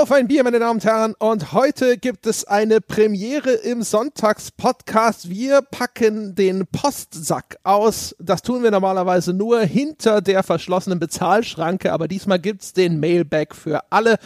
Auf 0.00 0.12
ein 0.12 0.28
Bier, 0.28 0.44
meine 0.44 0.58
Damen 0.58 0.78
und 0.78 0.84
Herren. 0.86 1.14
Und 1.18 1.52
heute 1.52 1.98
gibt 1.98 2.26
es 2.26 2.46
eine 2.46 2.80
Premiere 2.80 3.50
im 3.50 3.82
Sonntagspodcast. 3.82 5.28
Wir 5.28 5.60
packen 5.60 6.34
den 6.34 6.66
Postsack 6.66 7.58
aus. 7.64 8.16
Das 8.18 8.40
tun 8.40 8.62
wir 8.62 8.70
normalerweise 8.70 9.34
nur 9.34 9.60
hinter 9.60 10.22
der 10.22 10.42
verschlossenen 10.42 11.00
Bezahlschranke, 11.00 11.92
aber 11.92 12.08
diesmal 12.08 12.38
gibt's 12.38 12.72
den 12.72 12.98
Mailback 12.98 13.54
für 13.54 13.92
alle. 13.92 14.16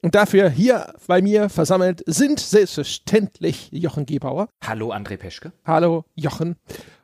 Und 0.00 0.14
dafür 0.14 0.48
hier 0.48 0.94
bei 1.06 1.20
mir 1.20 1.50
versammelt 1.50 2.02
sind 2.06 2.40
selbstverständlich 2.40 3.68
Jochen 3.70 4.06
Gebauer. 4.06 4.48
Hallo 4.66 4.94
André 4.94 5.18
Peschke. 5.18 5.52
Hallo 5.66 6.06
Jochen. 6.14 6.56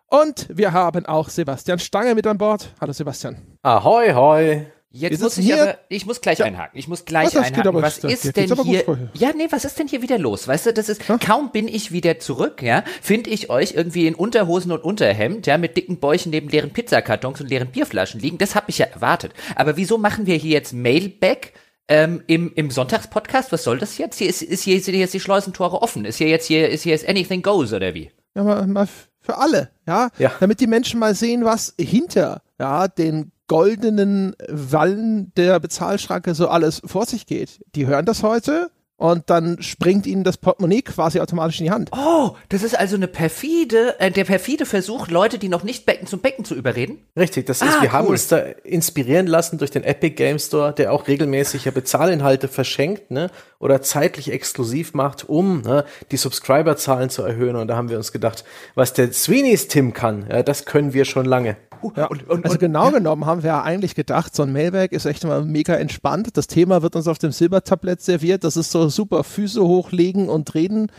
Und 0.06 0.46
wir 0.48 0.72
haben 0.72 1.04
auch 1.04 1.29
Sebastian 1.29 1.79
Stange 1.79 2.15
mit 2.15 2.27
an 2.27 2.38
Bord. 2.38 2.73
Hallo 2.80 2.95
Sebastian. 2.95 3.37
Ahoi, 3.60 4.15
hoi. 4.15 4.66
Jetzt 4.91 5.20
muss 5.20 5.37
ich 5.37 5.45
hier- 5.45 5.62
aber, 5.62 5.78
ich 5.91 6.06
muss 6.06 6.20
gleich 6.23 6.38
Ja. 6.38 6.47
einhaken. 6.47 6.78
Ich 6.78 6.88
muss 6.88 7.05
gleich 7.05 7.34
Was, 7.34 7.45
einhaken. 7.45 7.74
was 7.83 7.98
ist 7.98 8.23
geht 8.34 8.37
denn 8.51 8.62
hier? 8.65 9.10
Ja, 9.15 9.33
nee, 9.37 9.46
was 9.51 9.65
ist 9.66 9.79
denn 9.79 9.87
hier 9.87 10.01
wieder 10.01 10.19
los? 10.19 10.48
Weißt 10.48 10.66
du, 10.66 10.73
das 10.73 10.88
ist, 10.88 11.02
kaum 11.20 11.52
bin 11.52 11.69
ich 11.69 11.92
wieder 11.92 12.19
zurück, 12.19 12.62
ja, 12.62 12.83
finde 13.02 13.29
ich 13.30 13.51
euch 13.51 13.74
irgendwie 13.74 14.06
in 14.06 14.15
Unterhosen 14.15 14.73
und 14.73 14.82
Unterhemd, 14.82 15.46
ja, 15.46 15.59
mit 15.59 15.77
dicken 15.77 15.98
Bäuchen 15.98 16.30
neben 16.30 16.48
leeren 16.48 16.70
Pizzakartons 16.70 17.41
und 17.41 17.51
leeren 17.51 17.69
Bierflaschen 17.70 18.20
liegen. 18.20 18.38
Das 18.38 18.55
habe 18.55 18.70
ich 18.70 18.79
ja 18.79 18.87
erwartet. 18.87 19.32
Aber 19.56 19.77
wieso 19.77 19.98
machen 19.98 20.27
wir 20.27 20.37
hier 20.37 20.52
jetzt 20.52 20.73
Mailback? 20.73 21.52
Ähm, 21.91 22.23
im, 22.27 22.52
im 22.55 22.70
Sonntagspodcast, 22.70 23.51
was 23.51 23.65
soll 23.65 23.79
das 23.79 23.96
jetzt? 23.96 24.18
Hier 24.18 24.29
ist, 24.29 24.43
ist 24.43 24.62
hier 24.62 24.79
sind 24.82 24.95
jetzt 24.95 25.15
die 25.15 25.20
Schleusentore 25.20 25.80
offen. 25.80 26.05
Ist 26.05 26.18
hier 26.18 26.29
jetzt 26.29 26.46
hier, 26.46 26.68
ist 26.68 26.82
hier 26.82 26.93
jetzt 26.93 27.09
anything 27.09 27.41
goes 27.41 27.73
oder 27.73 27.95
wie? 27.95 28.10
Ja, 28.34 28.43
mal, 28.45 28.66
mal 28.66 28.87
für 29.23 29.38
alle, 29.38 29.70
ja? 29.87 30.10
Ja. 30.18 30.32
Damit 30.38 30.60
die 30.60 30.66
Menschen 30.66 31.01
mal 31.01 31.15
sehen, 31.15 31.46
was 31.46 31.74
hinter 31.80 32.43
ja, 32.59 32.88
den 32.88 33.32
goldenen 33.48 34.37
Wallen 34.49 35.32
der 35.37 35.59
Bezahlschranke 35.60 36.35
so 36.35 36.49
alles 36.49 36.80
vor 36.85 37.07
sich 37.07 37.27
geht. 37.27 37.60
Die 37.74 37.87
hören 37.87 38.07
das 38.07 38.23
heute 38.23 38.71
und 39.01 39.30
dann 39.30 39.63
springt 39.63 40.09
ihnen 40.09 40.24
das 40.24 40.38
Portemonnaie 40.38 40.82
quasi 40.82 41.21
automatisch 41.21 41.60
in 41.60 41.66
die 41.66 41.71
Hand. 41.71 41.88
Oh, 41.93 42.32
das 42.49 42.65
ist 42.65 42.77
also 42.77 42.96
eine 42.96 43.07
perfide, 43.07 43.95
äh, 44.01 44.10
der 44.10 44.24
perfide 44.24 44.66
Versuch, 44.66 45.07
Leute, 45.07 45.38
die 45.38 45.49
noch 45.49 45.63
nicht 45.63 45.87
Becken 45.87 46.09
zum 46.09 46.18
Becken 46.18 46.45
zu 46.45 46.57
überreden. 46.57 46.99
Richtig, 47.16 47.46
das 47.46 47.63
ist, 47.63 47.77
Ah, 47.79 47.82
wir 47.82 47.93
haben 47.93 48.07
cool. 48.07 48.13
uns 48.15 48.27
da 48.27 48.38
inspirieren 48.38 49.29
lassen 49.29 49.59
durch 49.59 49.71
den 49.71 49.85
Epic 49.85 50.16
Game 50.16 50.40
Store, 50.40 50.73
der 50.73 50.93
auch 50.93 51.07
regelmäßig 51.07 51.65
ja 51.65 51.71
Bezahlinhalte 51.71 52.49
verschenkt, 52.49 53.12
ne, 53.12 53.30
oder 53.60 53.83
zeitlich 53.83 54.33
exklusiv 54.33 54.95
macht, 54.95 55.29
um 55.29 55.62
ne, 55.62 55.85
die 56.10 56.16
Subscriberzahlen 56.16 57.09
zu 57.09 57.23
erhöhen. 57.23 57.55
Und 57.55 57.68
da 57.68 57.77
haben 57.77 57.90
wir 57.90 57.99
uns 57.99 58.10
gedacht, 58.10 58.45
was 58.74 58.95
der 58.95 59.12
Sweeney's 59.12 59.68
Tim 59.68 59.93
kann, 59.93 60.27
ja, 60.29 60.43
das 60.43 60.65
können 60.65 60.93
wir 60.93 61.05
schon 61.05 61.24
lange. 61.24 61.57
Ja. 61.96 62.07
und- 62.07 62.29
und- 62.29 62.45
also 62.45 62.54
und- 62.54 62.60
genau 62.60 62.90
genommen 62.90 63.26
haben 63.26 63.43
wir 63.43 63.48
ja 63.48 63.62
eigentlich 63.62 63.95
gedacht, 63.95 64.34
so 64.34 64.43
ein 64.43 64.53
Mailback 64.53 64.93
ist 64.93 65.06
echt 65.06 65.25
immer 65.25 65.43
mega 65.44 65.75
entspannt. 65.75 66.37
Das 66.37 66.47
Thema 66.47 66.82
wird 66.82 66.97
uns 66.97 67.09
auf 67.09 67.19
dem 67.19 67.32
Silbertablett 67.32 68.00
serviert. 68.00 68.44
Das 68.44 68.56
ist 68.56 68.71
so 68.71 68.88
super 68.88 69.25
Füße 69.25 69.62
hochlegen 69.62 70.28
und 70.28 70.54
reden. 70.54 70.91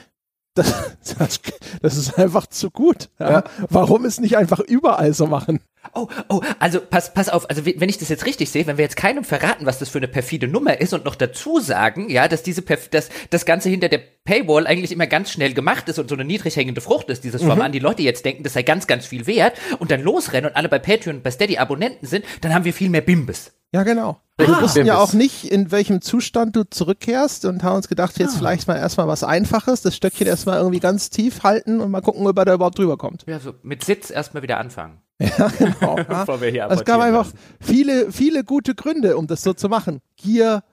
Das, 0.56 0.74
das, 1.20 1.40
das 1.82 1.98
ist 1.98 2.18
einfach 2.18 2.48
zu 2.48 2.72
gut. 2.72 3.10
Ja. 3.20 3.44
Warum 3.70 4.06
es 4.06 4.20
nicht 4.20 4.38
einfach 4.38 4.60
überall 4.60 5.14
so 5.14 5.28
machen? 5.28 5.60
Oh, 5.94 6.08
oh, 6.28 6.42
also 6.60 6.82
pass, 6.82 7.14
pass 7.14 7.30
auf, 7.30 7.50
also 7.50 7.66
wenn 7.66 7.90
ich 7.90 7.98
das 7.98 8.10
jetzt 8.10 8.26
richtig 8.26 8.50
sehe, 8.52 8.68
wenn 8.68 8.78
wir 8.78 8.84
jetzt 8.84 8.98
keinem 8.98 9.24
verraten, 9.24 9.66
was 9.66 9.80
das 9.80 9.90
für 9.90 9.98
eine 9.98 10.08
perfide 10.08 10.48
Nummer 10.48 10.80
ist 10.80 10.94
und 10.94 11.06
noch 11.06 11.16
dazu 11.16 11.60
sagen, 11.60 12.10
ja, 12.10 12.28
dass 12.28 12.44
diese 12.44 12.62
perf 12.62 12.90
dass 12.90 13.10
das 13.30 13.46
Ganze 13.46 13.70
hinter 13.70 13.88
der 13.88 14.02
Paywall 14.26 14.68
eigentlich 14.68 14.92
immer 14.92 15.08
ganz 15.08 15.32
schnell 15.32 15.54
gemacht 15.54 15.88
ist 15.90 15.98
und 15.98 16.10
so 16.10 16.16
eine 16.16 16.26
niedrig 16.26 16.56
hängende 16.56 16.82
Frucht 16.82 17.10
ist, 17.10 17.24
dieses 17.24 17.42
Format, 17.42 17.74
die 17.74 17.80
Leute 17.80 18.04
jetzt 18.04 18.26
denken, 18.26 18.44
das 18.44 18.54
sei 18.54 18.64
ganz, 18.64 18.88
ganz 18.88 19.06
viel 19.06 19.26
wert 19.26 19.58
und 19.80 19.90
dann 19.90 20.02
losrennen 20.02 20.52
und 20.52 20.56
alle 20.56 20.70
bei 20.70 20.80
Patreon 20.80 21.18
und 21.18 21.24
bei 21.24 21.32
Steady 21.32 21.58
Abonnenten 21.58 22.06
sind, 22.06 22.26
dann 22.42 22.54
haben 22.54 22.66
wir 22.66 22.74
viel 22.74 22.90
mehr 22.90 23.02
Bimbes. 23.02 23.54
Ja, 23.72 23.84
genau. 23.84 24.20
Ah. 24.38 24.48
Wir 24.48 24.62
wussten 24.62 24.86
ja 24.86 24.98
auch 24.98 25.14
nicht, 25.14 25.46
in 25.52 25.72
welchem 25.72 26.02
Zustand 26.02 26.56
du 26.56 26.64
zurückkehrst 26.64 27.46
und 27.46 27.64
haben 27.64 27.78
uns 27.78 27.88
gedacht, 27.88 28.18
jetzt 28.20 28.38
vielleicht 28.38 28.68
mal 28.68 28.78
erstmal 28.78 29.08
was 29.08 29.24
Einfaches, 29.24 29.82
das 29.82 29.96
Stöckchen 29.96 30.28
erstmal 30.28 30.58
irgendwie 30.58 30.80
ganz 30.80 31.10
tief 31.10 31.44
halten 31.44 31.80
und 31.80 31.92
mal 31.92 32.02
gucken, 32.02 32.26
ob 32.26 32.38
er 32.38 32.46
da 32.46 32.54
überhaupt 32.54 32.78
drüber 32.78 32.98
kommt. 32.98 33.26
Ja, 33.28 33.40
so 33.40 33.54
mit 33.62 33.84
Sitz 33.84 34.10
erstmal 34.10 34.44
wieder 34.44 34.58
anfangen. 34.58 35.02
Ja, 35.38 35.48
genau. 35.50 35.98
ja. 36.10 36.38
Hier 36.40 36.68
Es 36.72 36.86
gab 36.86 37.02
einfach 37.02 37.26
lassen. 37.26 37.38
viele, 37.60 38.12
viele 38.12 38.44
gute 38.44 38.74
Gründe, 38.74 39.18
um 39.18 39.28
das 39.28 39.44
so 39.44 39.54
zu 39.54 39.68
machen. 39.68 40.00
Gier, 40.16 40.64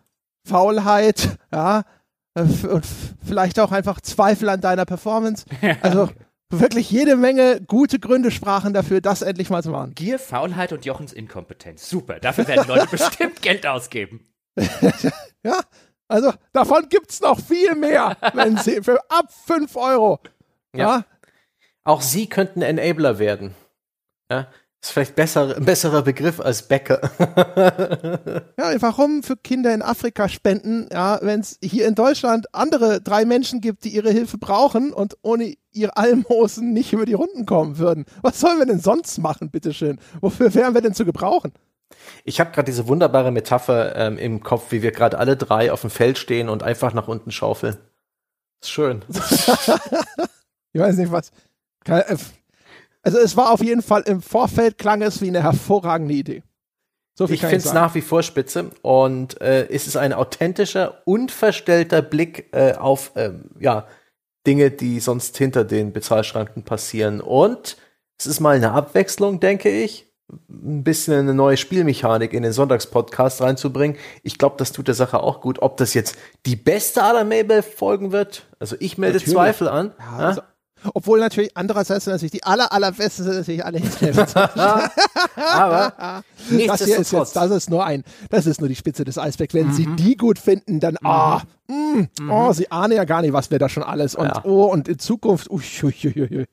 Faulheit, 0.47 1.37
ja, 1.53 1.83
und 2.35 2.85
vielleicht 3.25 3.59
auch 3.59 3.73
einfach 3.73 4.01
Zweifel 4.01 4.49
an 4.49 4.61
deiner 4.61 4.85
Performance. 4.85 5.47
Also 5.83 6.11
wirklich 6.49 6.91
jede 6.93 7.17
Menge 7.17 7.61
gute 7.61 7.99
Gründe 7.99 8.31
sprachen 8.31 8.73
dafür, 8.73 9.01
das 9.01 9.23
endlich 9.23 9.51
mal 9.51 9.65
zu 9.65 9.71
machen. 9.71 9.95
Gier, 9.97 10.21
Faulheit 10.21 10.73
und 10.73 10.85
Jochens 10.85 11.13
Inkompetenz. 11.13 11.89
Super, 11.89 12.21
dafür 12.21 12.47
werden 12.47 12.69
Leute 12.69 12.87
bestimmt 12.87 13.43
Geld 13.43 13.67
ausgeben. 13.67 14.29
Ja, 15.43 15.61
also 16.07 16.33
davon 16.53 16.89
gibt's 16.89 17.21
noch 17.21 17.41
viel 17.41 17.75
mehr, 17.75 18.17
wenn 18.35 18.57
sie 18.59 18.81
für 18.83 19.01
ab 19.11 19.27
5 19.47 19.75
Euro. 19.75 20.21
Ja. 20.73 20.99
Ja. 20.99 21.05
Auch 21.83 22.01
sie 22.01 22.29
könnten 22.29 22.63
Enabler 22.63 23.19
werden. 23.19 23.55
Ja, 24.31 24.49
ist 24.83 24.93
vielleicht 24.93 25.17
besser, 25.17 25.57
ein 25.57 25.65
besserer 25.65 26.03
Begriff 26.03 26.41
als 26.41 26.63
Bäcker. 26.63 27.01
ja, 28.59 28.83
warum 28.83 29.23
für 29.23 29.37
Kinder 29.37 29.75
in 29.75 29.83
Afrika 29.83 30.29
spenden, 30.29 30.89
ja, 30.93 31.19
wenn 31.23 31.41
es 31.41 31.59
hier 31.63 31.87
in 31.89 31.95
Deutschland 31.95 32.55
andere 32.55 33.01
drei 33.01 33.25
Menschen 33.25 33.61
gibt, 33.61 33.85
die 33.85 33.89
ihre 33.89 34.11
Hilfe 34.11 34.39
brauchen 34.39 34.93
und 34.93 35.17
ohne 35.23 35.55
ihr 35.73 35.97
Almosen 35.99 36.73
nicht 36.73 36.93
über 36.93 37.05
die 37.05 37.15
Runden 37.15 37.47
kommen 37.47 37.79
würden? 37.79 38.05
Was 38.23 38.39
sollen 38.41 38.59
wir 38.59 38.67
denn 38.67 38.81
sonst 38.81 39.19
machen, 39.19 39.51
bitteschön? 39.51 39.99
Wofür 40.21 40.55
wären 40.55 40.75
wir 40.75 40.83
denn 40.83 40.95
zu 40.95 41.05
gebrauchen? 41.05 41.53
Ich 42.25 42.41
habe 42.41 42.51
gerade 42.53 42.67
diese 42.67 42.87
wunderbare 42.89 43.31
Metapher 43.31 43.97
ähm, 43.97 44.19
im 44.19 44.43
Kopf, 44.43 44.71
wie 44.71 44.83
wir 44.83 44.93
gerade 44.93 45.19
alle 45.19 45.37
drei 45.37 45.73
auf 45.73 45.81
dem 45.81 45.91
Feld 45.91 46.19
stehen 46.19 46.49
und 46.49 46.63
einfach 46.63 46.93
nach 46.93 47.09
unten 47.09 47.31
schaufeln. 47.33 47.77
Ist 48.63 48.71
schön. 48.71 49.03
Ich 50.73 50.83
weiß 50.83 50.99
nicht, 50.99 51.11
was. 51.11 51.31
Äh, 51.87 52.17
Also 53.07 53.19
es 53.19 53.37
war 53.37 53.53
auf 53.53 53.63
jeden 53.63 53.83
Fall 53.83 54.03
im 54.03 54.21
Vorfeld 54.21 54.79
klang 54.79 55.01
es 55.01 55.23
wie 55.23 55.29
eine 55.29 55.41
hervorragende 55.41 56.13
Idee. 56.13 56.43
So 57.15 57.29
Ich 57.29 57.41
finde 57.41 57.59
es 57.59 57.73
nach 57.73 57.95
wie 57.95 58.01
vor 58.01 58.25
spitze 58.25 58.73
und 58.83 59.41
äh, 59.41 59.69
es 59.69 59.87
ist 59.87 59.97
ein 59.97 60.13
authentischer, 60.13 61.03
unverstellter 61.05 62.03
Blick 62.03 62.49
äh, 62.53 62.73
auf 62.73 63.13
ähm, 63.15 63.45
ja, 63.61 63.87
Dinge, 64.45 64.73
die 64.73 64.99
sonst 64.99 65.39
hinter 65.39 65.63
den 65.63 65.93
Bezahlschranken 65.93 66.65
passieren. 66.65 67.21
Und 67.21 67.77
es 68.19 68.27
ist 68.27 68.41
mal 68.41 68.57
eine 68.57 68.73
Abwechslung, 68.73 69.39
denke 69.39 69.71
ich, 69.71 70.13
ein 70.51 70.83
bisschen 70.83 71.21
eine 71.21 71.33
neue 71.33 71.57
Spielmechanik 71.57 72.33
in 72.33 72.43
den 72.43 72.53
Sonntagspodcast 72.53 73.41
reinzubringen. 73.41 73.97
Ich 74.25 74.37
glaube, 74.37 74.57
das 74.59 74.73
tut 74.73 74.89
der 74.89 74.97
Sache 74.97 75.23
auch 75.23 75.41
gut. 75.41 75.63
Ob 75.63 75.77
das 75.77 75.95
jetzt 75.95 76.17
die 76.45 76.57
beste 76.57 77.05
aller 77.05 77.23
Mailbell-Folgen 77.23 78.11
wird, 78.11 78.47
also 78.59 78.75
ich 78.81 78.99
melde 78.99 79.19
Natürlich. 79.19 79.35
Zweifel 79.35 79.69
an. 79.69 79.95
Ja, 80.01 80.17
also, 80.17 80.43
obwohl 80.95 81.19
natürlich 81.21 81.57
andererseits 81.57 82.07
natürlich 82.07 82.33
die 82.33 82.43
aller 82.45 82.73
allerbesten 82.73 83.25
sind 83.25 83.35
natürlich 83.37 83.65
alle 83.65 83.79
Internet. 83.79 84.37
aber 85.37 86.23
das 86.67 86.85
hier 86.85 86.99
ist 86.99 87.13
jetzt, 87.13 87.37
das 87.37 87.51
ist 87.51 87.71
nur 87.71 87.85
ein, 87.85 88.05
das 88.31 88.47
ist 88.47 88.61
nur 88.61 88.69
die 88.69 88.77
Spitze 88.77 89.05
des 89.05 89.19
Eisbergs. 89.19 89.55
Wenn 89.55 89.73
Sie 89.73 89.87
Mhm. 89.87 89.97
die 89.97 90.17
gut 90.17 90.39
finden, 90.39 90.81
dann 90.81 90.97
ah, 91.05 91.43
mm, 91.69 92.31
oh, 92.31 92.53
Sie 92.53 92.71
ahnen 92.71 92.97
ja 92.97 93.05
gar 93.05 93.23
nicht, 93.23 93.33
was 93.33 93.51
wir 93.51 93.59
da 93.59 93.69
schon 93.69 93.83
alles 93.83 94.15
und 94.15 94.27
Ja. 94.27 94.45
oh 94.45 94.65
und 94.67 94.89
in 94.89 94.99
Zukunft, 94.99 95.51
ui, 95.51 95.63
ui, 95.83 95.95
ui, 96.05 96.23
ui. 96.39 96.45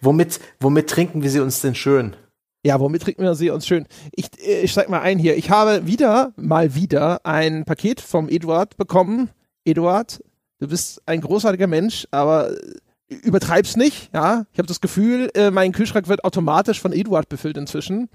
womit, 0.00 0.40
womit 0.60 0.88
trinken 0.90 1.22
wir 1.22 1.30
sie 1.30 1.40
uns 1.40 1.60
denn 1.60 1.74
schön? 1.74 2.16
Ja, 2.62 2.78
womit 2.78 3.02
trinken 3.02 3.22
wir 3.22 3.34
sie 3.34 3.48
uns 3.50 3.66
schön? 3.66 3.86
Ich, 4.12 4.26
äh, 4.46 4.60
ich 4.62 4.72
steig 4.72 4.88
mal 4.90 5.00
ein 5.00 5.18
hier. 5.18 5.36
Ich 5.36 5.50
habe 5.50 5.86
wieder, 5.86 6.32
mal 6.36 6.74
wieder, 6.74 7.24
ein 7.24 7.64
Paket 7.64 8.00
vom 8.02 8.28
Eduard 8.28 8.76
bekommen. 8.76 9.30
Eduard, 9.64 10.22
du 10.58 10.68
bist 10.68 11.00
ein 11.06 11.20
großartiger 11.22 11.66
Mensch, 11.66 12.06
aber 12.10 12.50
äh, 12.52 12.56
übertreib's 13.10 13.76
nicht, 13.76 14.10
ja. 14.14 14.44
Ich 14.52 14.58
habe 14.58 14.68
das 14.68 14.80
Gefühl, 14.80 15.30
äh, 15.34 15.50
mein 15.50 15.72
Kühlschrank 15.72 16.08
wird 16.08 16.24
automatisch 16.24 16.80
von 16.80 16.92
Eduard 16.92 17.28
befüllt 17.28 17.56
inzwischen. 17.56 18.08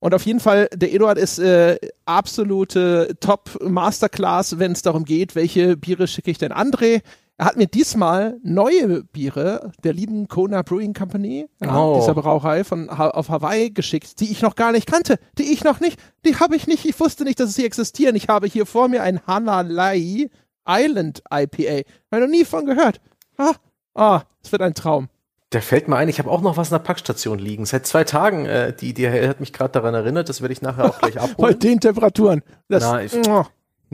Und 0.00 0.14
auf 0.14 0.26
jeden 0.26 0.40
Fall, 0.40 0.68
der 0.74 0.92
Eduard 0.92 1.16
ist 1.18 1.38
äh, 1.38 1.78
absolute 2.06 3.14
Top-Masterclass, 3.20 4.58
wenn 4.58 4.72
es 4.72 4.82
darum 4.82 5.04
geht, 5.04 5.34
welche 5.36 5.76
Biere 5.76 6.06
schicke 6.08 6.30
ich 6.30 6.38
denn 6.38 6.52
André. 6.52 7.02
Er 7.38 7.46
hat 7.46 7.56
mir 7.56 7.66
diesmal 7.66 8.36
neue 8.42 9.04
Biere 9.04 9.72
der 9.84 9.92
lieben 9.92 10.28
Kona 10.28 10.62
Brewing 10.62 10.92
Company, 10.92 11.46
Oh. 11.66 11.96
dieser 12.00 12.14
Brauerei 12.14 12.62
von 12.62 12.90
ha 12.96 13.08
auf 13.10 13.30
Hawaii 13.30 13.70
geschickt, 13.70 14.20
die 14.20 14.30
ich 14.30 14.42
noch 14.42 14.54
gar 14.54 14.70
nicht 14.72 14.86
kannte, 14.86 15.18
die 15.38 15.52
ich 15.52 15.64
noch 15.64 15.80
nicht, 15.80 15.98
die 16.24 16.36
habe 16.36 16.56
ich 16.56 16.66
nicht, 16.66 16.84
ich 16.84 16.98
wusste 17.00 17.24
nicht, 17.24 17.40
dass 17.40 17.54
sie 17.54 17.64
existieren. 17.64 18.14
Ich 18.16 18.28
habe 18.28 18.46
hier 18.46 18.66
vor 18.66 18.88
mir 18.88 19.02
ein 19.02 19.20
Hanalei 19.26 20.28
Island 20.68 21.22
IPA. 21.32 21.82
Habe 22.12 22.22
noch 22.24 22.30
nie 22.30 22.44
von 22.44 22.66
gehört. 22.66 23.00
Ah, 23.38 23.54
ah, 23.94 24.22
es 24.42 24.52
wird 24.52 24.62
ein 24.62 24.74
Traum. 24.74 25.08
Da 25.50 25.60
fällt 25.60 25.86
mir 25.86 25.96
ein, 25.96 26.08
ich 26.08 26.18
habe 26.18 26.30
auch 26.30 26.40
noch 26.40 26.56
was 26.56 26.68
in 26.68 26.74
der 26.74 26.78
Packstation 26.84 27.38
liegen. 27.38 27.66
Seit 27.66 27.86
zwei 27.86 28.04
Tagen, 28.04 28.46
äh, 28.46 28.74
die, 28.74 28.94
die 28.94 29.06
hat 29.08 29.40
mich 29.40 29.52
gerade 29.52 29.72
daran 29.72 29.94
erinnert, 29.94 30.28
das 30.30 30.40
werde 30.40 30.52
ich 30.54 30.62
nachher 30.62 30.86
auch 30.86 30.98
gleich 30.98 31.14
Bei 31.16 31.20
abholen. 31.22 31.58
den 31.58 31.80
Temperaturen. 31.80 32.42
Das, 32.68 32.82
Na, 32.82 33.02
ich- 33.02 33.12
oh, 33.28 33.44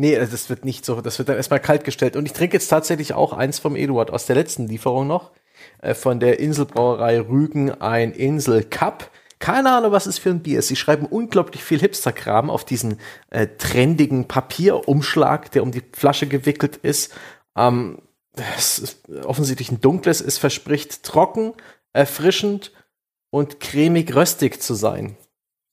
Nee, 0.00 0.14
das 0.16 0.48
wird 0.48 0.64
nicht 0.64 0.84
so, 0.84 1.00
das 1.00 1.18
wird 1.18 1.28
dann 1.28 1.34
erstmal 1.36 1.58
kalt 1.58 1.82
gestellt. 1.82 2.14
Und 2.14 2.24
ich 2.24 2.32
trinke 2.32 2.56
jetzt 2.56 2.68
tatsächlich 2.68 3.14
auch 3.14 3.32
eins 3.32 3.58
vom 3.58 3.74
Eduard 3.74 4.12
aus 4.12 4.26
der 4.26 4.36
letzten 4.36 4.68
Lieferung 4.68 5.08
noch, 5.08 5.32
äh, 5.82 5.94
von 5.94 6.20
der 6.20 6.38
Inselbrauerei 6.38 7.20
Rügen, 7.20 7.72
ein 7.82 8.12
Insel 8.12 8.62
Cup. 8.62 9.10
Keine 9.40 9.72
Ahnung, 9.72 9.90
was 9.90 10.06
es 10.06 10.16
für 10.20 10.30
ein 10.30 10.38
Bier 10.40 10.60
ist. 10.60 10.68
Sie 10.68 10.76
schreiben 10.76 11.04
unglaublich 11.06 11.64
viel 11.64 11.80
Hipster-Kram 11.80 12.48
auf 12.50 12.64
diesen 12.64 13.00
äh, 13.30 13.48
trendigen 13.58 14.28
Papierumschlag, 14.28 15.50
der 15.50 15.64
um 15.64 15.72
die 15.72 15.82
Flasche 15.92 16.28
gewickelt 16.28 16.76
ist. 16.76 17.12
Ähm, 17.56 17.98
offensichtlich 19.24 19.70
ein 19.70 19.80
dunkles. 19.80 20.20
Es 20.20 20.38
verspricht 20.38 21.02
trocken, 21.02 21.54
erfrischend 21.92 22.72
und 23.30 23.60
cremig 23.60 24.14
röstig 24.14 24.62
zu 24.62 24.74
sein. 24.74 25.16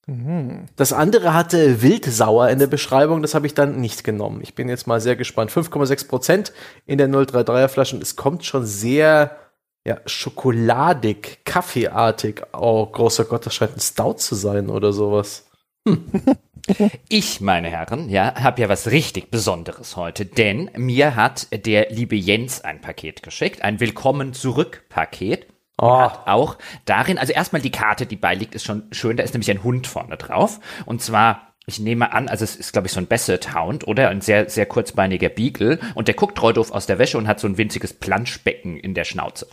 Mhm. 0.08 0.66
Das 0.76 0.94
andere 0.94 1.34
hatte 1.34 1.82
wildsauer 1.82 2.50
in 2.50 2.60
der 2.60 2.68
Beschreibung, 2.68 3.22
das 3.22 3.34
habe 3.34 3.48
ich 3.48 3.56
dann 3.56 3.82
nicht 3.82 4.04
genommen. 4.04 4.42
Ich 4.42 4.54
bin 4.54 4.70
jetzt 4.70 4.88
mal 4.88 5.02
sehr 5.02 5.16
gespannt. 5.16 5.52
5,6 5.52 6.08
Prozent 6.08 6.54
in 6.86 6.98
der 6.98 7.10
033er 7.10 7.68
Flasche 7.68 7.96
und 7.96 8.04
es 8.04 8.16
kommt 8.16 8.46
schon 8.46 8.66
sehr 8.66 9.38
ja, 9.86 10.00
schokoladig, 10.06 11.46
kaffeeartig. 11.46 12.42
Oh, 12.54 12.86
großer 12.86 13.26
Gott, 13.26 13.46
das 13.46 13.56
scheint 13.56 13.76
ein 13.76 13.80
Stout 13.80 14.16
zu 14.16 14.36
sein 14.36 14.70
oder 14.70 14.94
sowas. 14.94 15.48
Hm. 15.88 16.06
Ich, 17.10 17.42
meine 17.42 17.70
Herren, 17.70 18.10
ja, 18.10 18.36
habe 18.42 18.62
ja 18.62 18.70
was 18.70 18.92
richtig 18.92 19.32
Besonderes 19.32 19.96
heute, 19.96 20.26
denn 20.26 20.72
mir 20.76 21.16
hat 21.16 21.48
der 21.52 21.92
liebe 21.92 22.16
Jens 22.16 22.62
ein 22.62 22.82
Paket 22.82 23.24
geschickt, 23.24 23.62
ein 23.62 23.80
Willkommen 23.80 24.34
zurück 24.34 24.86
Paket. 24.90 25.48
Oh. 25.78 26.00
Hat 26.00 26.28
auch 26.28 26.58
darin, 26.86 27.18
also 27.18 27.34
erstmal 27.34 27.62
die 27.62 27.72
Karte, 27.72 28.06
die 28.06 28.16
beiliegt, 28.16 28.56
ist 28.56 28.64
schon 28.64 28.84
schön. 28.92 29.18
Da 29.18 29.24
ist 29.24 29.34
nämlich 29.34 29.52
ein 29.52 29.64
Hund 29.64 29.88
vorne 29.88 30.16
drauf. 30.16 30.62
Und 30.86 31.02
zwar, 31.02 31.54
ich 31.66 31.80
nehme 31.80 32.14
an, 32.14 32.30
also 32.30 32.46
es 32.46 32.56
ist, 32.56 32.72
glaube 32.72 32.88
ich, 32.88 32.94
so 32.94 33.00
ein 33.00 33.08
Basset 33.08 33.54
Hound, 33.54 33.86
oder? 33.86 34.08
Ein 34.08 34.22
sehr, 34.22 34.50
sehr 34.50 34.66
kurzbeiniger 34.68 35.28
Beagle. 35.28 35.80
Und 35.94 36.08
der 36.08 36.16
guckt 36.16 36.38
treu 36.38 36.54
doof 36.54 36.72
aus 36.72 36.86
der 36.86 36.98
Wäsche 36.98 37.18
und 37.18 37.28
hat 37.28 37.42
so 37.42 37.48
ein 37.48 37.58
winziges 37.58 37.94
Planschbecken 37.94 38.78
in 38.78 38.94
der 38.94 39.04
Schnauze. 39.04 39.48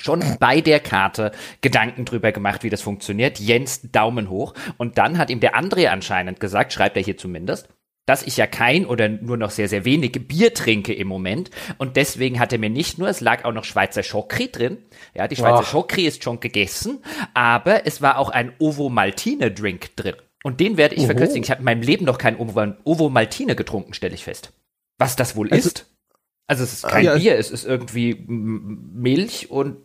Schon 0.00 0.22
bei 0.38 0.60
der 0.60 0.80
Karte 0.80 1.32
Gedanken 1.60 2.04
drüber 2.04 2.32
gemacht, 2.32 2.62
wie 2.62 2.70
das 2.70 2.82
funktioniert. 2.82 3.38
Jens 3.38 3.82
Daumen 3.92 4.30
hoch. 4.30 4.54
Und 4.78 4.98
dann 4.98 5.18
hat 5.18 5.30
ihm 5.30 5.40
der 5.40 5.54
André 5.56 5.88
anscheinend 5.88 6.40
gesagt, 6.40 6.72
schreibt 6.72 6.96
er 6.96 7.02
hier 7.02 7.16
zumindest, 7.16 7.68
dass 8.06 8.22
ich 8.24 8.36
ja 8.36 8.46
kein 8.46 8.86
oder 8.86 9.08
nur 9.08 9.36
noch 9.36 9.50
sehr, 9.50 9.68
sehr 9.68 9.84
wenig 9.84 10.26
Bier 10.26 10.52
trinke 10.52 10.92
im 10.92 11.06
Moment. 11.06 11.50
Und 11.78 11.96
deswegen 11.96 12.40
hat 12.40 12.52
er 12.52 12.58
mir 12.58 12.70
nicht 12.70 12.98
nur, 12.98 13.08
es 13.08 13.20
lag 13.20 13.44
auch 13.44 13.52
noch 13.52 13.64
Schweizer 13.64 14.02
Schokri 14.02 14.50
drin. 14.50 14.78
Ja, 15.14 15.28
die 15.28 15.36
Schweizer 15.36 15.60
Ach. 15.60 15.70
Schokri 15.70 16.06
ist 16.06 16.24
schon 16.24 16.40
gegessen, 16.40 17.04
aber 17.34 17.86
es 17.86 18.02
war 18.02 18.18
auch 18.18 18.30
ein 18.30 18.52
Ovo 18.58 18.88
Maltine 18.88 19.52
Drink 19.52 19.94
drin. 19.96 20.16
Und 20.42 20.60
den 20.60 20.76
werde 20.76 20.94
ich 20.94 21.02
Oho. 21.02 21.08
verköstigen. 21.08 21.44
Ich 21.44 21.50
habe 21.50 21.60
in 21.60 21.66
meinem 21.66 21.82
Leben 21.82 22.04
noch 22.04 22.18
kein 22.18 22.38
Ovo, 22.38 22.72
Ovo 22.84 23.10
Maltine 23.10 23.54
getrunken, 23.54 23.94
stelle 23.94 24.14
ich 24.14 24.24
fest. 24.24 24.52
Was 24.98 25.16
das 25.16 25.36
wohl 25.36 25.50
also, 25.52 25.68
ist? 25.68 25.86
Also 26.46 26.64
es 26.64 26.72
ist 26.72 26.88
kein 26.88 27.04
ja, 27.04 27.16
Bier, 27.16 27.38
es 27.38 27.50
ist 27.50 27.64
irgendwie 27.64 28.24
Milch 28.26 29.50
und 29.50 29.76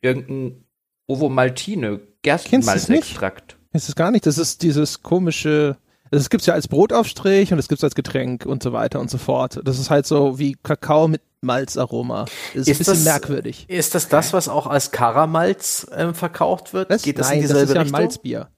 irgendein 0.00 0.64
Ovo 1.06 1.28
Maltine 1.28 2.00
Gerstenmalzextrakt. 2.22 3.56
Es 3.72 3.88
ist 3.88 3.96
gar 3.96 4.10
nicht, 4.10 4.26
das 4.26 4.38
ist 4.38 4.62
dieses 4.62 5.02
komische 5.02 5.76
es 6.12 6.28
gibt 6.28 6.44
ja 6.44 6.54
als 6.54 6.66
Brotaufstrich 6.66 7.52
und 7.52 7.58
es 7.58 7.68
gibt 7.68 7.78
es 7.78 7.84
als 7.84 7.94
Getränk 7.94 8.44
und 8.44 8.62
so 8.62 8.72
weiter 8.72 9.00
und 9.00 9.10
so 9.10 9.18
fort. 9.18 9.60
Das 9.64 9.78
ist 9.78 9.90
halt 9.90 10.06
so 10.06 10.38
wie 10.38 10.56
Kakao 10.62 11.06
mit 11.06 11.22
Malzaroma. 11.40 12.24
Das 12.24 12.34
ist, 12.54 12.68
ist 12.68 12.68
ein 12.68 12.78
bisschen 12.78 12.94
das, 12.94 13.04
merkwürdig. 13.04 13.66
Ist 13.68 13.94
das 13.94 14.08
das, 14.08 14.32
was 14.32 14.48
auch 14.48 14.66
als 14.66 14.90
Karamalz 14.90 15.86
äh, 15.90 16.12
verkauft 16.12 16.74
wird? 16.74 16.90
Was? 16.90 17.02
Geht 17.02 17.18
das 17.18 17.28
Nein, 17.28 17.36
in 17.36 17.42
dieselbe 17.42 17.60
das 17.60 17.70
ist 17.70 17.76
ja 17.76 17.82
ein 17.82 17.90
Malzbier. 17.90 18.48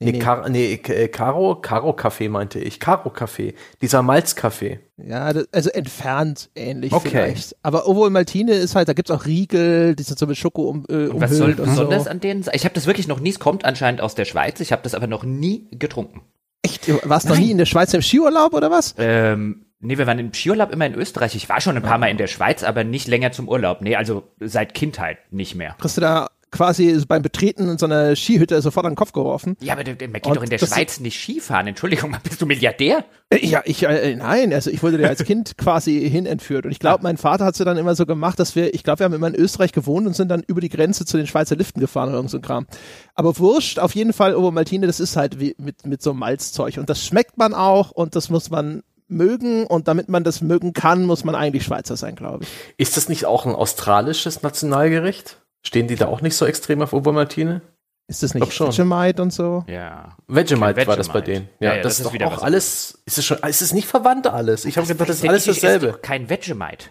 Nee, 0.00 0.12
nee. 0.12 0.18
Car 0.20 0.48
nee 0.48 0.74
äh, 0.74 1.08
Caro, 1.08 1.56
Caro 1.56 1.92
Kaffee 1.92 2.28
meinte 2.28 2.60
ich. 2.60 2.78
Caro 2.78 3.10
Kaffee. 3.10 3.54
Dieser 3.82 4.02
Malzkaffee. 4.02 4.78
Ja, 4.96 5.32
das, 5.32 5.48
also 5.52 5.70
entfernt 5.70 6.50
ähnlich 6.54 6.92
okay. 6.92 7.08
vielleicht. 7.08 7.56
Aber 7.62 7.88
Ovo 7.88 8.08
Maltine 8.08 8.52
ist 8.52 8.76
halt, 8.76 8.88
da 8.88 8.92
gibt's 8.92 9.10
auch 9.10 9.26
Riegel, 9.26 9.96
die 9.96 10.02
sind 10.04 10.18
so 10.18 10.26
mit 10.26 10.36
Schoko 10.36 10.68
um, 10.68 10.84
äh, 10.88 11.08
Was 11.20 11.32
soll 11.32 11.54
besonders 11.54 12.04
so. 12.04 12.10
an 12.10 12.20
denen 12.20 12.44
sein? 12.44 12.54
Ich 12.54 12.64
habe 12.64 12.74
das 12.74 12.86
wirklich 12.86 13.08
noch 13.08 13.18
nie, 13.18 13.30
es 13.30 13.40
kommt 13.40 13.64
anscheinend 13.64 14.00
aus 14.00 14.14
der 14.14 14.24
Schweiz, 14.24 14.60
ich 14.60 14.70
habe 14.70 14.82
das 14.82 14.94
aber 14.94 15.08
noch 15.08 15.24
nie 15.24 15.66
getrunken. 15.72 16.22
Echt? 16.62 16.88
Warst 17.08 17.26
du 17.26 17.30
noch 17.30 17.40
nie 17.40 17.50
in 17.50 17.58
der 17.58 17.66
Schweiz 17.66 17.92
im 17.92 18.02
Skiurlaub 18.02 18.54
oder 18.54 18.70
was? 18.70 18.94
Ähm, 18.98 19.66
nee, 19.80 19.98
wir 19.98 20.06
waren 20.06 20.18
im 20.20 20.32
Skiurlaub 20.32 20.72
immer 20.72 20.86
in 20.86 20.94
Österreich. 20.94 21.34
Ich 21.34 21.48
war 21.48 21.60
schon 21.60 21.76
ein 21.76 21.82
paar 21.82 21.98
Mal 21.98 22.10
in 22.10 22.18
der 22.18 22.26
Schweiz, 22.28 22.62
aber 22.62 22.84
nicht 22.84 23.08
länger 23.08 23.32
zum 23.32 23.48
Urlaub. 23.48 23.80
Nee, 23.80 23.96
also 23.96 24.24
seit 24.38 24.74
Kindheit 24.74 25.18
nicht 25.32 25.54
mehr. 25.56 25.76
Kriegst 25.78 25.96
du 25.96 26.00
da 26.00 26.28
quasi 26.50 27.02
beim 27.06 27.22
Betreten 27.22 27.68
in 27.68 27.78
so 27.78 27.86
einer 27.86 28.16
Skihütte 28.16 28.60
sofort 28.62 28.86
an 28.86 28.92
den 28.92 28.96
Kopf 28.96 29.12
geworfen. 29.12 29.56
Ja, 29.60 29.74
aber 29.74 29.84
man 29.84 29.96
geht 29.96 30.26
und 30.26 30.36
doch 30.36 30.42
in 30.42 30.50
der 30.50 30.58
Schweiz 30.58 31.00
nicht 31.00 31.20
Skifahren. 31.20 31.66
Entschuldigung, 31.66 32.16
bist 32.22 32.40
du 32.40 32.46
Milliardär? 32.46 33.04
Äh, 33.30 33.46
ja, 33.46 33.62
ich, 33.64 33.82
äh, 33.82 34.16
nein, 34.16 34.52
also 34.52 34.70
ich 34.70 34.82
wurde 34.82 34.98
dir 34.98 35.08
als 35.08 35.22
Kind 35.24 35.58
quasi 35.58 36.08
hinentführt. 36.08 36.64
Und 36.64 36.72
ich 36.72 36.78
glaube, 36.78 37.02
mein 37.02 37.16
Vater 37.16 37.44
hat 37.44 37.58
es 37.58 37.64
dann 37.64 37.76
immer 37.76 37.94
so 37.94 38.06
gemacht, 38.06 38.38
dass 38.38 38.56
wir, 38.56 38.74
ich 38.74 38.82
glaube, 38.82 39.00
wir 39.00 39.04
haben 39.04 39.14
immer 39.14 39.28
in 39.28 39.34
Österreich 39.34 39.72
gewohnt 39.72 40.06
und 40.06 40.14
sind 40.14 40.28
dann 40.28 40.42
über 40.46 40.60
die 40.60 40.68
Grenze 40.68 41.04
zu 41.04 41.16
den 41.16 41.26
Schweizer 41.26 41.56
Liften 41.56 41.80
gefahren 41.80 42.08
oder 42.08 42.18
irgend 42.18 42.30
so 42.30 42.38
ein 42.38 42.42
Kram. 42.42 42.66
Aber 43.14 43.38
wurscht, 43.38 43.78
auf 43.78 43.94
jeden 43.94 44.12
Fall, 44.12 44.34
Ovo 44.34 44.50
Maltine, 44.50 44.86
das 44.86 45.00
ist 45.00 45.16
halt 45.16 45.40
wie 45.40 45.54
mit, 45.58 45.86
mit 45.86 46.02
so 46.02 46.14
Malzzeug. 46.14 46.78
Und 46.78 46.88
das 46.88 47.04
schmeckt 47.04 47.36
man 47.36 47.54
auch 47.54 47.90
und 47.90 48.16
das 48.16 48.30
muss 48.30 48.50
man 48.50 48.82
mögen 49.08 49.66
und 49.66 49.88
damit 49.88 50.08
man 50.08 50.22
das 50.24 50.40
mögen 50.40 50.72
kann, 50.72 51.04
muss 51.04 51.24
man 51.24 51.34
eigentlich 51.34 51.64
Schweizer 51.64 51.96
sein, 51.96 52.14
glaube 52.14 52.44
ich. 52.44 52.50
Ist 52.76 52.96
das 52.96 53.08
nicht 53.08 53.26
auch 53.26 53.46
ein 53.46 53.54
australisches 53.54 54.42
Nationalgericht? 54.42 55.38
Stehen 55.68 55.86
die 55.86 55.96
da 55.96 56.06
auch 56.06 56.22
nicht 56.22 56.34
so 56.34 56.46
extrem 56.46 56.80
auf 56.80 56.94
Obermaltine? 56.94 57.60
Ist 58.06 58.22
das 58.22 58.32
nicht 58.32 58.58
Vegemite 58.58 59.20
und 59.20 59.34
so? 59.34 59.66
Ja. 59.68 60.16
Vegemite, 60.26 60.60
Vegemite 60.60 60.86
war 60.86 60.96
das 60.96 61.10
bei 61.10 61.20
denen. 61.20 61.50
Ja, 61.60 61.72
ja, 61.72 61.76
ja 61.76 61.82
das, 61.82 61.98
das, 61.98 62.06
ist 62.06 62.22
doch 62.22 62.26
auch 62.26 62.42
alles. 62.42 63.02
Ist 63.04 63.18
es 63.18 63.26
schon? 63.26 63.36
Ist 63.40 63.60
es 63.60 63.74
nicht 63.74 63.86
verwandt 63.86 64.26
alles? 64.28 64.64
Ich 64.64 64.78
habe 64.78 64.86
gedacht, 64.86 65.10
das 65.10 65.16
ist 65.16 65.28
alles 65.28 65.44
dasselbe. 65.44 65.88
Ist 65.88 66.02
kein 66.02 66.30
Vegemite. 66.30 66.86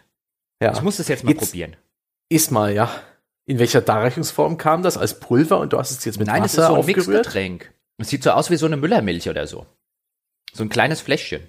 Ja. 0.61 0.73
Ich 0.73 0.83
muss 0.83 0.97
das 0.97 1.07
jetzt 1.07 1.23
mal 1.23 1.31
jetzt 1.31 1.39
probieren. 1.39 1.75
Iss 2.29 2.51
mal, 2.51 2.71
ja. 2.71 2.91
In 3.47 3.57
welcher 3.57 3.81
Darreichungsform 3.81 4.59
kam 4.59 4.83
das? 4.83 4.95
Als 4.95 5.19
Pulver 5.19 5.59
und 5.59 5.73
du 5.73 5.79
hast 5.79 5.89
es 5.89 6.05
jetzt 6.05 6.19
mit 6.19 6.27
Nein, 6.27 6.43
Wasser 6.43 6.69
Nein, 6.69 6.81
es 6.81 6.87
ist 6.87 7.05
so 7.05 7.11
ein 7.11 7.15
Mixgetränk. 7.15 7.73
Es 7.97 8.09
sieht 8.09 8.21
so 8.21 8.29
aus 8.29 8.51
wie 8.51 8.57
so 8.57 8.67
eine 8.67 8.77
Müllermilch 8.77 9.27
oder 9.27 9.47
so. 9.47 9.65
So 10.53 10.61
ein 10.61 10.69
kleines 10.69 11.01
Fläschchen. 11.01 11.41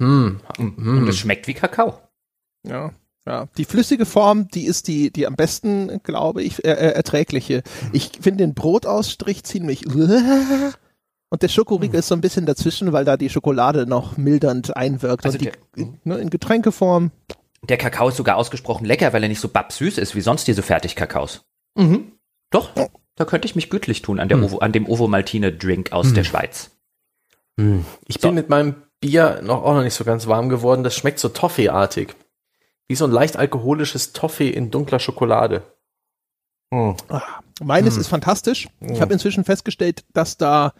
Hm. 0.00 0.40
Mm. 0.56 0.98
Und 0.98 1.08
es 1.08 1.18
schmeckt 1.18 1.48
wie 1.48 1.54
Kakao. 1.54 2.00
Ja. 2.64 2.92
Ja, 3.26 3.48
die 3.56 3.64
flüssige 3.64 4.06
Form, 4.06 4.48
die 4.48 4.66
ist 4.66 4.86
die, 4.86 5.10
die 5.10 5.26
am 5.26 5.34
besten, 5.34 6.00
glaube 6.04 6.44
ich, 6.44 6.64
äh, 6.64 6.70
äh, 6.70 6.92
erträgliche. 6.92 7.62
Ich 7.92 8.12
finde 8.20 8.44
den 8.44 8.54
Brotausstrich 8.54 9.42
ziemlich 9.42 9.84
und 11.30 11.42
der 11.42 11.48
Schokoriegel 11.48 11.94
hm. 11.94 11.98
ist 11.98 12.08
so 12.08 12.14
ein 12.14 12.20
bisschen 12.20 12.46
dazwischen, 12.46 12.92
weil 12.92 13.04
da 13.04 13.16
die 13.16 13.28
Schokolade 13.28 13.86
noch 13.86 14.16
mildernd 14.16 14.76
einwirkt. 14.76 15.24
Also 15.24 15.38
und 15.38 15.44
die, 15.44 15.50
der, 15.76 15.88
ne, 16.04 16.18
in 16.18 16.30
Getränkeform. 16.30 17.10
Der 17.68 17.78
Kakao 17.78 18.08
ist 18.08 18.16
sogar 18.16 18.36
ausgesprochen 18.36 18.84
lecker, 18.84 19.12
weil 19.12 19.24
er 19.24 19.28
nicht 19.28 19.40
so 19.40 19.48
babsüß 19.48 19.98
ist 19.98 20.14
wie 20.14 20.20
sonst 20.20 20.46
diese 20.46 20.62
Fertigkakaos. 20.62 21.44
Mhm. 21.74 22.12
Doch, 22.50 22.70
da 23.16 23.24
könnte 23.24 23.46
ich 23.46 23.56
mich 23.56 23.70
gütlich 23.70 24.02
tun 24.02 24.20
an, 24.20 24.28
der 24.28 24.38
mhm. 24.38 24.44
Ovo, 24.44 24.58
an 24.58 24.70
dem 24.70 24.88
Ovo 24.88 25.08
Maltine 25.08 25.52
Drink 25.52 25.90
aus 25.90 26.10
mhm. 26.10 26.14
der 26.14 26.24
Schweiz. 26.24 26.70
Hm. 27.58 27.84
Ich 28.06 28.20
so. 28.20 28.28
bin 28.28 28.34
mit 28.34 28.50
meinem 28.50 28.76
Bier 29.00 29.40
noch 29.42 29.64
auch 29.64 29.74
noch 29.74 29.82
nicht 29.82 29.94
so 29.94 30.04
ganz 30.04 30.28
warm 30.28 30.48
geworden. 30.48 30.84
Das 30.84 30.94
schmeckt 30.94 31.18
so 31.18 31.28
Toffee-artig. 31.28 32.14
Wie 32.88 32.94
so 32.94 33.04
ein 33.04 33.10
leicht 33.10 33.36
alkoholisches 33.36 34.12
Toffee 34.12 34.50
in 34.50 34.70
dunkler 34.70 34.98
Schokolade. 34.98 35.62
Mm. 36.70 36.92
Meines 37.62 37.96
mm. 37.96 38.00
ist 38.00 38.08
fantastisch. 38.08 38.68
Mm. 38.80 38.92
Ich 38.92 39.00
habe 39.00 39.12
inzwischen 39.12 39.44
festgestellt, 39.44 40.04
dass 40.12 40.36
da 40.36 40.72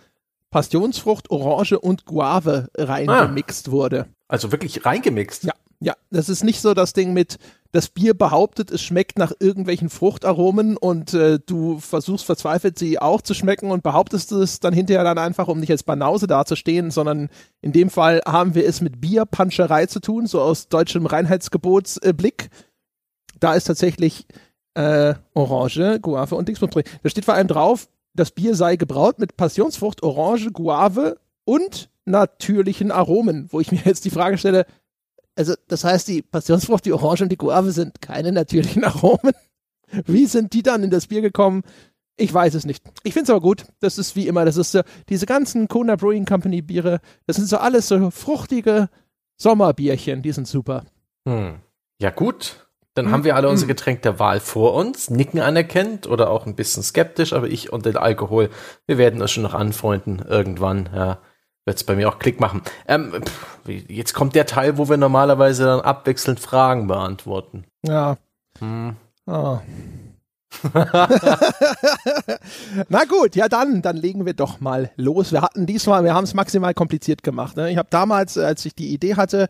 Passionsfrucht, 0.50 1.30
Orange 1.30 1.78
und 1.78 2.04
Guave 2.04 2.68
reingemixt 2.76 3.68
ah. 3.68 3.72
wurde. 3.72 4.08
Also 4.28 4.52
wirklich 4.52 4.84
reingemixt? 4.84 5.44
Ja, 5.44 5.54
ja. 5.86 5.94
Das 6.10 6.28
ist 6.28 6.42
nicht 6.42 6.60
so 6.60 6.74
das 6.74 6.94
Ding 6.94 7.12
mit, 7.12 7.38
das 7.70 7.88
Bier 7.88 8.12
behauptet, 8.12 8.72
es 8.72 8.82
schmeckt 8.82 9.18
nach 9.18 9.32
irgendwelchen 9.38 9.88
Fruchtaromen 9.88 10.76
und 10.76 11.14
äh, 11.14 11.38
du 11.38 11.78
versuchst 11.78 12.26
verzweifelt, 12.26 12.76
sie 12.76 12.98
auch 12.98 13.22
zu 13.22 13.34
schmecken 13.34 13.70
und 13.70 13.84
behauptest 13.84 14.32
es 14.32 14.58
dann 14.58 14.74
hinterher 14.74 15.04
dann 15.04 15.18
einfach, 15.18 15.46
um 15.46 15.60
nicht 15.60 15.70
als 15.70 15.84
Banause 15.84 16.26
dazustehen, 16.26 16.90
sondern 16.90 17.28
in 17.62 17.70
dem 17.70 17.88
Fall 17.88 18.20
haben 18.26 18.56
wir 18.56 18.66
es 18.66 18.80
mit 18.80 19.00
Bierpanscherei 19.00 19.86
zu 19.86 20.00
tun, 20.00 20.26
so 20.26 20.40
aus 20.40 20.68
deutschem 20.68 21.06
Reinheitsgebotsblick. 21.06 22.44
Äh, 22.44 22.48
da 23.38 23.54
ist 23.54 23.64
tatsächlich 23.64 24.26
äh, 24.74 25.14
Orange, 25.34 26.00
Guave 26.00 26.34
und 26.34 26.48
Dingsbums 26.48 26.74
Da 26.74 27.08
steht 27.08 27.24
vor 27.24 27.34
allem 27.34 27.46
drauf, 27.46 27.88
das 28.12 28.32
Bier 28.32 28.56
sei 28.56 28.74
gebraut 28.74 29.20
mit 29.20 29.36
Passionsfrucht, 29.36 30.02
Orange, 30.02 30.50
Guave 30.50 31.18
und 31.44 31.90
natürlichen 32.06 32.90
Aromen, 32.90 33.46
wo 33.52 33.60
ich 33.60 33.70
mir 33.70 33.82
jetzt 33.84 34.04
die 34.04 34.10
Frage 34.10 34.36
stelle, 34.36 34.66
also 35.36 35.54
das 35.68 35.84
heißt, 35.84 36.08
die 36.08 36.22
Passionsfrucht, 36.22 36.86
die 36.86 36.92
Orange 36.92 37.22
und 37.22 37.28
die 37.30 37.36
Guave 37.36 37.70
sind 37.70 38.00
keine 38.00 38.32
natürlichen 38.32 38.84
Aromen. 38.84 39.34
Wie 40.06 40.26
sind 40.26 40.52
die 40.52 40.62
dann 40.62 40.82
in 40.82 40.90
das 40.90 41.06
Bier 41.06 41.20
gekommen? 41.20 41.62
Ich 42.16 42.32
weiß 42.32 42.54
es 42.54 42.64
nicht. 42.64 42.82
Ich 43.04 43.12
finde 43.12 43.24
es 43.24 43.30
aber 43.30 43.42
gut. 43.42 43.66
Das 43.80 43.98
ist 43.98 44.16
wie 44.16 44.26
immer, 44.26 44.44
das 44.44 44.56
ist 44.56 44.72
so, 44.72 44.80
diese 45.08 45.26
ganzen 45.26 45.68
Kona 45.68 45.96
Brewing 45.96 46.24
Company 46.24 46.62
Biere, 46.62 47.00
das 47.26 47.36
sind 47.36 47.46
so 47.46 47.58
alles 47.58 47.88
so 47.88 48.10
fruchtige 48.10 48.88
Sommerbierchen, 49.36 50.22
die 50.22 50.32
sind 50.32 50.48
super. 50.48 50.86
Hm. 51.28 51.56
Ja 52.00 52.10
gut, 52.10 52.66
dann 52.94 53.06
hm. 53.06 53.12
haben 53.12 53.24
wir 53.24 53.36
alle 53.36 53.50
unser 53.50 53.64
hm. 53.64 53.68
Getränk 53.68 54.02
der 54.02 54.18
Wahl 54.18 54.40
vor 54.40 54.72
uns, 54.72 55.10
nicken 55.10 55.40
anerkennt 55.40 56.06
oder 56.06 56.30
auch 56.30 56.46
ein 56.46 56.56
bisschen 56.56 56.82
skeptisch, 56.82 57.34
aber 57.34 57.48
ich 57.48 57.70
und 57.70 57.84
den 57.84 57.98
Alkohol, 57.98 58.48
wir 58.86 58.96
werden 58.96 59.20
uns 59.20 59.30
schon 59.30 59.42
noch 59.42 59.54
anfreunden 59.54 60.24
irgendwann, 60.26 60.88
ja 60.94 61.18
wird 61.66 61.76
es 61.76 61.84
bei 61.84 61.96
mir 61.96 62.08
auch 62.08 62.18
Klick 62.18 62.40
machen. 62.40 62.62
Ähm, 62.88 63.12
pff, 63.22 63.58
jetzt 63.88 64.14
kommt 64.14 64.34
der 64.34 64.46
Teil, 64.46 64.78
wo 64.78 64.88
wir 64.88 64.96
normalerweise 64.96 65.64
dann 65.64 65.80
abwechselnd 65.80 66.40
Fragen 66.40 66.86
beantworten. 66.86 67.64
Ja. 67.82 68.16
Hm. 68.60 68.96
Oh. 69.26 69.58
Na 72.88 73.04
gut, 73.04 73.36
ja 73.36 73.48
dann, 73.48 73.82
dann 73.82 73.96
legen 73.96 74.26
wir 74.26 74.34
doch 74.34 74.60
mal 74.60 74.90
los. 74.96 75.32
Wir 75.32 75.42
hatten 75.42 75.66
diesmal, 75.66 76.04
wir 76.04 76.14
haben 76.14 76.24
es 76.24 76.34
maximal 76.34 76.74
kompliziert 76.74 77.22
gemacht. 77.22 77.56
Ne? 77.56 77.70
Ich 77.70 77.76
habe 77.76 77.88
damals, 77.90 78.38
als 78.38 78.64
ich 78.64 78.74
die 78.74 78.92
Idee 78.92 79.16
hatte, 79.16 79.48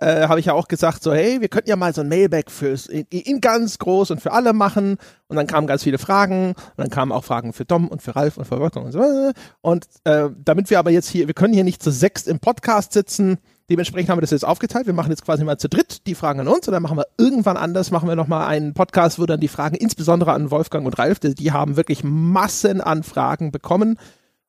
äh, 0.00 0.28
habe 0.28 0.40
ich 0.40 0.46
ja 0.46 0.52
auch 0.52 0.68
gesagt, 0.68 1.02
so 1.02 1.12
hey, 1.12 1.40
wir 1.40 1.48
könnten 1.48 1.70
ja 1.70 1.76
mal 1.76 1.92
so 1.92 2.02
ein 2.02 2.08
Mailback 2.08 2.50
fürs 2.50 2.86
in, 2.86 3.06
in, 3.10 3.40
ganz 3.40 3.78
groß 3.78 4.10
und 4.10 4.20
für 4.20 4.32
alle 4.32 4.52
machen. 4.52 4.96
Und 5.28 5.36
dann 5.36 5.46
kamen 5.46 5.66
ganz 5.66 5.82
viele 5.82 5.98
Fragen 5.98 6.50
und 6.50 6.74
dann 6.76 6.90
kamen 6.90 7.12
auch 7.12 7.24
Fragen 7.24 7.52
für 7.52 7.64
Dom 7.64 7.88
und 7.88 8.02
für 8.02 8.16
Ralf 8.16 8.36
und 8.36 8.44
für 8.44 8.60
Wolfgang 8.60 8.86
und 8.86 8.92
so. 8.92 9.32
Und 9.60 9.86
äh, 10.04 10.28
damit 10.44 10.70
wir 10.70 10.78
aber 10.78 10.90
jetzt 10.90 11.08
hier, 11.08 11.26
wir 11.26 11.34
können 11.34 11.54
hier 11.54 11.64
nicht 11.64 11.82
zu 11.82 11.90
sechst 11.90 12.28
im 12.28 12.38
Podcast 12.38 12.92
sitzen. 12.92 13.38
Dementsprechend 13.70 14.08
haben 14.08 14.16
wir 14.16 14.22
das 14.22 14.30
jetzt 14.30 14.46
aufgeteilt. 14.46 14.86
Wir 14.86 14.94
machen 14.94 15.10
jetzt 15.10 15.24
quasi 15.24 15.44
mal 15.44 15.58
zu 15.58 15.68
dritt 15.68 16.06
die 16.06 16.14
Fragen 16.14 16.40
an 16.40 16.48
uns 16.48 16.66
und 16.66 16.72
dann 16.72 16.82
machen 16.82 16.96
wir 16.96 17.06
irgendwann 17.18 17.58
anders, 17.58 17.90
machen 17.90 18.08
wir 18.08 18.16
nochmal 18.16 18.46
einen 18.46 18.72
Podcast, 18.72 19.18
wo 19.18 19.26
dann 19.26 19.40
die 19.40 19.48
Fragen 19.48 19.76
insbesondere 19.76 20.32
an 20.32 20.50
Wolfgang 20.50 20.86
und 20.86 20.98
Ralf, 20.98 21.18
die, 21.18 21.34
die 21.34 21.52
haben 21.52 21.76
wirklich 21.76 22.02
Massen 22.02 22.80
an 22.80 23.02
Fragen 23.02 23.52
bekommen. 23.52 23.98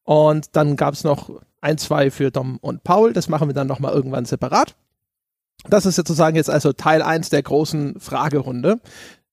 Und 0.04 0.56
dann 0.56 0.78
gab 0.78 0.94
es 0.94 1.04
noch 1.04 1.30
ein, 1.62 1.78
zwei 1.78 2.12
für 2.12 2.32
Dom 2.32 2.58
und 2.62 2.84
Paul. 2.84 3.12
Das 3.14 3.28
machen 3.28 3.50
wir 3.50 3.54
dann 3.54 3.68
nochmal 3.68 3.94
irgendwann 3.94 4.26
separat. 4.26 4.76
Das 5.68 5.86
ist 5.86 5.96
sozusagen 5.96 6.38
jetzt 6.38 6.50
also 6.50 6.72
Teil 6.72 7.02
1 7.02 7.30
der 7.30 7.44
großen 7.44 8.00
Fragerunde. 8.00 8.80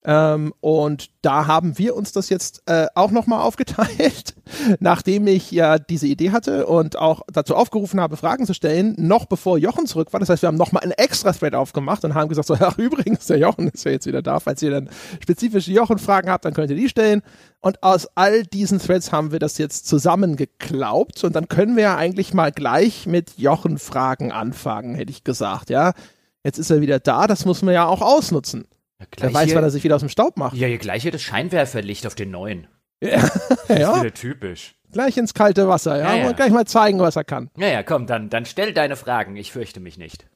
Ähm, 0.08 0.54
und 0.60 1.10
da 1.22 1.48
haben 1.48 1.78
wir 1.78 1.96
uns 1.96 2.12
das 2.12 2.28
jetzt 2.28 2.62
äh, 2.66 2.86
auch 2.94 3.10
nochmal 3.10 3.40
aufgeteilt, 3.40 4.36
nachdem 4.78 5.26
ich 5.26 5.50
ja 5.50 5.80
diese 5.80 6.06
Idee 6.06 6.30
hatte 6.30 6.66
und 6.66 6.96
auch 6.96 7.22
dazu 7.32 7.56
aufgerufen 7.56 8.00
habe, 8.00 8.16
Fragen 8.16 8.46
zu 8.46 8.54
stellen, 8.54 8.94
noch 8.96 9.24
bevor 9.24 9.58
Jochen 9.58 9.86
zurück 9.86 10.12
war. 10.12 10.20
Das 10.20 10.28
heißt, 10.28 10.42
wir 10.42 10.46
haben 10.46 10.56
nochmal 10.56 10.84
einen 10.84 10.92
extra 10.92 11.32
Thread 11.32 11.56
aufgemacht 11.56 12.04
und 12.04 12.14
haben 12.14 12.28
gesagt, 12.28 12.46
so, 12.46 12.54
ach, 12.60 12.78
übrigens, 12.78 13.26
der 13.26 13.38
Jochen 13.38 13.68
ist 13.68 13.84
ja 13.84 13.90
jetzt 13.90 14.06
wieder 14.06 14.22
da. 14.22 14.38
Falls 14.38 14.62
ihr 14.62 14.70
dann 14.70 14.88
spezifische 15.20 15.72
Jochen-Fragen 15.72 16.30
habt, 16.30 16.44
dann 16.44 16.54
könnt 16.54 16.70
ihr 16.70 16.76
die 16.76 16.88
stellen. 16.88 17.22
Und 17.58 17.82
aus 17.82 18.06
all 18.14 18.44
diesen 18.44 18.78
Threads 18.78 19.10
haben 19.10 19.32
wir 19.32 19.40
das 19.40 19.58
jetzt 19.58 19.88
zusammengeklaubt 19.88 21.24
und 21.24 21.34
dann 21.34 21.48
können 21.48 21.74
wir 21.74 21.82
ja 21.82 21.96
eigentlich 21.96 22.32
mal 22.32 22.52
gleich 22.52 23.06
mit 23.06 23.38
Jochen-Fragen 23.38 24.30
anfangen, 24.30 24.94
hätte 24.94 25.10
ich 25.10 25.24
gesagt, 25.24 25.68
ja. 25.68 25.94
Jetzt 26.44 26.58
ist 26.58 26.70
er 26.70 26.80
wieder 26.80 27.00
da, 27.00 27.26
das 27.26 27.44
muss 27.44 27.62
man 27.62 27.74
ja 27.74 27.86
auch 27.86 28.02
ausnutzen. 28.02 28.68
Ja, 29.00 29.06
Wer 29.18 29.34
weiß, 29.34 29.54
wann 29.54 29.64
er 29.64 29.70
sich 29.70 29.84
wieder 29.84 29.96
aus 29.96 30.00
dem 30.00 30.08
Staub 30.08 30.36
macht. 30.36 30.56
Ja, 30.56 30.74
gleich 30.76 31.02
hier 31.02 31.12
das 31.12 31.22
Scheinwerferlicht 31.22 32.06
auf 32.06 32.14
den 32.14 32.30
neuen. 32.30 32.66
Ja. 33.02 33.20
Das 33.20 33.34
ist 33.36 33.68
wieder 33.68 34.14
typisch. 34.14 34.74
Gleich 34.92 35.16
ins 35.16 35.34
kalte 35.34 35.68
Wasser, 35.68 35.98
ja. 35.98 36.14
ja, 36.14 36.22
ja. 36.22 36.28
Und 36.28 36.36
gleich 36.36 36.50
mal 36.50 36.66
zeigen, 36.66 36.98
was 37.00 37.16
er 37.16 37.24
kann. 37.24 37.50
Ja, 37.58 37.68
ja, 37.68 37.82
komm, 37.82 38.06
dann, 38.06 38.30
dann 38.30 38.46
stell 38.46 38.72
deine 38.72 38.96
Fragen. 38.96 39.36
Ich 39.36 39.52
fürchte 39.52 39.80
mich 39.80 39.98
nicht. 39.98 40.26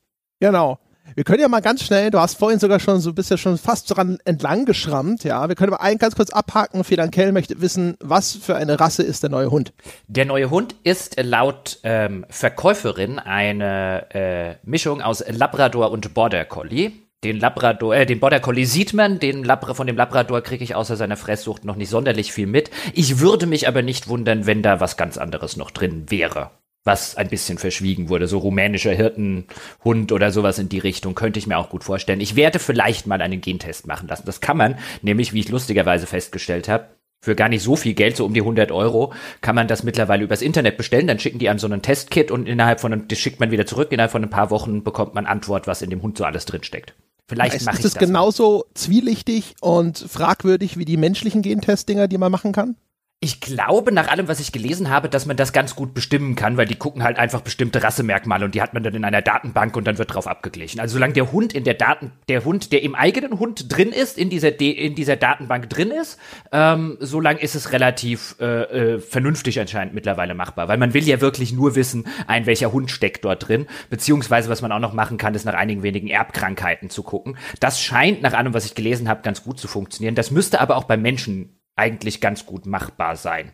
Genau. 0.41 0.79
Wir 1.15 1.25
können 1.25 1.41
ja 1.41 1.49
mal 1.49 1.61
ganz 1.61 1.83
schnell, 1.83 2.11
du 2.11 2.21
hast 2.21 2.39
vorhin 2.39 2.61
sogar 2.61 2.79
schon 2.79 3.01
so 3.01 3.13
bist 3.13 3.31
ja 3.31 3.37
schon 3.37 3.59
fast 3.59 3.95
dran 3.95 4.19
entlang 4.25 4.65
geschrammt, 4.65 5.25
ja. 5.25 5.49
Wir 5.49 5.57
können 5.57 5.73
aber 5.73 5.83
einen 5.83 5.99
ganz 5.99 6.15
kurz 6.15 6.31
abhaken. 6.31 6.85
Federn 6.85 7.11
Kell 7.11 7.33
möchte 7.33 7.61
wissen, 7.61 7.97
was 8.01 8.37
für 8.37 8.55
eine 8.55 8.79
Rasse 8.79 9.03
ist 9.03 9.23
der 9.23 9.31
neue 9.31 9.51
Hund? 9.51 9.73
Der 10.07 10.25
neue 10.25 10.51
Hund 10.51 10.77
ist 10.85 11.21
laut 11.21 11.81
ähm, 11.83 12.27
Verkäuferin 12.29 13.19
eine 13.19 14.07
äh, 14.15 14.55
Mischung 14.63 15.01
aus 15.03 15.25
Labrador 15.27 15.91
und 15.91 16.15
Border 16.15 16.45
Collie. 16.45 16.93
Den 17.23 17.39
Labrador, 17.39 17.95
äh, 17.95 18.07
den 18.07 18.19
Border 18.19 18.41
Collie 18.41 18.65
sieht 18.65 18.95
man, 18.95 19.19
den 19.19 19.45
Labra 19.45 19.75
von 19.75 19.87
dem 19.87 19.97
Labrador 19.97 20.41
kriege 20.41 20.65
ich 20.65 20.75
außer 20.75 20.97
seiner 20.97 21.19
Fresssucht 21.19 21.65
noch 21.65 21.77
nicht 21.77 21.91
sonderlich 21.91 22.33
viel 22.33 22.47
mit. 22.47 22.71
Ich 22.95 23.21
würde 23.21 23.47
mich 23.47 23.69
aber 23.69 23.83
nicht 23.83 24.09
wundern, 24.09 24.47
wenn 24.47 24.63
da 24.63 24.81
was 24.81 24.97
ganz 24.97 25.19
anderes 25.19 25.57
noch 25.57 25.71
drin 25.71 26.11
wäre 26.11 26.51
was 26.85 27.17
ein 27.17 27.29
bisschen 27.29 27.59
verschwiegen 27.59 28.09
wurde. 28.09 28.27
So 28.27 28.39
rumänischer 28.39 28.93
Hirtenhund 28.93 30.13
oder 30.13 30.31
sowas 30.31 30.59
in 30.59 30.69
die 30.69 30.79
Richtung 30.79 31.15
könnte 31.15 31.39
ich 31.39 31.47
mir 31.47 31.59
auch 31.59 31.69
gut 31.69 31.85
vorstellen. 31.85 32.21
Ich 32.21 32.37
werde 32.37 32.59
vielleicht 32.59 33.07
mal 33.07 33.21
einen 33.21 33.41
Gentest 33.41 33.87
machen 33.87 34.09
lassen. 34.09 34.25
Das 34.27 34.41
kann 34.41 34.57
man, 34.57 34.79
nämlich 35.03 35.33
wie 35.33 35.41
ich 35.41 35.51
lustigerweise 35.51 36.07
festgestellt 36.07 36.69
habe, 36.69 36.89
für 37.23 37.35
gar 37.35 37.51
nicht 37.51 37.63
so 37.63 37.77
viel 37.77 37.93
Geld, 37.93 38.17
so 38.17 38.25
um 38.25 38.33
die 38.33 38.41
100 38.41 38.73
Euro, 38.73 39.13
kann 39.43 39.55
man 39.55 39.69
das 39.69 39.83
mittlerweile 39.83 40.25
übers 40.25 40.41
Internet 40.41 40.79
bestellen. 40.79 41.07
Dann 41.07 41.19
schicken 41.19 41.39
die 41.39 41.51
einem 41.51 41.59
so 41.59 41.67
einen 41.67 41.83
Testkit 41.83 42.31
und 42.31 42.49
innerhalb 42.49 42.81
von 42.81 42.95
einem, 42.95 43.09
das 43.09 43.19
schickt 43.19 43.41
man 43.41 43.51
wieder 43.51 43.67
zurück. 43.67 43.93
Innerhalb 43.93 44.13
von 44.13 44.25
ein 44.25 44.31
paar 44.31 44.51
Wochen 44.51 44.83
bekommt 44.83 45.15
man 45.15 45.27
Antwort, 45.27 45.67
was 45.67 45.83
in 45.83 45.91
dem 45.91 46.01
Hund 46.01 46.17
so 46.17 46.25
alles 46.25 46.47
drinsteckt. 46.47 46.95
Vielleicht 47.31 47.65
mache 47.65 47.79
ich. 47.79 47.85
Ist 47.85 47.95
das 47.95 48.01
genauso 48.01 48.65
zwielichtig 48.75 49.55
und 49.61 49.97
fragwürdig 49.97 50.79
wie 50.79 50.85
die 50.85 50.97
menschlichen 50.97 51.43
Gentestdinger, 51.43 52.09
die 52.09 52.19
man 52.19 52.33
machen 52.33 52.51
kann? 52.51 52.75
Ich 53.23 53.43
glaube, 53.43 53.93
nach 53.93 54.09
allem, 54.09 54.29
was 54.29 54.41
ich 54.41 54.51
gelesen 54.51 54.89
habe, 54.89 55.11
dass 55.11 55.27
man 55.27 55.37
das 55.37 55.53
ganz 55.53 55.77
gut 55.77 55.93
bestimmen 55.93 56.37
kann, 56.37 56.57
weil 56.57 56.65
die 56.65 56.77
gucken 56.77 57.03
halt 57.03 57.19
einfach 57.19 57.43
bestimmte 57.43 57.83
Rassemerkmale 57.83 58.47
und 58.47 58.55
die 58.55 58.63
hat 58.63 58.73
man 58.73 58.83
dann 58.83 58.95
in 58.95 59.05
einer 59.05 59.21
Datenbank 59.21 59.77
und 59.77 59.87
dann 59.87 59.99
wird 59.99 60.15
drauf 60.15 60.27
abgeglichen. 60.27 60.81
Also 60.81 60.95
solange 60.95 61.13
der 61.13 61.31
Hund 61.31 61.53
in 61.53 61.65
der 61.65 61.75
Daten, 61.75 62.13
der 62.31 62.47
Hund, 62.47 62.73
der 62.73 62.83
im 62.83 62.95
eigenen 62.95 63.39
Hund 63.39 63.67
drin 63.77 63.91
ist, 63.91 64.17
in 64.17 64.31
dieser, 64.31 64.59
in 64.59 64.95
dieser 64.95 65.17
Datenbank 65.17 65.69
drin 65.69 65.91
ist, 65.91 66.19
ähm, 66.51 66.97
solange 66.99 67.43
ist 67.43 67.55
es 67.55 67.73
relativ 67.73 68.37
äh, 68.41 68.95
äh, 68.95 69.01
vernünftig 69.01 69.61
anscheinend 69.61 69.93
mittlerweile 69.93 70.33
machbar, 70.35 70.69
weil 70.69 70.79
man 70.79 70.95
will 70.95 71.07
ja 71.07 71.21
wirklich 71.21 71.53
nur 71.53 71.75
wissen, 71.75 72.07
ein 72.27 72.47
welcher 72.47 72.73
Hund 72.73 72.91
steckt 72.91 73.27
dort 73.27 73.47
drin, 73.49 73.67
beziehungsweise 73.91 74.49
was 74.49 74.63
man 74.63 74.73
auch 74.73 74.79
noch 74.79 74.95
machen 74.95 75.19
kann, 75.19 75.35
ist 75.35 75.45
nach 75.45 75.53
einigen 75.53 75.83
wenigen 75.83 76.09
Erbkrankheiten 76.09 76.89
zu 76.89 77.03
gucken. 77.03 77.37
Das 77.61 77.83
scheint 77.83 78.23
nach 78.23 78.33
allem, 78.33 78.55
was 78.55 78.65
ich 78.65 78.75
gelesen 78.75 79.11
habe, 79.11 79.21
ganz 79.21 79.45
gut 79.45 79.61
zu 79.61 79.69
funktionieren. 79.69 80.15
Das 80.15 80.31
müsste 80.31 80.59
aber 80.59 80.77
auch 80.77 80.85
beim 80.85 81.03
Menschen 81.03 81.60
eigentlich 81.81 82.21
ganz 82.21 82.45
gut 82.45 82.67
machbar 82.67 83.17
sein. 83.17 83.53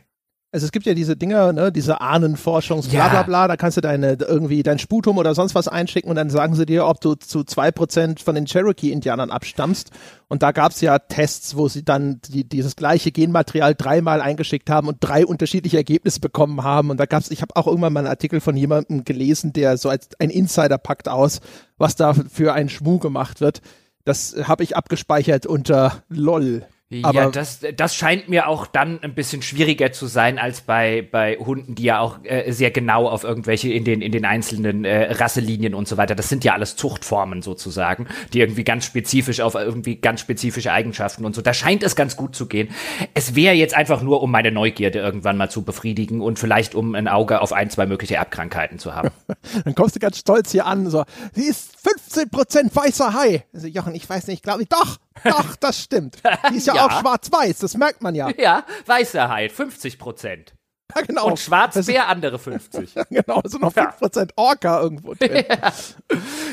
Also 0.53 0.65
es 0.65 0.73
gibt 0.73 0.87
ja 0.87 0.95
diese 0.95 1.17
Dinger, 1.17 1.53
ne, 1.53 1.71
diese 1.71 2.01
Ahnenforschungs, 2.01 2.89
bla 2.89 3.09
bla 3.09 3.25
bla, 3.25 3.47
da 3.47 3.57
kannst 3.57 3.77
du 3.77 3.83
deine 3.83 4.17
irgendwie 4.21 4.63
dein 4.63 4.79
Sputum 4.79 5.19
oder 5.19 5.35
sonst 5.35 5.55
was 5.55 5.69
einschicken 5.69 6.09
und 6.09 6.17
dann 6.17 6.31
sagen 6.31 6.55
sie 6.55 6.65
dir, 6.65 6.87
ob 6.87 7.01
du 7.01 7.15
zu 7.15 7.45
zwei 7.45 7.71
Prozent 7.71 8.21
von 8.21 8.35
den 8.35 8.47
Cherokee-Indianern 8.47 9.31
abstammst. 9.31 9.91
Und 10.29 10.43
da 10.43 10.53
gab 10.53 10.73
es 10.73 10.81
ja 10.81 10.99
Tests, 10.99 11.57
wo 11.57 11.69
sie 11.69 11.85
dann 11.85 12.21
die, 12.29 12.49
dieses 12.49 12.75
gleiche 12.75 13.13
Genmaterial 13.13 13.75
dreimal 13.75 14.21
eingeschickt 14.23 14.71
haben 14.71 14.89
und 14.89 14.97
drei 15.01 15.27
unterschiedliche 15.27 15.77
Ergebnisse 15.77 16.21
bekommen 16.21 16.65
haben. 16.65 16.91
Und 16.91 16.99
da 16.99 17.07
gab's, 17.07 17.31
ich 17.31 17.43
habe 17.43 17.55
auch 17.55 17.67
irgendwann 17.67 17.93
mal 17.93 18.01
einen 18.01 18.09
Artikel 18.09 18.41
von 18.41 18.57
jemandem 18.57 19.05
gelesen, 19.05 19.53
der 19.53 19.77
so 19.77 19.91
als 19.91 20.09
ein 20.21 20.31
Insider 20.31 20.79
packt 20.79 21.09
aus, 21.09 21.41
was 21.77 21.97
da 21.97 22.15
für 22.15 22.55
ein 22.55 22.71
Schmuh 22.71 22.99
gemacht 22.99 23.41
wird. 23.41 23.61
Das 24.05 24.35
habe 24.45 24.63
ich 24.63 24.77
abgespeichert 24.77 25.45
unter 25.45 26.03
LOL. 26.09 26.67
Aber 27.03 27.23
ja, 27.23 27.31
das, 27.31 27.65
das 27.77 27.97
scheint 27.97 28.29
mir 28.29 28.47
auch 28.47 28.65
dann 28.65 29.03
ein 29.03 29.13
bisschen 29.13 29.43
schwieriger 29.43 29.91
zu 29.91 30.07
sein 30.07 30.39
als 30.39 30.61
bei, 30.61 31.07
bei 31.11 31.35
Hunden, 31.37 31.75
die 31.75 31.83
ja 31.83 31.99
auch 31.99 32.19
äh, 32.23 32.53
sehr 32.53 32.71
genau 32.71 33.09
auf 33.09 33.25
irgendwelche 33.25 33.73
in 33.73 33.83
den, 33.83 34.01
in 34.01 34.13
den 34.13 34.25
einzelnen 34.25 34.85
äh, 34.85 35.13
Rasselinien 35.15 35.75
und 35.75 35.89
so 35.89 35.97
weiter, 35.97 36.15
das 36.15 36.29
sind 36.29 36.45
ja 36.45 36.53
alles 36.53 36.77
Zuchtformen 36.77 37.43
sozusagen, 37.43 38.07
die 38.33 38.39
irgendwie 38.39 38.63
ganz 38.63 38.85
spezifisch 38.85 39.41
auf 39.41 39.57
irgendwie 39.57 39.97
ganz 39.97 40.21
spezifische 40.21 40.71
Eigenschaften 40.71 41.25
und 41.25 41.35
so. 41.35 41.43
Da 41.43 41.55
scheint 41.55 41.83
es 41.83 41.97
ganz 41.97 42.17
gut 42.17 42.37
zu 42.37 42.47
gehen. 42.47 42.69
Es 43.15 43.35
wäre 43.35 43.57
jetzt 43.57 43.75
einfach 43.75 44.01
nur, 44.01 44.23
um 44.23 44.31
meine 44.31 44.53
Neugierde 44.53 45.01
irgendwann 45.01 45.37
mal 45.37 45.51
zu 45.51 45.63
befriedigen 45.63 46.21
und 46.21 46.39
vielleicht 46.39 46.77
um 46.77 46.95
ein 46.95 47.09
Auge 47.09 47.41
auf 47.41 47.53
ein, 47.53 47.69
zwei 47.69 47.87
mögliche 47.87 48.15
Erbkrankheiten 48.15 48.79
zu 48.79 48.95
haben. 48.95 49.11
dann 49.65 49.75
kommst 49.75 49.97
du 49.97 49.99
ganz 49.99 50.19
stolz 50.19 50.53
hier 50.53 50.67
an, 50.67 50.89
so, 50.89 51.03
sie 51.33 51.47
ist 51.47 51.79
15% 51.85 52.77
weißer 52.77 53.13
Hai. 53.13 53.45
Also 53.53 53.67
Jochen, 53.67 53.97
ich 53.97 54.09
weiß 54.09 54.29
nicht, 54.29 54.45
glaube 54.45 54.63
ich, 54.63 54.69
doch, 54.69 54.99
doch, 55.25 55.57
das 55.57 55.83
stimmt. 55.83 56.17
Die 56.51 56.57
ist 56.57 56.67
ja, 56.67 56.75
ja. 56.75 56.87
auch 56.87 57.01
schwarz-weiß, 57.01 57.59
das 57.59 57.77
merkt 57.77 58.03
man 58.03 58.15
ja. 58.15 58.31
Ja, 58.39 58.65
weißer 58.87 59.29
Hai, 59.29 59.49
50 59.49 59.99
Prozent. 59.99 60.55
Ja, 60.95 61.03
genau. 61.03 61.27
Und 61.27 61.39
Schwarzbär 61.39 62.09
andere 62.09 62.39
50. 62.39 62.95
Ja, 62.95 63.05
genau, 63.11 63.41
also 63.41 63.59
noch 63.59 63.73
5 63.73 63.99
Prozent 63.99 64.33
Orca 64.37 64.81
irgendwo 64.81 65.15
drin. 65.15 65.45
ja. 65.49 65.73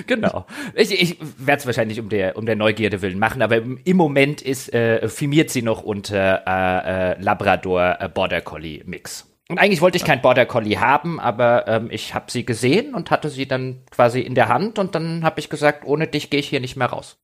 Genau. 0.07 0.45
Ich, 0.73 0.91
ich 0.91 1.17
werde 1.37 1.59
es 1.59 1.65
wahrscheinlich 1.65 1.99
um 1.99 2.09
der, 2.09 2.35
um 2.35 2.45
der 2.45 2.55
Neugierde 2.55 3.01
willen 3.01 3.19
machen, 3.19 3.41
aber 3.41 3.57
im 3.57 3.97
Moment 3.97 4.41
ist, 4.41 4.73
äh, 4.73 5.07
firmiert 5.07 5.51
sie 5.51 5.61
noch 5.61 5.83
unter 5.83 6.43
äh, 6.47 7.11
äh, 7.11 7.21
Labrador 7.21 7.97
äh, 7.99 8.09
Border 8.09 8.41
Collie 8.41 8.81
Mix. 8.85 9.27
Und 9.49 9.59
eigentlich 9.59 9.81
wollte 9.81 9.97
ich 9.97 10.05
kein 10.05 10.21
Border 10.21 10.45
Collie 10.45 10.79
haben, 10.79 11.19
aber 11.19 11.67
ähm, 11.67 11.89
ich 11.91 12.13
habe 12.13 12.31
sie 12.31 12.45
gesehen 12.45 12.95
und 12.95 13.11
hatte 13.11 13.29
sie 13.29 13.47
dann 13.47 13.83
quasi 13.91 14.21
in 14.21 14.35
der 14.35 14.47
Hand 14.47 14.79
und 14.79 14.95
dann 14.95 15.23
habe 15.23 15.39
ich 15.39 15.49
gesagt, 15.49 15.85
ohne 15.85 16.07
dich 16.07 16.29
gehe 16.29 16.39
ich 16.39 16.49
hier 16.49 16.59
nicht 16.59 16.75
mehr 16.75 16.87
raus. 16.87 17.17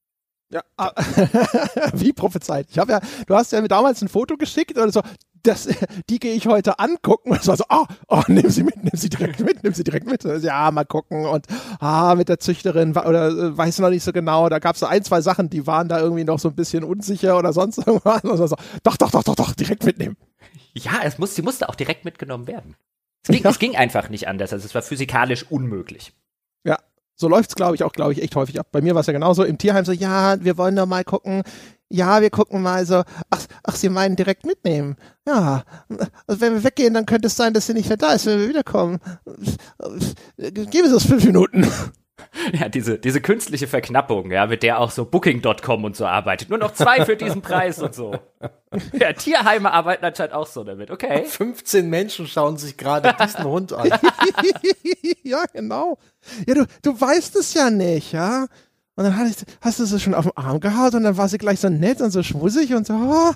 Ja, 0.52 0.64
ah, 0.78 0.92
wie 1.94 2.12
prophezeit. 2.12 2.68
Ich 2.72 2.80
habe 2.80 2.94
ja, 2.94 3.02
du 3.28 3.36
hast 3.36 3.52
ja 3.52 3.62
mir 3.62 3.68
damals 3.68 4.02
ein 4.02 4.08
Foto 4.08 4.36
geschickt 4.36 4.78
oder 4.78 4.92
so, 4.92 5.02
das, 5.44 5.68
die 6.10 6.20
gehe 6.20 6.34
ich 6.34 6.48
heute 6.48 6.80
angucken. 6.80 7.32
Und 7.32 7.42
es 7.42 7.48
war 7.48 7.58
so, 7.58 7.66
ah, 7.70 7.86
oh, 8.08 8.18
oh, 8.18 8.24
nimm 8.28 8.50
sie 8.50 8.64
mit, 8.64 8.84
nimm 8.84 8.92
sie 8.94 9.10
direkt 9.10 9.40
mit, 9.40 9.64
nimm 9.64 9.74
sie 9.74 9.84
direkt 9.84 10.08
mit. 10.08 10.24
Ja, 10.24 10.72
mal 10.72 10.86
gucken. 10.86 11.26
Und 11.26 11.46
ah, 11.80 12.16
mit 12.16 12.30
der 12.30 12.40
Züchterin 12.40 12.96
oder 12.98 13.30
äh, 13.30 13.58
weiß 13.58 13.80
noch 13.80 13.90
nicht 13.90 14.04
so 14.04 14.12
genau. 14.12 14.50
Da 14.50 14.60
gab 14.60 14.76
es 14.76 14.80
so 14.80 14.86
ein, 14.86 15.04
zwei 15.04 15.22
Sachen, 15.22 15.50
die 15.50 15.68
waren 15.68 15.88
da 15.88 16.00
irgendwie 16.00 16.24
noch 16.24 16.40
so 16.40 16.50
ein 16.50 16.56
bisschen 16.56 16.84
unsicher 16.84 17.38
oder 17.38 17.54
sonst 17.54 17.78
irgendwas. 17.86 18.24
Und 18.24 18.48
so, 18.48 18.56
doch, 18.84 18.98
doch, 18.98 19.12
doch, 19.12 19.24
doch, 19.24 19.36
doch, 19.36 19.54
direkt 19.54 19.86
mitnehmen. 19.86 20.18
Ja, 20.74 21.02
es 21.04 21.18
muss, 21.18 21.36
sie 21.36 21.42
musste 21.42 21.70
auch 21.70 21.76
direkt 21.76 22.06
mitgenommen 22.06 22.48
werden. 22.48 22.76
Es 23.24 23.30
ging, 23.30 23.44
ja. 23.44 23.50
es 23.50 23.60
ging 23.60 23.76
einfach 23.76 24.10
nicht 24.10 24.28
anders. 24.28 24.54
Also 24.54 24.66
es 24.66 24.74
war 24.74 24.82
physikalisch 24.82 25.46
unmöglich. 25.52 26.14
Ja, 26.64 26.78
so 27.20 27.28
läuft's, 27.28 27.56
glaube 27.56 27.76
ich, 27.76 27.84
auch, 27.84 27.92
glaube 27.92 28.14
ich, 28.14 28.24
echt 28.24 28.36
häufig 28.36 28.60
ab. 28.60 28.68
Bei 28.72 28.82
mir 28.82 28.96
war 28.96 29.02
es 29.02 29.08
ja 29.08 29.14
genauso. 29.14 29.44
Im 29.44 29.58
Tierheim 29.58 29.84
so, 29.84 29.92
ja, 29.92 30.42
wir 30.42 30.58
wollen 30.58 30.76
doch 30.76 30.86
mal 30.86 31.04
gucken. 31.04 31.44
Ja, 31.90 32.22
wir 32.22 32.30
gucken 32.30 32.62
mal 32.62 32.86
so. 32.86 33.04
Ach, 33.30 33.46
ach, 33.64 33.76
Sie 33.76 33.90
meinen 33.90 34.16
direkt 34.16 34.46
mitnehmen. 34.46 34.96
Ja, 35.28 35.64
also 36.28 36.40
wenn 36.40 36.54
wir 36.54 36.64
weggehen, 36.64 36.94
dann 36.94 37.06
könnte 37.06 37.28
es 37.28 37.36
sein, 37.36 37.54
dass 37.54 37.68
sie 37.68 37.74
nicht 37.74 37.90
mehr 37.90 37.98
da 37.98 38.14
ist, 38.14 38.26
wenn 38.26 38.40
wir 38.40 38.48
wiederkommen. 38.48 39.00
Geben 40.38 40.88
Sie 40.88 40.94
uns 40.94 41.06
fünf 41.06 41.26
Minuten. 41.26 41.68
Ja, 42.54 42.70
diese, 42.70 42.98
diese 42.98 43.22
künstliche 43.22 43.68
Verknappung, 43.68 44.32
ja, 44.32 44.48
mit 44.48 44.64
der 44.64 44.80
auch 44.80 44.92
so 44.92 45.06
Booking.com 45.06 45.84
und 45.84 45.96
so 45.96 46.06
arbeitet. 46.06 46.50
Nur 46.50 46.58
noch 46.58 46.74
zwei 46.74 47.06
für 47.06 47.16
diesen 47.16 47.42
Preis 47.42 47.80
und 47.80 47.94
so. 47.94 48.20
Ja, 48.94 49.14
Tierheime 49.14 49.72
arbeiten 49.72 50.06
anscheinend 50.06 50.34
auch 50.34 50.48
so 50.48 50.64
damit, 50.64 50.92
okay. 50.92 51.26
15 51.28 51.90
Menschen 51.90 52.28
schauen 52.28 52.58
sich 52.58 52.78
gerade 52.78 53.16
diesen 53.22 53.44
Hund 53.44 53.74
an. 53.74 53.90
ja, 55.24 55.44
genau. 55.54 55.98
Ja, 56.48 56.56
du, 56.56 56.66
du 56.82 57.00
weißt 57.00 57.36
es 57.36 57.54
ja 57.54 57.70
nicht, 57.70 58.14
ja. 58.14 58.48
Und 58.96 59.06
dann 59.06 59.18
hast, 59.18 59.46
hast 59.62 59.80
du 59.80 59.86
sie 59.86 60.00
schon 60.00 60.14
auf 60.14 60.26
den 60.26 60.38
Arm 60.38 60.60
gehauen 60.60 60.94
und 60.96 61.04
dann 61.04 61.18
war 61.18 61.30
sie 61.30 61.38
gleich 61.38 61.60
so 61.60 61.70
nett 61.70 62.02
und 62.02 62.12
so 62.12 62.24
schmussig 62.24 62.74
und 62.74 62.86
so, 62.86 62.94
oh, 62.94 63.32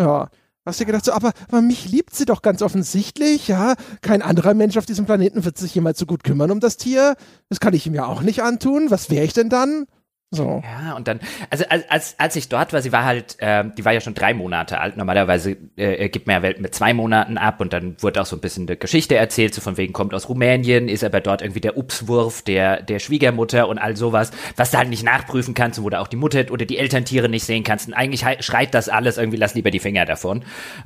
ja. 0.00 0.28
Hast 0.66 0.80
du 0.80 0.84
gedacht, 0.84 1.04
so, 1.04 1.12
aber, 1.12 1.32
aber 1.46 1.62
mich 1.62 1.88
liebt 1.88 2.12
sie 2.16 2.24
doch 2.24 2.42
ganz 2.42 2.60
offensichtlich, 2.60 3.46
ja. 3.46 3.76
Kein 4.00 4.20
anderer 4.20 4.52
Mensch 4.52 4.76
auf 4.76 4.84
diesem 4.84 5.06
Planeten 5.06 5.44
wird 5.44 5.56
sich 5.56 5.72
jemals 5.76 5.96
so 5.96 6.06
gut 6.06 6.24
kümmern 6.24 6.50
um 6.50 6.58
das 6.58 6.76
Tier. 6.76 7.14
Das 7.48 7.60
kann 7.60 7.72
ich 7.72 7.86
ihm 7.86 7.94
ja 7.94 8.06
auch 8.06 8.22
nicht 8.22 8.42
antun. 8.42 8.90
Was 8.90 9.08
wäre 9.08 9.24
ich 9.24 9.32
denn 9.32 9.48
dann? 9.48 9.86
So. 10.32 10.60
Ja, 10.64 10.94
und 10.96 11.06
dann, 11.06 11.20
also 11.50 11.64
als, 11.68 12.18
als 12.18 12.34
ich 12.34 12.48
dort 12.48 12.72
war, 12.72 12.82
sie 12.82 12.90
war 12.90 13.04
halt, 13.04 13.36
äh, 13.38 13.62
die 13.78 13.84
war 13.84 13.92
ja 13.92 14.00
schon 14.00 14.14
drei 14.14 14.34
Monate 14.34 14.80
alt. 14.80 14.96
Normalerweise 14.96 15.56
äh, 15.76 16.08
gibt 16.08 16.26
man 16.26 16.34
ja 16.34 16.42
Welt 16.42 16.60
mit 16.60 16.74
zwei 16.74 16.94
Monaten 16.94 17.38
ab 17.38 17.60
und 17.60 17.72
dann 17.72 17.96
wurde 18.02 18.20
auch 18.20 18.26
so 18.26 18.34
ein 18.34 18.40
bisschen 18.40 18.66
eine 18.66 18.76
Geschichte 18.76 19.14
erzählt, 19.14 19.54
so 19.54 19.60
von 19.60 19.76
wegen 19.76 19.92
kommt 19.92 20.12
aus 20.14 20.28
Rumänien, 20.28 20.88
ist 20.88 21.04
aber 21.04 21.20
dort 21.20 21.42
irgendwie 21.42 21.60
der 21.60 21.78
Upswurf 21.78 22.42
der, 22.42 22.82
der 22.82 22.98
Schwiegermutter 22.98 23.68
und 23.68 23.78
all 23.78 23.96
sowas, 23.96 24.32
was 24.56 24.72
du 24.72 24.78
halt 24.78 24.88
nicht 24.88 25.04
nachprüfen 25.04 25.54
kannst 25.54 25.80
wo 25.80 25.90
du 25.90 26.00
auch 26.00 26.08
die 26.08 26.16
Mutter 26.16 26.44
oder 26.50 26.64
die 26.64 26.78
Elterntiere 26.78 27.28
nicht 27.28 27.44
sehen 27.44 27.62
kannst. 27.62 27.86
Und 27.86 27.94
eigentlich 27.94 28.24
schreit 28.40 28.74
das 28.74 28.88
alles 28.88 29.18
irgendwie, 29.18 29.36
lass 29.36 29.54
lieber 29.54 29.70
die 29.70 29.78
Finger 29.78 30.06
davon. 30.06 30.38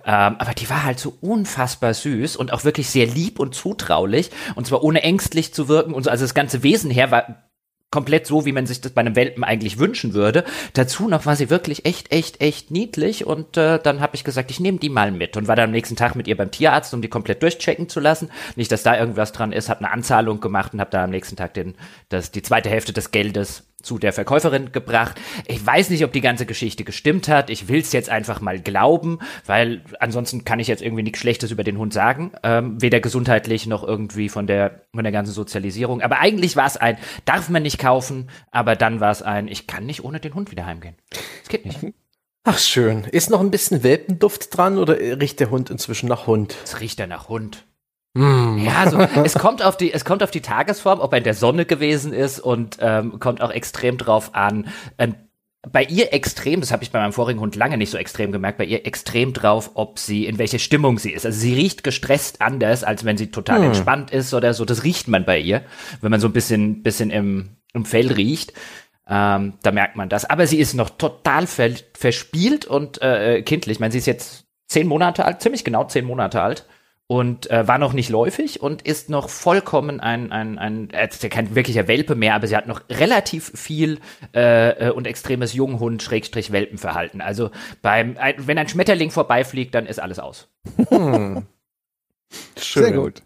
Ähm, 0.04 0.37
aber 0.38 0.52
die 0.52 0.68
war 0.68 0.85
halt 0.85 0.99
so 0.99 1.16
unfassbar 1.23 1.94
süß 1.94 2.37
und 2.37 2.52
auch 2.52 2.64
wirklich 2.64 2.90
sehr 2.90 3.06
lieb 3.06 3.38
und 3.38 3.54
zutraulich 3.54 4.30
und 4.54 4.66
zwar 4.66 4.85
ohne 4.85 5.02
ängstlich 5.02 5.54
zu 5.54 5.68
wirken 5.68 5.94
und 5.94 6.02
so. 6.02 6.11
Also 6.11 6.25
das 6.25 6.35
ganze 6.35 6.62
Wesen 6.62 6.90
her 6.90 7.11
war 7.11 7.50
komplett 7.90 8.26
so, 8.26 8.47
wie 8.47 8.52
man 8.52 8.66
sich 8.66 8.80
das 8.80 8.92
bei 8.92 9.00
einem 9.00 9.16
Welpen 9.16 9.42
eigentlich 9.42 9.78
wünschen 9.78 10.14
würde. 10.14 10.44
Dazu 10.75 11.09
noch 11.09 11.26
war 11.26 11.37
sie 11.37 11.50
wirklich 11.50 11.85
echt, 11.85 12.12
echt, 12.12 12.40
echt 12.40 12.70
niedlich 12.70 13.26
und 13.26 13.56
äh, 13.56 13.80
dann 13.82 14.00
habe 14.00 14.14
ich 14.14 14.25
gesagt, 14.25 14.50
ich 14.50 14.61
nehme 14.61 14.78
die 14.78 14.88
mal 14.88 15.11
mit 15.11 15.37
und 15.37 15.49
war 15.49 15.56
dann 15.56 15.66
am 15.66 15.70
nächsten 15.73 15.97
Tag 15.97 16.14
mit 16.14 16.28
ihr 16.28 16.37
beim 16.37 16.50
Tierarzt, 16.50 16.94
um 16.94 17.02
die 17.02 17.09
komplett 17.09 17.42
durchchecken 17.42 17.88
zu 17.88 18.00
lassen. 18.00 18.30
Nicht, 18.56 18.70
dass 18.70 18.82
da 18.82 18.99
irgendwas 18.99 19.32
dran 19.32 19.52
ist, 19.52 19.68
habe 19.68 19.85
eine 19.85 19.92
Anzahlung 19.92 20.40
gemacht 20.40 20.73
und 20.73 20.80
habe 20.80 20.90
da 20.90 21.04
am 21.04 21.11
nächsten 21.11 21.37
Tag 21.37 21.54
den, 21.54 21.75
das, 22.09 22.30
die 22.30 22.42
zweite 22.42 22.70
Hälfte 22.70 22.92
des 22.92 23.11
Geldes 23.11 23.70
zu 23.82 23.99
der 23.99 24.12
Verkäuferin 24.12 24.72
gebracht. 24.72 25.20
Ich 25.46 25.64
weiß 25.64 25.90
nicht, 25.90 26.04
ob 26.04 26.12
die 26.12 26.20
ganze 26.20 26.46
Geschichte 26.46 26.84
gestimmt 26.84 27.28
hat. 27.28 27.50
Ich 27.50 27.68
will 27.68 27.80
es 27.80 27.92
jetzt 27.92 28.10
einfach 28.10 28.40
mal 28.40 28.60
glauben, 28.60 29.18
weil 29.46 29.82
ansonsten 29.99 30.44
kann 30.44 30.60
ich 30.60 30.68
jetzt 30.68 30.82
irgendwie 30.82 31.02
nichts 31.02 31.18
Schlechtes 31.18 31.50
über 31.50 31.64
den 31.64 31.78
Hund 31.78 31.92
sagen. 31.92 32.32
Ähm, 32.42 32.80
weder 32.80 33.00
gesundheitlich 33.00 33.66
noch 33.66 33.84
irgendwie 33.84 34.28
von 34.28 34.46
der, 34.46 34.82
von 34.94 35.04
der 35.04 35.12
ganzen 35.12 35.32
Sozialisierung. 35.32 36.02
Aber 36.02 36.18
eigentlich 36.20 36.56
war 36.56 36.66
es 36.66 36.76
ein, 36.76 36.99
darf 37.25 37.49
man 37.49 37.62
nicht 37.62 37.78
kaufen, 37.78 38.30
aber 38.50 38.76
dann 38.76 39.00
war 39.00 39.10
es 39.10 39.22
ein, 39.22 39.49
ich 39.49 39.66
kann 39.66 39.87
nicht 39.87 40.04
ohne 40.04 40.20
den 40.20 40.34
Hund 40.34 40.50
wieder 40.50 40.66
heimgehen. 40.66 40.96
Das 41.10 41.49
geht 41.49 41.66
nicht. 41.66 41.78
Ach 42.44 42.58
schön. 42.58 43.04
Ist 43.04 43.30
noch 43.30 43.40
ein 43.40 43.50
bisschen 43.50 43.82
Welpenduft 43.82 44.56
dran 44.56 44.78
oder 44.78 44.99
riecht 44.99 45.40
der 45.40 45.50
Hund 45.50 45.68
inzwischen 45.68 46.08
nach 46.08 46.26
Hund? 46.26 46.56
Es 46.64 46.80
riecht 46.80 46.99
ja 46.99 47.06
nach 47.06 47.28
Hund. 47.28 47.66
Mm. 48.14 48.59
Ja, 48.59 48.79
also 48.79 48.99
es 49.25 49.35
kommt 49.35 49.62
auf 49.62 49.76
die, 49.76 49.93
es 49.93 50.05
kommt 50.05 50.23
auf 50.23 50.31
die 50.31 50.40
Tagesform, 50.40 51.00
ob 51.00 51.12
er 51.12 51.19
in 51.19 51.25
der 51.25 51.35
Sonne 51.35 51.64
gewesen 51.64 52.12
ist 52.12 52.40
und 52.40 52.79
ähm, 52.81 53.21
kommt 53.21 53.40
auch 53.40 53.50
extrem 53.50 53.99
drauf 53.99 54.35
an. 54.35 54.69
Ähm, 54.99 55.14
bei 55.71 55.85
ihr 55.85 56.14
extrem, 56.14 56.61
das 56.61 56.73
habe 56.73 56.83
ich 56.83 56.90
bei 56.90 56.99
meinem 56.99 57.12
vorigen 57.12 57.40
Hund 57.40 57.55
lange 57.55 57.76
nicht 57.76 57.90
so 57.90 57.99
extrem 57.99 58.33
gemerkt, 58.33 58.57
bei 58.57 58.64
ihr 58.64 58.87
extrem 58.87 59.35
drauf, 59.35 59.73
ob 59.75 59.99
sie, 59.99 60.25
in 60.25 60.38
welche 60.38 60.59
Stimmung 60.59 60.99
sie 60.99 61.12
ist. 61.12 61.26
Also 61.26 61.38
sie 61.38 61.55
riecht 61.55 61.85
gestresst 61.85 62.40
anders, 62.40 62.83
als 62.83 63.05
wenn 63.05 63.19
sie 63.19 63.31
total 63.31 63.59
hm. 63.59 63.64
entspannt 63.67 64.11
ist 64.11 64.33
oder 64.33 64.55
so. 64.55 64.64
Das 64.64 64.85
riecht 64.85 65.07
man 65.09 65.26
bei 65.26 65.38
ihr, 65.38 65.62
wenn 66.00 66.11
man 66.11 66.21
so 66.21 66.29
ein 66.29 66.33
bisschen, 66.33 66.83
bisschen 66.83 67.11
im, 67.11 67.57
im 67.75 67.85
Fell 67.85 68.11
riecht. 68.11 68.55
Ähm, 69.07 69.55
da 69.62 69.71
merkt 69.71 69.97
man 69.97 70.09
das. 70.09 70.25
Aber 70.25 70.47
sie 70.47 70.59
ist 70.59 70.73
noch 70.73 70.90
total 70.90 71.47
ver 71.47 71.71
verspielt 71.95 72.64
und 72.64 73.02
äh, 73.02 73.43
kindlich. 73.43 73.76
Ich 73.76 73.81
meine, 73.81 73.93
sie 73.93 73.99
ist 73.99 74.07
jetzt 74.07 74.47
zehn 74.67 74.87
Monate 74.87 75.26
alt, 75.26 75.43
ziemlich 75.43 75.64
genau 75.64 75.85
zehn 75.85 76.07
Monate 76.07 76.40
alt 76.40 76.64
und 77.11 77.50
äh, 77.50 77.67
war 77.67 77.79
noch 77.79 77.93
nicht 77.93 78.09
läufig 78.09 78.62
und 78.62 78.83
ist 78.83 79.11
noch 79.11 79.31
vollkommen 79.31 79.99
ein, 79.99 80.31
ein, 80.31 80.61
ein 80.61 80.90
äh, 80.90 81.08
ist 81.08 81.25
ja 81.25 81.28
kein 81.28 81.56
wirklicher 81.56 81.89
Welpe 81.89 82.15
mehr, 82.15 82.37
aber 82.37 82.47
sie 82.47 82.56
hat 82.56 82.69
noch 82.69 82.82
relativ 82.89 83.50
viel 83.52 83.99
äh, 84.32 84.87
äh 84.87 84.91
und 84.93 85.08
extremes 85.08 85.52
Junghund 85.52 86.04
Schrägstrich 86.04 86.52
Welpenverhalten. 86.52 87.21
Also 87.21 87.50
beim 87.82 88.17
ein, 88.17 88.34
wenn 88.47 88.58
ein 88.58 88.69
Schmetterling 88.69 89.11
vorbeifliegt, 89.11 89.75
dann 89.75 89.87
ist 89.87 89.99
alles 89.99 90.21
aus. 90.21 90.47
Hm. 90.89 91.47
Schön. 92.56 92.84
Sehr 92.84 92.93
gut. 92.93 93.23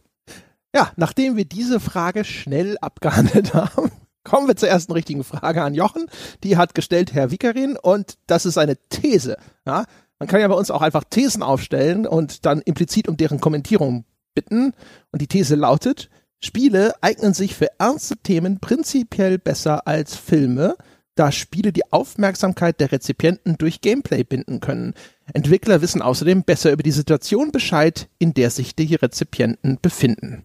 Ja, 0.74 0.92
nachdem 0.96 1.36
wir 1.36 1.44
diese 1.44 1.78
Frage 1.78 2.24
schnell 2.24 2.78
abgehandelt 2.80 3.52
haben, 3.54 3.90
kommen 4.24 4.48
wir 4.48 4.56
zur 4.56 4.70
ersten 4.70 4.92
richtigen 4.92 5.24
Frage 5.24 5.62
an 5.62 5.74
Jochen. 5.74 6.06
Die 6.42 6.56
hat 6.56 6.74
gestellt 6.74 7.12
Herr 7.12 7.30
Wickerin 7.30 7.76
und 7.76 8.14
das 8.28 8.46
ist 8.46 8.56
eine 8.56 8.78
These. 8.88 9.36
Ja? 9.66 9.84
Man 10.18 10.28
kann 10.28 10.40
ja 10.40 10.48
bei 10.48 10.54
uns 10.54 10.70
auch 10.70 10.82
einfach 10.82 11.04
Thesen 11.04 11.42
aufstellen 11.42 12.06
und 12.06 12.46
dann 12.46 12.60
implizit 12.60 13.08
um 13.08 13.16
deren 13.16 13.40
Kommentierung 13.40 14.04
bitten. 14.34 14.72
Und 15.10 15.22
die 15.22 15.26
These 15.26 15.54
lautet, 15.54 16.10
Spiele 16.42 16.94
eignen 17.00 17.34
sich 17.34 17.54
für 17.54 17.68
ernste 17.78 18.16
Themen 18.18 18.60
prinzipiell 18.60 19.38
besser 19.38 19.86
als 19.86 20.16
Filme, 20.16 20.76
da 21.14 21.32
Spiele 21.32 21.72
die 21.72 21.90
Aufmerksamkeit 21.92 22.80
der 22.80 22.92
Rezipienten 22.92 23.56
durch 23.56 23.80
Gameplay 23.80 24.24
binden 24.24 24.60
können. 24.60 24.94
Entwickler 25.32 25.80
wissen 25.80 26.02
außerdem 26.02 26.42
besser 26.42 26.72
über 26.72 26.82
die 26.82 26.90
Situation 26.90 27.52
Bescheid, 27.52 28.08
in 28.18 28.34
der 28.34 28.50
sich 28.50 28.74
die 28.74 28.94
Rezipienten 28.94 29.78
befinden. 29.80 30.44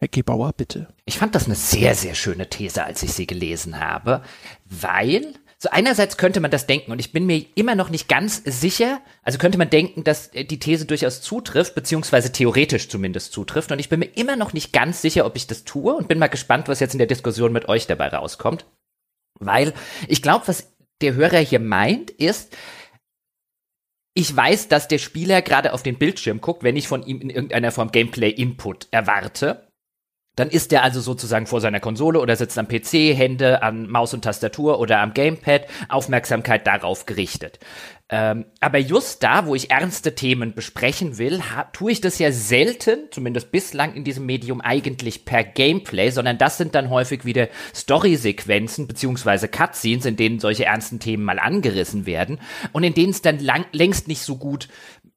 Herr 0.00 0.08
Gebauer, 0.08 0.52
bitte. 0.52 0.88
Ich 1.06 1.18
fand 1.18 1.34
das 1.34 1.46
eine 1.46 1.54
sehr, 1.54 1.94
sehr 1.94 2.14
schöne 2.14 2.48
These, 2.48 2.84
als 2.84 3.02
ich 3.02 3.12
sie 3.12 3.26
gelesen 3.26 3.80
habe, 3.80 4.22
weil 4.64 5.34
so 5.60 5.70
einerseits 5.70 6.16
könnte 6.16 6.38
man 6.38 6.52
das 6.52 6.66
denken 6.66 6.92
und 6.92 7.00
ich 7.00 7.12
bin 7.12 7.26
mir 7.26 7.44
immer 7.56 7.74
noch 7.74 7.90
nicht 7.90 8.08
ganz 8.08 8.42
sicher, 8.44 9.00
also 9.22 9.38
könnte 9.38 9.58
man 9.58 9.70
denken, 9.70 10.04
dass 10.04 10.30
die 10.30 10.58
These 10.58 10.86
durchaus 10.86 11.20
zutrifft, 11.20 11.74
beziehungsweise 11.74 12.30
theoretisch 12.30 12.88
zumindest 12.88 13.32
zutrifft 13.32 13.72
und 13.72 13.80
ich 13.80 13.88
bin 13.88 13.98
mir 13.98 14.16
immer 14.16 14.36
noch 14.36 14.52
nicht 14.52 14.72
ganz 14.72 15.02
sicher, 15.02 15.26
ob 15.26 15.34
ich 15.34 15.48
das 15.48 15.64
tue 15.64 15.94
und 15.94 16.06
bin 16.06 16.20
mal 16.20 16.28
gespannt, 16.28 16.68
was 16.68 16.78
jetzt 16.78 16.94
in 16.94 16.98
der 16.98 17.08
Diskussion 17.08 17.52
mit 17.52 17.68
euch 17.68 17.88
dabei 17.88 18.08
rauskommt. 18.08 18.66
Weil 19.40 19.74
ich 20.06 20.22
glaube, 20.22 20.46
was 20.46 20.72
der 21.00 21.14
Hörer 21.14 21.38
hier 21.38 21.60
meint, 21.60 22.10
ist, 22.10 22.56
ich 24.14 24.34
weiß, 24.34 24.68
dass 24.68 24.88
der 24.88 24.98
Spieler 24.98 25.42
gerade 25.42 25.72
auf 25.72 25.82
den 25.82 25.98
Bildschirm 25.98 26.40
guckt, 26.40 26.64
wenn 26.64 26.76
ich 26.76 26.88
von 26.88 27.04
ihm 27.04 27.20
in 27.20 27.30
irgendeiner 27.30 27.70
Form 27.70 27.92
Gameplay-Input 27.92 28.88
erwarte. 28.90 29.67
Dann 30.38 30.50
ist 30.50 30.72
er 30.72 30.84
also 30.84 31.00
sozusagen 31.00 31.46
vor 31.46 31.60
seiner 31.60 31.80
Konsole 31.80 32.20
oder 32.20 32.36
sitzt 32.36 32.58
am 32.58 32.68
PC, 32.68 33.16
Hände 33.16 33.62
an 33.62 33.90
Maus 33.90 34.14
und 34.14 34.22
Tastatur 34.22 34.78
oder 34.78 35.00
am 35.00 35.12
Gamepad, 35.12 35.66
Aufmerksamkeit 35.88 36.66
darauf 36.66 37.06
gerichtet. 37.06 37.58
Ähm, 38.10 38.46
aber 38.60 38.78
just 38.78 39.22
da, 39.22 39.44
wo 39.44 39.54
ich 39.54 39.70
ernste 39.70 40.14
Themen 40.14 40.54
besprechen 40.54 41.18
will, 41.18 41.42
tue 41.74 41.92
ich 41.92 42.00
das 42.00 42.18
ja 42.18 42.32
selten, 42.32 43.08
zumindest 43.10 43.50
bislang 43.52 43.94
in 43.94 44.02
diesem 44.02 44.24
Medium 44.24 44.62
eigentlich 44.62 45.26
per 45.26 45.44
Gameplay, 45.44 46.10
sondern 46.10 46.38
das 46.38 46.56
sind 46.56 46.74
dann 46.74 46.88
häufig 46.88 47.26
wieder 47.26 47.48
Story-Sequenzen 47.74 48.86
beziehungsweise 48.86 49.48
Cutscenes, 49.48 50.06
in 50.06 50.16
denen 50.16 50.38
solche 50.38 50.64
ernsten 50.64 51.00
Themen 51.00 51.24
mal 51.24 51.38
angerissen 51.38 52.06
werden 52.06 52.40
und 52.72 52.82
in 52.82 52.94
denen 52.94 53.10
es 53.10 53.20
dann 53.20 53.40
lang, 53.40 53.66
längst 53.72 54.08
nicht 54.08 54.22
so 54.22 54.36
gut 54.36 54.68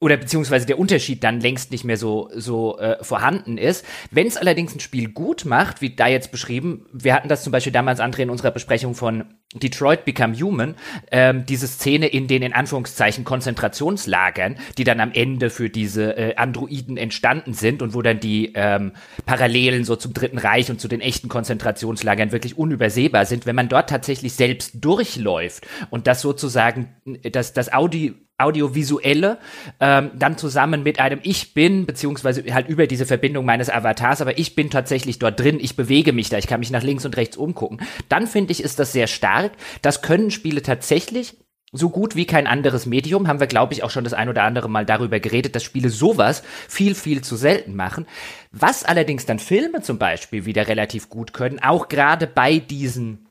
oder 0.01 0.17
beziehungsweise 0.17 0.65
der 0.65 0.79
Unterschied 0.79 1.23
dann 1.23 1.39
längst 1.39 1.71
nicht 1.71 1.83
mehr 1.83 1.95
so, 1.95 2.29
so 2.33 2.79
äh, 2.79 3.01
vorhanden 3.03 3.59
ist. 3.59 3.85
Wenn 4.09 4.25
es 4.25 4.35
allerdings 4.35 4.73
ein 4.73 4.79
Spiel 4.79 5.09
gut 5.09 5.45
macht, 5.45 5.81
wie 5.81 5.95
da 5.95 6.07
jetzt 6.07 6.31
beschrieben, 6.31 6.87
wir 6.91 7.13
hatten 7.13 7.29
das 7.29 7.43
zum 7.43 7.51
Beispiel 7.51 7.71
damals, 7.71 7.99
André, 7.99 8.23
in 8.23 8.31
unserer 8.31 8.49
Besprechung 8.49 8.95
von 8.95 9.25
Detroit 9.53 10.03
Become 10.03 10.35
Human, 10.39 10.75
ähm, 11.11 11.45
diese 11.45 11.67
Szene 11.67 12.07
in 12.07 12.27
den 12.27 12.41
in 12.41 12.53
Anführungszeichen 12.53 13.25
Konzentrationslagern, 13.25 14.57
die 14.79 14.85
dann 14.85 14.99
am 15.01 15.11
Ende 15.11 15.51
für 15.51 15.69
diese 15.69 16.17
äh, 16.17 16.35
Androiden 16.35 16.97
entstanden 16.97 17.53
sind 17.53 17.83
und 17.83 17.93
wo 17.93 18.01
dann 18.01 18.19
die 18.19 18.53
ähm, 18.55 18.93
Parallelen 19.27 19.83
so 19.83 19.95
zum 19.95 20.15
Dritten 20.15 20.39
Reich 20.39 20.71
und 20.71 20.81
zu 20.81 20.87
den 20.87 21.01
echten 21.01 21.29
Konzentrationslagern 21.29 22.31
wirklich 22.31 22.57
unübersehbar 22.57 23.27
sind, 23.27 23.45
wenn 23.45 23.55
man 23.55 23.69
dort 23.69 23.91
tatsächlich 23.91 24.33
selbst 24.33 24.83
durchläuft 24.83 25.67
und 25.91 26.07
das 26.07 26.21
sozusagen, 26.21 26.89
das, 27.31 27.53
das 27.53 27.71
Audi 27.71 28.15
audiovisuelle, 28.43 29.37
ähm, 29.79 30.11
dann 30.15 30.37
zusammen 30.37 30.83
mit 30.83 30.99
einem 30.99 31.19
Ich 31.23 31.53
bin, 31.53 31.85
beziehungsweise 31.85 32.43
halt 32.53 32.67
über 32.67 32.87
diese 32.87 33.05
Verbindung 33.05 33.45
meines 33.45 33.69
Avatars, 33.69 34.21
aber 34.21 34.37
ich 34.37 34.55
bin 34.55 34.69
tatsächlich 34.69 35.19
dort 35.19 35.39
drin, 35.39 35.59
ich 35.61 35.75
bewege 35.75 36.13
mich 36.13 36.29
da, 36.29 36.37
ich 36.37 36.47
kann 36.47 36.59
mich 36.59 36.71
nach 36.71 36.83
links 36.83 37.05
und 37.05 37.17
rechts 37.17 37.37
umgucken. 37.37 37.81
Dann 38.09 38.27
finde 38.27 38.51
ich, 38.51 38.63
ist 38.63 38.79
das 38.79 38.91
sehr 38.91 39.07
stark. 39.07 39.51
Das 39.81 40.01
können 40.01 40.31
Spiele 40.31 40.61
tatsächlich 40.61 41.37
so 41.71 41.89
gut 41.89 42.15
wie 42.15 42.25
kein 42.25 42.47
anderes 42.47 42.85
Medium, 42.85 43.27
haben 43.27 43.39
wir, 43.39 43.47
glaube 43.47 43.73
ich, 43.73 43.83
auch 43.83 43.89
schon 43.89 44.03
das 44.03 44.13
ein 44.13 44.27
oder 44.27 44.43
andere 44.43 44.69
Mal 44.69 44.85
darüber 44.85 45.19
geredet, 45.19 45.55
dass 45.55 45.63
Spiele 45.63 45.89
sowas 45.89 46.43
viel, 46.67 46.95
viel 46.95 47.21
zu 47.21 47.37
selten 47.37 47.75
machen. 47.75 48.05
Was 48.51 48.83
allerdings 48.83 49.25
dann 49.25 49.39
Filme 49.39 49.81
zum 49.81 49.97
Beispiel 49.97 50.45
wieder 50.45 50.67
relativ 50.67 51.09
gut 51.09 51.33
können, 51.33 51.59
auch 51.59 51.87
gerade 51.87 52.27
bei 52.27 52.59
diesen 52.59 53.27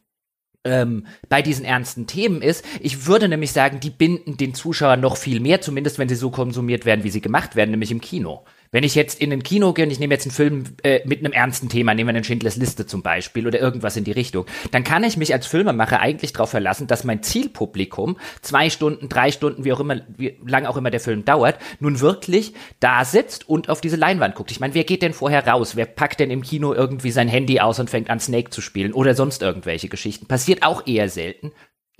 ähm, 0.64 1.06
bei 1.28 1.42
diesen 1.42 1.64
ernsten 1.64 2.06
Themen 2.06 2.42
ist. 2.42 2.64
Ich 2.80 3.06
würde 3.06 3.28
nämlich 3.28 3.52
sagen, 3.52 3.80
die 3.80 3.90
binden 3.90 4.36
den 4.36 4.54
Zuschauer 4.54 4.96
noch 4.96 5.16
viel 5.16 5.40
mehr, 5.40 5.60
zumindest 5.60 5.98
wenn 5.98 6.08
sie 6.08 6.14
so 6.16 6.30
konsumiert 6.30 6.84
werden, 6.84 7.04
wie 7.04 7.10
sie 7.10 7.20
gemacht 7.20 7.56
werden, 7.56 7.70
nämlich 7.70 7.90
im 7.90 8.00
Kino. 8.00 8.44
Wenn 8.72 8.84
ich 8.84 8.94
jetzt 8.94 9.20
in 9.20 9.32
ein 9.32 9.42
Kino 9.42 9.72
gehe 9.72 9.84
und 9.84 9.90
ich 9.90 9.98
nehme 9.98 10.14
jetzt 10.14 10.26
einen 10.26 10.32
Film 10.32 10.64
äh, 10.84 11.00
mit 11.04 11.18
einem 11.18 11.32
ernsten 11.32 11.68
Thema, 11.68 11.92
nehmen 11.92 12.08
wir 12.08 12.14
einen 12.14 12.24
Schindlers 12.24 12.56
Liste 12.56 12.86
zum 12.86 13.02
Beispiel 13.02 13.48
oder 13.48 13.58
irgendwas 13.58 13.96
in 13.96 14.04
die 14.04 14.12
Richtung, 14.12 14.46
dann 14.70 14.84
kann 14.84 15.02
ich 15.02 15.16
mich 15.16 15.32
als 15.32 15.48
Filmemacher 15.48 15.98
eigentlich 15.98 16.32
darauf 16.32 16.50
verlassen, 16.50 16.86
dass 16.86 17.02
mein 17.02 17.24
Zielpublikum 17.24 18.16
zwei 18.42 18.70
Stunden, 18.70 19.08
drei 19.08 19.32
Stunden, 19.32 19.64
wie 19.64 19.72
auch 19.72 19.80
immer, 19.80 20.02
wie 20.16 20.36
lang 20.46 20.66
auch 20.66 20.76
immer 20.76 20.90
der 20.90 21.00
Film 21.00 21.24
dauert, 21.24 21.58
nun 21.80 21.98
wirklich 21.98 22.54
da 22.78 23.04
sitzt 23.04 23.48
und 23.48 23.68
auf 23.68 23.80
diese 23.80 23.96
Leinwand 23.96 24.36
guckt. 24.36 24.52
Ich 24.52 24.60
meine, 24.60 24.74
wer 24.74 24.84
geht 24.84 25.02
denn 25.02 25.14
vorher 25.14 25.44
raus? 25.46 25.74
Wer 25.74 25.86
packt 25.86 26.20
denn 26.20 26.30
im 26.30 26.42
Kino 26.42 26.72
irgendwie 26.72 27.10
sein 27.10 27.28
Handy 27.28 27.58
aus 27.58 27.80
und 27.80 27.90
fängt 27.90 28.08
an 28.08 28.20
Snake 28.20 28.50
zu 28.50 28.60
spielen 28.60 28.92
oder 28.92 29.14
sonst 29.14 29.42
irgendwelche 29.42 29.88
Geschichten? 29.88 30.26
Passiert 30.26 30.62
auch 30.62 30.86
eher 30.86 31.08
selten. 31.08 31.50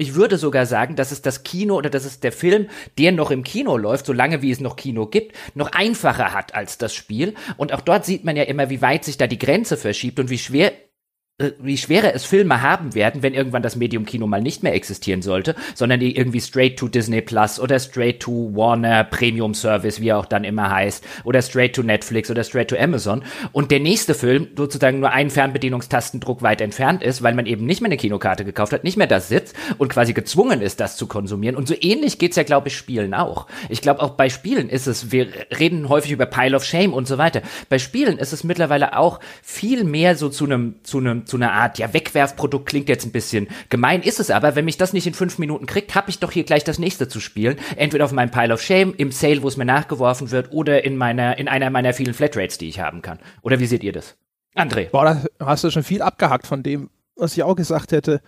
Ich 0.01 0.15
würde 0.15 0.39
sogar 0.39 0.65
sagen, 0.65 0.97
dass 0.97 1.13
es 1.13 1.21
das 1.21 1.43
Kino 1.43 1.77
oder 1.77 1.91
dass 1.91 2.07
es 2.07 2.21
der 2.21 2.33
Film, 2.33 2.69
der 2.97 3.13
noch 3.13 3.31
im 3.31 3.43
Kino 3.43 3.77
läuft, 3.77 4.07
solange 4.07 4.41
wie 4.41 4.51
es 4.51 4.59
noch 4.59 4.77
Kino 4.77 5.05
gibt, 5.05 5.37
noch 5.55 5.73
einfacher 5.73 6.33
hat 6.33 6.55
als 6.55 6.79
das 6.79 6.95
Spiel. 6.95 7.35
Und 7.59 7.75
auch 7.75 7.83
dort 7.83 8.07
sieht 8.07 8.25
man 8.25 8.35
ja 8.35 8.45
immer, 8.45 8.71
wie 8.71 8.81
weit 8.81 9.05
sich 9.05 9.19
da 9.19 9.27
die 9.27 9.39
Grenze 9.39 9.77
verschiebt 9.77 10.19
und 10.19 10.31
wie 10.31 10.39
schwer 10.39 10.73
wie 11.59 11.77
schwerer 11.77 12.15
es 12.15 12.25
Filme 12.25 12.63
haben 12.63 12.95
werden, 12.95 13.23
wenn 13.23 13.35
irgendwann 13.35 13.63
das 13.63 13.77
Medium 13.77 14.05
Kino 14.05 14.27
mal 14.27 14.43
nicht 14.43 14.63
mehr 14.63 14.75
existieren 14.75 15.23
sollte, 15.23 15.55
sondern 15.75 16.01
die 16.01 16.17
irgendwie 16.17 16.41
straight 16.41 16.79
to 16.79 16.89
Disney 16.89 17.21
Plus 17.21 17.59
oder 17.61 17.79
straight 17.79 18.21
to 18.21 18.51
Warner 18.55 19.05
Premium 19.05 19.55
Service, 19.55 20.01
wie 20.01 20.09
er 20.09 20.19
auch 20.19 20.27
dann 20.27 20.45
immer 20.45 20.71
heißt, 20.71 21.05
oder 21.25 21.43
straight 21.43 21.75
to 21.75 21.83
Netflix 21.83 22.31
oder 22.31 22.45
straight 22.45 22.69
to 22.69 22.77
Amazon 22.77 23.23
und 23.53 23.71
der 23.71 23.81
nächste 23.81 24.15
Film 24.15 24.49
sozusagen 24.57 25.01
nur 25.01 25.11
einen 25.11 25.31
Fernbedienungstastendruck 25.31 26.43
weit 26.43 26.61
entfernt 26.61 27.03
ist, 27.03 27.23
weil 27.23 27.35
man 27.35 27.47
eben 27.47 27.67
nicht 27.67 27.81
mehr 27.81 27.89
eine 27.89 27.97
Kinokarte 27.97 28.45
gekauft 28.45 28.73
hat, 28.73 28.85
nicht 28.85 28.97
mehr 28.97 29.07
das 29.07 29.29
sitzt 29.29 29.57
und 29.79 29.89
quasi 29.89 30.13
gezwungen 30.13 30.61
ist, 30.61 30.81
das 30.81 30.97
zu 30.97 31.07
konsumieren. 31.07 31.57
Und 31.57 31.69
so 31.69 31.75
ähnlich 31.81 32.19
geht's 32.19 32.37
ja, 32.37 32.43
glaube 32.43 32.69
ich, 32.69 32.77
Spielen 32.77 33.15
auch. 33.15 33.47
Ich 33.69 33.83
glaube, 33.83 34.03
auch 34.03 34.11
bei 34.11 34.29
Spielen 34.29 34.69
ist 34.69 34.87
es, 34.87 35.13
wir 35.13 35.29
reden 35.59 35.89
häufig 35.89 36.13
über 36.13 36.27
Pile 36.27 36.57
of 36.57 36.65
Shame 36.65 36.93
und 36.93 37.07
so 37.07 37.19
weiter. 37.19 37.43
Bei 37.69 37.79
Spielen 37.79 38.19
ist 38.19 38.33
es 38.33 38.45
mittlerweile 38.45 38.97
auch 38.97 39.21
viel 39.43 39.85
mehr 39.85 40.17
so 40.17 40.29
zu 40.29 40.45
einem, 40.45 40.77
zu 40.83 40.99
einem, 40.99 41.27
zu 41.31 41.37
einer 41.37 41.53
Art, 41.53 41.79
ja, 41.79 41.95
Wegwerfprodukt 41.95 42.67
klingt 42.67 42.89
jetzt 42.89 43.07
ein 43.07 43.13
bisschen 43.13 43.49
gemein, 43.69 44.03
ist 44.03 44.19
es 44.19 44.31
aber, 44.31 44.57
wenn 44.57 44.65
mich 44.65 44.77
das 44.77 44.93
nicht 44.93 45.07
in 45.07 45.15
fünf 45.15 45.39
Minuten 45.39 45.67
kriegt, 45.67 45.95
habe 45.95 46.11
ich 46.11 46.19
doch 46.19 46.33
hier 46.33 46.45
gleich 46.45 46.65
das 46.65 46.79
nächste 46.79 47.09
zu 47.09 47.21
spielen. 47.21 47.57
Entweder 47.77 48.05
auf 48.05 48.13
meinem 48.13 48.31
Pile 48.31 48.53
of 48.53 48.61
Shame, 48.61 48.93
im 48.97 49.13
Sale, 49.13 49.43
wo 49.43 49.49
es 49.49 49.57
mir 49.57 49.65
nachgeworfen 49.65 50.31
wird, 50.33 50.53
oder 50.53 50.85
in 50.85 50.97
meiner, 50.97 51.39
in 51.39 51.49
einer 51.49 51.71
meiner 51.71 51.95
vielen 51.95 52.15
Flatrates, 52.15 52.59
die 52.59 52.69
ich 52.69 52.81
haben 52.81 53.01
kann. 53.01 53.21
Oder 53.43 53.61
wie 53.61 53.67
seht 53.67 53.85
ihr 53.85 53.93
das? 53.93 54.17
André. 54.57 54.91
Boah, 54.91 55.05
da 55.39 55.47
hast 55.47 55.63
du 55.63 55.71
schon 55.71 55.85
viel 55.85 56.03
abgehackt 56.03 56.49
von 56.49 56.65
dem, 56.65 56.91
was 57.15 57.37
ich 57.37 57.45
auch 57.45 57.55
gesagt 57.55 57.93
hätte. 57.93 58.21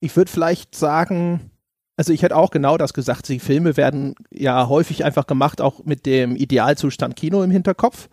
Ich 0.00 0.16
würde 0.16 0.30
vielleicht 0.30 0.74
sagen, 0.74 1.52
also 1.96 2.12
ich 2.12 2.22
hätte 2.22 2.36
auch 2.36 2.50
genau 2.50 2.76
das 2.76 2.92
gesagt. 2.92 3.28
Die 3.28 3.38
Filme 3.38 3.76
werden 3.76 4.16
ja 4.32 4.68
häufig 4.68 5.04
einfach 5.04 5.28
gemacht, 5.28 5.60
auch 5.60 5.84
mit 5.84 6.06
dem 6.06 6.34
Idealzustand 6.34 7.14
Kino 7.14 7.42
im 7.44 7.52
Hinterkopf, 7.52 8.08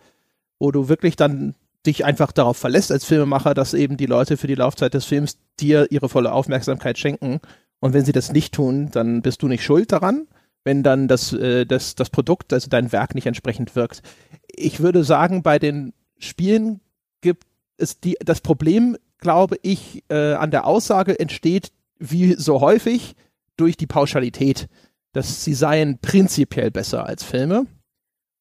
wo 0.60 0.70
du 0.70 0.88
wirklich 0.88 1.16
dann 1.16 1.56
dich 1.86 2.04
einfach 2.04 2.32
darauf 2.32 2.56
verlässt 2.56 2.92
als 2.92 3.04
Filmemacher, 3.04 3.54
dass 3.54 3.74
eben 3.74 3.96
die 3.96 4.06
Leute 4.06 4.36
für 4.36 4.46
die 4.46 4.54
Laufzeit 4.54 4.94
des 4.94 5.04
Films 5.04 5.38
dir 5.60 5.86
ihre 5.90 6.08
volle 6.08 6.32
Aufmerksamkeit 6.32 6.98
schenken. 6.98 7.40
Und 7.80 7.92
wenn 7.92 8.04
sie 8.04 8.12
das 8.12 8.32
nicht 8.32 8.54
tun, 8.54 8.90
dann 8.90 9.22
bist 9.22 9.42
du 9.42 9.48
nicht 9.48 9.64
schuld 9.64 9.92
daran, 9.92 10.26
wenn 10.64 10.82
dann 10.82 11.08
das, 11.08 11.32
äh, 11.32 11.64
das, 11.66 11.94
das 11.94 12.10
Produkt, 12.10 12.52
also 12.52 12.68
dein 12.68 12.92
Werk 12.92 13.14
nicht 13.14 13.26
entsprechend 13.26 13.76
wirkt. 13.76 14.02
Ich 14.48 14.80
würde 14.80 15.04
sagen, 15.04 15.42
bei 15.42 15.58
den 15.58 15.92
Spielen 16.18 16.80
gibt 17.20 17.44
es 17.76 18.00
die, 18.00 18.16
das 18.24 18.40
Problem, 18.40 18.96
glaube 19.18 19.56
ich, 19.62 20.04
äh, 20.08 20.34
an 20.34 20.50
der 20.50 20.66
Aussage 20.66 21.18
entsteht, 21.18 21.72
wie 21.98 22.34
so 22.34 22.60
häufig, 22.60 23.14
durch 23.56 23.76
die 23.76 23.86
Pauschalität, 23.86 24.68
dass 25.12 25.44
sie 25.44 25.54
seien 25.54 25.98
prinzipiell 25.98 26.70
besser 26.70 27.06
als 27.06 27.22
Filme. 27.22 27.66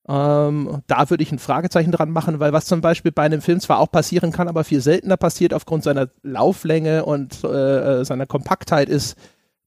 Ähm, 0.07 0.83
da 0.85 1.09
würde 1.09 1.23
ich 1.23 1.31
ein 1.31 1.39
Fragezeichen 1.39 1.91
dran 1.91 2.11
machen, 2.11 2.39
weil 2.39 2.53
was 2.53 2.65
zum 2.65 2.81
Beispiel 2.81 3.11
bei 3.11 3.23
einem 3.23 3.41
Film 3.41 3.59
zwar 3.59 3.79
auch 3.79 3.91
passieren 3.91 4.31
kann, 4.31 4.47
aber 4.47 4.63
viel 4.63 4.81
seltener 4.81 5.17
passiert 5.17 5.53
aufgrund 5.53 5.83
seiner 5.83 6.09
Lauflänge 6.21 7.05
und 7.05 7.43
äh, 7.43 7.47
äh, 8.01 8.05
seiner 8.05 8.27
Kompaktheit 8.27 8.87
ist, 8.87 9.15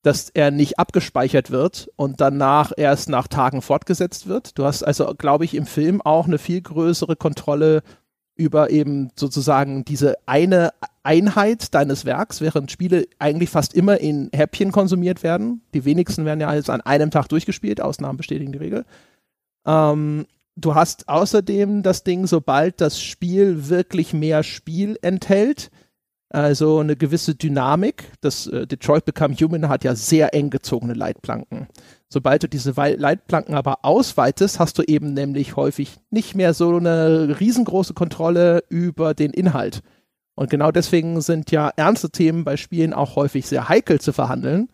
dass 0.02 0.30
er 0.30 0.52
nicht 0.52 0.78
abgespeichert 0.78 1.50
wird 1.50 1.90
und 1.96 2.20
danach 2.20 2.72
erst 2.76 3.08
nach 3.08 3.26
Tagen 3.26 3.62
fortgesetzt 3.62 4.28
wird. 4.28 4.56
Du 4.56 4.64
hast 4.64 4.84
also, 4.84 5.12
glaube 5.18 5.44
ich, 5.44 5.54
im 5.54 5.66
Film 5.66 6.00
auch 6.00 6.26
eine 6.26 6.38
viel 6.38 6.60
größere 6.60 7.16
Kontrolle 7.16 7.82
über 8.36 8.70
eben 8.70 9.10
sozusagen 9.16 9.84
diese 9.84 10.14
eine 10.26 10.70
Einheit 11.02 11.74
deines 11.74 12.04
Werks, 12.04 12.40
während 12.40 12.70
Spiele 12.70 13.08
eigentlich 13.18 13.50
fast 13.50 13.74
immer 13.74 13.98
in 13.98 14.30
Häppchen 14.32 14.70
konsumiert 14.70 15.24
werden. 15.24 15.62
Die 15.74 15.84
wenigsten 15.84 16.24
werden 16.24 16.40
ja 16.40 16.54
jetzt 16.54 16.70
an 16.70 16.80
einem 16.80 17.10
Tag 17.10 17.28
durchgespielt, 17.28 17.80
Ausnahmen 17.80 18.16
bestätigen 18.16 18.52
die 18.52 18.58
Regel. 18.58 18.84
Ähm, 19.68 20.26
du 20.56 20.74
hast 20.74 21.08
außerdem 21.08 21.82
das 21.82 22.02
Ding, 22.02 22.26
sobald 22.26 22.80
das 22.80 23.00
Spiel 23.00 23.68
wirklich 23.68 24.14
mehr 24.14 24.42
Spiel 24.42 24.98
enthält, 25.02 25.70
also 26.30 26.78
eine 26.78 26.96
gewisse 26.96 27.34
Dynamik. 27.34 28.10
Das 28.20 28.46
äh, 28.46 28.66
Detroit 28.66 29.04
Become 29.04 29.34
Human 29.34 29.68
hat 29.68 29.84
ja 29.84 29.94
sehr 29.94 30.34
eng 30.34 30.50
gezogene 30.50 30.94
Leitplanken. 30.94 31.68
Sobald 32.08 32.42
du 32.42 32.48
diese 32.48 32.72
Leitplanken 32.72 33.54
aber 33.54 33.84
ausweitest, 33.84 34.58
hast 34.58 34.78
du 34.78 34.82
eben 34.82 35.12
nämlich 35.12 35.56
häufig 35.56 35.98
nicht 36.10 36.34
mehr 36.34 36.54
so 36.54 36.76
eine 36.76 37.38
riesengroße 37.38 37.92
Kontrolle 37.92 38.64
über 38.70 39.14
den 39.14 39.32
Inhalt. 39.32 39.82
Und 40.34 40.50
genau 40.50 40.70
deswegen 40.70 41.20
sind 41.20 41.50
ja 41.50 41.70
ernste 41.76 42.10
Themen 42.10 42.44
bei 42.44 42.56
Spielen 42.56 42.94
auch 42.94 43.16
häufig 43.16 43.46
sehr 43.46 43.68
heikel 43.68 44.00
zu 44.00 44.12
verhandeln, 44.12 44.68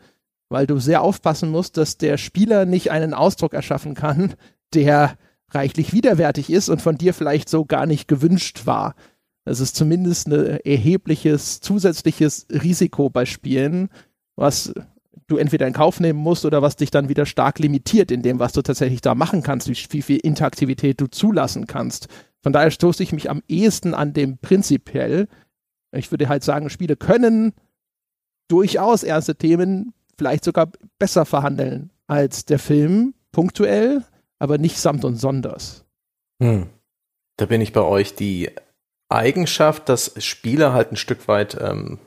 weil 0.49 0.67
du 0.67 0.79
sehr 0.79 1.03
aufpassen 1.03 1.51
musst, 1.51 1.77
dass 1.77 1.97
der 1.97 2.19
Spieler 2.19 2.67
nicht 2.67 2.91
einen 2.91 3.15
Ausdruck 3.15 3.55
erschaffen 3.55 3.95
kann, 3.95 4.35
der 4.73 5.17
reichlich 5.51 5.93
widerwärtig 5.93 6.51
ist 6.51 6.69
und 6.69 6.83
von 6.83 6.97
dir 6.97 7.15
vielleicht 7.15 7.49
so 7.49 7.65
gar 7.65 7.87
nicht 7.87 8.09
gewünscht 8.09 8.67
war. 8.67 8.95
Das 9.45 9.61
ist 9.61 9.77
zumindest 9.77 10.29
ein 10.29 10.61
erhebliches 10.65 11.61
zusätzliches 11.61 12.47
Risiko 12.51 13.11
bei 13.11 13.27
Spielen, 13.27 13.91
was 14.37 14.73
du 15.27 15.37
entweder 15.37 15.67
in 15.67 15.73
Kauf 15.73 16.01
nehmen 16.01 16.19
musst 16.19 16.45
oder 16.45 16.63
was 16.63 16.77
dich 16.77 16.91
dann 16.91 17.09
wieder 17.09 17.27
stark 17.27 17.59
limitiert 17.59 18.11
in 18.11 18.23
dem, 18.23 18.39
was 18.39 18.53
du 18.53 18.63
tatsächlich 18.63 19.01
da 19.01 19.15
machen 19.15 19.43
kannst, 19.43 19.69
wie, 19.69 20.03
viel 20.03 20.19
Interaktivität 20.19 21.01
du 21.01 21.07
zulassen 21.07 21.67
kannst. 21.67 22.09
Von 22.43 22.53
daher 22.53 22.71
stoße 22.71 23.03
ich 23.03 23.13
mich 23.13 23.31
am 23.31 23.43
ehesten 23.49 23.95
an 23.95 24.13
dem 24.13 24.39
prinzipiell. 24.39 25.29
Ich 25.93 26.11
würde 26.11 26.29
halt 26.29 26.43
sagen, 26.43 26.69
Spiele 26.69 26.97
können 26.97 27.53
durchaus 28.49 29.03
ernste 29.03 29.37
Themen 29.37 29.95
vielleicht 30.19 30.45
sogar 30.45 30.71
besser 30.99 31.25
verhandeln 31.25 31.91
als 32.07 32.45
der 32.45 32.59
Film, 32.59 33.15
punktuell, 33.33 34.05
aber 34.39 34.59
nicht 34.59 34.79
samt 34.79 35.05
und 35.05 35.17
sonders. 35.17 35.85
Hm. 36.43 36.69
Da 37.37 37.47
bin 37.47 37.61
ich 37.61 37.73
bei 37.73 37.83
euch. 37.83 38.15
Die 38.15 38.51
Eigenschaft, 39.09 39.89
dass 39.89 40.15
Spiele 40.19 40.73
halt 40.73 40.93
ein 40.93 40.97
Stück 40.97 41.29
weit 41.29 41.57
ähm, 41.61 41.99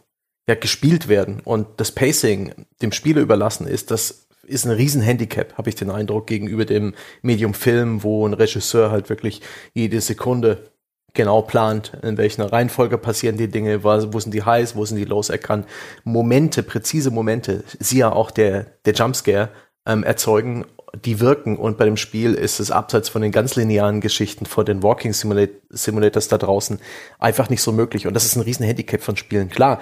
ja, 0.48 0.56
gespielt 0.56 1.08
werden 1.08 1.42
und 1.44 1.68
das 1.78 1.92
Pacing 1.92 2.54
dem 2.82 2.92
Spieler 2.92 3.22
überlassen 3.22 3.68
ist, 3.68 3.92
das 3.92 4.28
ist 4.44 4.66
ein 4.66 4.72
Riesenhandicap, 4.72 5.58
habe 5.58 5.70
ich 5.70 5.76
den 5.76 5.92
Eindruck, 5.92 6.28
gegenüber 6.28 6.63
dem 6.63 6.96
Medium 7.22 7.54
Film, 7.54 8.04
wo 8.04 8.26
ein 8.26 8.34
Regisseur 8.34 8.92
halt 8.92 9.10
wirklich 9.10 9.42
jede 9.74 10.00
Sekunde 10.00 10.72
genau 11.13 11.42
plant, 11.42 11.94
in 12.02 12.18
welcher 12.18 12.52
Reihenfolge 12.52 12.98
passieren 12.98 13.38
die 13.38 13.50
Dinge, 13.50 13.84
wo 13.84 14.20
sind 14.20 14.34
die 14.34 14.44
Highs, 14.44 14.76
wo 14.76 14.86
sind 14.86 14.98
die 14.98 15.06
Lows, 15.06 15.30
er 15.30 15.40
kann 15.40 15.66
Momente, 16.04 16.63
präzise 16.63 17.12
Momente, 17.12 17.63
siehe 17.80 18.12
auch 18.12 18.32
der, 18.32 18.68
der 18.86 18.94
Jumpscare, 18.94 19.50
ähm, 19.86 20.04
erzeugen 20.04 20.66
die 21.06 21.20
wirken. 21.20 21.58
Und 21.58 21.78
bei 21.78 21.86
dem 21.86 21.98
Spiel 21.98 22.34
ist 22.34 22.60
es 22.60 22.72
abseits 22.72 23.10
von 23.10 23.22
den 23.22 23.32
ganz 23.32 23.56
linearen 23.56 24.02
Geschichten 24.02 24.46
vor 24.46 24.64
den 24.64 24.84
Walking 24.84 25.14
Simulat 25.14 25.50
Simulators 25.70 26.28
da 26.28 26.38
draußen 26.38 26.80
einfach 27.20 27.50
nicht 27.50 27.62
so 27.62 27.72
möglich. 27.72 28.08
Und 28.08 28.14
das 28.14 28.26
ist 28.26 28.36
ein 28.36 28.42
riesen 28.42 28.66
Handicap 28.66 29.02
von 29.02 29.18
Spielen. 29.18 29.50
Klar, 29.50 29.80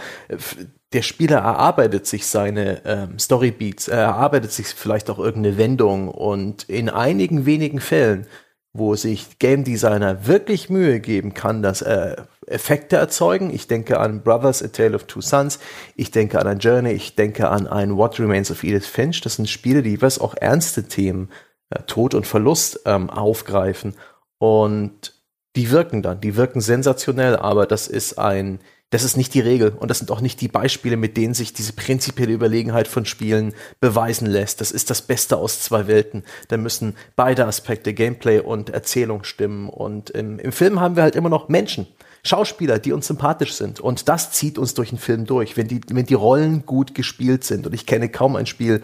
der 0.93 1.01
Spieler 1.01 1.37
erarbeitet 1.37 2.07
sich 2.07 2.25
seine 2.25 2.81
ähm, 2.85 3.19
Storybeats, 3.19 3.87
er 3.87 3.99
erarbeitet 3.99 4.51
sich 4.51 4.67
vielleicht 4.67 5.09
auch 5.09 5.19
irgendeine 5.19 5.57
Wendung. 5.57 6.07
Und 6.07 6.63
in 6.63 6.89
einigen 6.89 7.45
wenigen 7.45 7.79
Fällen 7.79 8.27
wo 8.77 8.95
sich 8.95 9.39
Game 9.39 9.63
Designer 9.63 10.27
wirklich 10.27 10.69
Mühe 10.69 10.99
geben 10.99 11.33
kann, 11.33 11.63
dass 11.63 11.81
äh, 11.81 12.17
Effekte 12.45 12.97
erzeugen. 12.97 13.49
Ich 13.49 13.67
denke 13.67 13.99
an 13.99 14.21
Brothers, 14.21 14.61
A 14.61 14.67
Tale 14.67 14.95
of 14.95 15.05
Two 15.05 15.21
Sons, 15.21 15.59
ich 15.95 16.11
denke 16.11 16.39
an 16.39 16.47
ein 16.47 16.59
Journey, 16.59 16.91
ich 16.91 17.15
denke 17.15 17.49
an 17.49 17.67
ein 17.67 17.95
What 17.95 18.19
Remains 18.19 18.51
of 18.51 18.63
Edith 18.63 18.85
Finch. 18.85 19.21
Das 19.21 19.37
sind 19.37 19.49
Spiele, 19.49 19.81
die 19.81 20.01
was 20.01 20.19
auch 20.19 20.35
ernste 20.35 20.83
Themen, 20.83 21.29
äh, 21.69 21.83
Tod 21.83 22.13
und 22.13 22.27
Verlust 22.27 22.81
ähm, 22.85 23.09
aufgreifen 23.09 23.95
und 24.39 25.13
die 25.55 25.71
wirken 25.71 26.01
dann, 26.01 26.19
die 26.19 26.35
wirken 26.35 26.59
sensationell, 26.59 27.37
aber 27.37 27.65
das 27.65 27.87
ist 27.87 28.19
ein 28.19 28.59
das 28.91 29.03
ist 29.03 29.17
nicht 29.17 29.33
die 29.33 29.41
Regel 29.41 29.71
und 29.71 29.89
das 29.89 29.99
sind 29.99 30.11
auch 30.11 30.21
nicht 30.21 30.39
die 30.41 30.47
Beispiele, 30.47 30.95
mit 30.95 31.17
denen 31.17 31.33
sich 31.33 31.53
diese 31.53 31.73
prinzipielle 31.73 32.33
Überlegenheit 32.33 32.87
von 32.87 33.05
Spielen 33.05 33.53
beweisen 33.79 34.27
lässt. 34.27 34.61
Das 34.61 34.71
ist 34.71 34.89
das 34.89 35.01
Beste 35.01 35.37
aus 35.37 35.61
zwei 35.61 35.87
Welten. 35.87 36.23
Da 36.47 36.57
müssen 36.57 36.95
beide 37.15 37.45
Aspekte, 37.45 37.93
Gameplay 37.93 38.39
und 38.39 38.69
Erzählung 38.69 39.23
stimmen. 39.23 39.69
Und 39.69 40.11
im, 40.11 40.39
im 40.39 40.51
Film 40.51 40.79
haben 40.79 40.95
wir 40.95 41.03
halt 41.03 41.15
immer 41.15 41.29
noch 41.29 41.49
Menschen. 41.49 41.87
Schauspieler, 42.23 42.79
die 42.79 42.93
uns 42.93 43.07
sympathisch 43.07 43.53
sind. 43.53 43.79
Und 43.79 44.07
das 44.07 44.31
zieht 44.31 44.57
uns 44.57 44.73
durch 44.73 44.89
den 44.89 44.97
Film 44.97 45.25
durch, 45.25 45.57
wenn 45.57 45.67
die, 45.67 45.81
wenn 45.89 46.05
die 46.05 46.13
Rollen 46.13 46.65
gut 46.65 46.95
gespielt 46.95 47.43
sind. 47.43 47.67
Und 47.67 47.73
ich 47.73 47.85
kenne 47.85 48.09
kaum 48.09 48.35
ein 48.35 48.45
Spiel, 48.45 48.81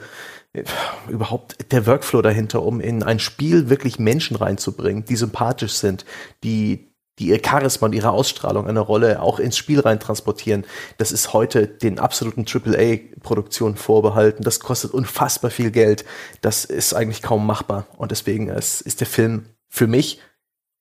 äh, 0.54 0.64
überhaupt 1.10 1.72
der 1.72 1.88
Workflow 1.88 2.22
dahinter, 2.22 2.64
um 2.64 2.82
in 2.82 3.04
ein 3.04 3.20
Spiel 3.20 3.70
wirklich 3.70 3.98
Menschen 3.98 4.36
reinzubringen, 4.36 5.06
die 5.06 5.16
sympathisch 5.16 5.74
sind, 5.74 6.06
die, 6.44 6.91
die 7.20 7.28
ihr 7.28 7.42
Charisma 7.44 7.88
und 7.88 7.94
ihre 7.94 8.12
Ausstrahlung 8.12 8.68
eine 8.68 8.80
Rolle 8.80 9.22
auch 9.22 9.40
ins 9.40 9.58
Spiel 9.58 9.80
rein 9.80 10.00
transportieren. 10.00 10.66
Das 10.98 11.12
ist 11.12 11.34
heute 11.34 11.68
den 11.68 12.00
absoluten 12.00 12.46
AAA-Produktionen 12.48 13.76
vorbehalten. 13.76 14.44
Das 14.44 14.60
kostet 14.60 14.92
unfassbar 14.92 15.52
viel 15.52 15.72
Geld. 15.72 16.06
Das 16.42 16.66
ist 16.66 16.94
eigentlich 16.94 17.22
kaum 17.22 17.46
machbar. 17.46 17.88
Und 17.98 18.12
deswegen 18.12 18.48
ist, 18.48 18.82
ist 18.82 19.02
der 19.02 19.08
Film 19.08 19.46
für 19.68 19.88
mich 19.88 20.20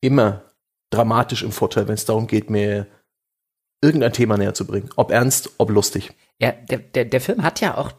immer 0.00 0.42
dramatisch 0.90 1.42
im 1.42 1.52
Vorteil, 1.52 1.88
wenn 1.88 1.94
es 1.94 2.04
darum 2.04 2.26
geht, 2.26 2.50
mir 2.50 2.86
irgendein 3.82 4.12
Thema 4.12 4.36
näher 4.36 4.54
zu 4.54 4.66
bringen. 4.66 4.90
Ob 4.96 5.10
ernst, 5.10 5.50
ob 5.58 5.70
lustig. 5.70 6.12
Ja, 6.40 6.52
der, 6.52 6.78
der, 6.78 7.04
der 7.04 7.20
Film 7.20 7.42
hat 7.42 7.60
ja 7.60 7.76
auch 7.76 7.92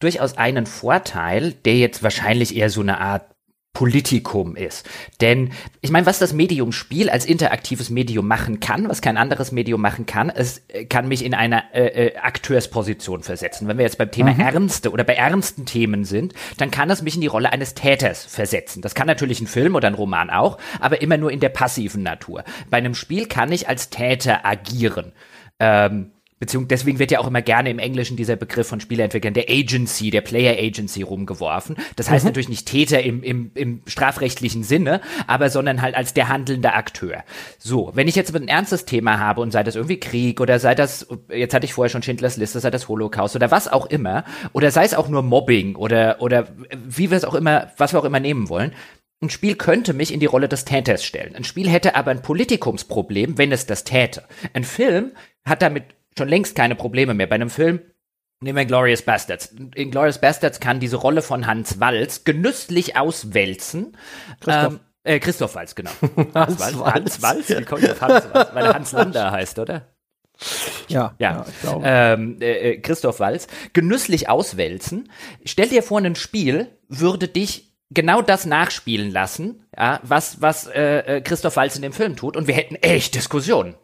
durchaus 0.00 0.36
einen 0.36 0.66
Vorteil, 0.66 1.52
der 1.52 1.76
jetzt 1.76 2.02
wahrscheinlich 2.02 2.56
eher 2.56 2.70
so 2.70 2.80
eine 2.80 3.00
Art 3.00 3.33
Politikum 3.74 4.54
ist. 4.54 4.88
Denn 5.20 5.50
ich 5.80 5.90
meine, 5.90 6.06
was 6.06 6.20
das 6.20 6.32
Medium 6.32 6.70
Spiel 6.70 7.10
als 7.10 7.26
interaktives 7.26 7.90
Medium 7.90 8.26
machen 8.26 8.60
kann, 8.60 8.88
was 8.88 9.02
kein 9.02 9.16
anderes 9.16 9.50
Medium 9.50 9.80
machen 9.80 10.06
kann, 10.06 10.30
es 10.30 10.62
äh, 10.68 10.84
kann 10.84 11.08
mich 11.08 11.24
in 11.24 11.34
eine 11.34 11.74
äh, 11.74 12.06
äh, 12.06 12.16
Akteursposition 12.16 13.24
versetzen. 13.24 13.66
Wenn 13.66 13.76
wir 13.76 13.84
jetzt 13.84 13.98
beim 13.98 14.12
Thema 14.12 14.32
mhm. 14.32 14.40
Ernste 14.40 14.92
oder 14.92 15.02
bei 15.02 15.14
ernsten 15.14 15.66
Themen 15.66 16.04
sind, 16.04 16.34
dann 16.56 16.70
kann 16.70 16.88
es 16.88 17.02
mich 17.02 17.16
in 17.16 17.20
die 17.20 17.26
Rolle 17.26 17.52
eines 17.52 17.74
Täters 17.74 18.24
versetzen. 18.24 18.80
Das 18.80 18.94
kann 18.94 19.08
natürlich 19.08 19.40
ein 19.40 19.48
Film 19.48 19.74
oder 19.74 19.88
ein 19.88 19.94
Roman 19.94 20.30
auch, 20.30 20.56
aber 20.78 21.02
immer 21.02 21.16
nur 21.16 21.32
in 21.32 21.40
der 21.40 21.48
passiven 21.48 22.04
Natur. 22.04 22.44
Bei 22.70 22.78
einem 22.78 22.94
Spiel 22.94 23.26
kann 23.26 23.50
ich 23.50 23.68
als 23.68 23.90
Täter 23.90 24.46
agieren. 24.46 25.12
Ähm, 25.58 26.13
Beziehungsweise 26.44 26.68
deswegen 26.68 26.98
wird 26.98 27.10
ja 27.10 27.20
auch 27.20 27.26
immer 27.26 27.40
gerne 27.40 27.70
im 27.70 27.78
Englischen 27.78 28.18
dieser 28.18 28.36
Begriff 28.36 28.68
von 28.68 28.78
Spieleentwicklern 28.78 29.32
der 29.32 29.46
Agency, 29.48 30.10
der 30.10 30.20
Player 30.20 30.58
Agency 30.58 31.00
rumgeworfen. 31.00 31.76
Das 31.96 32.10
heißt 32.10 32.24
mhm. 32.24 32.28
natürlich 32.28 32.50
nicht 32.50 32.68
Täter 32.68 33.02
im, 33.02 33.22
im, 33.22 33.50
im 33.54 33.80
strafrechtlichen 33.86 34.62
Sinne, 34.62 35.00
aber 35.26 35.48
sondern 35.48 35.80
halt 35.80 35.94
als 35.94 36.12
der 36.12 36.28
handelnde 36.28 36.74
Akteur. 36.74 37.24
So, 37.58 37.92
wenn 37.94 38.08
ich 38.08 38.14
jetzt 38.14 38.36
ein 38.36 38.46
ernstes 38.46 38.84
Thema 38.84 39.18
habe 39.18 39.40
und 39.40 39.52
sei 39.52 39.62
das 39.62 39.74
irgendwie 39.74 39.98
Krieg 39.98 40.38
oder 40.38 40.58
sei 40.58 40.74
das, 40.74 41.06
jetzt 41.30 41.54
hatte 41.54 41.64
ich 41.64 41.72
vorher 41.72 41.88
schon 41.88 42.02
Schindlers 42.02 42.36
Liste, 42.36 42.60
sei 42.60 42.70
das 42.70 42.88
Holocaust 42.88 43.36
oder 43.36 43.50
was 43.50 43.66
auch 43.66 43.86
immer, 43.86 44.24
oder 44.52 44.70
sei 44.70 44.84
es 44.84 44.92
auch 44.92 45.08
nur 45.08 45.22
Mobbing 45.22 45.76
oder, 45.76 46.20
oder 46.20 46.48
wie 46.76 47.10
wir 47.10 47.16
es 47.16 47.24
auch 47.24 47.34
immer, 47.34 47.72
was 47.78 47.94
wir 47.94 48.00
auch 48.00 48.04
immer 48.04 48.20
nehmen 48.20 48.50
wollen, 48.50 48.72
ein 49.22 49.30
Spiel 49.30 49.54
könnte 49.54 49.94
mich 49.94 50.12
in 50.12 50.20
die 50.20 50.26
Rolle 50.26 50.48
des 50.48 50.66
Täters 50.66 51.02
stellen. 51.04 51.34
Ein 51.34 51.44
Spiel 51.44 51.70
hätte 51.70 51.96
aber 51.96 52.10
ein 52.10 52.20
Politikumsproblem, 52.20 53.38
wenn 53.38 53.50
es 53.52 53.64
das 53.64 53.84
täte. 53.84 54.24
Ein 54.52 54.64
Film 54.64 55.12
hat 55.46 55.62
damit 55.62 55.84
schon 56.16 56.28
längst 56.28 56.54
keine 56.54 56.74
Probleme 56.74 57.14
mehr. 57.14 57.26
Bei 57.26 57.34
einem 57.34 57.50
Film 57.50 57.80
Nehmen 58.44 58.58
wir 58.58 58.66
Glorious 58.66 59.00
Bastards. 59.00 59.54
In 59.74 59.90
Glorious 59.90 60.18
Bastards 60.18 60.60
kann 60.60 60.78
diese 60.78 60.96
Rolle 60.96 61.22
von 61.22 61.46
Hans 61.46 61.80
Walz 61.80 62.24
genüsslich 62.24 62.94
auswälzen. 62.94 63.96
Christoph, 64.40 64.72
ähm, 64.74 64.80
äh, 65.04 65.18
Christoph 65.18 65.54
Walz, 65.54 65.74
genau. 65.74 65.90
Hans, 66.34 66.60
Walz. 66.60 66.94
Hans 66.94 67.22
Walz? 67.22 67.48
Wie 67.48 67.64
kommt 67.64 67.88
auf 67.88 68.00
Hans 68.02 68.26
Walz? 68.32 68.50
Weil 68.52 68.66
er 68.66 68.74
Hans 68.74 68.92
Lander 68.92 69.30
heißt, 69.30 69.58
oder? 69.58 69.88
Ja, 70.88 71.14
ja. 71.18 71.46
ja 71.62 72.12
ähm, 72.12 72.38
äh, 72.42 72.72
äh, 72.72 72.80
Christoph 72.80 73.20
Walz. 73.20 73.46
Genüsslich 73.72 74.28
auswälzen. 74.28 75.08
Stell 75.44 75.68
dir 75.68 75.82
vor, 75.82 76.00
ein 76.00 76.14
Spiel 76.14 76.68
würde 76.88 77.28
dich 77.28 77.72
genau 77.90 78.20
das 78.20 78.44
nachspielen 78.44 79.10
lassen, 79.10 79.64
ja, 79.74 80.00
was, 80.02 80.42
was 80.42 80.66
äh, 80.66 80.98
äh 80.98 81.20
Christoph 81.22 81.56
Walz 81.56 81.76
in 81.76 81.82
dem 81.82 81.92
Film 81.92 82.16
tut, 82.16 82.36
und 82.36 82.46
wir 82.46 82.54
hätten 82.54 82.74
echt 82.74 83.14
Diskussionen. 83.14 83.74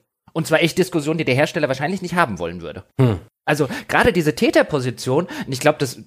Und 0.41 0.47
zwar 0.47 0.63
echt 0.63 0.79
Diskussionen, 0.79 1.19
die 1.19 1.27
der 1.27 1.35
Hersteller 1.35 1.69
wahrscheinlich 1.69 2.01
nicht 2.01 2.15
haben 2.15 2.39
wollen 2.39 2.63
würde. 2.63 2.85
Hm. 2.99 3.19
Also 3.45 3.69
gerade 3.89 4.11
diese 4.11 4.35
Täterposition, 4.35 5.27
und 5.27 5.53
ich 5.53 5.61
glaube, 5.61 5.77
das 5.79 6.03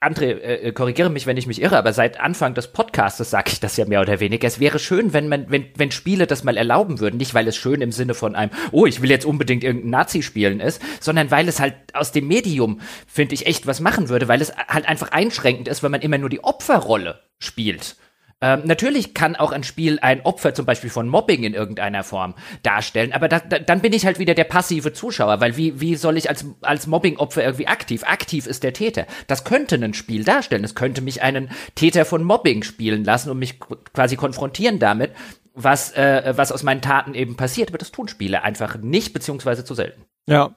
André, 0.00 0.38
äh, 0.38 0.70
korrigiere 0.70 1.10
mich, 1.10 1.26
wenn 1.26 1.36
ich 1.36 1.48
mich 1.48 1.60
irre, 1.60 1.76
aber 1.76 1.92
seit 1.92 2.20
Anfang 2.20 2.54
des 2.54 2.68
Podcastes 2.68 3.30
sage 3.30 3.50
ich 3.50 3.58
das 3.58 3.76
ja 3.76 3.84
mehr 3.84 4.00
oder 4.00 4.20
weniger. 4.20 4.46
Es 4.46 4.60
wäre 4.60 4.78
schön, 4.78 5.12
wenn 5.12 5.26
man, 5.26 5.50
wenn, 5.50 5.66
wenn 5.76 5.90
Spiele 5.90 6.28
das 6.28 6.44
mal 6.44 6.56
erlauben 6.56 7.00
würden, 7.00 7.16
nicht 7.16 7.34
weil 7.34 7.48
es 7.48 7.56
schön 7.56 7.80
im 7.80 7.90
Sinne 7.90 8.14
von 8.14 8.36
einem, 8.36 8.52
oh, 8.70 8.86
ich 8.86 9.02
will 9.02 9.10
jetzt 9.10 9.26
unbedingt 9.26 9.64
irgendein 9.64 9.90
Nazi 9.90 10.22
spielen 10.22 10.60
ist, 10.60 10.80
sondern 11.00 11.32
weil 11.32 11.48
es 11.48 11.58
halt 11.58 11.74
aus 11.94 12.12
dem 12.12 12.28
Medium, 12.28 12.80
finde 13.08 13.34
ich, 13.34 13.46
echt 13.46 13.66
was 13.66 13.80
machen 13.80 14.08
würde, 14.08 14.28
weil 14.28 14.40
es 14.40 14.56
halt 14.56 14.86
einfach 14.86 15.10
einschränkend 15.10 15.66
ist, 15.66 15.82
wenn 15.82 15.90
man 15.90 16.00
immer 16.02 16.18
nur 16.18 16.30
die 16.30 16.44
Opferrolle 16.44 17.22
spielt. 17.40 17.96
Ähm, 18.44 18.60
natürlich 18.64 19.14
kann 19.14 19.36
auch 19.36 19.52
ein 19.52 19.64
Spiel 19.64 19.98
ein 20.02 20.20
Opfer 20.20 20.52
zum 20.52 20.66
Beispiel 20.66 20.90
von 20.90 21.08
Mobbing 21.08 21.44
in 21.44 21.54
irgendeiner 21.54 22.04
Form 22.04 22.34
darstellen, 22.62 23.14
aber 23.14 23.26
da, 23.26 23.38
da, 23.38 23.58
dann 23.58 23.80
bin 23.80 23.94
ich 23.94 24.04
halt 24.04 24.18
wieder 24.18 24.34
der 24.34 24.44
passive 24.44 24.92
Zuschauer, 24.92 25.40
weil 25.40 25.56
wie, 25.56 25.80
wie 25.80 25.94
soll 25.94 26.18
ich 26.18 26.28
als, 26.28 26.44
als 26.60 26.86
Mobbing-Opfer 26.86 27.42
irgendwie 27.42 27.68
aktiv? 27.68 28.04
Aktiv 28.04 28.46
ist 28.46 28.62
der 28.62 28.74
Täter. 28.74 29.06
Das 29.28 29.44
könnte 29.44 29.76
ein 29.76 29.94
Spiel 29.94 30.24
darstellen. 30.24 30.62
Es 30.62 30.74
könnte 30.74 31.00
mich 31.00 31.22
einen 31.22 31.48
Täter 31.74 32.04
von 32.04 32.22
Mobbing 32.22 32.64
spielen 32.64 33.02
lassen 33.02 33.30
und 33.30 33.38
mich 33.38 33.60
quasi 33.94 34.16
konfrontieren 34.16 34.78
damit, 34.78 35.12
was, 35.54 35.92
äh, 35.92 36.34
was 36.36 36.52
aus 36.52 36.62
meinen 36.62 36.82
Taten 36.82 37.14
eben 37.14 37.36
passiert. 37.36 37.70
Aber 37.70 37.78
das 37.78 37.92
tun 37.92 38.08
Spiele 38.08 38.42
einfach 38.42 38.76
nicht, 38.76 39.14
beziehungsweise 39.14 39.64
zu 39.64 39.72
selten. 39.72 40.02
Ja. 40.26 40.54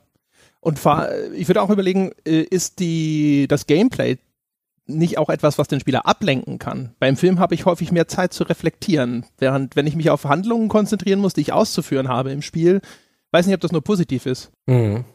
Und 0.59 0.79
ich 1.35 1.47
würde 1.47 1.61
auch 1.61 1.69
überlegen, 1.69 2.11
äh, 2.25 2.41
ist 2.41 2.79
die, 2.79 3.47
das 3.47 3.65
Gameplay 3.65 4.17
nicht 4.87 5.17
auch 5.17 5.29
etwas, 5.29 5.57
was 5.57 5.67
den 5.67 5.79
Spieler 5.79 6.05
ablenken 6.05 6.59
kann. 6.59 6.93
Beim 6.99 7.17
Film 7.17 7.39
habe 7.39 7.55
ich 7.55 7.65
häufig 7.65 7.91
mehr 7.91 8.07
Zeit 8.07 8.33
zu 8.33 8.43
reflektieren, 8.43 9.25
während 9.37 9.75
wenn 9.75 9.87
ich 9.87 9.95
mich 9.95 10.09
auf 10.09 10.25
Handlungen 10.25 10.69
konzentrieren 10.69 11.19
muss, 11.19 11.33
die 11.33 11.41
ich 11.41 11.53
auszuführen 11.53 12.07
habe 12.07 12.31
im 12.31 12.41
Spiel, 12.41 12.81
weiß 13.31 13.45
nicht, 13.45 13.55
ob 13.55 13.61
das 13.61 13.71
nur 13.71 13.83
positiv 13.83 14.25
ist. 14.25 14.51
Mhm. 14.65 15.05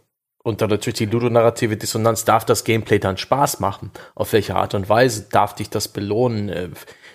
Und 0.45 0.61
dann 0.61 0.71
natürlich 0.71 0.99
die 0.99 1.07
ludonarrative 1.07 1.77
Dissonanz. 1.77 2.25
Darf 2.25 2.45
das 2.45 2.65
Gameplay 2.65 2.99
dann 2.99 3.17
Spaß 3.17 3.61
machen? 3.61 3.93
Auf 4.15 4.33
welche 4.33 4.57
Art 4.57 4.75
und 4.75 4.89
Weise 4.89 5.29
darf 5.31 5.55
dich 5.55 5.71
das 5.71 5.87
belohnen? 5.87 6.49
Äh, 6.49 6.71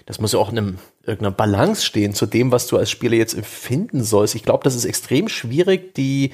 das 0.05 0.19
muss 0.19 0.31
ja 0.31 0.39
auch 0.39 0.49
in 0.49 0.57
einem, 0.57 0.77
irgendeiner 1.03 1.35
Balance 1.35 1.85
stehen 1.85 2.13
zu 2.13 2.25
dem, 2.25 2.51
was 2.51 2.67
du 2.67 2.77
als 2.77 2.89
Spieler 2.89 3.17
jetzt 3.17 3.33
empfinden 3.33 4.03
sollst. 4.03 4.35
Ich 4.35 4.43
glaube, 4.43 4.63
das 4.63 4.75
ist 4.75 4.85
extrem 4.85 5.27
schwierig, 5.27 5.93
die 5.95 6.31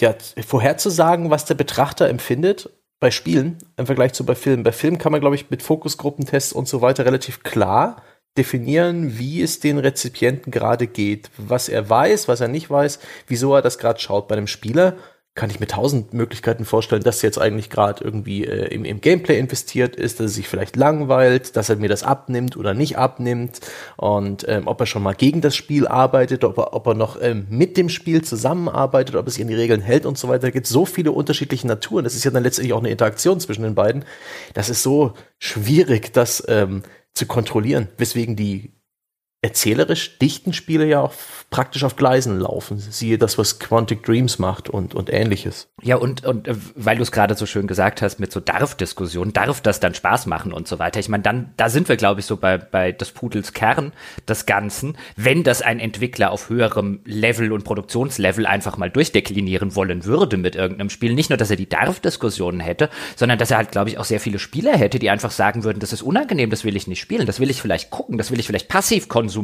ja, 0.00 0.14
vorherzusagen, 0.46 1.30
was 1.30 1.44
der 1.44 1.54
Betrachter 1.54 2.08
empfindet 2.08 2.70
bei 3.00 3.10
Spielen 3.10 3.58
im 3.76 3.86
Vergleich 3.86 4.12
zu 4.12 4.24
bei 4.24 4.34
Filmen. 4.34 4.62
Bei 4.62 4.72
Filmen 4.72 4.98
kann 4.98 5.12
man, 5.12 5.20
glaube 5.20 5.36
ich, 5.36 5.50
mit 5.50 5.62
Fokusgruppentests 5.62 6.52
und 6.52 6.68
so 6.68 6.80
weiter 6.80 7.04
relativ 7.04 7.42
klar 7.42 8.02
definieren, 8.36 9.18
wie 9.18 9.42
es 9.42 9.60
den 9.60 9.78
Rezipienten 9.78 10.50
gerade 10.50 10.86
geht, 10.86 11.30
was 11.36 11.68
er 11.68 11.88
weiß, 11.88 12.28
was 12.28 12.40
er 12.40 12.48
nicht 12.48 12.70
weiß, 12.70 12.98
wieso 13.26 13.54
er 13.54 13.62
das 13.62 13.78
gerade 13.78 13.98
schaut. 14.00 14.28
Bei 14.28 14.36
einem 14.36 14.46
Spieler 14.46 14.96
kann 15.36 15.50
ich 15.50 15.60
mir 15.60 15.66
tausend 15.66 16.14
Möglichkeiten 16.14 16.64
vorstellen, 16.64 17.02
dass 17.02 17.20
jetzt 17.20 17.38
eigentlich 17.38 17.68
gerade 17.68 18.02
irgendwie 18.02 18.44
äh, 18.44 18.74
im, 18.74 18.86
im 18.86 19.02
Gameplay 19.02 19.38
investiert 19.38 19.94
ist, 19.94 20.18
dass 20.18 20.26
er 20.26 20.30
sich 20.30 20.48
vielleicht 20.48 20.76
langweilt, 20.76 21.56
dass 21.56 21.68
er 21.68 21.76
mir 21.76 21.90
das 21.90 22.02
abnimmt 22.02 22.56
oder 22.56 22.72
nicht 22.72 22.96
abnimmt 22.96 23.60
und 23.96 24.48
ähm, 24.48 24.66
ob 24.66 24.80
er 24.80 24.86
schon 24.86 25.02
mal 25.02 25.14
gegen 25.14 25.42
das 25.42 25.54
Spiel 25.54 25.86
arbeitet, 25.86 26.42
ob 26.42 26.56
er, 26.58 26.72
ob 26.72 26.86
er 26.86 26.94
noch 26.94 27.20
ähm, 27.20 27.46
mit 27.50 27.76
dem 27.76 27.90
Spiel 27.90 28.22
zusammenarbeitet, 28.22 29.14
ob 29.14 29.26
er 29.26 29.30
sich 29.30 29.42
an 29.42 29.48
die 29.48 29.54
Regeln 29.54 29.82
hält 29.82 30.06
und 30.06 30.16
so 30.16 30.28
weiter. 30.28 30.46
Da 30.46 30.50
gibt 30.50 30.66
so 30.66 30.86
viele 30.86 31.12
unterschiedliche 31.12 31.66
Naturen. 31.66 32.04
Das 32.04 32.14
ist 32.14 32.24
ja 32.24 32.30
dann 32.30 32.42
letztendlich 32.42 32.72
auch 32.72 32.80
eine 32.80 32.90
Interaktion 32.90 33.38
zwischen 33.38 33.62
den 33.62 33.74
beiden. 33.74 34.06
Das 34.54 34.70
ist 34.70 34.82
so 34.82 35.12
schwierig, 35.38 36.14
das 36.14 36.42
ähm, 36.48 36.82
zu 37.12 37.26
kontrollieren, 37.26 37.88
weswegen 37.98 38.36
die 38.36 38.72
erzählerisch 39.46 40.18
dichten 40.18 40.52
Spiele 40.52 40.86
ja 40.86 41.00
auch 41.00 41.12
praktisch 41.50 41.84
auf 41.84 41.94
Gleisen 41.94 42.40
laufen. 42.40 42.78
Siehe 42.78 43.16
das, 43.16 43.38
was 43.38 43.60
Quantic 43.60 44.02
Dreams 44.02 44.40
macht 44.40 44.68
und, 44.68 44.94
und 44.94 45.12
ähnliches. 45.12 45.68
Ja, 45.80 45.96
und, 45.96 46.24
und 46.24 46.48
äh, 46.48 46.56
weil 46.74 46.96
du 46.96 47.02
es 47.02 47.12
gerade 47.12 47.36
so 47.36 47.46
schön 47.46 47.68
gesagt 47.68 48.02
hast, 48.02 48.18
mit 48.18 48.32
so 48.32 48.40
Darf-Diskussionen, 48.40 49.32
darf 49.32 49.60
das 49.60 49.78
dann 49.78 49.94
Spaß 49.94 50.26
machen 50.26 50.52
und 50.52 50.66
so 50.66 50.80
weiter. 50.80 50.98
Ich 50.98 51.08
meine, 51.08 51.22
dann, 51.22 51.52
da 51.56 51.68
sind 51.68 51.88
wir, 51.88 51.96
glaube 51.96 52.18
ich, 52.18 52.26
so 52.26 52.36
bei, 52.36 52.58
bei 52.58 52.90
des 52.90 53.12
Pudels 53.12 53.52
Kern 53.52 53.92
des 54.28 54.46
Ganzen, 54.46 54.98
wenn 55.14 55.44
das 55.44 55.62
ein 55.62 55.78
Entwickler 55.78 56.32
auf 56.32 56.48
höherem 56.48 57.00
Level 57.04 57.52
und 57.52 57.62
Produktionslevel 57.62 58.46
einfach 58.46 58.76
mal 58.76 58.90
durchdeklinieren 58.90 59.76
wollen 59.76 60.04
würde 60.04 60.38
mit 60.38 60.56
irgendeinem 60.56 60.90
Spiel. 60.90 61.14
Nicht 61.14 61.30
nur, 61.30 61.36
dass 61.36 61.50
er 61.50 61.56
die 61.56 61.68
Darf-Diskussionen 61.68 62.58
hätte, 62.58 62.90
sondern 63.14 63.38
dass 63.38 63.52
er 63.52 63.58
halt, 63.58 63.70
glaube 63.70 63.90
ich, 63.90 63.98
auch 63.98 64.04
sehr 64.04 64.20
viele 64.20 64.40
Spieler 64.40 64.76
hätte, 64.76 64.98
die 64.98 65.10
einfach 65.10 65.30
sagen 65.30 65.62
würden, 65.62 65.78
das 65.78 65.92
ist 65.92 66.02
unangenehm, 66.02 66.50
das 66.50 66.64
will 66.64 66.74
ich 66.74 66.88
nicht 66.88 67.00
spielen, 67.00 67.26
das 67.26 67.38
will 67.38 67.50
ich 67.50 67.62
vielleicht 67.62 67.90
gucken, 67.90 68.18
das 68.18 68.32
will 68.32 68.40
ich 68.40 68.46
vielleicht 68.48 68.68
passiv 68.68 69.08
konsumieren, 69.08 69.35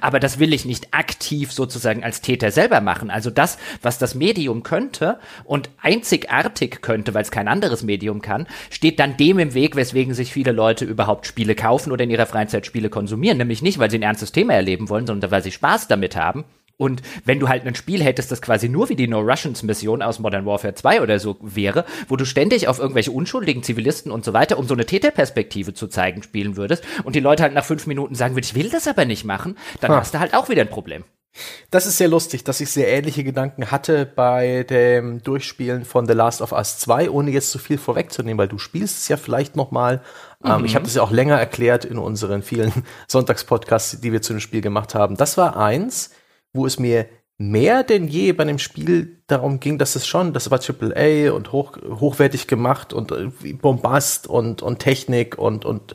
aber 0.00 0.20
das 0.20 0.38
will 0.38 0.52
ich 0.52 0.64
nicht 0.64 0.92
aktiv 0.92 1.52
sozusagen 1.52 2.04
als 2.04 2.20
Täter 2.20 2.50
selber 2.50 2.80
machen. 2.80 3.10
Also 3.10 3.30
das, 3.30 3.58
was 3.82 3.98
das 3.98 4.14
Medium 4.14 4.62
könnte 4.62 5.18
und 5.44 5.70
einzigartig 5.80 6.82
könnte, 6.82 7.14
weil 7.14 7.22
es 7.22 7.30
kein 7.30 7.48
anderes 7.48 7.82
Medium 7.82 8.22
kann, 8.22 8.46
steht 8.70 8.98
dann 8.98 9.16
dem 9.16 9.38
im 9.38 9.54
Weg, 9.54 9.76
weswegen 9.76 10.14
sich 10.14 10.32
viele 10.32 10.52
Leute 10.52 10.84
überhaupt 10.84 11.26
Spiele 11.26 11.54
kaufen 11.54 11.92
oder 11.92 12.04
in 12.04 12.10
ihrer 12.10 12.26
Freizeit 12.26 12.66
Spiele 12.66 12.90
konsumieren. 12.90 13.38
Nämlich 13.38 13.62
nicht, 13.62 13.78
weil 13.78 13.90
sie 13.90 13.98
ein 13.98 14.02
ernstes 14.02 14.32
Thema 14.32 14.54
erleben 14.54 14.88
wollen, 14.88 15.06
sondern 15.06 15.30
weil 15.30 15.42
sie 15.42 15.52
Spaß 15.52 15.88
damit 15.88 16.16
haben. 16.16 16.44
Und 16.78 17.02
wenn 17.24 17.40
du 17.40 17.48
halt 17.48 17.66
ein 17.66 17.74
Spiel 17.74 18.02
hättest, 18.02 18.30
das 18.30 18.42
quasi 18.42 18.68
nur 18.68 18.88
wie 18.88 18.96
die 18.96 19.08
No 19.08 19.20
Russians 19.20 19.62
Mission 19.62 20.02
aus 20.02 20.18
Modern 20.18 20.44
Warfare 20.44 20.74
2 20.74 21.00
oder 21.00 21.18
so 21.18 21.38
wäre, 21.40 21.86
wo 22.08 22.16
du 22.16 22.26
ständig 22.26 22.68
auf 22.68 22.78
irgendwelche 22.78 23.12
unschuldigen 23.12 23.62
Zivilisten 23.62 24.12
und 24.12 24.24
so 24.24 24.34
weiter, 24.34 24.58
um 24.58 24.66
so 24.66 24.74
eine 24.74 24.84
Täterperspektive 24.84 25.72
zu 25.72 25.88
zeigen, 25.88 26.22
spielen 26.22 26.56
würdest 26.56 26.84
und 27.04 27.16
die 27.16 27.20
Leute 27.20 27.42
halt 27.42 27.54
nach 27.54 27.64
fünf 27.64 27.86
Minuten 27.86 28.14
sagen 28.14 28.34
würden, 28.34 28.44
ich 28.44 28.54
will 28.54 28.68
das 28.68 28.88
aber 28.88 29.06
nicht 29.06 29.24
machen, 29.24 29.56
dann 29.80 29.92
ha. 29.92 29.96
hast 29.96 30.12
du 30.12 30.18
halt 30.18 30.34
auch 30.34 30.48
wieder 30.48 30.62
ein 30.62 30.70
Problem. 30.70 31.04
Das 31.70 31.86
ist 31.86 31.98
sehr 31.98 32.08
lustig, 32.08 32.44
dass 32.44 32.60
ich 32.60 32.70
sehr 32.70 32.88
ähnliche 32.88 33.24
Gedanken 33.24 33.70
hatte 33.70 34.06
bei 34.06 34.64
dem 34.64 35.22
Durchspielen 35.22 35.84
von 35.84 36.06
The 36.06 36.14
Last 36.14 36.40
of 36.40 36.52
Us 36.52 36.78
2, 36.78 37.10
ohne 37.10 37.30
jetzt 37.30 37.50
zu 37.50 37.58
viel 37.58 37.78
vorwegzunehmen, 37.78 38.38
weil 38.38 38.48
du 38.48 38.58
spielst 38.58 38.98
es 38.98 39.08
ja 39.08 39.16
vielleicht 39.16 39.56
noch 39.56 39.70
mal. 39.70 40.02
Mhm. 40.42 40.50
Ähm, 40.50 40.64
ich 40.64 40.74
habe 40.74 40.84
das 40.84 40.94
ja 40.94 41.02
auch 41.02 41.10
länger 41.10 41.38
erklärt 41.38 41.84
in 41.84 41.98
unseren 41.98 42.42
vielen 42.42 42.72
Sonntagspodcasts, 43.08 44.00
die 44.00 44.12
wir 44.12 44.22
zu 44.22 44.32
dem 44.32 44.40
Spiel 44.40 44.60
gemacht 44.60 44.94
haben. 44.94 45.16
Das 45.16 45.36
war 45.36 45.56
eins, 45.56 46.10
wo 46.56 46.66
es 46.66 46.78
mir 46.78 47.06
mehr 47.38 47.84
denn 47.84 48.08
je 48.08 48.32
bei 48.32 48.44
dem 48.44 48.58
Spiel 48.58 49.22
darum 49.26 49.60
ging, 49.60 49.78
dass 49.78 49.96
es 49.96 50.06
schon, 50.06 50.32
das 50.32 50.50
war 50.50 50.60
AAA 50.60 51.32
und 51.32 51.52
hoch, 51.52 51.76
hochwertig 51.82 52.46
gemacht 52.46 52.92
und 52.92 53.12
äh, 53.12 53.52
Bombast 53.52 54.26
und, 54.26 54.62
und 54.62 54.78
Technik 54.78 55.36
und, 55.36 55.64
und 55.64 55.94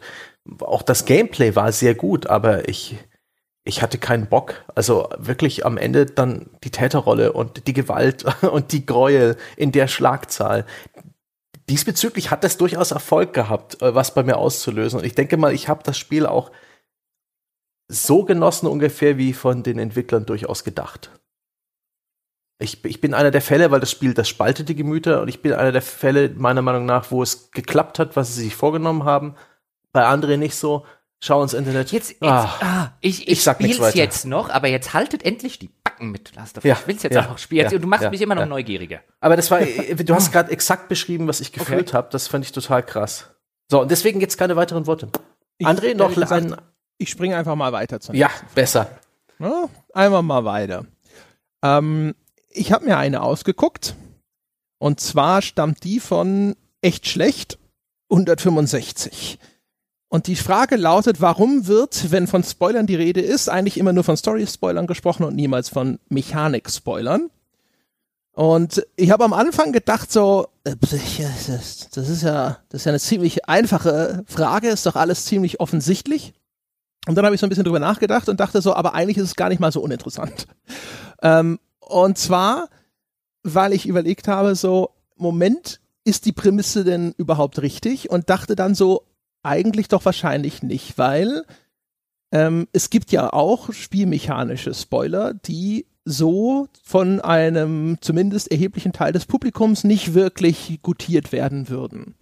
auch 0.60 0.82
das 0.82 1.06
Gameplay 1.06 1.56
war 1.56 1.72
sehr 1.72 1.96
gut, 1.96 2.28
aber 2.28 2.68
ich, 2.70 2.96
ich 3.64 3.82
hatte 3.82 3.98
keinen 3.98 4.28
Bock. 4.28 4.66
Also 4.76 5.10
wirklich 5.18 5.66
am 5.66 5.78
Ende 5.78 6.06
dann 6.06 6.48
die 6.64 6.72
Täterrolle 6.72 7.34
und 7.34 7.68
die 7.68 7.74
Gewalt 7.74 8.26
und 8.44 8.72
die 8.72 8.86
Gräuel 8.86 9.38
in 9.56 9.72
der 9.72 9.88
Schlagzahl. 9.88 10.66
Diesbezüglich 11.70 12.32
hat 12.32 12.44
das 12.44 12.58
durchaus 12.58 12.92
Erfolg 12.92 13.34
gehabt, 13.34 13.82
äh, 13.82 13.96
was 13.96 14.14
bei 14.14 14.24
mir 14.24 14.38
auszulösen. 14.38 15.00
Und 15.00 15.06
ich 15.06 15.16
denke 15.16 15.38
mal, 15.38 15.54
ich 15.54 15.70
habe 15.70 15.84
das 15.84 15.98
Spiel 15.98 16.26
auch 16.26 16.52
so 17.92 18.24
genossen 18.24 18.68
ungefähr 18.68 19.18
wie 19.18 19.34
von 19.34 19.64
den 19.64 19.78
Entwicklern 19.78 20.26
durchaus 20.26 20.64
gedacht. 20.64 21.12
Ich, 22.60 22.86
ich 22.86 23.02
bin 23.02 23.14
einer 23.14 23.32
der 23.32 23.42
Fälle, 23.42 23.72
weil 23.72 23.80
das 23.80 23.92
Spiel, 23.92 24.14
das 24.14 24.30
spaltet 24.30 24.70
die 24.70 24.76
Gemüter 24.76 25.22
und 25.22 25.28
ich 25.28 25.42
bin 25.42 25.54
einer 25.54 25.72
der 25.72 25.82
Fälle, 25.82 26.30
meiner 26.30 26.62
Meinung 26.62 26.86
nach, 26.86 27.12
wo 27.12 27.24
es 27.24 27.52
geklappt 27.52 28.00
hat, 28.00 28.16
was 28.16 28.36
sie 28.36 28.44
sich 28.44 28.56
vorgenommen 28.56 29.04
haben. 29.04 29.36
Bei 29.92 30.06
anderen 30.06 30.40
nicht 30.40 30.56
so 30.56 30.86
schau 31.20 31.42
ins 31.42 31.54
Internet. 31.54 31.92
Jetzt, 31.92 32.12
jetzt 32.12 32.24
ah, 32.24 32.58
ah, 32.62 32.92
ich, 33.02 33.28
ich, 33.28 33.34
ich 33.34 33.42
spiel's 33.42 33.94
jetzt 33.94 34.26
noch, 34.26 34.50
aber 34.50 34.68
jetzt 34.68 34.94
haltet 34.94 35.24
endlich 35.24 35.60
die 35.60 35.70
Backen 35.84 36.12
mit 36.12 36.36
Last 36.36 36.58
of 36.58 36.64
Us. 36.64 36.70
Ja, 36.70 36.78
ich 36.80 36.88
will's 36.88 37.04
jetzt 37.04 37.14
ja, 37.14 37.26
auch 37.26 37.30
noch 37.30 37.38
spielen. 37.38 37.70
Ja, 37.70 37.78
du 37.78 37.88
machst 37.88 38.04
ja, 38.04 38.10
mich 38.10 38.22
immer 38.22 38.36
noch 38.36 38.46
neugieriger. 38.46 39.02
Aber 39.20 39.36
das 39.36 39.50
war, 39.52 39.62
äh, 39.62 39.96
du 40.04 40.14
hast 40.14 40.32
gerade 40.32 40.52
exakt 40.52 40.88
beschrieben, 40.88 41.28
was 41.28 41.42
ich 41.42 41.52
gefühlt 41.52 41.90
okay. 41.90 41.98
habe. 41.98 42.10
Das 42.12 42.28
fand 42.28 42.46
ich 42.46 42.52
total 42.52 42.84
krass. 42.84 43.30
So, 43.70 43.82
und 43.82 43.92
deswegen 43.92 44.22
jetzt 44.22 44.38
keine 44.38 44.56
weiteren 44.56 44.88
Worte. 44.88 45.10
Ich, 45.58 45.68
André, 45.68 45.96
noch 45.96 46.14
gesagt, 46.14 46.32
ein. 46.32 46.56
Ich 47.02 47.10
springe 47.10 47.36
einfach 47.36 47.56
mal 47.56 47.72
weiter 47.72 48.00
zu. 48.00 48.14
Ja, 48.14 48.30
besser. 48.54 48.88
Ja, 49.40 49.68
einmal 49.92 50.22
mal 50.22 50.46
weiter. 50.46 50.86
Ähm, 51.64 52.14
ich 52.48 52.72
habe 52.72 52.86
mir 52.86 52.98
eine 52.98 53.24
ausgeguckt. 53.24 53.96
Und 54.78 55.00
zwar 55.00 55.42
stammt 55.42 55.84
die 55.84 56.00
von 56.00 56.56
echt 56.82 57.08
schlecht 57.08 57.58
165. 58.12 59.40
Und 60.10 60.28
die 60.28 60.36
Frage 60.36 60.76
lautet, 60.76 61.22
warum 61.22 61.66
wird, 61.66 62.12
wenn 62.12 62.28
von 62.28 62.44
Spoilern 62.44 62.86
die 62.86 62.96
Rede 62.96 63.22
ist, 63.22 63.50
eigentlich 63.50 63.78
immer 63.78 63.94
nur 63.94 64.04
von 64.04 64.16
Story-Spoilern 64.16 64.86
gesprochen 64.86 65.24
und 65.24 65.36
niemals 65.36 65.70
von 65.70 65.98
Mechanik-Spoilern? 66.10 67.32
Und 68.34 68.86
ich 68.96 69.10
habe 69.10 69.24
am 69.24 69.34
Anfang 69.34 69.72
gedacht 69.72 70.12
so, 70.12 70.50
äh, 70.66 70.76
das 70.80 70.94
ist 70.94 71.18
ja, 71.18 72.60
das 72.70 72.82
ist 72.82 72.86
ja 72.86 72.92
eine 72.92 73.00
ziemlich 73.00 73.46
einfache 73.46 74.24
Frage, 74.28 74.70
ist 74.70 74.86
doch 74.86 74.96
alles 74.96 75.26
ziemlich 75.26 75.60
offensichtlich. 75.60 76.34
Und 77.08 77.16
dann 77.16 77.26
habe 77.26 77.34
ich 77.34 77.42
so 77.42 77.48
ein 77.48 77.50
bisschen 77.50 77.64
drüber 77.64 77.80
nachgedacht 77.80 78.30
und 78.30 78.40
dachte 78.40 78.62
so, 78.62 78.76
aber 78.76 78.94
eigentlich 78.94 79.18
ist 79.18 79.24
es 79.24 79.36
gar 79.36 79.50
nicht 79.50 79.60
mal 79.60 79.72
so 79.72 79.82
uninteressant. 79.82 80.48
Ähm, 81.24 81.60
und 81.80 82.18
zwar, 82.18 82.68
weil 83.44 83.74
ich 83.74 83.86
überlegt 83.86 84.28
habe, 84.28 84.56
so, 84.56 84.90
Moment, 85.18 85.80
ist 86.04 86.26
die 86.26 86.32
Prämisse 86.32 86.84
denn 86.84 87.14
überhaupt 87.16 87.62
richtig? 87.62 88.10
Und 88.10 88.32
dachte 88.32 88.56
dann 88.56 88.74
so, 88.74 89.04
eigentlich 89.44 89.88
doch 89.88 90.04
wahrscheinlich 90.04 90.64
nicht, 90.64 90.98
weil 90.98 91.46
ähm, 92.32 92.68
es 92.72 92.90
gibt 92.90 93.12
ja 93.12 93.32
auch 93.32 93.72
spielmechanische 93.72 94.74
Spoiler, 94.74 95.34
die 95.34 95.86
so 96.06 96.68
von 96.84 97.22
einem 97.22 97.98
zumindest 98.02 98.52
erheblichen 98.52 98.94
Teil 98.94 99.14
des 99.14 99.26
Publikums 99.26 99.84
nicht 99.84 100.14
wirklich 100.14 100.80
gutiert 100.82 101.32
werden 101.32 101.70
würden. 101.70 102.16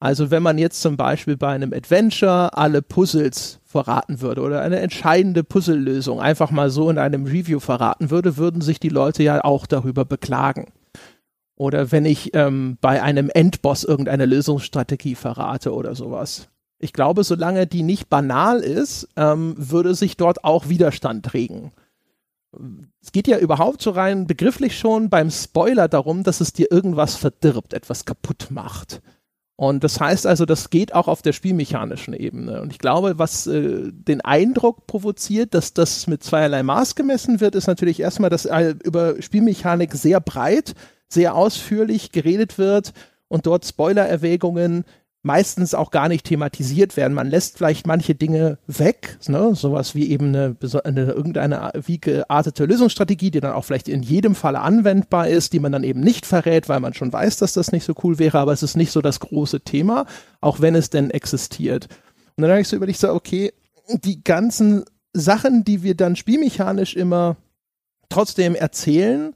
Also 0.00 0.30
wenn 0.30 0.42
man 0.42 0.56
jetzt 0.56 0.80
zum 0.80 0.96
Beispiel 0.96 1.36
bei 1.36 1.48
einem 1.48 1.74
Adventure 1.74 2.56
alle 2.56 2.80
Puzzles 2.80 3.60
verraten 3.66 4.22
würde 4.22 4.40
oder 4.40 4.62
eine 4.62 4.80
entscheidende 4.80 5.44
Puzzlelösung 5.44 6.20
einfach 6.20 6.50
mal 6.50 6.70
so 6.70 6.88
in 6.88 6.98
einem 6.98 7.26
Review 7.26 7.60
verraten 7.60 8.10
würde, 8.10 8.38
würden 8.38 8.62
sich 8.62 8.80
die 8.80 8.88
Leute 8.88 9.22
ja 9.22 9.44
auch 9.44 9.66
darüber 9.66 10.06
beklagen. 10.06 10.72
Oder 11.54 11.92
wenn 11.92 12.06
ich 12.06 12.34
ähm, 12.34 12.78
bei 12.80 13.02
einem 13.02 13.28
Endboss 13.28 13.84
irgendeine 13.84 14.24
Lösungsstrategie 14.24 15.14
verrate 15.14 15.74
oder 15.74 15.94
sowas. 15.94 16.48
Ich 16.78 16.94
glaube, 16.94 17.22
solange 17.22 17.66
die 17.66 17.82
nicht 17.82 18.08
banal 18.08 18.60
ist, 18.60 19.06
ähm, 19.16 19.54
würde 19.58 19.94
sich 19.94 20.16
dort 20.16 20.44
auch 20.44 20.70
Widerstand 20.70 21.34
regen. 21.34 21.72
Es 23.02 23.12
geht 23.12 23.28
ja 23.28 23.38
überhaupt 23.38 23.82
so 23.82 23.90
rein 23.90 24.26
begrifflich 24.26 24.78
schon 24.78 25.10
beim 25.10 25.30
Spoiler 25.30 25.88
darum, 25.88 26.24
dass 26.24 26.40
es 26.40 26.54
dir 26.54 26.72
irgendwas 26.72 27.16
verdirbt, 27.16 27.74
etwas 27.74 28.06
kaputt 28.06 28.46
macht. 28.50 29.02
Und 29.60 29.84
das 29.84 30.00
heißt 30.00 30.26
also, 30.26 30.46
das 30.46 30.70
geht 30.70 30.94
auch 30.94 31.06
auf 31.06 31.20
der 31.20 31.34
spielmechanischen 31.34 32.14
Ebene. 32.14 32.62
Und 32.62 32.72
ich 32.72 32.78
glaube, 32.78 33.18
was 33.18 33.46
äh, 33.46 33.92
den 33.92 34.22
Eindruck 34.22 34.86
provoziert, 34.86 35.52
dass 35.52 35.74
das 35.74 36.06
mit 36.06 36.24
zweierlei 36.24 36.62
Maß 36.62 36.94
gemessen 36.94 37.42
wird, 37.42 37.54
ist 37.54 37.66
natürlich 37.66 38.00
erstmal, 38.00 38.30
dass 38.30 38.46
äh, 38.46 38.74
über 38.82 39.20
Spielmechanik 39.20 39.92
sehr 39.92 40.18
breit 40.20 40.74
sehr 41.10 41.34
ausführlich 41.34 42.10
geredet 42.10 42.56
wird 42.56 42.94
und 43.28 43.44
dort 43.44 43.66
Spoiler-Erwägungen 43.66 44.84
meistens 45.22 45.74
auch 45.74 45.90
gar 45.90 46.08
nicht 46.08 46.24
thematisiert 46.24 46.96
werden. 46.96 47.12
Man 47.12 47.28
lässt 47.28 47.58
vielleicht 47.58 47.86
manche 47.86 48.14
Dinge 48.14 48.58
weg, 48.66 49.18
ne? 49.28 49.54
sowas 49.54 49.94
wie 49.94 50.10
eben 50.10 50.28
eine, 50.28 50.56
eine 50.84 51.12
irgendeine 51.12 51.72
wie 51.84 52.00
geartete 52.00 52.64
Lösungsstrategie, 52.64 53.30
die 53.30 53.40
dann 53.40 53.52
auch 53.52 53.64
vielleicht 53.64 53.88
in 53.88 54.02
jedem 54.02 54.34
Fall 54.34 54.56
anwendbar 54.56 55.28
ist, 55.28 55.52
die 55.52 55.60
man 55.60 55.72
dann 55.72 55.84
eben 55.84 56.00
nicht 56.00 56.24
verrät, 56.24 56.68
weil 56.68 56.80
man 56.80 56.94
schon 56.94 57.12
weiß, 57.12 57.36
dass 57.36 57.52
das 57.52 57.72
nicht 57.72 57.84
so 57.84 57.94
cool 58.02 58.18
wäre, 58.18 58.38
aber 58.38 58.52
es 58.52 58.62
ist 58.62 58.76
nicht 58.76 58.92
so 58.92 59.02
das 59.02 59.20
große 59.20 59.60
Thema, 59.60 60.06
auch 60.40 60.60
wenn 60.60 60.74
es 60.74 60.88
denn 60.88 61.10
existiert. 61.10 61.88
Und 62.36 62.42
dann 62.42 62.50
habe 62.50 62.62
ich 62.62 62.68
so 62.68 62.76
überlegt, 62.76 63.00
so, 63.00 63.12
okay, 63.12 63.52
die 63.88 64.24
ganzen 64.24 64.84
Sachen, 65.12 65.64
die 65.64 65.82
wir 65.82 65.94
dann 65.96 66.16
spielmechanisch 66.16 66.96
immer 66.96 67.36
trotzdem 68.08 68.54
erzählen, 68.54 69.34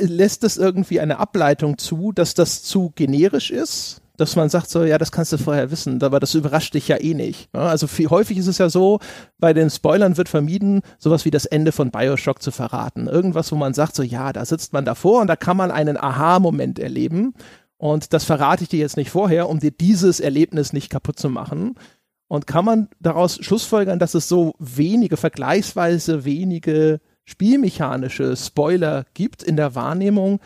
lässt 0.00 0.44
es 0.44 0.56
irgendwie 0.56 1.00
eine 1.00 1.18
Ableitung 1.18 1.78
zu, 1.78 2.12
dass 2.12 2.34
das 2.34 2.62
zu 2.62 2.92
generisch 2.94 3.50
ist, 3.50 4.00
dass 4.16 4.34
man 4.34 4.48
sagt 4.48 4.68
so, 4.68 4.84
ja, 4.84 4.98
das 4.98 5.12
kannst 5.12 5.32
du 5.32 5.38
vorher 5.38 5.70
wissen, 5.70 6.02
aber 6.02 6.18
das 6.18 6.34
überrascht 6.34 6.74
dich 6.74 6.88
ja 6.88 6.96
eh 6.96 7.14
nicht. 7.14 7.48
Also 7.54 7.86
viel, 7.86 8.10
häufig 8.10 8.36
ist 8.38 8.48
es 8.48 8.58
ja 8.58 8.68
so, 8.68 8.98
bei 9.38 9.52
den 9.52 9.70
Spoilern 9.70 10.16
wird 10.16 10.28
vermieden, 10.28 10.82
sowas 10.98 11.24
wie 11.24 11.30
das 11.30 11.44
Ende 11.44 11.70
von 11.70 11.90
Bioshock 11.90 12.42
zu 12.42 12.50
verraten. 12.50 13.06
Irgendwas, 13.06 13.52
wo 13.52 13.56
man 13.56 13.74
sagt 13.74 13.94
so, 13.94 14.02
ja, 14.02 14.32
da 14.32 14.44
sitzt 14.44 14.72
man 14.72 14.84
davor 14.84 15.20
und 15.20 15.28
da 15.28 15.36
kann 15.36 15.56
man 15.56 15.70
einen 15.70 15.96
Aha-Moment 15.96 16.78
erleben 16.78 17.34
und 17.78 18.12
das 18.12 18.24
verrate 18.24 18.64
ich 18.64 18.68
dir 18.68 18.80
jetzt 18.80 18.96
nicht 18.96 19.10
vorher, 19.10 19.48
um 19.48 19.60
dir 19.60 19.70
dieses 19.70 20.18
Erlebnis 20.18 20.72
nicht 20.72 20.90
kaputt 20.90 21.18
zu 21.18 21.30
machen. 21.30 21.76
Und 22.26 22.46
kann 22.46 22.64
man 22.64 22.88
daraus 23.00 23.36
schlussfolgern, 23.42 23.98
dass 23.98 24.14
es 24.14 24.28
so 24.28 24.54
wenige, 24.58 25.16
vergleichsweise 25.16 26.26
wenige 26.26 27.00
spielmechanische 27.28 28.36
Spoiler 28.36 29.04
gibt 29.12 29.42
in 29.42 29.56
der 29.56 29.74
Wahrnehmung, 29.74 30.40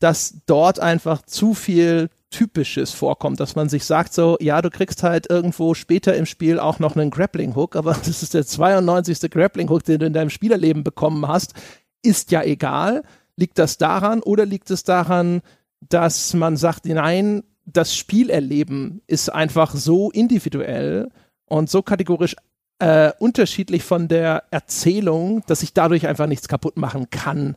dass 0.00 0.42
dort 0.44 0.80
einfach 0.80 1.22
zu 1.22 1.54
viel 1.54 2.10
Typisches 2.28 2.92
vorkommt, 2.92 3.40
dass 3.40 3.56
man 3.56 3.70
sich 3.70 3.84
sagt 3.84 4.12
so, 4.12 4.36
ja, 4.40 4.60
du 4.60 4.68
kriegst 4.68 5.02
halt 5.02 5.30
irgendwo 5.30 5.72
später 5.72 6.14
im 6.14 6.26
Spiel 6.26 6.58
auch 6.58 6.78
noch 6.78 6.94
einen 6.94 7.10
Grappling 7.10 7.54
Hook, 7.56 7.74
aber 7.74 7.94
das 8.04 8.22
ist 8.22 8.34
der 8.34 8.44
92. 8.44 9.30
Grappling 9.30 9.70
Hook, 9.70 9.84
den 9.84 10.00
du 10.00 10.06
in 10.06 10.12
deinem 10.12 10.28
Spielerleben 10.28 10.84
bekommen 10.84 11.26
hast, 11.26 11.54
ist 12.02 12.30
ja 12.32 12.42
egal. 12.42 13.02
Liegt 13.36 13.58
das 13.58 13.78
daran 13.78 14.22
oder 14.22 14.44
liegt 14.44 14.70
es 14.70 14.84
daran, 14.84 15.40
dass 15.80 16.34
man 16.34 16.58
sagt, 16.58 16.84
nein, 16.84 17.44
das 17.64 17.96
Spielerleben 17.96 19.00
ist 19.06 19.30
einfach 19.30 19.74
so 19.74 20.10
individuell 20.10 21.08
und 21.46 21.70
so 21.70 21.80
kategorisch 21.80 22.36
äh, 22.78 23.12
unterschiedlich 23.18 23.84
von 23.84 24.08
der 24.08 24.44
Erzählung, 24.50 25.42
dass 25.46 25.62
ich 25.62 25.72
dadurch 25.72 26.06
einfach 26.06 26.26
nichts 26.26 26.48
kaputt 26.48 26.76
machen 26.76 27.10
kann. 27.10 27.56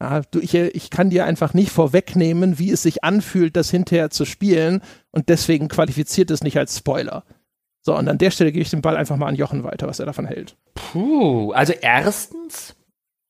Ja, 0.00 0.22
du, 0.30 0.40
ich, 0.40 0.54
ich 0.54 0.90
kann 0.90 1.10
dir 1.10 1.26
einfach 1.26 1.52
nicht 1.52 1.70
vorwegnehmen, 1.70 2.58
wie 2.58 2.70
es 2.70 2.82
sich 2.82 3.04
anfühlt, 3.04 3.56
das 3.56 3.70
hinterher 3.70 4.10
zu 4.10 4.24
spielen 4.24 4.82
und 5.10 5.28
deswegen 5.28 5.68
qualifiziert 5.68 6.30
es 6.30 6.42
nicht 6.42 6.56
als 6.56 6.78
Spoiler. 6.78 7.24
So, 7.82 7.96
und 7.96 8.08
an 8.08 8.18
der 8.18 8.30
Stelle 8.30 8.52
gebe 8.52 8.62
ich 8.62 8.70
den 8.70 8.82
Ball 8.82 8.96
einfach 8.96 9.16
mal 9.16 9.26
an 9.26 9.36
Jochen 9.36 9.64
weiter, 9.64 9.86
was 9.86 10.00
er 10.00 10.06
davon 10.06 10.26
hält. 10.26 10.56
Puh, 10.74 11.52
also 11.52 11.72
erstens, 11.72 12.76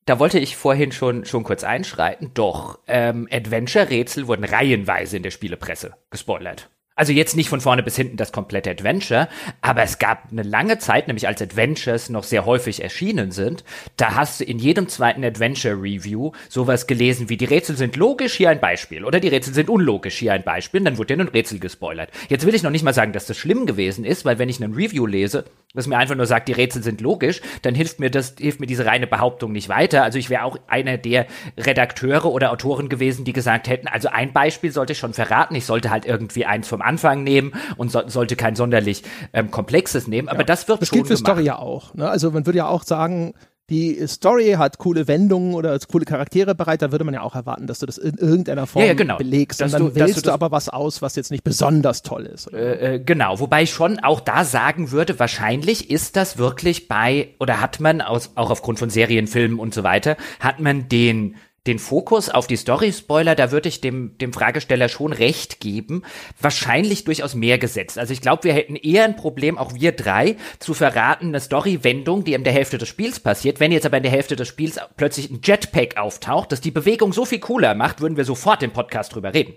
da 0.05 0.19
wollte 0.19 0.39
ich 0.39 0.57
vorhin 0.57 0.91
schon, 0.91 1.25
schon 1.25 1.43
kurz 1.43 1.63
einschreiten, 1.63 2.31
doch 2.33 2.79
ähm, 2.87 3.27
Adventure-Rätsel 3.31 4.27
wurden 4.27 4.45
reihenweise 4.45 5.17
in 5.17 5.23
der 5.23 5.31
Spielepresse 5.31 5.95
gespoilert. 6.09 6.69
Also 7.01 7.13
jetzt 7.13 7.35
nicht 7.35 7.49
von 7.49 7.61
vorne 7.61 7.81
bis 7.81 7.95
hinten 7.95 8.15
das 8.15 8.31
komplette 8.31 8.69
Adventure, 8.69 9.27
aber 9.61 9.81
es 9.81 9.97
gab 9.97 10.31
eine 10.31 10.43
lange 10.43 10.77
Zeit, 10.77 11.07
nämlich 11.07 11.27
als 11.27 11.41
Adventures 11.41 12.09
noch 12.09 12.23
sehr 12.23 12.45
häufig 12.45 12.83
erschienen 12.83 13.31
sind, 13.31 13.63
da 13.97 14.13
hast 14.13 14.39
du 14.39 14.43
in 14.43 14.59
jedem 14.59 14.87
zweiten 14.87 15.23
Adventure-Review 15.23 16.31
sowas 16.47 16.85
gelesen 16.85 17.27
wie 17.27 17.37
die 17.37 17.45
Rätsel 17.45 17.75
sind 17.75 17.95
logisch, 17.95 18.35
hier 18.35 18.51
ein 18.51 18.59
Beispiel, 18.59 19.03
oder 19.03 19.19
die 19.19 19.29
Rätsel 19.29 19.55
sind 19.55 19.67
unlogisch, 19.67 20.19
hier 20.19 20.33
ein 20.33 20.43
Beispiel, 20.43 20.81
und 20.81 20.85
dann 20.85 20.99
wurde 20.99 21.15
dir 21.17 21.23
ein 21.23 21.27
Rätsel 21.29 21.57
gespoilert. 21.57 22.11
Jetzt 22.29 22.45
will 22.45 22.53
ich 22.53 22.61
noch 22.61 22.69
nicht 22.69 22.83
mal 22.83 22.93
sagen, 22.93 23.13
dass 23.13 23.25
das 23.25 23.35
schlimm 23.35 23.65
gewesen 23.65 24.05
ist, 24.05 24.23
weil 24.23 24.37
wenn 24.37 24.49
ich 24.49 24.59
ein 24.59 24.73
Review 24.73 25.07
lese, 25.07 25.45
das 25.73 25.87
mir 25.87 25.97
einfach 25.97 26.15
nur 26.15 26.25
sagt, 26.25 26.49
die 26.49 26.53
Rätsel 26.53 26.83
sind 26.83 27.01
logisch, 27.01 27.41
dann 27.61 27.73
hilft 27.73 27.99
mir 27.99 28.11
das, 28.11 28.35
hilft 28.37 28.59
mir 28.59 28.67
diese 28.67 28.85
reine 28.85 29.07
Behauptung 29.07 29.53
nicht 29.53 29.69
weiter. 29.69 30.03
Also 30.03 30.19
ich 30.19 30.29
wäre 30.29 30.43
auch 30.43 30.59
einer 30.67 30.97
der 30.97 31.27
Redakteure 31.57 32.25
oder 32.25 32.51
Autoren 32.51 32.89
gewesen, 32.89 33.23
die 33.23 33.33
gesagt 33.33 33.69
hätten, 33.69 33.87
also 33.87 34.09
ein 34.09 34.33
Beispiel 34.33 34.71
sollte 34.71 34.93
ich 34.93 34.99
schon 34.99 35.13
verraten, 35.13 35.55
ich 35.55 35.65
sollte 35.65 35.89
halt 35.89 36.05
irgendwie 36.05 36.45
eins 36.45 36.67
vom 36.67 36.81
Anfang 36.91 37.23
nehmen 37.23 37.53
und 37.77 37.91
so, 37.91 38.01
sollte 38.07 38.35
kein 38.35 38.55
sonderlich 38.55 39.03
ähm, 39.31 39.49
komplexes 39.49 40.07
nehmen, 40.07 40.27
aber 40.27 40.39
ja, 40.39 40.45
das 40.45 40.67
wird 40.67 40.81
das 40.81 40.89
schon 40.89 40.97
gilt 40.97 41.07
für 41.07 41.15
gemacht. 41.15 41.31
Story 41.31 41.45
ja 41.45 41.57
auch. 41.57 41.93
Ne? 41.93 42.09
Also 42.09 42.31
man 42.31 42.45
würde 42.45 42.57
ja 42.57 42.67
auch 42.67 42.83
sagen, 42.83 43.33
die 43.71 44.05
Story 44.05 44.55
hat 44.57 44.79
coole 44.79 45.07
Wendungen 45.07 45.53
oder 45.53 45.79
coole 45.89 46.03
Charaktere 46.03 46.53
bereit, 46.55 46.81
da 46.81 46.91
würde 46.91 47.05
man 47.05 47.13
ja 47.13 47.21
auch 47.21 47.35
erwarten, 47.35 47.67
dass 47.67 47.79
du 47.79 47.85
das 47.85 47.97
in 47.97 48.17
irgendeiner 48.17 48.67
Form 48.67 48.81
ja, 48.81 48.89
ja, 48.89 48.93
genau. 48.95 49.17
belegst. 49.17 49.61
Dass 49.61 49.73
und 49.73 49.79
dann 49.79 49.93
du, 49.93 49.95
wählst 49.95 50.17
du, 50.17 50.21
du, 50.23 50.33
aber 50.33 50.51
was 50.51 50.67
aus, 50.67 51.01
was 51.01 51.15
jetzt 51.15 51.31
nicht 51.31 51.45
besonders 51.45 52.01
toll 52.01 52.25
ist. 52.25 52.51
Äh, 52.51 52.95
äh, 52.95 52.99
genau, 52.99 53.39
wobei 53.39 53.63
ich 53.63 53.71
schon 53.71 53.99
auch 53.99 54.19
da 54.19 54.43
sagen 54.43 54.91
würde, 54.91 55.19
wahrscheinlich 55.19 55.89
ist 55.89 56.17
das 56.17 56.37
wirklich 56.37 56.89
bei, 56.89 57.29
oder 57.39 57.61
hat 57.61 57.79
man 57.79 58.01
aus, 58.01 58.31
auch 58.35 58.49
aufgrund 58.49 58.77
von 58.77 58.89
Serien, 58.89 59.27
Filmen 59.27 59.57
und 59.57 59.73
so 59.73 59.83
weiter, 59.83 60.17
hat 60.41 60.59
man 60.59 60.89
den 60.89 61.35
den 61.67 61.77
Fokus 61.77 62.29
auf 62.29 62.47
die 62.47 62.55
Story-Spoiler, 62.55 63.35
da 63.35 63.51
würde 63.51 63.69
ich 63.69 63.81
dem, 63.81 64.17
dem 64.17 64.33
Fragesteller 64.33 64.89
schon 64.89 65.13
recht 65.13 65.59
geben, 65.59 66.03
wahrscheinlich 66.39 67.03
durchaus 67.03 67.35
mehr 67.35 67.59
gesetzt. 67.59 67.99
Also 67.99 68.13
ich 68.13 68.21
glaube, 68.21 68.45
wir 68.45 68.53
hätten 68.53 68.75
eher 68.75 69.03
ein 69.03 69.15
Problem, 69.15 69.59
auch 69.59 69.75
wir 69.75 69.91
drei, 69.91 70.37
zu 70.57 70.73
verraten, 70.73 71.27
eine 71.27 71.39
Story-Wendung, 71.39 72.23
die 72.23 72.33
in 72.33 72.43
der 72.43 72.53
Hälfte 72.53 72.79
des 72.79 72.89
Spiels 72.89 73.19
passiert. 73.19 73.59
Wenn 73.59 73.71
jetzt 73.71 73.85
aber 73.85 73.97
in 73.97 74.03
der 74.03 74.11
Hälfte 74.11 74.35
des 74.35 74.47
Spiels 74.47 74.79
plötzlich 74.97 75.29
ein 75.29 75.41
Jetpack 75.43 75.97
auftaucht, 75.97 76.51
das 76.51 76.61
die 76.61 76.71
Bewegung 76.71 77.13
so 77.13 77.25
viel 77.25 77.39
cooler 77.39 77.75
macht, 77.75 78.01
würden 78.01 78.17
wir 78.17 78.25
sofort 78.25 78.63
im 78.63 78.73
Podcast 78.73 79.13
drüber 79.13 79.33
reden. 79.33 79.53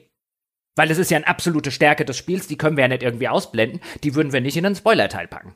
Weil 0.76 0.90
es 0.90 0.98
ist 0.98 1.10
ja 1.10 1.16
eine 1.16 1.28
absolute 1.28 1.70
Stärke 1.70 2.04
des 2.04 2.18
Spiels, 2.18 2.48
die 2.48 2.58
können 2.58 2.76
wir 2.76 2.84
ja 2.84 2.88
nicht 2.88 3.02
irgendwie 3.02 3.28
ausblenden, 3.28 3.80
die 4.02 4.14
würden 4.14 4.32
wir 4.32 4.40
nicht 4.42 4.56
in 4.56 4.66
einen 4.66 4.74
Spoiler-Teil 4.74 5.28
packen. 5.28 5.54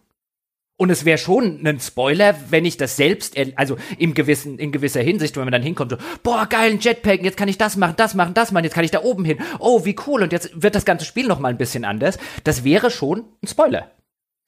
Und 0.80 0.90
es 0.90 1.04
wäre 1.04 1.18
schon 1.18 1.66
ein 1.66 1.80
Spoiler, 1.80 2.36
wenn 2.50 2.64
ich 2.64 2.76
das 2.76 2.96
selbst, 2.96 3.36
also 3.56 3.76
im 3.98 4.14
gewissen, 4.14 4.60
in 4.60 4.70
gewisser 4.70 5.00
Hinsicht, 5.00 5.36
wenn 5.36 5.42
man 5.42 5.52
dann 5.52 5.62
hinkommt, 5.62 5.90
so, 5.90 5.98
boah, 6.22 6.46
geil, 6.46 6.70
ein 6.70 6.78
Jetpack, 6.78 7.24
jetzt 7.24 7.36
kann 7.36 7.48
ich 7.48 7.58
das 7.58 7.76
machen, 7.76 7.94
das 7.96 8.14
machen, 8.14 8.32
das 8.32 8.52
machen, 8.52 8.62
jetzt 8.62 8.74
kann 8.74 8.84
ich 8.84 8.92
da 8.92 9.02
oben 9.02 9.24
hin. 9.24 9.38
Oh, 9.58 9.84
wie 9.84 9.96
cool, 10.06 10.22
und 10.22 10.32
jetzt 10.32 10.62
wird 10.62 10.76
das 10.76 10.84
ganze 10.84 11.04
Spiel 11.04 11.26
noch 11.26 11.40
mal 11.40 11.48
ein 11.48 11.58
bisschen 11.58 11.84
anders. 11.84 12.16
Das 12.44 12.62
wäre 12.62 12.92
schon 12.92 13.24
ein 13.42 13.48
Spoiler. 13.48 13.90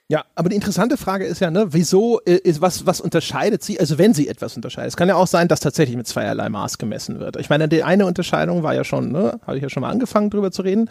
Ja, 0.08 0.24
aber 0.36 0.50
die 0.50 0.54
interessante 0.54 0.96
Frage 0.96 1.24
ist 1.24 1.40
ja, 1.40 1.50
ne, 1.50 1.72
wieso 1.72 2.20
äh, 2.20 2.34
ist 2.36 2.60
was 2.60 2.86
was 2.86 3.00
unterscheidet 3.00 3.64
sie, 3.64 3.80
also 3.80 3.98
wenn 3.98 4.14
sie 4.14 4.28
etwas 4.28 4.54
unterscheidet. 4.54 4.90
Es 4.90 4.96
kann 4.96 5.08
ja 5.08 5.16
auch 5.16 5.26
sein, 5.26 5.48
dass 5.48 5.60
tatsächlich 5.60 5.96
mit 5.96 6.06
zweierlei 6.06 6.48
Maß 6.48 6.78
gemessen 6.78 7.18
wird. 7.18 7.36
Ich 7.36 7.48
meine, 7.48 7.68
die 7.68 7.82
eine 7.82 8.06
Unterscheidung 8.06 8.62
war 8.62 8.74
ja 8.74 8.84
schon, 8.84 9.10
ne, 9.10 9.40
habe 9.46 9.56
ich 9.56 9.62
ja 9.64 9.68
schon 9.68 9.80
mal 9.82 9.90
angefangen 9.90 10.30
drüber 10.30 10.52
zu 10.52 10.62
reden, 10.62 10.90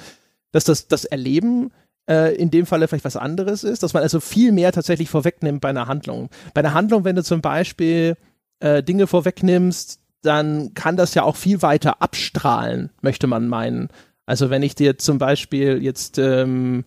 dass 0.52 0.66
das 0.66 0.88
das 0.88 1.06
Erleben 1.06 1.72
äh, 2.10 2.36
in 2.36 2.50
dem 2.50 2.66
Falle 2.66 2.88
vielleicht 2.88 3.06
was 3.06 3.16
anderes 3.16 3.64
ist, 3.64 3.84
dass 3.84 3.94
man 3.94 4.04
also 4.04 4.20
viel 4.20 4.52
mehr 4.52 4.72
tatsächlich 4.72 5.10
vorwegnimmt 5.10 5.62
bei 5.62 5.70
einer 5.70 5.88
Handlung. 5.88 6.30
Bei 6.54 6.60
einer 6.60 6.74
Handlung, 6.74 7.04
wenn 7.04 7.16
du 7.16 7.24
zum 7.24 7.42
Beispiel 7.42 8.18
äh, 8.60 8.82
Dinge 8.84 9.08
vorwegnimmst, 9.08 10.00
dann 10.22 10.74
kann 10.74 10.98
das 10.98 11.14
ja 11.14 11.24
auch 11.24 11.36
viel 11.36 11.62
weiter 11.62 12.02
abstrahlen, 12.02 12.90
möchte 13.02 13.28
man 13.28 13.48
meinen. 13.48 13.90
Also 14.26 14.50
wenn 14.50 14.64
ich 14.64 14.76
dir 14.76 14.98
zum 14.98 15.18
Beispiel 15.18 15.82
jetzt, 15.82 16.18
ähm, 16.18 16.84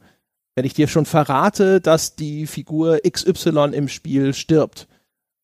wenn 0.54 0.64
ich 0.64 0.74
dir 0.74 0.88
schon 0.88 1.06
verrate, 1.06 1.80
dass 1.80 2.14
die 2.14 2.46
Figur 2.46 3.00
XY 3.08 3.70
im 3.72 3.88
Spiel 3.88 4.34
stirbt, 4.34 4.86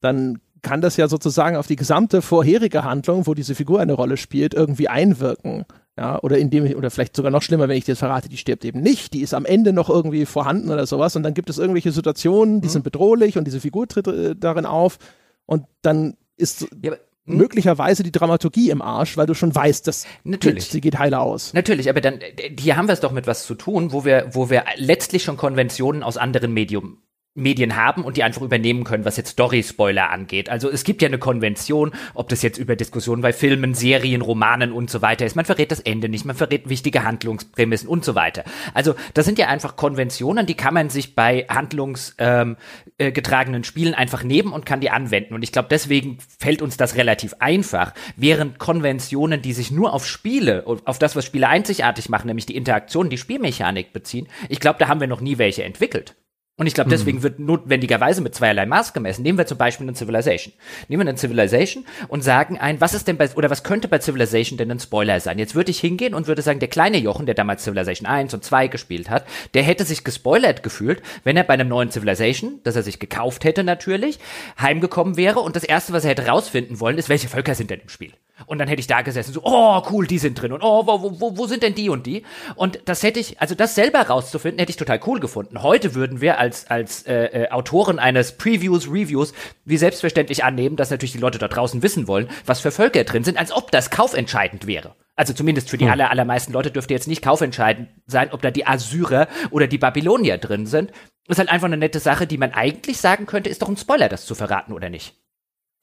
dann 0.00 0.40
kann 0.60 0.80
das 0.80 0.96
ja 0.96 1.08
sozusagen 1.08 1.56
auf 1.56 1.66
die 1.66 1.76
gesamte 1.76 2.20
vorherige 2.20 2.84
Handlung, 2.84 3.26
wo 3.26 3.34
diese 3.34 3.54
Figur 3.54 3.80
eine 3.80 3.94
Rolle 3.94 4.16
spielt, 4.16 4.54
irgendwie 4.54 4.88
einwirken. 4.88 5.64
Ja, 5.98 6.22
oder 6.22 6.38
indem 6.38 6.64
ich, 6.64 6.76
oder 6.76 6.92
vielleicht 6.92 7.16
sogar 7.16 7.32
noch 7.32 7.42
schlimmer, 7.42 7.68
wenn 7.68 7.76
ich 7.76 7.84
dir 7.84 7.96
verrate, 7.96 8.28
die 8.28 8.36
stirbt 8.36 8.64
eben 8.64 8.80
nicht, 8.80 9.14
die 9.14 9.20
ist 9.20 9.34
am 9.34 9.44
Ende 9.44 9.72
noch 9.72 9.90
irgendwie 9.90 10.26
vorhanden 10.26 10.70
oder 10.70 10.86
sowas 10.86 11.16
und 11.16 11.24
dann 11.24 11.34
gibt 11.34 11.50
es 11.50 11.58
irgendwelche 11.58 11.90
Situationen, 11.90 12.60
die 12.60 12.68
mhm. 12.68 12.72
sind 12.72 12.84
bedrohlich 12.84 13.36
und 13.36 13.46
diese 13.46 13.58
Figur 13.58 13.88
tritt 13.88 14.06
äh, 14.06 14.36
darin 14.36 14.64
auf 14.64 14.98
und 15.44 15.64
dann 15.82 16.16
ist 16.36 16.68
ja, 16.84 16.92
hm? 16.92 16.98
möglicherweise 17.36 18.04
die 18.04 18.12
Dramaturgie 18.12 18.70
im 18.70 18.80
Arsch, 18.80 19.16
weil 19.16 19.26
du 19.26 19.34
schon 19.34 19.52
weißt, 19.52 19.88
dass 19.88 20.06
Natürlich. 20.22 20.66
sie 20.66 20.80
geht 20.80 21.00
heile 21.00 21.18
aus. 21.18 21.52
Natürlich, 21.52 21.90
aber 21.90 22.00
dann 22.00 22.20
hier 22.56 22.76
haben 22.76 22.86
wir 22.86 22.92
es 22.92 23.00
doch 23.00 23.10
mit 23.10 23.26
was 23.26 23.44
zu 23.44 23.56
tun, 23.56 23.90
wo 23.90 24.04
wir 24.04 24.28
wo 24.30 24.50
wir 24.50 24.62
letztlich 24.76 25.24
schon 25.24 25.36
Konventionen 25.36 26.04
aus 26.04 26.16
anderen 26.16 26.52
Medium 26.52 26.98
Medien 27.38 27.76
haben 27.76 28.04
und 28.04 28.16
die 28.16 28.22
einfach 28.22 28.42
übernehmen 28.42 28.84
können, 28.84 29.04
was 29.04 29.16
jetzt 29.16 29.30
Story-Spoiler 29.30 30.10
angeht. 30.10 30.48
Also 30.50 30.70
es 30.70 30.84
gibt 30.84 31.02
ja 31.02 31.08
eine 31.08 31.18
Konvention, 31.18 31.92
ob 32.14 32.28
das 32.28 32.42
jetzt 32.42 32.58
über 32.58 32.76
Diskussionen 32.76 33.22
bei 33.22 33.32
Filmen, 33.32 33.74
Serien, 33.74 34.20
Romanen 34.20 34.72
und 34.72 34.90
so 34.90 35.02
weiter 35.02 35.24
ist. 35.24 35.36
Man 35.36 35.44
verrät 35.44 35.70
das 35.70 35.80
Ende 35.80 36.08
nicht, 36.08 36.24
man 36.24 36.36
verrät 36.36 36.68
wichtige 36.68 37.04
Handlungsprämissen 37.04 37.88
und 37.88 38.04
so 38.04 38.14
weiter. 38.14 38.44
Also 38.74 38.94
das 39.14 39.24
sind 39.24 39.38
ja 39.38 39.48
einfach 39.48 39.76
Konventionen, 39.76 40.46
die 40.46 40.54
kann 40.54 40.74
man 40.74 40.90
sich 40.90 41.14
bei 41.14 41.46
handlungsgetragenen 41.48 42.56
ähm, 42.98 43.62
äh, 43.62 43.64
Spielen 43.64 43.94
einfach 43.94 44.24
nehmen 44.24 44.52
und 44.52 44.66
kann 44.66 44.80
die 44.80 44.90
anwenden. 44.90 45.34
Und 45.34 45.42
ich 45.42 45.52
glaube, 45.52 45.68
deswegen 45.70 46.18
fällt 46.38 46.62
uns 46.62 46.76
das 46.76 46.96
relativ 46.96 47.34
einfach, 47.38 47.94
während 48.16 48.58
Konventionen, 48.58 49.42
die 49.42 49.52
sich 49.52 49.70
nur 49.70 49.92
auf 49.92 50.06
Spiele, 50.06 50.64
auf 50.66 50.98
das, 50.98 51.16
was 51.16 51.24
Spiele 51.24 51.48
einzigartig 51.48 52.08
machen, 52.08 52.26
nämlich 52.26 52.46
die 52.46 52.56
Interaktion, 52.56 53.10
die 53.10 53.18
Spielmechanik 53.18 53.92
beziehen, 53.92 54.28
ich 54.48 54.60
glaube, 54.60 54.78
da 54.78 54.88
haben 54.88 55.00
wir 55.00 55.06
noch 55.06 55.20
nie 55.20 55.38
welche 55.38 55.64
entwickelt. 55.64 56.16
Und 56.58 56.66
ich 56.66 56.74
glaube, 56.74 56.90
deswegen 56.90 57.18
hm. 57.18 57.22
wird 57.22 57.38
notwendigerweise 57.38 58.20
mit 58.20 58.34
zweierlei 58.34 58.66
Maß 58.66 58.92
gemessen. 58.92 59.22
Nehmen 59.22 59.38
wir 59.38 59.46
zum 59.46 59.58
Beispiel 59.58 59.86
eine 59.86 59.96
Civilization. 59.96 60.52
Nehmen 60.88 61.04
wir 61.04 61.08
eine 61.08 61.16
Civilization 61.16 61.86
und 62.08 62.24
sagen 62.24 62.58
ein, 62.58 62.80
was 62.80 62.94
ist 62.94 63.06
denn 63.06 63.16
bei, 63.16 63.30
oder 63.36 63.48
was 63.48 63.62
könnte 63.62 63.86
bei 63.86 64.00
Civilization 64.00 64.58
denn 64.58 64.72
ein 64.72 64.80
Spoiler 64.80 65.20
sein? 65.20 65.38
Jetzt 65.38 65.54
würde 65.54 65.70
ich 65.70 65.78
hingehen 65.78 66.14
und 66.14 66.26
würde 66.26 66.42
sagen, 66.42 66.58
der 66.58 66.68
kleine 66.68 66.98
Jochen, 66.98 67.26
der 67.26 67.36
damals 67.36 67.62
Civilization 67.62 68.08
1 68.08 68.34
und 68.34 68.44
2 68.44 68.66
gespielt 68.66 69.08
hat, 69.08 69.24
der 69.54 69.62
hätte 69.62 69.84
sich 69.84 70.02
gespoilert 70.02 70.64
gefühlt, 70.64 71.00
wenn 71.22 71.36
er 71.36 71.44
bei 71.44 71.54
einem 71.54 71.68
neuen 71.68 71.92
Civilization, 71.92 72.58
das 72.64 72.74
er 72.74 72.82
sich 72.82 72.98
gekauft 72.98 73.44
hätte 73.44 73.62
natürlich, 73.62 74.18
heimgekommen 74.60 75.16
wäre 75.16 75.38
und 75.38 75.54
das 75.54 75.62
erste, 75.62 75.92
was 75.92 76.02
er 76.02 76.10
hätte 76.10 76.26
rausfinden 76.26 76.80
wollen, 76.80 76.98
ist, 76.98 77.08
welche 77.08 77.28
Völker 77.28 77.54
sind 77.54 77.70
denn 77.70 77.80
im 77.80 77.88
Spiel? 77.88 78.12
Und 78.46 78.58
dann 78.58 78.68
hätte 78.68 78.80
ich 78.80 78.86
da 78.86 79.02
gesessen, 79.02 79.32
so, 79.32 79.40
oh, 79.42 79.82
cool, 79.90 80.06
die 80.06 80.18
sind 80.18 80.40
drin 80.40 80.52
und 80.52 80.62
oh, 80.62 80.86
wo, 80.86 81.20
wo, 81.20 81.36
wo 81.36 81.46
sind 81.46 81.62
denn 81.62 81.74
die 81.74 81.88
und 81.88 82.06
die? 82.06 82.22
Und 82.54 82.80
das 82.84 83.02
hätte 83.02 83.18
ich, 83.18 83.40
also 83.40 83.54
das 83.54 83.74
selber 83.74 84.00
rauszufinden, 84.00 84.60
hätte 84.60 84.70
ich 84.70 84.76
total 84.76 85.00
cool 85.06 85.18
gefunden. 85.18 85.62
Heute 85.62 85.94
würden 85.94 86.20
wir 86.20 86.38
als, 86.38 86.47
als 86.68 87.06
äh, 87.06 87.44
äh, 87.44 87.50
Autoren 87.50 87.98
eines 87.98 88.32
Previews, 88.32 88.88
Reviews, 88.88 89.32
wie 89.64 89.76
selbstverständlich 89.76 90.44
annehmen, 90.44 90.76
dass 90.76 90.90
natürlich 90.90 91.12
die 91.12 91.18
Leute 91.18 91.38
da 91.38 91.48
draußen 91.48 91.82
wissen 91.82 92.08
wollen, 92.08 92.28
was 92.46 92.60
für 92.60 92.70
Völker 92.70 93.04
drin 93.04 93.24
sind, 93.24 93.38
als 93.38 93.52
ob 93.52 93.70
das 93.70 93.90
kaufentscheidend 93.90 94.66
wäre. 94.66 94.94
Also 95.16 95.32
zumindest 95.32 95.68
für 95.68 95.78
die 95.78 95.86
hm. 95.86 95.92
aller, 95.92 96.10
allermeisten 96.10 96.52
Leute 96.52 96.70
dürfte 96.70 96.94
jetzt 96.94 97.08
nicht 97.08 97.22
kaufentscheidend 97.22 97.88
sein, 98.06 98.30
ob 98.32 98.42
da 98.42 98.50
die 98.50 98.66
Assyrer 98.66 99.28
oder 99.50 99.66
die 99.66 99.78
Babylonier 99.78 100.38
drin 100.38 100.66
sind. 100.66 100.92
Ist 101.26 101.38
halt 101.38 101.50
einfach 101.50 101.66
eine 101.66 101.76
nette 101.76 101.98
Sache, 101.98 102.26
die 102.26 102.38
man 102.38 102.52
eigentlich 102.52 102.98
sagen 102.98 103.26
könnte, 103.26 103.50
ist 103.50 103.62
doch 103.62 103.68
ein 103.68 103.76
Spoiler, 103.76 104.08
das 104.08 104.26
zu 104.26 104.34
verraten 104.34 104.72
oder 104.72 104.90
nicht. 104.90 105.16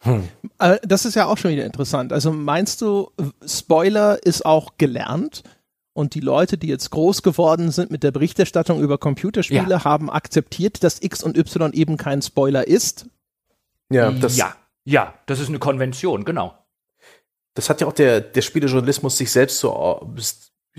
Hm. 0.03 0.27
Äh, 0.59 0.77
das 0.83 1.05
ist 1.05 1.15
ja 1.15 1.25
auch 1.25 1.37
schon 1.37 1.51
wieder 1.51 1.65
interessant. 1.65 2.13
Also 2.13 2.31
meinst 2.31 2.81
du, 2.81 3.11
Spoiler 3.45 4.23
ist 4.23 4.45
auch 4.45 4.77
gelernt? 4.77 5.43
Und 5.95 6.13
die 6.13 6.19
Leute, 6.19 6.57
die 6.57 6.67
jetzt 6.67 6.91
groß 6.91 7.23
geworden 7.23 7.71
sind 7.71 7.89
mit 7.89 8.03
der 8.03 8.11
Berichterstattung 8.11 8.81
über 8.81 8.97
Computerspiele, 8.97 9.69
ja. 9.69 9.83
haben 9.85 10.09
akzeptiert, 10.09 10.83
dass 10.83 11.01
X 11.01 11.23
und 11.23 11.37
Y 11.37 11.71
eben 11.71 11.95
kein 11.95 12.21
Spoiler 12.21 12.67
ist? 12.67 13.07
Ja, 13.89 14.11
das, 14.11 14.35
ja, 14.35 14.57
ja, 14.83 15.13
das 15.25 15.39
ist 15.39 15.47
eine 15.47 15.59
Konvention, 15.59 16.25
genau. 16.25 16.53
Das 17.53 17.69
hat 17.69 17.79
ja 17.79 17.87
auch 17.87 17.93
der, 17.93 18.19
der 18.19 18.41
Spielejournalismus 18.41 19.17
sich 19.17 19.31
selbst 19.31 19.59
so 19.59 20.13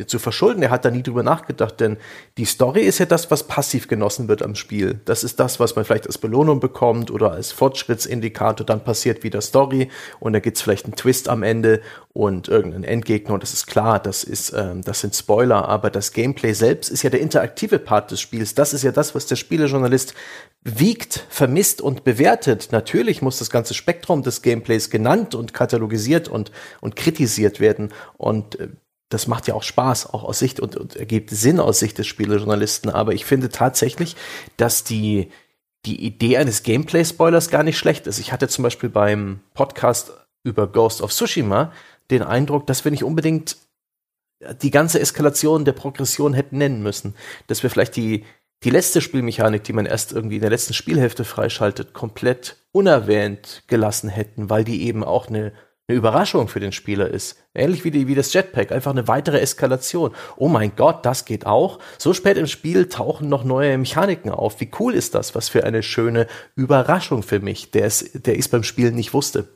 zu 0.04 0.18
verschulden. 0.18 0.62
Er 0.62 0.70
hat 0.70 0.84
da 0.84 0.90
nie 0.90 1.02
drüber 1.02 1.22
nachgedacht, 1.22 1.80
denn 1.80 1.96
die 2.36 2.44
Story 2.44 2.82
ist 2.82 2.98
ja 2.98 3.06
das, 3.06 3.30
was 3.30 3.46
passiv 3.46 3.88
genossen 3.88 4.28
wird 4.28 4.42
am 4.42 4.54
Spiel. 4.54 5.00
Das 5.06 5.24
ist 5.24 5.40
das, 5.40 5.58
was 5.58 5.74
man 5.74 5.86
vielleicht 5.86 6.06
als 6.06 6.18
Belohnung 6.18 6.60
bekommt 6.60 7.10
oder 7.10 7.32
als 7.32 7.52
Fortschrittsindikator. 7.52 8.66
Dann 8.66 8.84
passiert 8.84 9.22
wieder 9.22 9.40
Story 9.40 9.88
und 10.20 10.34
dann 10.34 10.42
gibt's 10.42 10.60
vielleicht 10.60 10.84
einen 10.84 10.96
Twist 10.96 11.30
am 11.30 11.42
Ende 11.42 11.80
und 12.12 12.48
irgendeinen 12.48 12.84
Endgegner 12.84 13.34
und 13.34 13.42
das 13.42 13.54
ist 13.54 13.66
klar, 13.66 13.98
das 13.98 14.24
ist, 14.24 14.52
ähm, 14.54 14.82
das 14.82 15.00
sind 15.00 15.14
Spoiler, 15.14 15.68
aber 15.68 15.90
das 15.90 16.12
Gameplay 16.12 16.52
selbst 16.52 16.90
ist 16.90 17.02
ja 17.02 17.10
der 17.10 17.20
interaktive 17.20 17.78
Part 17.78 18.10
des 18.10 18.20
Spiels. 18.20 18.54
Das 18.54 18.74
ist 18.74 18.82
ja 18.82 18.92
das, 18.92 19.14
was 19.14 19.26
der 19.26 19.36
Spielejournalist 19.36 20.14
wiegt, 20.62 21.26
vermisst 21.28 21.80
und 21.80 22.04
bewertet. 22.04 22.68
Natürlich 22.72 23.22
muss 23.22 23.38
das 23.38 23.50
ganze 23.50 23.74
Spektrum 23.74 24.22
des 24.22 24.42
Gameplays 24.42 24.90
genannt 24.90 25.34
und 25.34 25.54
katalogisiert 25.54 26.28
und, 26.28 26.50
und 26.80 26.96
kritisiert 26.96 27.60
werden 27.60 27.92
und 28.16 28.58
äh, 28.58 28.68
das 29.08 29.26
macht 29.26 29.46
ja 29.46 29.54
auch 29.54 29.62
Spaß, 29.62 30.12
auch 30.12 30.24
aus 30.24 30.38
Sicht 30.38 30.58
und, 30.58 30.76
und 30.76 30.96
ergibt 30.96 31.30
Sinn 31.30 31.60
aus 31.60 31.78
Sicht 31.78 31.98
des 31.98 32.06
Spielejournalisten. 32.06 32.90
Aber 32.90 33.12
ich 33.14 33.24
finde 33.24 33.50
tatsächlich, 33.50 34.16
dass 34.56 34.82
die, 34.82 35.30
die 35.84 36.04
Idee 36.04 36.38
eines 36.38 36.64
Gameplay-Spoilers 36.64 37.50
gar 37.50 37.62
nicht 37.62 37.78
schlecht 37.78 38.06
ist. 38.06 38.18
Ich 38.18 38.32
hatte 38.32 38.48
zum 38.48 38.64
Beispiel 38.64 38.88
beim 38.88 39.40
Podcast 39.54 40.12
über 40.42 40.66
Ghost 40.66 41.02
of 41.02 41.12
Tsushima 41.12 41.72
den 42.10 42.22
Eindruck, 42.22 42.66
dass 42.66 42.84
wir 42.84 42.90
nicht 42.90 43.04
unbedingt 43.04 43.56
die 44.62 44.70
ganze 44.70 45.00
Eskalation 45.00 45.64
der 45.64 45.72
Progression 45.72 46.34
hätten 46.34 46.58
nennen 46.58 46.82
müssen. 46.82 47.14
Dass 47.46 47.62
wir 47.62 47.70
vielleicht 47.70 47.96
die, 47.96 48.24
die 48.64 48.70
letzte 48.70 49.00
Spielmechanik, 49.00 49.64
die 49.64 49.72
man 49.72 49.86
erst 49.86 50.12
irgendwie 50.12 50.36
in 50.36 50.40
der 50.40 50.50
letzten 50.50 50.74
Spielhälfte 50.74 51.24
freischaltet, 51.24 51.94
komplett 51.94 52.56
unerwähnt 52.72 53.62
gelassen 53.68 54.08
hätten, 54.08 54.50
weil 54.50 54.64
die 54.64 54.82
eben 54.82 55.04
auch 55.04 55.28
eine, 55.28 55.52
eine 55.88 55.98
Überraschung 55.98 56.48
für 56.48 56.58
den 56.58 56.72
Spieler 56.72 57.08
ist. 57.08 57.36
Ähnlich 57.54 57.84
wie, 57.84 57.92
die, 57.92 58.08
wie 58.08 58.16
das 58.16 58.32
Jetpack, 58.32 58.72
einfach 58.72 58.90
eine 58.90 59.06
weitere 59.06 59.38
Eskalation. 59.38 60.12
Oh 60.36 60.48
mein 60.48 60.74
Gott, 60.74 61.06
das 61.06 61.24
geht 61.24 61.46
auch. 61.46 61.78
So 61.96 62.12
spät 62.12 62.36
im 62.36 62.48
Spiel 62.48 62.88
tauchen 62.88 63.28
noch 63.28 63.44
neue 63.44 63.78
Mechaniken 63.78 64.30
auf. 64.30 64.60
Wie 64.60 64.70
cool 64.80 64.94
ist 64.94 65.14
das? 65.14 65.36
Was 65.36 65.48
für 65.48 65.64
eine 65.64 65.84
schöne 65.84 66.26
Überraschung 66.56 67.22
für 67.22 67.38
mich, 67.38 67.70
der 67.70 67.84
es, 67.84 68.10
der 68.12 68.36
ich 68.36 68.50
beim 68.50 68.64
Spielen 68.64 68.96
nicht 68.96 69.14
wusste. 69.14 69.48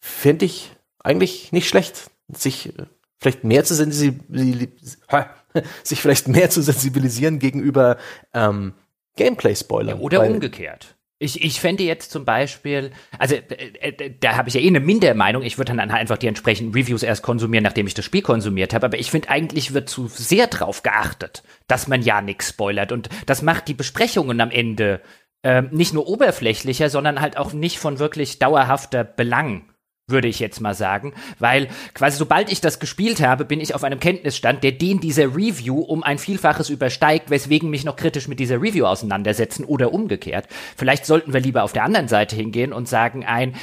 Fände 0.00 0.46
ich 0.46 0.72
eigentlich 1.00 1.52
nicht 1.52 1.68
schlecht, 1.68 2.10
sich 2.32 2.78
äh, 2.78 2.86
vielleicht 3.18 3.44
mehr 3.44 3.64
zu 3.64 3.74
sensibilisieren, 3.74 4.72
sich 5.82 6.00
vielleicht 6.00 6.28
mehr 6.28 6.48
zu 6.48 6.62
sensibilisieren 6.62 7.38
gegenüber 7.38 7.98
ähm, 8.32 8.72
Gameplay-Spoilern. 9.16 9.98
Ja, 9.98 10.02
oder 10.02 10.26
umgekehrt. 10.26 10.96
Ich, 11.20 11.42
ich 11.42 11.60
fände 11.60 11.84
jetzt 11.84 12.10
zum 12.10 12.24
Beispiel, 12.24 12.90
also 13.18 13.36
äh, 13.36 14.12
da 14.18 14.36
habe 14.36 14.48
ich 14.48 14.54
ja 14.54 14.60
eh 14.60 14.66
eine 14.66 14.80
Mindermeinung, 14.80 15.42
ich 15.42 15.58
würde 15.58 15.74
dann 15.74 15.90
einfach 15.90 16.18
die 16.18 16.26
entsprechenden 16.26 16.74
Reviews 16.74 17.02
erst 17.02 17.22
konsumieren, 17.22 17.62
nachdem 17.62 17.86
ich 17.86 17.94
das 17.94 18.04
Spiel 18.04 18.22
konsumiert 18.22 18.74
habe, 18.74 18.86
aber 18.86 18.98
ich 18.98 19.10
finde 19.10 19.30
eigentlich 19.30 19.72
wird 19.72 19.88
zu 19.88 20.08
sehr 20.08 20.48
drauf 20.48 20.82
geachtet, 20.82 21.44
dass 21.68 21.86
man 21.86 22.02
ja 22.02 22.20
nichts 22.20 22.48
spoilert. 22.48 22.90
Und 22.90 23.08
das 23.26 23.42
macht 23.42 23.68
die 23.68 23.74
Besprechungen 23.74 24.40
am 24.40 24.50
Ende 24.50 25.00
äh, 25.42 25.62
nicht 25.62 25.94
nur 25.94 26.08
oberflächlicher, 26.08 26.90
sondern 26.90 27.20
halt 27.20 27.36
auch 27.36 27.52
nicht 27.52 27.78
von 27.78 27.98
wirklich 28.00 28.38
dauerhafter 28.38 29.04
Belang 29.04 29.70
würde 30.06 30.28
ich 30.28 30.38
jetzt 30.38 30.60
mal 30.60 30.74
sagen, 30.74 31.14
weil 31.38 31.68
quasi 31.94 32.18
sobald 32.18 32.52
ich 32.52 32.60
das 32.60 32.78
gespielt 32.78 33.20
habe, 33.20 33.44
bin 33.44 33.60
ich 33.60 33.74
auf 33.74 33.84
einem 33.84 34.00
Kenntnisstand, 34.00 34.62
der 34.62 34.72
den 34.72 35.00
dieser 35.00 35.34
Review 35.34 35.80
um 35.80 36.02
ein 36.02 36.18
Vielfaches 36.18 36.68
übersteigt, 36.68 37.30
weswegen 37.30 37.70
mich 37.70 37.84
noch 37.84 37.96
kritisch 37.96 38.28
mit 38.28 38.38
dieser 38.38 38.60
Review 38.60 38.84
auseinandersetzen 38.84 39.64
oder 39.64 39.92
umgekehrt. 39.92 40.46
Vielleicht 40.76 41.06
sollten 41.06 41.32
wir 41.32 41.40
lieber 41.40 41.62
auf 41.62 41.72
der 41.72 41.84
anderen 41.84 42.08
Seite 42.08 42.36
hingehen 42.36 42.72
und 42.72 42.88
sagen 42.88 43.24
ein, 43.24 43.54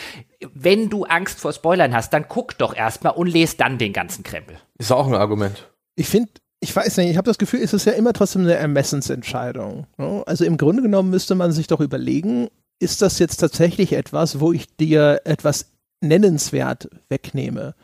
wenn 0.53 0.89
du 0.89 1.03
Angst 1.03 1.39
vor 1.39 1.53
Spoilern 1.53 1.93
hast, 1.93 2.11
dann 2.11 2.25
guck 2.27 2.57
doch 2.57 2.75
erstmal 2.75 3.13
und 3.13 3.27
lese 3.27 3.57
dann 3.57 3.77
den 3.77 3.93
ganzen 3.93 4.23
Krempel. 4.23 4.57
Ist 4.79 4.91
auch 4.91 5.07
ein 5.07 5.13
Argument. 5.13 5.69
Ich 5.95 6.07
finde, 6.07 6.31
ich 6.59 6.75
weiß 6.75 6.97
nicht, 6.97 7.11
ich 7.11 7.17
habe 7.17 7.25
das 7.25 7.37
Gefühl, 7.37 7.61
es 7.61 7.73
ist 7.73 7.85
ja 7.85 7.91
immer 7.91 8.13
trotzdem 8.13 8.41
eine 8.41 8.55
Ermessensentscheidung. 8.55 9.85
Ne? 9.97 10.23
Also 10.25 10.43
im 10.45 10.57
Grunde 10.57 10.81
genommen 10.81 11.11
müsste 11.11 11.35
man 11.35 11.51
sich 11.51 11.67
doch 11.67 11.81
überlegen, 11.81 12.49
ist 12.79 13.03
das 13.03 13.19
jetzt 13.19 13.37
tatsächlich 13.37 13.93
etwas, 13.93 14.39
wo 14.39 14.51
ich 14.51 14.75
dir 14.75 15.21
etwas 15.23 15.70
nennenswert 16.01 16.89
wegnehme. 17.09 17.75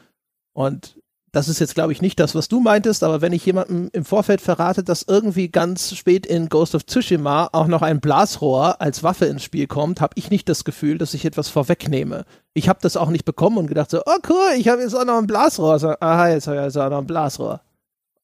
Und 0.53 0.97
das 1.31 1.49
ist 1.49 1.59
jetzt, 1.59 1.75
glaube 1.75 1.91
ich, 1.91 2.01
nicht 2.01 2.19
das, 2.19 2.33
was 2.35 2.47
du 2.47 2.59
meintest, 2.59 3.03
aber 3.03 3.21
wenn 3.21 3.33
ich 3.33 3.45
jemandem 3.45 3.89
im 3.93 4.05
Vorfeld 4.05 4.41
verrate, 4.41 4.83
dass 4.83 5.03
irgendwie 5.03 5.49
ganz 5.49 5.95
spät 5.95 6.25
in 6.25 6.49
Ghost 6.49 6.73
of 6.73 6.85
Tsushima 6.85 7.49
auch 7.51 7.67
noch 7.67 7.81
ein 7.81 7.99
Blasrohr 7.99 8.81
als 8.81 9.03
Waffe 9.03 9.25
ins 9.25 9.43
Spiel 9.43 9.67
kommt, 9.67 10.01
habe 10.01 10.13
ich 10.15 10.31
nicht 10.31 10.49
das 10.49 10.63
Gefühl, 10.63 10.97
dass 10.97 11.13
ich 11.13 11.25
etwas 11.25 11.49
vorwegnehme. 11.49 12.25
Ich 12.53 12.69
habe 12.69 12.79
das 12.81 12.97
auch 12.97 13.09
nicht 13.09 13.25
bekommen 13.25 13.57
und 13.57 13.67
gedacht 13.67 13.91
so, 13.91 14.01
oh 14.05 14.17
cool, 14.29 14.53
ich 14.57 14.67
habe 14.67 14.81
jetzt 14.81 14.95
auch 14.95 15.05
noch 15.05 15.17
ein 15.17 15.27
Blasrohr. 15.27 15.77
So, 15.77 15.89
aha, 15.99 16.29
jetzt 16.29 16.47
habe 16.47 16.57
ich 16.57 16.63
also 16.63 16.81
auch 16.81 16.89
noch 16.89 16.99
ein 16.99 17.07
Blasrohr. 17.07 17.61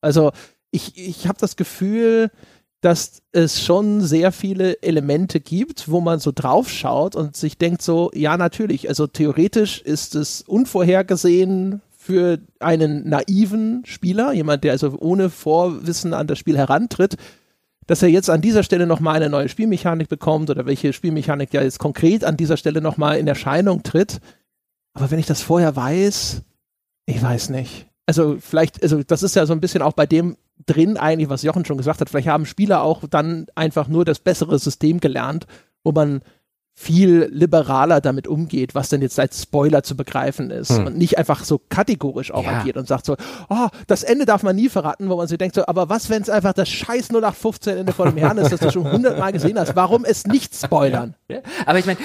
Also 0.02 0.32
ich, 0.72 0.98
ich 0.98 1.28
habe 1.28 1.38
das 1.40 1.56
Gefühl, 1.56 2.32
dass 2.84 3.22
es 3.32 3.64
schon 3.64 4.02
sehr 4.02 4.34
viele 4.34 4.84
Elemente 4.84 5.40
gibt, 5.40 5.90
wo 5.90 6.02
man 6.02 6.20
so 6.20 6.34
drauf 6.36 6.70
schaut 6.70 7.16
und 7.16 7.38
sich 7.38 7.58
denkt 7.58 7.82
so, 7.82 8.12
ja, 8.14 8.36
natürlich, 8.36 8.90
also 8.90 9.08
theoretisch 9.08 9.82
ist 9.82 10.16
es 10.16 10.42
unvorhergesehen 10.42 11.82
für 11.98 12.40
einen 12.60 13.08
naiven 13.08 13.84
Spieler, 13.86 14.34
jemand, 14.34 14.66
der 14.66 14.74
also 14.74 14.98
ohne 15.00 15.30
Vorwissen 15.30 16.14
an 16.14 16.28
das 16.28 16.40
Spiel 16.40 16.58
herantritt, 16.58 17.16
dass 17.88 18.04
er 18.04 18.10
jetzt 18.10 18.30
an 18.30 18.42
dieser 18.42 18.64
Stelle 18.64 18.86
nochmal 18.86 19.16
eine 19.16 19.30
neue 19.30 19.48
Spielmechanik 19.48 20.10
bekommt 20.10 20.50
oder 20.50 20.66
welche 20.66 20.92
Spielmechanik 20.92 21.54
ja 21.54 21.62
jetzt 21.62 21.80
konkret 21.80 22.26
an 22.26 22.36
dieser 22.36 22.58
Stelle 22.58 22.82
nochmal 22.82 23.18
in 23.18 23.30
Erscheinung 23.30 23.84
tritt. 23.84 24.20
Aber 24.94 25.10
wenn 25.10 25.20
ich 25.20 25.26
das 25.26 25.42
vorher 25.42 25.78
weiß, 25.78 26.42
ich 27.06 27.22
weiß 27.24 27.50
nicht. 27.50 27.88
Also 28.06 28.36
vielleicht, 28.42 28.84
also 28.84 29.04
das 29.04 29.24
ist 29.24 29.38
ja 29.38 29.46
so 29.46 29.54
ein 29.54 29.62
bisschen 29.62 29.82
auch 29.82 29.94
bei 29.94 30.06
dem 30.06 30.36
drin 30.66 30.98
eigentlich, 30.98 31.30
was 31.30 31.44
Jochen 31.44 31.66
schon 31.66 31.78
gesagt 31.78 32.02
hat. 32.02 32.10
Vielleicht 32.10 32.28
haben 32.28 32.46
Spieler 32.46 32.84
auch 32.84 33.04
dann 33.10 33.48
einfach 33.56 33.88
nur 33.88 34.06
das 34.06 34.20
bessere 34.20 34.60
System 34.60 35.00
gelernt, 35.00 35.48
wo 35.84 35.92
man 35.92 36.22
viel 36.76 37.30
liberaler 37.32 38.02
damit 38.02 38.28
umgeht, 38.28 38.74
was 38.74 38.90
denn 38.90 39.04
jetzt 39.04 39.20
als 39.20 39.44
Spoiler 39.44 39.84
zu 39.84 39.96
begreifen 39.96 40.50
ist 40.50 40.72
hm. 40.72 40.88
und 40.88 40.98
nicht 40.98 41.20
einfach 41.20 41.44
so 41.44 41.62
kategorisch 41.70 42.32
auch 42.32 42.44
ja. 42.44 42.60
agiert 42.60 42.78
und 42.78 42.88
sagt 42.88 43.06
so, 43.06 43.16
oh, 43.50 43.68
das 43.86 44.02
Ende 44.02 44.26
darf 44.26 44.42
man 44.42 44.56
nie 44.56 44.70
verraten, 44.70 45.08
wo 45.08 45.16
man 45.16 45.28
sich 45.28 45.38
denkt 45.38 45.54
so, 45.54 45.68
aber 45.68 45.90
was, 45.90 46.10
wenn 46.10 46.24
es 46.24 46.32
einfach 46.32 46.54
das 46.54 46.70
scheiß 46.70 47.10
0815 47.12 47.78
Ende 47.78 47.94
vor 47.94 48.10
dem 48.10 48.18
Herrn 48.18 48.40
ist, 48.40 48.52
das 48.52 48.60
du 48.60 48.72
schon 48.72 48.92
hundertmal 48.92 49.32
gesehen 49.32 49.60
hast, 49.60 49.76
warum 49.76 50.04
es 50.04 50.26
nicht 50.26 50.56
spoilern? 50.56 51.14
Ja. 51.30 51.42
Aber 51.68 51.78
ich 51.78 51.86
meine, 51.86 52.00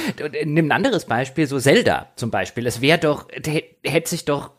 nimm 0.45 0.67
ein 0.67 0.73
anderes 0.73 1.07
Beispiel, 1.07 1.47
so 1.47 1.59
Zelda 1.59 2.09
zum 2.17 2.31
Beispiel, 2.31 2.67
es 2.67 2.83
wäre 2.83 2.99
doch, 2.99 3.27
hätte 3.85 4.11
sich 4.11 4.27
doch 4.27 4.51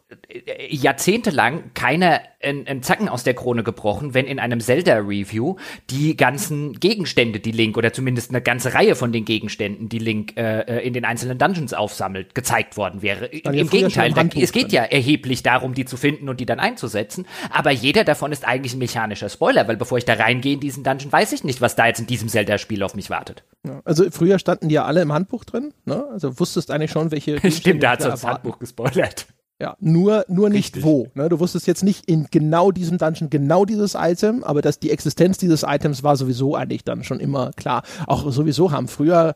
jahrzehntelang 0.70 1.72
keiner 1.74 2.22
einen 2.42 2.82
Zacken 2.84 3.10
aus 3.10 3.24
der 3.24 3.34
Krone 3.34 3.64
gebrochen, 3.64 4.14
wenn 4.14 4.26
in 4.26 4.40
einem 4.40 4.62
Zelda-Review 4.62 5.58
die 5.90 6.16
ganzen 6.16 6.80
Gegenstände, 6.80 7.40
die 7.40 7.52
Link, 7.52 7.78
oder 7.78 7.92
zumindest 7.92 8.32
eine 8.32 8.42
ganze 8.42 8.74
Reihe 8.74 8.96
von 8.96 9.12
den 9.12 9.26
Gegenständen, 9.26 9.90
die 9.90 10.00
Link 10.00 10.38
äh, 10.38 10.62
äh 10.62 10.88
in 10.88 10.94
den 10.94 11.04
einzelnen 11.04 11.38
Dungeons 11.38 11.74
aufsammelt, 11.74 12.34
gezeigt 12.34 12.78
worden 12.78 13.02
wäre. 13.02 13.26
Im, 13.26 13.54
Im 13.54 13.70
Gegenteil, 13.70 14.14
da, 14.14 14.24
es 14.40 14.54
geht 14.54 14.72
ja 14.72 14.84
erheblich 14.84 15.44
darum, 15.44 15.74
die 15.74 15.84
zu 15.84 15.98
finden 15.98 16.30
und 16.30 16.40
die 16.40 16.46
dann 16.46 16.60
einzusetzen, 16.60 17.26
aber 17.52 17.72
jeder 17.72 18.06
davon 18.06 18.32
ist 18.32 18.48
eigentlich 18.48 18.74
ein 18.74 18.80
mechanischer 18.80 19.30
Spoiler, 19.30 19.68
weil 19.68 19.78
bevor 19.78 19.98
ich 19.98 20.06
da 20.06 20.14
reingehe 20.14 20.54
in 20.54 20.60
diesen 20.62 20.84
Dungeon, 20.84 21.12
weiß 21.12 21.34
ich 21.34 21.44
nicht, 21.44 21.60
was 21.60 21.76
da 21.76 21.88
jetzt 21.88 22.00
in 22.00 22.08
diesem 22.08 22.30
Zelda-Spiel 22.30 22.84
auf 22.84 22.96
mich 22.96 23.10
wartet. 23.10 23.44
Ja, 23.68 23.82
also 23.84 24.10
früher 24.12 24.40
standen 24.40 24.70
die 24.70 24.76
ja 24.76 24.86
alle 24.86 25.02
im 25.02 25.12
Handbuch 25.12 25.44
drin, 25.44 25.74
ne? 25.86 26.06
also 26.10 26.40
wusstest 26.40 26.72
eigentlich 26.72 26.92
schon, 26.92 27.12
welche 27.12 27.40
Stimmt, 27.52 27.84
da 27.84 27.92
hat 27.92 28.02
das 28.02 28.24
Handbuch 28.24 28.60
gespoilert. 28.60 29.28
Ja, 29.62 29.76
nur, 29.82 30.24
nur 30.30 30.50
nicht 30.50 30.76
Richtig. 30.76 30.84
wo. 30.84 31.08
Ne? 31.16 31.28
Du 31.28 31.40
wusstest 31.40 31.68
jetzt 31.68 31.84
nicht 31.84 32.10
in 32.10 32.28
genau 32.32 32.72
diesem 32.72 32.98
Dungeon 32.98 33.30
genau 33.30 33.66
dieses 33.66 33.94
Item, 33.94 34.44
aber 34.46 34.62
dass 34.62 34.80
die 34.80 34.90
Existenz 34.90 35.38
dieses 35.38 35.64
Items 35.64 36.02
war 36.02 36.16
sowieso 36.16 36.56
eigentlich 36.56 36.86
dann 36.86 37.04
schon 37.04 37.20
immer 37.20 37.52
klar. 37.52 37.84
Auch 38.08 38.32
sowieso 38.32 38.72
haben 38.72 38.88
früher 38.88 39.34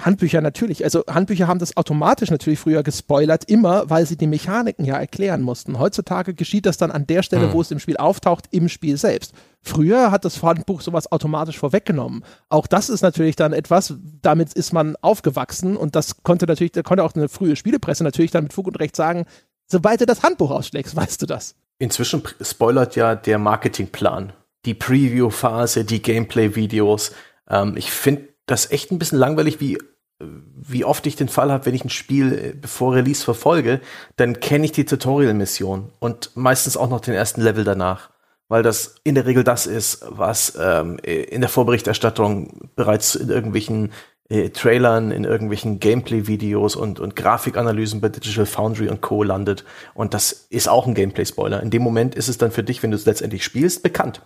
Handbücher 0.00 0.40
natürlich, 0.40 0.82
also 0.84 1.04
Handbücher 1.08 1.46
haben 1.46 1.58
das 1.58 1.76
automatisch 1.76 2.30
natürlich 2.30 2.58
früher 2.58 2.82
gespoilert, 2.82 3.44
immer, 3.48 3.88
weil 3.88 4.06
sie 4.06 4.16
die 4.16 4.26
Mechaniken 4.26 4.84
ja 4.84 4.96
erklären 4.96 5.42
mussten. 5.42 5.78
Heutzutage 5.78 6.34
geschieht 6.34 6.66
das 6.66 6.78
dann 6.78 6.90
an 6.90 7.06
der 7.06 7.22
Stelle, 7.22 7.46
hm. 7.46 7.52
wo 7.52 7.60
es 7.60 7.70
im 7.70 7.78
Spiel 7.78 7.96
auftaucht, 7.96 8.46
im 8.50 8.68
Spiel 8.68 8.96
selbst. 8.96 9.32
Früher 9.60 10.10
hat 10.10 10.24
das 10.24 10.42
Handbuch 10.42 10.80
sowas 10.80 11.10
automatisch 11.12 11.58
vorweggenommen. 11.58 12.24
Auch 12.48 12.66
das 12.66 12.88
ist 12.88 13.02
natürlich 13.02 13.36
dann 13.36 13.52
etwas, 13.52 13.94
damit 14.20 14.52
ist 14.54 14.72
man 14.72 14.96
aufgewachsen 15.00 15.76
und 15.76 15.94
das 15.94 16.22
konnte 16.24 16.46
natürlich, 16.46 16.72
da 16.72 16.82
konnte 16.82 17.04
auch 17.04 17.14
eine 17.14 17.28
frühe 17.28 17.54
Spielepresse 17.54 18.02
natürlich 18.02 18.32
dann 18.32 18.44
mit 18.44 18.52
Fug 18.52 18.66
und 18.66 18.80
Recht 18.80 18.96
sagen, 18.96 19.26
sobald 19.68 20.00
du 20.00 20.06
das 20.06 20.24
Handbuch 20.24 20.50
ausschlägst, 20.50 20.96
weißt 20.96 21.22
du 21.22 21.26
das. 21.26 21.54
Inzwischen 21.78 22.22
spoilert 22.40 22.96
ja 22.96 23.14
der 23.14 23.38
Marketingplan, 23.38 24.32
die 24.64 24.74
Preview-Phase, 24.74 25.84
die 25.84 26.02
Gameplay-Videos. 26.02 27.12
Ähm, 27.48 27.76
ich 27.76 27.90
finde 27.90 28.31
das 28.46 28.70
echt 28.70 28.90
ein 28.90 28.98
bisschen 28.98 29.18
langweilig, 29.18 29.60
wie 29.60 29.78
wie 30.24 30.84
oft 30.84 31.06
ich 31.06 31.16
den 31.16 31.28
Fall 31.28 31.50
habe, 31.50 31.66
wenn 31.66 31.74
ich 31.74 31.84
ein 31.84 31.90
Spiel 31.90 32.32
äh, 32.32 32.66
vor 32.66 32.94
Release 32.94 33.24
verfolge, 33.24 33.80
dann 34.16 34.40
kenne 34.40 34.64
ich 34.64 34.72
die 34.72 34.84
Tutorial-Mission 34.84 35.90
und 35.98 36.30
meistens 36.34 36.76
auch 36.76 36.88
noch 36.88 37.00
den 37.00 37.14
ersten 37.14 37.40
Level 37.40 37.64
danach, 37.64 38.10
weil 38.48 38.62
das 38.62 38.96
in 39.04 39.14
der 39.14 39.26
Regel 39.26 39.44
das 39.44 39.66
ist, 39.66 40.04
was 40.08 40.56
ähm, 40.60 40.98
in 40.98 41.40
der 41.40 41.50
Vorberichterstattung 41.50 42.70
bereits 42.76 43.14
in 43.14 43.30
irgendwelchen 43.30 43.92
äh, 44.28 44.50
Trailern, 44.50 45.10
in 45.10 45.24
irgendwelchen 45.24 45.80
Gameplay-Videos 45.80 46.76
und, 46.76 47.00
und 47.00 47.16
Grafikanalysen 47.16 48.00
bei 48.00 48.08
Digital 48.08 48.46
Foundry 48.46 48.88
und 48.88 49.00
Co. 49.00 49.22
landet. 49.22 49.64
Und 49.94 50.14
das 50.14 50.32
ist 50.50 50.68
auch 50.68 50.86
ein 50.86 50.94
Gameplay-Spoiler. 50.94 51.62
In 51.62 51.70
dem 51.70 51.82
Moment 51.82 52.14
ist 52.14 52.28
es 52.28 52.38
dann 52.38 52.52
für 52.52 52.62
dich, 52.62 52.82
wenn 52.82 52.92
du 52.92 52.96
es 52.96 53.06
letztendlich 53.06 53.44
spielst, 53.44 53.82
bekannt. 53.82 54.22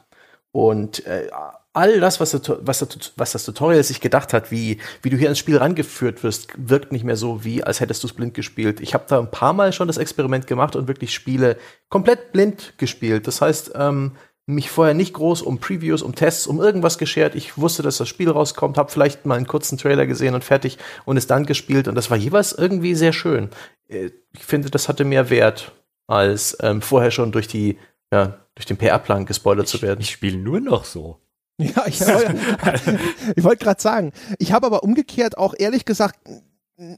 Und 0.53 1.07
äh, 1.07 1.29
all 1.77 2.01
das, 2.01 2.21
was, 2.21 2.33
was, 2.33 2.87
was, 3.17 3.33
das 3.33 3.45
Tutorial 3.45 3.83
sich 3.85 4.01
gedacht 4.01 4.33
hat, 4.33 4.51
wie, 4.51 4.79
wie 5.03 5.11
du 5.11 5.17
hier 5.17 5.29
ins 5.29 5.39
Spiel 5.39 5.59
rangeführt 5.59 6.23
wirst, 6.23 6.49
wirkt 6.57 6.91
nicht 6.91 7.05
mehr 7.05 7.17
so, 7.17 7.45
wie 7.45 7.63
als 7.63 7.81
hättest 7.81 8.03
du 8.03 8.07
es 8.07 8.15
blind 8.15 8.35
gespielt. 8.35 8.81
Ich 8.81 8.95
habe 8.95 9.05
da 9.09 9.19
ein 9.19 9.31
paar 9.31 9.53
Mal 9.53 9.73
schon 9.73 9.87
das 9.87 9.99
Experiment 9.99 10.47
gemacht 10.47 10.75
und 10.75 10.89
wirklich 10.89 11.13
Spiele 11.13 11.59
komplett 11.89 12.33
blind 12.33 12.75
gespielt. 12.79 13.27
Das 13.27 13.43
heißt, 13.43 13.73
ähm, 13.75 14.13
mich 14.47 14.71
vorher 14.71 14.95
nicht 14.95 15.13
groß 15.13 15.43
um 15.43 15.59
Previews, 15.59 16.03
um 16.03 16.15
Tests, 16.15 16.47
um 16.47 16.61
irgendwas 16.61 16.99
geschert. 16.99 17.35
Ich 17.35 17.59
wusste, 17.59 17.83
dass 17.83 17.99
das 17.99 18.09
Spiel 18.09 18.31
rauskommt, 18.31 18.79
habe 18.79 18.91
vielleicht 18.91 19.27
mal 19.27 19.35
einen 19.35 19.47
kurzen 19.47 19.77
Trailer 19.77 20.07
gesehen 20.07 20.35
und 20.35 20.45
fertig 20.45 20.79
und 21.05 21.17
es 21.17 21.27
dann 21.27 21.45
gespielt. 21.45 21.89
Und 21.89 21.95
das 21.95 22.11
war 22.11 22.17
jeweils 22.17 22.53
irgendwie 22.53 22.95
sehr 22.95 23.13
schön. 23.13 23.51
Äh, 23.89 24.11
ich 24.33 24.45
finde, 24.45 24.71
das 24.71 24.89
hatte 24.89 25.05
mehr 25.05 25.31
Wert, 25.31 25.73
als 26.07 26.57
ähm, 26.63 26.81
vorher 26.81 27.11
schon 27.11 27.33
durch 27.33 27.49
die 27.49 27.77
ja, 28.13 28.39
durch 28.55 28.67
den 28.67 28.77
PR-Plan 28.77 29.27
gespoilert 29.27 29.67
ich, 29.67 29.71
zu 29.73 29.83
werden. 29.83 30.01
Ich 30.01 30.11
spiele 30.11 30.39
nur 30.39 30.61
noch 30.61 30.85
so. 30.85 31.21
Ja, 31.75 31.87
ich, 31.87 32.01
ich 33.37 33.45
wollte 33.45 33.65
gerade 33.65 33.81
sagen, 33.81 34.13
ich 34.39 34.53
habe 34.53 34.67
aber 34.67 34.83
umgekehrt 34.83 35.39
auch 35.39 35.55
ehrlich 35.57 35.87
gesagt 35.87 36.19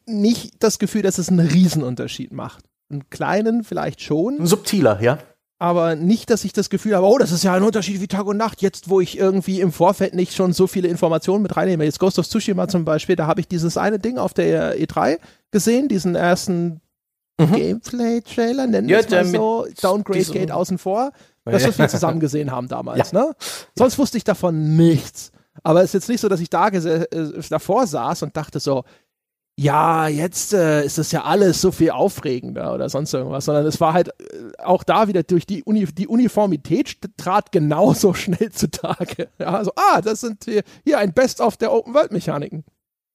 nicht 0.07 0.63
das 0.63 0.79
Gefühl, 0.79 1.03
dass 1.03 1.19
es 1.19 1.29
einen 1.29 1.47
Riesenunterschied 1.47 2.33
macht. 2.33 2.65
Einen 2.91 3.09
kleinen 3.11 3.65
vielleicht 3.65 4.01
schon. 4.01 4.41
Ein 4.41 4.47
subtiler, 4.47 5.01
ja. 5.01 5.19
aber 5.59 5.95
nicht, 5.95 6.31
dass 6.31 6.45
ich 6.45 6.53
das 6.53 6.71
Gefühl 6.71 6.97
habe, 6.97 7.07
oh, 7.07 7.19
das 7.19 7.33
ist 7.33 7.45
ja 7.45 7.55
ein 7.55 7.63
Unterschied 7.63 8.01
wie 8.01 8.09
Tag 8.09 8.27
und 8.27 8.37
Nacht, 8.37 8.63
jetzt 8.63 8.89
wo 8.89 9.01
ich 9.01 9.19
irgendwie 9.19 9.61
im 9.61 9.73
Vorfeld 9.73 10.15
nicht 10.15 10.35
schon 10.35 10.53
so 10.53 10.67
viele 10.67 10.89
Informationen 10.89 11.43
mit 11.43 11.57
reinnehme. 11.57 11.85
Jetzt 11.85 12.01
Ghost 12.01 12.19
of 12.19 12.27
Tsushima 12.27 12.67
zum 12.67 12.85
Beispiel, 12.85 13.15
da 13.15 13.27
habe 13.27 13.41
ich 13.41 13.49
dieses 13.49 13.77
eine 13.77 13.99
Ding 13.99 14.19
auf 14.19 14.35
der 14.35 14.77
E3 14.79 15.19
gesehen, 15.51 15.89
diesen 15.89 16.15
ersten 16.15 16.81
mhm. 17.39 17.53
Gameplay-Trailer, 17.53 18.67
nennen 18.67 18.89
wir 18.89 19.01
ja, 19.01 19.05
es 19.05 19.11
mal 19.11 19.27
so, 19.27 19.67
Downgrade 19.81 20.25
Gate 20.25 20.51
außen 20.51 20.79
vor, 20.79 21.13
das, 21.53 21.67
was 21.67 21.79
wir 21.79 21.89
zusammen 21.89 22.21
gesehen 22.21 22.51
haben 22.51 22.69
damals. 22.69 23.13
Ja. 23.13 23.21
Ne? 23.21 23.35
Sonst 23.77 23.99
wusste 23.99 24.17
ich 24.17 24.25
davon 24.25 24.77
nichts. 24.77 25.33
Aber 25.63 25.81
es 25.81 25.87
ist 25.87 25.95
jetzt 25.95 26.09
nicht 26.09 26.21
so, 26.21 26.29
dass 26.29 26.41
ich 26.41 26.51
da 26.51 26.69
äh, 26.69 27.07
davor 27.49 27.87
saß 27.87 28.23
und 28.23 28.37
dachte 28.37 28.61
so, 28.61 28.85
ja, 29.59 30.07
jetzt 30.07 30.55
äh, 30.55 30.85
ist 30.85 30.99
das 30.99 31.11
ja 31.11 31.25
alles 31.25 31.61
so 31.61 31.73
viel 31.73 31.91
aufregender 31.91 32.73
oder 32.73 32.89
sonst 32.89 33.13
irgendwas, 33.13 33.45
sondern 33.45 33.67
es 33.67 33.81
war 33.81 33.93
halt 33.93 34.09
äh, 34.09 34.63
auch 34.63 34.85
da 34.85 35.09
wieder 35.09 35.25
durch 35.25 35.47
die, 35.47 35.65
Uni 35.65 35.85
die 35.87 36.07
Uniformität 36.07 36.97
trat 37.17 37.51
genauso 37.51 38.15
schnell 38.15 38.53
zutage. 38.53 39.29
Ja, 39.39 39.55
also, 39.55 39.73
ah, 39.75 40.01
das 40.01 40.21
sind 40.21 40.45
hier, 40.45 40.63
hier 40.85 40.99
ein 40.99 41.13
Best-of 41.13 41.57
der 41.57 41.73
Open-World-Mechaniken. 41.73 42.65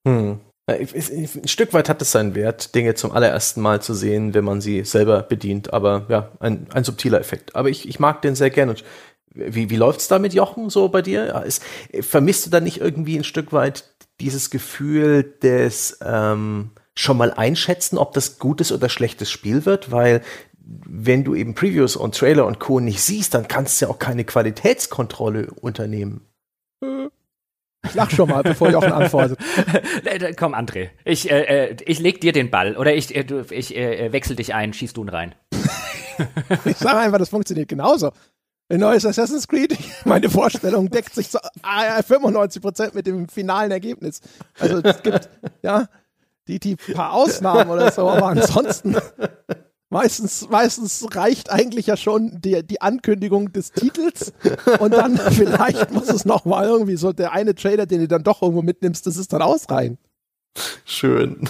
Hm. 0.06 0.40
Ein 0.66 1.46
Stück 1.46 1.74
weit 1.74 1.90
hat 1.90 2.00
es 2.00 2.12
seinen 2.12 2.34
Wert, 2.34 2.74
Dinge 2.74 2.94
zum 2.94 3.12
allerersten 3.12 3.60
Mal 3.60 3.82
zu 3.82 3.92
sehen, 3.92 4.32
wenn 4.32 4.44
man 4.44 4.62
sie 4.62 4.82
selber 4.84 5.22
bedient, 5.22 5.74
aber 5.74 6.06
ja, 6.08 6.30
ein, 6.40 6.68
ein 6.72 6.84
subtiler 6.84 7.20
Effekt. 7.20 7.54
Aber 7.54 7.68
ich, 7.68 7.86
ich 7.86 8.00
mag 8.00 8.22
den 8.22 8.34
sehr 8.34 8.48
gerne. 8.48 8.70
Und 8.72 8.84
wie, 9.34 9.68
wie 9.68 9.76
läuft's 9.76 10.08
da 10.08 10.18
mit 10.18 10.32
Jochen 10.32 10.70
so 10.70 10.88
bei 10.88 11.02
dir? 11.02 11.26
Ja, 11.26 11.40
ist, 11.40 11.62
vermisst 12.00 12.46
du 12.46 12.50
da 12.50 12.60
nicht 12.60 12.80
irgendwie 12.80 13.16
ein 13.16 13.24
Stück 13.24 13.52
weit 13.52 13.94
dieses 14.20 14.48
Gefühl 14.48 15.34
des 15.42 15.98
ähm, 16.02 16.70
schon 16.94 17.18
mal 17.18 17.32
einschätzen, 17.32 17.98
ob 17.98 18.14
das 18.14 18.38
gutes 18.38 18.72
oder 18.72 18.88
schlechtes 18.88 19.30
Spiel 19.30 19.66
wird, 19.66 19.90
weil 19.90 20.22
wenn 20.66 21.24
du 21.24 21.34
eben 21.34 21.54
Previews 21.54 21.96
und 21.96 22.16
Trailer 22.16 22.46
und 22.46 22.58
Co. 22.58 22.80
nicht 22.80 23.02
siehst, 23.02 23.34
dann 23.34 23.48
kannst 23.48 23.80
du 23.80 23.86
ja 23.86 23.90
auch 23.90 23.98
keine 23.98 24.24
Qualitätskontrolle 24.24 25.48
unternehmen. 25.60 26.22
Ich 27.94 27.96
lach 27.96 28.10
schon 28.10 28.28
mal, 28.28 28.42
bevor 28.42 28.70
ich 28.70 28.74
auch 28.74 28.82
antworte. 28.82 29.36
Komm, 30.36 30.52
André, 30.52 30.90
ich, 31.04 31.30
äh, 31.30 31.68
äh, 31.68 31.76
ich 31.86 32.00
leg 32.00 32.20
dir 32.20 32.32
den 32.32 32.50
Ball 32.50 32.76
oder 32.76 32.92
ich, 32.92 33.14
äh, 33.14 33.24
ich 33.50 33.76
äh, 33.76 34.10
wechsel 34.10 34.34
dich 34.34 34.52
ein, 34.52 34.72
schießt 34.72 34.96
du 34.96 35.04
ihn 35.04 35.08
rein. 35.10 35.36
ich 36.64 36.76
sage 36.76 36.98
einfach, 36.98 37.18
das 37.18 37.28
funktioniert 37.28 37.68
genauso 37.68 38.10
ein 38.68 38.80
neues 38.80 39.06
Assassin's 39.06 39.46
Creed. 39.46 39.78
Meine 40.04 40.28
Vorstellung 40.28 40.90
deckt 40.90 41.14
sich 41.14 41.30
zu 41.30 41.38
95% 41.62 42.96
mit 42.96 43.06
dem 43.06 43.28
finalen 43.28 43.70
Ergebnis. 43.70 44.22
Also 44.58 44.78
es 44.82 45.00
gibt 45.04 45.28
ja 45.62 45.88
die, 46.48 46.58
die 46.58 46.74
paar 46.74 47.12
Ausnahmen 47.12 47.70
oder 47.70 47.92
so, 47.92 48.10
aber 48.10 48.26
ansonsten 48.26 48.96
meistens, 49.94 50.48
meistens 50.50 51.06
reicht 51.12 51.52
eigentlich 51.52 51.86
ja 51.86 51.96
schon 51.96 52.40
die, 52.40 52.66
die 52.66 52.82
Ankündigung 52.82 53.52
des 53.52 53.70
Titels 53.70 54.32
und 54.80 54.92
dann 54.92 55.16
vielleicht 55.30 55.92
muss 55.92 56.08
es 56.08 56.24
noch 56.24 56.44
mal 56.44 56.66
irgendwie 56.66 56.96
so 56.96 57.12
der 57.12 57.32
eine 57.32 57.54
Trailer, 57.54 57.86
den 57.86 58.00
du 58.00 58.08
dann 58.08 58.24
doch 58.24 58.42
irgendwo 58.42 58.62
mitnimmst, 58.62 59.06
das 59.06 59.16
ist 59.16 59.32
dann 59.32 59.40
ausreichen. 59.40 59.98
Schön. 60.84 61.48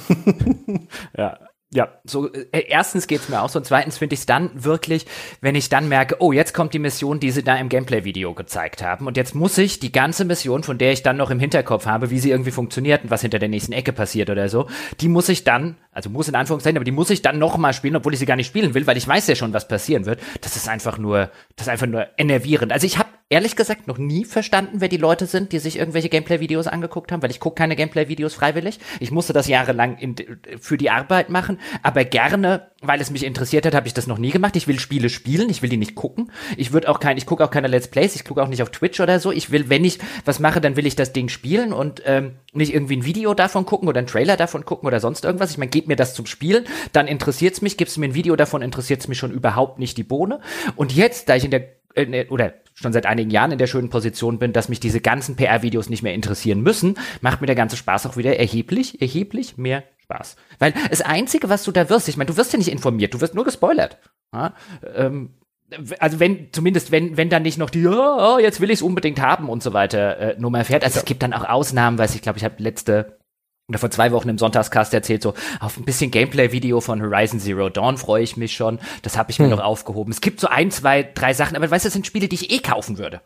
ja, 1.17 1.39
ja, 1.73 1.89
so 2.05 2.33
äh, 2.33 2.65
erstens 2.69 3.07
geht's 3.07 3.29
mir 3.29 3.43
auch 3.43 3.49
so 3.49 3.59
und 3.59 3.65
zweitens 3.65 3.99
finde 3.99 4.15
ich 4.15 4.21
es 4.21 4.27
dann 4.27 4.51
wirklich, 4.55 5.07
wenn 5.41 5.55
ich 5.55 5.69
dann 5.69 5.89
merke, 5.89 6.17
oh, 6.21 6.33
jetzt 6.33 6.55
kommt 6.55 6.73
die 6.73 6.79
Mission, 6.79 7.19
die 7.19 7.31
sie 7.31 7.43
da 7.43 7.57
im 7.57 7.69
Gameplay-Video 7.69 8.33
gezeigt 8.35 8.83
haben 8.83 9.07
und 9.07 9.17
jetzt 9.17 9.35
muss 9.35 9.59
ich 9.59 9.81
die 9.81 9.91
ganze 9.91 10.25
Mission, 10.25 10.63
von 10.63 10.79
der 10.79 10.93
ich 10.93 11.03
dann 11.03 11.17
noch 11.17 11.31
im 11.31 11.41
Hinterkopf 11.41 11.87
habe, 11.87 12.11
wie 12.11 12.21
sie 12.21 12.31
irgendwie 12.31 12.53
funktioniert 12.53 13.03
und 13.05 13.11
was 13.11 13.23
hinter 13.23 13.39
der 13.39 13.49
nächsten 13.49 13.73
Ecke 13.73 13.93
passiert 13.93 14.31
oder 14.31 14.49
so, 14.49 14.69
die 15.01 15.09
muss 15.09 15.29
ich 15.29 15.43
dann, 15.45 15.77
also 15.91 16.11
muss 16.11 16.29
in 16.29 16.37
Anführungszeichen, 16.37 16.77
aber 16.77 16.85
die 16.85 16.93
muss 16.93 17.11
ich 17.11 17.23
dann 17.23 17.39
noch 17.39 17.57
mal 17.57 17.73
spielen, 17.73 17.97
obwohl 17.97 18.13
ich 18.13 18.21
sie 18.21 18.27
gar 18.27 18.37
nicht 18.37 18.47
spielen 18.47 18.75
will, 18.75 18.87
weil 18.87 18.97
ich 18.97 19.09
weiß 19.09 19.27
ja 19.27 19.35
schon, 19.35 19.53
was 19.53 19.67
passieren 19.67 20.07
wird. 20.07 20.21
Das 20.43 20.57
ist 20.57 20.69
einfach 20.69 20.99
nur, 20.99 21.31
das 21.57 21.67
ist 21.67 21.73
einfach 21.73 21.87
nur 21.87 22.07
enervierend. 22.19 22.73
Also 22.73 22.87
ich 22.87 22.99
habe 22.99 23.09
ehrlich 23.35 23.57
gesagt 23.57 23.89
noch 23.89 23.99
nie 23.99 24.25
verstanden, 24.25 24.77
wer 24.81 24.87
die 24.87 24.97
Leute 24.97 25.27
sind, 25.27 25.51
die 25.51 25.59
sich 25.59 25.77
irgendwelche 25.77 26.09
Gameplay-Videos 26.09 26.69
angeguckt 26.69 27.11
haben, 27.11 27.21
weil 27.21 27.33
ich 27.33 27.41
gucke 27.41 27.57
keine 27.57 27.75
Gameplay-Videos 27.75 28.33
freiwillig. 28.33 28.79
Ich 29.01 29.11
musste 29.11 29.33
das 29.33 29.49
jahrelang 29.49 29.99
in, 29.99 30.15
für 30.61 30.79
die 30.79 30.89
Arbeit 30.89 31.31
machen, 31.31 31.59
aber 31.83 32.05
gerne, 32.05 32.69
weil 32.81 33.01
es 33.01 33.11
mich 33.11 33.25
interessiert 33.25 33.67
hat, 33.67 33.75
habe 33.75 33.89
ich 33.89 33.95
das 33.95 34.07
noch 34.07 34.19
nie 34.19 34.31
gemacht. 34.31 34.55
Ich 34.55 34.69
will 34.69 34.79
Spiele 34.79 35.09
spielen, 35.09 35.51
ich 35.51 35.63
will 35.63 35.69
die 35.69 35.79
nicht 35.79 35.97
gucken. 35.97 36.31
Ich 36.57 36.73
würde 36.73 36.89
auch 36.89 37.01
kein, 37.01 37.17
ich 37.17 37.27
gucke 37.27 37.43
auch 37.43 37.51
keine 37.51 37.67
Let's 37.67 37.89
Plays, 37.89 38.15
ich 38.15 38.25
gucke 38.25 38.41
auch 38.41 38.47
nicht 38.47 38.63
auf 38.63 38.71
Twitch 38.71 39.01
oder 39.01 39.19
so. 39.19 39.33
Ich 39.33 39.51
will, 39.51 39.69
wenn 39.69 39.85
ich 39.85 39.99
was 40.25 40.39
mache, 40.39 40.61
dann 40.61 40.77
will 40.77 40.87
ich 40.87 40.95
das 40.95 41.13
Ding 41.13 41.29
spielen 41.29 41.73
und 41.73 42.03
ähm, 42.07 42.37
nicht 42.53 42.73
irgendwie 42.73 42.99
ein 42.99 43.05
Video 43.05 43.35
davon 43.35 43.67
gucken 43.67 43.89
oder 43.89 43.99
ein 43.99 44.07
Trailer 44.07 44.37
davon 44.37 44.65
gucken 44.65 44.87
oder 44.87 45.01
sonst 45.01 45.25
irgendwas. 45.25 45.51
Ich 45.51 45.59
meine, 45.59 45.71
gebt 45.71 45.89
mir 45.89 45.97
das 45.97 46.15
zum 46.15 46.27
Spielen, 46.27 46.67
dann 46.93 47.09
interessiert's 47.09 47.63
mich, 47.63 47.77
gibst 47.77 47.99
mir 47.99 48.07
ein 48.07 48.15
Video 48.15 48.37
davon, 48.37 48.63
interessiert's 48.63 49.09
mich 49.09 49.19
schon 49.19 49.33
überhaupt 49.33 49.81
nicht 49.81 49.97
die 49.97 50.05
Bohne. 50.05 50.39
Und 50.77 50.93
jetzt, 50.95 51.29
da 51.29 51.35
ich 51.35 51.45
in 51.45 51.51
der 51.51 51.65
äh, 51.95 52.07
ne, 52.07 52.27
oder 52.31 52.55
schon 52.75 52.93
seit 52.93 53.07
einigen 53.07 53.31
Jahren 53.31 53.53
in 53.53 53.59
der 53.59 53.67
schönen 53.67 53.89
Position 53.89 54.39
bin, 54.39 54.53
dass 54.53 54.69
mich 54.69 54.81
diese 54.81 55.01
ganzen 55.01 55.37
PR-Videos 55.37 55.89
nicht 55.89 56.03
mehr 56.03 56.15
interessieren 56.15 56.61
müssen, 56.61 56.97
macht 57.21 57.41
mir 57.41 57.47
der 57.47 57.57
ganze 57.57 57.77
Spaß 57.77 58.07
auch 58.07 58.17
wieder 58.17 58.37
erheblich, 58.39 59.01
erheblich 59.01 59.57
mehr 59.57 59.85
Spaß. 60.03 60.37
Weil 60.59 60.75
das 60.91 61.01
Einzige, 61.01 61.49
was 61.49 61.65
du 61.65 61.73
da 61.73 61.89
wirst, 61.89 62.09
ich 62.09 62.17
meine, 62.17 62.29
du 62.29 62.37
wirst 62.37 62.53
ja 62.53 62.59
nicht 62.59 62.71
informiert, 62.71 63.15
du 63.15 63.21
wirst 63.21 63.35
nur 63.35 63.45
gespoilert. 63.45 63.99
Ja? 64.33 64.55
Ähm, 64.95 65.31
also 65.99 66.21
wenn, 66.21 66.53
zumindest 66.53 66.91
wenn, 66.91 67.17
wenn 67.17 67.31
dann 67.31 67.43
nicht 67.43 67.59
noch 67.59 67.71
die, 67.71 67.87
oh, 67.87 68.39
jetzt 68.39 68.61
will 68.61 68.71
ich 68.71 68.79
es 68.79 68.83
unbedingt 68.83 69.21
haben 69.21 69.49
und 69.49 69.63
so 69.63 69.73
weiter 69.73 70.19
äh, 70.19 70.37
Nummer 70.39 70.65
fährt. 70.65 70.85
Also 70.85 70.97
ja. 70.97 71.01
es 71.01 71.07
gibt 71.07 71.23
dann 71.23 71.33
auch 71.33 71.49
Ausnahmen, 71.49 71.97
weil 71.99 72.11
ich 72.11 72.23
glaube, 72.23 72.39
ich 72.39 72.45
habe 72.45 72.57
letzte 72.59 73.19
oder 73.69 73.79
vor 73.79 73.91
zwei 73.91 74.13
Wochen 74.13 74.29
im 74.29 74.39
Sonntagscast 74.39 74.93
erzählt, 74.93 75.23
so 75.23 75.35
auf 75.61 75.79
ein 75.79 75.85
bisschen 75.85 76.11
Gameplay-Video 76.11 76.81
von 76.81 77.01
Horizon 77.01 77.41
Zero 77.41 77.71
Dawn 77.71 77.97
freue 77.97 78.23
ich 78.23 78.37
mich 78.37 78.55
schon. 78.55 78.79
Das 79.03 79.17
habe 79.17 79.31
ich 79.31 79.39
mir 79.39 79.47
hm. 79.47 79.53
noch 79.53 79.65
aufgehoben. 79.65 80.13
Es 80.13 80.21
gibt 80.21 80.41
so 80.41 80.49
ein, 80.49 80.71
zwei, 80.71 81.03
drei 81.03 81.33
Sachen, 81.33 81.57
aber 81.57 81.71
weißt 81.71 81.85
du, 81.85 81.87
das 81.87 81.95
sind 81.95 82.07
Spiele, 82.07 82.29
die 82.29 82.35
ich 82.35 82.51
eh 82.51 82.59
kaufen 82.59 82.99
würde. 82.99 83.23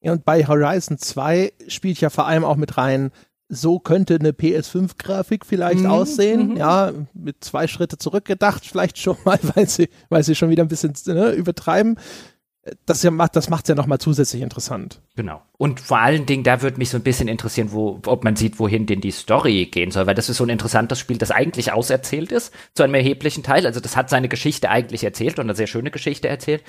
Ja, 0.00 0.12
und 0.12 0.24
bei 0.24 0.46
Horizon 0.46 0.98
2 0.98 1.52
spielt 1.66 2.00
ja 2.00 2.10
vor 2.10 2.26
allem 2.26 2.44
auch 2.44 2.56
mit 2.56 2.76
rein, 2.76 3.10
so 3.48 3.78
könnte 3.78 4.14
eine 4.14 4.30
PS5-Grafik 4.30 5.44
vielleicht 5.46 5.80
mhm, 5.80 5.90
aussehen. 5.90 6.48
Mhm. 6.50 6.56
Ja, 6.56 6.92
mit 7.14 7.42
zwei 7.42 7.66
Schritte 7.66 7.98
zurückgedacht, 7.98 8.66
vielleicht 8.66 8.98
schon 8.98 9.16
mal, 9.24 9.38
weil 9.54 9.68
sie, 9.68 9.88
weil 10.08 10.22
sie 10.22 10.34
schon 10.34 10.50
wieder 10.50 10.62
ein 10.62 10.68
bisschen 10.68 10.94
ne, 11.06 11.30
übertreiben. 11.30 11.98
Das, 12.86 13.02
ja, 13.02 13.10
das 13.10 13.50
macht 13.50 13.64
es 13.64 13.68
ja 13.68 13.74
nochmal 13.74 13.98
zusätzlich 13.98 14.40
interessant. 14.40 15.02
Genau. 15.16 15.42
Und 15.56 15.78
vor 15.78 16.00
allen 16.00 16.26
Dingen, 16.26 16.42
da 16.42 16.62
würde 16.62 16.78
mich 16.78 16.90
so 16.90 16.96
ein 16.96 17.04
bisschen 17.04 17.28
interessieren, 17.28 17.70
wo, 17.70 18.00
ob 18.06 18.24
man 18.24 18.34
sieht, 18.34 18.58
wohin 18.58 18.86
denn 18.86 19.00
die 19.00 19.12
Story 19.12 19.66
gehen 19.66 19.92
soll, 19.92 20.06
weil 20.06 20.16
das 20.16 20.28
ist 20.28 20.38
so 20.38 20.44
ein 20.44 20.48
interessantes 20.48 20.98
Spiel, 20.98 21.16
das 21.16 21.30
eigentlich 21.30 21.72
auserzählt 21.72 22.32
ist, 22.32 22.52
zu 22.74 22.82
einem 22.82 22.94
erheblichen 22.94 23.44
Teil. 23.44 23.64
Also 23.64 23.78
das 23.78 23.96
hat 23.96 24.10
seine 24.10 24.28
Geschichte 24.28 24.68
eigentlich 24.68 25.04
erzählt 25.04 25.38
und 25.38 25.44
eine 25.46 25.54
sehr 25.54 25.68
schöne 25.68 25.92
Geschichte 25.92 26.28
erzählt. 26.28 26.64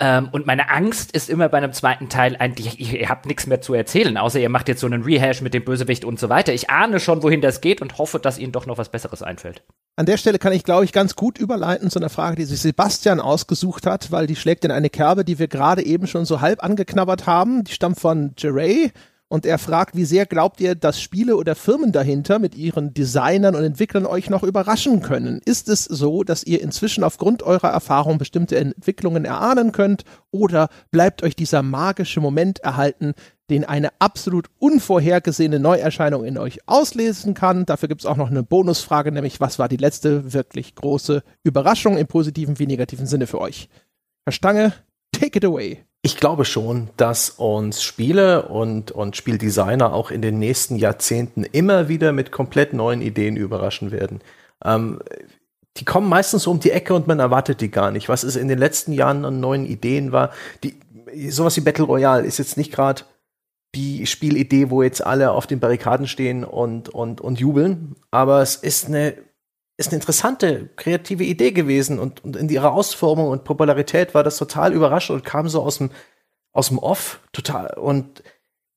Ähm, 0.00 0.30
und 0.32 0.46
meine 0.46 0.68
Angst 0.70 1.12
ist 1.12 1.30
immer 1.30 1.48
bei 1.48 1.58
einem 1.58 1.72
zweiten 1.72 2.08
Teil 2.08 2.36
eigentlich, 2.36 2.80
ihr, 2.80 3.00
ihr 3.00 3.08
habt 3.08 3.26
nichts 3.26 3.46
mehr 3.46 3.60
zu 3.60 3.72
erzählen, 3.72 4.16
außer 4.16 4.40
ihr 4.40 4.48
macht 4.48 4.66
jetzt 4.66 4.80
so 4.80 4.88
einen 4.88 5.04
Rehash 5.04 5.40
mit 5.40 5.54
dem 5.54 5.64
Bösewicht 5.64 6.04
und 6.04 6.18
so 6.18 6.28
weiter. 6.28 6.52
Ich 6.52 6.70
ahne 6.70 6.98
schon, 6.98 7.22
wohin 7.22 7.40
das 7.40 7.60
geht 7.60 7.80
und 7.82 7.98
hoffe, 7.98 8.18
dass 8.18 8.38
ihnen 8.38 8.52
doch 8.52 8.66
noch 8.66 8.78
was 8.78 8.88
Besseres 8.88 9.22
einfällt. 9.22 9.62
An 9.96 10.06
der 10.06 10.16
Stelle 10.16 10.40
kann 10.40 10.52
ich, 10.52 10.64
glaube 10.64 10.84
ich, 10.84 10.92
ganz 10.92 11.14
gut 11.14 11.38
überleiten 11.38 11.88
zu 11.88 12.00
einer 12.00 12.08
Frage, 12.08 12.34
die 12.34 12.44
sich 12.46 12.60
Sebastian 12.60 13.20
ausgesucht 13.20 13.86
hat, 13.86 14.10
weil 14.10 14.26
die 14.26 14.34
schlägt 14.34 14.64
in 14.64 14.72
eine 14.72 14.90
Kerbe, 14.90 15.24
die 15.24 15.38
wir 15.38 15.46
gerade 15.46 15.86
eben 15.86 16.08
schon 16.08 16.24
so 16.24 16.40
halb 16.40 16.64
angeknabbert 16.64 17.28
haben. 17.28 17.62
Die 17.62 17.72
stammt 17.72 18.00
von 18.00 18.23
Jeray 18.38 18.92
und 19.28 19.46
er 19.46 19.58
fragt, 19.58 19.96
wie 19.96 20.04
sehr 20.04 20.26
glaubt 20.26 20.60
ihr, 20.60 20.76
dass 20.76 21.00
Spiele 21.00 21.36
oder 21.36 21.56
Firmen 21.56 21.90
dahinter 21.90 22.38
mit 22.38 22.54
ihren 22.54 22.94
Designern 22.94 23.56
und 23.56 23.64
Entwicklern 23.64 24.06
euch 24.06 24.30
noch 24.30 24.44
überraschen 24.44 25.00
können? 25.00 25.40
Ist 25.44 25.68
es 25.68 25.84
so, 25.84 26.22
dass 26.22 26.44
ihr 26.44 26.62
inzwischen 26.62 27.02
aufgrund 27.02 27.42
eurer 27.42 27.70
Erfahrung 27.70 28.18
bestimmte 28.18 28.56
Entwicklungen 28.56 29.24
erahnen 29.24 29.72
könnt 29.72 30.04
oder 30.30 30.68
bleibt 30.92 31.24
euch 31.24 31.34
dieser 31.34 31.62
magische 31.62 32.20
Moment 32.20 32.60
erhalten, 32.60 33.14
den 33.50 33.64
eine 33.64 33.90
absolut 33.98 34.50
unvorhergesehene 34.58 35.58
Neuerscheinung 35.58 36.24
in 36.24 36.38
euch 36.38 36.68
auslesen 36.68 37.34
kann. 37.34 37.66
Dafür 37.66 37.88
gibt 37.88 38.02
es 38.02 38.06
auch 38.06 38.16
noch 38.16 38.30
eine 38.30 38.42
Bonusfrage, 38.42 39.10
nämlich 39.10 39.40
was 39.40 39.58
war 39.58 39.68
die 39.68 39.76
letzte 39.78 40.32
wirklich 40.32 40.74
große 40.74 41.22
Überraschung 41.42 41.98
im 41.98 42.06
positiven 42.06 42.58
wie 42.58 42.66
negativen 42.66 43.06
Sinne 43.06 43.26
für 43.26 43.40
euch? 43.40 43.68
Herr 44.24 44.32
Stange, 44.32 44.74
take 45.12 45.38
it 45.38 45.44
away. 45.44 45.84
Ich 46.06 46.18
glaube 46.18 46.44
schon, 46.44 46.90
dass 46.98 47.30
uns 47.30 47.82
Spiele 47.82 48.48
und, 48.48 48.92
und 48.92 49.16
Spieldesigner 49.16 49.94
auch 49.94 50.10
in 50.10 50.20
den 50.20 50.38
nächsten 50.38 50.76
Jahrzehnten 50.76 51.44
immer 51.44 51.88
wieder 51.88 52.12
mit 52.12 52.30
komplett 52.30 52.74
neuen 52.74 53.00
Ideen 53.00 53.38
überraschen 53.38 53.90
werden. 53.90 54.20
Ähm, 54.62 55.00
die 55.78 55.86
kommen 55.86 56.10
meistens 56.10 56.46
um 56.46 56.60
die 56.60 56.72
Ecke 56.72 56.92
und 56.92 57.06
man 57.06 57.20
erwartet 57.20 57.62
die 57.62 57.70
gar 57.70 57.90
nicht. 57.90 58.10
Was 58.10 58.22
es 58.22 58.36
in 58.36 58.48
den 58.48 58.58
letzten 58.58 58.92
Jahren 58.92 59.24
an 59.24 59.40
neuen 59.40 59.64
Ideen 59.64 60.12
war, 60.12 60.30
die, 60.62 60.78
sowas 61.30 61.56
wie 61.56 61.62
Battle 61.62 61.86
Royale 61.86 62.26
ist 62.26 62.36
jetzt 62.36 62.58
nicht 62.58 62.70
gerade 62.70 63.04
die 63.74 64.04
Spielidee, 64.04 64.68
wo 64.68 64.82
jetzt 64.82 65.02
alle 65.02 65.30
auf 65.30 65.46
den 65.46 65.58
Barrikaden 65.58 66.06
stehen 66.06 66.44
und, 66.44 66.90
und, 66.90 67.22
und 67.22 67.40
jubeln. 67.40 67.96
Aber 68.10 68.42
es 68.42 68.56
ist 68.56 68.88
eine, 68.88 69.14
ist 69.76 69.88
eine 69.88 69.96
interessante, 69.96 70.70
kreative 70.76 71.24
Idee 71.24 71.52
gewesen 71.52 71.98
und, 71.98 72.22
und 72.24 72.36
in 72.36 72.48
ihrer 72.48 72.72
Ausformung 72.72 73.28
und 73.28 73.44
Popularität 73.44 74.14
war 74.14 74.22
das 74.22 74.36
total 74.36 74.72
überraschend 74.72 75.18
und 75.18 75.24
kam 75.24 75.48
so 75.48 75.62
aus 75.62 75.78
dem, 75.78 75.90
aus 76.52 76.68
dem 76.68 76.78
Off 76.78 77.20
total. 77.32 77.74
Und 77.76 78.22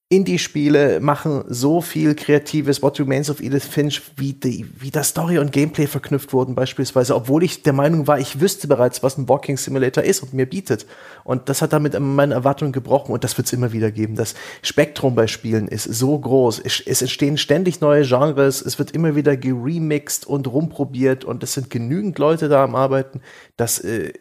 Indie-Spiele 0.10 1.02
machen 1.02 1.44
so 1.50 1.82
viel 1.82 2.16
Kreatives, 2.16 2.82
What 2.82 2.98
Remains 2.98 3.30
of 3.30 3.42
Edith 3.42 3.66
Finch, 3.66 4.02
wie, 4.16 4.32
die, 4.32 4.66
wie 4.80 4.90
da 4.90 5.04
Story 5.04 5.38
und 5.38 5.52
Gameplay 5.52 5.86
verknüpft 5.86 6.32
wurden 6.32 6.56
beispielsweise, 6.56 7.14
obwohl 7.14 7.44
ich 7.44 7.64
der 7.64 7.74
Meinung 7.74 8.08
war, 8.08 8.18
ich 8.18 8.40
wüsste 8.40 8.70
bereits, 8.70 9.04
was 9.04 9.18
ein 9.18 9.28
Walking 9.28 9.58
Simulator 9.58 10.06
ist 10.06 10.24
und 10.24 10.34
mir 10.34 10.46
bietet. 10.46 10.86
Und 11.26 11.50
das 11.50 11.62
hat 11.62 11.74
damit 11.74 12.00
meine 12.00 12.36
Erwartungen 12.36 12.72
gebrochen 12.72 13.12
und 13.12 13.26
das 13.26 13.38
wird 13.38 13.48
es 13.48 13.54
immer 13.54 13.74
wieder 13.74 13.92
geben. 13.92 14.16
Das 14.16 14.36
Spektrum 14.62 15.14
bei 15.14 15.28
Spielen 15.28 15.68
ist 15.68 15.84
so 15.84 16.18
groß. 16.18 16.60
Es, 16.64 16.80
es 16.86 17.02
entstehen 17.02 17.38
ständig 17.38 17.82
neue 17.82 18.06
Genres, 18.06 18.62
es 18.62 18.80
wird 18.80 18.92
immer 18.92 19.18
wieder 19.18 19.36
geremixed 19.36 20.26
und 20.26 20.48
rumprobiert 20.48 21.26
und 21.26 21.44
es 21.44 21.54
sind 21.54 21.70
genügend 21.70 22.18
Leute 22.18 22.48
da 22.48 22.64
am 22.64 22.76
Arbeiten, 22.76 23.20
dass, 23.58 23.80
äh, 23.80 24.14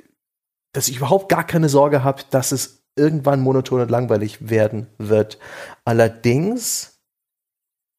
dass 0.72 0.88
ich 0.88 0.96
überhaupt 0.96 1.28
gar 1.28 1.46
keine 1.46 1.68
Sorge 1.68 2.02
habe, 2.02 2.22
dass 2.30 2.50
es 2.50 2.85
irgendwann 2.96 3.40
monoton 3.40 3.80
und 3.80 3.90
langweilig 3.90 4.48
werden 4.48 4.88
wird. 4.98 5.38
Allerdings 5.84 6.96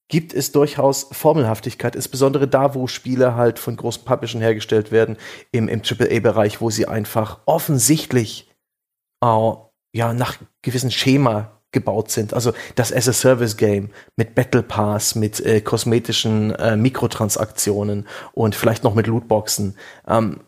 gibt 0.10 0.34
es 0.34 0.52
durchaus 0.52 1.08
Formelhaftigkeit, 1.12 1.96
insbesondere 1.96 2.48
da, 2.48 2.74
wo 2.74 2.88
Spiele 2.88 3.36
halt 3.36 3.60
von 3.60 3.76
großen 3.76 4.06
Publishern 4.06 4.42
hergestellt 4.42 4.92
werden, 4.92 5.18
im, 5.52 5.68
im 5.68 5.82
AAA-Bereich, 5.82 6.62
wo 6.62 6.70
sie 6.70 6.88
einfach 6.88 7.40
offensichtlich 7.46 8.50
äh, 9.24 9.52
ja, 9.94 10.14
nach 10.14 10.38
gewissen 10.62 10.92
Schema 10.92 11.52
gebaut 11.72 12.10
sind. 12.12 12.34
Also 12.34 12.54
das 12.76 12.94
As-a-Service-Game 12.94 13.90
mit 14.16 14.36
Battle 14.36 14.64
Pass, 14.64 15.16
mit 15.16 15.40
äh, 15.42 15.60
kosmetischen 15.62 16.52
äh, 16.56 16.78
Mikrotransaktionen 16.78 18.08
und 18.34 18.56
vielleicht 18.56 18.84
noch 18.84 18.96
mit 18.96 19.08
Lootboxen. 19.08 19.76
Ähm, 20.08 20.42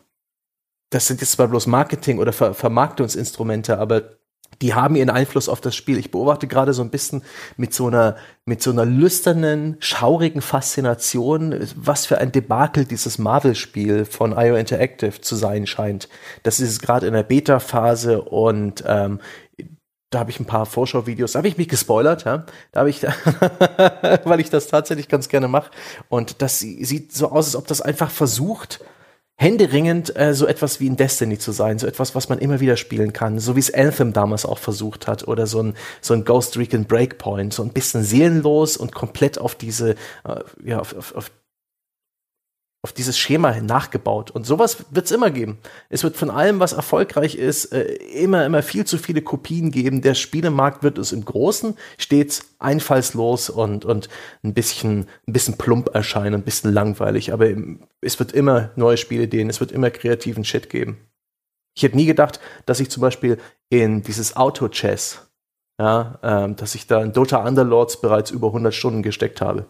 das 0.90 1.06
sind 1.06 1.20
jetzt 1.20 1.32
zwar 1.32 1.48
bloß 1.48 1.66
Marketing- 1.66 2.18
oder 2.18 2.32
Ver 2.32 2.54
Vermarktungsinstrumente, 2.54 3.78
aber 3.78 4.19
die 4.62 4.74
haben 4.74 4.96
ihren 4.96 5.10
Einfluss 5.10 5.48
auf 5.48 5.60
das 5.60 5.74
Spiel. 5.74 5.98
Ich 5.98 6.10
beobachte 6.10 6.46
gerade 6.46 6.74
so 6.74 6.82
ein 6.82 6.90
bisschen 6.90 7.22
mit 7.56 7.72
so 7.72 7.86
einer, 7.86 8.16
mit 8.44 8.62
so 8.62 8.70
einer 8.70 8.84
lüsternen, 8.84 9.76
schaurigen 9.80 10.42
Faszination, 10.42 11.54
was 11.76 12.06
für 12.06 12.18
ein 12.18 12.32
Debakel 12.32 12.84
dieses 12.84 13.18
Marvel-Spiel 13.18 14.04
von 14.04 14.32
IO 14.32 14.56
Interactive 14.56 15.20
zu 15.20 15.36
sein 15.36 15.66
scheint. 15.66 16.08
Das 16.42 16.60
ist 16.60 16.82
gerade 16.82 17.06
in 17.06 17.14
der 17.14 17.22
Beta-Phase 17.22 18.20
und 18.22 18.84
ähm, 18.86 19.20
da 20.10 20.18
habe 20.18 20.30
ich 20.30 20.40
ein 20.40 20.44
paar 20.44 20.66
Vorschau-Videos, 20.66 21.32
da 21.32 21.38
habe 21.38 21.48
ich 21.48 21.56
mich 21.56 21.68
gespoilert, 21.68 22.24
ja. 22.24 22.44
Da 22.72 22.80
habe 22.80 22.90
ich, 22.90 23.02
weil 24.24 24.40
ich 24.40 24.50
das 24.50 24.66
tatsächlich 24.66 25.08
ganz 25.08 25.28
gerne 25.28 25.46
mache. 25.46 25.70
Und 26.08 26.42
das 26.42 26.58
sieht 26.58 27.12
so 27.12 27.30
aus, 27.30 27.46
als 27.46 27.56
ob 27.56 27.68
das 27.68 27.80
einfach 27.80 28.10
versucht, 28.10 28.80
händeringend 29.40 30.14
äh, 30.16 30.34
so 30.34 30.46
etwas 30.46 30.80
wie 30.80 30.86
in 30.86 30.96
Destiny 30.96 31.38
zu 31.38 31.52
sein, 31.52 31.78
so 31.78 31.86
etwas, 31.86 32.14
was 32.14 32.28
man 32.28 32.38
immer 32.40 32.60
wieder 32.60 32.76
spielen 32.76 33.14
kann, 33.14 33.38
so 33.38 33.56
wie 33.56 33.60
es 33.60 33.72
Anthem 33.72 34.12
damals 34.12 34.44
auch 34.44 34.58
versucht 34.58 35.06
hat 35.06 35.26
oder 35.26 35.46
so 35.46 35.62
ein 35.62 35.74
so 36.02 36.12
ein 36.12 36.26
Ghost 36.26 36.58
Recon 36.58 36.84
Breakpoint, 36.84 37.54
so 37.54 37.62
ein 37.62 37.70
bisschen 37.70 38.04
seelenlos 38.04 38.76
und 38.76 38.94
komplett 38.94 39.38
auf 39.38 39.54
diese 39.54 39.92
äh, 40.24 40.40
ja 40.62 40.80
auf, 40.80 40.94
auf, 40.94 41.14
auf 41.14 41.30
auf 42.82 42.94
dieses 42.94 43.18
Schema 43.18 43.60
nachgebaut. 43.60 44.30
Und 44.30 44.46
sowas 44.46 44.86
wird 44.90 45.04
es 45.04 45.12
immer 45.12 45.30
geben. 45.30 45.58
Es 45.90 46.02
wird 46.02 46.16
von 46.16 46.30
allem, 46.30 46.60
was 46.60 46.72
erfolgreich 46.72 47.34
ist, 47.34 47.66
äh, 47.66 47.82
immer, 47.82 48.46
immer 48.46 48.62
viel 48.62 48.86
zu 48.86 48.96
viele 48.96 49.20
Kopien 49.20 49.70
geben. 49.70 50.00
Der 50.00 50.14
Spielemarkt 50.14 50.82
wird 50.82 50.96
es 50.96 51.12
im 51.12 51.24
Großen 51.24 51.76
stets 51.98 52.54
einfallslos 52.58 53.50
und, 53.50 53.84
und 53.84 54.08
ein 54.42 54.54
bisschen, 54.54 55.08
ein 55.26 55.32
bisschen 55.32 55.58
plump 55.58 55.94
erscheinen, 55.94 56.36
ein 56.36 56.42
bisschen 56.42 56.72
langweilig. 56.72 57.34
Aber 57.34 57.48
es 58.00 58.18
wird 58.18 58.32
immer 58.32 58.70
neue 58.76 58.96
Spielideen, 58.96 59.50
es 59.50 59.60
wird 59.60 59.72
immer 59.72 59.90
kreativen 59.90 60.44
Shit 60.44 60.70
geben. 60.70 60.98
Ich 61.76 61.82
hätte 61.82 61.96
nie 61.96 62.06
gedacht, 62.06 62.40
dass 62.64 62.80
ich 62.80 62.90
zum 62.90 63.02
Beispiel 63.02 63.38
in 63.68 64.02
dieses 64.02 64.36
Auto-Chess, 64.36 65.30
ja, 65.78 66.18
ähm, 66.22 66.56
dass 66.56 66.74
ich 66.74 66.86
da 66.86 67.02
in 67.02 67.12
Dota 67.12 67.46
Underlords 67.46 68.00
bereits 68.00 68.30
über 68.30 68.48
100 68.48 68.74
Stunden 68.74 69.02
gesteckt 69.02 69.42
habe. 69.42 69.66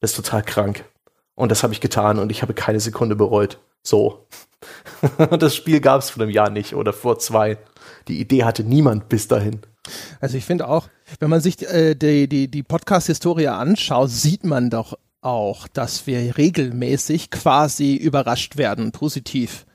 Das 0.00 0.12
ist 0.12 0.16
total 0.16 0.42
krank. 0.42 0.84
Und 1.36 1.52
das 1.52 1.62
habe 1.62 1.72
ich 1.72 1.80
getan 1.80 2.18
und 2.18 2.32
ich 2.32 2.42
habe 2.42 2.54
keine 2.54 2.80
Sekunde 2.80 3.14
bereut. 3.14 3.60
So. 3.82 4.26
das 5.38 5.54
Spiel 5.54 5.80
gab 5.80 6.00
es 6.00 6.10
vor 6.10 6.22
einem 6.22 6.32
Jahr 6.32 6.50
nicht 6.50 6.74
oder 6.74 6.92
vor 6.92 7.20
zwei. 7.20 7.58
Die 8.08 8.20
Idee 8.20 8.42
hatte 8.42 8.64
niemand 8.64 9.08
bis 9.08 9.28
dahin. 9.28 9.60
Also 10.20 10.36
ich 10.36 10.44
finde 10.44 10.66
auch, 10.66 10.88
wenn 11.20 11.30
man 11.30 11.40
sich 11.40 11.62
äh, 11.62 11.94
die, 11.94 12.28
die, 12.28 12.48
die 12.48 12.62
Podcast-Historie 12.64 13.48
anschaut, 13.48 14.10
sieht 14.10 14.44
man 14.44 14.70
doch 14.70 14.98
auch, 15.20 15.68
dass 15.68 16.06
wir 16.06 16.36
regelmäßig 16.36 17.30
quasi 17.30 17.94
überrascht 17.94 18.56
werden, 18.56 18.90
positiv 18.90 19.66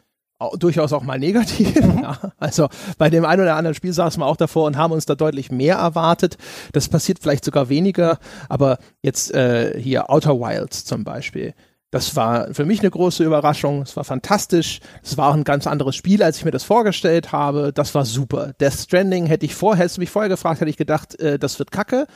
durchaus 0.58 0.94
auch 0.94 1.04
mal 1.04 1.20
negativ. 1.20 1.76
Mhm. 1.82 2.00
Ja, 2.04 2.18
also 2.38 2.68
bei 2.98 3.10
dem 3.10 3.26
einen 3.26 3.42
oder 3.42 3.56
anderen 3.56 3.76
Spiel 3.76 3.94
saßen 3.94 4.22
wir 4.22 4.26
auch 4.26 4.38
davor 4.38 4.66
und 4.66 4.78
haben 4.78 4.92
uns 4.92 5.06
da 5.06 5.16
deutlich 5.16 5.52
mehr 5.52 5.76
erwartet. 5.76 6.38
Das 6.74 6.90
passiert 6.90 7.20
vielleicht 7.20 7.46
sogar 7.46 7.70
weniger, 7.70 8.18
aber 8.50 8.78
jetzt 9.02 9.34
äh, 9.34 9.80
hier 9.80 10.10
Outer 10.10 10.40
Wilds 10.40 10.86
zum 10.86 11.04
Beispiel. 11.04 11.54
Das 11.92 12.16
war 12.16 12.54
für 12.54 12.64
mich 12.64 12.80
eine 12.80 12.90
große 12.90 13.24
Überraschung. 13.24 13.82
Es 13.82 13.98
war 13.98 14.06
fantastisch. 14.06 14.80
Es 15.04 15.18
war 15.18 15.30
auch 15.30 15.34
ein 15.34 15.44
ganz 15.44 15.68
anderes 15.68 15.98
Spiel, 15.98 16.24
als 16.24 16.38
ich 16.38 16.46
mir 16.46 16.52
das 16.52 16.64
vorgestellt 16.64 17.34
habe. 17.34 17.74
Das 17.74 17.94
war 17.94 18.06
super. 18.06 18.54
Death 18.62 18.74
Stranding 18.74 19.26
hätte 19.26 19.46
ich 19.46 19.54
vorher, 19.54 19.84
hättest 19.84 19.98
du 19.98 20.02
mich 20.02 20.10
vorher 20.10 20.30
gefragt, 20.30 20.62
hätte 20.62 20.70
ich 20.70 20.78
gedacht, 20.78 21.20
äh, 21.20 21.38
das 21.38 21.60
wird 21.60 21.72
kacke. 21.72 22.08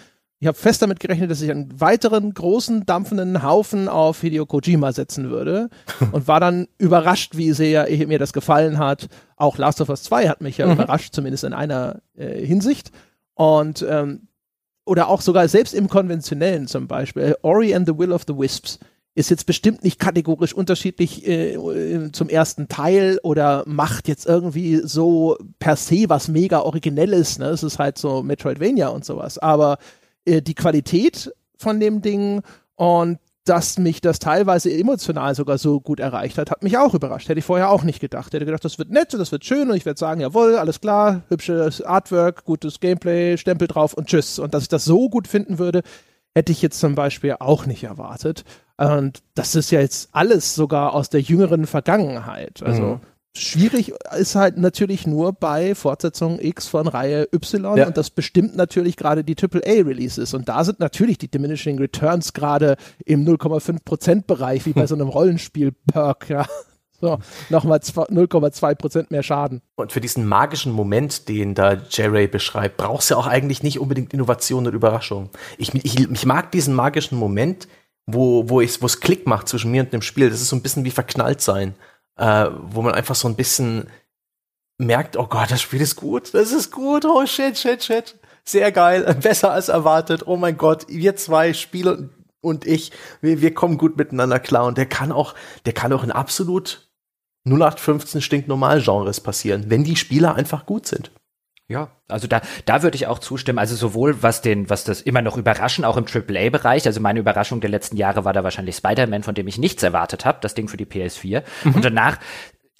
Ich 0.45 0.47
habe 0.47 0.59
fest 0.59 0.83
damit 0.83 0.99
gerechnet, 0.99 1.31
dass 1.31 1.41
ich 1.41 1.49
einen 1.49 1.81
weiteren 1.81 2.31
großen 2.31 2.85
dampfenden 2.85 3.41
Haufen 3.41 3.89
auf 3.89 4.21
Hideo 4.21 4.45
Kojima 4.45 4.91
setzen 4.91 5.31
würde 5.31 5.71
und 6.11 6.27
war 6.27 6.39
dann 6.39 6.67
überrascht, 6.77 7.35
wie 7.35 7.51
sehr 7.51 7.87
mir 8.05 8.19
das 8.19 8.31
gefallen 8.31 8.77
hat. 8.77 9.07
Auch 9.37 9.57
Last 9.57 9.81
of 9.81 9.89
Us 9.89 10.03
2 10.03 10.29
hat 10.29 10.41
mich 10.41 10.59
ja 10.59 10.67
mhm. 10.67 10.73
überrascht, 10.73 11.15
zumindest 11.15 11.45
in 11.45 11.53
einer 11.53 11.99
äh, 12.15 12.45
Hinsicht. 12.45 12.91
Und 13.33 13.83
ähm, 13.89 14.27
oder 14.85 15.07
auch 15.07 15.21
sogar 15.21 15.47
selbst 15.47 15.73
im 15.73 15.89
konventionellen 15.89 16.67
zum 16.67 16.87
Beispiel 16.87 17.35
Ori 17.41 17.73
and 17.73 17.87
the 17.87 17.97
Will 17.97 18.11
of 18.11 18.25
the 18.27 18.37
Wisps 18.37 18.77
ist 19.15 19.31
jetzt 19.31 19.47
bestimmt 19.47 19.83
nicht 19.83 19.99
kategorisch 19.99 20.53
unterschiedlich 20.53 21.27
äh, 21.27 21.57
zum 22.11 22.29
ersten 22.29 22.67
Teil 22.67 23.17
oder 23.23 23.63
macht 23.65 24.07
jetzt 24.07 24.27
irgendwie 24.27 24.81
so 24.83 25.39
per 25.57 25.75
se 25.75 26.05
was 26.07 26.27
mega 26.27 26.59
originelles. 26.59 27.39
Ne? 27.39 27.47
Es 27.47 27.63
ist 27.63 27.79
halt 27.79 27.97
so 27.97 28.21
Metroidvania 28.21 28.89
und 28.89 29.05
sowas. 29.05 29.39
Aber 29.39 29.79
äh, 30.25 30.41
die 30.41 30.55
Qualität 30.55 31.31
von 31.57 31.79
dem 31.79 32.01
Ding 32.01 32.41
und 32.75 33.19
dass 33.45 33.77
mich 33.77 34.01
das 34.01 34.17
teilweise 34.17 34.73
emotional 34.73 35.35
sogar 35.35 35.59
so 35.59 35.79
gut 35.79 35.99
erreicht 35.99 36.39
hat, 36.39 36.49
hat 36.49 36.63
mich 36.63 36.79
auch 36.79 36.95
überrascht. 36.95 37.29
Hätte 37.29 37.39
ich 37.39 37.45
vorher 37.45 37.69
auch 37.69 37.83
nicht 37.83 37.99
gedacht. 37.99 38.33
Hätte 38.33 38.43
gedacht, 38.43 38.65
das 38.65 38.79
wird 38.79 38.89
nett, 38.89 39.13
das 39.13 39.31
wird 39.31 39.45
schön 39.45 39.69
und 39.69 39.75
ich 39.75 39.85
werde 39.85 39.99
sagen, 39.99 40.19
jawohl, 40.19 40.55
alles 40.55 40.81
klar, 40.81 41.21
hübsches 41.29 41.81
Artwork, 41.81 42.43
gutes 42.43 42.79
Gameplay, 42.79 43.37
Stempel 43.37 43.67
drauf 43.67 43.93
und 43.93 44.07
tschüss. 44.07 44.39
Und 44.39 44.55
dass 44.55 44.63
ich 44.63 44.69
das 44.69 44.83
so 44.83 45.09
gut 45.09 45.27
finden 45.27 45.59
würde, 45.59 45.83
hätte 46.33 46.51
ich 46.51 46.61
jetzt 46.63 46.79
zum 46.79 46.95
Beispiel 46.95 47.35
auch 47.39 47.67
nicht 47.67 47.83
erwartet. 47.83 48.45
Und 48.77 49.21
das 49.35 49.53
ist 49.53 49.69
ja 49.69 49.79
jetzt 49.79 50.09
alles 50.11 50.55
sogar 50.55 50.93
aus 50.93 51.09
der 51.09 51.21
jüngeren 51.21 51.67
Vergangenheit. 51.67 52.63
Also 52.63 52.83
mhm. 52.83 53.01
Schwierig 53.37 53.93
ist 54.17 54.35
halt 54.35 54.57
natürlich 54.57 55.05
nur 55.05 55.33
bei 55.33 55.75
Fortsetzung 55.75 56.39
X 56.39 56.67
von 56.67 56.87
Reihe 56.87 57.27
Y 57.33 57.77
ja. 57.77 57.87
und 57.87 57.97
das 57.97 58.09
bestimmt 58.09 58.55
natürlich 58.55 58.95
gerade 58.95 59.25
die 59.25 59.35
AAA-Releases. 59.35 60.33
Und 60.33 60.47
da 60.47 60.63
sind 60.63 60.79
natürlich 60.79 61.17
die 61.17 61.27
Diminishing 61.27 61.77
Returns 61.77 62.31
gerade 62.31 62.77
im 63.03 63.25
0,5% 63.25 64.23
Bereich, 64.25 64.65
wie 64.65 64.71
bei 64.71 64.87
so 64.87 64.95
einem 64.95 65.09
Rollenspiel-Perk, 65.09 66.29
ja. 66.29 66.45
So, 67.01 67.19
nochmal 67.49 67.79
0,2% 67.79 69.07
mehr 69.09 69.21
Schaden. 69.21 69.61
Und 69.75 69.91
für 69.91 69.99
diesen 69.99 70.25
magischen 70.25 70.71
Moment, 70.71 71.27
den 71.27 71.53
da 71.53 71.73
J-Ray 71.73 72.27
beschreibt, 72.27 72.77
brauchst 72.77 73.09
du 73.09 73.15
ja 73.15 73.19
auch 73.19 73.27
eigentlich 73.27 73.63
nicht 73.63 73.81
unbedingt 73.81 74.13
Innovation 74.13 74.65
und 74.65 74.73
Überraschung. 74.73 75.29
Ich, 75.57 75.75
ich, 75.75 76.09
ich 76.09 76.25
mag 76.25 76.53
diesen 76.53 76.73
magischen 76.73 77.17
Moment, 77.17 77.67
wo, 78.05 78.49
wo 78.49 78.61
es 78.61 79.01
Klick 79.01 79.27
macht 79.27 79.49
zwischen 79.49 79.71
mir 79.71 79.83
und 79.83 79.91
dem 79.91 80.01
Spiel. 80.01 80.29
Das 80.29 80.39
ist 80.39 80.47
so 80.47 80.55
ein 80.55 80.61
bisschen 80.61 80.85
wie 80.85 80.91
verknallt 80.91 81.41
sein 81.41 81.75
äh, 82.17 82.47
wo 82.67 82.81
man 82.81 82.93
einfach 82.93 83.15
so 83.15 83.27
ein 83.27 83.35
bisschen 83.35 83.89
merkt, 84.77 85.17
oh 85.17 85.27
Gott, 85.27 85.51
das 85.51 85.61
Spiel 85.61 85.81
ist 85.81 85.95
gut, 85.95 86.33
das 86.33 86.51
ist 86.51 86.71
gut, 86.71 87.05
oh 87.05 87.25
shit, 87.25 87.57
shit, 87.57 87.83
shit. 87.83 88.15
Sehr 88.43 88.71
geil, 88.71 89.15
besser 89.21 89.51
als 89.51 89.69
erwartet. 89.69 90.27
Oh 90.27 90.37
mein 90.37 90.57
Gott, 90.57 90.85
wir 90.87 91.15
zwei 91.15 91.53
Spiele 91.53 92.09
und 92.41 92.65
ich, 92.67 92.91
wir, 93.21 93.41
wir 93.41 93.53
kommen 93.53 93.77
gut 93.77 93.97
miteinander 93.97 94.39
klar. 94.39 94.65
Und 94.65 94.77
der 94.77 94.85
kann 94.85 95.11
auch, 95.11 95.33
der 95.65 95.73
kann 95.73 95.93
auch 95.93 96.03
in 96.03 96.11
absolut 96.11 96.89
0815 97.45 98.21
stinknormal 98.21 98.81
Genres 98.81 99.19
passieren, 99.19 99.65
wenn 99.69 99.83
die 99.83 99.95
Spieler 99.95 100.35
einfach 100.35 100.65
gut 100.65 100.85
sind. 100.87 101.11
Ja, 101.67 101.89
also 102.07 102.27
da, 102.27 102.41
da 102.65 102.83
würde 102.83 102.95
ich 102.95 103.07
auch 103.07 103.17
zustimmen. 103.17 103.57
Also 103.57 103.75
sowohl 103.75 104.21
was 104.21 104.41
den, 104.41 104.69
was 104.69 104.83
das 104.83 105.01
immer 105.01 105.21
noch 105.21 105.35
überraschen, 105.35 105.83
auch 105.83 105.97
im 105.97 106.05
AAA-Bereich. 106.05 106.85
Also 106.85 107.01
meine 107.01 107.19
Überraschung 107.19 107.59
der 107.59 107.71
letzten 107.71 107.97
Jahre 107.97 108.23
war 108.23 108.33
da 108.33 108.43
wahrscheinlich 108.43 108.75
Spider-Man, 108.75 109.23
von 109.23 109.33
dem 109.33 109.47
ich 109.47 109.57
nichts 109.57 109.81
erwartet 109.81 110.25
habe, 110.25 110.37
das 110.41 110.53
Ding 110.53 110.67
für 110.67 110.77
die 110.77 110.85
PS4. 110.85 111.43
Mhm. 111.63 111.75
Und 111.75 111.83
danach 111.83 112.19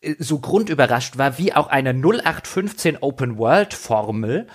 äh, 0.02 0.14
so 0.20 0.40
grundüberrascht 0.40 1.18
war, 1.18 1.40
wie 1.40 1.54
auch 1.54 1.68
eine 1.68 1.94
0815 1.94 2.98
Open 3.02 3.40
World 3.40 3.74
Formel 3.74 4.48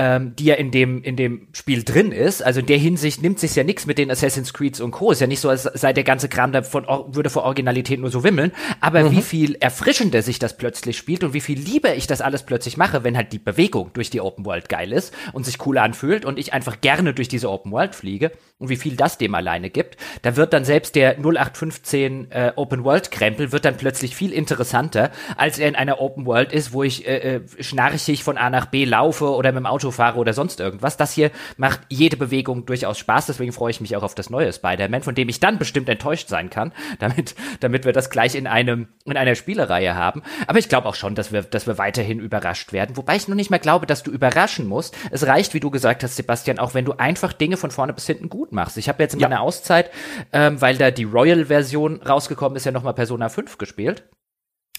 ähm, 0.00 0.34
die 0.34 0.46
ja 0.46 0.54
in 0.54 0.70
dem, 0.70 1.02
in 1.02 1.14
dem 1.14 1.48
Spiel 1.52 1.84
drin 1.84 2.10
ist. 2.10 2.42
Also 2.42 2.60
in 2.60 2.66
der 2.66 2.78
Hinsicht 2.78 3.20
nimmt 3.20 3.38
sich 3.38 3.54
ja 3.54 3.64
nichts 3.64 3.84
mit 3.84 3.98
den 3.98 4.10
Assassin's 4.10 4.54
Creeds 4.54 4.80
und 4.80 4.92
Co. 4.92 5.12
Ist 5.12 5.20
ja 5.20 5.26
nicht 5.26 5.40
so, 5.40 5.50
als 5.50 5.64
sei 5.64 5.92
der 5.92 6.04
ganze 6.04 6.30
Kram 6.30 6.52
davon, 6.52 6.86
würde 7.08 7.28
vor 7.28 7.42
Originalität 7.42 8.00
nur 8.00 8.08
so 8.08 8.24
wimmeln. 8.24 8.52
Aber 8.80 9.02
mhm. 9.02 9.10
wie 9.10 9.20
viel 9.20 9.56
erfrischender 9.56 10.22
sich 10.22 10.38
das 10.38 10.56
plötzlich 10.56 10.96
spielt 10.96 11.22
und 11.22 11.34
wie 11.34 11.42
viel 11.42 11.58
lieber 11.58 11.96
ich 11.96 12.06
das 12.06 12.22
alles 12.22 12.44
plötzlich 12.44 12.78
mache, 12.78 13.04
wenn 13.04 13.14
halt 13.14 13.34
die 13.34 13.38
Bewegung 13.38 13.90
durch 13.92 14.08
die 14.08 14.22
Open 14.22 14.46
World 14.46 14.70
geil 14.70 14.90
ist 14.90 15.12
und 15.34 15.44
sich 15.44 15.66
cool 15.66 15.76
anfühlt 15.76 16.24
und 16.24 16.38
ich 16.38 16.54
einfach 16.54 16.80
gerne 16.80 17.12
durch 17.12 17.28
diese 17.28 17.50
Open 17.50 17.70
World 17.70 17.94
fliege 17.94 18.32
und 18.60 18.68
wie 18.68 18.76
viel 18.76 18.94
das 18.94 19.18
dem 19.18 19.34
alleine 19.34 19.70
gibt, 19.70 19.96
da 20.22 20.36
wird 20.36 20.52
dann 20.52 20.64
selbst 20.64 20.94
der 20.94 21.18
0815 21.18 22.30
äh, 22.30 22.52
Open 22.56 22.84
World 22.84 23.10
Krempel 23.10 23.52
wird 23.52 23.64
dann 23.64 23.76
plötzlich 23.76 24.14
viel 24.14 24.32
interessanter, 24.32 25.10
als 25.36 25.58
er 25.58 25.68
in 25.68 25.76
einer 25.76 26.00
Open 26.00 26.26
World 26.26 26.52
ist, 26.52 26.72
wo 26.72 26.82
ich 26.82 27.08
äh, 27.08 27.36
äh, 27.36 27.40
schnarchig 27.58 28.22
von 28.22 28.36
A 28.36 28.50
nach 28.50 28.66
B 28.66 28.84
laufe 28.84 29.30
oder 29.34 29.50
mit 29.52 29.60
dem 29.60 29.66
Auto 29.66 29.90
fahre 29.90 30.18
oder 30.18 30.34
sonst 30.34 30.60
irgendwas. 30.60 30.98
Das 30.98 31.12
hier 31.12 31.30
macht 31.56 31.80
jede 31.88 32.18
Bewegung 32.18 32.66
durchaus 32.66 32.98
Spaß, 32.98 33.26
deswegen 33.26 33.52
freue 33.52 33.70
ich 33.70 33.80
mich 33.80 33.96
auch 33.96 34.02
auf 34.02 34.14
das 34.14 34.28
neue 34.28 34.52
Spider-Man, 34.52 35.02
von 35.02 35.14
dem 35.14 35.30
ich 35.30 35.40
dann 35.40 35.58
bestimmt 35.58 35.88
enttäuscht 35.88 36.28
sein 36.28 36.50
kann, 36.50 36.72
damit, 36.98 37.34
damit 37.60 37.86
wir 37.86 37.92
das 37.92 38.10
gleich 38.10 38.34
in 38.34 38.46
einem, 38.46 38.88
in 39.06 39.16
einer 39.16 39.34
Spielereihe 39.34 39.94
haben. 39.94 40.22
Aber 40.46 40.58
ich 40.58 40.68
glaube 40.68 40.86
auch 40.86 40.94
schon, 40.94 41.14
dass 41.14 41.32
wir, 41.32 41.42
dass 41.42 41.66
wir 41.66 41.78
weiterhin 41.78 42.20
überrascht 42.20 42.74
werden, 42.74 42.98
wobei 42.98 43.16
ich 43.16 43.26
noch 43.26 43.36
nicht 43.36 43.50
mehr 43.50 43.58
glaube, 43.58 43.86
dass 43.86 44.02
du 44.02 44.10
überraschen 44.10 44.66
musst. 44.66 44.94
Es 45.10 45.26
reicht, 45.26 45.54
wie 45.54 45.60
du 45.60 45.70
gesagt 45.70 46.02
hast, 46.02 46.16
Sebastian, 46.16 46.58
auch 46.58 46.74
wenn 46.74 46.84
du 46.84 46.92
einfach 46.92 47.32
Dinge 47.32 47.56
von 47.56 47.70
vorne 47.70 47.94
bis 47.94 48.06
hinten 48.06 48.28
gut 48.28 48.49
machst. 48.52 48.76
Ich 48.76 48.88
habe 48.88 49.02
jetzt 49.02 49.14
in 49.14 49.20
ja. 49.20 49.28
meiner 49.28 49.40
Auszeit, 49.40 49.90
ähm, 50.32 50.60
weil 50.60 50.76
da 50.76 50.90
die 50.90 51.04
Royal-Version 51.04 52.02
rausgekommen 52.02 52.56
ist, 52.56 52.64
ja 52.64 52.72
nochmal 52.72 52.94
Persona 52.94 53.28
5 53.28 53.58
gespielt 53.58 54.04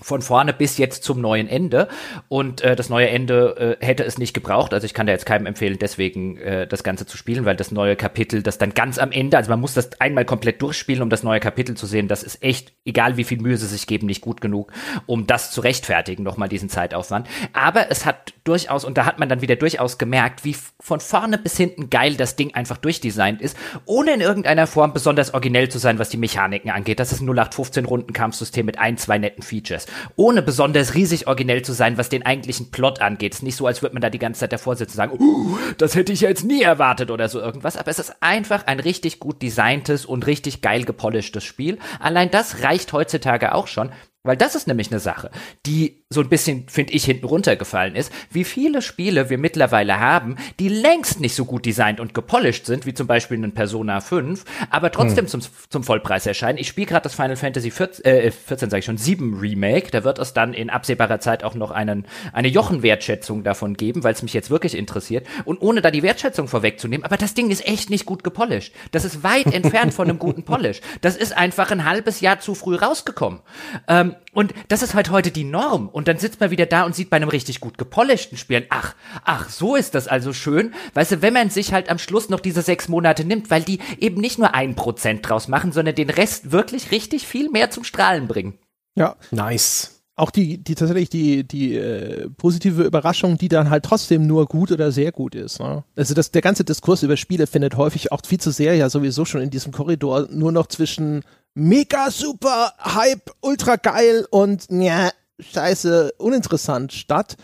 von 0.02 0.22
vorne 0.22 0.54
bis 0.54 0.78
jetzt 0.78 1.04
zum 1.04 1.22
neuen 1.22 1.47
Ende 1.47 1.88
und 2.28 2.62
äh, 2.62 2.76
das 2.76 2.89
neue 2.89 3.10
Ende 3.10 3.78
äh, 3.82 3.86
hätte 3.86 4.04
es 4.04 4.18
nicht 4.18 4.34
gebraucht. 4.34 4.74
Also 4.74 4.86
ich 4.86 4.93
kann 4.93 5.06
da 5.06 5.14
jetzt 5.14 5.26
keinem 5.26 5.45
empfehlen, 5.45 5.78
deswegen 5.80 6.38
äh, 6.38 6.68
das 6.68 6.84
Ganze 6.84 7.06
zu 7.06 7.18
spielen, 7.18 7.45
weil 7.45 7.56
das 7.56 7.72
neue 7.72 7.95
Kapitel, 7.95 8.41
das 8.41 8.58
dann 8.58 8.74
ganz 8.74 8.97
am 8.97 9.12
Ende, 9.12 9.38
also 9.38 9.52
man 9.52 9.60
muss 9.60 9.76
das 9.76 10.02
einmal 10.02 10.26
komplett 10.26 10.62
durchspielen, 10.62 11.04
um 11.04 11.10
das 11.10 11.24
neue 11.24 11.39
Kapitel 11.39 11.76
zu 11.76 11.86
sehen. 11.86 12.08
Das 12.08 12.24
ist 12.24 12.41
echt, 12.43 12.74
egal 12.86 13.18
wie 13.18 13.24
viel 13.24 13.39
Mühe 13.39 13.58
sie 13.58 13.68
sich 13.68 13.88
geben, 13.88 14.08
nicht 14.08 14.22
gut 14.22 14.41
genug, 14.41 14.72
um 15.06 15.28
das 15.28 15.52
zu 15.52 15.62
rechtfertigen, 15.62 16.24
nochmal 16.24 16.49
diesen 16.49 16.70
Zeitaufwand. 16.70 17.28
Aber 17.54 17.91
es 17.91 18.06
hat 18.06 18.34
durchaus, 18.43 18.86
und 18.86 18.97
da 18.97 19.06
hat 19.06 19.20
man 19.20 19.30
dann 19.30 19.41
wieder 19.41 19.56
durchaus 19.56 19.97
gemerkt, 19.97 20.43
wie 20.43 20.56
von 20.80 20.99
vorne 20.99 21.38
bis 21.38 21.58
hinten 21.58 21.89
geil 21.89 22.16
das 22.16 22.36
Ding 22.36 22.56
einfach 22.56 22.78
durchdesignt 22.78 23.41
ist, 23.41 23.56
ohne 23.86 24.14
in 24.14 24.22
irgendeiner 24.22 24.66
Form 24.66 24.93
besonders 24.93 25.34
originell 25.34 25.70
zu 25.70 25.78
sein, 25.78 25.99
was 25.99 26.10
die 26.10 26.18
Mechaniken 26.18 26.72
angeht. 26.72 26.99
Das 26.99 27.12
ist 27.12 27.22
ein 27.22 27.30
0815 27.30 27.86
Rundenkampfsystem 27.86 28.66
mit 28.66 28.80
ein, 28.80 28.97
zwei 28.97 29.18
netten 29.18 29.43
Features 29.43 29.86
ohne 30.16 30.42
besonders 30.42 30.96
riesig 30.96 31.28
originell 31.28 31.62
zu 31.62 31.74
sein, 31.74 31.98
was 31.98 32.10
den 32.10 32.26
eigentlichen 32.26 32.72
Plot 32.72 33.02
angeht. 33.02 33.34
Es 33.34 33.39
ist 33.39 33.44
nicht 33.44 33.56
so, 33.56 33.68
als 33.68 33.82
würde 33.82 33.94
man 33.94 34.02
da 34.02 34.10
die 34.10 34.20
ganze 34.20 34.42
Zeit 34.42 34.54
davor 34.54 34.76
sitzen 34.76 34.94
und 34.94 34.98
sagen, 34.98 35.20
uh, 35.20 35.58
das 35.78 35.96
hätte 35.96 36.14
ich 36.14 36.22
jetzt 36.22 36.44
nie 36.44 36.62
erwartet 36.62 37.12
oder 37.12 37.30
so 37.30 37.39
irgendwas. 37.39 37.78
Aber 37.78 37.92
es 37.92 38.00
ist 38.00 38.16
einfach 38.22 38.68
ein 38.68 38.80
richtig 38.80 39.20
gut 39.20 39.42
designtes 39.42 40.06
und 40.06 40.28
richtig 40.28 40.62
geil 40.62 40.84
gepolischtes 40.84 41.44
Spiel. 41.44 41.78
Allein 42.00 42.32
das 42.32 42.64
reicht 42.64 42.94
heutzutage 42.94 43.54
auch 43.56 43.68
schon. 43.68 43.92
Weil 44.24 44.38
das 44.38 44.54
ist 44.54 44.68
nämlich 44.68 44.92
eine 44.92 45.00
Sache, 45.00 45.32
die 45.66 46.04
so 46.12 46.22
ein 46.22 46.30
bisschen, 46.30 46.68
finde 46.68 46.94
ich, 46.94 47.06
hinten 47.06 47.26
runtergefallen 47.26 47.96
ist, 47.96 48.14
wie 48.30 48.44
viele 48.44 48.84
Spiele 48.84 49.32
wir 49.32 49.40
mittlerweile 49.40 50.00
haben, 50.00 50.36
die 50.60 50.68
längst 50.68 51.20
nicht 51.20 51.34
so 51.34 51.46
gut 51.46 51.66
designt 51.66 52.00
und 52.00 52.14
gepolished 52.14 52.68
sind, 52.68 52.86
wie 52.86 52.94
zum 52.94 53.08
Beispiel 53.08 53.44
ein 53.44 53.54
Persona 53.54 54.00
5, 54.00 54.46
aber 54.70 54.92
trotzdem 54.92 55.26
hm. 55.26 55.28
zum, 55.28 55.42
zum 55.70 55.84
Vollpreis 55.84 56.28
erscheinen. 56.28 56.60
Ich 56.60 56.68
spiele 56.68 56.86
gerade 56.86 57.04
das 57.04 57.16
Final 57.16 57.36
Fantasy 57.36 57.72
14, 57.72 58.06
äh, 58.06 58.30
14 58.30 58.70
sage 58.70 58.80
ich 58.80 58.86
schon, 58.86 58.98
7 58.98 59.40
Remake. 59.40 59.90
Da 59.90 60.04
wird 60.04 60.20
es 60.20 60.34
dann 60.34 60.54
in 60.54 60.70
absehbarer 60.70 61.20
Zeit 61.20 61.44
auch 61.44 61.56
noch 61.56 61.72
einen, 61.72 62.06
eine 62.32 62.50
Jochen-Wertschätzung 62.50 63.44
davon 63.44 63.76
geben, 63.76 64.04
weil 64.04 64.14
es 64.14 64.22
mich 64.22 64.34
jetzt 64.34 64.52
wirklich 64.52 64.78
interessiert. 64.78 65.26
Und 65.46 65.62
ohne 65.62 65.82
da 65.82 65.90
die 65.90 66.04
Wertschätzung 66.04 66.48
vorwegzunehmen, 66.48 67.06
aber 67.06 67.18
das 67.18 67.34
Ding 67.34 67.50
ist 67.50 67.68
echt 67.68 67.90
nicht 67.90 68.06
gut 68.06 68.24
gepolished. 68.24 68.72
Das 68.92 69.04
ist 69.04 69.24
weit 69.24 69.48
entfernt 69.52 69.96
von 69.96 70.08
einem 70.08 70.20
guten 70.20 70.44
Polish. 70.46 70.82
Das 71.02 71.16
ist 71.16 71.36
einfach 71.36 71.72
ein 71.72 71.86
halbes 71.86 72.22
Jahr 72.22 72.40
zu 72.40 72.54
früh 72.54 72.76
rausgekommen. 72.76 73.40
Ähm, 73.88 74.11
und 74.34 74.53
das 74.68 74.82
ist 74.82 74.93
halt 74.93 75.12
heute 75.12 75.32
die 75.32 75.43
Norm. 75.43 75.89
Und 75.89 76.07
dann 76.07 76.18
sitzt 76.18 76.39
man 76.39 76.51
wieder 76.51 76.66
da 76.66 76.84
und 76.84 76.95
sieht 76.95 77.09
bei 77.09 77.18
einem 77.18 77.30
richtig 77.30 77.59
gut 77.59 77.78
gepolischten 77.78 78.38
Spielen, 78.38 78.66
ach, 78.70 78.95
ach, 79.24 79.49
so 79.49 79.76
ist 79.76 79.95
das 79.95 80.07
also 80.07 80.34
schön. 80.34 80.74
Weißt 80.93 81.12
du, 81.14 81.22
wenn 81.22 81.34
man 81.34 81.49
sich 81.49 81.74
halt 81.74 81.89
am 81.89 81.97
Schluss 81.97 82.30
noch 82.30 82.39
diese 82.39 82.62
sechs 82.62 82.88
Monate 82.88 83.26
nimmt, 83.26 83.49
weil 83.49 83.64
die 83.64 83.80
eben 83.99 84.22
nicht 84.22 84.39
nur 84.39 84.53
ein 84.53 84.76
Prozent 84.76 85.28
draus 85.28 85.47
machen, 85.47 85.72
sondern 85.72 85.95
den 85.95 86.09
Rest 86.09 86.51
wirklich 86.51 86.91
richtig 86.91 87.28
viel 87.28 87.49
mehr 87.49 87.72
zum 87.72 87.84
Strahlen 87.84 88.28
bringen. 88.28 88.57
Ja. 88.95 89.16
Nice 89.32 90.01
auch 90.22 90.30
die, 90.30 90.59
die 90.64 90.76
tatsächlich 90.76 91.09
die, 91.09 91.43
die 91.43 91.76
äh, 91.76 92.30
positive 92.30 92.84
Überraschung, 92.84 93.38
die 93.38 93.47
dann 93.47 93.72
halt 93.72 93.84
trotzdem 93.84 94.28
nur 94.28 94.45
gut 94.45 94.72
oder 94.72 94.91
sehr 94.91 95.12
gut 95.12 95.34
ist. 95.34 95.59
Ne? 95.59 95.84
Also 95.95 96.14
das, 96.14 96.30
der 96.30 96.43
ganze 96.43 96.64
Diskurs 96.64 97.01
über 97.01 97.18
Spiele 97.18 97.47
findet 97.47 97.76
häufig 97.76 98.12
auch 98.12 98.22
viel 98.26 98.39
zu 98.39 98.51
sehr 98.51 98.76
ja 98.76 98.89
sowieso 98.89 99.26
schon 99.26 99.41
in 99.41 99.49
diesem 99.49 99.72
Korridor 99.72 100.28
nur 100.30 100.51
noch 100.51 100.68
zwischen 100.68 101.24
mega 101.54 102.12
super 102.12 102.74
Hype, 102.80 103.32
ultra 103.41 103.76
geil 103.76 104.26
und 104.30 104.68
ja, 104.70 105.12
scheiße, 105.39 106.14
uninteressant 106.18 106.93
statt. 106.93 107.38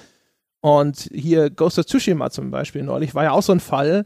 Und 0.61 1.09
hier 1.13 1.49
Ghost 1.49 1.79
of 1.79 1.85
Tsushima 1.85 2.29
zum 2.29 2.51
Beispiel 2.51 2.83
neulich 2.83 3.15
war 3.15 3.23
ja 3.23 3.31
auch 3.31 3.43
so 3.43 3.51
ein 3.51 3.59
Fall. 3.59 4.05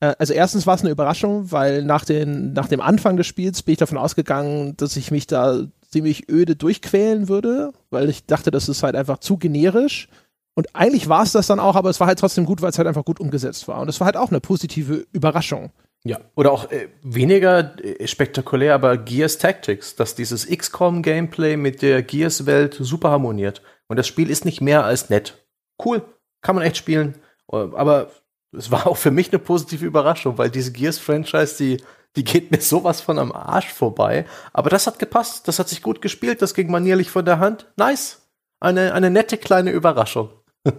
Äh, 0.00 0.14
also 0.18 0.32
erstens 0.32 0.66
war 0.66 0.74
es 0.74 0.80
eine 0.80 0.90
Überraschung, 0.90 1.52
weil 1.52 1.82
nach, 1.82 2.04
den, 2.04 2.52
nach 2.52 2.68
dem 2.68 2.80
Anfang 2.80 3.16
des 3.16 3.26
Spiels 3.26 3.62
bin 3.62 3.72
ich 3.72 3.78
davon 3.78 3.98
ausgegangen, 3.98 4.76
dass 4.76 4.96
ich 4.96 5.10
mich 5.10 5.26
da 5.26 5.66
ziemlich 5.90 6.28
öde 6.30 6.56
durchquälen 6.56 7.28
würde, 7.28 7.72
weil 7.90 8.08
ich 8.08 8.26
dachte, 8.26 8.50
das 8.50 8.68
ist 8.68 8.82
halt 8.82 8.96
einfach 8.96 9.18
zu 9.18 9.36
generisch. 9.36 10.08
Und 10.54 10.74
eigentlich 10.74 11.08
war 11.08 11.22
es 11.22 11.32
das 11.32 11.46
dann 11.46 11.60
auch, 11.60 11.76
aber 11.76 11.90
es 11.90 12.00
war 12.00 12.06
halt 12.06 12.18
trotzdem 12.18 12.44
gut, 12.44 12.62
weil 12.62 12.70
es 12.70 12.78
halt 12.78 12.88
einfach 12.88 13.04
gut 13.04 13.20
umgesetzt 13.20 13.66
war. 13.68 13.80
Und 13.80 13.88
es 13.88 14.00
war 14.00 14.06
halt 14.06 14.16
auch 14.16 14.30
eine 14.30 14.40
positive 14.40 15.06
Überraschung. 15.12 15.70
Ja, 16.02 16.18
oder 16.34 16.52
auch 16.52 16.70
äh, 16.70 16.88
weniger 17.02 17.76
äh, 17.84 18.06
spektakulär, 18.06 18.74
aber 18.74 18.96
Gears 18.96 19.36
Tactics, 19.36 19.96
dass 19.96 20.14
dieses 20.14 20.46
XCOM-Gameplay 20.48 21.56
mit 21.58 21.82
der 21.82 22.02
Gears-Welt 22.02 22.76
super 22.80 23.10
harmoniert. 23.10 23.60
Und 23.86 23.98
das 23.98 24.06
Spiel 24.06 24.30
ist 24.30 24.46
nicht 24.46 24.62
mehr 24.62 24.84
als 24.84 25.10
nett. 25.10 25.46
Cool, 25.84 26.02
kann 26.40 26.54
man 26.54 26.64
echt 26.64 26.78
spielen. 26.78 27.16
Äh, 27.52 27.56
aber 27.56 28.10
es 28.56 28.70
war 28.70 28.86
auch 28.86 28.96
für 28.96 29.10
mich 29.10 29.30
eine 29.30 29.38
positive 29.38 29.84
Überraschung, 29.84 30.38
weil 30.38 30.50
diese 30.50 30.72
Gears-Franchise, 30.72 31.56
die, 31.58 31.82
die 32.16 32.24
geht 32.24 32.50
mir 32.50 32.60
sowas 32.60 33.02
von 33.02 33.18
am 33.18 33.30
Arsch 33.30 33.68
vorbei. 33.72 34.24
Aber 34.54 34.70
das 34.70 34.86
hat 34.86 34.98
gepasst, 34.98 35.48
das 35.48 35.58
hat 35.58 35.68
sich 35.68 35.82
gut 35.82 36.00
gespielt, 36.00 36.40
das 36.40 36.54
ging 36.54 36.70
manierlich 36.70 37.10
von 37.10 37.26
der 37.26 37.40
Hand. 37.40 37.66
Nice. 37.76 38.26
Eine, 38.58 38.94
eine 38.94 39.10
nette 39.10 39.36
kleine 39.36 39.70
Überraschung. 39.70 40.30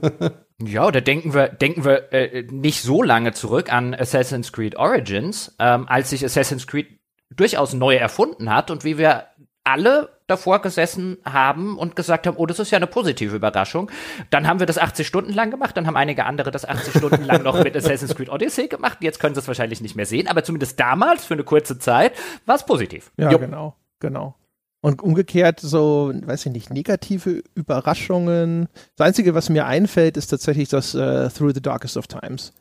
Ja, 0.65 0.85
oder 0.85 1.01
denken 1.01 1.33
wir, 1.33 1.47
denken 1.47 1.85
wir 1.85 2.11
äh, 2.13 2.43
nicht 2.43 2.81
so 2.81 3.03
lange 3.03 3.33
zurück 3.33 3.71
an 3.71 3.93
Assassin's 3.93 4.51
Creed 4.51 4.75
Origins, 4.75 5.55
ähm, 5.59 5.87
als 5.87 6.09
sich 6.09 6.23
Assassin's 6.23 6.67
Creed 6.67 6.99
durchaus 7.29 7.73
neu 7.73 7.95
erfunden 7.95 8.53
hat 8.53 8.71
und 8.71 8.83
wie 8.83 8.97
wir 8.97 9.25
alle 9.63 10.09
davor 10.27 10.61
gesessen 10.61 11.17
haben 11.25 11.77
und 11.77 11.95
gesagt 11.95 12.25
haben, 12.25 12.37
oh, 12.37 12.45
das 12.45 12.59
ist 12.59 12.71
ja 12.71 12.77
eine 12.77 12.87
positive 12.87 13.35
Überraschung. 13.35 13.91
Dann 14.29 14.47
haben 14.47 14.59
wir 14.59 14.65
das 14.65 14.77
80 14.77 15.05
Stunden 15.05 15.33
lang 15.33 15.51
gemacht, 15.51 15.77
dann 15.77 15.87
haben 15.87 15.97
einige 15.97 16.25
andere 16.25 16.51
das 16.51 16.65
80 16.65 16.97
Stunden 16.97 17.23
lang 17.25 17.43
noch 17.43 17.61
mit 17.63 17.75
Assassin's 17.77 18.15
Creed 18.15 18.29
Odyssey 18.29 18.67
gemacht. 18.67 18.99
Jetzt 19.01 19.19
können 19.19 19.35
sie 19.35 19.41
es 19.41 19.47
wahrscheinlich 19.47 19.81
nicht 19.81 19.95
mehr 19.95 20.05
sehen, 20.05 20.27
aber 20.27 20.43
zumindest 20.43 20.79
damals, 20.79 21.25
für 21.25 21.33
eine 21.35 21.43
kurze 21.43 21.77
Zeit, 21.79 22.13
war 22.45 22.55
es 22.55 22.65
positiv. 22.65 23.11
Ja, 23.17 23.31
jo. 23.31 23.39
genau, 23.39 23.75
genau. 23.99 24.35
Und 24.81 25.03
umgekehrt 25.03 25.59
so, 25.59 26.11
weiß 26.13 26.47
ich 26.47 26.51
nicht, 26.51 26.71
negative 26.71 27.43
Überraschungen. 27.53 28.67
Das 28.95 29.07
Einzige, 29.07 29.35
was 29.35 29.49
mir 29.49 29.67
einfällt, 29.67 30.17
ist 30.17 30.27
tatsächlich 30.27 30.69
das 30.69 30.95
uh, 30.95 31.29
Through 31.29 31.53
the 31.53 31.61
Darkest 31.61 31.97
of 31.97 32.07
Times. 32.07 32.51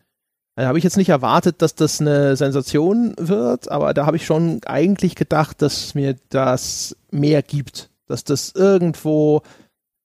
Da 0.57 0.67
habe 0.67 0.77
ich 0.77 0.85
jetzt 0.85 0.99
nicht 0.99 1.09
erwartet, 1.09 1.63
dass 1.63 1.75
das 1.75 2.01
eine 2.01 2.37
Sensation 2.37 3.15
wird, 3.17 3.71
aber 3.71 3.95
da 3.95 4.05
habe 4.05 4.19
ich 4.19 4.27
schon 4.27 4.61
eigentlich 4.67 5.15
gedacht, 5.15 5.63
dass 5.63 5.95
mir 5.95 6.17
das 6.29 6.95
mehr 7.11 7.43
gibt. 7.43 7.89
Dass 8.07 8.25
das 8.25 8.53
irgendwo 8.55 9.41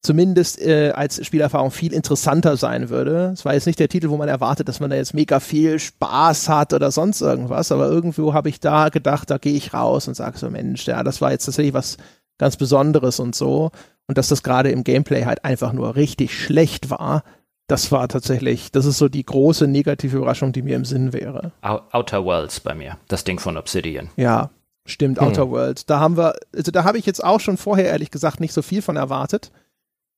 zumindest 0.06 0.62
äh, 0.62 0.92
als 0.92 1.26
Spielerfahrung 1.26 1.72
viel 1.72 1.92
interessanter 1.92 2.56
sein 2.58 2.90
würde. 2.90 3.32
Es 3.34 3.44
war 3.44 3.54
jetzt 3.54 3.66
nicht 3.66 3.80
der 3.80 3.90
Titel, 3.90 4.10
wo 4.10 4.18
man 4.18 4.30
erwartet, 4.30 4.70
dass 4.70 4.80
man 4.80 4.90
da 4.90 4.96
jetzt 4.96 5.14
mega 5.14 5.40
viel 5.40 5.80
Spaß 5.80 6.48
hat 6.48 6.74
oder 6.74 6.92
sonst 6.92 7.22
irgendwas, 7.22 7.72
aber 7.72 7.90
irgendwo 7.90 8.34
habe 8.34 8.50
ich 8.50 8.60
da 8.60 8.90
gedacht, 8.90 9.30
da 9.30 9.38
gehe 9.38 9.56
ich 9.56 9.74
raus 9.74 10.08
und 10.08 10.14
sage 10.14 10.38
so, 10.38 10.50
Mensch, 10.50 10.86
ja, 10.86 11.04
das 11.04 11.22
war 11.22 11.32
jetzt 11.32 11.46
tatsächlich 11.46 11.74
was 11.74 11.98
ganz 12.38 12.56
Besonderes 12.56 13.20
und 13.20 13.36
so. 13.36 13.72
Und 14.08 14.18
dass 14.18 14.28
das 14.28 14.44
gerade 14.44 14.70
im 14.70 14.84
Gameplay 14.84 15.26
halt 15.26 15.44
einfach 15.44 15.74
nur 15.74 15.96
richtig 15.96 16.40
schlecht 16.40 16.92
war, 16.92 17.24
das 17.68 17.92
war 17.92 18.08
tatsächlich, 18.08 18.72
das 18.72 18.86
ist 18.86 19.00
so 19.00 19.10
die 19.10 19.26
große 19.26 19.68
negative 19.68 20.18
Überraschung, 20.18 20.54
die 20.54 20.62
mir 20.62 20.76
im 20.76 20.86
Sinn 20.86 21.14
wäre. 21.14 21.52
Outer 21.62 22.24
Worlds 22.24 22.60
bei 22.60 22.76
mir, 22.76 22.98
das 23.08 23.24
Ding 23.24 23.40
von 23.40 23.58
Obsidian. 23.58 24.10
Ja, 24.18 24.52
stimmt, 24.86 25.20
hm. 25.20 25.28
Outer 25.28 25.50
Worlds. 25.50 25.88
Da 25.88 26.00
haben 26.00 26.16
wir, 26.16 26.36
also 26.56 26.72
da 26.72 26.84
habe 26.84 27.00
ich 27.00 27.08
jetzt 27.08 27.24
auch 27.24 27.40
schon 27.40 27.58
vorher 27.58 27.86
ehrlich 27.88 28.12
gesagt 28.12 28.40
nicht 28.40 28.54
so 28.54 28.62
viel 28.62 28.84
von 28.84 28.98
erwartet 28.98 29.52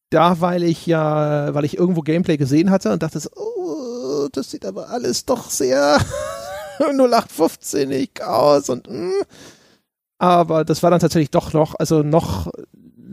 da, 0.10 0.40
weil 0.42 0.64
ich 0.64 0.86
ja, 0.86 1.54
weil 1.54 1.66
ich 1.66 1.78
irgendwo 1.78 2.02
Gameplay 2.02 2.38
gesehen 2.38 2.70
hatte 2.70 2.92
und 2.92 3.04
dachte, 3.04 3.20
oh, 3.36 4.28
das 4.32 4.52
sieht 4.52 4.66
aber 4.66 4.90
alles 4.90 5.26
doch 5.26 5.50
sehr 5.50 6.00
0815 6.80 8.10
aus 8.24 8.70
und 8.70 8.90
mh. 8.90 8.94
Hm. 8.94 9.14
aber 10.20 10.64
das 10.66 10.84
war 10.84 10.92
dann 10.92 11.00
tatsächlich 11.00 11.32
doch 11.32 11.54
noch, 11.54 11.76
also 11.78 12.04
noch 12.04 12.52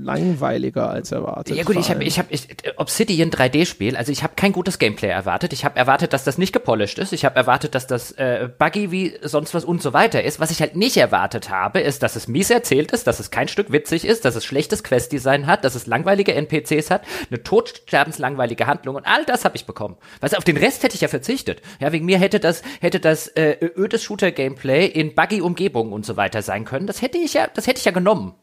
langweiliger 0.05 0.91
als 0.91 1.11
erwartet. 1.13 1.57
Ja 1.57 1.65
gut, 1.65 1.77
ich 1.77 1.91
habe 1.91 2.05
ich 2.05 2.19
hab, 2.19 2.31
ich, 2.31 2.49
Obsidian 2.77 3.31
3D-Spiel, 3.31 3.97
also 3.97 4.13
ich 4.13 4.23
habe 4.23 4.35
kein 4.37 4.53
gutes 4.53 4.79
Gameplay 4.79 5.09
erwartet. 5.09 5.53
Ich 5.53 5.65
habe 5.65 5.77
erwartet, 5.77 6.13
dass 6.13 6.25
das 6.25 6.39
nicht 6.39 6.53
gepolished 6.53 6.99
ist. 6.99 7.13
Ich 7.13 7.25
habe 7.25 7.37
erwartet, 7.37 7.75
dass 7.75 7.87
das 7.87 8.13
äh, 8.13 8.49
buggy 8.59 8.91
wie 8.91 9.15
sonst 9.23 9.55
was 9.55 9.65
und 9.65 9.83
so 9.83 9.93
weiter 9.93 10.23
ist. 10.23 10.41
Was 10.41 10.51
ich 10.51 10.61
halt 10.61 10.77
nicht 10.77 10.97
erwartet 10.97 11.51
habe, 11.51 11.81
ist, 11.81 12.03
dass 12.03 12.17
es 12.17 12.29
mies 12.29 12.51
erzählt 12.51 12.93
ist, 12.93 13.07
dass 13.07 13.19
es 13.19 13.31
kein 13.31 13.49
Stück 13.49 13.73
witzig 13.73 14.05
ist, 14.05 14.25
dass 14.25 14.37
es 14.37 14.45
schlechtes 14.45 14.85
Quest-Design 14.85 15.47
hat, 15.47 15.65
dass 15.65 15.75
es 15.75 15.87
langweilige 15.87 16.35
NPCs 16.35 16.91
hat, 16.91 17.03
eine 17.31 17.43
todsterbenslangweilige 17.43 18.67
Handlung 18.67 18.97
und 18.97 19.07
all 19.07 19.25
das 19.25 19.45
habe 19.45 19.57
ich 19.57 19.67
bekommen. 19.67 19.97
Weißt 20.21 20.35
du, 20.35 20.39
auf 20.39 20.45
den 20.45 20.59
Rest 20.59 20.83
hätte 20.83 20.95
ich 20.95 21.01
ja 21.01 21.09
verzichtet. 21.09 21.63
Ja, 21.81 21.93
wegen 21.93 22.05
mir 22.05 22.19
hätte 22.19 22.41
das, 22.41 22.63
hätte 22.81 23.01
das 23.01 23.29
äh, 23.29 23.57
ödes 23.77 24.03
Shooter-Gameplay 24.03 24.87
in 24.87 25.15
buggy 25.15 25.41
Umgebungen 25.41 25.93
und 25.93 26.05
so 26.05 26.17
weiter 26.17 26.43
sein 26.43 26.65
können. 26.65 26.87
Das 26.87 27.01
hätte 27.01 27.19
ich 27.19 27.35
ja, 27.35 27.49
das 27.53 27.67
hätte 27.67 27.79
ich 27.79 27.85
ja 27.85 27.93
genommen. 27.93 28.35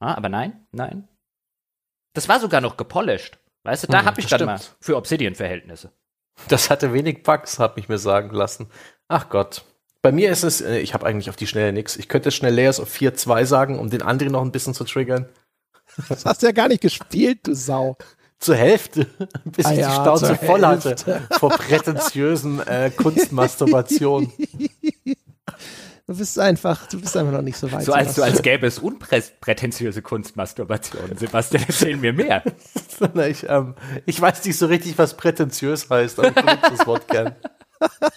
Ah, 0.00 0.14
aber 0.14 0.28
nein, 0.28 0.66
nein. 0.72 1.08
Das 2.14 2.28
war 2.28 2.40
sogar 2.40 2.60
noch 2.60 2.76
gepolished. 2.76 3.38
Weißt 3.64 3.84
du, 3.84 3.86
da 3.88 4.00
Hm, 4.00 4.06
habe 4.06 4.20
ich 4.20 4.26
das 4.26 4.38
dann 4.38 4.46
mal 4.46 4.58
stimmt. 4.58 4.76
für 4.80 4.96
Obsidian-Verhältnisse. 4.96 5.92
Das 6.48 6.70
hatte 6.70 6.92
wenig 6.92 7.22
Bugs, 7.22 7.58
hab 7.58 7.78
ich 7.78 7.88
mir 7.88 7.98
sagen 7.98 8.30
lassen. 8.30 8.68
Ach 9.08 9.28
Gott. 9.28 9.64
Bei 10.02 10.12
mir 10.12 10.30
ist 10.30 10.44
es, 10.44 10.60
äh, 10.60 10.78
ich 10.78 10.94
habe 10.94 11.04
eigentlich 11.06 11.30
auf 11.30 11.36
die 11.36 11.46
Schnelle 11.46 11.72
nix. 11.72 11.96
Ich 11.96 12.08
könnte 12.08 12.30
schnell 12.30 12.54
Layers 12.54 12.78
of 12.78 12.90
4.2 12.94 13.44
sagen, 13.46 13.78
um 13.78 13.90
den 13.90 14.02
anderen 14.02 14.32
noch 14.32 14.42
ein 14.42 14.52
bisschen 14.52 14.74
zu 14.74 14.84
triggern. 14.84 15.28
Das 16.08 16.24
hast 16.26 16.42
du 16.42 16.46
ja 16.46 16.52
gar 16.52 16.68
nicht 16.68 16.82
gespielt, 16.82 17.46
du 17.46 17.54
Sau. 17.54 17.96
Zur 18.38 18.54
Hälfte, 18.56 19.06
bis 19.46 19.64
Ah 19.64 19.72
ich 19.72 19.78
ja, 19.78 19.88
die 19.88 19.94
Schnauze 19.94 20.36
voll 20.36 20.64
hatte 20.64 20.90
Hälfte. 20.90 21.26
vor 21.38 21.48
prätentiösen 21.50 22.60
äh, 22.66 22.90
Kunstmasturbation. 22.90 24.30
Du 26.08 26.16
bist 26.16 26.38
einfach, 26.38 26.86
du 26.86 27.00
bist 27.00 27.16
einfach 27.16 27.32
noch 27.32 27.42
nicht 27.42 27.56
so 27.56 27.72
weit. 27.72 27.82
So 27.82 27.92
als, 27.92 28.14
so 28.14 28.22
als 28.22 28.40
gäbe 28.40 28.68
es 28.68 28.78
unprätentiöse 28.78 30.02
Kunstmasturbation. 30.02 31.16
Sebastian, 31.16 31.64
erzähl 31.66 31.96
mir 31.96 32.12
mehr. 32.12 32.44
ich, 33.28 33.48
ähm, 33.48 33.74
ich 34.04 34.20
weiß 34.20 34.44
nicht 34.44 34.56
so 34.56 34.66
richtig, 34.66 34.96
was 34.98 35.16
prätentiös 35.16 35.90
heißt, 35.90 36.20
aber 36.20 36.28
ich 36.28 36.34
benutze 36.34 36.70
das 36.76 36.86
Wort 36.86 37.08
gern. 37.08 37.34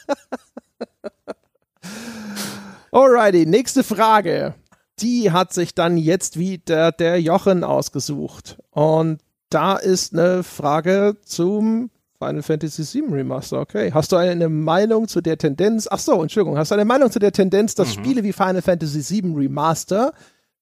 Alrighty, 2.91 3.47
nächste 3.47 3.83
Frage. 3.83 4.53
Die 4.99 5.31
hat 5.31 5.53
sich 5.53 5.73
dann 5.73 5.97
jetzt 5.97 6.37
wieder 6.37 6.91
der 6.91 7.19
Jochen 7.19 7.63
ausgesucht. 7.63 8.59
Und 8.69 9.19
da 9.49 9.77
ist 9.77 10.13
eine 10.13 10.43
Frage 10.43 11.17
zum 11.25 11.89
Final 12.19 12.43
Fantasy 12.43 12.83
VII 12.83 13.13
Remaster. 13.13 13.61
Okay. 13.61 13.91
Hast 13.93 14.11
du 14.11 14.17
eine 14.17 14.49
Meinung 14.49 15.07
zu 15.07 15.21
der 15.21 15.37
Tendenz? 15.37 15.87
Ach 15.89 15.99
so, 15.99 16.21
Entschuldigung. 16.21 16.57
Hast 16.57 16.71
du 16.71 16.75
eine 16.75 16.85
Meinung 16.85 17.09
zu 17.11 17.19
der 17.19 17.31
Tendenz, 17.31 17.75
dass 17.75 17.93
Spiele 17.93 18.23
wie 18.23 18.33
Final 18.33 18.61
Fantasy 18.61 19.21
VII 19.23 19.33
Remaster, 19.35 20.13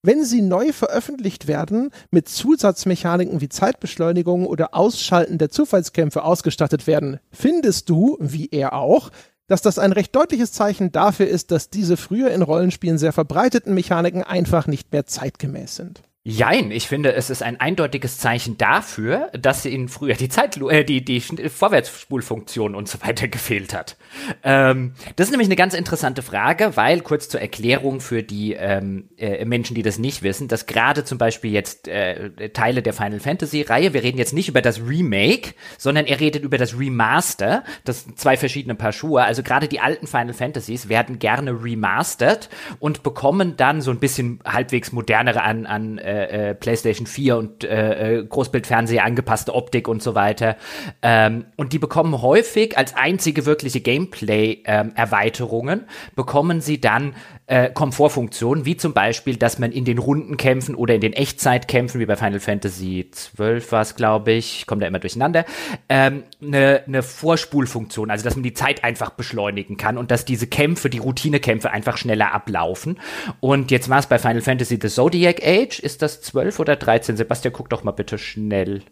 wenn 0.02 0.24
sie 0.24 0.40
neu 0.40 0.72
veröffentlicht 0.72 1.48
werden, 1.48 1.90
mit 2.12 2.28
Zusatzmechaniken 2.28 3.40
wie 3.40 3.48
Zeitbeschleunigung 3.48 4.46
oder 4.46 4.74
Ausschalten 4.74 5.38
der 5.38 5.50
Zufallskämpfe 5.50 6.22
ausgestattet 6.22 6.86
werden? 6.86 7.18
Findest 7.32 7.90
du, 7.90 8.16
wie 8.20 8.48
er 8.52 8.74
auch, 8.74 9.10
dass 9.48 9.60
das 9.60 9.80
ein 9.80 9.92
recht 9.92 10.14
deutliches 10.14 10.52
Zeichen 10.52 10.92
dafür 10.92 11.26
ist, 11.26 11.50
dass 11.50 11.70
diese 11.70 11.96
früher 11.96 12.30
in 12.30 12.42
Rollenspielen 12.42 12.98
sehr 12.98 13.12
verbreiteten 13.12 13.74
Mechaniken 13.74 14.22
einfach 14.22 14.68
nicht 14.68 14.92
mehr 14.92 15.06
zeitgemäß 15.06 15.74
sind. 15.74 16.02
Jein, 16.24 16.72
ich 16.72 16.88
finde, 16.88 17.14
es 17.14 17.30
ist 17.30 17.42
ein 17.42 17.58
eindeutiges 17.58 18.18
Zeichen 18.18 18.58
dafür, 18.58 19.30
dass 19.32 19.64
ihnen 19.64 19.88
früher 19.88 20.14
die 20.14 20.28
Zeit, 20.28 20.60
äh, 20.60 20.84
die, 20.84 21.02
die 21.02 21.20
Vorwärtsspulfunktion 21.20 22.74
und 22.74 22.88
so 22.88 23.00
weiter 23.00 23.28
gefehlt 23.28 23.72
hat. 23.72 23.96
Ähm, 24.42 24.94
das 25.16 25.28
ist 25.28 25.30
nämlich 25.30 25.48
eine 25.48 25.56
ganz 25.56 25.74
interessante 25.74 26.22
Frage, 26.22 26.76
weil, 26.76 27.00
kurz 27.00 27.28
zur 27.28 27.40
Erklärung 27.40 28.00
für 28.00 28.22
die 28.22 28.52
ähm, 28.52 29.08
äh, 29.16 29.44
Menschen, 29.44 29.74
die 29.74 29.82
das 29.82 29.98
nicht 29.98 30.22
wissen, 30.22 30.48
dass 30.48 30.66
gerade 30.66 31.04
zum 31.04 31.18
Beispiel 31.18 31.52
jetzt 31.52 31.88
äh, 31.88 32.50
Teile 32.50 32.82
der 32.82 32.92
Final 32.92 33.20
Fantasy 33.20 33.62
Reihe, 33.62 33.94
wir 33.94 34.02
reden 34.02 34.18
jetzt 34.18 34.34
nicht 34.34 34.48
über 34.48 34.60
das 34.60 34.80
Remake, 34.80 35.54
sondern 35.78 36.04
er 36.04 36.20
redet 36.20 36.42
über 36.42 36.58
das 36.58 36.78
Remaster, 36.78 37.64
das 37.84 38.04
sind 38.04 38.18
zwei 38.18 38.36
verschiedene 38.36 38.74
Paar 38.74 38.92
Schuhe, 38.92 39.22
also 39.22 39.42
gerade 39.42 39.68
die 39.68 39.80
alten 39.80 40.08
Final 40.08 40.34
Fantasies 40.34 40.88
werden 40.88 41.20
gerne 41.20 41.52
remastered 41.62 42.50
und 42.80 43.02
bekommen 43.02 43.56
dann 43.56 43.80
so 43.80 43.92
ein 43.92 43.98
bisschen 43.98 44.40
halbwegs 44.44 44.92
modernere 44.92 45.42
an, 45.42 45.64
an 45.64 45.96
äh, 45.98 46.17
äh, 46.26 46.54
PlayStation 46.54 47.06
4 47.06 47.36
und 47.36 47.64
äh, 47.64 48.18
äh, 48.18 48.24
Großbildfernseher 48.24 49.04
angepasste 49.04 49.54
Optik 49.54 49.88
und 49.88 50.02
so 50.02 50.14
weiter. 50.14 50.56
Ähm, 51.02 51.46
und 51.56 51.72
die 51.72 51.78
bekommen 51.78 52.20
häufig 52.22 52.76
als 52.76 52.96
einzige 52.96 53.46
wirkliche 53.46 53.80
Gameplay-Erweiterungen, 53.80 55.86
bekommen 56.14 56.60
sie 56.60 56.80
dann 56.80 57.14
äh, 57.48 57.70
Komfortfunktionen, 57.70 58.66
wie 58.66 58.76
zum 58.76 58.92
Beispiel, 58.92 59.36
dass 59.36 59.58
man 59.58 59.72
in 59.72 59.84
den 59.84 59.98
Rundenkämpfen 59.98 60.74
oder 60.74 60.94
in 60.94 61.00
den 61.00 61.14
Echtzeitkämpfen, 61.14 61.98
wie 61.98 62.06
bei 62.06 62.14
Final 62.14 62.40
Fantasy 62.40 63.08
12 63.10 63.72
war 63.72 63.80
es, 63.80 63.96
glaube 63.96 64.32
ich, 64.32 64.66
komme 64.66 64.82
da 64.82 64.86
immer 64.86 64.98
durcheinander, 64.98 65.46
ähm, 65.88 66.24
eine 66.42 66.82
ne 66.86 67.02
Vorspulfunktion, 67.02 68.10
also 68.10 68.24
dass 68.24 68.36
man 68.36 68.42
die 68.42 68.52
Zeit 68.52 68.84
einfach 68.84 69.10
beschleunigen 69.10 69.78
kann 69.78 69.96
und 69.96 70.10
dass 70.10 70.26
diese 70.26 70.46
Kämpfe, 70.46 70.90
die 70.90 70.98
Routinekämpfe 70.98 71.70
einfach 71.70 71.96
schneller 71.96 72.34
ablaufen. 72.34 73.00
Und 73.40 73.70
jetzt 73.70 73.88
war 73.88 73.98
es 73.98 74.06
bei 74.06 74.18
Final 74.18 74.42
Fantasy 74.42 74.78
The 74.80 74.88
Zodiac 74.88 75.42
Age, 75.42 75.80
ist 75.80 76.02
das 76.02 76.20
12 76.20 76.60
oder 76.60 76.76
13? 76.76 77.16
Sebastian, 77.16 77.54
guck 77.54 77.70
doch 77.70 77.82
mal 77.82 77.92
bitte 77.92 78.18
schnell 78.18 78.82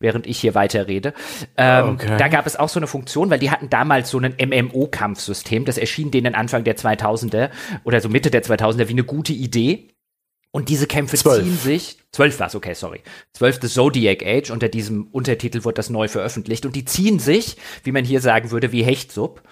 während 0.00 0.26
ich 0.26 0.38
hier 0.38 0.54
weiterrede. 0.54 1.14
Ähm, 1.56 1.96
Okay. 1.96 2.16
Da 2.18 2.28
gab 2.28 2.46
es 2.46 2.56
auch 2.56 2.68
so 2.68 2.78
eine 2.78 2.86
Funktion, 2.86 3.30
weil 3.30 3.38
die 3.38 3.50
hatten 3.50 3.70
damals 3.70 4.10
so 4.10 4.18
ein 4.18 4.34
MMO-Kampfsystem. 4.38 5.64
Das 5.64 5.78
erschien 5.78 6.10
denen 6.10 6.34
Anfang 6.34 6.64
der 6.64 6.76
2000er 6.76 7.50
oder 7.84 8.00
so 8.00 8.08
Mitte 8.08 8.30
der 8.30 8.42
2000er 8.42 8.88
wie 8.88 8.92
eine 8.92 9.04
gute 9.04 9.32
Idee. 9.32 9.88
Und 10.52 10.70
diese 10.70 10.86
Kämpfe 10.86 11.18
Zwölf. 11.18 11.44
ziehen 11.44 11.58
sich. 11.58 11.98
Zwölf 12.12 12.40
war's, 12.40 12.54
okay, 12.54 12.72
sorry. 12.72 13.02
Zwölf 13.34 13.58
The 13.60 13.68
Zodiac 13.68 14.24
Age, 14.24 14.50
unter 14.50 14.68
diesem 14.70 15.06
Untertitel 15.08 15.64
wird 15.64 15.76
das 15.76 15.90
neu 15.90 16.08
veröffentlicht. 16.08 16.64
Und 16.64 16.74
die 16.74 16.86
ziehen 16.86 17.18
sich, 17.18 17.56
wie 17.84 17.92
man 17.92 18.06
hier 18.06 18.22
sagen 18.22 18.50
würde, 18.50 18.72
wie 18.72 18.82
Hechtsub. 18.82 19.42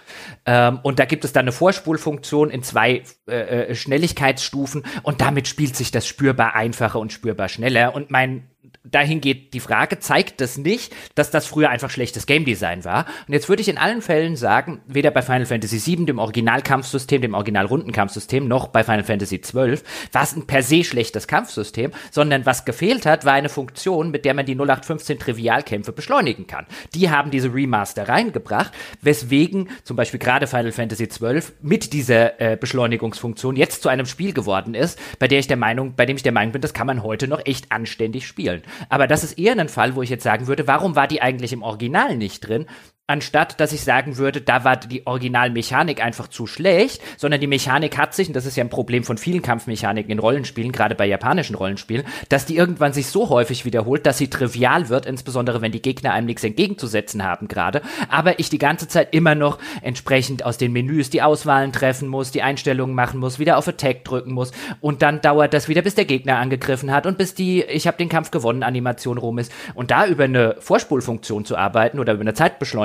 Ähm, 0.46 0.78
und 0.82 0.98
da 0.98 1.04
gibt 1.04 1.26
es 1.26 1.34
dann 1.34 1.42
eine 1.42 1.52
Vorspulfunktion 1.52 2.48
in 2.48 2.62
zwei 2.62 3.02
äh, 3.28 3.34
äh, 3.34 3.74
Schnelligkeitsstufen. 3.74 4.84
Und 5.02 5.20
damit 5.20 5.46
spielt 5.46 5.76
sich 5.76 5.90
das 5.90 6.06
spürbar 6.06 6.54
einfacher 6.54 7.00
und 7.00 7.12
spürbar 7.12 7.50
schneller. 7.50 7.94
Und 7.94 8.10
mein 8.10 8.48
dahin 8.82 9.20
geht 9.20 9.54
die 9.54 9.60
Frage, 9.60 9.98
zeigt 9.98 10.40
das 10.40 10.58
nicht, 10.58 10.94
dass 11.14 11.30
das 11.30 11.46
früher 11.46 11.70
einfach 11.70 11.90
schlechtes 11.90 12.26
Game 12.26 12.44
Design 12.44 12.84
war? 12.84 13.06
Und 13.26 13.34
jetzt 13.34 13.48
würde 13.48 13.62
ich 13.62 13.68
in 13.68 13.78
allen 13.78 14.02
Fällen 14.02 14.36
sagen, 14.36 14.80
weder 14.86 15.10
bei 15.10 15.22
Final 15.22 15.46
Fantasy 15.46 15.84
VII, 15.84 16.06
dem 16.06 16.18
Originalkampfsystem, 16.18 17.22
dem 17.22 17.34
Original-Rundenkampfsystem, 17.34 18.46
noch 18.46 18.68
bei 18.68 18.84
Final 18.84 19.04
Fantasy 19.04 19.38
XII 19.38 19.78
war 20.12 20.22
es 20.22 20.36
ein 20.36 20.46
per 20.46 20.62
se 20.62 20.84
schlechtes 20.84 21.26
Kampfsystem, 21.26 21.92
sondern 22.10 22.46
was 22.46 22.64
gefehlt 22.64 23.06
hat, 23.06 23.24
war 23.24 23.32
eine 23.34 23.48
Funktion, 23.48 24.10
mit 24.10 24.24
der 24.24 24.34
man 24.34 24.46
die 24.46 24.54
0815 24.54 25.18
Trivialkämpfe 25.18 25.92
beschleunigen 25.92 26.46
kann. 26.46 26.66
Die 26.94 27.10
haben 27.10 27.30
diese 27.30 27.52
Remaster 27.52 28.08
reingebracht, 28.08 28.72
weswegen 29.00 29.68
zum 29.84 29.96
Beispiel 29.96 30.20
gerade 30.20 30.46
Final 30.46 30.72
Fantasy 30.72 31.06
XII 31.06 31.42
mit 31.62 31.92
dieser 31.92 32.40
äh, 32.40 32.56
Beschleunigungsfunktion 32.56 33.56
jetzt 33.56 33.82
zu 33.82 33.88
einem 33.88 34.06
Spiel 34.06 34.32
geworden 34.32 34.74
ist, 34.74 34.98
bei 35.18 35.28
der 35.28 35.38
ich 35.38 35.46
der 35.46 35.56
Meinung, 35.56 35.94
bei 35.94 36.06
dem 36.06 36.16
ich 36.16 36.22
der 36.22 36.32
Meinung 36.32 36.52
bin, 36.52 36.62
das 36.62 36.74
kann 36.74 36.86
man 36.86 37.02
heute 37.02 37.28
noch 37.28 37.44
echt 37.44 37.72
anständig 37.72 38.26
spielen. 38.26 38.62
Aber 38.88 39.06
das 39.06 39.24
ist 39.24 39.38
eher 39.38 39.58
ein 39.58 39.68
Fall, 39.68 39.94
wo 39.94 40.02
ich 40.02 40.10
jetzt 40.10 40.24
sagen 40.24 40.46
würde, 40.46 40.66
warum 40.66 40.96
war 40.96 41.06
die 41.06 41.22
eigentlich 41.22 41.52
im 41.52 41.62
Original 41.62 42.16
nicht 42.16 42.40
drin? 42.40 42.66
Anstatt, 43.06 43.60
dass 43.60 43.74
ich 43.74 43.82
sagen 43.82 44.16
würde, 44.16 44.40
da 44.40 44.64
war 44.64 44.78
die 44.78 45.06
Originalmechanik 45.06 46.02
einfach 46.02 46.26
zu 46.28 46.46
schlecht, 46.46 47.02
sondern 47.18 47.38
die 47.38 47.46
Mechanik 47.46 47.98
hat 47.98 48.14
sich, 48.14 48.28
und 48.28 48.34
das 48.34 48.46
ist 48.46 48.56
ja 48.56 48.64
ein 48.64 48.70
Problem 48.70 49.04
von 49.04 49.18
vielen 49.18 49.42
Kampfmechaniken 49.42 50.10
in 50.10 50.18
Rollenspielen, 50.18 50.72
gerade 50.72 50.94
bei 50.94 51.04
japanischen 51.04 51.54
Rollenspielen, 51.54 52.06
dass 52.30 52.46
die 52.46 52.56
irgendwann 52.56 52.94
sich 52.94 53.08
so 53.08 53.28
häufig 53.28 53.66
wiederholt, 53.66 54.06
dass 54.06 54.16
sie 54.16 54.30
trivial 54.30 54.88
wird, 54.88 55.04
insbesondere 55.04 55.60
wenn 55.60 55.70
die 55.70 55.82
Gegner 55.82 56.14
einem 56.14 56.26
nichts 56.26 56.44
entgegenzusetzen 56.44 57.22
haben 57.22 57.46
gerade, 57.46 57.82
aber 58.08 58.38
ich 58.38 58.48
die 58.48 58.56
ganze 58.56 58.88
Zeit 58.88 59.12
immer 59.12 59.34
noch 59.34 59.58
entsprechend 59.82 60.42
aus 60.46 60.56
den 60.56 60.72
Menüs 60.72 61.10
die 61.10 61.20
Auswahlen 61.20 61.72
treffen 61.72 62.08
muss, 62.08 62.30
die 62.30 62.40
Einstellungen 62.40 62.94
machen 62.94 63.20
muss, 63.20 63.38
wieder 63.38 63.58
auf 63.58 63.68
Attack 63.68 64.04
drücken 64.04 64.32
muss 64.32 64.52
und 64.80 65.02
dann 65.02 65.20
dauert 65.20 65.52
das 65.52 65.68
wieder, 65.68 65.82
bis 65.82 65.94
der 65.94 66.06
Gegner 66.06 66.38
angegriffen 66.38 66.90
hat 66.90 67.04
und 67.04 67.18
bis 67.18 67.34
die 67.34 67.64
Ich 67.64 67.86
habe 67.86 67.98
den 67.98 68.08
Kampf 68.08 68.30
gewonnen 68.30 68.62
Animation 68.62 69.18
rum 69.18 69.38
ist. 69.38 69.52
Und 69.74 69.90
da 69.90 70.06
über 70.06 70.24
eine 70.24 70.56
Vorspulfunktion 70.60 71.44
zu 71.44 71.58
arbeiten 71.58 71.98
oder 71.98 72.14
über 72.14 72.22
eine 72.22 72.32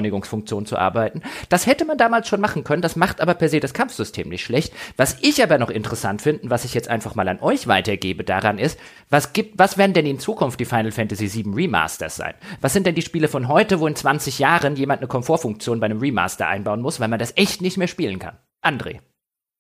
Zeitbeschleunigungsfunktion 0.10 0.66
zu 0.66 0.78
arbeiten, 0.78 1.22
das 1.50 1.66
hätte 1.66 1.86
man 1.86 1.98
damals 1.98 2.28
schon 2.28 2.42
machen 2.42 2.64
können, 2.64 2.82
das 2.82 2.96
macht 2.96 3.22
aber 3.22 3.34
per 3.34 3.50
se 3.50 3.60
das 3.60 3.74
Kampfsystem 3.74 4.30
nicht 4.30 4.44
schlecht. 4.44 4.74
Was 4.98 5.18
ich 5.22 5.42
aber 5.44 5.58
noch 5.58 5.70
interessant 5.70 6.22
finde, 6.22 6.50
was 6.50 6.66
ich 6.66 6.74
jetzt 6.74 6.90
einfach 6.90 7.16
mal 7.16 7.28
an 7.28 7.40
euch 7.40 7.68
weitergebe 7.68 8.24
daran 8.24 8.60
ist, 8.60 8.80
was 9.10 9.34
gibt, 9.34 9.58
was 9.60 9.78
werden 9.78 9.94
denn 9.94 10.06
in 10.06 10.20
Zukunft 10.20 10.60
die 10.60 10.66
Final 10.66 10.92
Fantasy 10.92 11.34
VII 11.34 11.54
Remasters 11.54 12.16
sein? 12.16 12.34
Was 12.62 12.74
sind 12.74 12.86
denn 12.86 12.96
die 12.96 13.02
Spiele 13.02 13.28
von 13.28 13.48
heute, 13.48 13.80
wo 13.80 13.88
in 13.88 13.96
20 13.96 14.40
Jahren 14.40 14.76
jemand 14.76 15.02
eine 15.02 15.08
Komfortfunktion 15.08 15.80
bei 15.80 15.86
einem 15.86 16.00
Remaster 16.00 16.48
einbauen 16.48 16.82
muss, 16.82 17.00
weil 17.00 17.08
man 17.08 17.20
das 17.20 17.34
echt 17.36 17.62
nicht 17.62 17.78
mehr 17.78 17.88
spielen 17.88 18.20
kann? 18.20 18.38
André. 18.62 19.00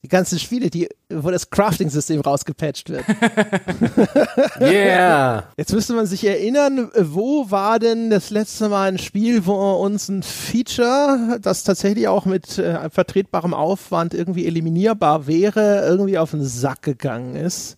Die 0.03 0.07
ganzen 0.07 0.39
Spiele, 0.39 0.69
die, 0.69 0.87
wo 1.09 1.29
das 1.29 1.49
Crafting-System 1.49 2.21
rausgepatcht 2.21 2.89
wird. 2.89 3.03
Yeah. 4.61 5.45
Jetzt 5.57 5.73
müsste 5.73 5.93
man 5.93 6.05
sich 6.05 6.25
erinnern, 6.25 6.89
wo 6.97 7.49
war 7.49 7.79
denn 7.79 8.09
das 8.09 8.29
letzte 8.29 8.69
Mal 8.69 8.89
ein 8.89 8.97
Spiel, 8.97 9.45
wo 9.45 9.53
uns 9.53 10.09
ein 10.09 10.23
Feature, 10.23 11.39
das 11.41 11.63
tatsächlich 11.63 12.07
auch 12.07 12.25
mit 12.25 12.57
äh, 12.57 12.89
vertretbarem 12.89 13.53
Aufwand 13.53 14.13
irgendwie 14.13 14.45
eliminierbar 14.45 15.27
wäre, 15.27 15.85
irgendwie 15.85 16.17
auf 16.17 16.31
den 16.31 16.43
Sack 16.43 16.81
gegangen 16.81 17.35
ist. 17.35 17.77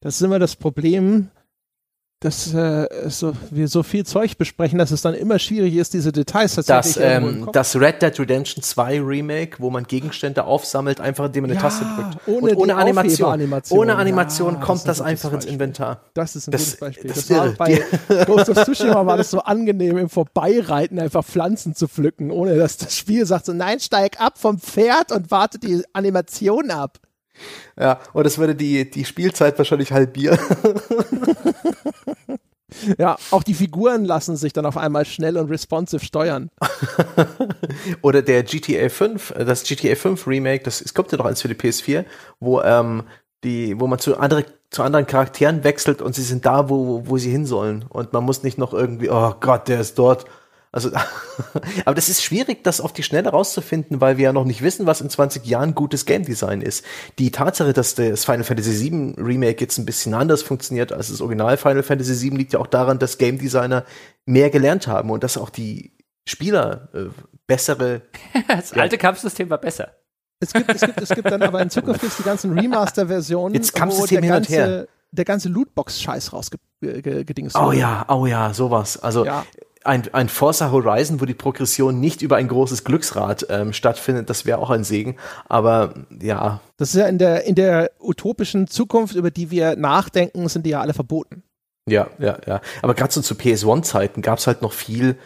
Das 0.00 0.16
ist 0.16 0.22
immer 0.22 0.38
das 0.38 0.56
Problem. 0.56 1.30
Dass 2.26 2.52
äh, 2.52 2.86
so, 3.08 3.32
wir 3.50 3.68
so 3.68 3.82
viel 3.82 4.04
Zeug 4.04 4.36
besprechen, 4.36 4.78
dass 4.78 4.90
es 4.90 5.00
dann 5.02 5.14
immer 5.14 5.38
schwierig 5.38 5.74
ist, 5.76 5.94
diese 5.94 6.12
Details 6.12 6.54
tatsächlich 6.56 6.94
das, 6.96 7.22
ähm, 7.22 7.48
das 7.52 7.76
Red 7.76 8.02
Dead 8.02 8.18
Redemption 8.18 8.62
2 8.62 9.00
Remake, 9.00 9.56
wo 9.60 9.70
man 9.70 9.84
Gegenstände 9.84 10.44
aufsammelt, 10.44 11.00
einfach 11.00 11.26
indem 11.26 11.42
man 11.44 11.50
eine 11.52 11.60
Ja, 11.60 11.62
Taste 11.62 11.84
drückt. 11.84 12.28
ohne 12.28 12.50
Und 12.50 12.56
ohne 12.56 12.76
Animation. 12.76 13.28
Aufheberanimation. 13.28 13.78
Ohne 13.78 13.96
Animation 13.96 14.54
Ja, 14.54 14.60
kommt 14.60 14.80
das 14.80 14.98
das, 14.98 15.00
einfach 15.00 15.32
ins. 15.32 15.44
Inventar. 15.46 16.00
Das 16.14 16.36
ist 16.36 16.48
ein 16.48 16.50
Das- 16.50 16.62
gutes 16.64 16.76
Beispiel. 16.80 17.10
das 17.10 17.26
Das, 17.26 17.30
war 17.38 17.48
bei 17.58 18.24
Ghost 18.26 18.48
of 18.50 18.64
Tsushima 18.64 19.06
war 19.06 19.16
das 19.16 19.30
so 19.30 19.38
angenehm, 19.40 19.96
im 19.96 20.08
Vorbeireiten 20.08 20.98
einfach 20.98 21.24
Pflanzen 21.24 21.74
zu 21.74 21.86
pflücken, 21.88 22.30
ohne 22.30 22.56
dass 22.56 22.76
das 22.76 22.96
Spiel 22.96 23.24
sagt 23.26 23.46
so, 23.46 23.52
nein, 23.52 23.80
steig 23.80 24.20
ab 24.20 24.34
vom 24.38 24.58
Pferd 24.58 25.12
und 25.12 25.30
warte 25.30 25.58
die 25.58 25.82
Animation 25.92 26.70
ab. 26.70 26.98
Ja, 27.78 28.00
und 28.12 28.24
das 28.24 28.38
würde 28.38 28.54
die, 28.54 28.90
die 28.90 29.04
Spielzeit 29.04 29.58
wahrscheinlich 29.58 29.92
halbieren. 29.92 30.38
Ja, 32.98 33.16
auch 33.30 33.42
die 33.42 33.54
Figuren 33.54 34.04
lassen 34.04 34.36
sich 34.36 34.52
dann 34.52 34.66
auf 34.66 34.76
einmal 34.76 35.04
schnell 35.04 35.38
und 35.38 35.48
responsive 35.50 36.04
steuern. 36.04 36.50
Oder 38.02 38.22
der 38.22 38.42
GTA 38.42 38.88
5, 38.88 39.30
äh, 39.30 39.44
das 39.44 39.62
GTA 39.62 39.94
5 39.94 40.26
Remake, 40.26 40.64
das 40.64 40.80
es 40.80 40.92
kommt 40.92 41.12
ja 41.12 41.18
noch 41.18 41.26
eins 41.26 41.40
für 41.40 41.48
die 41.48 41.54
PS4, 41.54 42.04
wo 42.40 42.60
ähm, 42.62 43.04
die, 43.44 43.78
wo 43.78 43.86
man 43.86 43.98
zu 43.98 44.18
andere, 44.18 44.44
zu 44.70 44.82
anderen 44.82 45.06
Charakteren 45.06 45.64
wechselt 45.64 46.02
und 46.02 46.14
sie 46.14 46.22
sind 46.22 46.44
da, 46.44 46.68
wo, 46.68 47.02
wo 47.06 47.18
sie 47.18 47.30
hin 47.30 47.46
sollen. 47.46 47.84
Und 47.88 48.12
man 48.12 48.24
muss 48.24 48.42
nicht 48.42 48.58
noch 48.58 48.74
irgendwie, 48.74 49.10
oh 49.10 49.34
Gott, 49.40 49.68
der 49.68 49.80
ist 49.80 49.98
dort. 49.98 50.26
Also, 50.76 50.90
aber 51.86 51.94
das 51.94 52.10
ist 52.10 52.22
schwierig, 52.22 52.62
das 52.62 52.82
auf 52.82 52.92
die 52.92 53.02
Schnelle 53.02 53.30
rauszufinden, 53.30 54.02
weil 54.02 54.18
wir 54.18 54.24
ja 54.24 54.32
noch 54.34 54.44
nicht 54.44 54.60
wissen, 54.60 54.84
was 54.84 55.00
in 55.00 55.08
20 55.08 55.46
Jahren 55.46 55.74
gutes 55.74 56.04
Game 56.04 56.22
Design 56.22 56.60
ist. 56.60 56.84
Die 57.18 57.30
Tatsache, 57.30 57.72
dass 57.72 57.94
das 57.94 58.26
Final 58.26 58.44
Fantasy 58.44 58.92
VII 58.92 59.14
Remake 59.16 59.58
jetzt 59.58 59.78
ein 59.78 59.86
bisschen 59.86 60.12
anders 60.12 60.42
funktioniert 60.42 60.92
als 60.92 61.08
das 61.08 61.22
Original 61.22 61.56
Final 61.56 61.82
Fantasy 61.82 62.20
VII, 62.20 62.36
liegt 62.36 62.52
ja 62.52 62.58
auch 62.58 62.66
daran, 62.66 62.98
dass 62.98 63.16
Game 63.16 63.38
Designer 63.38 63.86
mehr 64.26 64.50
gelernt 64.50 64.86
haben 64.86 65.08
und 65.10 65.24
dass 65.24 65.38
auch 65.38 65.48
die 65.48 65.92
Spieler 66.28 66.90
äh, 66.92 67.06
bessere 67.46 68.02
Das 68.46 68.74
alte 68.74 68.98
Kampfsystem 68.98 69.48
war 69.48 69.58
besser. 69.58 69.92
Es 70.40 70.52
gibt, 70.52 70.68
es 70.68 70.82
gibt, 70.82 71.00
es 71.00 71.08
gibt 71.08 71.30
dann 71.30 71.42
aber 71.42 71.62
in 71.62 71.70
Zukunft 71.70 72.02
jetzt 72.02 72.18
die 72.18 72.22
ganzen 72.22 72.52
Remaster-Versionen, 72.52 73.54
Jetzt 73.54 73.72
wo 73.72 73.78
Kampfsystem 73.78 74.20
der 74.20 74.30
hin 74.30 74.42
und 74.42 74.48
her. 74.50 74.66
ganze, 74.66 74.88
der 75.12 75.24
ganze 75.24 75.48
Lootbox-Scheiß 75.48 76.34
rausgedingst 76.34 77.56
Oh 77.56 77.72
ja, 77.72 78.04
oh 78.10 78.26
ja, 78.26 78.52
sowas. 78.52 79.02
Also 79.02 79.24
Ja. 79.24 79.46
Ein, 79.86 80.12
ein 80.12 80.28
Forza 80.28 80.70
Horizon, 80.70 81.20
wo 81.20 81.24
die 81.24 81.34
Progression 81.34 82.00
nicht 82.00 82.22
über 82.22 82.36
ein 82.36 82.48
großes 82.48 82.84
Glücksrad 82.84 83.46
ähm, 83.48 83.72
stattfindet, 83.72 84.28
das 84.28 84.46
wäre 84.46 84.58
auch 84.58 84.70
ein 84.70 84.84
Segen. 84.84 85.16
Aber 85.48 85.94
ja, 86.20 86.60
Das 86.76 86.90
ist 86.90 87.00
ja 87.00 87.06
in 87.06 87.18
der, 87.18 87.44
in 87.44 87.54
der 87.54 87.90
utopischen 88.00 88.66
Zukunft, 88.66 89.14
über 89.14 89.30
die 89.30 89.50
wir 89.50 89.76
nachdenken, 89.76 90.48
sind 90.48 90.66
die 90.66 90.70
ja 90.70 90.80
alle 90.80 90.94
verboten. 90.94 91.42
ja, 91.88 92.08
ja, 92.18 92.38
ja. 92.46 92.60
Aber 92.82 92.94
gerade 92.94 93.12
so 93.12 93.22
zu 93.22 93.34
PS1-Zeiten 93.34 94.22
gab 94.22 94.38
es 94.38 94.46
halt 94.46 94.62
noch 94.62 94.72
viel, 94.72 95.16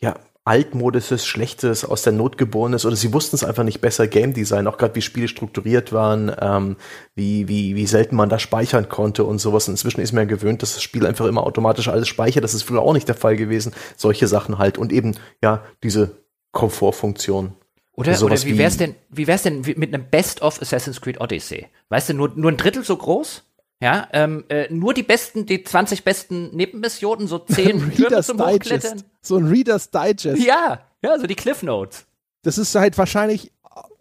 ja, 0.00 0.14
altmodisches, 0.44 1.26
schlechtes, 1.26 1.84
aus 1.84 2.02
der 2.02 2.12
Not 2.12 2.38
geborenes, 2.38 2.86
oder 2.86 2.96
sie 2.96 3.12
wussten 3.12 3.36
es 3.36 3.44
einfach 3.44 3.62
nicht 3.62 3.80
besser, 3.80 4.08
Game 4.08 4.32
Design, 4.32 4.66
auch 4.66 4.78
gerade 4.78 4.94
wie 4.94 5.02
Spiele 5.02 5.28
strukturiert 5.28 5.92
waren, 5.92 6.34
ähm, 6.40 6.76
wie, 7.14 7.46
wie, 7.46 7.76
wie 7.76 7.86
selten 7.86 8.16
man 8.16 8.28
da 8.30 8.38
speichern 8.38 8.88
konnte 8.88 9.24
und 9.24 9.38
sowas. 9.38 9.68
Und 9.68 9.74
inzwischen 9.74 10.00
ist 10.00 10.12
man 10.12 10.28
ja 10.28 10.36
gewöhnt, 10.36 10.62
dass 10.62 10.74
das 10.74 10.82
Spiel 10.82 11.06
einfach 11.06 11.26
immer 11.26 11.44
automatisch 11.44 11.88
alles 11.88 12.08
speichert. 12.08 12.42
Das 12.42 12.54
ist 12.54 12.62
früher 12.62 12.80
auch 12.80 12.94
nicht 12.94 13.08
der 13.08 13.14
Fall 13.14 13.36
gewesen. 13.36 13.72
Solche 13.96 14.28
Sachen 14.28 14.58
halt. 14.58 14.78
Und 14.78 14.92
eben, 14.92 15.14
ja, 15.42 15.62
diese 15.82 16.16
Komfortfunktion. 16.52 17.52
Oder, 17.92 18.12
Also 18.12 18.26
oder 18.26 18.42
wie 18.44 18.56
wär's 18.56 18.78
denn, 18.78 18.94
wie 19.10 19.26
wär's 19.26 19.42
denn 19.42 19.60
mit 19.60 19.92
einem 19.92 20.06
Best 20.10 20.40
of 20.40 20.62
Assassin's 20.62 21.02
Creed 21.02 21.20
Odyssey? 21.20 21.66
Weißt 21.90 22.08
du, 22.08 22.14
nur, 22.14 22.32
nur 22.34 22.50
ein 22.50 22.56
Drittel 22.56 22.82
so 22.82 22.96
groß? 22.96 23.44
Ja, 23.82 24.08
ähm, 24.12 24.44
äh, 24.50 24.72
nur 24.72 24.92
die 24.92 25.02
besten, 25.02 25.46
die 25.46 25.64
20 25.64 26.04
besten 26.04 26.54
Nebenmissionen, 26.54 27.26
so 27.26 27.38
10 27.48 27.64
Türme 27.64 27.98
Reader's 27.98 28.26
zum 28.26 28.36
Digest. 28.36 28.54
Hochklettern. 28.54 29.02
So 29.22 29.36
ein 29.36 29.46
Reader's 29.46 29.90
Digest. 29.90 30.42
Ja, 30.42 30.80
ja, 31.02 31.18
so 31.18 31.26
die 31.26 31.34
Cliff 31.34 31.62
Notes. 31.62 32.04
Das 32.42 32.58
ist 32.58 32.74
halt 32.74 32.96
wahrscheinlich 32.98 33.52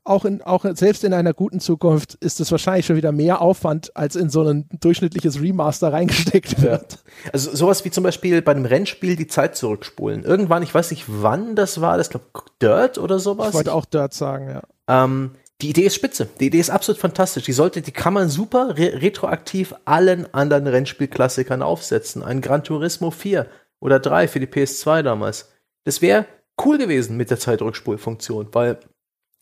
auch 0.10 0.26
in, 0.26 0.42
auch 0.42 0.66
selbst 0.74 1.04
in 1.04 1.14
einer 1.14 1.34
guten 1.34 1.60
Zukunft 1.60 2.16
ist 2.16 2.40
es 2.40 2.52
wahrscheinlich 2.52 2.88
schon 2.88 2.96
wieder 2.96 3.12
mehr 3.12 3.42
Aufwand, 3.42 3.96
als 3.96 4.16
in 4.16 4.30
so 4.30 4.42
ein 4.42 4.68
durchschnittliches 4.80 5.40
Remaster 5.40 5.94
reingesteckt 5.94 6.62
wird. 6.62 7.00
Also 7.32 7.56
sowas 7.56 7.86
wie 7.86 7.92
zum 7.92 8.04
Beispiel 8.04 8.42
bei 8.42 8.52
einem 8.52 8.66
Rennspiel 8.66 9.16
die 9.16 9.28
Zeit 9.28 9.56
zurückspulen. 9.56 10.24
Irgendwann, 10.24 10.64
ich 10.64 10.74
weiß 10.74 10.92
nicht 10.92 11.06
wann 11.08 11.56
das 11.56 11.80
war, 11.80 11.98
das 11.98 12.10
glaube 12.10 12.26
Dirt 12.62 12.98
oder 12.98 13.20
sowas. 13.20 13.50
Ich 13.50 13.54
wollte 13.54 13.74
auch 13.74 13.86
Dirt 13.86 14.14
sagen, 14.14 14.50
ja. 14.50 14.64
Ähm, 14.88 15.36
die 15.62 15.70
Idee 15.70 15.86
ist 15.86 15.96
spitze. 15.96 16.30
Die 16.40 16.48
Idee 16.48 16.60
ist 16.60 16.70
absolut 16.70 17.00
fantastisch. 17.02 17.44
Die 17.44 17.54
sollte, 17.54 17.82
die 17.82 17.92
kann 17.92 18.14
man 18.14 18.30
super 18.30 18.78
re 18.78 19.02
retroaktiv 19.02 19.76
allen 19.86 20.34
anderen 20.34 20.68
Rennspielklassikern 20.68 21.62
aufsetzen. 21.62 22.24
Ein 22.24 22.42
Gran 22.42 22.64
Turismo 22.64 23.12
4 23.12 23.48
oder 23.80 24.00
3 24.00 24.28
für 24.28 24.40
die 24.40 24.48
PS2 24.48 25.02
damals. 25.02 25.52
Das 25.84 26.02
wäre 26.02 26.26
cool 26.64 26.78
gewesen 26.78 27.18
mit 27.18 27.30
der 27.30 27.40
Zeitrückspulfunktion, 27.40 28.50
weil 28.54 28.80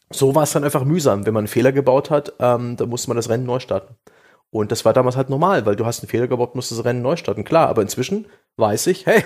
so 0.09 0.33
war 0.33 0.43
es 0.43 0.53
dann 0.53 0.63
einfach 0.63 0.85
mühsam. 0.85 1.25
Wenn 1.25 1.33
man 1.33 1.41
einen 1.41 1.47
Fehler 1.47 1.71
gebaut 1.71 2.09
hat, 2.09 2.33
ähm, 2.39 2.77
dann 2.77 2.89
musste 2.89 3.09
man 3.09 3.17
das 3.17 3.29
Rennen 3.29 3.45
neu 3.45 3.59
starten. 3.59 3.95
Und 4.49 4.71
das 4.71 4.85
war 4.85 4.93
damals 4.93 5.17
halt 5.17 5.29
normal, 5.29 5.65
weil 5.65 5.75
du 5.75 5.85
hast 5.85 5.99
einen 6.01 6.09
Fehler 6.09 6.27
gebaut, 6.27 6.55
musst 6.55 6.71
das 6.71 6.85
Rennen 6.85 7.01
neu 7.01 7.17
starten. 7.17 7.43
Klar, 7.43 7.67
aber 7.67 7.81
inzwischen 7.81 8.27
weiß 8.55 8.87
ich, 8.87 9.05
hey, 9.05 9.23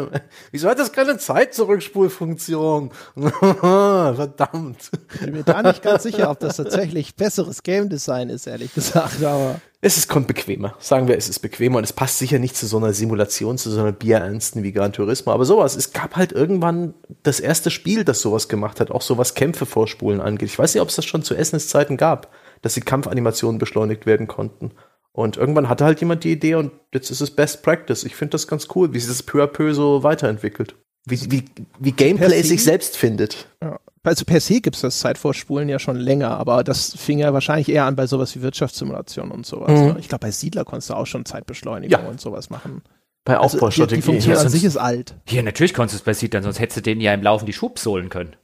wieso 0.52 0.68
hat 0.68 0.78
das 0.78 0.92
keine 0.92 1.16
Zeitzurückspulfunktion? 1.16 2.90
Verdammt. 3.16 4.90
Ich 5.14 5.20
bin 5.20 5.32
mir 5.32 5.42
da 5.42 5.62
nicht 5.62 5.82
ganz 5.82 6.02
sicher, 6.02 6.30
ob 6.30 6.38
das 6.40 6.58
tatsächlich 6.58 7.16
besseres 7.16 7.62
Game 7.62 7.88
Design 7.88 8.28
ist, 8.28 8.46
ehrlich 8.46 8.72
gesagt, 8.74 9.24
aber 9.24 9.60
Es 9.80 9.96
ist 9.96 10.06
kommt 10.06 10.26
bequemer. 10.26 10.74
Sagen 10.78 11.08
wir, 11.08 11.16
es 11.16 11.28
ist 11.28 11.38
bequemer 11.40 11.78
und 11.78 11.84
es 11.84 11.92
passt 11.94 12.18
sicher 12.18 12.38
nicht 12.38 12.54
zu 12.56 12.66
so 12.66 12.76
einer 12.76 12.92
Simulation, 12.92 13.56
zu 13.56 13.70
so 13.70 13.80
einer 13.80 13.92
Bierernsten 13.92 14.62
wie 14.62 14.72
Gran 14.72 14.92
Turismo. 14.92 15.32
Aber 15.32 15.46
sowas, 15.46 15.76
es 15.76 15.92
gab 15.92 16.14
halt 16.14 16.32
irgendwann 16.32 16.94
das 17.22 17.40
erste 17.40 17.70
Spiel, 17.70 18.04
das 18.04 18.20
sowas 18.20 18.48
gemacht 18.48 18.80
hat, 18.80 18.90
auch 18.90 19.02
so 19.02 19.16
was 19.18 19.34
Kämpfe 19.34 19.66
vorspulen 19.66 20.20
angeht. 20.20 20.50
Ich 20.50 20.58
weiß 20.58 20.74
nicht, 20.74 20.82
ob 20.82 20.90
es 20.90 20.96
das 20.96 21.06
schon 21.06 21.22
zu 21.22 21.34
Essenszeiten 21.34 21.96
gab, 21.96 22.28
dass 22.62 22.74
die 22.74 22.80
Kampfanimationen 22.80 23.58
beschleunigt 23.58 24.06
werden 24.06 24.26
konnten. 24.26 24.72
Und 25.12 25.36
irgendwann 25.36 25.68
hatte 25.68 25.84
halt 25.84 26.00
jemand 26.00 26.24
die 26.24 26.32
Idee 26.32 26.54
und 26.54 26.70
jetzt 26.92 27.10
ist 27.10 27.20
es 27.20 27.30
Best 27.34 27.62
Practice. 27.62 28.04
Ich 28.04 28.14
finde 28.14 28.32
das 28.32 28.46
ganz 28.46 28.68
cool, 28.74 28.92
wie 28.94 29.00
sich 29.00 29.08
das 29.08 29.22
peu 29.22 29.42
à 29.42 29.46
peu 29.46 29.74
so 29.74 30.02
weiterentwickelt. 30.04 30.76
Wie, 31.06 31.30
wie, 31.30 31.44
wie 31.78 31.92
Gameplay 31.92 32.42
sich 32.42 32.62
selbst 32.62 32.96
findet. 32.96 33.48
ja. 33.62 33.78
Also 34.04 34.24
per 34.24 34.40
se 34.40 34.60
gibt 34.62 34.76
es 34.76 34.80
das 34.80 35.00
Zeitvorspulen 35.00 35.68
ja 35.68 35.78
schon 35.78 35.96
länger, 35.96 36.30
aber 36.30 36.64
das 36.64 36.94
fing 36.96 37.18
ja 37.18 37.34
wahrscheinlich 37.34 37.68
eher 37.68 37.84
an 37.84 37.94
bei 37.94 38.06
sowas 38.06 38.34
wie 38.34 38.40
Wirtschaftssimulation 38.40 39.30
und 39.30 39.44
sowas. 39.44 39.70
Mhm. 39.70 39.86
Ne? 39.88 39.96
Ich 39.98 40.08
glaube, 40.08 40.22
bei 40.22 40.30
Siedler 40.30 40.64
konntest 40.64 40.88
du 40.88 40.94
auch 40.94 41.04
schon 41.06 41.26
Zeitbeschleunigung 41.26 42.00
Ja. 42.04 42.08
und 42.08 42.18
sowas 42.18 42.48
machen. 42.48 42.80
Bei 43.24 43.36
Also 43.36 43.42
die, 43.42 43.50
die 43.50 43.56
Aufbaustrategien. 43.56 44.02
Funktion 44.02 44.34
Ja, 44.34 44.40
an 44.40 44.48
sich 44.48 44.64
ist 44.64 44.78
alt. 44.78 45.14
Hier, 45.26 45.42
natürlich 45.42 45.74
konntest 45.74 45.94
du 45.94 45.98
es 45.98 46.04
bei 46.04 46.14
Siedlern, 46.14 46.42
sonst 46.42 46.58
hättest 46.58 46.78
du 46.78 46.80
denen 46.82 47.02
ja 47.02 47.12
im 47.12 47.22
Laufen 47.22 47.44
die 47.44 47.52
Schubsohlen 47.52 48.08
können. 48.08 48.34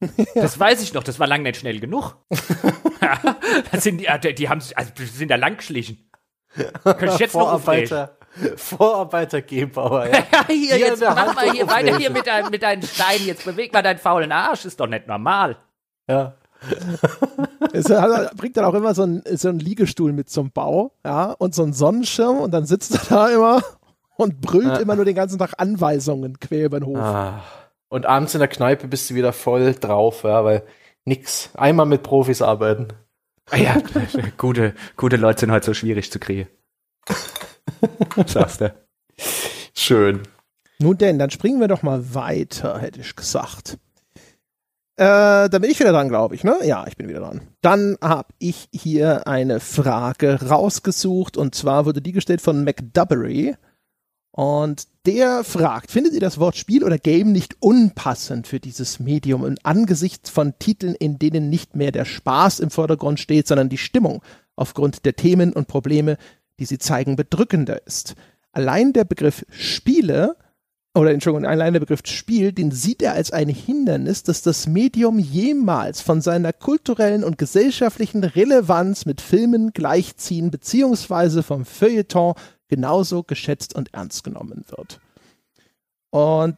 Das 0.34 0.58
weiß 0.58 0.82
ich 0.82 0.94
noch, 0.94 1.04
das 1.04 1.18
war 1.20 1.26
lang 1.26 1.42
nicht 1.42 1.56
schnell 1.58 1.78
genug. 1.80 2.16
das 3.72 3.82
sind 3.84 3.98
die, 3.98 4.08
ah, 4.08 4.18
die 4.18 4.48
haben 4.48 4.60
sich, 4.60 4.76
also 4.76 4.90
die 4.96 5.04
sind 5.04 5.30
da 5.30 5.36
lang 5.36 5.56
geschlichen. 5.58 6.10
Könnte 6.84 7.06
ich 7.06 7.18
jetzt 7.18 7.34
noch 7.34 7.52
aufregen. 7.52 8.08
Vorarbeiter, 8.56 9.42
Gebauer, 9.42 10.06
ja. 10.06 10.22
Hier, 10.46 10.76
Hier 10.76 10.78
jetzt 10.78 11.00
mach 11.02 11.16
Hand 11.16 11.34
mal 11.34 11.50
hier 11.50 11.66
weiter 11.68 11.96
hier 11.98 12.10
mit, 12.10 12.26
dein, 12.26 12.48
mit 12.50 12.62
deinen 12.62 12.82
Steinen, 12.82 13.26
jetzt 13.26 13.44
beweg 13.44 13.72
mal 13.72 13.82
deinen 13.82 13.98
faulen 13.98 14.30
Arsch, 14.32 14.64
ist 14.64 14.78
doch 14.80 14.86
nicht 14.86 15.06
normal. 15.06 15.56
ja. 16.08 16.34
Es 17.72 17.88
hat- 17.88 18.36
bringt 18.36 18.56
dann 18.56 18.66
auch 18.66 18.74
immer 18.74 18.94
so 18.94 19.02
einen 19.02 19.22
so 19.34 19.48
einen 19.48 19.60
Liegestuhl 19.60 20.12
mit 20.12 20.28
zum 20.28 20.50
Bau, 20.52 20.92
ja, 21.04 21.32
und 21.32 21.54
so 21.54 21.62
einen 21.62 21.72
Sonnenschirm 21.72 22.38
und 22.38 22.52
dann 22.52 22.66
sitzt 22.66 22.94
er 22.94 23.00
da 23.08 23.28
immer 23.30 23.62
und 24.16 24.40
brüllt 24.42 24.66
Ja. 24.66 24.76
immer 24.76 24.94
nur 24.94 25.06
den 25.06 25.14
ganzen 25.14 25.38
Tag 25.38 25.54
Anweisungen 25.56 26.38
quer 26.38 26.66
über 26.66 26.78
den 26.80 26.86
Hof. 26.86 26.98
Ah. 26.98 27.42
Und 27.90 28.06
abends 28.06 28.34
in 28.34 28.38
der 28.38 28.48
Kneipe 28.48 28.86
bist 28.86 29.10
du 29.10 29.16
wieder 29.16 29.32
voll 29.32 29.74
drauf, 29.74 30.22
ja, 30.22 30.44
weil 30.44 30.62
nix. 31.04 31.50
Einmal 31.54 31.86
mit 31.86 32.04
Profis 32.04 32.40
arbeiten. 32.40 32.88
Ah 33.50 33.56
Ja, 33.56 33.76
gute, 34.38 34.74
gute 34.96 35.16
Leute 35.16 35.40
sind 35.40 35.50
heute 35.50 35.66
so 35.66 35.74
schwierig 35.74 36.10
zu 36.10 36.20
kriegen. 36.20 36.48
Sagst 38.26 38.60
du. 38.60 38.72
Schön. 39.74 40.22
Nun 40.78 40.96
denn, 40.98 41.18
dann 41.18 41.30
springen 41.30 41.60
wir 41.60 41.66
doch 41.66 41.82
mal 41.82 42.14
weiter, 42.14 42.78
hätte 42.78 43.00
ich 43.00 43.16
gesagt. 43.16 43.76
Äh, 44.96 45.48
da 45.48 45.58
bin 45.58 45.70
ich 45.70 45.80
wieder 45.80 45.92
dran, 45.92 46.08
glaube 46.08 46.36
ich, 46.36 46.44
ne? 46.44 46.58
Ja, 46.62 46.86
ich 46.86 46.96
bin 46.96 47.08
wieder 47.08 47.20
dran. 47.20 47.48
Dann 47.60 47.96
habe 48.00 48.28
ich 48.38 48.68
hier 48.72 49.26
eine 49.26 49.58
Frage 49.58 50.48
rausgesucht 50.48 51.36
und 51.36 51.56
zwar 51.56 51.86
wurde 51.86 52.00
die 52.00 52.12
gestellt 52.12 52.40
von 52.40 52.62
McDubbery. 52.62 53.56
Und 54.30 54.86
der 55.06 55.44
fragt, 55.44 55.90
findet 55.90 56.12
ihr 56.12 56.20
das 56.20 56.38
Wort 56.38 56.56
Spiel 56.56 56.84
oder 56.84 56.98
Game 56.98 57.32
nicht 57.32 57.56
unpassend 57.60 58.46
für 58.46 58.60
dieses 58.60 59.00
Medium 59.00 59.42
und 59.42 59.64
angesichts 59.64 60.28
von 60.28 60.54
Titeln, 60.58 60.94
in 60.94 61.18
denen 61.18 61.48
nicht 61.48 61.74
mehr 61.74 61.90
der 61.90 62.04
Spaß 62.04 62.60
im 62.60 62.70
Vordergrund 62.70 63.18
steht, 63.18 63.46
sondern 63.46 63.68
die 63.68 63.78
Stimmung 63.78 64.22
aufgrund 64.56 65.04
der 65.06 65.16
Themen 65.16 65.52
und 65.52 65.68
Probleme, 65.68 66.18
die 66.58 66.66
sie 66.66 66.78
zeigen, 66.78 67.16
bedrückender 67.16 67.86
ist? 67.86 68.14
Allein 68.52 68.92
der 68.92 69.04
Begriff 69.04 69.44
Spiele 69.50 70.36
oder 70.94 71.12
Entschuldigung, 71.12 71.46
allein 71.46 71.72
der 71.72 71.80
Begriff 71.80 72.00
Spiel, 72.04 72.52
den 72.52 72.72
sieht 72.72 73.00
er 73.00 73.12
als 73.14 73.32
ein 73.32 73.48
Hindernis, 73.48 74.24
dass 74.24 74.42
das 74.42 74.66
Medium 74.66 75.18
jemals 75.18 76.00
von 76.00 76.20
seiner 76.20 76.52
kulturellen 76.52 77.22
und 77.22 77.38
gesellschaftlichen 77.38 78.24
Relevanz 78.24 79.06
mit 79.06 79.20
Filmen 79.20 79.72
gleichziehen, 79.72 80.50
beziehungsweise 80.50 81.44
vom 81.44 81.64
Feuilleton 81.64 82.34
genauso 82.70 83.22
geschätzt 83.22 83.74
und 83.74 83.92
ernst 83.92 84.24
genommen 84.24 84.64
wird. 84.68 85.00
Und 86.10 86.56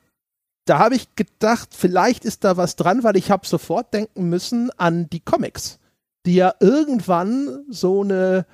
da 0.66 0.78
habe 0.78 0.94
ich 0.94 1.16
gedacht, 1.16 1.70
vielleicht 1.72 2.24
ist 2.24 2.44
da 2.44 2.56
was 2.56 2.76
dran, 2.76 3.02
weil 3.02 3.16
ich 3.16 3.30
habe 3.30 3.47
sofort 3.47 3.93
denken 3.93 4.28
müssen 4.28 4.70
an 4.78 5.10
die 5.10 5.20
Comics, 5.20 5.80
die 6.24 6.36
ja 6.36 6.55
irgendwann 6.60 7.64
so 7.68 8.02
eine 8.02 8.47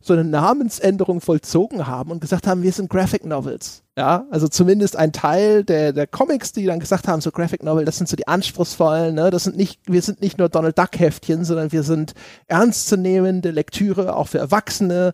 so 0.00 0.12
eine 0.12 0.24
Namensänderung 0.24 1.20
vollzogen 1.20 1.86
haben 1.86 2.10
und 2.10 2.20
gesagt 2.20 2.46
haben, 2.46 2.62
wir 2.62 2.72
sind 2.72 2.90
Graphic 2.90 3.24
Novels. 3.24 3.82
Ja, 3.96 4.26
also 4.30 4.48
zumindest 4.48 4.96
ein 4.96 5.12
Teil 5.12 5.64
der, 5.64 5.92
der 5.92 6.06
Comics, 6.06 6.52
die 6.52 6.64
dann 6.64 6.80
gesagt 6.80 7.08
haben, 7.08 7.20
so 7.20 7.30
Graphic 7.30 7.62
Novel, 7.62 7.84
das 7.84 7.98
sind 7.98 8.08
so 8.08 8.16
die 8.16 8.28
anspruchsvollen, 8.28 9.14
ne? 9.14 9.30
Das 9.30 9.44
sind 9.44 9.56
nicht, 9.56 9.80
wir 9.86 10.02
sind 10.02 10.20
nicht 10.20 10.38
nur 10.38 10.48
Donald 10.48 10.78
Duck 10.78 10.98
Heftchen, 10.98 11.44
sondern 11.44 11.72
wir 11.72 11.82
sind 11.82 12.14
ernstzunehmende 12.46 13.50
Lektüre 13.50 14.16
auch 14.16 14.28
für 14.28 14.38
Erwachsene. 14.38 15.12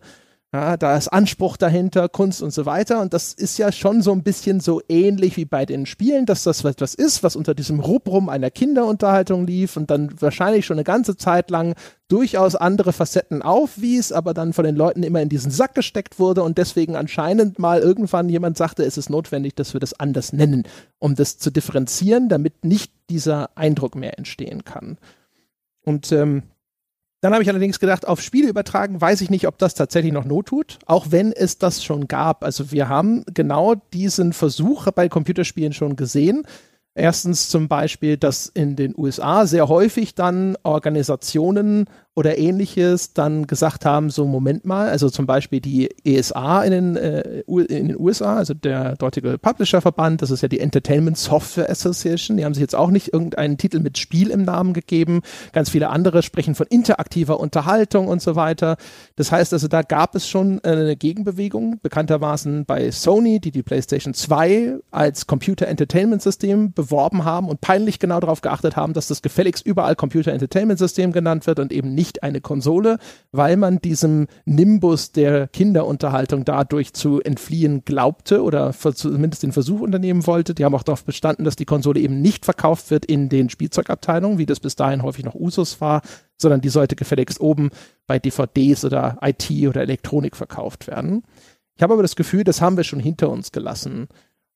Ja, 0.51 0.77
da 0.77 0.97
ist 0.97 1.09
Anspruch 1.09 1.57
dahinter, 1.57 2.09
Kunst 2.09 2.41
und 2.41 2.51
so 2.51 2.65
weiter. 2.65 3.01
Und 3.01 3.13
das 3.13 3.33
ist 3.33 3.59
ja 3.59 3.71
schon 3.71 4.01
so 4.01 4.11
ein 4.11 4.23
bisschen 4.23 4.59
so 4.61 4.81
ähnlich 4.89 5.37
wie 5.37 5.45
bei 5.45 5.63
den 5.63 5.85
Spielen, 5.85 6.25
dass 6.25 6.41
das 6.41 6.63
etwas 6.63 6.95
ist, 6.95 7.21
was 7.21 7.35
unter 7.35 7.53
diesem 7.53 7.79
Rubrum 7.79 8.29
einer 8.29 8.49
Kinderunterhaltung 8.49 9.45
lief 9.45 9.77
und 9.77 9.91
dann 9.91 10.09
wahrscheinlich 10.19 10.65
schon 10.65 10.77
eine 10.77 10.83
ganze 10.83 11.15
Zeit 11.17 11.51
lang 11.51 11.75
durchaus 12.07 12.55
andere 12.55 12.93
Facetten 12.93 13.43
aufwies, 13.43 14.11
aber 14.11 14.33
dann 14.33 14.53
von 14.53 14.65
den 14.65 14.75
Leuten 14.75 15.03
immer 15.03 15.21
in 15.21 15.29
diesen 15.29 15.51
Sack 15.51 15.75
gesteckt 15.75 16.17
wurde 16.17 16.41
und 16.41 16.57
deswegen 16.57 16.95
anscheinend 16.95 17.59
mal 17.59 17.79
irgendwann 17.81 18.27
jemand 18.27 18.57
sagte, 18.57 18.83
es 18.83 18.97
ist 18.97 19.11
notwendig, 19.11 19.53
dass 19.53 19.73
wir 19.73 19.79
das 19.79 19.99
anders 19.99 20.33
nennen, 20.33 20.63
um 20.97 21.13
das 21.13 21.37
zu 21.37 21.51
differenzieren, 21.51 22.27
damit 22.27 22.65
nicht 22.65 22.91
dieser 23.11 23.55
Eindruck 23.55 23.93
mehr 23.93 24.17
entstehen 24.17 24.65
kann. 24.65 24.97
Und 25.85 26.11
ähm, 26.11 26.41
dann 27.21 27.33
habe 27.33 27.43
ich 27.43 27.49
allerdings 27.49 27.79
gedacht, 27.79 28.07
auf 28.07 28.21
Spiele 28.21 28.47
übertragen, 28.47 29.01
weiß 29.01 29.21
ich 29.21 29.29
nicht, 29.29 29.47
ob 29.47 29.57
das 29.57 29.73
tatsächlich 29.73 30.13
noch 30.13 30.25
Not 30.25 30.47
tut, 30.47 30.79
auch 30.85 31.07
wenn 31.09 31.33
es 31.33 31.57
das 31.57 31.83
schon 31.83 32.07
gab. 32.07 32.43
Also 32.43 32.71
wir 32.71 32.87
haben 32.87 33.23
genau 33.33 33.75
diesen 33.93 34.31
Versuch 34.33 34.89
bei 34.91 35.09
Computerspielen 35.09 35.73
schon 35.73 35.95
gesehen. 35.95 36.43
Erstens 36.95 37.49
zum 37.49 37.67
Beispiel, 37.67 38.17
dass 38.17 38.47
in 38.47 38.75
den 38.75 38.93
USA 38.97 39.45
sehr 39.45 39.67
häufig 39.67 40.15
dann 40.15 40.57
Organisationen 40.63 41.85
oder 42.19 42.37
ähnliches 42.37 43.13
dann 43.13 43.47
gesagt 43.47 43.85
haben, 43.85 44.09
so 44.09 44.25
Moment 44.25 44.65
mal, 44.65 44.89
also 44.89 45.09
zum 45.09 45.25
Beispiel 45.25 45.61
die 45.61 45.89
ESA 46.03 46.63
in 46.63 46.71
den, 46.71 46.95
äh, 46.97 47.43
in 47.47 47.87
den 47.87 47.97
USA, 47.97 48.35
also 48.35 48.53
der 48.53 48.97
dortige 48.97 49.37
Publisher-Verband, 49.37 50.21
das 50.21 50.29
ist 50.29 50.41
ja 50.41 50.49
die 50.49 50.59
Entertainment 50.59 51.17
Software 51.17 51.69
Association, 51.69 52.35
die 52.35 52.43
haben 52.43 52.53
sich 52.53 52.59
jetzt 52.59 52.75
auch 52.75 52.89
nicht 52.89 53.13
irgendeinen 53.13 53.57
Titel 53.57 53.79
mit 53.79 53.97
Spiel 53.97 54.31
im 54.31 54.43
Namen 54.43 54.73
gegeben, 54.73 55.21
ganz 55.53 55.69
viele 55.69 55.87
andere 55.91 56.21
sprechen 56.21 56.55
von 56.55 56.67
interaktiver 56.69 57.39
Unterhaltung 57.39 58.09
und 58.09 58.21
so 58.21 58.35
weiter. 58.35 58.75
Das 59.15 59.31
heißt 59.31 59.53
also, 59.53 59.69
da 59.69 59.81
gab 59.81 60.13
es 60.13 60.27
schon 60.27 60.59
eine 60.59 60.97
Gegenbewegung, 60.97 61.79
bekanntermaßen 61.81 62.65
bei 62.65 62.91
Sony, 62.91 63.39
die 63.39 63.51
die 63.51 63.63
PlayStation 63.63 64.13
2 64.13 64.79
als 64.91 65.25
Computer 65.25 65.69
Entertainment 65.69 66.21
System 66.21 66.73
beworben 66.73 67.23
haben 67.23 67.47
und 67.47 67.61
peinlich 67.61 67.97
genau 67.97 68.19
darauf 68.19 68.41
geachtet 68.41 68.75
haben, 68.75 68.91
dass 68.91 69.07
das 69.07 69.21
gefälligst 69.21 69.65
überall 69.65 69.95
Computer 69.95 70.33
Entertainment 70.33 70.79
System 70.79 71.13
genannt 71.13 71.47
wird 71.47 71.59
und 71.59 71.71
eben 71.71 71.95
nicht 71.95 72.08
nicht 72.09 72.23
eine 72.23 72.41
Konsole, 72.41 72.97
weil 73.31 73.55
man 73.55 73.79
diesem 73.79 74.27
Nimbus 74.45 75.11
der 75.11 75.47
Kinderunterhaltung 75.47 76.43
dadurch 76.43 76.93
zu 76.93 77.21
entfliehen 77.21 77.85
glaubte 77.85 78.41
oder 78.43 78.73
zumindest 78.73 79.43
den 79.43 79.51
Versuch 79.51 79.81
unternehmen 79.81 80.25
wollte. 80.25 80.55
Die 80.55 80.65
haben 80.65 80.73
auch 80.73 80.83
darauf 80.83 81.05
bestanden, 81.05 81.43
dass 81.43 81.55
die 81.55 81.65
Konsole 81.65 81.99
eben 81.99 82.21
nicht 82.21 82.45
verkauft 82.45 82.89
wird 82.89 83.05
in 83.05 83.29
den 83.29 83.49
Spielzeugabteilungen, 83.49 84.37
wie 84.39 84.45
das 84.47 84.59
bis 84.59 84.75
dahin 84.75 85.03
häufig 85.03 85.23
noch 85.23 85.35
Usus 85.35 85.79
war, 85.81 86.01
sondern 86.37 86.61
die 86.61 86.69
sollte 86.69 86.95
gefälligst 86.95 87.39
oben 87.39 87.69
bei 88.07 88.17
DVDs 88.17 88.83
oder 88.85 89.19
IT 89.21 89.51
oder 89.67 89.81
Elektronik 89.81 90.35
verkauft 90.35 90.87
werden. 90.87 91.23
Ich 91.75 91.83
habe 91.83 91.93
aber 91.93 92.01
das 92.01 92.15
Gefühl, 92.15 92.43
das 92.43 92.59
haben 92.59 92.75
wir 92.75 92.83
schon 92.83 92.99
hinter 92.99 93.29
uns 93.29 93.51
gelassen. 93.51 94.07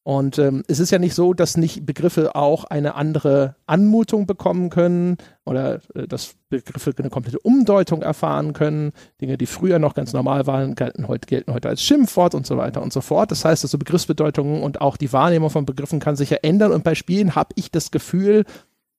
Und 0.04 0.38
ähm, 0.38 0.64
es 0.68 0.80
ist 0.80 0.92
ja 0.92 1.00
nicht 1.00 1.16
so, 1.16 1.34
dass 1.34 1.56
nicht 1.56 1.86
Begriffe 1.86 2.36
auch 2.36 2.66
eine 2.66 2.96
andere 2.96 3.56
Anmutung 3.66 4.28
bekommen 4.28 4.70
können 4.70 5.16
oder 5.46 5.80
äh, 5.96 6.08
dass 6.08 6.36
Begriffe 6.50 6.94
eine 6.98 7.10
komplette 7.10 7.40
Umdeutung 7.40 8.02
erfahren 8.02 8.52
können. 8.52 8.92
Dinge, 9.22 9.38
die 9.38 9.46
früher 9.46 9.80
noch 9.80 9.94
ganz 9.94 10.12
normal 10.12 10.46
waren, 10.46 10.76
gelten 10.76 11.08
heute, 11.08 11.26
gelten 11.28 11.54
heute 11.54 11.70
als 11.70 11.82
Schimpfwort 11.82 12.36
und 12.36 12.46
so 12.46 12.58
weiter 12.58 12.82
und 12.82 12.92
so 12.92 13.00
fort. 13.00 13.32
Das 13.32 13.46
heißt, 13.46 13.64
also 13.64 13.78
Begriffsbedeutungen 13.78 14.62
und 14.62 14.82
auch 14.82 14.98
die 14.98 15.14
Wahrnehmung 15.14 15.50
von 15.50 15.66
Begriffen 15.66 16.02
kann 16.02 16.18
sich 16.18 16.32
ja 16.32 16.38
ändern. 16.42 16.74
Und 16.74 16.84
bei 16.84 16.96
Spielen 16.96 17.36
habe 17.36 17.54
ich 17.56 17.72
das 17.72 17.90
Gefühl, 17.90 18.44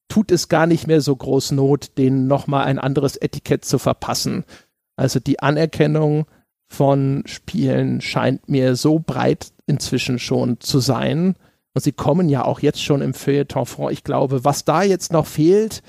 tut 0.09 0.33
es 0.33 0.49
gar 0.49 0.67
nicht 0.67 0.87
mehr 0.87 1.03
so 1.03 1.15
groß 1.15 1.53
Not, 1.53 1.99
denen 1.99 2.29
nochmal 2.29 2.65
ein 2.65 2.79
anderes 2.79 3.17
Etikett 3.17 3.67
zu 3.67 3.79
verpassen. 3.79 4.45
Also 4.97 5.21
die 5.21 5.41
Anerkennung 5.41 6.27
von 6.69 7.23
Spielen 7.27 8.01
scheint 8.01 8.49
mir 8.49 8.77
so 8.77 8.99
breit 8.99 9.53
inzwischen 9.67 10.19
schon 10.19 10.61
zu 10.61 10.81
sein. 10.81 11.37
Und 11.75 11.83
sie 11.83 11.93
kommen 11.93 12.29
ja 12.29 12.45
auch 12.45 12.61
jetzt 12.61 12.83
schon 12.83 13.03
im 13.03 13.15
Feuilleton 13.15 13.67
vor. 13.67 13.91
Ich 13.91 14.05
glaube, 14.05 14.45
was 14.45 14.65
da 14.65 14.83
jetzt 14.83 15.13
noch 15.13 15.27
fehlt, 15.27 15.83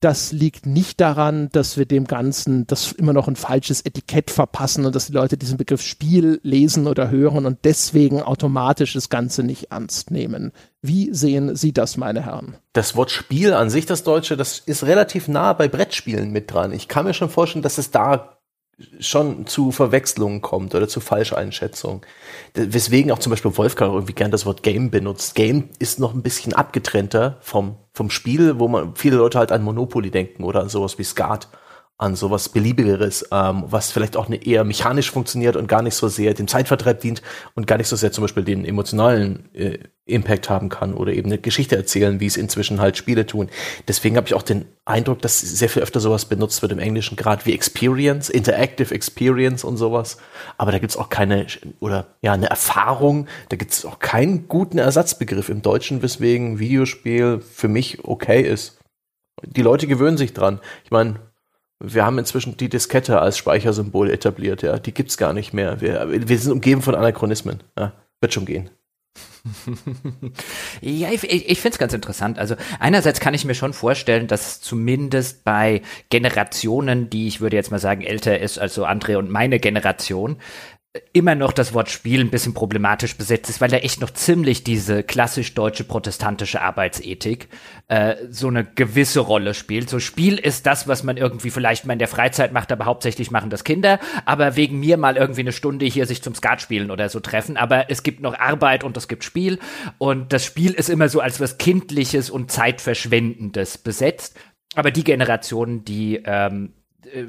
das 0.00 0.32
liegt 0.32 0.64
nicht 0.64 0.98
daran, 0.98 1.50
dass 1.52 1.76
wir 1.76 1.84
dem 1.84 2.06
Ganzen 2.06 2.66
das 2.66 2.92
immer 2.92 3.12
noch 3.12 3.28
ein 3.28 3.36
falsches 3.36 3.82
Etikett 3.82 4.30
verpassen 4.30 4.86
und 4.86 4.94
dass 4.94 5.06
die 5.06 5.12
Leute 5.12 5.36
diesen 5.36 5.58
Begriff 5.58 5.82
Spiel 5.82 6.40
lesen 6.42 6.86
oder 6.86 7.10
hören 7.10 7.44
und 7.44 7.58
deswegen 7.64 8.22
automatisch 8.22 8.94
das 8.94 9.10
Ganze 9.10 9.42
nicht 9.42 9.70
ernst 9.70 10.10
nehmen. 10.10 10.52
Wie 10.80 11.12
sehen 11.12 11.54
Sie 11.54 11.72
das, 11.72 11.98
meine 11.98 12.24
Herren? 12.24 12.56
Das 12.72 12.96
Wort 12.96 13.10
Spiel 13.10 13.52
an 13.52 13.68
sich, 13.68 13.84
das 13.84 14.02
Deutsche, 14.02 14.38
das 14.38 14.58
ist 14.58 14.84
relativ 14.84 15.28
nah 15.28 15.52
bei 15.52 15.68
Brettspielen 15.68 16.30
mit 16.30 16.50
dran. 16.50 16.72
Ich 16.72 16.88
kann 16.88 17.04
mir 17.04 17.14
schon 17.14 17.28
vorstellen, 17.28 17.62
dass 17.62 17.76
es 17.76 17.90
da 17.90 18.39
schon 18.98 19.46
zu 19.46 19.72
Verwechslungen 19.72 20.40
kommt 20.40 20.74
oder 20.74 20.88
zu 20.88 21.00
Falscheinschätzungen. 21.00 22.02
Weswegen 22.54 23.12
auch 23.12 23.18
zum 23.18 23.30
Beispiel 23.30 23.56
Wolfgang 23.56 23.92
irgendwie 23.92 24.14
gern 24.14 24.30
das 24.30 24.46
Wort 24.46 24.62
Game 24.62 24.90
benutzt. 24.90 25.34
Game 25.34 25.70
ist 25.78 25.98
noch 25.98 26.14
ein 26.14 26.22
bisschen 26.22 26.52
abgetrennter 26.52 27.38
vom, 27.40 27.76
vom 27.92 28.10
Spiel, 28.10 28.58
wo 28.58 28.68
man 28.68 28.94
viele 28.96 29.16
Leute 29.16 29.38
halt 29.38 29.52
an 29.52 29.62
Monopoly 29.62 30.10
denken 30.10 30.44
oder 30.44 30.60
an 30.60 30.68
sowas 30.68 30.98
wie 30.98 31.04
Skat 31.04 31.48
an 32.00 32.16
sowas 32.16 32.48
Beliebigeres, 32.48 33.28
ähm, 33.30 33.64
was 33.66 33.92
vielleicht 33.92 34.16
auch 34.16 34.26
eine 34.26 34.42
eher 34.42 34.64
mechanisch 34.64 35.10
funktioniert 35.10 35.54
und 35.54 35.68
gar 35.68 35.82
nicht 35.82 35.94
so 35.94 36.08
sehr 36.08 36.32
dem 36.32 36.48
Zeitvertreib 36.48 37.00
dient 37.00 37.20
und 37.54 37.66
gar 37.66 37.76
nicht 37.76 37.88
so 37.88 37.96
sehr 37.96 38.10
zum 38.10 38.22
Beispiel 38.22 38.42
den 38.42 38.64
emotionalen 38.64 39.54
äh, 39.54 39.80
Impact 40.10 40.50
haben 40.50 40.68
kann 40.68 40.94
oder 40.94 41.12
eben 41.12 41.28
eine 41.28 41.38
Geschichte 41.38 41.76
erzählen, 41.76 42.20
wie 42.20 42.26
es 42.26 42.36
inzwischen 42.36 42.80
halt 42.80 42.96
Spiele 42.96 43.26
tun. 43.26 43.48
Deswegen 43.88 44.16
habe 44.16 44.26
ich 44.26 44.34
auch 44.34 44.42
den 44.42 44.66
Eindruck, 44.84 45.22
dass 45.22 45.40
sehr 45.40 45.68
viel 45.68 45.82
öfter 45.82 46.00
sowas 46.00 46.24
benutzt 46.24 46.62
wird 46.62 46.72
im 46.72 46.78
Englischen, 46.78 47.16
gerade 47.16 47.46
wie 47.46 47.52
Experience, 47.52 48.28
Interactive 48.28 48.94
Experience 48.94 49.64
und 49.64 49.76
sowas. 49.76 50.18
Aber 50.58 50.72
da 50.72 50.78
gibt's 50.78 50.96
auch 50.96 51.08
keine, 51.08 51.46
oder 51.80 52.06
ja, 52.22 52.32
eine 52.32 52.50
Erfahrung, 52.50 53.26
da 53.48 53.56
gibt's 53.56 53.84
auch 53.84 53.98
keinen 53.98 54.48
guten 54.48 54.78
Ersatzbegriff 54.78 55.48
im 55.48 55.62
Deutschen, 55.62 56.02
weswegen 56.02 56.58
Videospiel 56.58 57.40
für 57.40 57.68
mich 57.68 58.04
okay 58.04 58.42
ist. 58.42 58.78
Die 59.44 59.62
Leute 59.62 59.86
gewöhnen 59.86 60.18
sich 60.18 60.34
dran. 60.34 60.60
Ich 60.84 60.90
meine, 60.90 61.20
wir 61.80 62.04
haben 62.04 62.18
inzwischen 62.18 62.56
die 62.56 62.68
Diskette 62.68 63.20
als 63.20 63.38
Speichersymbol 63.38 64.10
etabliert, 64.10 64.62
ja. 64.62 64.78
Die 64.78 64.92
gibt's 64.92 65.16
gar 65.16 65.32
nicht 65.32 65.54
mehr. 65.54 65.80
Wir, 65.80 66.28
wir 66.28 66.38
sind 66.38 66.52
umgeben 66.52 66.82
von 66.82 66.94
Anachronismen. 66.94 67.62
Ja. 67.78 67.92
Wird 68.20 68.34
schon 68.34 68.44
gehen. 68.44 68.70
Ja, 70.80 71.10
ich, 71.10 71.24
ich 71.24 71.60
finde 71.60 71.74
es 71.74 71.78
ganz 71.78 71.92
interessant. 71.92 72.38
Also 72.38 72.56
einerseits 72.78 73.20
kann 73.20 73.34
ich 73.34 73.44
mir 73.44 73.54
schon 73.54 73.72
vorstellen, 73.72 74.26
dass 74.26 74.60
zumindest 74.60 75.44
bei 75.44 75.82
Generationen, 76.10 77.10
die 77.10 77.26
ich 77.26 77.40
würde 77.40 77.56
jetzt 77.56 77.70
mal 77.70 77.78
sagen 77.78 78.02
älter 78.02 78.38
ist, 78.38 78.58
also 78.58 78.86
André 78.86 79.16
und 79.16 79.30
meine 79.30 79.58
Generation, 79.58 80.36
immer 81.12 81.36
noch 81.36 81.52
das 81.52 81.72
Wort 81.72 81.88
Spiel 81.88 82.20
ein 82.20 82.30
bisschen 82.30 82.52
problematisch 82.52 83.16
besetzt 83.16 83.48
ist, 83.48 83.60
weil 83.60 83.72
er 83.72 83.84
echt 83.84 84.00
noch 84.00 84.10
ziemlich 84.10 84.64
diese 84.64 85.04
klassisch 85.04 85.54
deutsche 85.54 85.84
protestantische 85.84 86.60
Arbeitsethik 86.60 87.48
äh, 87.86 88.16
so 88.28 88.48
eine 88.48 88.64
gewisse 88.64 89.20
Rolle 89.20 89.54
spielt. 89.54 89.88
So 89.88 90.00
Spiel 90.00 90.36
ist 90.36 90.66
das, 90.66 90.88
was 90.88 91.04
man 91.04 91.16
irgendwie 91.16 91.50
vielleicht 91.50 91.86
mal 91.86 91.92
in 91.92 92.00
der 92.00 92.08
Freizeit 92.08 92.52
macht, 92.52 92.72
aber 92.72 92.86
hauptsächlich 92.86 93.30
machen 93.30 93.50
das 93.50 93.62
Kinder, 93.62 94.00
aber 94.24 94.56
wegen 94.56 94.80
mir 94.80 94.96
mal 94.96 95.16
irgendwie 95.16 95.42
eine 95.42 95.52
Stunde 95.52 95.86
hier 95.86 96.06
sich 96.06 96.22
zum 96.22 96.34
Skat 96.34 96.60
spielen 96.60 96.90
oder 96.90 97.08
so 97.08 97.20
treffen. 97.20 97.56
Aber 97.56 97.88
es 97.88 98.02
gibt 98.02 98.20
noch 98.20 98.36
Arbeit 98.36 98.82
und 98.82 98.96
es 98.96 99.06
gibt 99.06 99.22
Spiel 99.22 99.60
und 99.98 100.32
das 100.32 100.44
Spiel 100.44 100.72
ist 100.72 100.90
immer 100.90 101.08
so 101.08 101.20
als 101.20 101.38
was 101.38 101.58
Kindliches 101.58 102.30
und 102.30 102.50
Zeitverschwendendes 102.50 103.78
besetzt. 103.78 104.36
Aber 104.74 104.90
die 104.90 105.04
Generationen, 105.04 105.84
die 105.84 106.20
ähm, 106.24 106.72
äh, 107.12 107.26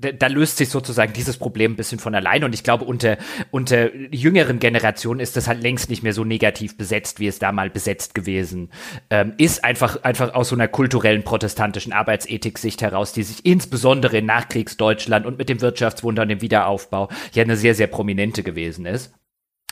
da 0.00 0.26
löst 0.28 0.56
sich 0.56 0.68
sozusagen 0.68 1.12
dieses 1.12 1.36
Problem 1.36 1.72
ein 1.72 1.76
bisschen 1.76 1.98
von 1.98 2.14
allein 2.14 2.44
und 2.44 2.54
ich 2.54 2.64
glaube, 2.64 2.84
unter, 2.84 3.18
unter 3.50 3.94
jüngeren 3.94 4.58
Generationen 4.58 5.20
ist 5.20 5.36
das 5.36 5.46
halt 5.46 5.62
längst 5.62 5.90
nicht 5.90 6.02
mehr 6.02 6.12
so 6.12 6.24
negativ 6.24 6.76
besetzt, 6.76 7.20
wie 7.20 7.26
es 7.26 7.38
da 7.38 7.52
mal 7.52 7.70
besetzt 7.70 8.14
gewesen 8.14 8.70
ähm, 9.10 9.34
ist. 9.36 9.64
Einfach, 9.64 10.02
einfach 10.02 10.34
aus 10.34 10.48
so 10.48 10.56
einer 10.56 10.68
kulturellen 10.68 11.22
protestantischen 11.22 11.92
Arbeitsethik-Sicht 11.92 12.82
heraus, 12.82 13.12
die 13.12 13.22
sich 13.22 13.44
insbesondere 13.44 14.18
in 14.18 14.26
Nachkriegsdeutschland 14.26 15.26
und 15.26 15.38
mit 15.38 15.48
dem 15.48 15.60
Wirtschaftswunder 15.60 16.22
und 16.22 16.28
dem 16.28 16.40
Wiederaufbau 16.40 17.08
ja 17.32 17.42
eine 17.42 17.56
sehr, 17.56 17.74
sehr 17.74 17.86
prominente 17.86 18.42
gewesen 18.42 18.86
ist. 18.86 19.12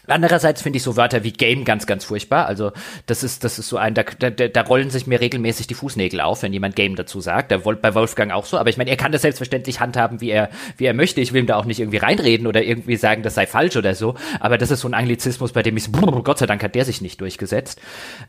Andererseits 0.08 0.62
finde 0.62 0.78
ich 0.78 0.82
so 0.82 0.96
Wörter 0.96 1.24
wie 1.24 1.32
Game 1.32 1.64
ganz, 1.64 1.86
ganz 1.86 2.04
furchtbar. 2.04 2.46
Also 2.46 2.72
das 3.06 3.22
ist, 3.22 3.44
das 3.44 3.58
ist 3.58 3.68
so 3.68 3.76
ein, 3.76 3.94
da, 3.94 4.02
da, 4.02 4.30
da 4.30 4.62
rollen 4.62 4.90
sich 4.90 5.06
mir 5.06 5.20
regelmäßig 5.20 5.66
die 5.66 5.74
Fußnägel 5.74 6.20
auf, 6.20 6.42
wenn 6.42 6.52
jemand 6.52 6.76
Game 6.76 6.96
dazu 6.96 7.20
sagt. 7.20 7.50
Der 7.50 7.58
bei 7.58 7.94
Wolfgang 7.94 8.32
auch 8.32 8.46
so. 8.46 8.58
Aber 8.58 8.70
ich 8.70 8.76
meine, 8.76 8.90
er 8.90 8.96
kann 8.96 9.12
das 9.12 9.22
selbstverständlich 9.22 9.80
handhaben, 9.80 10.20
wie 10.20 10.30
er, 10.30 10.48
wie 10.76 10.86
er 10.86 10.94
möchte. 10.94 11.20
Ich 11.20 11.32
will 11.32 11.42
ihm 11.42 11.46
da 11.46 11.56
auch 11.56 11.64
nicht 11.64 11.80
irgendwie 11.80 11.98
reinreden 11.98 12.46
oder 12.46 12.62
irgendwie 12.62 12.96
sagen, 12.96 13.22
das 13.22 13.34
sei 13.34 13.46
falsch 13.46 13.76
oder 13.76 13.94
so. 13.94 14.14
Aber 14.40 14.58
das 14.58 14.70
ist 14.70 14.80
so 14.80 14.88
ein 14.88 14.94
Anglizismus, 14.94 15.52
bei 15.52 15.62
dem 15.62 15.76
ich 15.76 15.84
so, 15.84 15.90
Gott 16.22 16.38
sei 16.38 16.46
Dank 16.46 16.62
hat 16.62 16.74
der 16.74 16.84
sich 16.84 17.00
nicht 17.00 17.20
durchgesetzt. 17.20 17.80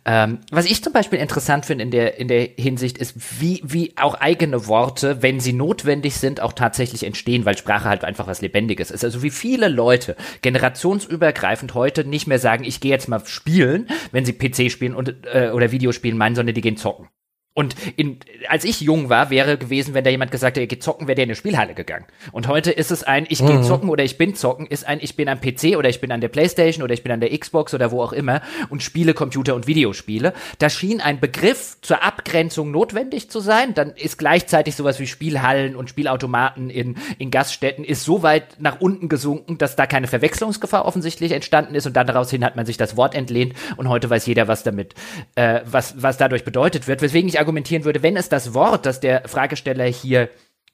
Ähm, 0.05 0.39
was 0.51 0.65
ich 0.65 0.83
zum 0.83 0.93
Beispiel 0.93 1.19
interessant 1.19 1.65
finde 1.65 1.83
in 1.83 1.91
der, 1.91 2.19
in 2.19 2.27
der 2.27 2.49
Hinsicht 2.57 2.97
ist, 2.97 3.41
wie, 3.41 3.61
wie 3.63 3.93
auch 3.97 4.15
eigene 4.15 4.67
Worte, 4.67 5.21
wenn 5.21 5.39
sie 5.39 5.53
notwendig 5.53 6.15
sind, 6.15 6.41
auch 6.41 6.53
tatsächlich 6.53 7.03
entstehen, 7.03 7.45
weil 7.45 7.57
Sprache 7.57 7.87
halt 7.87 8.03
einfach 8.03 8.27
was 8.27 8.41
Lebendiges 8.41 8.91
ist. 8.91 9.03
Also 9.03 9.23
wie 9.23 9.29
viele 9.29 9.67
Leute 9.67 10.15
generationsübergreifend 10.41 11.68
und 11.69 11.75
heute 11.75 12.03
nicht 12.03 12.27
mehr 12.27 12.39
sagen, 12.39 12.63
ich 12.63 12.79
gehe 12.79 12.91
jetzt 12.91 13.07
mal 13.07 13.23
spielen, 13.25 13.87
wenn 14.11 14.25
sie 14.25 14.33
PC 14.33 14.71
spielen 14.71 14.95
und, 14.95 15.15
äh, 15.31 15.51
oder 15.53 15.71
Videospielen 15.71 16.17
meinen, 16.17 16.35
sondern 16.35 16.55
die 16.55 16.61
gehen 16.61 16.77
zocken. 16.77 17.09
Und 17.55 17.75
in, 17.97 18.19
als 18.47 18.63
ich 18.63 18.79
jung 18.79 19.09
war, 19.09 19.31
wäre 19.31 19.57
gewesen, 19.57 19.93
wenn 19.93 20.03
da 20.03 20.09
jemand 20.09 20.31
gesagt 20.31 20.55
hätte, 20.55 20.61
er 20.61 20.67
geht 20.67 20.83
zocken, 20.83 21.07
wäre 21.07 21.15
der 21.15 21.23
in 21.23 21.29
eine 21.29 21.35
Spielhalle 21.35 21.73
gegangen. 21.73 22.05
Und 22.31 22.47
heute 22.47 22.71
ist 22.71 22.89
es 22.89 23.03
ein, 23.03 23.25
ich 23.27 23.39
gehe 23.39 23.57
mhm. 23.57 23.63
zocken 23.63 23.89
oder 23.89 24.03
ich 24.03 24.17
bin 24.17 24.35
zocken, 24.35 24.65
ist 24.67 24.87
ein, 24.87 24.99
ich 25.01 25.17
bin 25.17 25.27
am 25.27 25.41
PC 25.41 25.75
oder 25.75 25.89
ich 25.89 25.99
bin 25.99 26.11
an 26.11 26.21
der 26.21 26.29
Playstation 26.29 26.83
oder 26.83 26.93
ich 26.93 27.03
bin 27.03 27.11
an 27.11 27.19
der 27.19 27.37
Xbox 27.37 27.73
oder 27.73 27.91
wo 27.91 28.01
auch 28.01 28.13
immer 28.13 28.41
und 28.69 28.83
spiele 28.83 29.13
Computer- 29.13 29.55
und 29.55 29.67
Videospiele. 29.67 30.33
Da 30.59 30.69
schien 30.69 31.01
ein 31.01 31.19
Begriff 31.19 31.77
zur 31.81 32.03
Abgrenzung 32.03 32.71
notwendig 32.71 33.29
zu 33.29 33.39
sein. 33.39 33.73
Dann 33.73 33.91
ist 33.91 34.17
gleichzeitig 34.17 34.75
sowas 34.75 34.99
wie 34.99 35.07
Spielhallen 35.07 35.75
und 35.75 35.89
Spielautomaten 35.89 36.69
in, 36.69 36.95
in 37.17 37.31
Gaststätten 37.31 37.83
ist 37.83 38.05
so 38.05 38.23
weit 38.23 38.57
nach 38.59 38.79
unten 38.79 39.09
gesunken, 39.09 39.57
dass 39.57 39.75
da 39.75 39.87
keine 39.87 40.07
Verwechslungsgefahr 40.07 40.85
offensichtlich 40.85 41.31
entstanden 41.31 41.75
ist 41.75 41.87
und 41.87 41.97
dann 41.97 42.07
daraus 42.07 42.29
hin 42.29 42.45
hat 42.45 42.55
man 42.55 42.67
sich 42.67 42.77
das 42.77 42.95
Wort 42.95 43.15
entlehnt 43.15 43.53
und 43.75 43.89
heute 43.89 44.09
weiß 44.09 44.27
jeder, 44.27 44.47
was 44.47 44.63
damit, 44.63 44.93
äh, 45.35 45.61
was, 45.65 46.01
was 46.01 46.17
dadurch 46.17 46.45
bedeutet 46.45 46.87
wird. 46.87 47.01
Weswegen 47.01 47.27
ich 47.27 47.39
argumentieren 47.49 47.83
würde, 47.83 48.03
wenn 48.03 48.15
es 48.15 48.29
das 48.29 48.53
Wort, 48.53 48.85
das 48.85 48.99
der 48.99 49.27
Fragesteller 49.27 49.85
hier 49.85 50.29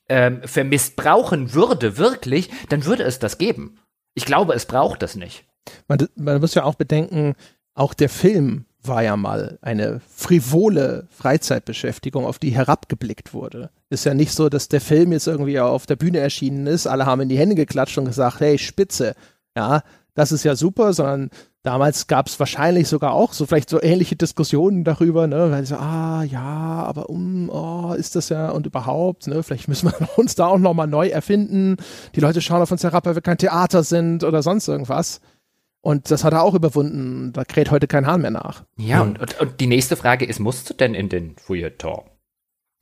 ähm, 0.10 0.42
vermisst 0.44 0.98
brauchen 0.98 1.54
würde, 1.54 1.98
wirklich, 1.98 2.50
dann 2.68 2.84
würde 2.84 3.04
es 3.04 3.18
das 3.18 3.38
geben. 3.38 3.80
Ich 4.14 4.26
glaube, 4.26 4.54
es 4.54 4.66
braucht 4.66 5.02
das 5.02 5.16
nicht. 5.16 5.46
Man, 5.88 6.06
man 6.16 6.42
muss 6.42 6.54
ja 6.54 6.64
auch 6.66 6.76
bedenken, 6.76 7.36
auch 7.76 7.94
der 7.94 8.10
Film 8.10 8.66
war 8.84 9.04
ja 9.04 9.16
mal 9.16 9.58
eine 9.62 10.02
frivole 10.06 11.08
Freizeitbeschäftigung, 11.12 12.26
auf 12.26 12.40
die 12.40 12.52
herabgeblickt 12.52 13.34
wurde. 13.34 13.70
Ist 13.90 14.06
ja 14.06 14.14
nicht 14.14 14.34
so, 14.34 14.50
dass 14.50 14.68
der 14.68 14.82
Film 14.82 15.14
jetzt 15.14 15.28
irgendwie 15.28 15.60
auf 15.60 15.86
der 15.86 15.96
Bühne 15.96 16.20
erschienen 16.20 16.68
ist, 16.68 16.88
alle 16.88 17.06
haben 17.06 17.22
in 17.22 17.30
die 17.30 17.38
Hände 17.38 17.56
geklatscht 17.56 17.98
und 17.98 18.06
gesagt, 18.06 18.42
hey, 18.42 18.58
spitze, 18.58 19.16
ja, 19.56 19.82
das 20.16 20.32
ist 20.32 20.44
ja 20.44 20.56
super, 20.56 20.94
sondern 20.94 21.30
Damals 21.66 22.06
gab 22.06 22.28
es 22.28 22.40
wahrscheinlich 22.40 22.88
sogar 22.88 23.14
auch 23.14 23.34
so 23.34 23.48
vielleicht 23.48 23.72
so 23.72 23.82
ähnliche 23.82 24.16
Diskussionen 24.16 24.84
darüber, 24.84 25.26
ne, 25.26 25.50
weil 25.50 25.66
so, 25.66 25.78
ah 25.78 26.22
ja, 26.22 26.40
aber 26.40 27.10
um, 27.10 27.50
oh, 27.50 27.94
ist 27.94 28.16
das 28.16 28.30
ja 28.30 28.52
und 28.52 28.68
überhaupt, 28.68 29.26
ne, 29.26 29.42
vielleicht 29.42 29.68
müssen 29.68 29.90
wir 29.90 30.10
uns 30.20 30.36
da 30.36 30.46
auch 30.46 30.60
nochmal 30.60 30.86
neu 30.86 31.08
erfinden. 31.08 31.78
Die 32.14 32.20
Leute 32.20 32.42
schauen 32.42 32.62
auf 32.62 32.72
uns 32.72 32.84
herab, 32.84 33.08
weil 33.08 33.16
wir 33.16 33.24
kein 33.24 33.40
Theater 33.40 33.84
sind 33.84 34.24
oder 34.24 34.44
sonst 34.44 34.68
irgendwas. 34.68 35.22
Und 35.82 36.12
das 36.12 36.24
hat 36.24 36.34
er 36.34 36.44
auch 36.44 36.54
überwunden. 36.54 37.34
Da 37.34 37.44
kräht 37.46 37.72
heute 37.72 37.88
kein 37.88 38.06
Hahn 38.06 38.22
mehr 38.22 38.30
nach. 38.30 38.64
Ja, 38.78 39.02
und, 39.02 39.20
und, 39.20 39.42
und 39.42 39.60
die 39.60 39.68
nächste 39.68 39.96
Frage 39.96 40.26
ist, 40.26 40.40
musst 40.40 40.70
du 40.70 40.76
denn 40.76 40.94
in 40.94 41.10
den 41.10 41.36
Feuilleton? 41.36 42.04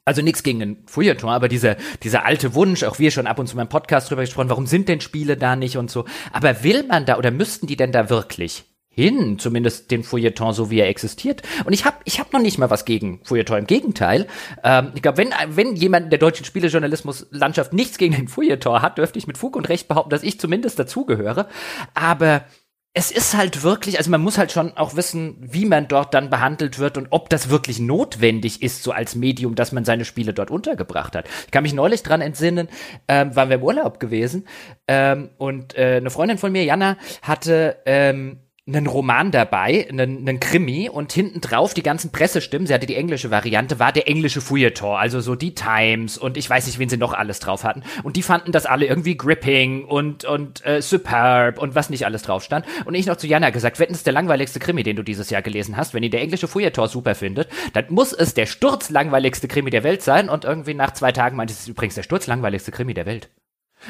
Also 0.05 0.21
nichts 0.21 0.43
gegen 0.43 0.59
den 0.59 0.83
Feuilleton, 0.85 1.29
aber 1.29 1.47
dieser, 1.47 1.77
dieser 2.03 2.25
alte 2.25 2.55
Wunsch, 2.55 2.83
auch 2.83 2.99
wir 2.99 3.09
schon 3.09 3.25
ab 3.25 3.39
und 3.39 3.47
zu 3.47 3.55
beim 3.55 3.69
Podcast 3.69 4.09
drüber 4.09 4.21
gesprochen, 4.21 4.49
warum 4.49 4.67
sind 4.67 4.89
denn 4.89 4.99
Spiele 4.99 5.37
da 5.37 5.55
nicht 5.55 5.77
und 5.77 5.89
so. 5.89 6.03
Aber 6.33 6.63
will 6.63 6.83
man 6.83 7.05
da 7.05 7.17
oder 7.17 7.31
müssten 7.31 7.67
die 7.67 7.77
denn 7.77 7.93
da 7.93 8.09
wirklich? 8.09 8.65
hin, 8.95 9.39
zumindest 9.39 9.89
den 9.89 10.03
Feuilleton 10.03 10.53
so 10.53 10.69
wie 10.69 10.79
er 10.79 10.87
existiert. 10.87 11.41
Und 11.65 11.73
ich 11.73 11.83
habe 11.85 11.97
ich 12.05 12.19
hab 12.19 12.31
noch 12.31 12.39
nicht 12.39 12.59
mal 12.59 12.69
was 12.69 12.85
gegen 12.85 13.21
Feuilleton. 13.23 13.59
Im 13.59 13.67
Gegenteil. 13.67 14.27
Ähm, 14.63 14.91
ich 14.93 15.01
glaube, 15.01 15.17
wenn, 15.17 15.31
wenn 15.49 15.75
jemand 15.75 16.05
in 16.05 16.09
der 16.11 16.19
deutschen 16.19 16.45
Spielejournalismus-Landschaft 16.45 17.73
nichts 17.73 17.97
gegen 17.97 18.13
den 18.13 18.27
Feuilleton 18.27 18.83
hat, 18.83 18.99
dürfte 18.99 19.17
ich 19.17 19.25
mit 19.25 19.37
Fug 19.37 19.55
und 19.55 19.67
Recht 19.67 19.87
behaupten, 19.87 20.11
dass 20.11 20.21
ich 20.21 20.39
zumindest 20.39 20.77
dazugehöre. 20.77 21.47
Aber 21.95 22.45
es 22.95 23.09
ist 23.09 23.35
halt 23.35 23.63
wirklich, 23.63 23.97
also 23.97 24.11
man 24.11 24.21
muss 24.21 24.37
halt 24.37 24.51
schon 24.51 24.77
auch 24.77 24.95
wissen, 24.95 25.35
wie 25.39 25.65
man 25.65 25.87
dort 25.87 26.13
dann 26.13 26.29
behandelt 26.29 26.77
wird 26.77 26.97
und 26.97 27.07
ob 27.09 27.27
das 27.29 27.49
wirklich 27.49 27.79
notwendig 27.79 28.61
ist, 28.61 28.83
so 28.83 28.91
als 28.91 29.15
Medium, 29.15 29.55
dass 29.55 29.71
man 29.71 29.83
seine 29.83 30.05
Spiele 30.05 30.33
dort 30.33 30.51
untergebracht 30.51 31.15
hat. 31.15 31.27
Ich 31.45 31.51
kann 31.51 31.63
mich 31.63 31.73
neulich 31.73 32.03
dran 32.03 32.21
entsinnen, 32.21 32.69
ähm, 33.07 33.35
waren 33.35 33.49
wir 33.49 33.55
im 33.55 33.63
Urlaub 33.63 33.99
gewesen 33.99 34.47
ähm, 34.87 35.31
und 35.37 35.75
äh, 35.75 35.97
eine 35.97 36.11
Freundin 36.11 36.37
von 36.37 36.51
mir, 36.51 36.63
Jana, 36.63 36.97
hatte 37.23 37.77
ähm, 37.87 38.42
einen 38.65 38.87
Roman 38.87 39.31
dabei, 39.31 39.87
einen, 39.89 40.19
einen 40.19 40.39
Krimi 40.39 40.87
und 40.87 41.11
hinten 41.11 41.41
drauf 41.41 41.73
die 41.73 41.83
ganzen 41.83 42.13
Pressestimmen, 42.13 42.65
sie 42.65 42.73
hatte 42.73 42.85
die 42.85 42.95
englische 42.95 43.29
Variante, 43.29 43.77
war 43.77 43.91
der 43.91 44.07
englische 44.07 44.39
Feuilleton, 44.39 44.95
also 44.95 45.19
so 45.19 45.35
die 45.35 45.53
Times 45.53 46.17
und 46.17 46.37
ich 46.37 46.49
weiß 46.49 46.67
nicht, 46.67 46.79
wen 46.79 46.87
sie 46.87 46.95
noch 46.95 47.11
alles 47.11 47.39
drauf 47.39 47.65
hatten. 47.65 47.83
Und 48.03 48.15
die 48.15 48.23
fanden 48.23 48.53
das 48.53 48.65
alle 48.65 48.85
irgendwie 48.85 49.17
gripping 49.17 49.83
und, 49.83 50.23
und 50.23 50.65
äh, 50.65 50.81
superb 50.81 51.57
und 51.57 51.75
was 51.75 51.89
nicht 51.89 52.05
alles 52.05 52.21
drauf 52.21 52.41
stand. 52.41 52.65
Und 52.85 52.95
ich 52.95 53.05
noch 53.05 53.17
zu 53.17 53.27
Jana 53.27 53.49
gesagt, 53.49 53.79
wetten, 53.79 53.93
ist 53.93 54.05
der 54.05 54.13
langweiligste 54.13 54.59
Krimi, 54.59 54.83
den 54.83 54.95
du 54.95 55.03
dieses 55.03 55.29
Jahr 55.29 55.41
gelesen 55.41 55.75
hast. 55.75 55.93
Wenn 55.93 56.03
ihr 56.03 56.09
der 56.09 56.21
englische 56.21 56.47
Feuilleton 56.47 56.87
super 56.87 57.15
findet, 57.15 57.49
dann 57.73 57.85
muss 57.89 58.13
es 58.13 58.33
der 58.33 58.45
sturzlangweiligste 58.45 59.49
Krimi 59.49 59.71
der 59.71 59.83
Welt 59.83 60.03
sein. 60.03 60.29
Und 60.29 60.45
irgendwie 60.45 60.73
nach 60.73 60.91
zwei 60.91 61.11
Tagen 61.11 61.35
meinte 61.35 61.53
es 61.53 61.67
übrigens 61.67 61.95
der 61.95 62.03
sturzlangweiligste 62.03 62.71
Krimi 62.71 62.93
der 62.93 63.05
Welt. 63.05 63.29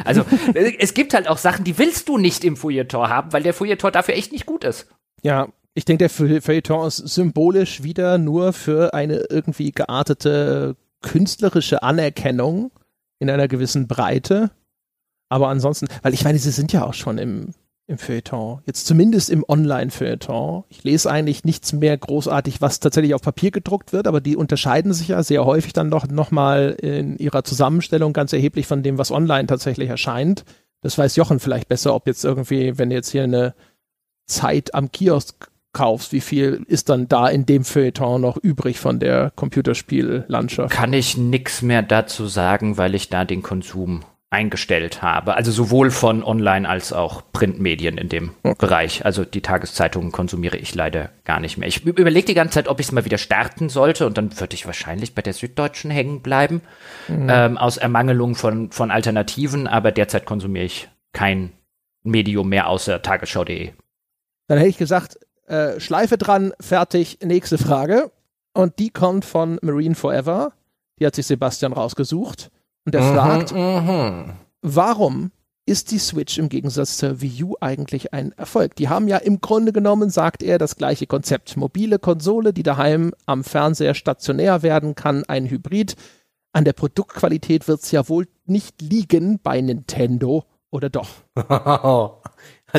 Also 0.03 0.26
es 0.80 0.94
gibt 0.94 1.14
halt 1.14 1.28
auch 1.28 1.38
Sachen, 1.38 1.64
die 1.64 1.78
willst 1.78 2.10
du 2.10 2.18
nicht 2.18 2.44
im 2.44 2.57
Feuilleton 2.57 3.10
haben, 3.10 3.34
weil 3.34 3.44
der 3.44 3.53
Feuilleton 3.53 3.91
dafür 3.91 4.15
echt 4.15 4.32
nicht 4.32 4.45
gut 4.45 4.64
ist. 4.64 4.88
Ja, 5.22 5.48
ich 5.76 5.86
denke, 5.86 6.07
der 6.07 6.41
Feuilleton 6.41 6.88
ist 6.88 6.98
symbolisch 6.98 7.84
wieder 7.84 8.18
nur 8.18 8.53
für 8.53 8.94
eine 8.94 9.26
irgendwie 9.30 9.72
geartete 9.72 10.76
künstlerische 11.02 11.84
Anerkennung 11.84 12.72
in 13.20 13.30
einer 13.30 13.48
gewissen 13.48 13.88
Breite. 13.88 14.52
Aber 15.30 15.49
ansonsten, 15.49 15.88
weil 16.02 16.14
ich 16.14 16.24
meine, 16.24 16.38
sie 16.38 16.52
sind 16.52 16.72
ja 16.74 16.86
auch 16.86 16.94
schon 16.94 17.18
im 17.18 17.53
im 17.88 17.97
Feuilleton. 17.97 18.61
Jetzt 18.65 18.85
zumindest 18.85 19.30
im 19.30 19.43
Online-Feuilleton. 19.47 20.64
Ich 20.69 20.84
lese 20.84 21.11
eigentlich 21.11 21.43
nichts 21.43 21.73
mehr 21.73 21.97
großartig, 21.97 22.61
was 22.61 22.80
tatsächlich 22.80 23.14
auf 23.14 23.22
Papier 23.22 23.51
gedruckt 23.51 23.91
wird, 23.91 24.07
aber 24.07 24.22
die 24.22 24.38
unterscheiden 24.38 24.93
sich 24.93 25.10
ja 25.10 25.22
sehr 25.22 25.45
häufig 25.45 25.73
dann 25.73 25.91
doch 25.91 26.07
nochmal 26.07 26.77
in 26.81 27.18
ihrer 27.18 27.43
Zusammenstellung 27.43 28.14
ganz 28.14 28.31
erheblich 28.31 28.68
von 28.68 28.84
dem, 28.84 28.97
was 28.97 29.11
online 29.11 29.47
tatsächlich 29.47 29.89
erscheint. 29.89 30.45
Das 30.81 30.97
weiß 30.97 31.15
Jochen 31.15 31.39
vielleicht 31.39 31.68
besser, 31.68 31.93
ob 31.93 32.07
jetzt 32.07 32.23
irgendwie, 32.23 32.77
wenn 32.77 32.89
du 32.89 32.95
jetzt 32.95 33.11
hier 33.11 33.23
eine 33.23 33.53
Zeit 34.27 34.73
am 34.73 34.91
Kiosk 34.91 35.49
kaufst, 35.73 36.14
wie 36.14 36.22
viel 36.22 36.64
ist 36.68 36.89
dann 36.89 37.07
da 37.10 37.27
in 37.27 37.45
dem 37.45 37.65
Feuilleton 37.65 38.22
noch 38.22 38.38
übrig 38.38 38.80
von 38.80 38.99
der 38.99 39.31
Computerspiellandschaft? 39.35 40.73
Kann 40.73 40.93
ich 40.93 41.18
nichts 41.18 41.61
mehr 41.61 41.81
dazu 41.81 42.27
sagen, 42.27 42.77
weil 42.77 42.95
ich 42.95 43.10
da 43.10 43.26
den 43.26 43.41
Konsum 43.41 44.05
eingestellt 44.34 45.01
habe. 45.01 45.35
Also 45.35 45.51
sowohl 45.51 45.91
von 45.91 46.23
Online- 46.23 46.68
als 46.68 46.91
auch 46.91 47.22
Printmedien 47.31 47.97
in 47.97 48.10
dem 48.10 48.31
okay. 48.43 48.55
Bereich. 48.57 49.05
Also 49.05 49.23
die 49.23 49.41
Tageszeitungen 49.41 50.11
konsumiere 50.11 50.57
ich 50.57 50.73
leider 50.73 51.11
gar 51.23 51.39
nicht 51.39 51.57
mehr. 51.57 51.68
Ich 51.68 51.85
überlege 51.85 52.26
die 52.26 52.34
ganze 52.34 52.55
Zeit, 52.55 52.68
ob 52.68 52.80
ich 52.80 52.88
es 52.88 52.91
mal 52.91 53.05
wieder 53.05 53.19
starten 53.19 53.69
sollte 53.69 54.07
und 54.07 54.18
dann 54.18 54.38
würde 54.39 54.55
ich 54.55 54.65
wahrscheinlich 54.65 55.14
bei 55.14 55.22
der 55.22 55.34
Süddeutschen 55.34 55.91
hängen 55.91 56.22
bleiben. 56.22 56.61
Mhm. 57.07 57.27
Ähm, 57.30 57.57
aus 57.57 57.77
Ermangelung 57.77 58.35
von, 58.35 58.72
von 58.72 58.89
Alternativen, 58.91 59.68
aber 59.68 59.91
derzeit 59.91 60.26
konsumiere 60.26 60.65
ich 60.65 60.89
kein 61.14 61.53
Medium 62.03 62.49
mehr 62.49 62.68
außer 62.68 63.01
tagesschau.de. 63.01 63.72
Dann 64.47 64.57
hätte 64.57 64.69
ich 64.69 64.77
gesagt, 64.77 65.19
äh, 65.47 65.80
Schleife 65.80 66.18
dran, 66.18 66.53
fertig, 66.60 67.19
nächste 67.23 67.57
Frage. 67.57 68.11
Und 68.53 68.80
die 68.80 68.89
kommt 68.89 69.26
von 69.26 69.60
Marine 69.61 69.95
Forever. 69.95 70.53
Die 70.99 71.05
hat 71.05 71.15
sich 71.15 71.26
Sebastian 71.26 71.73
rausgesucht. 71.73 72.51
Und 72.85 72.95
er 72.95 73.01
mhm, 73.01 73.15
fragt, 73.15 73.51
mhm. 73.53 74.34
warum 74.61 75.31
ist 75.65 75.91
die 75.91 75.99
Switch 75.99 76.38
im 76.38 76.49
Gegensatz 76.49 76.97
zur 76.97 77.22
Wii 77.22 77.43
U 77.43 77.55
eigentlich 77.61 78.14
ein 78.14 78.34
Erfolg? 78.34 78.76
Die 78.76 78.89
haben 78.89 79.07
ja 79.07 79.18
im 79.18 79.39
Grunde 79.39 79.72
genommen, 79.72 80.10
sagt 80.10 80.43
er, 80.43 80.57
das 80.57 80.76
gleiche 80.76 81.07
Konzept. 81.07 81.55
Mobile 81.55 81.99
Konsole, 81.99 82.53
die 82.53 82.64
daheim 82.64 83.14
am 83.26 83.43
Fernseher 83.43 83.93
stationär 83.93 84.61
werden 84.61 84.95
kann, 84.95 85.23
ein 85.26 85.49
Hybrid. 85.49 85.95
An 86.51 86.65
der 86.65 86.73
Produktqualität 86.73 87.68
wird 87.68 87.81
es 87.81 87.91
ja 87.91 88.07
wohl 88.10 88.27
nicht 88.45 88.81
liegen 88.81 89.39
bei 89.41 89.61
Nintendo, 89.61 90.43
oder 90.69 90.89
doch? 90.89 91.10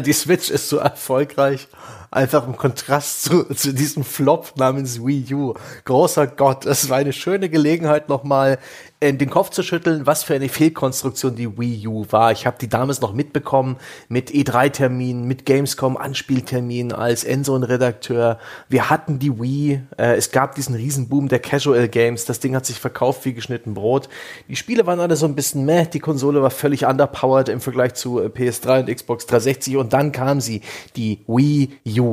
die 0.05 0.13
Switch 0.13 0.51
ist 0.51 0.69
so 0.69 0.77
erfolgreich, 0.77 1.69
einfach 2.15 2.47
im 2.47 2.57
Kontrast 2.57 3.25
zu, 3.25 3.45
zu 3.55 3.75
diesem 3.75 4.05
Flop 4.05 4.53
namens 4.57 5.05
Wii 5.05 5.35
U. 5.35 5.55
Großer 5.85 6.27
Gott, 6.29 6.65
es 6.65 6.89
war 6.89 6.99
eine 6.99 7.13
schöne 7.13 7.49
Gelegenheit, 7.49 8.09
nochmal 8.09 8.59
in 9.01 9.19
den 9.19 9.29
Kopf 9.29 9.51
zu 9.51 9.63
schütteln, 9.63 10.07
was 10.07 10.23
für 10.23 10.35
eine 10.35 10.49
Fehlkonstruktion 10.49 11.35
die 11.35 11.59
Wii 11.59 11.89
U 11.89 12.07
war. 12.11 12.33
Ich 12.33 12.47
habe 12.47 12.57
die 12.59 12.69
damals 12.69 13.01
noch 13.01 13.13
mitbekommen 13.13 13.77
mit 14.09 14.31
E3-Terminen, 14.31 15.25
mit 15.25 15.45
Gamescom-Anspielterminen 15.45 16.93
als 16.93 17.25
Endzone-Redakteur. 17.25 18.39
Wir 18.69 18.91
hatten 18.91 19.19
die 19.19 19.39
Wii, 19.39 19.83
äh, 19.99 20.15
es 20.15 20.31
gab 20.31 20.55
diesen 20.55 20.75
Riesenboom 20.75 21.29
der 21.29 21.41
Casual 21.41 21.89
Games, 21.89 22.25
das 22.25 22.41
Ding 22.41 22.55
hat 22.55 22.65
sich 22.65 22.79
verkauft 22.79 23.25
wie 23.25 23.35
geschnitten 23.35 23.75
Brot. 23.75 24.09
Die 24.49 24.57
Spiele 24.57 24.87
waren 24.87 25.01
alle 25.01 25.17
so 25.17 25.27
ein 25.27 25.35
bisschen 25.35 25.67
meh, 25.67 25.87
die 25.87 26.01
Konsole 26.01 26.41
war 26.41 26.51
völlig 26.51 26.87
underpowered 26.87 27.49
im 27.49 27.61
Vergleich 27.61 27.95
zu 27.95 28.21
äh, 28.21 28.27
PS3 28.27 28.81
und 28.81 28.95
Xbox 28.95 29.27
360 29.27 29.77
und 29.77 29.93
dann 29.93 30.13
kam 30.13 30.41
sie, 30.41 30.63
die 30.97 31.25
Wii 31.27 32.01
U. 32.01 32.04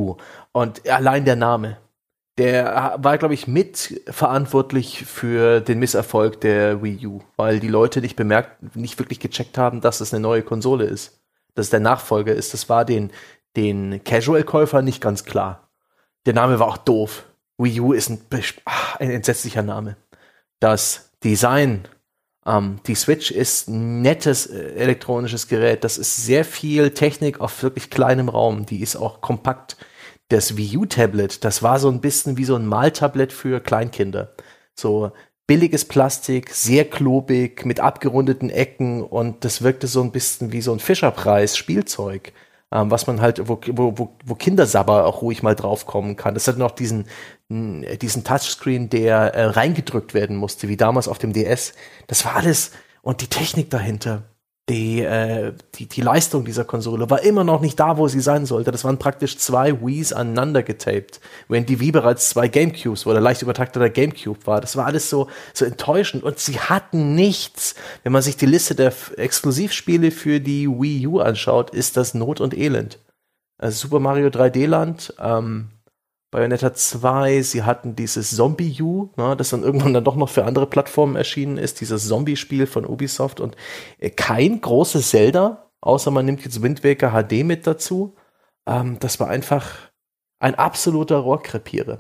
Und 0.52 0.90
allein 0.90 1.26
der 1.26 1.36
Name, 1.36 1.78
der 2.38 2.98
war, 2.98 3.18
glaube 3.18 3.34
ich, 3.34 3.48
mitverantwortlich 3.48 5.06
für 5.06 5.62
den 5.62 5.80
Misserfolg 5.80 6.42
der 6.42 6.82
Wii 6.82 7.08
U, 7.08 7.22
weil 7.36 7.60
die 7.60 7.68
Leute 7.68 8.02
nicht 8.02 8.16
bemerkt, 8.16 8.76
nicht 8.76 8.98
wirklich 9.00 9.20
gecheckt 9.20 9.58
haben, 9.58 9.82
dass 9.82 10.02
es 10.02 10.14
eine 10.14 10.22
neue 10.22 10.42
Konsole 10.42 10.86
ist, 10.86 11.22
dass 11.54 11.68
es 11.68 11.70
der 11.70 11.82
Nachfolger 11.82 12.34
ist. 12.34 12.54
Das 12.54 12.70
war 12.70 12.86
den, 12.86 13.12
den 13.56 14.04
Casual-Käufer 14.04 14.82
nicht 14.82 15.02
ganz 15.02 15.26
klar. 15.26 15.70
Der 16.26 16.34
Name 16.34 16.60
war 16.60 16.68
auch 16.68 16.78
doof. 16.78 17.26
Wii 17.58 17.80
U 17.82 17.94
ist 17.94 18.10
ein, 18.10 18.22
ach, 18.66 18.96
ein 19.00 19.12
entsetzlicher 19.12 19.62
Name. 19.62 19.98
Das 20.60 21.12
Design, 21.24 21.88
ähm, 22.46 22.80
die 22.88 22.96
Switch 22.96 23.32
ist 23.32 23.68
ein 23.68 24.02
nettes 24.02 24.48
äh, 24.48 24.74
elektronisches 24.76 25.48
Gerät. 25.48 25.84
Das 25.84 25.98
ist 25.98 26.26
sehr 26.26 26.46
viel 26.46 26.92
Technik 26.92 27.40
auf 27.40 27.62
wirklich 27.64 27.90
kleinem 27.90 28.30
Raum. 28.30 28.66
Die 28.66 28.82
ist 28.82 28.96
auch 28.96 29.22
kompakt. 29.22 29.78
Das 30.30 30.56
Wii 30.56 30.78
U-Tablet, 30.78 31.44
das 31.44 31.62
war 31.62 31.78
so 31.78 31.90
ein 31.90 32.00
bisschen 32.00 32.38
wie 32.38 32.46
so 32.46 32.56
ein 32.56 32.66
Maltablett 32.66 33.34
für 33.34 33.60
Kleinkinder. 33.60 34.34
So 34.74 35.12
billiges 35.46 35.84
Plastik, 35.86 36.52
sehr 36.52 36.86
klobig, 36.86 37.66
mit 37.66 37.82
abgerundeten 37.82 38.50
Ecken 38.50 39.04
und 39.04 39.44
das 39.44 39.62
wirkte 39.62 39.88
so 39.88 40.02
ein 40.02 40.12
bisschen 40.12 40.54
wie 40.54 40.62
so 40.62 40.72
ein 40.72 40.80
Fischerpreis-Spielzeug 40.80 42.32
ähm, 42.72 42.90
was 42.90 43.08
man 43.08 43.22
halt, 43.22 43.48
wo, 43.48 43.60
wo, 43.68 43.98
wo, 43.98 44.16
wo 44.26 44.36
Kindersabber 44.36 45.06
auch 45.06 45.22
ruhig 45.22 45.44
mal 45.44 45.56
draufkommen 45.56 46.16
kann. 46.16 46.34
Das 46.34 46.48
hat 46.48 46.58
noch 46.58 46.72
diesen, 46.72 47.06
diesen 48.02 48.24
Touchscreen, 48.24 48.90
der 48.90 49.34
äh, 49.34 49.46
reingedrückt 49.46 50.14
werden 50.14 50.36
musste, 50.36 50.68
wie 50.68 50.78
damals 50.78 51.08
auf 51.08 51.18
dem 51.18 51.34
DS. 51.34 51.74
Das 52.08 52.26
war 52.26 52.36
alles 52.36 52.72
und 53.02 53.22
die 53.22 53.28
Technik 53.28 53.70
dahinter 53.70 54.24
die, 54.72 55.02
äh, 55.02 55.54
die, 55.76 55.88
die 55.88 56.02
Leistung 56.02 56.46
dieser 56.46 56.64
Konsole 56.64 57.10
war 57.10 57.24
immer 57.24 57.44
noch 57.44 57.62
nicht 57.62 57.80
da, 57.80 57.98
wo 57.98 58.08
sie 58.08 58.22
sein 58.22 58.46
sollte. 58.46 58.72
Das 58.72 58.84
waren 58.84 58.98
praktisch 59.00 59.38
zwei 59.38 59.82
Wii's 59.82 60.14
aneinander 60.14 60.64
getaped, 60.64 61.20
während 61.50 61.68
die 61.68 61.80
Wii 61.80 61.92
bereits 61.92 62.30
zwei 62.30 62.48
Gamecubes 62.48 63.06
oder 63.06 63.20
leicht 63.20 63.42
übertakteter 63.42 63.90
Gamecube 63.90 64.46
war. 64.46 64.62
Das 64.62 64.78
war 64.78 64.86
alles 64.86 65.10
so, 65.10 65.28
so 65.54 65.66
enttäuschend 65.66 66.24
und 66.24 66.40
sie 66.40 66.60
hatten 66.60 67.16
nichts. 67.16 67.76
Wenn 68.04 68.14
man 68.14 68.22
sich 68.22 68.38
die 68.38 68.46
Liste 68.46 68.76
der 68.76 68.94
Exklusivspiele 69.18 70.12
für 70.12 70.40
die 70.40 70.70
Wii 70.70 71.08
U 71.08 71.20
anschaut, 71.20 71.72
ist 71.72 71.98
das 71.98 72.14
Not 72.14 72.40
und 72.40 72.58
Elend. 72.58 73.00
Also 73.58 73.78
Super 73.78 74.00
Mario 74.00 74.28
3D 74.30 74.68
Land, 74.68 75.14
ähm, 75.20 75.70
Bayonetta 76.32 76.74
2, 76.74 77.42
sie 77.42 77.64
hatten 77.64 77.96
dieses 77.96 78.34
Zombie 78.34 78.82
U, 78.82 79.10
ne, 79.18 79.36
das 79.36 79.50
dann 79.50 79.64
irgendwann 79.64 79.94
dann 79.94 80.06
doch 80.06 80.16
noch 80.16 80.30
für 80.30 80.46
andere 80.46 80.66
Plattformen 80.66 81.18
erschienen 81.18 81.58
ist, 81.58 81.82
dieses 81.82 82.08
Zombie-Spiel 82.08 82.68
von 82.68 82.86
Ubisoft 82.86 83.42
und 83.42 83.58
äh, 84.00 84.10
kein 84.10 84.62
großes 84.62 85.10
Zelda, 85.10 85.70
außer 85.82 86.10
man 86.10 86.26
nimmt 86.26 86.44
jetzt 86.46 86.62
Wind 86.62 86.86
Waker 86.86 87.12
HD 87.12 87.44
mit 87.44 87.68
dazu. 87.68 88.16
Ähm, 88.66 88.98
das 89.00 89.20
war 89.20 89.28
einfach 89.28 89.92
ein 90.40 90.56
absoluter 90.56 91.18
Rohrkrepierer. 91.18 92.00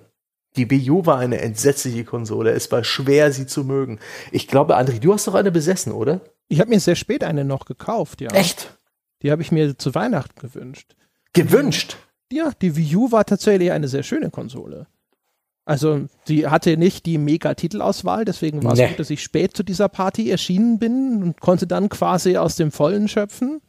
Die 0.55 0.69
Wii 0.69 0.89
U 0.91 1.05
war 1.05 1.19
eine 1.19 1.39
entsetzliche 1.39 2.03
Konsole. 2.03 2.51
Es 2.51 2.71
war 2.71 2.83
schwer, 2.83 3.31
sie 3.31 3.47
zu 3.47 3.63
mögen. 3.63 3.99
Ich 4.31 4.47
glaube, 4.47 4.77
André, 4.77 4.99
du 4.99 5.13
hast 5.13 5.27
doch 5.27 5.35
eine 5.35 5.51
besessen, 5.51 5.91
oder? 5.91 6.21
Ich 6.47 6.59
habe 6.59 6.69
mir 6.69 6.79
sehr 6.79 6.95
spät 6.95 7.23
eine 7.23 7.45
noch 7.45 7.65
gekauft, 7.65 8.19
ja. 8.21 8.31
Echt? 8.31 8.77
Die 9.21 9.31
habe 9.31 9.41
ich 9.41 9.51
mir 9.51 9.77
zu 9.77 9.93
Weihnachten 9.95 10.39
gewünscht. 10.39 10.95
Gewünscht? 11.33 11.97
Ja, 12.31 12.51
die 12.61 12.75
Wii 12.75 12.95
U 12.95 13.11
war 13.11 13.25
tatsächlich 13.25 13.71
eine 13.71 13.87
sehr 13.87 14.03
schöne 14.03 14.29
Konsole. 14.29 14.87
Also, 15.65 16.01
sie 16.25 16.47
hatte 16.47 16.75
nicht 16.75 17.05
die 17.05 17.17
Mega-Titelauswahl, 17.17 18.25
deswegen 18.25 18.63
war 18.63 18.73
es 18.73 18.79
nee. 18.79 18.87
gut, 18.87 18.99
dass 18.99 19.09
ich 19.09 19.21
spät 19.21 19.55
zu 19.55 19.63
dieser 19.63 19.89
Party 19.89 20.29
erschienen 20.29 20.79
bin 20.79 21.21
und 21.21 21.39
konnte 21.39 21.67
dann 21.67 21.87
quasi 21.87 22.35
aus 22.37 22.55
dem 22.55 22.71
Vollen 22.71 23.07
schöpfen. 23.07 23.61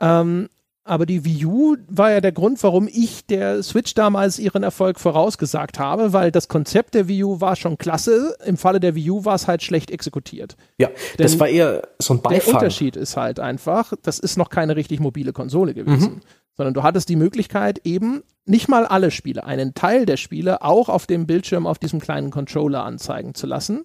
Ähm, 0.00 0.48
aber 0.86 1.06
die 1.06 1.24
Wii 1.24 1.46
U 1.46 1.76
war 1.88 2.10
ja 2.10 2.20
der 2.20 2.32
Grund, 2.32 2.62
warum 2.62 2.88
ich 2.92 3.24
der 3.24 3.62
Switch 3.62 3.94
damals 3.94 4.38
ihren 4.38 4.62
Erfolg 4.62 5.00
vorausgesagt 5.00 5.78
habe, 5.78 6.12
weil 6.12 6.30
das 6.30 6.48
Konzept 6.48 6.94
der 6.94 7.08
Wii 7.08 7.24
U 7.24 7.40
war 7.40 7.56
schon 7.56 7.78
klasse. 7.78 8.36
Im 8.44 8.58
Falle 8.58 8.80
der 8.80 8.94
Wii 8.94 9.10
U 9.10 9.24
war 9.24 9.36
es 9.36 9.48
halt 9.48 9.62
schlecht 9.62 9.90
exekutiert. 9.90 10.56
Ja, 10.76 10.88
Denn 10.88 11.24
das 11.24 11.40
war 11.40 11.48
eher 11.48 11.88
so 11.98 12.12
ein 12.12 12.20
Beifang. 12.20 12.44
Der 12.44 12.54
Unterschied 12.54 12.96
ist 12.96 13.16
halt 13.16 13.40
einfach, 13.40 13.94
das 14.02 14.18
ist 14.18 14.36
noch 14.36 14.50
keine 14.50 14.76
richtig 14.76 15.00
mobile 15.00 15.32
Konsole 15.32 15.72
gewesen. 15.72 16.14
Mhm 16.14 16.20
sondern 16.56 16.74
du 16.74 16.82
hattest 16.82 17.08
die 17.08 17.16
Möglichkeit 17.16 17.80
eben 17.84 18.22
nicht 18.46 18.68
mal 18.68 18.86
alle 18.86 19.10
Spiele, 19.10 19.44
einen 19.44 19.74
Teil 19.74 20.06
der 20.06 20.16
Spiele 20.16 20.62
auch 20.62 20.88
auf 20.88 21.06
dem 21.06 21.26
Bildschirm 21.26 21.66
auf 21.66 21.78
diesem 21.78 22.00
kleinen 22.00 22.30
Controller 22.30 22.84
anzeigen 22.84 23.34
zu 23.34 23.46
lassen. 23.46 23.84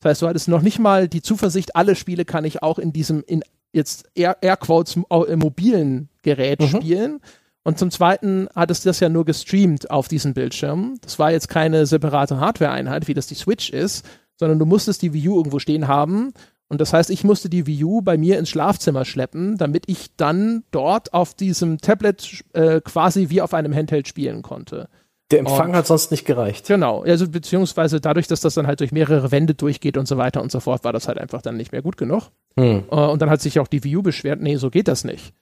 Das 0.00 0.10
heißt, 0.10 0.22
du 0.22 0.28
hattest 0.28 0.48
noch 0.48 0.62
nicht 0.62 0.78
mal 0.78 1.08
die 1.08 1.22
Zuversicht, 1.22 1.76
alle 1.76 1.94
Spiele 1.94 2.24
kann 2.24 2.44
ich 2.44 2.62
auch 2.62 2.78
in 2.78 2.92
diesem, 2.92 3.22
in 3.26 3.42
jetzt 3.72 4.10
Air, 4.14 4.36
Airquotes 4.40 4.98
äh, 5.08 5.36
mobilen 5.36 6.08
Gerät 6.22 6.60
mhm. 6.60 6.66
spielen. 6.66 7.20
Und 7.64 7.78
zum 7.78 7.92
Zweiten 7.92 8.48
hattest 8.56 8.84
du 8.84 8.88
das 8.88 8.98
ja 8.98 9.08
nur 9.08 9.24
gestreamt 9.24 9.90
auf 9.90 10.08
diesen 10.08 10.34
Bildschirm. 10.34 10.98
Das 11.00 11.20
war 11.20 11.30
jetzt 11.30 11.48
keine 11.48 11.86
separate 11.86 12.40
Hardware-Einheit, 12.40 13.06
wie 13.06 13.14
das 13.14 13.28
die 13.28 13.36
Switch 13.36 13.70
ist, 13.70 14.04
sondern 14.36 14.58
du 14.58 14.66
musstest 14.66 15.02
die 15.02 15.12
Wii 15.12 15.28
U 15.28 15.36
irgendwo 15.36 15.60
stehen 15.60 15.86
haben 15.86 16.32
und 16.72 16.80
das 16.80 16.94
heißt, 16.94 17.10
ich 17.10 17.22
musste 17.22 17.50
die 17.50 17.66
Wii 17.66 17.84
U 17.84 18.00
bei 18.00 18.16
mir 18.16 18.38
ins 18.38 18.48
Schlafzimmer 18.48 19.04
schleppen, 19.04 19.58
damit 19.58 19.84
ich 19.88 20.16
dann 20.16 20.64
dort 20.70 21.12
auf 21.12 21.34
diesem 21.34 21.82
Tablet 21.82 22.44
äh, 22.54 22.80
quasi 22.80 23.28
wie 23.28 23.42
auf 23.42 23.52
einem 23.52 23.74
Handheld 23.74 24.08
spielen 24.08 24.40
konnte. 24.40 24.88
Der 25.30 25.40
Empfang 25.40 25.72
und, 25.72 25.76
hat 25.76 25.86
sonst 25.86 26.10
nicht 26.10 26.24
gereicht. 26.24 26.66
Genau, 26.68 27.02
also 27.02 27.28
beziehungsweise 27.28 28.00
dadurch, 28.00 28.26
dass 28.26 28.40
das 28.40 28.54
dann 28.54 28.66
halt 28.66 28.80
durch 28.80 28.90
mehrere 28.90 29.30
Wände 29.30 29.54
durchgeht 29.54 29.98
und 29.98 30.08
so 30.08 30.16
weiter 30.16 30.40
und 30.40 30.50
so 30.50 30.60
fort, 30.60 30.82
war 30.82 30.94
das 30.94 31.08
halt 31.08 31.18
einfach 31.18 31.42
dann 31.42 31.58
nicht 31.58 31.72
mehr 31.72 31.82
gut 31.82 31.98
genug. 31.98 32.30
Hm. 32.58 32.84
Uh, 32.90 33.10
und 33.10 33.20
dann 33.20 33.28
hat 33.28 33.42
sich 33.42 33.60
auch 33.60 33.68
die 33.68 33.84
Wii 33.84 33.98
U 33.98 34.02
beschwert, 34.02 34.40
nee, 34.40 34.56
so 34.56 34.70
geht 34.70 34.88
das 34.88 35.04
nicht. 35.04 35.34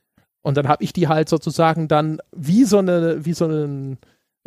Und 0.42 0.56
dann 0.56 0.66
habe 0.66 0.82
ich 0.82 0.92
die 0.92 1.06
halt 1.06 1.28
sozusagen 1.28 1.86
dann 1.86 2.18
wie 2.34 2.64
so 2.64 2.78
eine, 2.78 3.24
wie 3.24 3.34
so 3.34 3.44
einen 3.44 3.98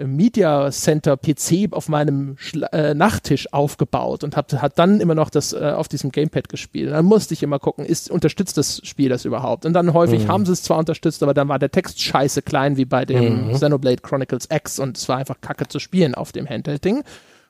Media 0.05 0.69
Center 0.71 1.17
PC 1.17 1.71
auf 1.71 1.89
meinem 1.89 2.35
Schla 2.37 2.67
äh, 2.67 2.93
Nachttisch 2.93 3.51
aufgebaut 3.53 4.23
und 4.23 4.35
habe 4.35 4.61
hat 4.61 4.77
dann 4.79 4.99
immer 4.99 5.15
noch 5.15 5.29
das 5.29 5.53
äh, 5.53 5.73
auf 5.75 5.87
diesem 5.87 6.11
Gamepad 6.11 6.49
gespielt. 6.49 6.87
Und 6.87 6.93
dann 6.93 7.05
musste 7.05 7.33
ich 7.33 7.43
immer 7.43 7.59
gucken, 7.59 7.85
ist 7.85 8.09
unterstützt 8.09 8.57
das 8.57 8.81
Spiel 8.83 9.09
das 9.09 9.25
überhaupt? 9.25 9.65
Und 9.65 9.73
dann 9.73 9.93
häufig 9.93 10.25
mhm. 10.25 10.27
haben 10.27 10.45
sie 10.45 10.53
es 10.53 10.63
zwar 10.63 10.77
unterstützt, 10.77 11.23
aber 11.23 11.33
dann 11.33 11.47
war 11.47 11.59
der 11.59 11.71
Text 11.71 12.01
scheiße 12.01 12.41
klein 12.41 12.77
wie 12.77 12.85
bei 12.85 13.05
dem 13.05 13.47
mhm. 13.47 13.53
Xenoblade 13.53 14.01
Chronicles 14.01 14.47
X 14.51 14.79
und 14.79 14.97
es 14.97 15.07
war 15.09 15.17
einfach 15.17 15.41
kacke 15.41 15.67
zu 15.67 15.79
spielen 15.79 16.15
auf 16.15 16.31
dem 16.31 16.47
Handheld-Ding. 16.47 17.03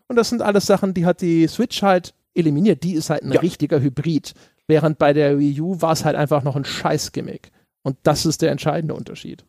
Und 0.07 0.15
das 0.15 0.30
sind 0.30 0.41
alles 0.41 0.65
Sachen, 0.65 0.93
die 0.93 1.05
hat 1.05 1.21
die 1.21 1.47
Switch 1.47 1.81
halt 1.81 2.13
eliminiert. 2.34 2.84
Die 2.84 2.93
ist 2.93 3.09
halt 3.09 3.23
ein 3.23 3.31
ja. 3.31 3.39
richtiger 3.39 3.80
Hybrid. 3.80 4.34
Während 4.67 4.97
bei 4.97 5.13
der 5.13 5.39
Wii 5.39 5.61
U 5.61 5.81
war 5.81 5.91
es 5.91 6.05
halt 6.05 6.15
einfach 6.15 6.43
noch 6.43 6.55
ein 6.55 6.65
Scheiß-Gimmick. 6.65 7.51
Und 7.84 7.97
das 8.03 8.25
ist 8.25 8.41
der 8.41 8.51
entscheidende 8.51 8.93
Unterschied 8.93 9.43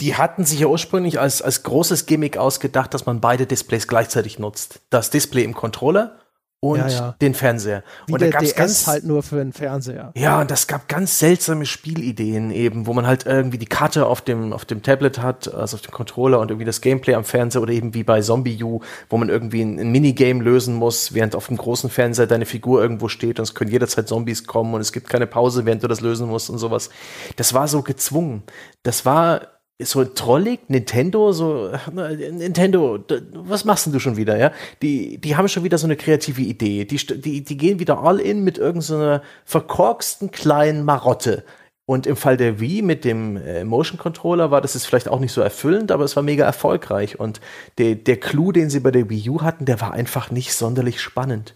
die 0.00 0.14
hatten 0.14 0.44
sich 0.44 0.60
ja 0.60 0.66
ursprünglich 0.68 1.18
als, 1.18 1.42
als 1.42 1.62
großes 1.64 2.06
Gimmick 2.06 2.36
ausgedacht, 2.36 2.94
dass 2.94 3.06
man 3.06 3.20
beide 3.20 3.46
Displays 3.46 3.88
gleichzeitig 3.88 4.38
nutzt. 4.38 4.80
Das 4.90 5.10
Display 5.10 5.42
im 5.42 5.54
Controller 5.54 6.18
und 6.60 6.78
ja, 6.78 6.88
ja. 6.88 7.16
den 7.20 7.34
Fernseher. 7.34 7.84
Wie 8.06 8.14
und 8.14 8.22
da 8.22 8.30
gab's 8.30 8.48
DS 8.48 8.56
ganz 8.56 8.86
halt 8.88 9.04
nur 9.04 9.22
für 9.22 9.36
den 9.36 9.52
Fernseher. 9.52 10.12
Ja, 10.16 10.40
und 10.40 10.50
das 10.50 10.66
gab 10.66 10.88
ganz 10.88 11.18
seltsame 11.18 11.66
Spielideen 11.66 12.50
eben, 12.50 12.86
wo 12.86 12.94
man 12.94 13.06
halt 13.06 13.26
irgendwie 13.26 13.58
die 13.58 13.66
Karte 13.66 14.06
auf 14.06 14.22
dem 14.22 14.52
auf 14.52 14.64
dem 14.64 14.82
Tablet 14.82 15.20
hat, 15.20 15.52
also 15.54 15.76
auf 15.76 15.82
dem 15.82 15.92
Controller 15.92 16.40
und 16.40 16.50
irgendwie 16.50 16.64
das 16.64 16.80
Gameplay 16.80 17.14
am 17.14 17.24
Fernseher 17.24 17.62
oder 17.62 17.72
eben 17.72 17.94
wie 17.94 18.02
bei 18.02 18.20
Zombie 18.22 18.62
U, 18.62 18.80
wo 19.08 19.18
man 19.18 19.28
irgendwie 19.28 19.62
ein, 19.62 19.78
ein 19.78 19.92
Minigame 19.92 20.42
lösen 20.42 20.74
muss, 20.74 21.14
während 21.14 21.36
auf 21.36 21.46
dem 21.46 21.56
großen 21.56 21.90
Fernseher 21.90 22.26
deine 22.26 22.46
Figur 22.46 22.82
irgendwo 22.82 23.06
steht 23.06 23.38
und 23.38 23.44
es 23.44 23.54
können 23.54 23.70
jederzeit 23.70 24.08
Zombies 24.08 24.44
kommen 24.44 24.74
und 24.74 24.80
es 24.80 24.92
gibt 24.92 25.08
keine 25.08 25.28
Pause, 25.28 25.64
während 25.64 25.84
du 25.84 25.88
das 25.88 26.00
lösen 26.00 26.28
musst 26.28 26.50
und 26.50 26.58
sowas. 26.58 26.90
Das 27.36 27.54
war 27.54 27.68
so 27.68 27.82
gezwungen. 27.82 28.42
Das 28.82 29.06
war 29.06 29.57
so 29.80 30.04
trollig, 30.04 30.68
Nintendo, 30.68 31.32
so, 31.32 31.70
Nintendo, 31.92 32.98
was 33.32 33.64
machst 33.64 33.86
denn 33.86 33.92
du 33.92 34.00
schon 34.00 34.16
wieder, 34.16 34.36
ja? 34.36 34.52
Die, 34.82 35.18
die 35.18 35.36
haben 35.36 35.48
schon 35.48 35.64
wieder 35.64 35.78
so 35.78 35.86
eine 35.86 35.96
kreative 35.96 36.42
Idee. 36.42 36.84
Die, 36.84 36.96
die, 36.96 37.44
die 37.44 37.56
gehen 37.56 37.78
wieder 37.78 38.02
all 38.02 38.18
in 38.18 38.42
mit 38.42 38.58
irgendeiner 38.58 39.18
so 39.18 39.24
verkorksten 39.44 40.30
kleinen 40.30 40.84
Marotte. 40.84 41.44
Und 41.86 42.06
im 42.06 42.16
Fall 42.16 42.36
der 42.36 42.60
Wii 42.60 42.82
mit 42.82 43.04
dem 43.04 43.38
äh, 43.38 43.64
Motion 43.64 43.98
Controller 43.98 44.50
war 44.50 44.60
das 44.60 44.74
jetzt 44.74 44.86
vielleicht 44.86 45.08
auch 45.08 45.20
nicht 45.20 45.32
so 45.32 45.40
erfüllend, 45.40 45.90
aber 45.90 46.04
es 46.04 46.16
war 46.16 46.22
mega 46.22 46.44
erfolgreich. 46.44 47.18
Und 47.18 47.40
der, 47.78 47.94
der 47.94 48.18
Clou, 48.18 48.52
den 48.52 48.68
sie 48.68 48.80
bei 48.80 48.90
der 48.90 49.08
Wii 49.08 49.30
U 49.30 49.40
hatten, 49.40 49.64
der 49.64 49.80
war 49.80 49.92
einfach 49.92 50.30
nicht 50.30 50.52
sonderlich 50.52 51.00
spannend. 51.00 51.54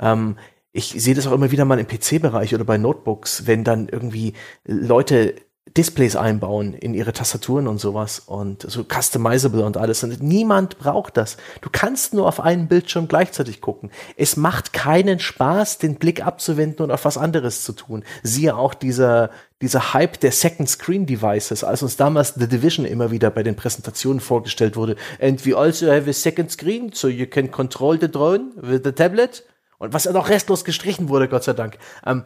Ähm, 0.00 0.36
ich 0.72 0.88
sehe 1.00 1.14
das 1.14 1.26
auch 1.26 1.32
immer 1.32 1.50
wieder 1.50 1.64
mal 1.64 1.78
im 1.78 1.86
PC-Bereich 1.86 2.54
oder 2.54 2.64
bei 2.64 2.76
Notebooks, 2.76 3.46
wenn 3.46 3.62
dann 3.62 3.88
irgendwie 3.88 4.32
Leute 4.64 5.34
Displays 5.76 6.16
einbauen 6.16 6.74
in 6.74 6.94
ihre 6.94 7.12
Tastaturen 7.12 7.68
und 7.68 7.78
sowas 7.78 8.20
und 8.20 8.62
so 8.62 8.84
customizable 8.84 9.64
und 9.64 9.76
alles. 9.76 10.02
Und 10.02 10.22
niemand 10.22 10.78
braucht 10.78 11.16
das. 11.16 11.36
Du 11.60 11.68
kannst 11.70 12.14
nur 12.14 12.26
auf 12.26 12.40
einen 12.40 12.68
Bildschirm 12.68 13.08
gleichzeitig 13.08 13.60
gucken. 13.60 13.90
Es 14.16 14.36
macht 14.36 14.72
keinen 14.72 15.18
Spaß, 15.18 15.78
den 15.78 15.96
Blick 15.96 16.24
abzuwenden 16.24 16.84
und 16.84 16.90
auf 16.90 17.04
was 17.04 17.18
anderes 17.18 17.64
zu 17.64 17.72
tun. 17.72 18.04
Siehe 18.22 18.56
auch 18.56 18.74
dieser, 18.74 19.30
dieser 19.60 19.92
Hype 19.94 20.20
der 20.20 20.32
Second 20.32 20.68
Screen 20.68 21.06
Devices, 21.06 21.64
als 21.64 21.82
uns 21.82 21.96
damals 21.96 22.34
The 22.34 22.48
Division 22.48 22.84
immer 22.84 23.10
wieder 23.10 23.30
bei 23.30 23.42
den 23.42 23.56
Präsentationen 23.56 24.20
vorgestellt 24.20 24.76
wurde. 24.76 24.96
And 25.20 25.44
we 25.44 25.56
also 25.56 25.90
have 25.90 26.08
a 26.08 26.12
second 26.12 26.50
screen, 26.50 26.92
so 26.92 27.08
you 27.08 27.26
can 27.26 27.50
control 27.50 27.98
the 28.00 28.10
drone 28.10 28.52
with 28.56 28.80
the 28.84 28.92
tablet. 28.92 29.44
Und 29.78 29.92
was 29.92 30.04
ja 30.04 30.12
noch 30.12 30.28
restlos 30.28 30.64
gestrichen 30.64 31.08
wurde, 31.08 31.28
Gott 31.28 31.44
sei 31.44 31.52
Dank. 31.52 31.78
Ähm, 32.04 32.24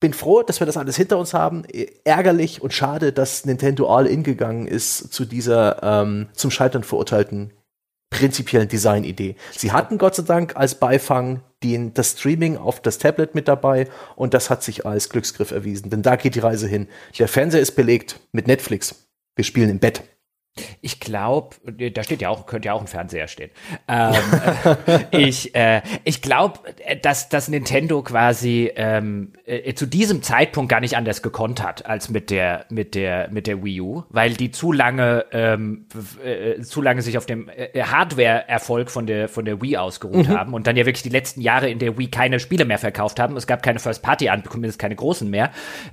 bin 0.00 0.12
froh, 0.12 0.42
dass 0.42 0.60
wir 0.60 0.66
das 0.66 0.76
alles 0.76 0.96
hinter 0.96 1.18
uns 1.18 1.34
haben. 1.34 1.64
Ärgerlich 2.04 2.62
und 2.62 2.72
schade, 2.72 3.12
dass 3.12 3.44
Nintendo 3.44 3.92
all 3.94 4.06
in 4.06 4.22
gegangen 4.22 4.66
ist 4.66 5.12
zu 5.12 5.24
dieser 5.24 5.82
ähm, 5.82 6.28
zum 6.34 6.50
Scheitern 6.50 6.84
verurteilten 6.84 7.52
prinzipiellen 8.10 8.68
Designidee. 8.68 9.36
Sie 9.52 9.72
hatten 9.72 9.98
Gott 9.98 10.14
sei 10.14 10.22
Dank 10.22 10.56
als 10.56 10.76
Beifang 10.76 11.42
den, 11.62 11.92
das 11.94 12.12
Streaming 12.12 12.56
auf 12.56 12.80
das 12.80 12.98
Tablet 12.98 13.34
mit 13.34 13.48
dabei 13.48 13.88
und 14.16 14.34
das 14.34 14.48
hat 14.48 14.62
sich 14.62 14.86
als 14.86 15.08
Glücksgriff 15.08 15.50
erwiesen, 15.50 15.90
denn 15.90 16.02
da 16.02 16.16
geht 16.16 16.34
die 16.34 16.40
Reise 16.40 16.68
hin. 16.68 16.88
Der 17.18 17.28
Fernseher 17.28 17.60
ist 17.60 17.72
belegt 17.72 18.20
mit 18.32 18.46
Netflix. 18.46 19.08
Wir 19.36 19.44
spielen 19.44 19.68
im 19.68 19.78
Bett. 19.78 20.02
Ich 20.80 21.00
glaube, 21.00 21.56
da 21.90 22.02
steht 22.02 22.22
ja 22.22 22.28
auch, 22.28 22.46
könnte 22.46 22.66
ja 22.66 22.72
auch 22.72 22.80
ein 22.80 22.86
Fernseher 22.86 23.28
stehen. 23.28 23.50
Ähm, 23.88 24.14
ich 25.10 25.54
äh, 25.54 25.82
ich 26.04 26.22
glaube, 26.22 26.60
dass, 27.02 27.28
dass 27.28 27.48
Nintendo 27.48 28.02
quasi 28.02 28.70
ähm, 28.76 29.32
äh, 29.44 29.74
zu 29.74 29.86
diesem 29.86 30.22
Zeitpunkt 30.22 30.70
gar 30.70 30.80
nicht 30.80 30.96
anders 30.96 31.22
gekonnt 31.22 31.62
hat 31.62 31.86
als 31.86 32.08
mit 32.08 32.30
der 32.30 32.66
mit 32.70 32.94
der 32.94 33.28
mit 33.30 33.46
der 33.46 33.62
Wii 33.62 33.80
U, 33.80 34.04
weil 34.10 34.34
die 34.34 34.50
zu 34.50 34.72
lange 34.72 35.26
ähm, 35.32 35.86
äh, 36.24 36.60
zu 36.62 36.80
lange 36.80 37.02
sich 37.02 37.18
auf 37.18 37.26
dem 37.26 37.48
äh, 37.48 37.82
Hardware-Erfolg 37.82 38.90
von 38.90 39.06
der 39.06 39.28
von 39.28 39.44
der 39.44 39.60
Wii 39.60 39.76
ausgeruht 39.76 40.28
mhm. 40.28 40.38
haben 40.38 40.54
und 40.54 40.66
dann 40.66 40.76
ja 40.76 40.86
wirklich 40.86 41.02
die 41.02 41.08
letzten 41.08 41.40
Jahre 41.40 41.68
in 41.68 41.78
der 41.78 41.98
Wii 41.98 42.08
keine 42.08 42.40
Spiele 42.40 42.64
mehr 42.64 42.78
verkauft 42.78 43.20
haben. 43.20 43.36
Es 43.36 43.46
gab 43.46 43.62
keine 43.62 43.78
First-Party 43.78 44.28
an, 44.28 44.42
zumindest 44.50 44.78
keine 44.78 44.96
großen 44.96 45.28
mehr 45.28 45.50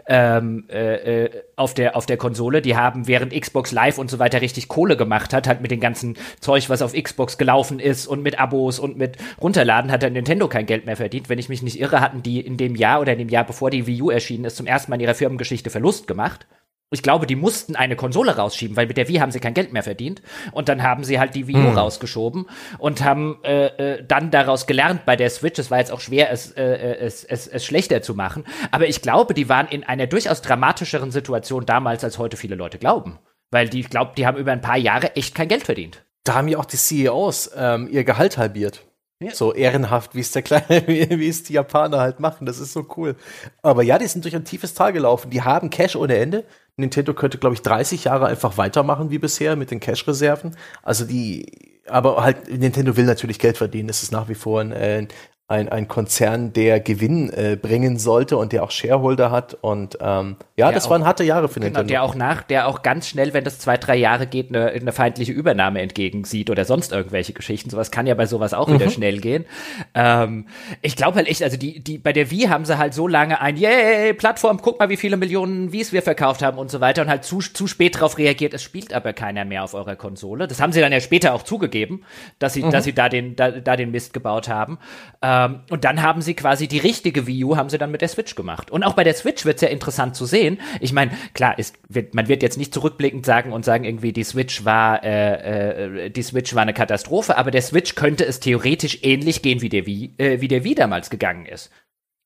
ähm, 0.08 0.66
äh, 0.70 1.26
äh, 1.26 1.30
auf 1.56 1.74
der 1.74 1.96
auf 1.96 2.06
der 2.06 2.18
Konsole. 2.18 2.62
Die 2.62 2.76
haben 2.76 3.08
während 3.08 3.34
Xbox 3.40 3.72
Live 3.72 3.98
und 3.98 4.10
so 4.10 4.20
weiter 4.20 4.42
richtig 4.42 4.55
richtig 4.56 4.70
Kohle 4.70 4.96
gemacht 4.96 5.34
hat, 5.34 5.48
halt 5.48 5.62
mit 5.62 5.72
dem 5.72 5.80
ganzen 5.80 6.16
Zeug, 6.40 6.70
was 6.70 6.82
auf 6.82 6.94
Xbox 6.94 7.38
gelaufen 7.38 7.80
ist 7.80 8.08
und 8.08 8.24
mit 8.24 8.40
Abos 8.40 8.80
und 8.80 8.98
mit 8.98 9.18
Runterladen, 9.42 9.92
hat 9.92 10.04
dann 10.04 10.14
Nintendo 10.14 10.48
kein 10.48 10.66
Geld 10.66 10.86
mehr 10.86 10.96
verdient. 10.96 11.30
Wenn 11.30 11.40
ich 11.40 11.50
mich 11.50 11.62
nicht 11.62 11.80
irre, 11.80 12.00
hatten 12.00 12.24
die 12.24 12.40
in 12.40 12.58
dem 12.58 12.76
Jahr 12.76 13.02
oder 13.02 13.14
in 13.14 13.20
dem 13.20 13.30
Jahr, 13.30 13.44
bevor 13.44 13.70
die 13.70 13.86
Wii 13.86 14.02
U 14.02 14.10
erschienen 14.10 14.46
ist, 14.46 14.56
zum 14.56 14.66
ersten 14.66 14.90
Mal 14.90 14.96
in 14.96 15.02
ihrer 15.02 15.14
Firmengeschichte 15.14 15.70
Verlust 15.70 16.08
gemacht. 16.08 16.48
Ich 16.92 17.02
glaube, 17.02 17.26
die 17.26 17.36
mussten 17.36 17.76
eine 17.76 17.96
Konsole 17.96 18.38
rausschieben, 18.38 18.78
weil 18.78 18.86
mit 18.86 18.96
der 18.96 19.10
Wii 19.10 19.18
haben 19.18 19.32
sie 19.32 19.40
kein 19.40 19.56
Geld 19.56 19.74
mehr 19.74 19.84
verdient. 19.84 20.22
Und 20.52 20.70
dann 20.70 20.84
haben 20.84 21.04
sie 21.04 21.20
halt 21.20 21.36
die 21.36 21.48
Wii 21.48 21.56
U 21.56 21.70
hm. 21.70 21.78
rausgeschoben 21.78 22.46
und 22.78 23.04
haben 23.04 23.40
äh, 23.44 23.66
äh, 23.66 24.04
dann 24.08 24.32
daraus 24.32 24.68
gelernt 24.68 25.04
bei 25.06 25.16
der 25.16 25.30
Switch. 25.30 25.60
Es 25.60 25.72
war 25.72 25.80
jetzt 25.80 25.92
auch 25.92 26.00
schwer, 26.00 26.32
es, 26.32 26.52
äh, 26.52 26.64
äh, 26.64 26.98
es, 27.00 27.24
es, 27.24 27.48
es 27.48 27.66
schlechter 27.66 28.02
zu 28.02 28.14
machen. 28.14 28.46
Aber 28.72 28.88
ich 28.88 29.02
glaube, 29.02 29.34
die 29.34 29.50
waren 29.50 29.68
in 29.68 29.84
einer 29.84 30.08
durchaus 30.08 30.42
dramatischeren 30.42 31.12
Situation 31.12 31.66
damals, 31.66 32.04
als 32.04 32.20
heute 32.20 32.38
viele 32.38 32.56
Leute 32.56 32.78
glauben. 32.78 33.20
Weil 33.56 33.70
die, 33.70 33.80
ich 33.80 33.90
glaube, 33.90 34.12
die 34.18 34.28
haben 34.28 34.38
über 34.38 34.52
ein 34.52 34.60
paar 34.60 34.76
Jahre 34.76 35.16
echt 35.16 35.34
kein 35.34 35.48
Geld 35.48 35.64
verdient. 35.64 36.04
Da 36.26 36.34
haben 36.34 36.50
ja 36.50 36.58
auch 36.58 36.66
die 36.66 36.76
CEOs 36.76 37.52
ähm, 37.56 37.88
ihr 37.90 38.04
Gehalt 38.04 38.38
halbiert. 38.38 38.82
Ja. 39.24 39.32
So 39.32 39.54
ehrenhaft, 39.54 40.14
wie 40.14 40.20
es 40.20 40.34
der 40.34 40.42
kleine, 40.42 40.66
wie, 40.88 41.30
es 41.30 41.44
die 41.44 41.54
Japaner 41.54 42.00
halt 42.00 42.20
machen. 42.20 42.46
Das 42.46 42.60
ist 42.60 42.74
so 42.74 42.86
cool. 42.98 43.16
Aber 43.62 43.82
ja, 43.82 43.98
die 43.98 44.08
sind 44.08 44.26
durch 44.26 44.36
ein 44.36 44.44
tiefes 44.44 44.74
Tal 44.74 44.92
gelaufen. 44.92 45.30
Die 45.30 45.42
haben 45.42 45.70
Cash 45.70 45.96
ohne 45.96 46.18
Ende. 46.18 46.44
Nintendo 46.76 47.14
könnte, 47.14 47.38
glaube 47.38 47.56
ich, 47.56 47.62
30 47.62 48.04
Jahre 48.04 48.26
einfach 48.26 48.58
weitermachen 48.58 49.10
wie 49.10 49.20
bisher 49.20 49.56
mit 49.56 49.72
den 49.72 49.80
Cash-Reserven. 49.80 50.58
Also 50.84 51.06
die, 51.06 51.80
aber 51.88 52.22
halt, 52.22 52.50
Nintendo 52.52 52.98
will 52.98 53.06
natürlich 53.06 53.40
Geld 53.40 53.56
verdienen. 53.56 53.88
Das 53.88 54.04
ist 54.04 54.12
nach 54.12 54.28
wie 54.28 54.36
vor 54.36 54.60
ein, 54.60 54.74
äh, 54.74 55.08
ein, 55.48 55.70
ein 55.70 55.88
Konzern, 55.88 56.54
der 56.54 56.80
Gewinn 56.80 57.30
äh, 57.30 57.56
bringen 57.56 58.00
sollte 58.00 58.36
und 58.38 58.52
der 58.52 58.64
auch 58.64 58.72
Shareholder 58.72 59.30
hat. 59.30 59.56
Und 59.62 59.96
ähm, 60.02 60.38
ja, 60.56 60.66
der 60.66 60.74
das 60.74 60.88
auch, 60.88 60.90
waren 60.90 61.06
harte 61.06 61.24
Jahre 61.24 61.50
für 61.50 61.60
genau, 61.60 61.66
Nintendo. 61.68 61.88
Der 61.88 62.02
auch 62.02 62.16
nach, 62.16 62.42
der 62.42 62.68
auch 62.68 62.82
ganz 62.82 63.08
schnell, 63.08 63.32
wenn 63.36 63.44
das 63.44 63.60
zwei, 63.60 63.78
drei 63.78 63.96
Jahre 63.96 64.26
geht, 64.26 64.50
eine, 64.50 64.70
eine 64.70 64.92
feindliche 64.92 65.34
Übernahme 65.34 65.82
entgegensieht 65.82 66.50
oder 66.50 66.66
sonst 66.66 66.92
irgendwelche 66.92 67.34
Geschichten. 67.34 67.70
Sowas 67.70 67.92
kann 67.92 68.08
ja 68.08 68.16
bei 68.16 68.26
sowas 68.26 68.56
auch 68.56 68.68
mhm. 68.68 68.74
wieder 68.74 68.90
schnell 68.90 69.20
gehen. 69.20 69.46
Ähm, 69.94 70.48
ich 70.82 70.96
glaube 70.96 71.18
halt 71.18 71.28
echt, 71.28 71.44
also 71.44 71.58
die, 71.58 71.80
die, 71.80 72.00
bei 72.00 72.12
der 72.12 72.32
Wii 72.32 72.48
haben 72.48 72.66
sie 72.66 72.80
halt 72.80 72.96
so 72.96 73.08
lange 73.08 73.40
ein, 73.40 73.56
yay, 73.56 74.16
Plattform, 74.16 74.60
guck 74.64 74.80
mal, 74.80 74.90
wie 74.90 74.98
viele 74.98 75.16
Millionen 75.16 75.72
Wies 75.72 75.94
wir 75.94 76.02
verkauft 76.02 76.42
haben 76.42 76.58
und 76.58 76.72
so 76.72 76.82
weiter 76.82 77.04
und 77.04 77.08
halt 77.08 77.24
zu, 77.24 77.38
zu 77.38 77.68
spät 77.68 77.98
darauf 77.98 78.18
reagiert, 78.18 78.56
es 78.56 78.64
spielt 78.64 78.94
aber 78.94 79.14
keiner 79.14 79.46
mehr 79.46 79.64
auf 79.64 79.76
eurer 79.76 79.96
Konsole. 79.96 80.48
Das 80.48 80.60
haben 80.60 80.72
sie 80.72 80.82
dann 80.82 80.92
ja 80.92 81.02
später 81.02 81.36
auch 81.36 81.44
zugegeben, 81.44 82.04
dass 82.40 82.54
sie, 82.54 82.64
mhm. 82.64 82.72
dass 82.72 82.86
sie 82.86 82.94
da 82.94 83.10
den, 83.10 83.36
da, 83.36 83.52
da 83.52 83.76
den 83.76 83.92
Mist 83.92 84.12
gebaut 84.12 84.50
haben. 84.50 84.80
Ähm, 85.22 85.35
ähm, 85.36 85.60
und 85.70 85.84
dann 85.84 86.02
haben 86.02 86.22
sie 86.22 86.34
quasi 86.34 86.68
die 86.68 86.78
richtige 86.78 87.28
Wii 87.28 87.44
U 87.44 87.58
haben 87.58 87.70
sie 87.70 87.78
dann 87.78 87.92
mit 87.92 88.02
der 88.02 88.08
Switch 88.08 88.36
gemacht. 88.36 88.72
Und 88.72 88.84
auch 88.84 88.94
bei 88.94 89.04
der 89.04 89.14
Switch 89.14 89.46
wird 89.46 89.58
es 89.58 89.62
ja 89.62 89.68
interessant 89.68 90.16
zu 90.16 90.26
sehen. 90.26 90.60
Ich 90.80 90.94
meine, 90.94 91.12
klar, 91.34 91.60
ist, 91.60 91.76
wird, 91.90 92.14
man 92.14 92.28
wird 92.28 92.42
jetzt 92.42 92.58
nicht 92.58 92.74
zurückblickend 92.74 93.26
sagen 93.26 93.52
und 93.52 93.66
sagen 93.66 93.84
irgendwie, 93.84 94.14
die 94.14 94.24
Switch 94.24 94.64
war, 94.64 95.04
äh, 95.04 96.06
äh, 96.06 96.10
die 96.10 96.24
Switch 96.24 96.56
war 96.56 96.62
eine 96.62 96.74
Katastrophe, 96.74 97.38
aber 97.38 97.52
der 97.52 97.62
Switch 97.62 97.96
könnte 97.96 98.26
es 98.26 98.40
theoretisch 98.40 99.00
ähnlich 99.04 99.42
gehen, 99.42 99.62
wie 99.62 99.70
der 99.70 99.86
Wii, 99.86 100.14
äh, 100.18 100.42
wie 100.42 100.48
der 100.48 100.64
Wii 100.64 100.76
damals 100.76 101.10
gegangen 101.10 101.46
ist. 101.46 101.70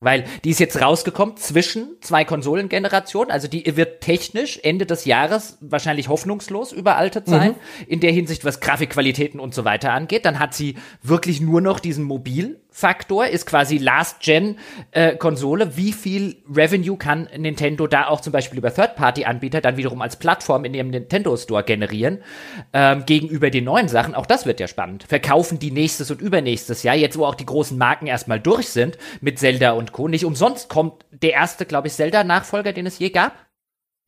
Weil 0.02 0.24
die 0.46 0.52
ist 0.52 0.62
jetzt 0.62 0.82
rausgekommen 0.82 1.36
zwischen 1.36 1.98
zwei 2.00 2.24
Konsolengenerationen. 2.24 3.32
Also 3.32 3.50
die 3.50 3.76
wird 3.76 4.00
technisch 4.00 4.58
Ende 4.64 4.86
des 4.86 5.04
Jahres 5.04 5.58
wahrscheinlich 5.60 6.08
hoffnungslos 6.08 6.72
überaltet 6.72 7.28
sein. 7.28 7.52
Mhm. 7.52 7.86
In 7.88 8.00
der 8.00 8.14
Hinsicht, 8.14 8.46
was 8.46 8.62
Grafikqualitäten 8.62 9.42
und 9.42 9.54
so 9.54 9.66
weiter 9.66 9.92
angeht. 9.92 10.24
Dann 10.24 10.40
hat 10.40 10.54
sie 10.54 10.76
wirklich 11.04 11.42
nur 11.42 11.60
noch 11.60 11.82
diesen 11.82 12.06
Mobil 12.06 12.62
Faktor 12.80 13.28
ist 13.28 13.46
quasi 13.46 13.78
Last-Gen-Konsole. 13.78 15.66
Äh, 15.66 15.78
Wie 15.78 15.92
viel 15.92 16.38
Revenue 16.50 16.98
kann 16.98 17.28
Nintendo 17.38 17.88
da 17.88 18.08
auch 18.08 18.22
zum 18.22 18.32
Beispiel 18.32 18.58
über 18.58 18.74
Third-Party-Anbieter 18.74 19.60
dann 19.60 19.76
wiederum 19.76 20.02
als 20.02 20.16
Plattform 20.16 20.64
in 20.64 20.74
ihrem 20.74 20.90
Nintendo 20.90 21.36
Store 21.36 21.64
generieren 21.64 22.24
ähm, 22.72 23.06
gegenüber 23.06 23.50
den 23.50 23.66
neuen 23.66 23.90
Sachen? 23.90 24.16
Auch 24.16 24.26
das 24.26 24.46
wird 24.46 24.62
ja 24.62 24.68
spannend. 24.68 25.04
Verkaufen 25.04 25.60
die 25.60 25.72
nächstes 25.72 26.10
und 26.10 26.22
übernächstes 26.22 26.84
Jahr, 26.84 26.96
jetzt 26.96 27.18
wo 27.18 27.26
auch 27.26 27.36
die 27.36 27.46
großen 27.46 27.78
Marken 27.78 28.08
erstmal 28.08 28.40
durch 28.40 28.70
sind 28.70 28.98
mit 29.20 29.40
Zelda 29.40 29.72
und 29.74 29.92
Co. 29.92 30.08
Nicht 30.08 30.24
umsonst 30.24 30.70
kommt 30.70 31.06
der 31.12 31.34
erste, 31.34 31.66
glaube 31.66 31.88
ich, 31.88 31.94
Zelda-Nachfolger, 31.94 32.72
den 32.72 32.86
es 32.86 33.00
je 33.00 33.10
gab 33.10 33.49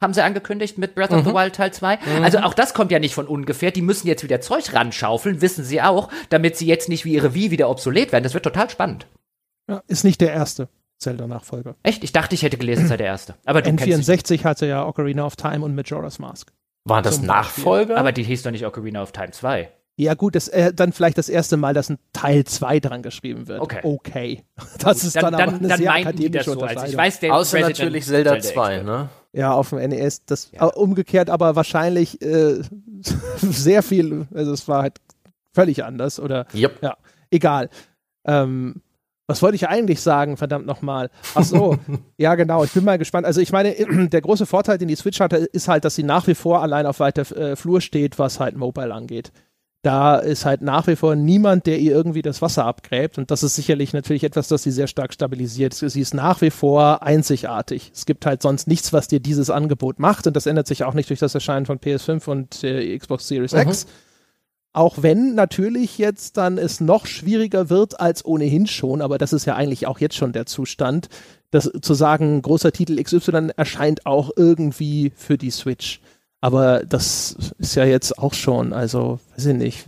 haben 0.02 0.14
sie 0.14 0.24
angekündigt 0.24 0.78
mit 0.78 0.96
Breath 0.96 1.12
of 1.12 1.24
the 1.24 1.30
mhm. 1.30 1.36
Wild 1.36 1.56
Teil 1.56 1.72
2. 1.72 1.96
Mhm. 1.98 2.24
Also 2.24 2.40
auch 2.40 2.54
das 2.54 2.74
kommt 2.74 2.92
ja 2.92 3.00
nicht 3.00 3.14
von 3.14 3.28
ungefähr. 3.28 3.72
Die 3.72 3.82
müssen 3.82 4.08
jetzt 4.08 4.24
wieder 4.24 4.42
Zeug 4.42 4.74
ranschaufeln, 4.74 5.42
wissen 5.42 5.64
sie 5.64 5.82
auch, 5.82 6.10
damit 6.30 6.58
sie 6.58 6.66
jetzt 6.66 6.90
nicht 6.90 7.06
wie 7.06 7.14
ihre 7.14 7.34
Wii 7.34 7.52
wieder 7.52 7.70
obsolet 7.70 8.12
werden. 8.12 8.24
Das 8.24 8.34
wird 8.34 8.44
total 8.44 8.70
spannend. 8.70 9.08
Ja, 9.70 9.84
ist 9.88 10.04
nicht 10.04 10.20
der 10.22 10.34
erste 10.34 10.70
Zelda-Nachfolger. 10.98 11.76
Echt? 11.84 12.04
Ich 12.04 12.12
dachte, 12.12 12.36
ich 12.36 12.44
hätte 12.44 12.58
gelesen, 12.58 12.84
es 12.84 12.90
sei 12.90 12.98
der 12.98 13.08
erste. 13.08 13.36
Aber 13.46 13.62
du 13.62 13.70
N64 13.70 14.44
hatte 14.44 14.66
ja 14.66 14.86
Ocarina 14.86 15.26
of 15.26 15.36
Time 15.36 15.64
und 15.64 15.76
Majora's 15.76 16.20
Mask. 16.20 16.52
Waren 16.84 17.04
das 17.04 17.22
Nachfolger? 17.22 17.98
Aber 17.98 18.12
die 18.12 18.24
hieß 18.24 18.44
doch 18.44 18.52
nicht 18.52 18.66
Ocarina 18.66 19.04
of 19.04 19.12
Time 19.12 19.32
2. 19.32 19.72
Ja, 19.98 20.16
gut, 20.16 20.36
das, 20.36 20.48
äh, 20.48 20.74
dann 20.74 20.94
vielleicht 20.94 21.18
das 21.18 21.30
erste 21.30 21.58
Mal, 21.58 21.74
dass 21.74 21.90
ein 21.90 22.00
Teil 22.14 22.44
2 22.44 22.80
dran 22.80 23.04
geschrieben 23.04 23.48
wird. 23.48 23.62
Okay. 23.62 23.82
Okay. 23.84 24.44
Das 24.80 25.00
gut, 25.00 25.04
ist 25.04 25.16
dann, 25.16 25.34
dann, 25.34 25.42
aber 25.42 25.54
eine 25.58 25.68
dann 25.68 25.78
sehr 25.78 25.94
akademische 25.94 26.54
so, 26.54 26.62
als 26.62 26.90
ich 26.90 26.98
weiß, 26.98 27.20
der 27.20 27.36
Außer 27.36 27.58
Resident 27.58 27.80
natürlich 27.80 28.06
Zelda, 28.06 28.32
Zelda 28.32 28.48
2, 28.48 28.84
ne? 28.84 29.10
Ja, 29.34 29.54
auf 29.54 29.70
dem 29.70 29.80
NES. 29.80 30.26
Das 30.26 30.52
ja. 30.52 30.66
umgekehrt, 30.66 31.30
aber 31.30 31.56
wahrscheinlich 31.56 32.22
äh, 32.22 32.62
sehr 33.38 33.84
viel, 33.84 34.28
also 34.34 34.52
es 34.52 34.68
war 34.68 34.84
halt 34.84 35.00
völlig 35.54 35.84
anders 35.84 36.20
oder 36.20 36.46
yep. 36.54 36.82
ja, 36.82 36.98
egal. 37.30 37.70
Ähm, 38.26 38.82
was 39.28 39.42
wollte 39.42 39.56
ich 39.56 39.70
eigentlich 39.70 40.02
sagen, 40.02 40.36
verdammt 40.36 40.66
nochmal? 40.66 41.10
Ach 41.36 41.44
so, 41.44 41.78
ja 42.18 42.36
genau, 42.36 42.66
ich 42.66 42.74
bin 42.74 42.84
mal 42.84 42.98
gespannt. 42.98 43.26
Also 43.26 43.40
ich 43.40 43.52
meine, 43.54 43.74
der 44.10 44.22
große 44.22 44.46
Vorteil, 44.46 44.78
den 44.78 44.90
die 44.90 44.96
Switch 44.96 45.20
hatte, 45.22 45.38
ist 45.38 45.70
halt, 45.70 45.86
dass 45.86 45.96
sie 45.96 46.04
nach 46.04 46.28
wie 46.28 46.36
vor 46.36 46.62
allein 46.62 46.86
auf 46.86 47.00
weiter 47.00 47.22
äh, 47.38 47.56
Flur 47.56 47.80
steht, 47.80 48.20
was 48.20 48.40
halt 48.40 48.58
Mobile 48.58 48.94
angeht 48.94 49.32
da 49.82 50.18
ist 50.18 50.46
halt 50.46 50.62
nach 50.62 50.86
wie 50.86 50.96
vor 50.96 51.16
niemand, 51.16 51.66
der 51.66 51.80
ihr 51.80 51.92
irgendwie 51.92 52.22
das 52.22 52.42
Wasser 52.42 52.66
abgräbt. 52.66 53.18
Und 53.18 53.32
das 53.32 53.42
ist 53.42 53.56
sicherlich 53.56 53.94
natürlich 53.94 54.24
etwas, 54.24 54.48
das 54.48 54.62
sie 54.62 54.72
sehr 54.72 54.88
stark 54.88 55.12
stabilisiert. 55.12 55.74
Sie 55.74 56.00
ist 56.00 56.14
nach 56.14 56.42
wie 56.42 56.52
vor 56.52 57.02
einzigartig. 57.02 57.92
Es 57.94 58.06
gibt 58.06 58.28
halt 58.28 58.44
sonst 58.44 58.68
nichts, 58.68 58.94
was 58.94 59.08
dir 59.08 59.20
dieses 59.20 59.50
Angebot 59.50 59.98
macht. 59.98 60.28
Und 60.28 60.36
das 60.36 60.46
ändert 60.46 60.68
sich 60.68 60.84
auch 60.84 60.94
nicht 60.94 61.10
durch 61.10 61.20
das 61.20 61.34
Erscheinen 61.34 61.66
von 61.66 61.80
PS5 61.80 62.30
und 62.30 62.64
äh, 62.64 62.96
Xbox 62.98 63.28
Series 63.28 63.54
mhm. 63.54 63.60
X. 63.62 63.88
Auch 64.74 65.02
wenn 65.02 65.36
natürlich 65.36 65.98
jetzt 65.98 66.38
dann 66.38 66.58
es 66.58 66.80
noch 66.80 67.06
schwieriger 67.06 67.70
wird 67.70 68.00
als 68.00 68.24
ohnehin 68.24 68.68
schon, 68.68 69.02
aber 69.02 69.18
das 69.18 69.34
ist 69.34 69.46
ja 69.46 69.56
eigentlich 69.56 69.86
auch 69.86 70.00
jetzt 70.00 70.16
schon 70.16 70.32
der 70.32 70.46
Zustand, 70.46 71.10
dass 71.50 71.70
zu 71.82 71.94
sagen, 71.94 72.42
großer 72.42 72.72
Titel 72.72 73.02
XY 73.02 73.50
erscheint 73.58 74.06
auch 74.06 74.32
irgendwie 74.38 75.12
für 75.16 75.38
die 75.38 75.52
Switch. 75.52 76.00
Aber 76.42 76.84
das 76.86 77.54
ist 77.60 77.76
ja 77.76 77.86
jetzt 77.86 78.18
auch 78.18 78.34
schon, 78.34 78.74
also, 78.74 79.20
weiß 79.36 79.46
ich 79.46 79.56
nicht, 79.56 79.88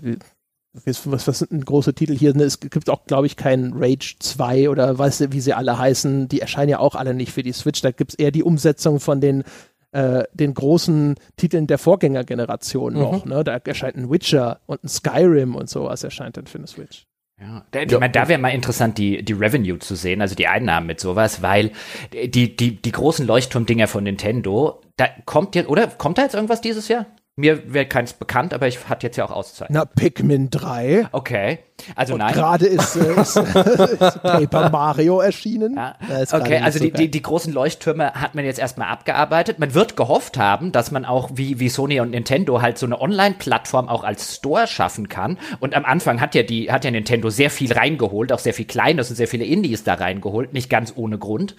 was, 0.86 1.28
was 1.28 1.40
sind 1.40 1.52
denn 1.52 1.66
große 1.66 1.94
Titel 1.94 2.16
hier? 2.16 2.36
Es 2.36 2.60
gibt 2.60 2.90
auch, 2.90 3.06
glaube 3.06 3.28
ich, 3.28 3.36
keinen 3.36 3.74
Rage 3.74 4.16
2 4.20 4.70
oder 4.70 4.98
weißt 4.98 5.22
du, 5.22 5.32
wie 5.32 5.42
sie 5.42 5.54
alle 5.54 5.78
heißen. 5.78 6.28
Die 6.30 6.42
erscheinen 6.42 6.70
ja 6.70 6.80
auch 6.80 6.96
alle 6.96 7.14
nicht 7.14 7.32
für 7.32 7.44
die 7.44 7.52
Switch. 7.52 7.82
Da 7.82 7.92
gibt 7.92 8.14
es 8.14 8.16
eher 8.16 8.32
die 8.32 8.44
Umsetzung 8.44 9.00
von 9.00 9.22
den, 9.22 9.44
äh, 9.92 10.24
den 10.34 10.54
großen 10.54 11.16
Titeln 11.38 11.68
der 11.68 11.78
Vorgängergeneration 11.78 12.94
mhm. 12.94 13.00
noch. 13.00 13.26
Ne? 13.26 13.44
Da 13.44 13.58
erscheint 13.58 13.98
ein 13.98 14.10
Witcher 14.10 14.62
und 14.66 14.84
ein 14.84 14.88
Skyrim 14.88 15.56
und 15.56 15.70
sowas 15.70 16.04
erscheint 16.04 16.38
dann 16.38 16.48
für 16.48 16.58
eine 16.58 16.68
Switch. 16.68 17.06
Ja, 17.44 17.82
ich 17.82 18.00
meine, 18.00 18.12
da 18.12 18.28
wäre 18.28 18.40
mal 18.40 18.50
interessant, 18.50 18.98
die, 18.98 19.24
die 19.24 19.34
Revenue 19.34 19.80
zu 19.80 19.96
sehen, 19.96 20.22
also 20.22 20.34
die 20.34 20.48
Einnahmen 20.48 20.88
mit 20.88 21.00
sowas, 21.00 21.42
weil 21.42 21.72
die, 22.14 22.56
die, 22.56 22.82
die 22.82 22.92
großen 22.92 23.28
Leuchtturmdinger 23.28 23.88
von 23.88 24.06
Nintendo, 24.06 24.82
da 24.96 25.08
kommt 25.26 25.56
jetzt, 25.56 25.68
oder? 25.68 25.88
Kommt 25.88 26.18
da 26.18 26.24
jetzt 26.24 26.36
irgendwas 26.36 26.62
dieses 26.62 26.88
Jahr? 26.88 27.06
Mir 27.36 27.74
wäre 27.74 27.88
keins 27.88 28.14
bekannt, 28.14 28.54
aber 28.54 28.68
ich 28.68 28.88
hatte 28.88 29.08
jetzt 29.08 29.18
ja 29.18 29.26
auch 29.26 29.32
Auszeit. 29.32 29.70
Na, 29.72 29.86
Pikmin 29.86 30.52
3. 30.52 31.08
Okay. 31.12 31.58
Also 31.96 32.14
Und 32.14 32.20
nein. 32.20 32.32
gerade 32.32 32.68
ist, 32.68 32.96
äh, 32.96 33.12
ist, 33.22 33.36
ist 33.36 34.22
Paper 34.22 34.70
Mario 34.70 35.20
erschienen. 35.20 35.76
Ja. 35.76 35.96
Okay, 36.32 36.60
also 36.60 36.78
so 36.78 36.86
die, 36.86 36.92
die, 36.92 37.10
die 37.10 37.22
großen 37.24 37.52
Leuchttürme 37.52 38.14
hat 38.14 38.36
man 38.36 38.46
jetzt 38.46 38.60
erstmal 38.60 38.90
abgearbeitet. 38.90 39.58
Man 39.58 39.74
wird 39.74 39.98
gehofft 39.98 40.38
haben, 40.38 40.72
dass 40.72 40.92
man 40.92 41.06
auch 41.06 41.32
wie, 41.34 41.60
wie 41.60 41.70
Sony 41.70 42.00
und 42.02 42.12
Nintendo 42.12 42.62
halt 42.62 42.78
so 42.78 42.86
eine 42.86 43.02
Online-Plattform 43.02 43.90
auch 43.90 44.04
als 44.04 44.36
Store 44.36 44.68
schaffen 44.68 45.10
kann. 45.10 45.40
Und 45.60 45.74
am 45.74 45.86
Anfang 45.86 46.22
hat 46.22 46.36
ja 46.36 46.44
die, 46.44 46.72
hat 46.72 46.86
ja 46.86 46.92
Nintendo 46.92 47.32
sehr 47.32 47.50
viel 47.50 47.74
reingeholt, 47.74 48.32
auch 48.32 48.40
sehr 48.40 48.54
viel 48.54 48.66
Kleines 48.66 49.10
und 49.10 49.16
sehr 49.16 49.28
viele 49.28 49.46
Indies 49.46 49.84
da 49.84 49.96
reingeholt, 49.96 50.54
nicht 50.54 50.70
ganz 50.70 50.94
ohne 50.96 51.18
Grund. 51.18 51.56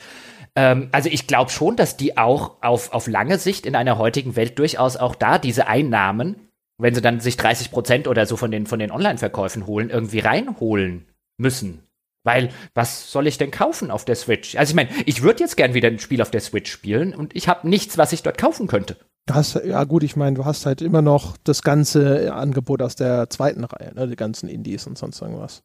Ähm, 0.56 0.88
also 0.92 1.08
ich 1.08 1.26
glaube 1.26 1.50
schon, 1.50 1.76
dass 1.76 1.96
die 1.96 2.16
auch 2.16 2.62
auf, 2.62 2.92
auf 2.92 3.06
lange 3.06 3.38
Sicht 3.38 3.66
in 3.66 3.76
einer 3.76 3.98
heutigen 3.98 4.36
Welt 4.36 4.58
durchaus 4.58 4.96
auch 4.96 5.14
da 5.14 5.38
diese 5.38 5.66
Einnahmen, 5.66 6.48
wenn 6.78 6.94
sie 6.94 7.02
dann 7.02 7.20
sich 7.20 7.36
30 7.36 7.70
Prozent 7.70 8.08
oder 8.08 8.26
so 8.26 8.36
von 8.36 8.50
den, 8.50 8.66
von 8.66 8.78
den 8.78 8.90
Online-Verkäufen 8.90 9.66
holen, 9.66 9.90
irgendwie 9.90 10.20
reinholen 10.20 11.06
müssen. 11.38 11.80
Weil, 12.26 12.50
was 12.72 13.12
soll 13.12 13.26
ich 13.26 13.36
denn 13.36 13.50
kaufen 13.50 13.90
auf 13.90 14.06
der 14.06 14.14
Switch? 14.14 14.56
Also 14.56 14.70
ich 14.70 14.74
meine, 14.74 14.88
ich 15.04 15.22
würde 15.22 15.40
jetzt 15.40 15.58
gern 15.58 15.74
wieder 15.74 15.88
ein 15.88 15.98
Spiel 15.98 16.22
auf 16.22 16.30
der 16.30 16.40
Switch 16.40 16.72
spielen 16.72 17.14
und 17.14 17.36
ich 17.36 17.48
habe 17.48 17.68
nichts, 17.68 17.98
was 17.98 18.12
ich 18.12 18.22
dort 18.22 18.38
kaufen 18.38 18.66
könnte. 18.66 18.96
Du 19.26 19.34
hast, 19.34 19.54
ja 19.56 19.84
gut, 19.84 20.02
ich 20.02 20.16
meine, 20.16 20.36
du 20.36 20.44
hast 20.44 20.64
halt 20.64 20.80
immer 20.80 21.02
noch 21.02 21.36
das 21.44 21.62
ganze 21.62 22.32
Angebot 22.32 22.80
aus 22.80 22.96
der 22.96 23.28
zweiten 23.28 23.64
Reihe, 23.64 23.94
ne, 23.94 24.08
die 24.08 24.16
ganzen 24.16 24.48
Indies 24.48 24.86
und 24.86 24.96
sonst 24.96 25.20
irgendwas. 25.20 25.62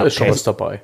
Da 0.00 0.02
ist 0.02 0.14
schon 0.14 0.30
was 0.30 0.42
dabei. 0.42 0.82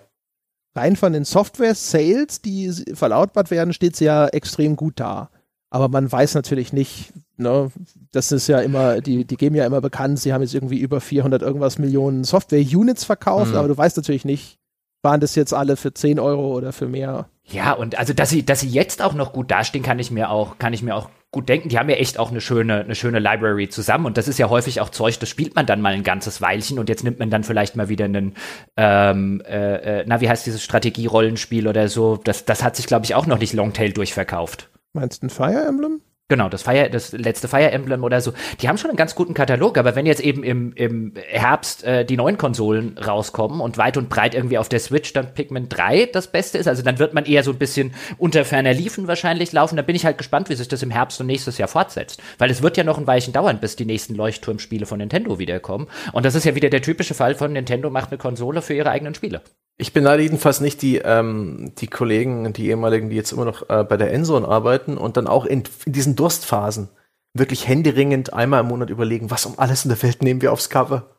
Rein 0.75 0.97
von 0.97 1.13
den 1.13 1.25
Software-Sales, 1.25 2.43
die 2.43 2.71
verlautbart 2.95 3.51
werden, 3.51 3.73
steht 3.73 3.97
sie 3.97 4.05
ja 4.05 4.29
extrem 4.29 4.77
gut 4.77 5.01
da. 5.01 5.31
Aber 5.71 5.89
man 5.89 6.11
weiß 6.11 6.35
natürlich 6.35 6.73
nicht, 6.73 7.13
ne, 7.37 7.71
das 8.13 8.33
ist 8.33 8.47
ja 8.49 8.61
immer, 8.61 9.01
die, 9.01 9.25
die 9.25 9.37
geben 9.37 9.55
ja 9.57 9.67
immer 9.67 9.81
bekannt, 9.81 10.19
sie 10.19 10.33
haben 10.33 10.43
jetzt 10.43 10.55
irgendwie 10.55 10.79
über 10.81 11.01
400 11.01 11.43
irgendwas 11.43 11.79
Millionen 11.79 12.25
Software-Units 12.25 13.05
verkauft, 13.05 13.53
Mhm. 13.53 13.57
aber 13.57 13.69
du 13.69 13.77
weißt 13.77 13.97
natürlich 13.97 14.25
nicht, 14.25 14.59
waren 15.03 15.21
das 15.21 15.35
jetzt 15.35 15.55
alle 15.55 15.77
für 15.77 15.95
10 15.95 16.19
Euro 16.19 16.57
oder 16.57 16.73
für 16.73 16.87
mehr. 16.89 17.29
Ja, 17.53 17.73
und 17.73 17.99
also, 17.99 18.13
dass 18.13 18.31
sie, 18.31 18.45
dass 18.45 18.61
sie 18.61 18.69
jetzt 18.69 19.03
auch 19.03 19.15
noch 19.15 19.33
gut 19.33 19.51
dastehen, 19.51 19.83
kann 19.83 19.99
ich 19.99 20.11
mir 20.11 20.31
auch, 20.31 20.59
kann 20.59 20.73
ich 20.73 20.83
mir 20.83 20.95
auch 20.95 21.09
gut 21.33 21.49
denken. 21.49 21.69
Die 21.69 21.79
haben 21.79 21.89
ja 21.89 21.97
echt 21.97 22.19
auch 22.19 22.31
eine 22.31 22.41
schöne, 22.41 22.81
eine 22.81 22.95
schöne 22.95 23.19
Library 23.19 23.69
zusammen 23.69 24.07
und 24.07 24.17
das 24.17 24.29
ist 24.29 24.39
ja 24.39 24.49
häufig 24.49 24.81
auch 24.81 24.91
Zeug, 24.91 25.19
das 25.19 25.29
spielt 25.29 25.55
man 25.55 25.67
dann 25.67 25.81
mal 25.81 25.93
ein 25.93 26.03
ganzes 26.03 26.41
Weilchen 26.41 26.79
und 26.79 26.89
jetzt 26.89 27.05
nimmt 27.05 27.19
man 27.19 27.31
dann 27.31 27.45
vielleicht 27.45 27.77
mal 27.77 27.89
wieder 27.89 28.05
einen, 28.05 28.35
ähm, 28.77 29.43
äh, 29.47 30.01
äh, 30.01 30.05
na, 30.07 30.21
wie 30.21 30.29
heißt 30.29 30.47
dieses 30.47 30.63
Strategierollenspiel 30.63 31.69
oder 31.69 31.89
so? 31.89 32.17
Das, 32.17 32.45
das 32.45 32.63
hat 32.63 32.77
sich, 32.77 32.87
glaube 32.87 33.05
ich, 33.05 33.15
auch 33.15 33.27
noch 33.27 33.39
nicht 33.39 33.53
Longtail 33.53 33.93
durchverkauft. 33.93 34.71
Meinst 34.93 35.23
du 35.23 35.27
ein 35.27 35.31
Fire 35.31 35.65
Emblem? 35.67 36.01
Genau, 36.31 36.49
das 36.49 36.63
Fire, 36.63 36.89
das 36.89 37.11
letzte 37.11 37.49
Fire 37.49 37.73
Emblem 37.73 38.05
oder 38.05 38.21
so. 38.21 38.33
Die 38.61 38.69
haben 38.69 38.79
schon 38.79 38.89
einen 38.89 38.97
ganz 38.97 39.17
guten 39.17 39.35
Katalog, 39.35 39.77
aber 39.77 39.97
wenn 39.97 40.07
jetzt 40.07 40.21
eben 40.21 40.45
im, 40.45 40.73
im 40.77 41.13
Herbst 41.17 41.83
äh, 41.83 42.05
die 42.05 42.17
neuen 42.17 42.39
Konsolen 42.39 42.97
rauskommen 42.97 43.61
und 43.61 43.79
weit 43.79 43.97
und 43.97 44.09
breit 44.09 44.37
irgendwie 44.37 44.57
auf 44.57 44.69
der 44.69 44.79
Switch 44.79 45.13
dann 45.13 45.35
Pikmin 45.35 45.69
3 45.69 46.07
das 46.07 46.29
Beste 46.29 46.57
ist, 46.59 46.69
also 46.69 46.83
dann 46.85 47.01
wird 47.01 47.15
man 47.15 47.25
eher 47.25 47.43
so 47.43 47.51
ein 47.51 47.59
bisschen 47.59 47.95
unter 48.17 48.45
ferner 48.45 48.73
Liefen 48.73 49.09
wahrscheinlich 49.09 49.51
laufen. 49.51 49.75
Da 49.75 49.83
bin 49.83 49.97
ich 49.97 50.07
halt 50.07 50.19
gespannt, 50.19 50.49
wie 50.51 50.55
sich 50.55 50.69
das 50.69 50.85
im 50.85 50.93
Herbst 50.93 51.21
und 51.21 51.27
nächstes 51.27 51.59
Jahr 51.59 51.67
fortsetzt. 51.67 52.23
Weil 52.39 52.53
es 52.53 52.63
wird 52.63 52.77
ja 52.77 52.85
noch 52.85 52.99
ein 52.99 53.09
Weilchen 53.09 53.33
dauern, 53.33 53.59
bis 53.59 53.75
die 53.75 53.85
nächsten 53.85 54.15
Leuchtturmspiele 54.15 54.87
von 54.87 54.99
Nintendo 54.99 55.41
wiederkommen. 55.41 55.89
Und 56.13 56.25
das 56.25 56.37
ist 56.37 56.45
ja 56.45 56.55
wieder 56.55 56.71
der 56.71 56.83
typische 56.83 57.15
Fall 57.15 57.35
von 57.35 57.53
Nintendo 57.53 57.91
macht 57.91 58.11
eine 58.11 58.19
Konsole 58.19 58.63
für 58.63 58.75
ihre 58.75 58.91
eigenen 58.91 59.17
Spiele. 59.17 59.43
Ich 59.81 59.95
beneide 59.95 60.23
jedenfalls 60.23 60.61
nicht 60.61 60.83
die, 60.83 60.99
ähm, 60.99 61.73
die 61.79 61.87
Kollegen, 61.87 62.53
die 62.53 62.69
ehemaligen, 62.69 63.09
die 63.09 63.17
jetzt 63.17 63.33
immer 63.33 63.47
noch 63.47 63.69
äh, 63.71 63.83
bei 63.83 63.97
der 63.97 64.13
Endzone 64.13 64.47
arbeiten 64.47 64.99
und 64.99 65.17
dann 65.17 65.27
auch 65.27 65.47
in, 65.47 65.63
in 65.87 65.93
diesen 65.93 66.17
Durstphasen 66.17 66.91
wirklich 67.33 67.67
händeringend 67.67 68.35
einmal 68.35 68.61
im 68.61 68.69
Monat 68.69 68.91
überlegen, 68.91 69.31
was 69.31 69.47
um 69.47 69.59
alles 69.59 69.87
in 69.87 69.89
der 69.89 70.03
Welt 70.03 70.23
nehmen 70.23 70.43
wir 70.43 70.53
aufs 70.53 70.69
Cover. 70.69 71.17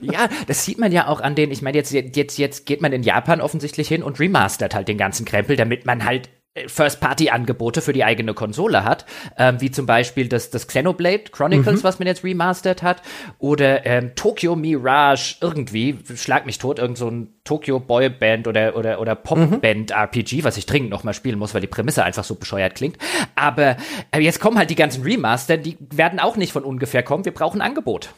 Ja, 0.00 0.28
das 0.46 0.64
sieht 0.64 0.78
man 0.78 0.92
ja 0.92 1.06
auch 1.08 1.20
an 1.20 1.34
den, 1.34 1.50
ich 1.50 1.62
meine, 1.62 1.76
jetzt, 1.76 1.92
jetzt, 1.92 2.38
jetzt 2.38 2.66
geht 2.66 2.80
man 2.80 2.92
in 2.92 3.02
Japan 3.02 3.40
offensichtlich 3.40 3.88
hin 3.88 4.02
und 4.02 4.20
remastert 4.20 4.74
halt 4.74 4.88
den 4.88 4.98
ganzen 4.98 5.24
Krempel, 5.24 5.56
damit 5.56 5.86
man 5.86 6.04
halt 6.04 6.28
First-Party-Angebote 6.66 7.80
für 7.80 7.92
die 7.92 8.02
eigene 8.02 8.34
Konsole 8.34 8.82
hat, 8.82 9.06
ähm, 9.38 9.60
wie 9.60 9.70
zum 9.70 9.86
Beispiel 9.86 10.28
das, 10.28 10.50
das 10.50 10.66
Xenoblade 10.66 11.30
Chronicles, 11.30 11.84
was 11.84 12.00
man 12.00 12.08
jetzt 12.08 12.24
remastert 12.24 12.82
hat, 12.82 13.02
oder 13.38 13.86
ähm, 13.86 14.16
Tokyo 14.16 14.56
Mirage 14.56 15.36
irgendwie, 15.40 15.98
schlag 16.16 16.46
mich 16.46 16.58
tot, 16.58 16.80
irgend 16.80 16.98
so 16.98 17.08
ein 17.08 17.34
Tokyo 17.44 17.78
Boyband 17.78 18.48
oder, 18.48 18.76
oder, 18.76 19.00
oder 19.00 19.14
Popband 19.14 19.92
RPG, 19.92 20.42
was 20.42 20.56
ich 20.56 20.66
dringend 20.66 20.90
noch 20.90 21.04
mal 21.04 21.14
spielen 21.14 21.38
muss, 21.38 21.54
weil 21.54 21.60
die 21.60 21.68
Prämisse 21.68 22.02
einfach 22.02 22.24
so 22.24 22.34
bescheuert 22.34 22.74
klingt. 22.74 22.98
Aber 23.36 23.76
äh, 24.10 24.18
jetzt 24.18 24.40
kommen 24.40 24.58
halt 24.58 24.70
die 24.70 24.76
ganzen 24.76 25.04
Remaster, 25.04 25.56
die 25.56 25.76
werden 25.94 26.18
auch 26.18 26.36
nicht 26.36 26.52
von 26.52 26.64
ungefähr 26.64 27.04
kommen, 27.04 27.24
wir 27.24 27.34
brauchen 27.34 27.60
Angebot. 27.60 28.10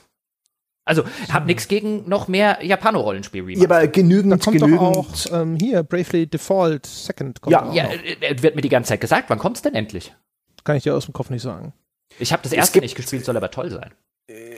Also, 0.84 1.04
hab 1.32 1.46
nichts 1.46 1.68
gegen 1.68 2.08
noch 2.08 2.26
mehr 2.28 2.58
Japano-Rollenspiel-Remaster. 2.64 3.68
Ja, 3.68 3.76
aber 3.76 3.86
Da 3.86 3.92
genügend, 3.92 4.42
kommt 4.42 4.58
genügend. 4.58 4.80
doch 4.80 4.96
auch 5.30 5.32
ähm, 5.40 5.56
hier 5.56 5.82
Bravely 5.84 6.26
Default 6.26 6.86
Second. 6.86 7.40
Kommt 7.40 7.52
Ja, 7.52 7.68
auch 7.68 7.72
Ja, 7.74 7.84
noch. 7.84 7.92
äh, 7.92 8.14
äh, 8.20 8.42
wird 8.42 8.56
mir 8.56 8.62
die 8.62 8.68
ganze 8.68 8.88
Zeit 8.88 9.00
gesagt. 9.00 9.30
Wann 9.30 9.38
kommt's 9.38 9.62
denn 9.62 9.74
endlich? 9.74 10.12
Kann 10.64 10.76
ich 10.76 10.82
dir 10.82 10.94
aus 10.96 11.04
dem 11.04 11.12
Kopf 11.14 11.30
nicht 11.30 11.42
sagen. 11.42 11.72
Ich 12.18 12.32
habe 12.32 12.42
das 12.42 12.52
erste 12.52 12.74
gibt- 12.74 12.82
nicht 12.84 12.94
gespielt, 12.96 13.24
soll 13.24 13.36
aber 13.36 13.50
toll 13.50 13.70
sein. 13.70 13.92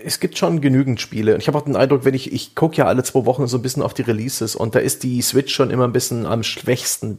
es 0.05 0.21
gibt 0.21 0.37
schon 0.39 0.61
genügend 0.61 1.01
Spiele. 1.01 1.35
Und 1.35 1.41
ich 1.41 1.49
habe 1.49 1.59
auch 1.59 1.63
den 1.65 1.77
Eindruck, 1.77 2.05
wenn 2.05 2.15
ich, 2.15 2.33
ich 2.33 2.55
gucke 2.55 2.77
ja 2.77 2.87
alle 2.87 3.03
zwei 3.03 3.25
Wochen 3.27 3.47
so 3.47 3.59
ein 3.59 3.63
bisschen 3.63 3.83
auf 3.83 3.95
die 3.95 4.03
Releases 4.03 4.55
und 4.57 4.75
da 4.75 4.79
ist 4.79 5.03
die 5.03 5.21
Switch 5.23 5.55
schon 5.55 5.71
immer 5.71 5.85
ein 5.85 5.93
bisschen 5.93 6.27
am 6.27 6.43
schwächsten 6.43 7.19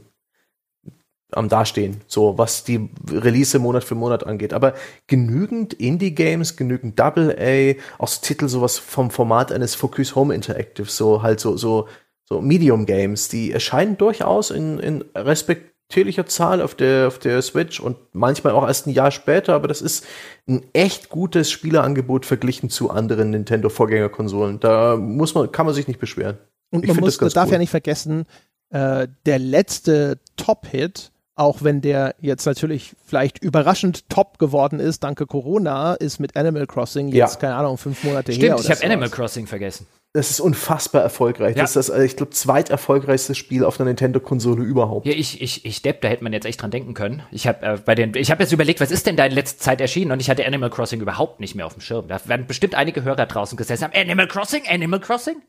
am 1.36 1.50
Dastehen, 1.50 2.02
so 2.08 2.38
was 2.38 2.64
die 2.64 2.90
Release 3.12 3.58
Monat 3.60 3.84
für 3.84 3.96
Monat 3.96 4.26
angeht. 4.26 4.54
Aber 4.54 4.74
genügend 5.08 5.74
Indie-Games, 5.74 6.56
genügend 6.56 7.00
Double-A, 7.00 7.76
auch 8.02 8.08
so 8.08 8.22
Titel 8.22 8.48
sowas 8.48 8.78
vom 8.78 9.12
Format 9.12 9.52
eines 9.52 9.76
Focus 9.76 10.16
Home 10.16 10.34
Interactive, 10.34 10.90
so 10.90 11.22
halt 11.22 11.40
so, 11.40 11.58
so, 11.58 11.88
so 12.24 12.42
Medium-Games, 12.42 13.30
die 13.30 13.52
erscheinen 13.52 13.98
durchaus 13.98 14.52
in, 14.52 14.80
in 14.80 15.04
respektierlicher 15.16 16.26
Zahl 16.26 16.62
auf 16.62 16.76
der, 16.76 17.08
auf 17.08 17.20
der 17.20 17.42
Switch 17.42 17.80
und 17.80 17.98
manchmal 18.14 18.54
auch 18.54 18.68
erst 18.68 18.88
ein 18.88 18.94
Jahr 18.94 19.12
später, 19.12 19.54
aber 19.54 19.68
das 19.68 19.82
ist 19.82 20.06
ein 20.48 20.64
echt 20.74 21.10
gutes 21.10 21.52
Spielerangebot 21.52 22.26
verglichen 22.26 22.70
zu 22.70 22.90
anderen 22.90 23.32
Nintendo-Vorgängerkonsolen. 23.32 24.60
Da 24.60 24.96
muss 24.96 25.36
man, 25.36 25.52
kann 25.52 25.66
man 25.66 25.76
sich 25.76 25.88
nicht 25.88 26.00
beschweren. 26.00 26.38
Und 26.72 26.84
Ich 26.84 26.90
man 26.90 27.00
muss, 27.02 27.18
das 27.18 27.34
darf 27.34 27.48
cool. 27.48 27.54
ja 27.54 27.58
nicht 27.60 27.70
vergessen, 27.70 28.26
äh, 28.70 29.08
der 29.26 29.40
letzte 29.40 30.20
Top-Hit, 30.38 31.12
auch 31.36 31.64
wenn 31.64 31.82
der 31.82 32.16
jetzt 32.22 32.46
natürlich 32.46 32.96
vielleicht 33.06 33.44
überraschend 33.44 34.10
top 34.10 34.40
geworden 34.40 34.80
ist, 34.80 35.04
danke 35.04 35.26
Corona, 35.28 35.94
ist 35.96 36.20
mit 36.20 36.36
Animal 36.38 36.66
Crossing 36.68 37.10
Ja. 37.10 37.26
jetzt, 37.26 37.40
keine 37.40 37.56
Ahnung, 37.56 37.78
fünf 37.78 38.04
Monate 38.04 38.32
her. 38.32 38.58
Stimmt, 38.58 38.60
ich 38.62 38.72
habe. 38.72 38.84
Animal 38.86 39.10
Crossing 39.10 39.46
vergessen. 39.48 39.86
Das 40.14 40.32
ist 40.32 40.40
unfassbar 40.40 41.02
erfolgreich. 41.02 41.58
Ja. 41.58 41.64
Das 41.64 41.76
ist 41.76 41.90
das, 41.90 41.98
äh, 41.98 42.06
ich 42.06 42.16
glaube, 42.16 42.32
zweiterfolgreichste 42.32 43.36
Spiel 43.36 43.66
auf 43.66 43.78
einer 43.82 43.90
Nintendo-Konsole 43.90 44.64
überhaupt. 44.64 45.06
Ja, 45.06 45.12
ich, 45.12 45.42
ich, 45.42 45.66
ich 45.66 45.82
Depp, 45.82 46.00
da 46.00 46.08
hätte 46.08 46.24
man 46.24 46.32
jetzt 46.32 46.46
echt 46.46 46.62
dran 46.62 46.72
denken 46.72 46.94
können. 46.94 47.22
Ich 47.32 47.48
habe 47.48 47.66
äh, 47.66 47.78
bei 47.84 47.96
den, 47.96 48.16
ich 48.16 48.32
habe 48.32 48.42
jetzt 48.42 48.54
überlegt, 48.54 48.80
was 48.80 48.92
ist 48.92 49.06
denn 49.08 49.18
da 49.18 49.26
in 49.26 49.34
letzter 49.34 49.60
Zeit 49.62 49.82
erschienen 49.82 50.12
und 50.14 50.22
ich 50.22 50.30
hatte 50.30 50.46
Animal 50.46 50.70
Crossing 50.70 51.02
überhaupt 51.02 51.42
nicht 51.42 51.56
mehr 51.56 51.66
auf 51.66 51.74
dem 51.74 51.82
Schirm. 51.82 52.08
Da 52.08 52.22
werden 52.28 52.48
bestimmt 52.48 52.76
einige 52.76 53.04
Hörer 53.04 53.26
draußen 53.26 53.58
gesessen 53.58 53.84
haben. 53.84 53.94
Animal 53.94 54.30
Crossing, 54.30 54.64
Animal 54.70 55.02
Crossing? 55.02 55.42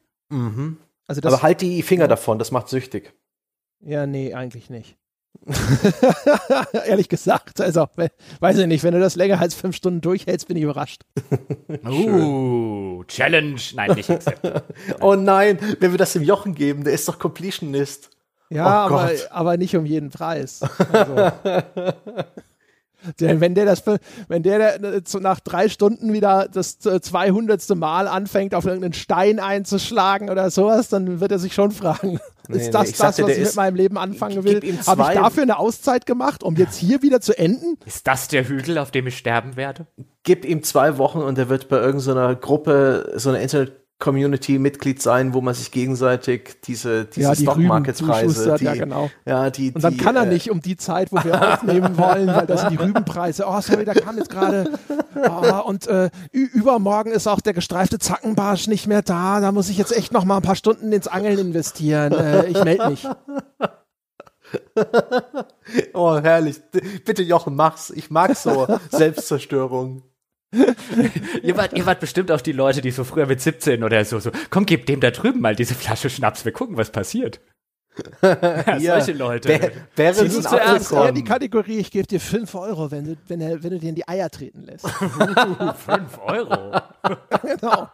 Also 1.07 1.21
das, 1.21 1.33
Aber 1.33 1.43
halt 1.45 1.61
die 1.61 1.83
Finger 1.83 2.09
davon, 2.09 2.41
das 2.41 2.51
macht 2.51 2.69
süchtig. 2.69 3.13
ja, 3.81 4.05
nee, 4.07 4.35
eigentlich 4.35 4.69
nicht. 4.69 4.97
Ehrlich 6.87 7.09
gesagt, 7.09 7.61
also, 7.61 7.87
we- 7.97 8.11
weiß 8.41 8.59
ich 8.59 8.67
nicht, 8.67 8.83
wenn 8.85 8.95
du 8.95 9.01
das 9.01 9.17
länger 9.17 9.41
als 9.41 9.55
fünf 9.55 9.77
Stunden 9.77 10.01
durchhältst, 10.01 10.49
bin 10.49 10.57
ich 10.57 10.63
überrascht. 10.65 11.03
Uh, 11.87 13.05
Challenge. 13.05 13.61
Nein, 13.75 13.93
nicht 13.95 14.11
accept. 14.11 14.41
Oh 15.01 15.15
nein, 15.15 15.59
wenn 15.81 15.91
wir 15.93 15.99
das 15.99 16.13
dem 16.15 16.23
Jochen 16.23 16.55
geben, 16.55 16.85
der 16.85 16.93
ist 16.93 17.09
doch 17.09 17.19
Completionist. 17.19 18.11
Ja, 18.51 18.65
Oh 18.87 18.95
aber, 18.95 19.11
aber 19.31 19.57
nicht 19.57 19.77
um 19.77 19.85
jeden 19.87 20.11
Preis. 20.11 20.61
Also. 20.93 21.33
Denn 23.21 23.41
wenn 23.41 23.55
der 23.55 23.67
das, 23.67 23.85
wenn 24.29 24.43
der 24.43 25.05
zu- 25.05 25.21
nach 25.21 25.39
drei 25.41 25.69
Stunden 25.69 26.13
wieder 26.13 26.49
das 26.53 26.79
200. 26.79 27.69
Mal 27.77 28.09
anfängt, 28.09 28.55
auf 28.55 28.65
irgendeinen 28.65 28.95
Stein 28.95 29.39
einzuschlagen 29.39 30.29
oder 30.31 30.51
sowas, 30.51 30.89
dann 30.89 31.21
wird 31.21 31.31
er 31.31 31.39
sich 31.39 31.55
schon 31.55 31.71
fragen, 31.73 32.19
Nee, 32.49 32.59
ist 32.59 32.67
nee, 32.67 32.71
das 32.71 32.91
ich 32.91 32.97
das, 32.97 33.17
sagte, 33.17 33.23
was 33.25 33.37
ich 33.37 33.45
mit 33.45 33.57
meinem 33.57 33.77
Leben 33.77 33.99
anfangen 33.99 34.45
will? 34.45 34.61
Habe 34.87 35.03
ich 35.03 35.19
dafür 35.19 35.43
eine 35.43 35.59
Auszeit 35.59 36.07
gemacht, 36.07 36.43
um 36.43 36.57
jetzt 36.57 36.77
hier 36.77 37.03
wieder 37.03 37.21
zu 37.21 37.37
enden? 37.39 37.79
Ist 37.85 38.07
das 38.07 38.29
der 38.29 38.49
Hügel, 38.49 38.79
auf 38.79 38.91
dem 38.91 39.07
ich 39.07 39.17
sterben 39.17 39.57
werde? 39.57 39.87
Gib 40.23 40.45
ihm 40.45 40.63
zwei 40.63 40.99
Wochen 40.99 41.19
und 41.19 41.39
er 41.39 41.49
wird 41.49 41.69
bei 41.69 41.79
irgendeiner 41.79 42.35
Gruppe, 42.35 43.13
so 43.17 43.31
einer 43.31 43.41
Internet-Community 43.41 43.86
Mitglied 43.99 45.01
sein, 45.01 45.33
wo 45.33 45.41
man 45.41 45.55
sich 45.55 45.71
gegenseitig 45.71 46.61
diese, 46.65 47.07
diese 47.07 47.29
Ja, 47.29 47.35
die 47.35 47.43
Stock 47.43 47.57
Rüben 47.57 47.69
Market 47.69 47.99
Preise, 47.99 48.29
zuschustert, 48.29 48.61
die, 48.61 48.65
ja, 48.65 48.75
genau. 48.75 49.11
ja, 49.25 49.51
die, 49.51 49.73
Und 49.73 49.83
dann 49.83 49.95
die, 49.95 49.99
kann 49.99 50.17
er 50.17 50.25
äh, 50.25 50.33
nicht 50.33 50.51
um 50.51 50.61
die 50.61 50.77
Zeit, 50.77 51.11
wo 51.13 51.17
wir 51.25 51.55
aufnehmen 51.55 51.97
wollen, 51.99 52.29
weil 52.29 52.47
das 52.47 52.63
sind 52.63 52.73
die 52.73 52.77
Rübenpreise. 52.77 53.45
Oh, 53.47 53.61
sorry, 53.61 53.85
da 53.85 53.95
kam 53.95 54.19
jetzt 54.19 54.31
gerade. 54.31 54.71
Oh, 55.15 55.63
und 55.67 55.87
äh, 55.87 56.11
übermorgen 56.31 57.11
ist 57.11 57.27
auch 57.27 57.41
der 57.41 57.55
gestreifte 57.55 57.99
Zackenbarsch 57.99 58.67
nicht 58.69 58.87
mehr 58.87 59.03
da. 59.03 59.41
Da 59.41 59.51
muss 59.51 59.71
ich 59.71 59.79
jetzt 59.79 59.97
echt 59.97 60.13
noch 60.13 60.25
mal 60.25 60.37
ein 60.37 60.43
paar 60.43 60.57
Stunden 60.57 60.93
ins 60.93 61.09
Angeln 61.09 61.39
investieren. 61.39 62.13
Äh, 62.13 62.47
ich 62.47 62.63
melde 62.63 62.91
mich. 62.91 63.07
Oh, 65.93 66.17
herrlich. 66.19 66.61
Bitte, 67.05 67.23
Jochen, 67.23 67.57
mach's. 67.57 67.91
Ich 67.91 68.11
mag 68.11 68.37
so 68.37 68.67
Selbstzerstörung. 68.91 70.03
ihr, 71.43 71.57
wart, 71.57 71.73
ihr 71.75 71.87
wart 71.87 72.01
bestimmt 72.01 72.31
auch 72.31 72.41
die 72.41 72.53
Leute, 72.53 72.81
die 72.81 72.91
so 72.91 73.05
früher 73.05 73.27
mit 73.27 73.41
17 73.41 73.83
oder 73.83 74.05
so, 74.05 74.19
so, 74.19 74.31
komm, 74.51 74.67
gib 74.67 74.87
dem 74.87 75.01
da 75.01 75.11
drüben 75.11 75.41
mal 75.41 75.55
diese 75.55 75.75
Flasche 75.75 76.11
Schnaps, 76.11 76.45
wir 76.45 76.53
gucken, 76.53 76.77
was 76.77 76.91
passiert. 76.91 77.41
ja, 78.23 79.01
solche 79.01 79.13
Leute. 79.13 79.49
Wär, 79.49 79.73
wäre 79.97 80.27
es 80.27 80.43
zuerst 80.43 80.93
eher 80.93 81.13
die 81.13 81.25
Kategorie, 81.25 81.79
ich 81.79 81.91
gebe 81.91 82.07
dir 82.07 82.21
5 82.21 82.55
Euro, 82.55 82.91
wenn 82.91 83.05
du, 83.05 83.17
wenn, 83.29 83.41
er, 83.41 83.63
wenn 83.63 83.71
du 83.71 83.79
dir 83.79 83.89
in 83.89 83.95
die 83.95 84.07
Eier 84.07 84.31
treten 84.31 84.63
lässt. 84.63 84.87
5 84.89 86.19
Euro? 86.27 86.81
genau. 87.43 87.89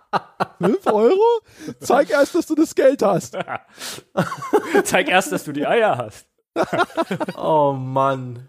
5 0.60 0.86
Euro? 0.86 1.40
Zeig 1.80 2.10
erst, 2.10 2.34
dass 2.34 2.46
du 2.46 2.54
das 2.54 2.74
Geld 2.74 3.02
hast. 3.02 3.36
Zeig 4.84 5.08
erst, 5.08 5.32
dass 5.32 5.44
du 5.44 5.52
die 5.52 5.66
Eier 5.66 5.96
hast. 5.96 6.26
oh 7.36 7.72
Mann. 7.72 8.48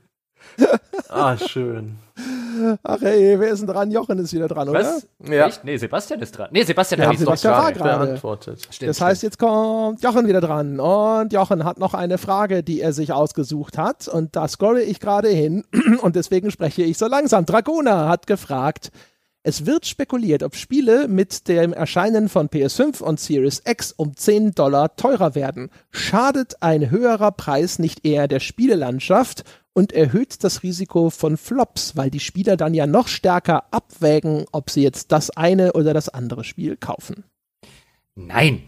Ah, 1.10 1.38
schön. 1.38 1.98
Ach 2.84 3.02
ey, 3.02 3.40
wer 3.40 3.50
ist 3.50 3.60
denn 3.60 3.68
dran? 3.68 3.92
Jochen 3.92 4.18
ist 4.20 4.34
wieder 4.34 4.48
dran, 4.48 4.68
Was? 4.72 5.06
oder? 5.20 5.34
Ja. 5.36 5.48
Echt? 5.48 5.64
Nee, 5.64 5.78
Sebastian 5.78 6.22
ist 6.22 6.38
dran. 6.38 6.50
Nee, 6.52 6.64
Sebastian 6.64 7.02
ja, 7.02 7.08
hat 7.08 7.18
Sebastian 7.18 7.54
war 7.54 7.72
gerade 7.72 8.06
beantwortet. 8.06 8.68
Stimmt, 8.70 8.90
das 8.90 9.02
heißt, 9.02 9.24
jetzt 9.24 9.40
kommt 9.40 10.02
Jochen 10.04 10.28
wieder 10.28 10.42
dran. 10.42 10.80
Und 10.80 11.34
Jochen 11.34 11.64
hat 11.66 11.80
noch 11.80 11.94
eine 11.94 12.18
Frage, 12.18 12.64
die 12.64 12.82
er 12.82 12.94
sich 12.94 13.14
ausgesucht 13.14 13.78
hat. 13.78 14.08
Und 14.08 14.36
da 14.36 14.48
scrolle 14.48 14.84
ich 14.84 15.00
gerade 15.00 15.30
hin. 15.30 15.66
Und 16.02 16.16
deswegen 16.16 16.52
spreche 16.52 16.84
ich 16.84 16.98
so 16.98 17.08
langsam. 17.08 17.46
Dragona 17.46 18.08
hat 18.10 18.28
gefragt, 18.28 18.92
es 19.46 19.66
wird 19.66 19.86
spekuliert, 19.86 20.42
ob 20.42 20.56
Spiele 20.56 21.10
mit 21.10 21.50
dem 21.50 21.74
Erscheinen 21.74 22.30
von 22.30 22.48
PS5 22.48 23.02
und 23.02 23.20
Series 23.20 23.62
X 23.66 23.92
um 23.92 24.16
10 24.16 24.54
Dollar 24.54 24.96
teurer 24.96 25.36
werden. 25.36 25.70
Schadet 25.92 26.62
ein 26.62 26.90
höherer 26.90 27.32
Preis 27.32 27.78
nicht 27.78 28.06
eher 28.06 28.30
der 28.30 28.40
Spielelandschaft 28.40 29.44
und 29.74 29.92
erhöht 29.92 30.44
das 30.44 30.64
Risiko 30.64 31.10
von 31.10 31.38
Flops, 31.38 31.96
weil 31.96 32.10
die 32.10 32.20
Spieler 32.20 32.58
dann 32.58 32.74
ja 32.74 32.88
noch 32.88 33.08
stärker 33.08 33.66
abwägen, 33.72 34.46
ob 34.52 34.70
sie 34.70 34.84
jetzt 34.84 35.12
das 35.12 35.30
eine 35.32 35.74
oder 35.74 35.94
das 35.94 36.10
andere 36.10 36.44
Spiel 36.44 36.78
kaufen. 36.78 37.24
Nein. 38.16 38.64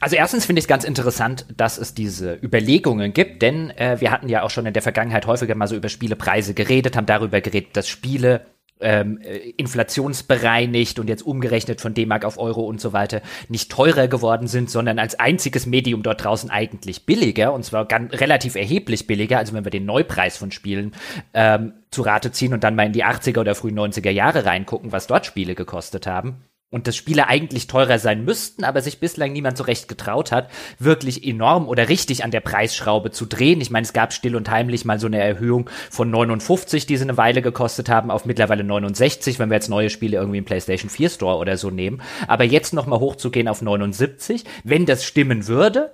Also 0.00 0.16
erstens 0.16 0.44
finde 0.44 0.58
ich 0.58 0.64
es 0.64 0.68
ganz 0.68 0.84
interessant, 0.84 1.46
dass 1.56 1.78
es 1.78 1.94
diese 1.94 2.34
Überlegungen 2.34 3.14
gibt, 3.14 3.40
denn 3.40 3.70
äh, 3.70 4.00
wir 4.00 4.10
hatten 4.10 4.28
ja 4.28 4.42
auch 4.42 4.50
schon 4.50 4.66
in 4.66 4.74
der 4.74 4.82
Vergangenheit 4.82 5.26
häufiger 5.26 5.54
mal 5.54 5.68
so 5.68 5.76
über 5.76 5.88
Spielepreise 5.88 6.52
geredet, 6.52 6.96
haben 6.96 7.06
darüber 7.06 7.40
geredet, 7.40 7.76
dass 7.76 7.88
Spiele 7.88 8.44
ähm, 8.80 9.18
äh, 9.18 9.50
inflationsbereinigt 9.56 10.98
und 10.98 11.08
jetzt 11.08 11.22
umgerechnet 11.22 11.80
von 11.80 11.94
D-Mark 11.94 12.24
auf 12.24 12.38
Euro 12.38 12.62
und 12.62 12.80
so 12.80 12.92
weiter 12.92 13.22
nicht 13.48 13.70
teurer 13.70 14.08
geworden 14.08 14.46
sind, 14.46 14.70
sondern 14.70 14.98
als 14.98 15.18
einziges 15.18 15.66
Medium 15.66 16.02
dort 16.02 16.24
draußen 16.24 16.50
eigentlich 16.50 17.06
billiger 17.06 17.52
und 17.52 17.64
zwar 17.64 17.86
ganz, 17.86 18.12
relativ 18.12 18.56
erheblich 18.56 19.06
billiger, 19.06 19.38
also 19.38 19.54
wenn 19.54 19.64
wir 19.64 19.70
den 19.70 19.86
Neupreis 19.86 20.36
von 20.36 20.50
Spielen 20.50 20.92
ähm, 21.32 21.72
zu 21.90 22.02
Rate 22.02 22.32
ziehen 22.32 22.52
und 22.52 22.64
dann 22.64 22.74
mal 22.74 22.86
in 22.86 22.92
die 22.92 23.04
80er 23.04 23.40
oder 23.40 23.54
frühen 23.54 23.78
90er 23.78 24.10
Jahre 24.10 24.44
reingucken, 24.44 24.92
was 24.92 25.06
dort 25.06 25.26
Spiele 25.26 25.54
gekostet 25.54 26.06
haben 26.06 26.44
und 26.74 26.88
dass 26.88 26.96
Spiele 26.96 27.28
eigentlich 27.28 27.68
teurer 27.68 28.00
sein 28.00 28.24
müssten, 28.24 28.64
aber 28.64 28.82
sich 28.82 28.98
bislang 28.98 29.32
niemand 29.32 29.56
so 29.56 29.62
recht 29.62 29.86
getraut 29.86 30.32
hat, 30.32 30.50
wirklich 30.80 31.24
enorm 31.24 31.68
oder 31.68 31.88
richtig 31.88 32.24
an 32.24 32.32
der 32.32 32.40
Preisschraube 32.40 33.12
zu 33.12 33.26
drehen. 33.26 33.60
Ich 33.60 33.70
meine, 33.70 33.84
es 33.84 33.92
gab 33.92 34.12
still 34.12 34.34
und 34.34 34.50
heimlich 34.50 34.84
mal 34.84 34.98
so 34.98 35.06
eine 35.06 35.20
Erhöhung 35.20 35.70
von 35.88 36.10
59, 36.10 36.84
die 36.84 36.96
sie 36.96 37.04
eine 37.04 37.16
Weile 37.16 37.42
gekostet 37.42 37.88
haben, 37.88 38.10
auf 38.10 38.24
mittlerweile 38.24 38.64
69, 38.64 39.38
wenn 39.38 39.50
wir 39.50 39.54
jetzt 39.54 39.68
neue 39.68 39.88
Spiele 39.88 40.16
irgendwie 40.16 40.38
im 40.38 40.44
PlayStation 40.44 40.90
4 40.90 41.10
Store 41.10 41.36
oder 41.36 41.56
so 41.56 41.70
nehmen. 41.70 42.02
Aber 42.26 42.42
jetzt 42.42 42.74
nochmal 42.74 42.98
hochzugehen 42.98 43.46
auf 43.46 43.62
79, 43.62 44.42
wenn 44.64 44.84
das 44.84 45.04
stimmen 45.04 45.46
würde, 45.46 45.92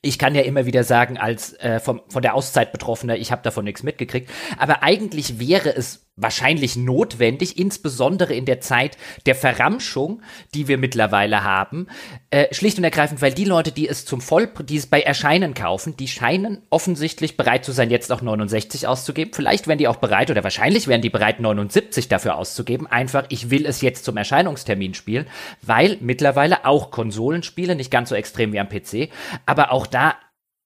ich 0.00 0.18
kann 0.18 0.36
ja 0.36 0.42
immer 0.42 0.64
wieder 0.64 0.84
sagen, 0.84 1.18
als 1.18 1.54
äh, 1.54 1.80
vom, 1.80 2.02
von 2.08 2.22
der 2.22 2.34
Auszeit 2.34 2.70
Betroffener, 2.70 3.16
ich 3.16 3.32
habe 3.32 3.42
davon 3.42 3.64
nichts 3.64 3.82
mitgekriegt. 3.82 4.30
Aber 4.58 4.84
eigentlich 4.84 5.40
wäre 5.40 5.74
es 5.74 6.03
wahrscheinlich 6.16 6.76
notwendig, 6.76 7.58
insbesondere 7.58 8.34
in 8.34 8.44
der 8.44 8.60
Zeit 8.60 8.96
der 9.26 9.34
Verramschung, 9.34 10.22
die 10.54 10.68
wir 10.68 10.78
mittlerweile 10.78 11.42
haben, 11.42 11.88
äh, 12.30 12.54
schlicht 12.54 12.78
und 12.78 12.84
ergreifend, 12.84 13.20
weil 13.20 13.34
die 13.34 13.44
Leute, 13.44 13.72
die 13.72 13.88
es 13.88 14.04
zum 14.04 14.20
Voll, 14.20 14.48
die 14.62 14.76
es 14.76 14.86
bei 14.86 15.00
Erscheinen 15.00 15.54
kaufen, 15.54 15.96
die 15.96 16.06
scheinen 16.06 16.62
offensichtlich 16.70 17.36
bereit 17.36 17.64
zu 17.64 17.72
sein, 17.72 17.90
jetzt 17.90 18.12
auch 18.12 18.22
69 18.22 18.86
auszugeben. 18.86 19.32
Vielleicht 19.34 19.66
wären 19.66 19.78
die 19.78 19.88
auch 19.88 19.96
bereit 19.96 20.30
oder 20.30 20.44
wahrscheinlich 20.44 20.86
wären 20.86 21.02
die 21.02 21.10
bereit, 21.10 21.40
79 21.40 22.08
dafür 22.08 22.36
auszugeben. 22.36 22.86
Einfach, 22.86 23.24
ich 23.30 23.50
will 23.50 23.66
es 23.66 23.80
jetzt 23.80 24.04
zum 24.04 24.16
Erscheinungstermin 24.16 24.94
spielen, 24.94 25.26
weil 25.62 25.98
mittlerweile 26.00 26.64
auch 26.64 26.92
Konsolenspiele, 26.92 27.74
nicht 27.74 27.90
ganz 27.90 28.10
so 28.10 28.14
extrem 28.14 28.52
wie 28.52 28.60
am 28.60 28.68
PC, 28.68 29.10
aber 29.46 29.72
auch 29.72 29.86
da 29.86 30.14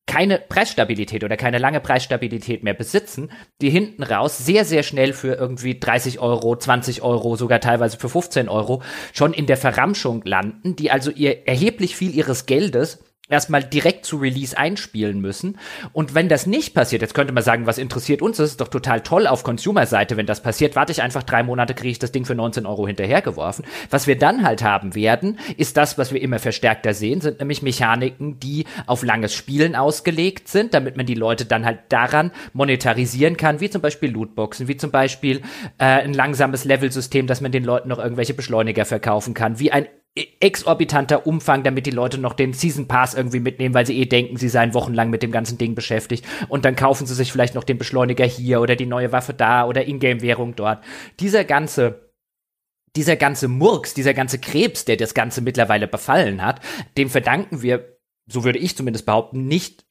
keine 0.08 0.38
Preisstabilität 0.38 1.22
oder 1.22 1.36
keine 1.36 1.58
lange 1.58 1.78
Preisstabilität 1.78 2.64
mehr 2.64 2.74
besitzen, 2.74 3.30
die 3.60 3.70
hinten 3.70 4.02
raus 4.02 4.38
sehr, 4.38 4.64
sehr 4.64 4.82
schnell 4.82 5.12
für 5.12 5.34
irgendwie 5.34 5.78
30 5.78 6.18
Euro, 6.18 6.56
20 6.56 7.02
Euro, 7.02 7.36
sogar 7.36 7.60
teilweise 7.60 7.98
für 7.98 8.08
15 8.08 8.48
Euro 8.48 8.82
schon 9.12 9.32
in 9.32 9.46
der 9.46 9.58
Verramschung 9.58 10.22
landen, 10.24 10.74
die 10.74 10.90
also 10.90 11.10
ihr 11.10 11.46
erheblich 11.46 11.94
viel 11.94 12.14
ihres 12.14 12.46
Geldes 12.46 13.04
erstmal 13.28 13.62
direkt 13.62 14.04
zu 14.04 14.16
Release 14.16 14.56
einspielen 14.56 15.20
müssen. 15.20 15.58
Und 15.92 16.14
wenn 16.14 16.28
das 16.28 16.46
nicht 16.46 16.74
passiert, 16.74 17.02
jetzt 17.02 17.14
könnte 17.14 17.32
man 17.32 17.42
sagen, 17.42 17.66
was 17.66 17.78
interessiert 17.78 18.22
uns, 18.22 18.38
das 18.38 18.50
ist 18.50 18.60
doch 18.60 18.68
total 18.68 19.02
toll 19.02 19.26
auf 19.26 19.42
Consumer-Seite, 19.42 20.16
wenn 20.16 20.26
das 20.26 20.42
passiert, 20.42 20.76
warte 20.76 20.92
ich 20.92 21.02
einfach 21.02 21.22
drei 21.22 21.42
Monate, 21.42 21.74
kriege 21.74 21.90
ich 21.90 21.98
das 21.98 22.12
Ding 22.12 22.24
für 22.24 22.34
19 22.34 22.66
Euro 22.66 22.86
hinterhergeworfen. 22.86 23.64
Was 23.90 24.06
wir 24.06 24.18
dann 24.18 24.44
halt 24.44 24.62
haben 24.62 24.94
werden, 24.94 25.38
ist 25.56 25.76
das, 25.76 25.98
was 25.98 26.12
wir 26.12 26.22
immer 26.22 26.38
verstärkter 26.38 26.94
sehen, 26.94 27.20
sind 27.20 27.38
nämlich 27.38 27.62
Mechaniken, 27.62 28.40
die 28.40 28.64
auf 28.86 29.02
langes 29.02 29.34
Spielen 29.34 29.76
ausgelegt 29.76 30.48
sind, 30.48 30.74
damit 30.74 30.96
man 30.96 31.06
die 31.06 31.14
Leute 31.14 31.44
dann 31.44 31.64
halt 31.64 31.80
daran 31.90 32.32
monetarisieren 32.52 33.36
kann, 33.36 33.60
wie 33.60 33.70
zum 33.70 33.82
Beispiel 33.82 34.10
Lootboxen, 34.10 34.68
wie 34.68 34.76
zum 34.76 34.90
Beispiel 34.90 35.42
äh, 35.78 35.84
ein 35.84 36.14
langsames 36.14 36.64
Level-System, 36.64 37.26
dass 37.26 37.40
man 37.40 37.52
den 37.52 37.64
Leuten 37.64 37.88
noch 37.88 37.98
irgendwelche 37.98 38.34
Beschleuniger 38.34 38.84
verkaufen 38.84 39.34
kann, 39.34 39.58
wie 39.58 39.72
ein 39.72 39.86
exorbitanter 40.14 41.26
Umfang, 41.26 41.62
damit 41.62 41.86
die 41.86 41.92
Leute 41.92 42.18
noch 42.18 42.32
den 42.32 42.52
Season 42.52 42.88
Pass 42.88 43.14
irgendwie 43.14 43.40
mitnehmen, 43.40 43.74
weil 43.74 43.86
sie 43.86 43.98
eh 43.98 44.06
denken, 44.06 44.36
sie 44.36 44.48
seien 44.48 44.74
wochenlang 44.74 45.10
mit 45.10 45.22
dem 45.22 45.30
ganzen 45.30 45.58
Ding 45.58 45.74
beschäftigt. 45.74 46.26
Und 46.48 46.64
dann 46.64 46.76
kaufen 46.76 47.06
sie 47.06 47.14
sich 47.14 47.30
vielleicht 47.30 47.54
noch 47.54 47.64
den 47.64 47.78
Beschleuniger 47.78 48.24
hier 48.24 48.60
oder 48.60 48.74
die 48.74 48.86
neue 48.86 49.12
Waffe 49.12 49.34
da 49.34 49.64
oder 49.64 49.86
Ingame-Währung 49.86 50.56
dort. 50.56 50.82
Dieser 51.20 51.44
ganze 51.44 52.08
dieser 52.96 53.16
ganze 53.16 53.48
Murks, 53.48 53.94
dieser 53.94 54.14
ganze 54.14 54.40
Krebs, 54.40 54.84
der 54.84 54.96
das 54.96 55.14
Ganze 55.14 55.40
mittlerweile 55.40 55.86
befallen 55.86 56.42
hat, 56.42 56.60
dem 56.96 57.10
verdanken 57.10 57.62
wir, 57.62 57.98
so 58.26 58.44
würde 58.44 58.58
ich 58.58 58.76
zumindest 58.76 59.06
behaupten, 59.06 59.46
nicht 59.46 59.84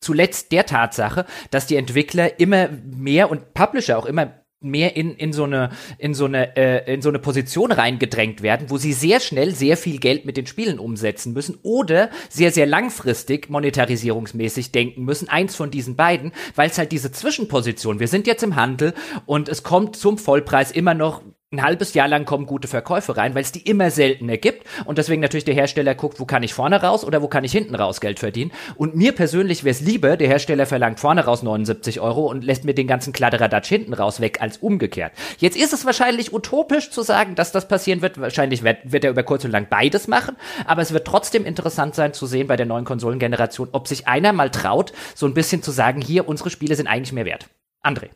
zuletzt 0.00 0.52
der 0.52 0.66
Tatsache, 0.66 1.24
dass 1.50 1.66
die 1.66 1.76
Entwickler 1.76 2.38
immer 2.38 2.68
mehr 2.68 3.30
und 3.30 3.54
Publisher 3.54 3.96
auch 3.96 4.06
immer 4.06 4.44
mehr 4.60 4.96
in, 4.96 5.14
in 5.14 5.32
so 5.32 5.44
eine 5.44 5.70
in 5.98 6.14
so 6.14 6.24
eine 6.24 6.56
äh, 6.56 6.94
in 6.94 7.02
so 7.02 7.10
eine 7.10 7.18
Position 7.18 7.72
reingedrängt 7.72 8.42
werden, 8.42 8.70
wo 8.70 8.78
sie 8.78 8.94
sehr 8.94 9.20
schnell 9.20 9.54
sehr 9.54 9.76
viel 9.76 9.98
Geld 9.98 10.24
mit 10.24 10.36
den 10.36 10.46
Spielen 10.46 10.78
umsetzen 10.78 11.32
müssen 11.34 11.58
oder 11.62 12.10
sehr 12.30 12.50
sehr 12.50 12.66
langfristig 12.66 13.50
monetarisierungsmäßig 13.50 14.72
denken 14.72 15.04
müssen. 15.04 15.28
Eins 15.28 15.56
von 15.56 15.70
diesen 15.70 15.96
beiden, 15.96 16.32
weil 16.54 16.70
es 16.70 16.78
halt 16.78 16.92
diese 16.92 17.12
Zwischenposition. 17.12 18.00
Wir 18.00 18.08
sind 18.08 18.26
jetzt 18.26 18.42
im 18.42 18.56
Handel 18.56 18.94
und 19.26 19.48
es 19.48 19.62
kommt 19.62 19.96
zum 19.96 20.16
Vollpreis 20.16 20.70
immer 20.70 20.94
noch 20.94 21.22
ein 21.52 21.62
halbes 21.62 21.94
Jahr 21.94 22.08
lang 22.08 22.24
kommen 22.24 22.44
gute 22.44 22.66
Verkäufe 22.66 23.16
rein, 23.16 23.36
weil 23.36 23.42
es 23.42 23.52
die 23.52 23.60
immer 23.60 23.92
seltener 23.92 24.36
gibt 24.36 24.66
und 24.84 24.98
deswegen 24.98 25.22
natürlich 25.22 25.44
der 25.44 25.54
Hersteller 25.54 25.94
guckt, 25.94 26.18
wo 26.18 26.24
kann 26.24 26.42
ich 26.42 26.52
vorne 26.52 26.82
raus 26.82 27.04
oder 27.04 27.22
wo 27.22 27.28
kann 27.28 27.44
ich 27.44 27.52
hinten 27.52 27.76
raus 27.76 28.00
Geld 28.00 28.18
verdienen. 28.18 28.50
Und 28.74 28.96
mir 28.96 29.12
persönlich 29.12 29.62
wäre 29.62 29.70
es 29.70 29.80
lieber, 29.80 30.16
der 30.16 30.26
Hersteller 30.26 30.66
verlangt 30.66 30.98
vorne 30.98 31.24
raus 31.24 31.44
79 31.44 32.00
Euro 32.00 32.28
und 32.28 32.42
lässt 32.42 32.64
mir 32.64 32.74
den 32.74 32.88
ganzen 32.88 33.12
Kladderadatsch 33.12 33.68
hinten 33.68 33.94
raus 33.94 34.20
weg, 34.20 34.38
als 34.40 34.58
umgekehrt. 34.58 35.12
Jetzt 35.38 35.56
ist 35.56 35.72
es 35.72 35.86
wahrscheinlich 35.86 36.32
utopisch 36.32 36.90
zu 36.90 37.02
sagen, 37.02 37.36
dass 37.36 37.52
das 37.52 37.68
passieren 37.68 38.02
wird. 38.02 38.20
Wahrscheinlich 38.20 38.64
wird, 38.64 38.78
wird 38.90 39.04
er 39.04 39.10
über 39.10 39.22
kurz 39.22 39.44
und 39.44 39.52
lang 39.52 39.68
beides 39.70 40.08
machen, 40.08 40.34
aber 40.64 40.82
es 40.82 40.92
wird 40.92 41.06
trotzdem 41.06 41.44
interessant 41.44 41.94
sein 41.94 42.12
zu 42.12 42.26
sehen 42.26 42.48
bei 42.48 42.56
der 42.56 42.66
neuen 42.66 42.84
Konsolengeneration, 42.84 43.68
ob 43.70 43.86
sich 43.86 44.08
einer 44.08 44.32
mal 44.32 44.50
traut, 44.50 44.92
so 45.14 45.26
ein 45.26 45.34
bisschen 45.34 45.62
zu 45.62 45.70
sagen, 45.70 46.00
hier, 46.00 46.28
unsere 46.28 46.50
Spiele 46.50 46.74
sind 46.74 46.88
eigentlich 46.88 47.12
mehr 47.12 47.24
wert. 47.24 47.48
André. 47.84 48.08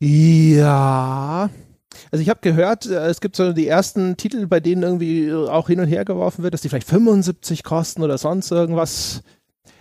Ja, 0.00 1.50
also 2.10 2.22
ich 2.22 2.28
habe 2.28 2.40
gehört, 2.42 2.86
äh, 2.86 3.06
es 3.06 3.20
gibt 3.20 3.36
so 3.36 3.52
die 3.52 3.66
ersten 3.66 4.16
Titel, 4.16 4.46
bei 4.46 4.60
denen 4.60 4.82
irgendwie 4.82 5.26
äh, 5.26 5.48
auch 5.48 5.68
hin 5.68 5.80
und 5.80 5.88
her 5.88 6.04
geworfen 6.04 6.42
wird, 6.42 6.54
dass 6.54 6.62
die 6.62 6.68
vielleicht 6.68 6.88
75 6.88 7.64
kosten 7.64 8.02
oder 8.02 8.18
sonst 8.18 8.50
irgendwas. 8.50 9.22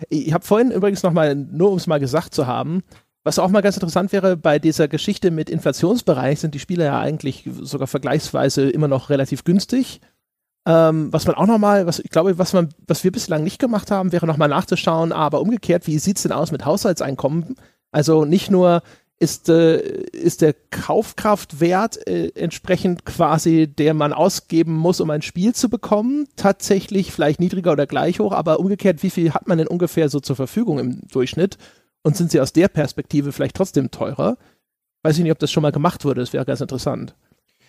Ich 0.09 0.33
habe 0.33 0.45
vorhin 0.45 0.71
übrigens 0.71 1.03
nochmal, 1.03 1.35
nur 1.35 1.71
um 1.71 1.77
es 1.77 1.87
mal 1.87 1.99
gesagt 1.99 2.33
zu 2.33 2.45
haben, 2.45 2.83
was 3.27 3.39
auch 3.39 3.49
mal 3.49 3.61
ganz 3.61 3.75
interessant 3.75 4.13
wäre, 4.13 4.37
bei 4.37 4.57
dieser 4.57 4.87
Geschichte 4.87 5.31
mit 5.31 5.49
Inflationsbereich 5.49 6.39
sind 6.39 6.55
die 6.55 6.59
Spiele 6.59 6.85
ja 6.85 6.99
eigentlich 6.99 7.43
sogar 7.61 7.87
vergleichsweise 7.87 8.69
immer 8.69 8.87
noch 8.87 9.09
relativ 9.09 9.43
günstig. 9.43 9.99
Ähm, 10.65 11.11
was 11.11 11.27
man 11.27 11.35
auch 11.35 11.45
nochmal, 11.45 11.87
was 11.87 11.99
ich 11.99 12.09
glaube, 12.09 12.37
was 12.37 12.53
man, 12.53 12.69
was 12.87 13.03
wir 13.03 13.11
bislang 13.11 13.43
nicht 13.43 13.59
gemacht 13.59 13.91
haben, 13.91 14.13
wäre 14.13 14.27
nochmal 14.27 14.47
nachzuschauen, 14.47 15.11
aber 15.11 15.41
umgekehrt, 15.41 15.87
wie 15.87 15.99
sieht 15.99 16.17
es 16.17 16.23
denn 16.23 16.31
aus 16.31 16.51
mit 16.51 16.63
Haushaltseinkommen? 16.63 17.55
Also 17.91 18.25
nicht 18.25 18.49
nur 18.49 18.81
ist, 19.19 19.49
äh, 19.49 19.77
ist 20.11 20.41
der 20.41 20.53
Kaufkraftwert 20.53 22.07
äh, 22.07 22.29
entsprechend 22.35 23.05
quasi, 23.05 23.67
der 23.67 23.93
man 23.93 24.13
ausgeben 24.13 24.73
muss, 24.73 25.01
um 25.01 25.09
ein 25.09 25.23
Spiel 25.23 25.55
zu 25.55 25.69
bekommen, 25.69 26.27
tatsächlich 26.35 27.11
vielleicht 27.11 27.39
niedriger 27.39 27.71
oder 27.71 27.87
gleich 27.87 28.19
hoch, 28.19 28.31
aber 28.31 28.59
umgekehrt, 28.59 29.01
wie 29.01 29.09
viel 29.09 29.33
hat 29.33 29.47
man 29.47 29.57
denn 29.57 29.67
ungefähr 29.67 30.09
so 30.09 30.19
zur 30.19 30.35
Verfügung 30.35 30.77
im 30.79 31.01
Durchschnitt? 31.07 31.57
Und 32.03 32.15
sind 32.15 32.31
sie 32.31 32.39
aus 32.39 32.53
der 32.53 32.67
Perspektive 32.67 33.31
vielleicht 33.31 33.55
trotzdem 33.55 33.91
teurer? 33.91 34.37
Weiß 35.03 35.17
ich 35.17 35.23
nicht, 35.23 35.31
ob 35.31 35.39
das 35.39 35.51
schon 35.51 35.63
mal 35.63 35.71
gemacht 35.71 36.05
wurde, 36.05 36.21
das 36.21 36.33
wäre 36.33 36.45
ganz 36.45 36.61
interessant. 36.61 37.15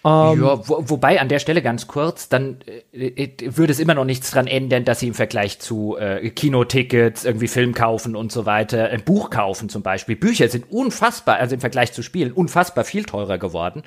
Um, 0.03 0.41
ja, 0.41 0.69
wo, 0.69 0.85
wobei 0.89 1.21
an 1.21 1.29
der 1.29 1.41
Stelle 1.41 1.61
ganz 1.61 1.89
kurz, 1.89 2.29
dann 2.29 2.59
äh, 2.93 3.07
äh, 3.09 3.57
würde 3.57 3.73
es 3.73 3.81
immer 3.81 3.95
noch 3.95 4.05
nichts 4.05 4.31
dran 4.31 4.47
ändern, 4.47 4.85
dass 4.85 5.01
sie 5.01 5.09
im 5.09 5.15
Vergleich 5.15 5.59
zu 5.59 5.97
äh, 5.99 6.31
Kinotickets, 6.31 7.25
irgendwie 7.25 7.49
Film 7.49 7.75
kaufen 7.75 8.15
und 8.15 8.31
so 8.31 8.47
weiter, 8.47 8.91
ein 8.91 9.03
Buch 9.03 9.31
kaufen 9.31 9.69
zum 9.69 9.83
Beispiel. 9.83 10.15
Bücher 10.15 10.49
sind 10.49 10.71
unfassbar, 10.71 11.39
also 11.39 11.55
im 11.55 11.61
Vergleich 11.61 11.93
zu 11.93 12.03
Spielen, 12.03 12.33
unfassbar 12.33 12.85
viel 12.85 13.05
teurer 13.05 13.39
geworden. 13.39 13.83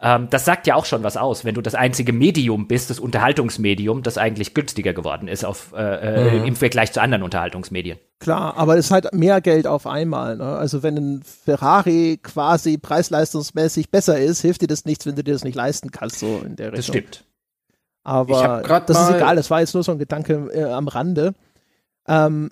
Ähm, 0.00 0.28
das 0.30 0.44
sagt 0.44 0.68
ja 0.68 0.76
auch 0.76 0.84
schon 0.84 1.02
was 1.02 1.16
aus, 1.16 1.44
wenn 1.44 1.56
du 1.56 1.62
das 1.62 1.74
einzige 1.74 2.12
Medium 2.12 2.68
bist, 2.68 2.90
das 2.90 3.00
Unterhaltungsmedium, 3.00 4.04
das 4.04 4.18
eigentlich 4.18 4.54
günstiger 4.54 4.92
geworden 4.92 5.26
ist 5.26 5.44
auf, 5.44 5.74
äh, 5.76 5.82
äh 5.82 6.38
mhm. 6.38 6.46
im 6.46 6.56
Vergleich 6.56 6.92
zu 6.92 7.02
anderen 7.02 7.24
Unterhaltungsmedien. 7.24 7.98
Klar, 8.26 8.56
aber 8.56 8.76
es 8.76 8.86
ist 8.86 8.90
halt 8.90 9.14
mehr 9.14 9.40
Geld 9.40 9.68
auf 9.68 9.86
einmal. 9.86 10.36
Ne? 10.36 10.56
Also 10.56 10.82
wenn 10.82 10.96
ein 10.96 11.22
Ferrari 11.22 12.18
quasi 12.20 12.76
preis-leistungsmäßig 12.76 13.92
besser 13.92 14.18
ist, 14.18 14.40
hilft 14.40 14.62
dir 14.62 14.66
das 14.66 14.84
nichts, 14.84 15.06
wenn 15.06 15.14
du 15.14 15.22
dir 15.22 15.32
das 15.32 15.44
nicht 15.44 15.54
leisten 15.54 15.92
kannst, 15.92 16.18
so 16.18 16.42
in 16.44 16.56
der 16.56 16.72
Richtung. 16.72 16.76
Das 16.76 16.86
stimmt. 16.86 17.24
Aber 18.02 18.64
das 18.84 19.00
ist 19.00 19.14
egal, 19.14 19.36
das 19.36 19.48
war 19.48 19.60
jetzt 19.60 19.74
nur 19.74 19.84
so 19.84 19.92
ein 19.92 20.00
Gedanke 20.00 20.50
äh, 20.52 20.64
am 20.64 20.88
Rande. 20.88 21.34
Ähm, 22.08 22.50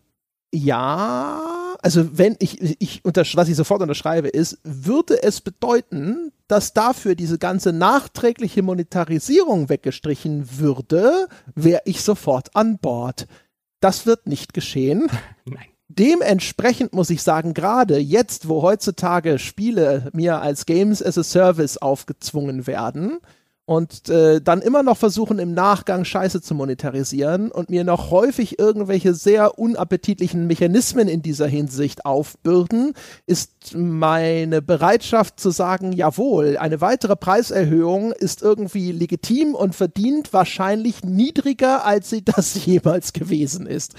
ja, 0.55 1.75
also 1.83 2.17
wenn 2.17 2.37
ich, 2.39 2.81
ich 2.81 3.03
was 3.03 3.49
ich 3.49 3.57
sofort 3.57 3.83
unterschreibe, 3.83 4.29
ist, 4.29 4.61
würde 4.63 5.25
es 5.25 5.41
bedeuten, 5.41 6.31
dass 6.47 6.73
dafür 6.73 7.17
diese 7.17 7.39
ganze 7.39 7.73
nachträgliche 7.73 8.63
Monetarisierung 8.63 9.69
weggestrichen 9.69 10.61
würde, 10.61 11.27
wäre 11.57 11.83
ich 11.85 12.03
sofort 12.03 12.55
an 12.55 12.79
Bord. 12.79 13.27
Das 13.85 14.07
wird 14.07 14.27
nicht 14.27 14.55
geschehen. 14.55 15.11
Nein. 15.45 15.67
Dementsprechend 15.89 16.95
muss 16.95 17.11
ich 17.11 17.23
sagen, 17.23 17.53
gerade 17.53 17.99
jetzt, 17.99 18.49
wo 18.49 18.63
heutzutage 18.63 19.39
Spiele 19.39 20.09
mir 20.15 20.41
als 20.41 20.65
Games 20.65 21.03
as 21.03 21.19
a 21.19 21.23
Service 21.23 21.77
aufgezwungen 21.77 22.67
werden, 22.67 23.19
und 23.67 24.11
äh, 24.11 24.43
dann 24.43 24.61
immer 24.61 24.83
noch 24.83 24.99
versuchen, 24.99 25.39
im 25.39 25.55
Nachgang 25.55 26.05
Scheiße 26.05 26.43
zu 26.43 26.55
monetarisieren 26.55 27.51
und 27.51 27.71
mir 27.71 27.85
noch 27.85 28.11
häufig 28.11 28.59
irgendwelche 28.59 29.15
sehr 29.15 29.59
unappetitlichen 29.59 30.47
Mechanismen 30.47 31.09
in 31.09 31.23
dieser 31.23 31.47
Hinsicht 31.47 32.05
aufbürden, 32.05 32.93
ist 33.27 33.75
meine 33.75 34.61
Bereitschaft 34.61 35.41
zu 35.41 35.51
sagen, 35.51 35.93
jawohl, 35.93 36.59
eine 36.59 36.83
weitere 36.83 37.17
Preiserhöhung 37.17 38.13
ist 38.13 38.43
irgendwie 38.43 38.93
legitim 38.93 39.55
und 39.55 39.75
verdient 39.75 40.33
wahrscheinlich 40.35 41.03
niedriger, 41.03 41.87
als 41.87 42.11
sie 42.11 42.23
das 42.25 42.67
jemals 42.67 43.15
gewesen 43.15 43.67
ist. 43.67 43.95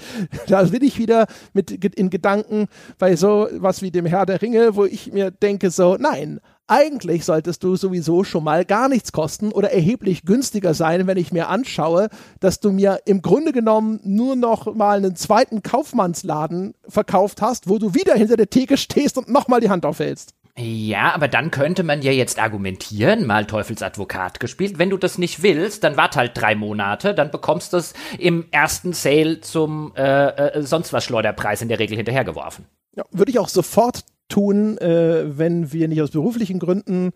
Da 0.46 0.62
bin 0.62 0.84
ich 0.84 0.98
wieder 0.98 1.26
mit 1.54 1.70
in 1.70 2.10
Gedanken 2.10 2.68
bei 2.98 3.16
so 3.16 3.48
was 3.52 3.82
wie 3.82 3.90
dem 3.90 4.06
Herr 4.06 4.26
der 4.26 4.42
Ringe, 4.42 4.76
wo 4.76 4.84
ich 4.84 5.12
mir 5.12 5.30
denke 5.30 5.70
so, 5.70 5.96
nein, 5.98 6.40
eigentlich 6.68 7.24
solltest 7.24 7.62
du 7.62 7.76
sowieso 7.76 8.24
schon 8.24 8.44
mal 8.44 8.64
gar 8.64 8.88
nichts 8.88 9.12
kosten 9.12 9.52
oder 9.52 9.70
erheblich 9.70 10.24
günstiger 10.24 10.74
sein, 10.74 11.06
wenn 11.06 11.16
ich 11.16 11.32
mir 11.32 11.48
anschaue, 11.48 12.08
dass 12.40 12.60
du 12.60 12.72
mir 12.72 13.00
im 13.04 13.22
Grunde 13.22 13.52
genommen 13.52 14.00
nur 14.02 14.36
noch 14.36 14.74
mal 14.74 14.98
einen 14.98 15.16
zweiten 15.16 15.62
Kaufmannsladen 15.62 16.74
verkauft 16.88 17.40
hast, 17.42 17.68
wo 17.68 17.78
du 17.78 17.94
wieder 17.94 18.14
hinter 18.14 18.36
der 18.36 18.50
Theke 18.50 18.76
stehst 18.76 19.16
und 19.18 19.28
nochmal 19.28 19.60
die 19.60 19.70
Hand 19.70 19.86
aufhältst. 19.86 20.34
Ja, 20.58 21.14
aber 21.14 21.28
dann 21.28 21.50
könnte 21.50 21.82
man 21.82 22.00
ja 22.00 22.12
jetzt 22.12 22.38
argumentieren, 22.38 23.26
mal 23.26 23.44
Teufelsadvokat 23.44 24.40
gespielt. 24.40 24.78
Wenn 24.78 24.88
du 24.88 24.96
das 24.96 25.18
nicht 25.18 25.42
willst, 25.42 25.84
dann 25.84 25.98
wart 25.98 26.16
halt 26.16 26.32
drei 26.34 26.54
Monate, 26.54 27.12
dann 27.12 27.30
bekommst 27.30 27.74
du 27.74 27.76
es 27.76 27.92
im 28.18 28.46
ersten 28.52 28.94
Sale 28.94 29.42
zum 29.42 29.92
äh, 29.96 30.28
äh, 30.28 30.62
sonst 30.62 30.94
was 30.94 31.04
Schleuderpreis 31.04 31.60
in 31.60 31.68
der 31.68 31.78
Regel 31.78 31.98
hinterhergeworfen. 31.98 32.64
Ja, 32.96 33.04
würde 33.10 33.30
ich 33.30 33.38
auch 33.38 33.50
sofort 33.50 34.04
tun, 34.28 34.78
äh, 34.78 35.38
wenn 35.38 35.72
wir 35.72 35.88
nicht 35.88 36.02
aus 36.02 36.10
beruflichen 36.10 36.58
Gründen 36.58 37.12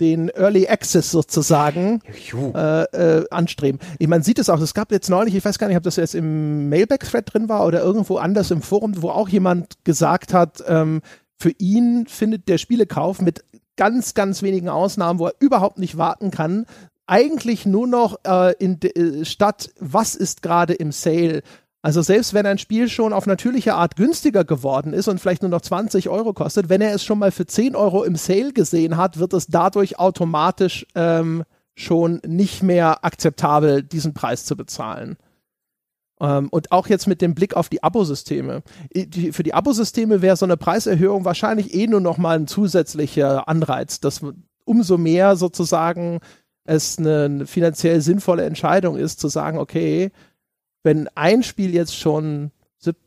den 0.00 0.28
Early 0.28 0.66
Access 0.66 1.10
sozusagen 1.10 2.00
äh, 2.32 2.82
äh, 2.82 3.26
anstreben. 3.30 3.80
Ich, 3.98 4.08
man 4.08 4.22
sieht 4.22 4.38
es 4.38 4.50
auch, 4.50 4.60
es 4.60 4.74
gab 4.74 4.90
jetzt 4.90 5.08
neulich, 5.08 5.34
ich 5.36 5.44
weiß 5.44 5.58
gar 5.58 5.68
nicht, 5.68 5.76
ob 5.76 5.84
das 5.84 5.96
jetzt 5.96 6.14
im 6.14 6.68
Mailback-Thread 6.68 7.32
drin 7.32 7.48
war 7.48 7.64
oder 7.64 7.80
irgendwo 7.80 8.16
anders 8.16 8.50
im 8.50 8.62
Forum, 8.62 9.00
wo 9.02 9.10
auch 9.10 9.28
jemand 9.28 9.84
gesagt 9.84 10.34
hat, 10.34 10.64
ähm, 10.66 11.00
für 11.38 11.52
ihn 11.58 12.06
findet 12.06 12.48
der 12.48 12.58
Spielekauf 12.58 13.20
mit 13.20 13.44
ganz, 13.76 14.14
ganz 14.14 14.42
wenigen 14.42 14.68
Ausnahmen, 14.68 15.18
wo 15.18 15.26
er 15.26 15.34
überhaupt 15.38 15.78
nicht 15.78 15.96
warten 15.96 16.30
kann, 16.30 16.66
eigentlich 17.06 17.66
nur 17.66 17.86
noch 17.86 18.18
äh, 18.24 18.54
in 18.58 18.80
äh, 18.80 19.24
statt, 19.24 19.70
was 19.78 20.14
ist 20.14 20.42
gerade 20.42 20.74
im 20.74 20.90
Sale, 20.90 21.42
also 21.84 22.00
selbst 22.00 22.32
wenn 22.32 22.46
ein 22.46 22.56
Spiel 22.56 22.88
schon 22.88 23.12
auf 23.12 23.26
natürliche 23.26 23.74
Art 23.74 23.96
günstiger 23.96 24.42
geworden 24.42 24.94
ist 24.94 25.06
und 25.06 25.20
vielleicht 25.20 25.42
nur 25.42 25.50
noch 25.50 25.60
20 25.60 26.08
Euro 26.08 26.32
kostet, 26.32 26.70
wenn 26.70 26.80
er 26.80 26.94
es 26.94 27.04
schon 27.04 27.18
mal 27.18 27.30
für 27.30 27.44
10 27.44 27.76
Euro 27.76 28.04
im 28.04 28.16
Sale 28.16 28.54
gesehen 28.54 28.96
hat, 28.96 29.18
wird 29.18 29.34
es 29.34 29.48
dadurch 29.48 29.98
automatisch 29.98 30.86
ähm, 30.94 31.44
schon 31.74 32.22
nicht 32.26 32.62
mehr 32.62 33.04
akzeptabel, 33.04 33.82
diesen 33.82 34.14
Preis 34.14 34.46
zu 34.46 34.56
bezahlen. 34.56 35.18
Ähm, 36.22 36.48
und 36.48 36.72
auch 36.72 36.86
jetzt 36.86 37.06
mit 37.06 37.20
dem 37.20 37.34
Blick 37.34 37.52
auf 37.54 37.68
die 37.68 37.82
Abosysteme. 37.82 38.62
Für 39.32 39.42
die 39.42 39.52
Abosysteme 39.52 40.22
wäre 40.22 40.36
so 40.36 40.46
eine 40.46 40.56
Preiserhöhung 40.56 41.26
wahrscheinlich 41.26 41.74
eh 41.74 41.86
nur 41.86 42.00
noch 42.00 42.16
mal 42.16 42.38
ein 42.38 42.46
zusätzlicher 42.46 43.46
Anreiz, 43.46 44.00
dass 44.00 44.22
umso 44.64 44.96
mehr 44.96 45.36
sozusagen 45.36 46.20
es 46.64 46.96
eine 46.96 47.44
finanziell 47.44 48.00
sinnvolle 48.00 48.46
Entscheidung 48.46 48.96
ist, 48.96 49.20
zu 49.20 49.28
sagen, 49.28 49.58
okay, 49.58 50.12
wenn 50.84 51.08
ein 51.16 51.42
Spiel 51.42 51.74
jetzt 51.74 51.96
schon 51.96 52.52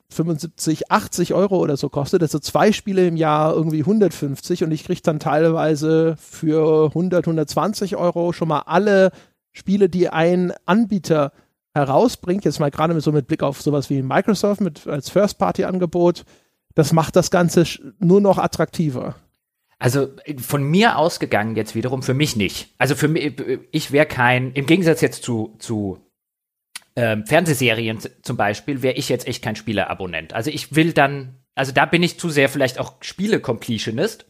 75, 0.10 0.90
80 0.90 1.34
Euro 1.34 1.58
oder 1.58 1.76
so 1.76 1.90
kostet, 1.90 2.22
also 2.22 2.40
zwei 2.40 2.72
Spiele 2.72 3.08
im 3.08 3.18
Jahr 3.18 3.54
irgendwie 3.54 3.80
150 3.80 4.64
und 4.64 4.72
ich 4.72 4.86
kriege 4.86 5.02
dann 5.02 5.20
teilweise 5.20 6.16
für 6.18 6.88
100, 6.88 7.26
120 7.26 7.98
Euro 7.98 8.32
schon 8.32 8.48
mal 8.48 8.62
alle 8.62 9.12
Spiele, 9.52 9.90
die 9.90 10.10
ein 10.10 10.54
Anbieter 10.66 11.34
herausbringt, 11.74 12.45
jetzt 12.45 12.60
mal 12.60 12.72
gerade 12.72 12.99
so 13.02 13.12
mit 13.12 13.28
Blick 13.28 13.44
auf 13.44 13.62
sowas 13.62 13.90
wie 13.90 14.02
Microsoft 14.02 14.62
mit 14.62 14.88
als 14.88 15.10
First-Party-Angebot, 15.10 16.24
das 16.74 16.94
macht 16.94 17.16
das 17.16 17.30
Ganze 17.30 17.66
nur 17.99 18.22
noch 18.22 18.38
attraktiver. 18.38 19.16
Also 19.80 20.08
von 20.40 20.64
mir 20.64 20.98
ausgegangen 20.98 21.56
jetzt 21.56 21.76
wiederum, 21.76 22.02
für 22.02 22.16
mich 22.16 22.36
nicht. 22.36 22.74
Also 22.80 22.95
für 22.95 23.08
mich, 23.08 23.36
ich 23.72 23.91
wäre 23.91 24.08
kein, 24.08 24.54
im 24.54 24.66
Gegensatz 24.66 25.02
jetzt 25.02 25.22
zu, 25.22 25.56
zu 25.60 25.99
ähm, 26.98 27.28
Fernsehserien 27.28 27.99
zum 28.24 28.38
Beispiel, 28.38 28.82
wäre 28.82 28.95
ich 28.95 29.07
jetzt 29.07 29.28
echt 29.28 29.44
kein 29.44 29.56
Spieleabonnent. 29.56 30.34
Also 30.34 30.49
ich 30.49 30.76
will 30.76 30.94
dann, 30.94 31.36
also 31.53 31.72
da 31.72 31.86
bin 31.86 32.02
ich 32.02 32.19
zu 32.19 32.30
sehr 32.32 32.49
vielleicht 32.49 32.80
auch 32.80 32.95
Spiele-Completionist. 33.02 34.26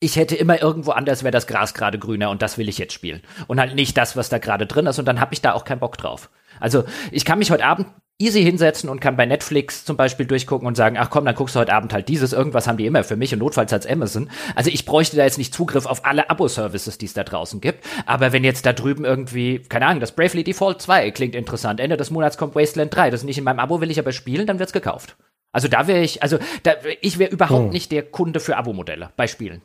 Ich 0.00 0.16
hätte 0.16 0.34
immer 0.34 0.60
irgendwo 0.60 0.90
anders 0.90 1.22
wäre 1.22 1.30
das 1.30 1.46
Gras 1.46 1.74
gerade 1.74 2.00
grüner 2.00 2.30
und 2.30 2.42
das 2.42 2.58
will 2.58 2.68
ich 2.68 2.76
jetzt 2.76 2.92
spielen. 2.92 3.22
Und 3.46 3.60
halt 3.60 3.76
nicht 3.76 3.96
das, 3.96 4.16
was 4.16 4.28
da 4.28 4.38
gerade 4.38 4.66
drin 4.66 4.86
ist 4.86 4.98
und 4.98 5.06
dann 5.06 5.20
habe 5.20 5.32
ich 5.32 5.42
da 5.42 5.52
auch 5.52 5.64
keinen 5.64 5.78
Bock 5.78 5.96
drauf. 5.96 6.28
Also 6.58 6.84
ich 7.12 7.24
kann 7.24 7.38
mich 7.38 7.52
heute 7.52 7.64
Abend 7.64 7.86
easy 8.18 8.42
hinsetzen 8.42 8.88
und 8.88 9.00
kann 9.00 9.16
bei 9.16 9.26
Netflix 9.26 9.84
zum 9.84 9.96
Beispiel 9.96 10.24
durchgucken 10.24 10.66
und 10.66 10.74
sagen, 10.74 10.96
ach 10.98 11.10
komm, 11.10 11.26
dann 11.26 11.34
guckst 11.34 11.54
du 11.54 11.60
heute 11.60 11.74
Abend 11.74 11.92
halt 11.92 12.08
dieses, 12.08 12.32
irgendwas 12.32 12.66
haben 12.66 12.78
die 12.78 12.86
immer 12.86 13.04
für 13.04 13.16
mich 13.16 13.32
und 13.34 13.40
notfalls 13.40 13.72
als 13.72 13.86
Amazon. 13.86 14.30
Also 14.54 14.70
ich 14.70 14.86
bräuchte 14.86 15.16
da 15.16 15.24
jetzt 15.24 15.36
nicht 15.36 15.52
Zugriff 15.52 15.84
auf 15.84 16.06
alle 16.06 16.30
Abo-Services, 16.30 16.96
die 16.96 17.06
es 17.06 17.12
da 17.12 17.24
draußen 17.24 17.60
gibt. 17.60 17.84
Aber 18.06 18.32
wenn 18.32 18.42
jetzt 18.42 18.64
da 18.64 18.72
drüben 18.72 19.04
irgendwie, 19.04 19.58
keine 19.58 19.86
Ahnung, 19.86 20.00
das 20.00 20.12
Bravely 20.12 20.44
Default 20.44 20.80
2 20.80 21.10
klingt 21.10 21.34
interessant, 21.34 21.78
Ende 21.78 21.98
des 21.98 22.10
Monats 22.10 22.38
kommt 22.38 22.54
Wasteland 22.54 22.94
3, 22.94 23.10
das 23.10 23.20
ist 23.20 23.26
nicht 23.26 23.38
in 23.38 23.44
meinem 23.44 23.60
Abo, 23.60 23.80
will 23.80 23.90
ich 23.90 23.98
aber 23.98 24.12
spielen, 24.12 24.46
dann 24.46 24.58
wird's 24.58 24.72
gekauft. 24.72 25.16
Also 25.52 25.68
da 25.68 25.86
wäre 25.86 26.02
ich, 26.02 26.22
also 26.22 26.38
da, 26.62 26.72
ich 27.02 27.18
wäre 27.18 27.30
überhaupt 27.30 27.68
oh. 27.68 27.72
nicht 27.72 27.92
der 27.92 28.02
Kunde 28.02 28.40
für 28.40 28.56
Abo-Modelle 28.56 29.10
bei 29.16 29.26
Spielen. 29.26 29.62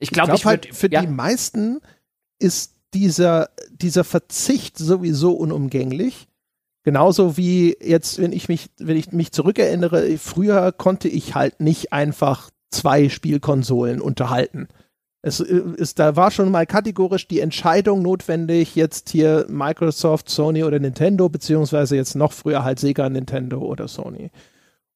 Ich 0.00 0.10
glaube, 0.10 0.34
ich, 0.34 0.42
glaub, 0.42 0.54
ich 0.54 0.66
halt, 0.66 0.74
für 0.74 0.90
ja. 0.90 1.00
die 1.00 1.06
meisten 1.06 1.80
ist 2.40 2.74
dieser, 2.94 3.50
dieser 3.70 4.02
Verzicht 4.02 4.76
sowieso 4.76 5.32
unumgänglich. 5.32 6.28
Genauso 6.84 7.36
wie 7.36 7.76
jetzt, 7.80 8.20
wenn 8.20 8.32
ich 8.32 8.48
mich, 8.48 8.70
wenn 8.78 8.96
ich 8.96 9.12
mich 9.12 9.32
zurückerinnere, 9.32 10.18
früher 10.18 10.72
konnte 10.72 11.08
ich 11.08 11.34
halt 11.34 11.60
nicht 11.60 11.92
einfach 11.92 12.50
zwei 12.70 13.08
Spielkonsolen 13.08 14.00
unterhalten. 14.00 14.68
Es 15.24 15.38
ist, 15.38 16.00
da 16.00 16.16
war 16.16 16.32
schon 16.32 16.50
mal 16.50 16.66
kategorisch 16.66 17.28
die 17.28 17.38
Entscheidung 17.38 18.02
notwendig, 18.02 18.74
jetzt 18.74 19.10
hier 19.10 19.46
Microsoft, 19.48 20.28
Sony 20.28 20.64
oder 20.64 20.80
Nintendo, 20.80 21.28
beziehungsweise 21.28 21.94
jetzt 21.94 22.16
noch 22.16 22.32
früher 22.32 22.64
halt 22.64 22.80
Sega, 22.80 23.08
Nintendo 23.08 23.60
oder 23.60 23.86
Sony. 23.86 24.32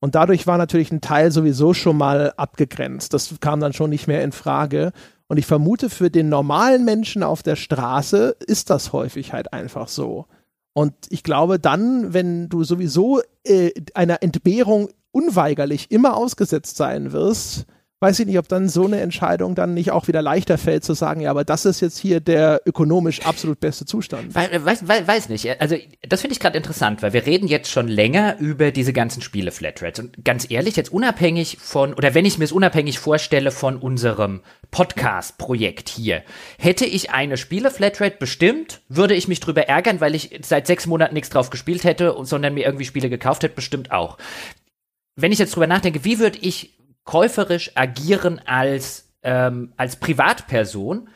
Und 0.00 0.16
dadurch 0.16 0.48
war 0.48 0.58
natürlich 0.58 0.90
ein 0.90 1.00
Teil 1.00 1.30
sowieso 1.30 1.74
schon 1.74 1.96
mal 1.96 2.32
abgegrenzt. 2.36 3.14
Das 3.14 3.34
kam 3.40 3.60
dann 3.60 3.72
schon 3.72 3.90
nicht 3.90 4.08
mehr 4.08 4.24
in 4.24 4.32
Frage. 4.32 4.92
Und 5.28 5.38
ich 5.38 5.46
vermute, 5.46 5.90
für 5.90 6.10
den 6.10 6.28
normalen 6.28 6.84
Menschen 6.84 7.22
auf 7.22 7.44
der 7.44 7.56
Straße 7.56 8.36
ist 8.46 8.70
das 8.70 8.92
häufig 8.92 9.32
halt 9.32 9.52
einfach 9.52 9.86
so. 9.86 10.26
Und 10.76 10.92
ich 11.08 11.22
glaube, 11.22 11.58
dann, 11.58 12.12
wenn 12.12 12.50
du 12.50 12.62
sowieso 12.62 13.22
äh, 13.44 13.70
einer 13.94 14.22
Entbehrung 14.22 14.90
unweigerlich 15.10 15.90
immer 15.90 16.18
ausgesetzt 16.18 16.76
sein 16.76 17.12
wirst, 17.12 17.64
weiß 18.00 18.20
ich 18.20 18.26
nicht, 18.26 18.38
ob 18.38 18.46
dann 18.46 18.68
so 18.68 18.84
eine 18.84 19.00
Entscheidung 19.00 19.54
dann 19.54 19.72
nicht 19.72 19.90
auch 19.90 20.06
wieder 20.06 20.20
leichter 20.20 20.58
fällt, 20.58 20.84
zu 20.84 20.92
sagen, 20.92 21.20
ja, 21.22 21.30
aber 21.30 21.44
das 21.44 21.64
ist 21.64 21.80
jetzt 21.80 21.98
hier 21.98 22.20
der 22.20 22.60
ökonomisch 22.66 23.24
absolut 23.24 23.58
beste 23.58 23.86
Zustand. 23.86 24.34
Weiß, 24.34 24.86
weiß, 24.86 25.06
weiß 25.06 25.28
nicht. 25.30 25.60
Also, 25.60 25.76
das 26.06 26.20
finde 26.20 26.34
ich 26.34 26.40
gerade 26.40 26.58
interessant, 26.58 27.02
weil 27.02 27.14
wir 27.14 27.24
reden 27.24 27.48
jetzt 27.48 27.70
schon 27.70 27.88
länger 27.88 28.36
über 28.38 28.70
diese 28.70 28.92
ganzen 28.92 29.22
Spiele 29.22 29.50
Flatrates. 29.50 30.04
Und 30.04 30.24
ganz 30.24 30.50
ehrlich, 30.50 30.76
jetzt 30.76 30.92
unabhängig 30.92 31.56
von, 31.58 31.94
oder 31.94 32.14
wenn 32.14 32.26
ich 32.26 32.36
mir 32.36 32.44
es 32.44 32.52
unabhängig 32.52 32.98
vorstelle 32.98 33.50
von 33.50 33.78
unserem 33.78 34.42
Podcast-Projekt 34.70 35.88
hier, 35.88 36.22
hätte 36.58 36.84
ich 36.84 37.12
eine 37.12 37.38
Spiele 37.38 37.70
Flatrate 37.70 38.16
bestimmt, 38.18 38.82
würde 38.90 39.14
ich 39.14 39.26
mich 39.26 39.40
drüber 39.40 39.68
ärgern, 39.68 40.02
weil 40.02 40.14
ich 40.14 40.38
seit 40.42 40.66
sechs 40.66 40.86
Monaten 40.86 41.14
nichts 41.14 41.30
drauf 41.30 41.48
gespielt 41.48 41.84
hätte, 41.84 42.14
sondern 42.22 42.52
mir 42.52 42.66
irgendwie 42.66 42.84
Spiele 42.84 43.08
gekauft 43.08 43.42
hätte, 43.42 43.54
bestimmt 43.54 43.90
auch. 43.90 44.18
Wenn 45.18 45.32
ich 45.32 45.38
jetzt 45.38 45.54
drüber 45.56 45.66
nachdenke, 45.66 46.04
wie 46.04 46.18
würde 46.18 46.38
ich 46.42 46.75
käuferisch 47.06 47.70
agieren 47.74 48.40
als, 48.44 49.14
ähm, 49.22 49.72
als 49.76 49.96
Privatperson, 49.96 51.08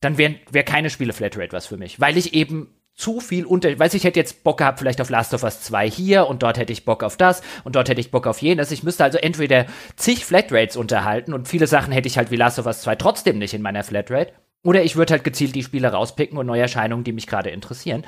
dann 0.00 0.18
wäre 0.18 0.36
wär 0.50 0.64
keine 0.64 0.90
Spiele 0.90 1.14
Flatrate 1.14 1.52
was 1.52 1.66
für 1.66 1.78
mich, 1.78 1.98
weil 1.98 2.18
ich 2.18 2.34
eben 2.34 2.74
zu 2.94 3.20
viel 3.20 3.46
unter, 3.46 3.78
weiß 3.78 3.94
ich 3.94 4.02
hätte 4.02 4.18
jetzt 4.18 4.42
Bock 4.42 4.58
gehabt 4.58 4.80
vielleicht 4.80 5.00
auf 5.00 5.08
Last 5.08 5.32
of 5.32 5.44
Us 5.44 5.62
2 5.62 5.88
hier 5.88 6.26
und 6.26 6.42
dort 6.42 6.58
hätte 6.58 6.72
ich 6.72 6.84
Bock 6.84 7.04
auf 7.04 7.16
das 7.16 7.42
und 7.62 7.76
dort 7.76 7.88
hätte 7.88 8.00
ich 8.00 8.10
Bock 8.10 8.26
auf 8.26 8.42
jenes. 8.42 8.72
Ich 8.72 8.82
müsste 8.82 9.04
also 9.04 9.18
entweder 9.18 9.66
zig 9.94 10.24
Flatrates 10.24 10.76
unterhalten 10.76 11.32
und 11.32 11.46
viele 11.46 11.68
Sachen 11.68 11.92
hätte 11.92 12.08
ich 12.08 12.18
halt 12.18 12.32
wie 12.32 12.36
Last 12.36 12.58
of 12.58 12.66
Us 12.66 12.82
2 12.82 12.96
trotzdem 12.96 13.38
nicht 13.38 13.54
in 13.54 13.62
meiner 13.62 13.84
Flatrate. 13.84 14.32
Oder 14.64 14.82
ich 14.82 14.96
würde 14.96 15.12
halt 15.12 15.22
gezielt 15.22 15.54
die 15.54 15.62
Spiele 15.62 15.92
rauspicken 15.92 16.36
und 16.36 16.46
Neuerscheinungen, 16.46 17.04
die 17.04 17.12
mich 17.12 17.28
gerade 17.28 17.50
interessieren 17.50 18.04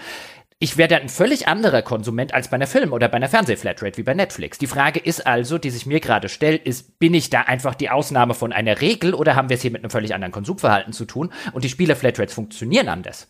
ich 0.62 0.76
werde 0.76 0.96
ein 0.96 1.08
völlig 1.08 1.48
anderer 1.48 1.80
Konsument 1.80 2.34
als 2.34 2.48
bei 2.48 2.56
einer 2.56 2.66
Film- 2.66 2.92
oder 2.92 3.08
bei 3.08 3.16
einer 3.16 3.30
Fernsehflatrate 3.30 3.96
wie 3.96 4.02
bei 4.02 4.12
Netflix. 4.12 4.58
Die 4.58 4.66
Frage 4.66 5.00
ist 5.00 5.26
also, 5.26 5.56
die 5.56 5.70
sich 5.70 5.86
mir 5.86 6.00
gerade 6.00 6.28
stellt, 6.28 6.66
ist, 6.66 6.98
bin 6.98 7.14
ich 7.14 7.30
da 7.30 7.40
einfach 7.40 7.74
die 7.74 7.88
Ausnahme 7.88 8.34
von 8.34 8.52
einer 8.52 8.82
Regel 8.82 9.14
oder 9.14 9.36
haben 9.36 9.48
wir 9.48 9.56
es 9.56 9.62
hier 9.62 9.70
mit 9.70 9.82
einem 9.82 9.90
völlig 9.90 10.14
anderen 10.14 10.32
Konsumverhalten 10.32 10.92
zu 10.92 11.06
tun 11.06 11.32
und 11.52 11.64
die 11.64 11.70
Spiele-Flatrates 11.70 12.34
funktionieren 12.34 12.90
anders? 12.90 13.28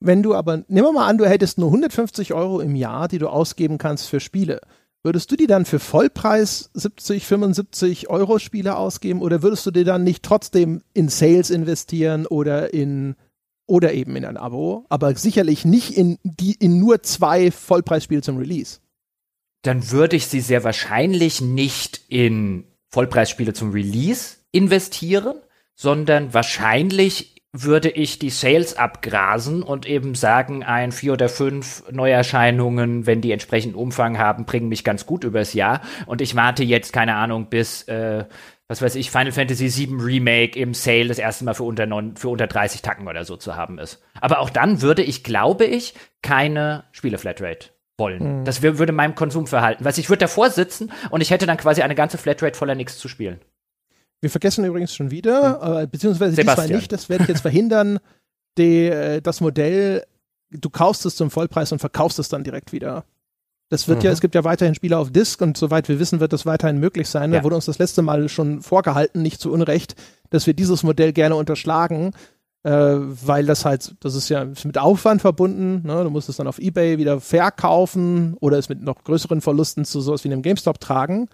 Wenn 0.00 0.24
du 0.24 0.34
aber, 0.34 0.64
nehmen 0.66 0.88
wir 0.88 0.92
mal 0.92 1.06
an, 1.06 1.18
du 1.18 1.28
hättest 1.28 1.58
nur 1.58 1.68
150 1.68 2.34
Euro 2.34 2.58
im 2.58 2.74
Jahr, 2.74 3.06
die 3.06 3.18
du 3.18 3.28
ausgeben 3.28 3.78
kannst 3.78 4.08
für 4.08 4.18
Spiele. 4.18 4.60
Würdest 5.04 5.30
du 5.30 5.36
die 5.36 5.46
dann 5.46 5.64
für 5.64 5.78
Vollpreis 5.78 6.70
70, 6.74 7.24
75 7.24 8.10
Euro 8.10 8.40
Spiele 8.40 8.76
ausgeben 8.76 9.22
oder 9.22 9.42
würdest 9.42 9.64
du 9.64 9.70
dir 9.70 9.84
dann 9.84 10.02
nicht 10.02 10.24
trotzdem 10.24 10.82
in 10.92 11.08
Sales 11.08 11.50
investieren 11.50 12.26
oder 12.26 12.74
in 12.74 13.14
oder 13.68 13.92
eben 13.92 14.16
in 14.16 14.24
ein 14.24 14.36
Abo, 14.36 14.86
aber 14.88 15.14
sicherlich 15.14 15.64
nicht 15.64 15.96
in, 15.96 16.18
die, 16.24 16.54
in 16.54 16.80
nur 16.80 17.02
zwei 17.02 17.52
Vollpreisspiele 17.52 18.22
zum 18.22 18.38
Release. 18.38 18.80
Dann 19.62 19.90
würde 19.90 20.16
ich 20.16 20.26
sie 20.26 20.40
sehr 20.40 20.64
wahrscheinlich 20.64 21.40
nicht 21.40 22.00
in 22.08 22.64
Vollpreisspiele 22.88 23.52
zum 23.52 23.70
Release 23.72 24.36
investieren, 24.50 25.36
sondern 25.74 26.34
wahrscheinlich 26.34 27.38
würde 27.52 27.88
ich 27.88 28.18
die 28.18 28.30
Sales 28.30 28.76
abgrasen 28.76 29.62
und 29.62 29.86
eben 29.86 30.14
sagen, 30.14 30.62
ein 30.62 30.92
vier 30.92 31.14
oder 31.14 31.28
fünf 31.28 31.82
Neuerscheinungen, 31.90 33.06
wenn 33.06 33.20
die 33.20 33.32
entsprechend 33.32 33.74
Umfang 33.74 34.18
haben, 34.18 34.44
bringen 34.44 34.68
mich 34.68 34.84
ganz 34.84 35.06
gut 35.06 35.24
übers 35.24 35.54
Jahr. 35.54 35.80
Und 36.06 36.20
ich 36.20 36.36
warte 36.36 36.62
jetzt, 36.62 36.92
keine 36.92 37.16
Ahnung, 37.16 37.46
bis 37.48 37.82
äh, 37.84 38.24
was 38.68 38.82
weiß 38.82 38.94
ich, 38.96 39.10
Final 39.10 39.32
Fantasy 39.32 39.74
VII 39.74 39.96
Remake 40.00 40.58
im 40.58 40.74
Sale 40.74 41.08
das 41.08 41.18
erste 41.18 41.44
Mal 41.44 41.54
für 41.54 41.62
unter, 41.64 41.86
non, 41.86 42.16
für 42.16 42.28
unter 42.28 42.46
30 42.46 42.82
Tacken 42.82 43.08
oder 43.08 43.24
so 43.24 43.36
zu 43.36 43.56
haben 43.56 43.78
ist. 43.78 44.02
Aber 44.20 44.40
auch 44.40 44.50
dann 44.50 44.82
würde 44.82 45.02
ich, 45.02 45.24
glaube 45.24 45.64
ich, 45.64 45.94
keine 46.20 46.84
Spiele-Flatrate 46.92 47.70
wollen. 47.96 48.40
Mhm. 48.40 48.44
Das 48.44 48.62
würde 48.62 48.92
meinem 48.92 49.14
Konsumverhalten, 49.14 49.84
was 49.84 49.96
ich 49.96 50.10
würde 50.10 50.20
davor 50.20 50.50
sitzen 50.50 50.92
und 51.10 51.22
ich 51.22 51.30
hätte 51.30 51.46
dann 51.46 51.56
quasi 51.56 51.80
eine 51.80 51.94
ganze 51.94 52.18
Flatrate 52.18 52.56
voller 52.56 52.74
nichts 52.74 52.98
zu 52.98 53.08
spielen. 53.08 53.40
Wir 54.20 54.30
vergessen 54.30 54.64
übrigens 54.64 54.94
schon 54.94 55.10
wieder, 55.10 55.82
mhm. 55.84 55.90
beziehungsweise 55.90 56.34
Sebastian. 56.34 56.66
diesmal 56.66 56.78
nicht, 56.78 56.92
das 56.92 57.08
werde 57.08 57.24
ich 57.24 57.28
jetzt 57.28 57.40
verhindern, 57.40 57.98
die, 58.58 58.86
äh, 58.86 59.22
das 59.22 59.40
Modell, 59.40 60.04
du 60.50 60.68
kaufst 60.68 61.06
es 61.06 61.16
zum 61.16 61.30
Vollpreis 61.30 61.72
und 61.72 61.78
verkaufst 61.78 62.18
es 62.18 62.28
dann 62.28 62.44
direkt 62.44 62.72
wieder. 62.72 63.04
Das 63.70 63.86
wird 63.86 63.98
mhm. 63.98 64.06
ja, 64.06 64.12
es 64.12 64.20
gibt 64.20 64.34
ja 64.34 64.44
weiterhin 64.44 64.74
Spiele 64.74 64.96
auf 64.96 65.10
Disk 65.10 65.40
und 65.42 65.56
soweit 65.56 65.88
wir 65.88 65.98
wissen, 65.98 66.20
wird 66.20 66.32
das 66.32 66.46
weiterhin 66.46 66.78
möglich 66.78 67.08
sein. 67.08 67.32
Ja. 67.32 67.38
Da 67.38 67.44
wurde 67.44 67.56
uns 67.56 67.66
das 67.66 67.78
letzte 67.78 68.02
Mal 68.02 68.28
schon 68.28 68.62
vorgehalten, 68.62 69.22
nicht 69.22 69.40
zu 69.40 69.52
Unrecht, 69.52 69.94
dass 70.30 70.46
wir 70.46 70.54
dieses 70.54 70.82
Modell 70.82 71.12
gerne 71.12 71.36
unterschlagen, 71.36 72.12
äh, 72.62 72.70
weil 72.70 73.44
das 73.44 73.64
halt, 73.64 73.94
das 74.00 74.14
ist 74.14 74.30
ja 74.30 74.46
mit 74.64 74.78
Aufwand 74.78 75.20
verbunden. 75.20 75.86
Ne? 75.86 76.02
Du 76.02 76.10
musst 76.10 76.30
es 76.30 76.36
dann 76.36 76.46
auf 76.46 76.58
Ebay 76.58 76.98
wieder 76.98 77.20
verkaufen 77.20 78.36
oder 78.40 78.58
es 78.58 78.70
mit 78.70 78.82
noch 78.82 79.04
größeren 79.04 79.42
Verlusten 79.42 79.84
zu 79.84 80.00
sowas 80.00 80.24
wie 80.24 80.28
einem 80.28 80.42
GameStop 80.42 80.80
tragen. 80.80 81.28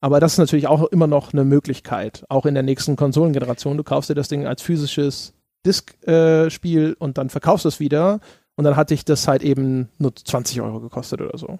Aber 0.00 0.20
das 0.20 0.32
ist 0.32 0.38
natürlich 0.38 0.66
auch 0.66 0.84
immer 0.88 1.06
noch 1.06 1.32
eine 1.32 1.44
Möglichkeit, 1.44 2.24
auch 2.28 2.46
in 2.46 2.54
der 2.54 2.62
nächsten 2.62 2.96
Konsolengeneration. 2.96 3.76
Du 3.76 3.84
kaufst 3.84 4.10
dir 4.10 4.14
das 4.14 4.28
Ding 4.28 4.46
als 4.46 4.60
physisches 4.60 5.32
Disk-Spiel 5.64 6.90
äh, 6.90 7.02
und 7.02 7.18
dann 7.18 7.30
verkaufst 7.30 7.64
es 7.64 7.80
wieder. 7.80 8.20
Und 8.56 8.64
dann 8.64 8.76
hatte 8.76 8.94
ich 8.94 9.04
das 9.04 9.28
halt 9.28 9.42
eben 9.42 9.88
nur 9.98 10.14
20 10.14 10.60
Euro 10.60 10.80
gekostet 10.80 11.20
oder 11.20 11.36
so. 11.38 11.58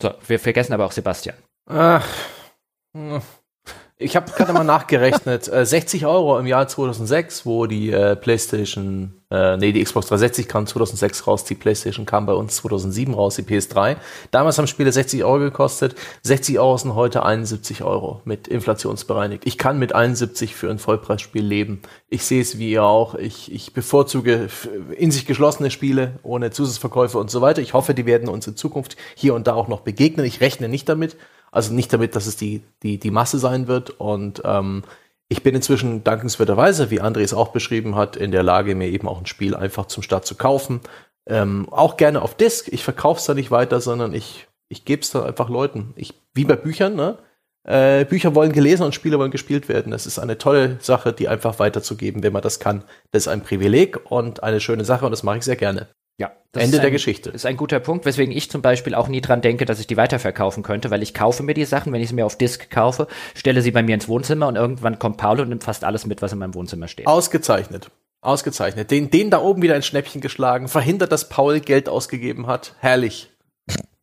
So, 0.00 0.14
wir 0.26 0.38
vergessen 0.38 0.72
aber 0.72 0.86
auch 0.86 0.92
Sebastian. 0.92 1.36
Ach, 1.66 2.06
ich 3.96 4.16
habe 4.16 4.30
gerade 4.30 4.52
mal 4.52 4.64
nachgerechnet. 4.64 5.48
Äh, 5.48 5.66
60 5.66 6.06
Euro 6.06 6.38
im 6.38 6.46
Jahr 6.46 6.68
2006, 6.68 7.44
wo 7.44 7.66
die 7.66 7.90
äh, 7.90 8.16
PlayStation, 8.16 9.17
äh, 9.30 9.58
nee, 9.58 9.72
die 9.72 9.84
Xbox 9.84 10.06
360 10.06 10.48
kam 10.48 10.66
2006 10.66 11.26
raus, 11.26 11.44
die 11.44 11.54
PlayStation 11.54 12.06
kam 12.06 12.24
bei 12.24 12.32
uns 12.32 12.56
2007 12.56 13.12
raus, 13.12 13.36
die 13.36 13.42
PS3. 13.42 13.96
Damals 14.30 14.56
haben 14.56 14.66
Spiele 14.66 14.90
60 14.90 15.22
Euro 15.22 15.40
gekostet. 15.40 15.96
60 16.22 16.58
Euro 16.58 16.78
sind 16.78 16.94
heute 16.94 17.24
71 17.24 17.82
Euro 17.82 18.22
mit 18.24 18.48
inflationsbereinigt. 18.48 19.46
Ich 19.46 19.58
kann 19.58 19.78
mit 19.78 19.94
71 19.94 20.54
für 20.54 20.70
ein 20.70 20.78
Vollpreisspiel 20.78 21.44
leben. 21.44 21.82
Ich 22.08 22.24
sehe 22.24 22.40
es 22.40 22.58
wie 22.58 22.70
ihr 22.70 22.84
auch. 22.84 23.16
Ich, 23.16 23.52
ich 23.52 23.74
bevorzuge 23.74 24.48
in 24.96 25.10
sich 25.10 25.26
geschlossene 25.26 25.70
Spiele 25.70 26.18
ohne 26.22 26.50
Zusatzverkäufe 26.50 27.18
und 27.18 27.30
so 27.30 27.42
weiter. 27.42 27.60
Ich 27.60 27.74
hoffe, 27.74 27.92
die 27.92 28.06
werden 28.06 28.30
uns 28.30 28.46
in 28.46 28.56
Zukunft 28.56 28.96
hier 29.14 29.34
und 29.34 29.46
da 29.46 29.52
auch 29.52 29.68
noch 29.68 29.80
begegnen. 29.80 30.24
Ich 30.24 30.40
rechne 30.40 30.70
nicht 30.70 30.88
damit. 30.88 31.16
Also 31.50 31.74
nicht 31.74 31.92
damit, 31.92 32.16
dass 32.16 32.26
es 32.26 32.36
die, 32.36 32.62
die, 32.82 32.98
die 32.98 33.10
Masse 33.10 33.38
sein 33.38 33.68
wird. 33.68 33.90
Und 33.90 34.40
ähm, 34.44 34.84
ich 35.28 35.42
bin 35.42 35.54
inzwischen 35.54 36.04
dankenswerterweise, 36.04 36.90
wie 36.90 37.02
André 37.02 37.20
es 37.20 37.34
auch 37.34 37.48
beschrieben 37.48 37.96
hat, 37.96 38.16
in 38.16 38.30
der 38.30 38.42
Lage, 38.42 38.74
mir 38.74 38.88
eben 38.88 39.08
auch 39.08 39.18
ein 39.18 39.26
Spiel 39.26 39.54
einfach 39.54 39.86
zum 39.86 40.02
Start 40.02 40.26
zu 40.26 40.34
kaufen. 40.34 40.80
Ähm, 41.26 41.68
auch 41.70 41.98
gerne 41.98 42.22
auf 42.22 42.34
Disk. 42.34 42.68
Ich 42.72 42.82
verkaufe 42.82 43.20
es 43.20 43.26
da 43.26 43.34
nicht 43.34 43.50
weiter, 43.50 43.80
sondern 43.80 44.14
ich, 44.14 44.48
ich 44.68 44.86
gebe 44.86 45.02
es 45.02 45.10
dann 45.10 45.24
einfach 45.24 45.50
Leuten. 45.50 45.92
Ich, 45.96 46.14
wie 46.32 46.44
bei 46.44 46.56
Büchern, 46.56 46.96
ne? 46.96 47.18
Äh, 47.64 48.06
Bücher 48.06 48.34
wollen 48.34 48.52
gelesen 48.52 48.84
und 48.84 48.94
Spiele 48.94 49.18
wollen 49.18 49.30
gespielt 49.30 49.68
werden. 49.68 49.92
Das 49.92 50.06
ist 50.06 50.18
eine 50.18 50.38
tolle 50.38 50.78
Sache, 50.80 51.12
die 51.12 51.28
einfach 51.28 51.58
weiterzugeben, 51.58 52.22
wenn 52.22 52.32
man 52.32 52.40
das 52.40 52.60
kann. 52.60 52.82
Das 53.10 53.24
ist 53.24 53.28
ein 53.28 53.42
Privileg 53.42 54.10
und 54.10 54.42
eine 54.42 54.60
schöne 54.60 54.86
Sache 54.86 55.04
und 55.04 55.10
das 55.10 55.22
mache 55.22 55.38
ich 55.38 55.44
sehr 55.44 55.56
gerne. 55.56 55.88
Ja, 56.18 56.32
Ende 56.52 56.78
ein, 56.78 56.82
der 56.82 56.90
Geschichte. 56.90 57.30
Ist 57.30 57.46
ein 57.46 57.56
guter 57.56 57.78
Punkt, 57.78 58.04
weswegen 58.04 58.36
ich 58.36 58.50
zum 58.50 58.60
Beispiel 58.60 58.94
auch 58.96 59.06
nie 59.06 59.20
dran 59.20 59.40
denke, 59.40 59.64
dass 59.64 59.78
ich 59.78 59.86
die 59.86 59.96
weiterverkaufen 59.96 60.64
könnte, 60.64 60.90
weil 60.90 61.02
ich 61.02 61.14
kaufe 61.14 61.44
mir 61.44 61.54
die 61.54 61.64
Sachen, 61.64 61.92
wenn 61.92 62.02
ich 62.02 62.08
sie 62.08 62.14
mir 62.14 62.26
auf 62.26 62.36
Disk 62.36 62.70
kaufe, 62.70 63.06
stelle 63.36 63.62
sie 63.62 63.70
bei 63.70 63.84
mir 63.84 63.94
ins 63.94 64.08
Wohnzimmer 64.08 64.48
und 64.48 64.56
irgendwann 64.56 64.98
kommt 64.98 65.16
Paul 65.16 65.40
und 65.40 65.48
nimmt 65.48 65.62
fast 65.62 65.84
alles 65.84 66.06
mit, 66.06 66.20
was 66.20 66.32
in 66.32 66.40
meinem 66.40 66.54
Wohnzimmer 66.54 66.88
steht. 66.88 67.06
Ausgezeichnet. 67.06 67.90
Ausgezeichnet. 68.20 68.90
Den, 68.90 69.10
den 69.10 69.30
da 69.30 69.40
oben 69.40 69.62
wieder 69.62 69.76
ein 69.76 69.82
Schnäppchen 69.82 70.20
geschlagen, 70.20 70.66
verhindert, 70.66 71.12
dass 71.12 71.28
Paul 71.28 71.60
Geld 71.60 71.88
ausgegeben 71.88 72.48
hat. 72.48 72.74
Herrlich. 72.80 73.30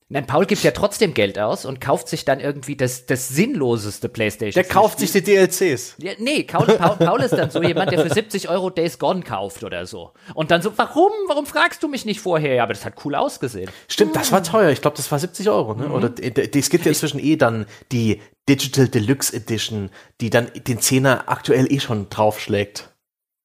Nein, 0.08 0.28
Paul 0.28 0.46
gibt 0.46 0.62
ja 0.62 0.70
trotzdem 0.70 1.16
Geld 1.16 1.40
aus 1.40 1.66
und 1.66 1.82
kauft 1.82 2.10
sich 2.10 2.26
dann 2.26 2.40
irgendwie 2.40 2.76
das, 2.76 3.08
das 3.08 3.28
sinnloseste 3.30 4.08
PlayStation. 4.08 4.62
Der 4.62 4.72
kauft 4.72 5.00
sich 5.00 5.12
die 5.12 5.24
DLCs. 5.24 5.96
Ja, 5.98 6.12
nee, 6.20 6.44
Paul, 6.44 6.68
Paul, 6.68 6.98
Paul 6.98 7.22
ist 7.22 7.32
dann 7.32 7.50
so 7.50 7.64
jemand, 7.64 7.92
der 7.92 8.02
für 8.02 8.14
70 8.14 8.48
Euro 8.50 8.70
Days 8.70 9.00
Gone 9.00 9.24
kauft 9.24 9.64
oder 9.64 9.88
so. 9.88 10.12
Und 10.36 10.52
dann 10.52 10.62
so, 10.62 10.78
warum? 10.78 11.12
Warum 11.28 11.48
fragst 11.48 11.82
du 11.82 11.88
mich 11.88 12.06
nicht 12.06 12.20
vorher? 12.20 12.54
Ja, 12.54 12.64
aber 12.64 12.74
das 12.74 12.86
hat 12.86 13.04
cool 13.04 13.16
ausgesehen. 13.16 13.72
Stimmt, 13.88 14.16
das 14.16 14.32
war 14.32 14.44
teuer. 14.44 14.70
Ich 14.70 14.82
glaube, 14.82 14.96
das 14.96 15.12
war 15.12 15.18
70 15.18 15.50
Euro. 15.50 15.74
Ne? 15.74 15.88
Mhm. 15.88 15.92
Oder 15.94 16.14
es 16.54 16.70
gibt 16.70 16.86
ja 16.86 16.90
inzwischen 16.90 17.20
eh 17.20 17.36
dann 17.36 17.66
die 17.92 18.22
Digital 18.48 18.88
Deluxe 18.88 19.36
Edition, 19.36 19.90
die 20.22 20.30
dann 20.30 20.52
den 20.56 20.80
Zehner 20.82 21.24
aktuell 21.30 21.72
eh 21.74 21.80
schon 21.80 22.12
draufschlägt. 22.12 22.92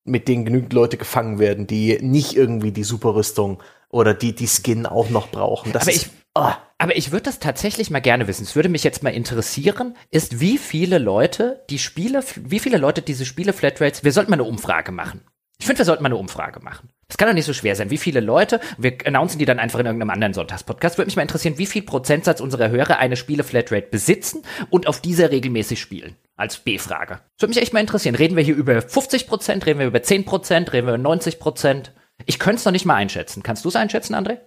Mit 0.05 0.29
denen 0.29 0.45
genügend 0.45 0.75
Leute 0.75 0.99
gefangen 0.99 1.39
werden, 1.39 1.67
die 1.67 1.99
nicht 2.03 2.37
irgendwie 2.37 2.73
die 2.73 2.85
Superrüstung 2.85 3.63
oder 3.89 4.13
die 4.13 4.35
die 4.35 4.49
Skin 4.49 4.85
auch 4.85 5.09
noch 5.11 5.29
brauchen. 5.31 5.73
Das 5.73 5.83
aber 5.83 5.93
ich, 5.93 6.11
Oh. 6.41 6.53
Aber 6.79 6.97
ich 6.97 7.13
würde 7.13 7.25
das 7.25 7.39
tatsächlich 7.39 7.91
mal 7.91 8.01
gerne 8.01 8.27
wissen. 8.27 8.45
Es 8.45 8.57
würde 8.57 8.71
mich 8.71 8.83
jetzt 8.83 9.03
mal 9.03 9.11
interessieren, 9.11 9.95
ist 10.11 10.41
wie 10.41 10.57
viele 10.57 10.99
Leute 10.99 11.63
die 11.69 11.79
Spiele, 11.79 12.25
wie 12.37 12.59
viele 12.59 12.79
Leute 12.79 13.03
diese 13.03 13.27
Spiele 13.27 13.53
Flatrates, 13.53 14.03
wir 14.03 14.13
sollten 14.13 14.31
mal 14.31 14.37
eine 14.37 14.45
Umfrage 14.45 14.91
machen. 14.91 15.21
Ich 15.59 15.67
finde, 15.67 15.81
wir 15.81 15.85
sollten 15.85 16.03
mal 16.03 16.09
eine 16.09 16.17
Umfrage 16.17 16.61
machen. 16.61 16.89
Das 17.09 17.19
kann 17.19 17.29
doch 17.29 17.35
nicht 17.35 17.45
so 17.45 17.53
schwer 17.53 17.77
sein. 17.77 17.91
Wie 17.91 17.99
viele 17.99 18.21
Leute, 18.21 18.61
wir 18.79 18.97
announcen 19.05 19.39
die 19.39 19.45
dann 19.45 19.59
einfach 19.59 19.79
in 19.79 19.85
irgendeinem 19.85 20.09
anderen 20.09 20.33
Sonntagspodcast, 20.33 20.97
würde 20.97 21.09
mich 21.09 21.17
mal 21.17 21.23
interessieren, 21.23 21.59
wie 21.59 21.67
viel 21.67 21.83
Prozentsatz 21.83 22.41
unserer 22.41 22.71
Hörer 22.71 22.99
eine 22.99 23.17
Spiele 23.17 23.45
Flatrate 23.45 23.89
besitzen 23.91 24.43
und 24.71 24.87
auf 24.87 25.03
dieser 25.03 25.31
regelmäßig 25.31 25.79
spielen. 25.79 26.17
Als 26.37 26.57
B-Frage. 26.57 27.21
Das 27.37 27.43
würde 27.43 27.51
mich 27.51 27.63
echt 27.63 27.75
mal 27.75 27.81
interessieren. 27.81 28.15
Reden 28.15 28.37
wir 28.37 28.43
hier 28.43 28.57
über 28.57 28.81
50 28.81 29.27
Prozent, 29.27 29.67
reden 29.67 29.81
wir 29.81 29.87
über 29.87 30.03
10 30.03 30.25
Prozent, 30.25 30.73
reden 30.73 30.87
wir 30.87 30.95
über 30.95 31.03
90 31.03 31.39
Prozent? 31.39 31.93
Ich 32.25 32.39
könnte 32.39 32.61
es 32.61 32.65
noch 32.65 32.73
nicht 32.73 32.87
mal 32.87 32.95
einschätzen. 32.95 33.43
Kannst 33.43 33.67
du 33.67 33.69
es 33.69 33.77
einschätzen, 33.77 34.15
André? 34.15 34.39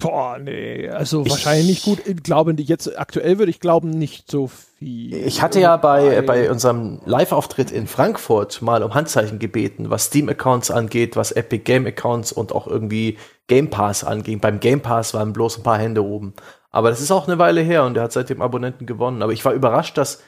Boah, 0.00 0.38
nee, 0.38 0.88
also 0.88 1.24
ich, 1.24 1.30
wahrscheinlich 1.30 1.66
nicht 1.66 1.82
gut. 1.82 2.06
Ich 2.06 2.22
glaube, 2.22 2.54
jetzt 2.56 2.96
aktuell 2.96 3.38
würde 3.38 3.50
ich 3.50 3.58
glauben, 3.58 3.90
nicht 3.90 4.30
so 4.30 4.46
viel. 4.46 5.12
Ich 5.12 5.42
hatte 5.42 5.58
ja 5.58 5.76
bei, 5.76 6.22
bei 6.22 6.48
unserem 6.48 7.00
Live-Auftritt 7.04 7.72
in 7.72 7.88
Frankfurt 7.88 8.62
mal 8.62 8.84
um 8.84 8.94
Handzeichen 8.94 9.40
gebeten, 9.40 9.90
was 9.90 10.04
Steam-Accounts 10.04 10.70
angeht, 10.70 11.16
was 11.16 11.32
Epic 11.32 11.64
Game-Accounts 11.64 12.30
und 12.30 12.52
auch 12.52 12.68
irgendwie 12.68 13.18
Game 13.48 13.70
Pass 13.70 14.04
anging. 14.04 14.38
Beim 14.38 14.60
Game 14.60 14.82
Pass 14.82 15.14
waren 15.14 15.32
bloß 15.32 15.58
ein 15.58 15.62
paar 15.64 15.78
Hände 15.78 16.04
oben. 16.04 16.32
Aber 16.70 16.90
das 16.90 17.00
ist 17.00 17.10
auch 17.10 17.26
eine 17.26 17.38
Weile 17.38 17.60
her 17.62 17.82
und 17.82 17.96
er 17.96 18.04
hat 18.04 18.12
seitdem 18.12 18.40
Abonnenten 18.40 18.86
gewonnen. 18.86 19.22
Aber 19.22 19.32
ich 19.32 19.44
war 19.44 19.52
überrascht, 19.52 19.98
dass, 19.98 20.22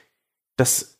dass 0.56 0.99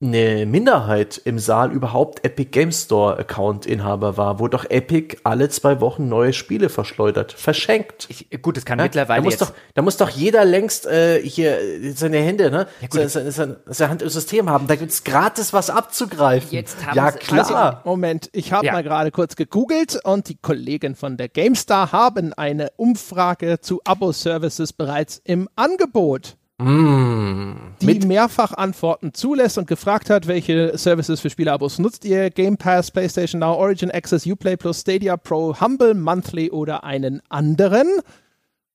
eine 0.00 0.46
Minderheit 0.46 1.20
im 1.24 1.40
Saal 1.40 1.72
überhaupt 1.72 2.24
Epic 2.24 2.50
Game 2.52 2.70
Store 2.70 3.18
Account 3.18 3.66
Inhaber 3.66 4.16
war, 4.16 4.38
wo 4.38 4.46
doch 4.46 4.64
Epic 4.70 5.16
alle 5.24 5.48
zwei 5.48 5.80
Wochen 5.80 6.08
neue 6.08 6.32
Spiele 6.32 6.68
verschleudert, 6.68 7.32
verschenkt. 7.32 8.06
Ich, 8.08 8.28
gut, 8.40 8.56
das 8.56 8.64
kann 8.64 8.78
ja? 8.78 8.84
mittlerweile 8.84 9.22
da 9.22 9.24
muss 9.24 9.32
jetzt 9.32 9.42
doch, 9.42 9.52
da 9.74 9.82
muss 9.82 9.96
doch 9.96 10.10
jeder 10.10 10.44
längst 10.44 10.86
äh, 10.86 11.20
hier 11.20 11.58
seine 11.94 12.18
Hände, 12.18 12.52
ne, 12.52 12.68
ja, 12.80 12.86
gut, 12.88 13.10
seine, 13.10 13.32
seine, 13.32 13.56
seine 13.66 13.90
Hand 13.90 14.02
im 14.02 14.08
System 14.08 14.48
haben. 14.48 14.68
Da 14.68 14.76
gibt's 14.76 15.02
gratis 15.02 15.52
was 15.52 15.68
abzugreifen. 15.68 16.52
Jetzt 16.52 16.86
haben 16.86 16.96
ja 16.96 17.10
klar. 17.10 17.72
Also, 17.72 17.88
Moment, 17.88 18.30
ich 18.32 18.52
habe 18.52 18.66
ja. 18.66 18.72
mal 18.72 18.84
gerade 18.84 19.10
kurz 19.10 19.34
gegoogelt 19.34 19.98
und 20.04 20.28
die 20.28 20.36
Kollegen 20.36 20.94
von 20.94 21.16
der 21.16 21.28
GameStar 21.28 21.90
haben 21.90 22.32
eine 22.32 22.70
Umfrage 22.76 23.60
zu 23.60 23.80
Abo-Services 23.84 24.72
bereits 24.72 25.20
im 25.24 25.48
Angebot. 25.56 26.36
Mm, 26.60 27.52
die 27.80 28.00
mehrfach 28.00 28.52
Antworten 28.52 29.14
zulässt 29.14 29.58
und 29.58 29.68
gefragt 29.68 30.10
hat, 30.10 30.26
welche 30.26 30.76
Services 30.76 31.20
für 31.20 31.30
Spieleabos 31.30 31.78
nutzt 31.78 32.04
ihr? 32.04 32.30
Game 32.30 32.56
Pass, 32.56 32.90
PlayStation 32.90 33.40
Now, 33.40 33.54
Origin 33.54 33.92
Access, 33.92 34.26
Uplay 34.26 34.56
Plus, 34.56 34.80
Stadia 34.80 35.16
Pro, 35.16 35.60
Humble 35.60 35.94
Monthly 35.94 36.50
oder 36.50 36.82
einen 36.82 37.22
anderen? 37.28 37.86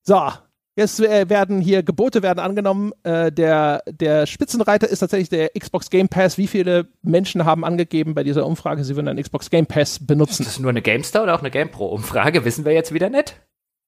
So, 0.01 0.31
jetzt 0.77 1.01
äh, 1.01 1.30
werden 1.30 1.60
hier 1.60 1.84
Gebote 1.84 2.23
werden 2.23 2.39
angenommen. 2.39 2.93
Äh, 3.03 3.34
der, 3.34 3.84
der 3.85 4.27
Spitzenreiter 4.27 4.88
ist 4.88 4.99
tatsächlich 4.99 5.27
der 5.27 5.49
Xbox 5.49 5.89
Game 5.89 6.07
Pass. 6.07 6.38
Wie 6.38 6.47
viele 6.47 6.88
Menschen 7.01 7.43
haben 7.43 7.65
angegeben 7.65 8.14
bei 8.15 8.23
dieser 8.23 8.45
Umfrage, 8.45 8.85
sie 8.85 8.95
würden 8.95 9.10
einen 9.10 9.22
Xbox 9.22 9.49
Game 9.49 9.65
Pass 9.65 9.99
benutzen? 9.99 10.43
Ist 10.43 10.53
das 10.53 10.60
nur 10.60 10.69
eine 10.69 10.81
GameStar 10.81 11.23
oder 11.23 11.35
auch 11.35 11.41
eine 11.41 11.51
GamePro-Umfrage? 11.51 12.45
Wissen 12.45 12.64
wir 12.64 12.72
jetzt 12.72 12.93
wieder 12.93 13.10
nicht? 13.10 13.41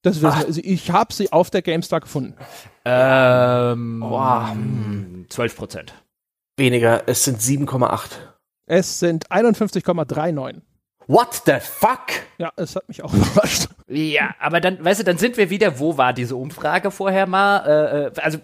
Das 0.06 0.22
wir. 0.22 0.34
Also 0.34 0.61
ich 0.64 0.91
habe 0.91 1.14
sie 1.14 1.32
auf 1.32 1.49
der 1.49 1.64
GameStar 1.64 1.99
gefunden. 1.99 2.36
Ähm, 2.86 3.99
Boah. 4.02 4.56
12 5.30 5.52
hm, 5.52 5.57
Prozent. 5.57 5.94
Weniger, 6.57 7.03
es 7.07 7.23
sind 7.23 7.40
7,8. 7.41 8.11
Es 8.68 8.99
sind 8.99 9.30
51,39. 9.30 10.61
What 11.07 11.41
the 11.45 11.57
fuck? 11.60 12.07
Ja, 12.38 12.52
es 12.56 12.76
hat 12.76 12.88
mich 12.88 13.03
auch 13.03 13.14
überrascht. 13.14 13.68
Ja, 13.88 14.36
aber 14.40 14.60
dann, 14.60 14.84
weißt 14.84 15.02
du, 15.02 15.03
dann 15.03 15.18
sind 15.18 15.38
wir 15.38 15.49
wieder, 15.49 15.80
wo 15.80 15.98
war 15.98 16.14
diese 16.14 16.36
Umfrage 16.36 16.91
vorher 16.91 17.27
mal? 17.27 17.65
Äh, 17.65 18.06
äh 18.06 18.22
also, 18.22 18.40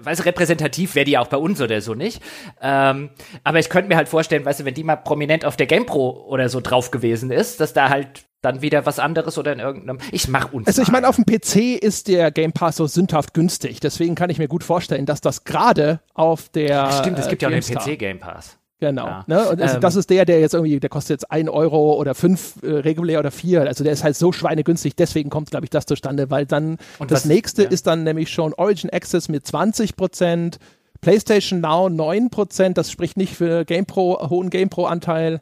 weißt 0.00 0.20
du, 0.20 0.24
repräsentativ 0.24 0.94
wäre 0.94 1.04
die 1.04 1.18
auch 1.18 1.28
bei 1.28 1.36
uns 1.36 1.60
oder 1.60 1.80
so 1.80 1.94
nicht. 1.94 2.22
Ähm, 2.60 3.10
aber 3.44 3.58
ich 3.58 3.68
könnte 3.68 3.88
mir 3.88 3.96
halt 3.96 4.08
vorstellen, 4.08 4.44
weißt 4.44 4.60
du, 4.60 4.64
wenn 4.64 4.74
die 4.74 4.84
mal 4.84 4.96
prominent 4.96 5.44
auf 5.44 5.56
der 5.56 5.66
GamePro 5.66 6.26
oder 6.28 6.48
so 6.48 6.60
drauf 6.60 6.90
gewesen 6.90 7.30
ist, 7.30 7.60
dass 7.60 7.72
da 7.72 7.88
halt 7.88 8.24
dann 8.42 8.60
wieder 8.60 8.84
was 8.84 8.98
anderes 8.98 9.38
oder 9.38 9.52
in 9.52 9.60
irgendeinem. 9.60 9.98
Ich 10.10 10.28
mach 10.28 10.52
uns. 10.52 10.66
Also 10.66 10.82
ich 10.82 10.90
meine, 10.90 11.08
auf 11.08 11.16
dem 11.16 11.24
PC 11.24 11.80
ist 11.82 12.08
der 12.08 12.30
Game 12.30 12.52
Pass 12.52 12.76
so 12.76 12.86
sündhaft 12.86 13.34
günstig. 13.34 13.80
Deswegen 13.80 14.14
kann 14.14 14.30
ich 14.30 14.38
mir 14.38 14.48
gut 14.48 14.64
vorstellen, 14.64 15.06
dass 15.06 15.20
das 15.20 15.44
gerade 15.44 16.00
auf 16.12 16.48
der. 16.48 16.90
Stimmt, 16.92 17.18
es 17.18 17.28
gibt 17.28 17.42
äh, 17.42 17.50
ja 17.50 17.56
auch 17.56 17.64
den 17.64 17.76
PC 17.76 17.98
Game 17.98 18.18
Pass. 18.18 18.58
Genau. 18.80 19.06
Ja. 19.06 19.24
Ne? 19.28 19.48
Und 19.48 19.62
also 19.62 19.76
ähm, 19.76 19.80
das 19.80 19.94
ist 19.94 20.10
der, 20.10 20.24
der 20.24 20.40
jetzt 20.40 20.54
irgendwie, 20.54 20.80
der 20.80 20.90
kostet 20.90 21.10
jetzt 21.20 21.30
ein 21.30 21.48
Euro 21.48 21.94
oder 21.94 22.16
fünf 22.16 22.56
äh, 22.64 22.68
regulär 22.68 23.20
oder 23.20 23.30
vier. 23.30 23.62
Also 23.62 23.84
der 23.84 23.92
ist 23.92 24.02
halt 24.02 24.16
so 24.16 24.32
schweinegünstig. 24.32 24.96
Deswegen 24.96 25.30
kommt, 25.30 25.52
glaube 25.52 25.66
ich, 25.66 25.70
das 25.70 25.86
zustande, 25.86 26.30
weil 26.30 26.46
dann 26.46 26.78
und 26.98 27.12
das 27.12 27.20
was, 27.20 27.24
nächste 27.26 27.62
ja. 27.62 27.68
ist 27.68 27.86
dann 27.86 28.02
nämlich 28.02 28.30
schon 28.30 28.54
Origin 28.54 28.90
Access 28.90 29.28
mit 29.28 29.46
20 29.46 29.94
Prozent, 29.94 30.58
PlayStation 31.00 31.60
Now 31.60 31.88
9 31.88 32.30
Prozent. 32.30 32.76
Das 32.76 32.90
spricht 32.90 33.16
nicht 33.16 33.36
für 33.36 33.64
GamePro, 33.64 34.28
hohen 34.28 34.50
GamePro-Anteil. 34.50 35.40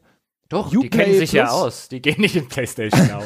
Doch, 0.51 0.67
Uplay 0.67 0.83
die 0.83 0.91
kennen 0.91 1.13
sich 1.15 1.31
Plus, 1.31 1.33
ja 1.33 1.49
aus. 1.49 1.89
Die 1.89 2.03
gehen 2.03 2.21
nicht 2.21 2.37
in 2.37 2.49
PlayStation 2.49 3.07
Now. 3.09 3.23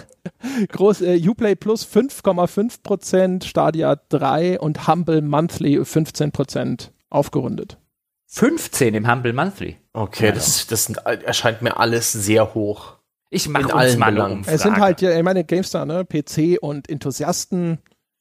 Groß, 0.69 1.01
äh, 1.01 1.29
Uplay 1.29 1.57
Plus 1.57 1.87
5,5%, 1.87 3.45
Stadia 3.45 3.97
3 4.11 4.61
und 4.61 4.87
Humble 4.87 5.23
Monthly 5.23 5.81
15% 5.81 6.91
aufgerundet. 7.09 7.79
15 8.27 8.95
im 8.95 9.11
Humble 9.11 9.33
Monthly? 9.33 9.77
Okay, 9.95 10.27
ja. 10.27 10.33
das, 10.33 10.67
das 10.67 10.91
erscheint 10.91 11.63
mir 11.63 11.79
alles 11.79 12.13
sehr 12.13 12.55
hoch. 12.55 12.99
Ich 13.31 13.49
mache 13.49 13.75
uns 13.75 13.97
mal 13.97 14.21
eine 14.21 14.43
Es 14.47 14.63
sind 14.63 14.77
halt, 14.77 15.01
ja, 15.01 15.17
ich 15.17 15.23
meine, 15.23 15.45
GameStar, 15.45 15.87
ne, 15.87 16.05
PC 16.05 16.59
und 16.61 16.89
Enthusiasten 16.89 17.79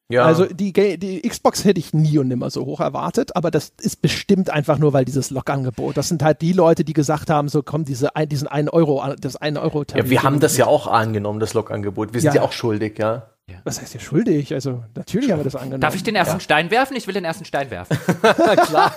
ja. 0.09 0.25
Also 0.25 0.45
die, 0.45 0.73
die 0.73 1.21
Xbox 1.21 1.65
hätte 1.65 1.79
ich 1.79 1.93
nie 1.93 2.17
und 2.17 2.27
nimmer 2.27 2.49
so 2.49 2.65
hoch 2.65 2.79
erwartet, 2.79 3.35
aber 3.35 3.51
das 3.51 3.71
ist 3.81 4.01
bestimmt 4.01 4.49
einfach 4.49 4.77
nur, 4.77 4.93
weil 4.93 5.05
dieses 5.05 5.29
Log-Angebot. 5.29 5.97
Das 5.97 6.09
sind 6.09 6.23
halt 6.23 6.41
die 6.41 6.53
Leute, 6.53 6.83
die 6.83 6.93
gesagt 6.93 7.29
haben, 7.29 7.49
so 7.49 7.63
komm, 7.63 7.85
diese, 7.85 8.09
diesen 8.27 8.47
einen 8.47 8.69
Euro, 8.69 9.03
das 9.19 9.35
einen 9.37 9.57
Euro 9.57 9.83
Ja, 9.95 10.09
wir 10.09 10.23
haben 10.23 10.39
das 10.39 10.57
ja 10.57 10.67
auch 10.67 10.87
angenommen, 10.87 11.39
das 11.39 11.53
Log-Angebot. 11.53 12.13
Wir 12.13 12.21
sind 12.21 12.35
ja. 12.35 12.41
ja 12.41 12.47
auch 12.47 12.51
schuldig, 12.51 12.99
ja. 12.99 13.29
Ja. 13.49 13.57
Was 13.65 13.81
heißt 13.81 13.91
hier 13.91 13.99
schuldig? 14.01 14.53
Also, 14.53 14.83
natürlich 14.95 15.29
haben 15.31 15.39
wir 15.39 15.43
das 15.43 15.55
angenommen. 15.55 15.81
Darf 15.81 15.95
ich 15.95 16.03
den 16.03 16.15
ersten 16.15 16.37
ja. 16.37 16.39
Stein 16.39 16.71
werfen? 16.71 16.95
Ich 16.95 17.07
will 17.07 17.13
den 17.13 17.25
ersten 17.25 17.43
Stein 17.43 17.69
werfen. 17.71 17.97
Klar. 18.67 18.93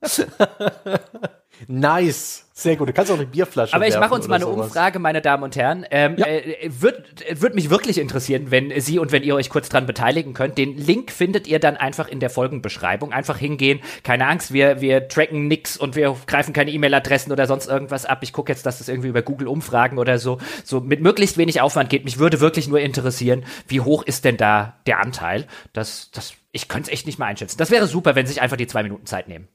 nice. 1.68 2.46
Sehr 2.54 2.76
gut, 2.76 2.88
du 2.88 2.92
kannst 2.92 3.10
auch 3.10 3.16
eine 3.16 3.26
Bierflasche 3.26 3.74
Aber 3.74 3.88
ich 3.88 3.98
mache 3.98 4.14
uns 4.14 4.28
mal 4.28 4.36
eine 4.36 4.44
sowas. 4.44 4.66
Umfrage, 4.66 4.98
meine 4.98 5.22
Damen 5.22 5.42
und 5.42 5.56
Herren. 5.56 5.86
Ähm, 5.90 6.16
ja. 6.18 6.26
äh, 6.26 6.70
Würde 6.70 7.02
würd 7.30 7.54
mich 7.54 7.70
wirklich 7.70 7.98
interessieren, 7.98 8.50
wenn 8.50 8.78
Sie 8.78 8.98
und 8.98 9.10
wenn 9.10 9.22
ihr 9.22 9.34
euch 9.34 9.48
kurz 9.48 9.70
dran 9.70 9.86
beteiligen 9.86 10.34
könnt. 10.34 10.58
Den 10.58 10.76
Link 10.76 11.10
findet 11.10 11.46
ihr 11.46 11.58
dann 11.58 11.76
einfach 11.78 12.08
in 12.08 12.20
der 12.20 12.28
Folgenbeschreibung. 12.28 13.12
Einfach 13.12 13.38
hingehen. 13.38 13.80
Keine 14.02 14.26
Angst, 14.26 14.52
wir, 14.52 14.82
wir 14.82 15.08
tracken 15.08 15.48
nix 15.48 15.78
und 15.78 15.96
wir 15.96 16.14
greifen 16.26 16.52
keine 16.52 16.70
E-Mail-Adressen 16.72 17.32
oder 17.32 17.46
sonst 17.46 17.68
irgendwas 17.68 18.04
ab. 18.04 18.18
Ich 18.22 18.34
gucke 18.34 18.52
jetzt, 18.52 18.66
dass 18.66 18.78
das 18.78 18.88
irgendwie 18.88 19.08
über 19.08 19.22
Google 19.22 19.48
Umfragen 19.48 19.98
oder 19.98 20.18
so, 20.18 20.38
so 20.62 20.80
mit 20.80 21.00
möglichst 21.00 21.38
wenig 21.38 21.62
Aufwand 21.62 21.88
geht. 21.88 22.04
Mich 22.04 22.18
würde 22.18 22.40
wirklich 22.40 22.68
nur 22.68 22.80
interessieren, 22.80 23.44
wie 23.66 23.80
hoch 23.80 24.02
ist 24.02 24.26
denn 24.26 24.36
da 24.36 24.74
der 24.86 25.00
Anteil? 25.00 25.46
Das, 25.72 26.10
das, 26.12 26.34
ich 26.52 26.68
könnte 26.68 26.90
es 26.90 26.92
echt 26.92 27.06
nicht 27.06 27.18
mal 27.18 27.26
einschätzen. 27.26 27.56
Das 27.56 27.70
wäre 27.70 27.86
super, 27.86 28.14
wenn 28.14 28.26
Sie 28.26 28.34
sich 28.34 28.42
einfach 28.42 28.58
die 28.58 28.66
zwei 28.66 28.82
Minuten 28.82 29.06
Zeit 29.06 29.26
nehmen. 29.26 29.48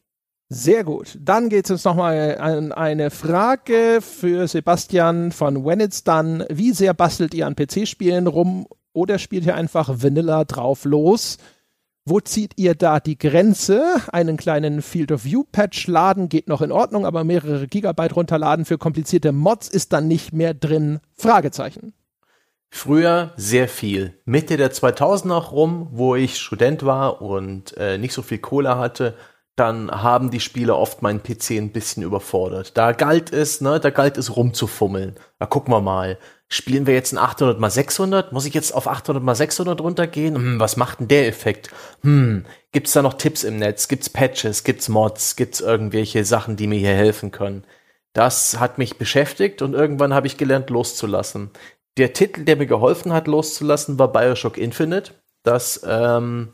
Sehr 0.49 0.85
gut. 0.85 1.17
Dann 1.19 1.49
geht 1.49 1.65
es 1.65 1.69
jetzt 1.69 1.85
nochmal 1.85 2.37
an 2.39 2.71
eine 2.71 3.09
Frage 3.09 3.99
für 4.01 4.47
Sebastian 4.47 5.33
von 5.33 5.65
When 5.65 5.81
It's 5.81 6.05
Done. 6.05 6.45
Wie 6.49 6.71
sehr 6.71 6.93
bastelt 6.93 7.33
ihr 7.33 7.45
an 7.47 7.55
PC-Spielen 7.55 8.27
rum 8.27 8.65
oder 8.93 9.19
spielt 9.19 9.45
ihr 9.45 9.55
einfach 9.55 9.89
Vanilla 10.01 10.45
drauf 10.45 10.85
los? 10.85 11.37
Wo 12.05 12.21
zieht 12.21 12.53
ihr 12.55 12.75
da 12.75 13.01
die 13.01 13.17
Grenze? 13.17 13.83
Einen 14.13 14.37
kleinen 14.37 14.81
Field 14.81 15.11
of 15.11 15.25
View 15.25 15.43
Patch 15.51 15.87
laden 15.87 16.29
geht 16.29 16.47
noch 16.47 16.61
in 16.61 16.71
Ordnung, 16.71 17.05
aber 17.05 17.25
mehrere 17.25 17.67
Gigabyte 17.67 18.15
runterladen 18.15 18.63
für 18.63 18.77
komplizierte 18.77 19.33
Mods 19.33 19.67
ist 19.67 19.91
dann 19.91 20.07
nicht 20.07 20.31
mehr 20.31 20.53
drin? 20.53 21.01
Fragezeichen. 21.15 21.93
Früher 22.69 23.33
sehr 23.35 23.67
viel. 23.67 24.13
Mitte 24.23 24.55
der 24.55 24.71
2000er 24.71 25.49
rum, 25.49 25.89
wo 25.91 26.15
ich 26.15 26.37
Student 26.37 26.85
war 26.85 27.21
und 27.21 27.75
äh, 27.75 27.97
nicht 27.97 28.13
so 28.13 28.21
viel 28.21 28.37
Kohle 28.37 28.77
hatte, 28.77 29.15
dann 29.57 29.89
haben 29.89 30.29
die 30.29 30.39
Spieler 30.39 30.77
oft 30.77 31.01
meinen 31.01 31.23
PC 31.23 31.51
ein 31.51 31.71
bisschen 31.71 32.03
überfordert. 32.03 32.77
Da 32.77 32.91
galt 32.91 33.33
es, 33.33 33.59
ne, 33.59 33.79
da 33.79 33.89
galt 33.89 34.17
es 34.17 34.35
rumzufummeln. 34.35 35.15
Da 35.39 35.47
gucken 35.47 35.73
wir 35.73 35.81
mal. 35.81 36.19
Spielen 36.47 36.85
wir 36.85 36.93
jetzt 36.93 37.11
ein 37.11 37.17
800 37.17 37.59
mal 37.59 37.71
600? 37.71 38.31
Muss 38.31 38.45
ich 38.45 38.53
jetzt 38.53 38.71
auf 38.71 38.87
800 38.87 39.21
mal 39.21 39.33
600 39.33 39.81
runtergehen? 39.81 40.35
Hm, 40.35 40.59
was 40.59 40.77
macht 40.77 40.99
denn 40.99 41.07
der 41.07 41.27
Effekt? 41.27 41.71
Hm, 42.03 42.45
gibt's 42.71 42.93
da 42.93 43.01
noch 43.01 43.15
Tipps 43.15 43.43
im 43.43 43.57
Netz? 43.57 43.87
Gibt's 43.87 44.11
Patches? 44.11 44.63
Gibt's 44.63 44.89
Mods? 44.89 45.35
Gibt's 45.35 45.59
irgendwelche 45.59 46.23
Sachen, 46.23 46.55
die 46.55 46.67
mir 46.67 46.77
hier 46.77 46.93
helfen 46.93 47.31
können? 47.31 47.63
Das 48.13 48.59
hat 48.59 48.77
mich 48.77 48.99
beschäftigt 48.99 49.63
und 49.63 49.73
irgendwann 49.73 50.13
habe 50.13 50.27
ich 50.27 50.37
gelernt 50.37 50.69
loszulassen. 50.69 51.49
Der 51.97 52.13
Titel, 52.13 52.45
der 52.45 52.57
mir 52.57 52.67
geholfen 52.67 53.11
hat 53.11 53.25
loszulassen, 53.25 53.97
war 53.97 54.11
Bioshock 54.11 54.57
Infinite. 54.57 55.13
Das 55.41 55.81
ähm, 55.83 56.49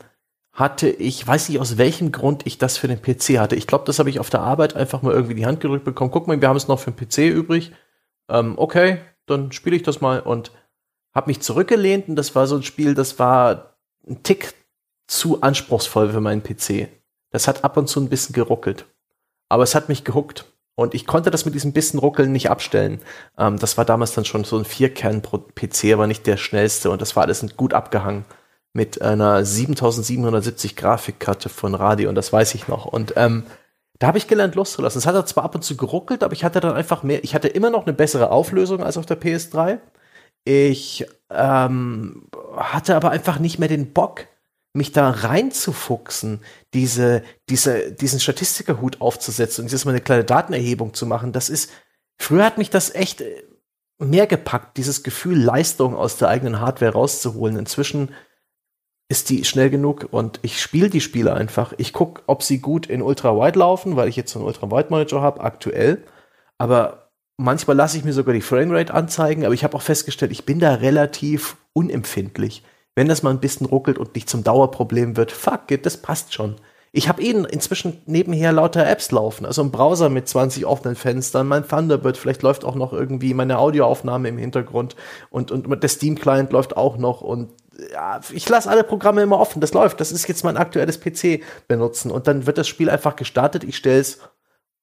hatte 0.54 0.88
ich, 0.88 1.26
weiß 1.26 1.48
nicht 1.48 1.60
aus 1.60 1.78
welchem 1.78 2.12
Grund 2.12 2.46
ich 2.46 2.58
das 2.58 2.78
für 2.78 2.86
den 2.86 3.02
PC 3.02 3.40
hatte. 3.40 3.56
Ich 3.56 3.66
glaube, 3.66 3.84
das 3.86 3.98
habe 3.98 4.08
ich 4.08 4.20
auf 4.20 4.30
der 4.30 4.40
Arbeit 4.40 4.76
einfach 4.76 5.02
mal 5.02 5.12
irgendwie 5.12 5.34
die 5.34 5.46
Hand 5.46 5.60
gedrückt 5.60 5.84
bekommen. 5.84 6.12
Guck 6.12 6.28
mal, 6.28 6.40
wir 6.40 6.48
haben 6.48 6.56
es 6.56 6.68
noch 6.68 6.78
für 6.78 6.92
den 6.92 6.96
PC 6.96 7.34
übrig. 7.34 7.72
Ähm, 8.28 8.54
okay, 8.56 9.00
dann 9.26 9.50
spiele 9.50 9.74
ich 9.74 9.82
das 9.82 10.00
mal 10.00 10.20
und 10.20 10.52
habe 11.12 11.28
mich 11.28 11.40
zurückgelehnt 11.40 12.08
und 12.08 12.16
das 12.16 12.36
war 12.36 12.46
so 12.46 12.54
ein 12.56 12.62
Spiel, 12.62 12.94
das 12.94 13.18
war 13.18 13.76
ein 14.08 14.22
Tick 14.22 14.54
zu 15.08 15.42
anspruchsvoll 15.42 16.10
für 16.10 16.20
meinen 16.20 16.44
PC. 16.44 16.88
Das 17.30 17.48
hat 17.48 17.64
ab 17.64 17.76
und 17.76 17.88
zu 17.88 18.00
ein 18.00 18.08
bisschen 18.08 18.32
geruckelt. 18.32 18.86
Aber 19.48 19.64
es 19.64 19.74
hat 19.74 19.88
mich 19.88 20.04
gehuckt. 20.04 20.44
Und 20.76 20.94
ich 20.94 21.06
konnte 21.06 21.30
das 21.30 21.44
mit 21.44 21.54
diesem 21.54 21.72
bisschen 21.72 22.00
Ruckeln 22.00 22.32
nicht 22.32 22.50
abstellen. 22.50 23.00
Ähm, 23.38 23.58
das 23.58 23.76
war 23.76 23.84
damals 23.84 24.14
dann 24.14 24.24
schon 24.24 24.44
so 24.44 24.56
ein 24.56 24.64
Vierkern-PC, 24.64 25.92
aber 25.92 26.06
nicht 26.06 26.26
der 26.26 26.36
schnellste. 26.36 26.90
Und 26.90 27.00
das 27.02 27.16
war 27.16 27.24
alles 27.24 27.44
gut 27.56 27.74
abgehangen 27.74 28.24
mit 28.74 29.00
einer 29.00 29.44
7770 29.44 30.76
Grafikkarte 30.76 31.48
von 31.48 31.74
Radio 31.74 32.08
und 32.08 32.16
das 32.16 32.32
weiß 32.32 32.54
ich 32.56 32.68
noch. 32.68 32.84
Und 32.84 33.14
ähm, 33.16 33.44
da 34.00 34.08
habe 34.08 34.18
ich 34.18 34.26
gelernt 34.26 34.56
loszulassen. 34.56 34.98
Es 34.98 35.06
hat 35.06 35.28
zwar 35.28 35.44
ab 35.44 35.54
und 35.54 35.62
zu 35.62 35.76
geruckelt, 35.76 36.22
aber 36.24 36.32
ich 36.32 36.44
hatte 36.44 36.60
dann 36.60 36.74
einfach 36.74 37.04
mehr, 37.04 37.22
ich 37.22 37.34
hatte 37.34 37.48
immer 37.48 37.70
noch 37.70 37.86
eine 37.86 37.94
bessere 37.94 38.30
Auflösung 38.30 38.82
als 38.82 38.98
auf 38.98 39.06
der 39.06 39.20
PS3. 39.20 39.78
Ich 40.44 41.06
ähm, 41.30 42.28
hatte 42.56 42.96
aber 42.96 43.10
einfach 43.10 43.38
nicht 43.38 43.58
mehr 43.58 43.68
den 43.68 43.92
Bock, 43.92 44.26
mich 44.74 44.90
da 44.90 45.08
reinzufuchsen, 45.08 46.40
diese, 46.74 47.22
diese, 47.48 47.92
diesen 47.92 48.18
Statistikerhut 48.18 49.00
aufzusetzen 49.00 49.64
und 49.64 49.72
jetzt 49.72 49.84
mal 49.84 49.92
eine 49.92 50.00
kleine 50.00 50.24
Datenerhebung 50.24 50.94
zu 50.94 51.06
machen. 51.06 51.32
Das 51.32 51.48
ist, 51.48 51.70
früher 52.18 52.44
hat 52.44 52.58
mich 52.58 52.70
das 52.70 52.92
echt 52.92 53.20
äh, 53.20 53.44
mehr 53.98 54.26
gepackt, 54.26 54.76
dieses 54.76 55.04
Gefühl, 55.04 55.40
Leistung 55.40 55.94
aus 55.94 56.16
der 56.16 56.28
eigenen 56.28 56.58
Hardware 56.58 56.92
rauszuholen. 56.92 57.56
Inzwischen 57.56 58.10
ist 59.08 59.30
die 59.30 59.44
schnell 59.44 59.70
genug 59.70 60.08
und 60.10 60.40
ich 60.42 60.60
spiele 60.60 60.90
die 60.90 61.00
Spiele 61.00 61.34
einfach. 61.34 61.74
Ich 61.76 61.92
gucke, 61.92 62.22
ob 62.26 62.42
sie 62.42 62.58
gut 62.58 62.86
in 62.86 63.02
Ultra-Wide 63.02 63.58
laufen, 63.58 63.96
weil 63.96 64.08
ich 64.08 64.16
jetzt 64.16 64.32
so 64.32 64.38
einen 64.38 64.46
Ultra-Wide-Monitor 64.46 65.20
habe, 65.20 65.40
aktuell. 65.42 66.02
Aber 66.58 67.10
manchmal 67.36 67.76
lasse 67.76 67.98
ich 67.98 68.04
mir 68.04 68.12
sogar 68.12 68.34
die 68.34 68.40
Framerate 68.40 68.94
anzeigen, 68.94 69.44
aber 69.44 69.54
ich 69.54 69.64
habe 69.64 69.76
auch 69.76 69.82
festgestellt, 69.82 70.32
ich 70.32 70.46
bin 70.46 70.58
da 70.58 70.74
relativ 70.74 71.56
unempfindlich. 71.72 72.62
Wenn 72.94 73.08
das 73.08 73.22
mal 73.22 73.30
ein 73.30 73.40
bisschen 73.40 73.66
ruckelt 73.66 73.98
und 73.98 74.14
nicht 74.14 74.30
zum 74.30 74.44
Dauerproblem 74.44 75.16
wird, 75.16 75.32
fuck 75.32 75.70
it, 75.70 75.84
das 75.84 75.96
passt 75.96 76.32
schon. 76.32 76.56
Ich 76.96 77.08
habe 77.08 77.22
eben 77.22 77.44
inzwischen 77.44 78.00
nebenher 78.06 78.52
lauter 78.52 78.86
Apps 78.86 79.10
laufen, 79.10 79.46
also 79.46 79.62
ein 79.62 79.72
Browser 79.72 80.10
mit 80.10 80.28
20 80.28 80.64
offenen 80.64 80.94
Fenstern, 80.94 81.48
mein 81.48 81.66
Thunderbird, 81.66 82.16
vielleicht 82.16 82.42
läuft 82.42 82.64
auch 82.64 82.76
noch 82.76 82.92
irgendwie 82.92 83.34
meine 83.34 83.58
Audioaufnahme 83.58 84.28
im 84.28 84.38
Hintergrund 84.38 84.94
und, 85.28 85.50
und 85.50 85.82
der 85.82 85.88
Steam-Client 85.88 86.52
läuft 86.52 86.76
auch 86.76 86.96
noch 86.96 87.20
und 87.20 87.50
ja, 87.92 88.20
ich 88.32 88.48
lasse 88.48 88.70
alle 88.70 88.84
Programme 88.84 89.22
immer 89.22 89.40
offen, 89.40 89.60
das 89.60 89.74
läuft, 89.74 90.00
das 90.00 90.12
ist 90.12 90.28
jetzt 90.28 90.44
mein 90.44 90.56
aktuelles 90.56 91.00
PC 91.00 91.42
benutzen 91.66 92.12
und 92.12 92.28
dann 92.28 92.46
wird 92.46 92.58
das 92.58 92.68
Spiel 92.68 92.88
einfach 92.88 93.16
gestartet, 93.16 93.64
ich 93.64 93.76
stelle 93.76 93.98
es 93.98 94.20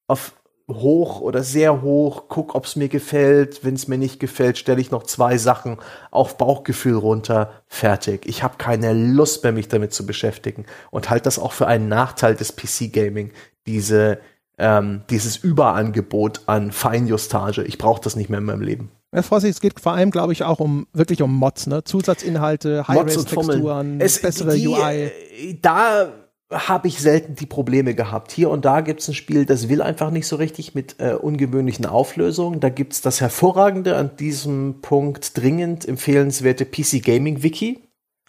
auf 0.07 0.33
hoch 0.67 1.21
oder 1.21 1.43
sehr 1.43 1.81
hoch, 1.81 2.23
guck, 2.27 2.55
ob 2.55 2.65
es 2.65 2.75
mir 2.75 2.89
gefällt. 2.89 3.63
Wenn 3.63 3.75
es 3.75 3.87
mir 3.87 3.97
nicht 3.97 4.19
gefällt, 4.19 4.57
stelle 4.57 4.81
ich 4.81 4.91
noch 4.91 5.03
zwei 5.03 5.37
Sachen 5.37 5.77
auf 6.11 6.37
Bauchgefühl 6.37 6.95
runter. 6.95 7.51
Fertig. 7.67 8.25
Ich 8.25 8.43
habe 8.43 8.55
keine 8.57 8.93
Lust 8.93 9.43
mehr, 9.43 9.51
mich 9.51 9.67
damit 9.67 9.93
zu 9.93 10.05
beschäftigen 10.05 10.65
und 10.91 11.09
halte 11.09 11.25
das 11.25 11.39
auch 11.39 11.53
für 11.53 11.67
einen 11.67 11.87
Nachteil 11.87 12.35
des 12.35 12.55
PC-Gaming. 12.55 13.31
Diese 13.67 14.19
ähm, 14.61 15.01
dieses 15.09 15.37
Überangebot 15.37 16.41
an 16.45 16.71
Feinjustage. 16.71 17.63
Ich 17.63 17.79
brauche 17.79 18.01
das 18.01 18.15
nicht 18.15 18.29
mehr 18.29 18.39
in 18.39 18.45
meinem 18.45 18.61
Leben. 18.61 18.91
Ja, 19.13 19.23
Vorsicht, 19.23 19.55
es 19.55 19.59
geht 19.59 19.79
vor 19.79 19.93
allem, 19.93 20.11
glaube 20.11 20.31
ich, 20.33 20.43
auch 20.43 20.59
um 20.59 20.87
wirklich 20.93 21.21
um 21.21 21.35
Mods, 21.35 21.67
ne? 21.67 21.83
Zusatzinhalte, 21.83 22.87
High-Res-Texturen, 22.87 23.97
bessere 23.97 24.55
die, 24.55 24.67
UI. 24.67 25.11
Äh, 25.39 25.57
da 25.61 26.13
habe 26.51 26.87
ich 26.87 26.99
selten 26.99 27.35
die 27.35 27.45
Probleme 27.45 27.95
gehabt. 27.95 28.31
Hier 28.31 28.49
und 28.49 28.65
da 28.65 28.81
gibt 28.81 29.01
es 29.01 29.07
ein 29.07 29.13
Spiel, 29.13 29.45
das 29.45 29.69
will 29.69 29.81
einfach 29.81 30.11
nicht 30.11 30.27
so 30.27 30.35
richtig 30.35 30.75
mit 30.75 30.95
äh, 30.99 31.13
ungewöhnlichen 31.13 31.85
Auflösungen. 31.85 32.59
Da 32.59 32.69
gibt 32.69 32.93
es 32.93 33.01
das 33.01 33.21
Hervorragende 33.21 33.95
an 33.95 34.15
diesem 34.17 34.81
Punkt 34.81 35.37
dringend 35.37 35.87
empfehlenswerte 35.87 36.65
PC 36.65 37.03
Gaming 37.03 37.43
Wiki. 37.43 37.87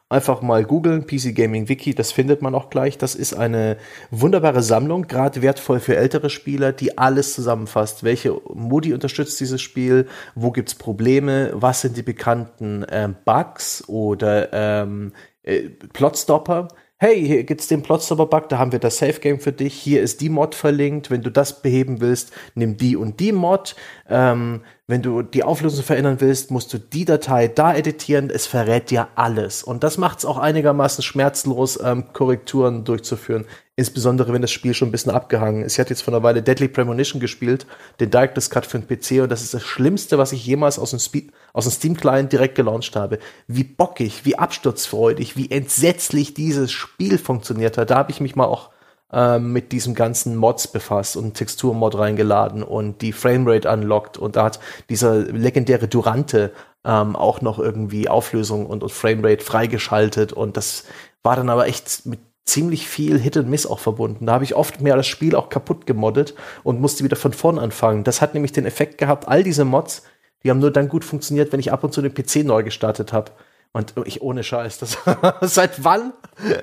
Einfach 0.08 0.42
mal 0.42 0.64
googeln, 0.64 1.06
PC 1.06 1.34
Gaming 1.34 1.70
Wiki, 1.70 1.94
das 1.94 2.12
findet 2.12 2.42
man 2.42 2.54
auch 2.54 2.68
gleich. 2.68 2.98
Das 2.98 3.14
ist 3.14 3.32
eine 3.32 3.78
wunderbare 4.10 4.62
Sammlung, 4.62 5.06
gerade 5.06 5.40
wertvoll 5.40 5.80
für 5.80 5.96
ältere 5.96 6.28
Spieler, 6.28 6.72
die 6.72 6.98
alles 6.98 7.32
zusammenfasst. 7.32 8.04
Welche 8.04 8.38
Modi 8.52 8.92
unterstützt 8.92 9.40
dieses 9.40 9.62
Spiel? 9.62 10.06
Wo 10.34 10.50
gibt's 10.50 10.74
Probleme? 10.74 11.52
Was 11.54 11.80
sind 11.80 11.96
die 11.96 12.02
bekannten 12.02 12.82
äh, 12.84 13.08
Bugs 13.24 13.88
oder 13.88 14.52
ähm, 14.52 15.12
äh, 15.44 15.70
Plotstopper? 15.70 16.68
Hey, 17.02 17.20
hier 17.26 17.42
gibt's 17.42 17.66
den 17.66 17.82
Plotstopper-Bug, 17.82 18.48
da 18.48 18.58
haben 18.58 18.70
wir 18.70 18.78
das 18.78 18.98
Safe-Game 18.98 19.40
für 19.40 19.50
dich, 19.50 19.74
hier 19.74 20.02
ist 20.02 20.20
die 20.20 20.28
Mod 20.28 20.54
verlinkt, 20.54 21.10
wenn 21.10 21.20
du 21.20 21.32
das 21.32 21.60
beheben 21.60 22.00
willst, 22.00 22.32
nimm 22.54 22.76
die 22.76 22.94
und 22.94 23.18
die 23.18 23.32
Mod, 23.32 23.74
ähm, 24.08 24.60
wenn 24.88 25.00
du 25.00 25.22
die 25.22 25.44
Auflösung 25.44 25.84
verändern 25.84 26.16
willst, 26.20 26.50
musst 26.50 26.72
du 26.72 26.78
die 26.78 27.04
Datei 27.04 27.46
da 27.46 27.72
editieren, 27.72 28.30
es 28.30 28.46
verrät 28.46 28.90
dir 28.90 29.08
alles. 29.14 29.62
Und 29.62 29.84
das 29.84 29.96
macht 29.96 30.18
es 30.18 30.24
auch 30.24 30.38
einigermaßen 30.38 31.04
schmerzlos, 31.04 31.78
ähm, 31.80 32.12
Korrekturen 32.12 32.84
durchzuführen. 32.84 33.44
Insbesondere 33.76 34.32
wenn 34.32 34.42
das 34.42 34.50
Spiel 34.50 34.74
schon 34.74 34.88
ein 34.88 34.92
bisschen 34.92 35.12
abgehangen 35.12 35.62
ist. 35.62 35.74
Ich 35.74 35.78
hatte 35.78 35.90
jetzt 35.90 36.02
vor 36.02 36.12
einer 36.12 36.24
Weile 36.24 36.42
Deadly 36.42 36.66
Premonition 36.66 37.20
gespielt, 37.20 37.64
den 38.00 38.10
Director's 38.10 38.50
Cut 38.50 38.66
für 38.66 38.80
den 38.80 38.88
PC, 38.88 39.22
und 39.22 39.30
das 39.30 39.42
ist 39.42 39.54
das 39.54 39.62
Schlimmste, 39.62 40.18
was 40.18 40.32
ich 40.32 40.44
jemals 40.44 40.80
aus 40.80 40.90
dem, 40.90 41.30
aus 41.52 41.64
dem 41.64 41.72
Steam-Client 41.72 42.32
direkt 42.32 42.56
gelauncht 42.56 42.96
habe. 42.96 43.20
Wie 43.46 43.64
bockig, 43.64 44.24
wie 44.24 44.36
absturzfreudig, 44.36 45.36
wie 45.36 45.50
entsetzlich 45.50 46.34
dieses 46.34 46.72
Spiel 46.72 47.18
funktioniert 47.18 47.78
hat. 47.78 47.90
Da 47.90 47.96
habe 47.96 48.10
ich 48.10 48.20
mich 48.20 48.34
mal 48.34 48.46
auch 48.46 48.71
ähm, 49.12 49.52
mit 49.52 49.72
diesem 49.72 49.94
ganzen 49.94 50.36
Mods 50.36 50.68
befasst 50.68 51.16
und 51.16 51.34
Texturmod 51.34 51.96
reingeladen 51.96 52.62
und 52.62 53.02
die 53.02 53.12
Framerate 53.12 53.70
unlockt 53.70 54.18
und 54.18 54.36
da 54.36 54.44
hat 54.44 54.60
dieser 54.88 55.16
legendäre 55.16 55.88
Durante 55.88 56.52
ähm, 56.84 57.14
auch 57.16 57.40
noch 57.40 57.58
irgendwie 57.58 58.08
Auflösung 58.08 58.66
und, 58.66 58.82
und 58.82 58.90
Framerate 58.90 59.44
freigeschaltet 59.44 60.32
und 60.32 60.56
das 60.56 60.84
war 61.22 61.36
dann 61.36 61.50
aber 61.50 61.66
echt 61.66 62.06
mit 62.06 62.20
ziemlich 62.44 62.88
viel 62.88 63.18
Hit 63.18 63.36
and 63.36 63.48
Miss 63.48 63.66
auch 63.66 63.78
verbunden. 63.78 64.26
Da 64.26 64.32
habe 64.32 64.44
ich 64.44 64.54
oft 64.54 64.80
mehr 64.80 64.96
das 64.96 65.06
Spiel 65.06 65.36
auch 65.36 65.48
kaputt 65.48 65.86
gemoddet 65.86 66.34
und 66.64 66.80
musste 66.80 67.04
wieder 67.04 67.16
von 67.16 67.32
vorn 67.32 67.58
anfangen. 67.58 68.04
Das 68.04 68.20
hat 68.20 68.34
nämlich 68.34 68.52
den 68.52 68.66
Effekt 68.66 68.98
gehabt, 68.98 69.28
all 69.28 69.44
diese 69.44 69.64
Mods, 69.64 70.02
die 70.42 70.50
haben 70.50 70.58
nur 70.58 70.72
dann 70.72 70.88
gut 70.88 71.04
funktioniert, 71.04 71.52
wenn 71.52 71.60
ich 71.60 71.72
ab 71.72 71.84
und 71.84 71.92
zu 71.92 72.02
den 72.02 72.14
PC 72.14 72.44
neu 72.44 72.62
gestartet 72.62 73.12
habe. 73.12 73.30
Und 73.72 73.94
ich 74.04 74.20
ohne 74.20 74.44
Scheiß, 74.44 74.78
das, 74.78 74.98
seit 75.40 75.82
wann 75.84 76.12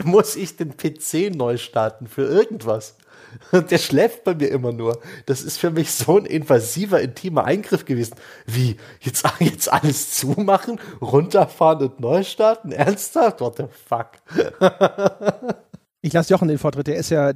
muss 0.04 0.36
ich 0.36 0.58
den 0.58 0.78
PC 0.78 1.36
neu 1.36 1.58
starten 1.58 2.08
für 2.08 2.24
irgendwas? 2.24 2.96
Der 3.52 3.78
schläft 3.78 4.24
bei 4.24 4.34
mir 4.34 4.50
immer 4.50 4.72
nur. 4.72 5.00
Das 5.26 5.42
ist 5.42 5.58
für 5.58 5.72
mich 5.72 5.92
so 5.92 6.18
ein 6.18 6.26
invasiver, 6.26 7.00
intimer 7.02 7.46
Eingriff 7.46 7.86
gewesen. 7.86 8.16
Wie, 8.46 8.78
jetzt, 9.02 9.26
jetzt 9.40 9.72
alles 9.72 10.12
zumachen, 10.12 10.80
runterfahren 11.02 11.90
und 11.90 12.00
neu 12.00 12.24
starten? 12.24 12.72
Ernsthaft? 12.72 13.42
What 13.42 13.58
the 13.58 13.66
fuck? 13.88 14.12
Ich 16.02 16.14
lasse 16.14 16.34
Jochen 16.34 16.48
den 16.48 16.58
Vortritt, 16.58 16.88
der 16.88 16.96
ist 16.96 17.10
ja 17.10 17.34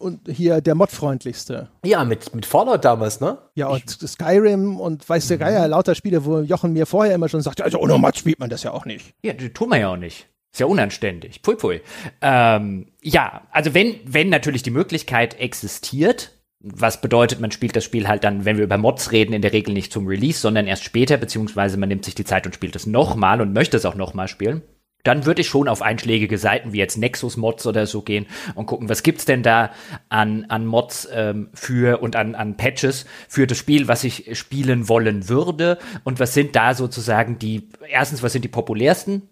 und 0.00 0.20
hier 0.28 0.60
der 0.60 0.74
Mod-freundlichste. 0.74 1.68
Ja, 1.84 2.04
mit, 2.04 2.34
mit 2.34 2.44
Fallout 2.44 2.84
damals, 2.84 3.20
ne? 3.20 3.38
Ja, 3.54 3.68
und 3.68 3.84
ich, 4.02 4.08
Skyrim 4.08 4.80
und 4.80 5.08
weiß 5.08 5.28
der 5.28 5.38
Geier, 5.38 5.68
lauter 5.68 5.94
Spiele, 5.94 6.24
wo 6.24 6.40
Jochen 6.40 6.72
mir 6.72 6.86
vorher 6.86 7.14
immer 7.14 7.28
schon 7.28 7.42
sagt, 7.42 7.62
also 7.62 7.78
ohne 7.78 7.96
Mod 7.98 8.16
spielt 8.16 8.40
man 8.40 8.50
das 8.50 8.64
ja 8.64 8.72
auch 8.72 8.86
nicht. 8.86 9.14
Ja, 9.22 9.34
das 9.34 9.52
tun 9.52 9.70
wir 9.70 9.78
ja 9.78 9.92
auch 9.92 9.96
nicht. 9.96 10.26
Ist 10.52 10.60
ja 10.60 10.66
unanständig. 10.66 11.42
Pui, 11.42 11.54
pui. 11.54 11.80
Ähm, 12.22 12.88
ja, 13.02 13.42
also 13.52 13.72
wenn, 13.72 14.00
wenn 14.04 14.30
natürlich 14.30 14.64
die 14.64 14.70
Möglichkeit 14.70 15.38
existiert, 15.38 16.32
was 16.58 17.00
bedeutet, 17.00 17.40
man 17.40 17.52
spielt 17.52 17.76
das 17.76 17.84
Spiel 17.84 18.08
halt 18.08 18.24
dann, 18.24 18.44
wenn 18.44 18.56
wir 18.56 18.64
über 18.64 18.78
Mods 18.78 19.12
reden, 19.12 19.32
in 19.32 19.42
der 19.42 19.52
Regel 19.52 19.74
nicht 19.74 19.92
zum 19.92 20.08
Release, 20.08 20.40
sondern 20.40 20.66
erst 20.66 20.82
später, 20.82 21.18
beziehungsweise 21.18 21.76
man 21.76 21.88
nimmt 21.88 22.04
sich 22.04 22.16
die 22.16 22.24
Zeit 22.24 22.46
und 22.46 22.54
spielt 22.54 22.74
es 22.74 22.86
nochmal 22.86 23.40
und 23.40 23.52
möchte 23.52 23.76
es 23.76 23.84
auch 23.84 23.94
nochmal 23.94 24.26
spielen 24.26 24.62
dann 25.06 25.26
würde 25.26 25.42
ich 25.42 25.48
schon 25.48 25.68
auf 25.68 25.82
einschlägige 25.82 26.38
Seiten 26.38 26.72
wie 26.72 26.78
jetzt 26.78 26.96
Nexus 26.96 27.36
Mods 27.36 27.66
oder 27.66 27.86
so 27.86 28.02
gehen 28.02 28.26
und 28.54 28.66
gucken, 28.66 28.88
was 28.88 29.02
gibt's 29.02 29.24
denn 29.24 29.42
da 29.42 29.70
an, 30.08 30.46
an 30.48 30.66
Mods 30.66 31.08
ähm, 31.12 31.50
für 31.54 32.02
und 32.02 32.16
an, 32.16 32.34
an 32.34 32.56
Patches 32.56 33.06
für 33.28 33.46
das 33.46 33.58
Spiel, 33.58 33.88
was 33.88 34.04
ich 34.04 34.38
spielen 34.38 34.88
wollen 34.88 35.28
würde 35.28 35.78
und 36.04 36.20
was 36.20 36.34
sind 36.34 36.56
da 36.56 36.74
sozusagen 36.74 37.38
die, 37.38 37.68
erstens, 37.88 38.22
was 38.22 38.32
sind 38.32 38.44
die 38.44 38.48
populärsten 38.48 39.28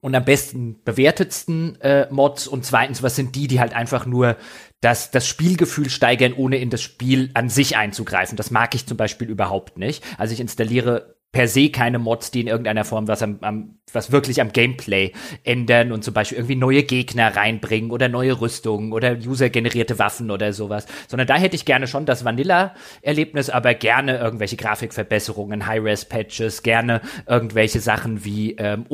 und 0.00 0.14
am 0.14 0.24
besten 0.24 0.82
bewertetsten 0.84 1.80
äh, 1.80 2.06
Mods 2.10 2.46
und 2.46 2.64
zweitens, 2.64 3.02
was 3.02 3.16
sind 3.16 3.34
die, 3.34 3.48
die 3.48 3.60
halt 3.60 3.74
einfach 3.74 4.06
nur 4.06 4.36
das, 4.80 5.10
das 5.10 5.26
Spielgefühl 5.26 5.88
steigern, 5.88 6.34
ohne 6.34 6.58
in 6.58 6.70
das 6.70 6.82
Spiel 6.82 7.30
an 7.34 7.48
sich 7.48 7.76
einzugreifen. 7.76 8.36
Das 8.36 8.50
mag 8.50 8.74
ich 8.74 8.86
zum 8.86 8.96
Beispiel 8.96 9.28
überhaupt 9.28 9.78
nicht. 9.78 10.04
Also 10.18 10.34
ich 10.34 10.40
installiere 10.40 11.15
per 11.36 11.48
se 11.48 11.68
keine 11.68 11.98
Mods, 11.98 12.30
die 12.30 12.40
in 12.40 12.46
irgendeiner 12.46 12.86
Form 12.86 13.08
was 13.08 13.22
am, 13.22 13.36
am 13.42 13.76
was 13.92 14.10
wirklich 14.10 14.40
am 14.40 14.52
Gameplay 14.52 15.12
ändern 15.44 15.92
und 15.92 16.02
zum 16.02 16.12
Beispiel 16.12 16.38
irgendwie 16.38 16.56
neue 16.56 16.82
Gegner 16.82 17.36
reinbringen 17.36 17.92
oder 17.92 18.08
neue 18.08 18.40
Rüstungen 18.40 18.92
oder 18.92 19.16
usergenerierte 19.26 19.98
Waffen 19.98 20.30
oder 20.30 20.52
sowas. 20.52 20.86
Sondern 21.06 21.28
da 21.28 21.36
hätte 21.36 21.54
ich 21.54 21.64
gerne 21.64 21.86
schon 21.86 22.04
das 22.04 22.24
Vanilla-Erlebnis, 22.24 23.48
aber 23.48 23.74
gerne 23.74 24.18
irgendwelche 24.18 24.56
Grafikverbesserungen, 24.56 25.66
High-Res-Patches, 25.66 26.64
gerne 26.64 27.00
irgendwelche 27.28 27.78
Sachen 27.78 28.24
wie 28.24 28.56
ähm, 28.56 28.86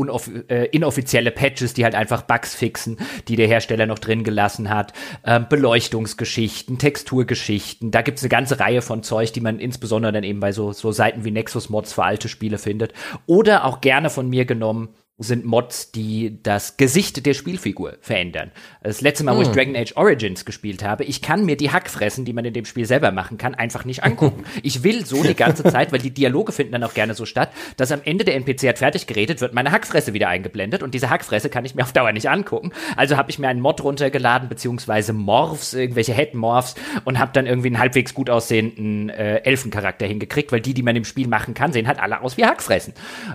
äh, 0.49 0.67
inoffizielle 0.67 1.31
Patches, 1.31 1.73
die 1.73 1.85
halt 1.85 1.95
einfach 1.95 2.23
Bugs 2.23 2.55
fixen, 2.55 2.99
die 3.29 3.37
der 3.37 3.49
Hersteller 3.49 3.87
noch 3.87 3.99
drin 3.99 4.25
gelassen 4.25 4.69
hat, 4.69 4.93
ähm, 5.25 5.47
Beleuchtungsgeschichten, 5.49 6.79
Texturgeschichten. 6.79 7.91
Da 7.93 8.03
gibt's 8.03 8.23
eine 8.23 8.29
ganze 8.29 8.61
Reihe 8.61 8.83
von 8.83 9.03
Zeug, 9.03 9.33
die 9.33 9.41
man 9.41 9.59
insbesondere 9.59 10.13
dann 10.13 10.25
eben 10.25 10.41
bei 10.41 10.53
so, 10.53 10.73
so 10.73 10.93
Seiten 10.93 11.25
wie 11.25 11.31
Nexus 11.31 11.71
Mods 11.71 11.95
für 11.95 12.05
alte 12.05 12.29
Spiele 12.33 12.59
findet. 12.59 12.93
Oder 13.27 13.65
auch 13.65 13.81
gerne 13.81 14.11
von 14.11 14.29
mir 14.29 14.45
genommen 14.45 14.89
sind 15.23 15.45
Mods, 15.45 15.93
die 15.93 16.39
das 16.43 16.77
Gesicht 16.77 17.25
der 17.25 17.35
Spielfigur 17.35 17.97
verändern. 18.01 18.51
Das 18.83 19.01
letzte 19.01 19.25
Mal, 19.25 19.37
wo 19.37 19.43
ich 19.43 19.49
Hm. 19.49 19.55
Dragon 19.55 19.77
Age 19.77 19.97
Origins 19.97 20.45
gespielt 20.45 20.83
habe, 20.83 21.05
ich 21.05 21.23
kann 21.23 21.45
mir 21.45 21.57
die 21.57 21.71
Hackfressen, 21.71 22.25
die 22.25 22.33
man 22.33 22.45
in 22.45 22.55
dem 22.55 22.65
Spiel 22.65 22.87
selber 22.87 23.13
machen 23.13 23.39
kann, 23.39 23.55
einfach 23.55 23.85
nicht 23.85 24.05
angucken. 24.05 24.45
Ich 24.65 24.83
will 24.85 25.05
so 25.05 25.23
die 25.23 25.35
ganze 25.35 25.65
Zeit, 25.65 25.93
weil 25.93 25.99
die 25.99 26.11
Dialoge 26.11 26.53
finden 26.53 26.73
dann 26.73 26.85
auch 26.85 26.95
gerne 26.95 27.15
so 27.15 27.27
statt, 27.27 27.51
dass 27.77 27.91
am 27.91 28.01
Ende 28.05 28.25
der 28.25 28.37
NPC 28.37 28.69
hat 28.69 28.79
fertig 28.79 29.07
geredet, 29.07 29.41
wird 29.41 29.55
meine 29.55 29.73
Hackfresse 29.73 30.13
wieder 30.13 30.29
eingeblendet 30.29 30.83
und 30.83 30.95
diese 30.95 31.11
Hackfresse 31.11 31.49
kann 31.51 31.65
ich 31.65 31.75
mir 31.75 31.83
auf 31.83 31.93
Dauer 31.93 32.13
nicht 32.13 32.29
angucken. 32.29 32.73
Also 32.97 33.17
habe 33.17 33.31
ich 33.31 33.39
mir 33.39 33.49
einen 33.49 33.61
Mod 33.61 33.83
runtergeladen, 33.83 34.49
beziehungsweise 34.49 35.13
Morphs, 35.13 35.75
irgendwelche 35.75 36.13
Head-Morphs 36.15 36.75
und 37.05 37.19
habe 37.19 37.33
dann 37.33 37.47
irgendwie 37.47 37.69
einen 37.69 37.79
halbwegs 37.79 38.15
gut 38.15 38.31
aussehenden 38.31 39.09
äh, 39.11 39.39
Elfencharakter 39.39 40.07
hingekriegt, 40.07 40.53
weil 40.53 40.61
die, 40.61 40.75
die 40.75 40.83
man 40.83 40.97
im 40.97 41.05
Spiel 41.05 41.29
machen 41.29 41.55
kann, 41.55 41.73
sehen 41.73 41.89
halt 41.89 41.99
alle 41.99 42.21
aus 42.21 42.37
wie 42.37 42.45
Hackfressen. 42.45 42.95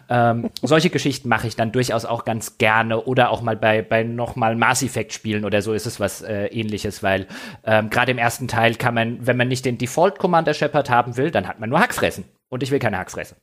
Ähm, 0.10 0.50
solche 0.62 0.90
Geschichten 0.90 1.28
mache 1.30 1.48
ich 1.48 1.56
dann 1.56 1.72
durchaus 1.78 2.06
auch 2.06 2.26
ganz 2.26 2.58
gerne 2.58 3.02
oder 3.04 3.30
auch 3.30 3.42
mal 3.42 3.56
bei, 3.56 3.82
bei 3.84 4.04
nochmal 4.04 4.56
Mass 4.56 4.82
Effect 4.84 5.14
Spielen 5.14 5.46
oder 5.46 5.62
so 5.62 5.74
ist 5.74 5.86
es 5.86 6.00
was 6.00 6.22
äh, 6.24 6.48
ähnliches, 6.48 7.04
weil 7.04 7.28
ähm, 7.64 7.90
gerade 7.90 8.12
im 8.12 8.18
ersten 8.18 8.48
Teil 8.48 8.76
kann 8.76 8.94
man, 8.96 9.26
wenn 9.26 9.38
man 9.38 9.48
nicht 9.48 9.64
den 9.64 9.78
Default 9.78 10.18
Commander 10.20 10.54
Shepard 10.54 10.90
haben 10.90 11.18
will, 11.18 11.30
dann 11.32 11.48
hat 11.48 11.60
man 11.60 11.70
nur 11.70 11.80
Hackfressen. 11.80 12.26
Und 12.50 12.64
ich 12.64 12.72
will 12.72 12.80
keine 12.80 12.98
Hackfresse. 12.98 13.36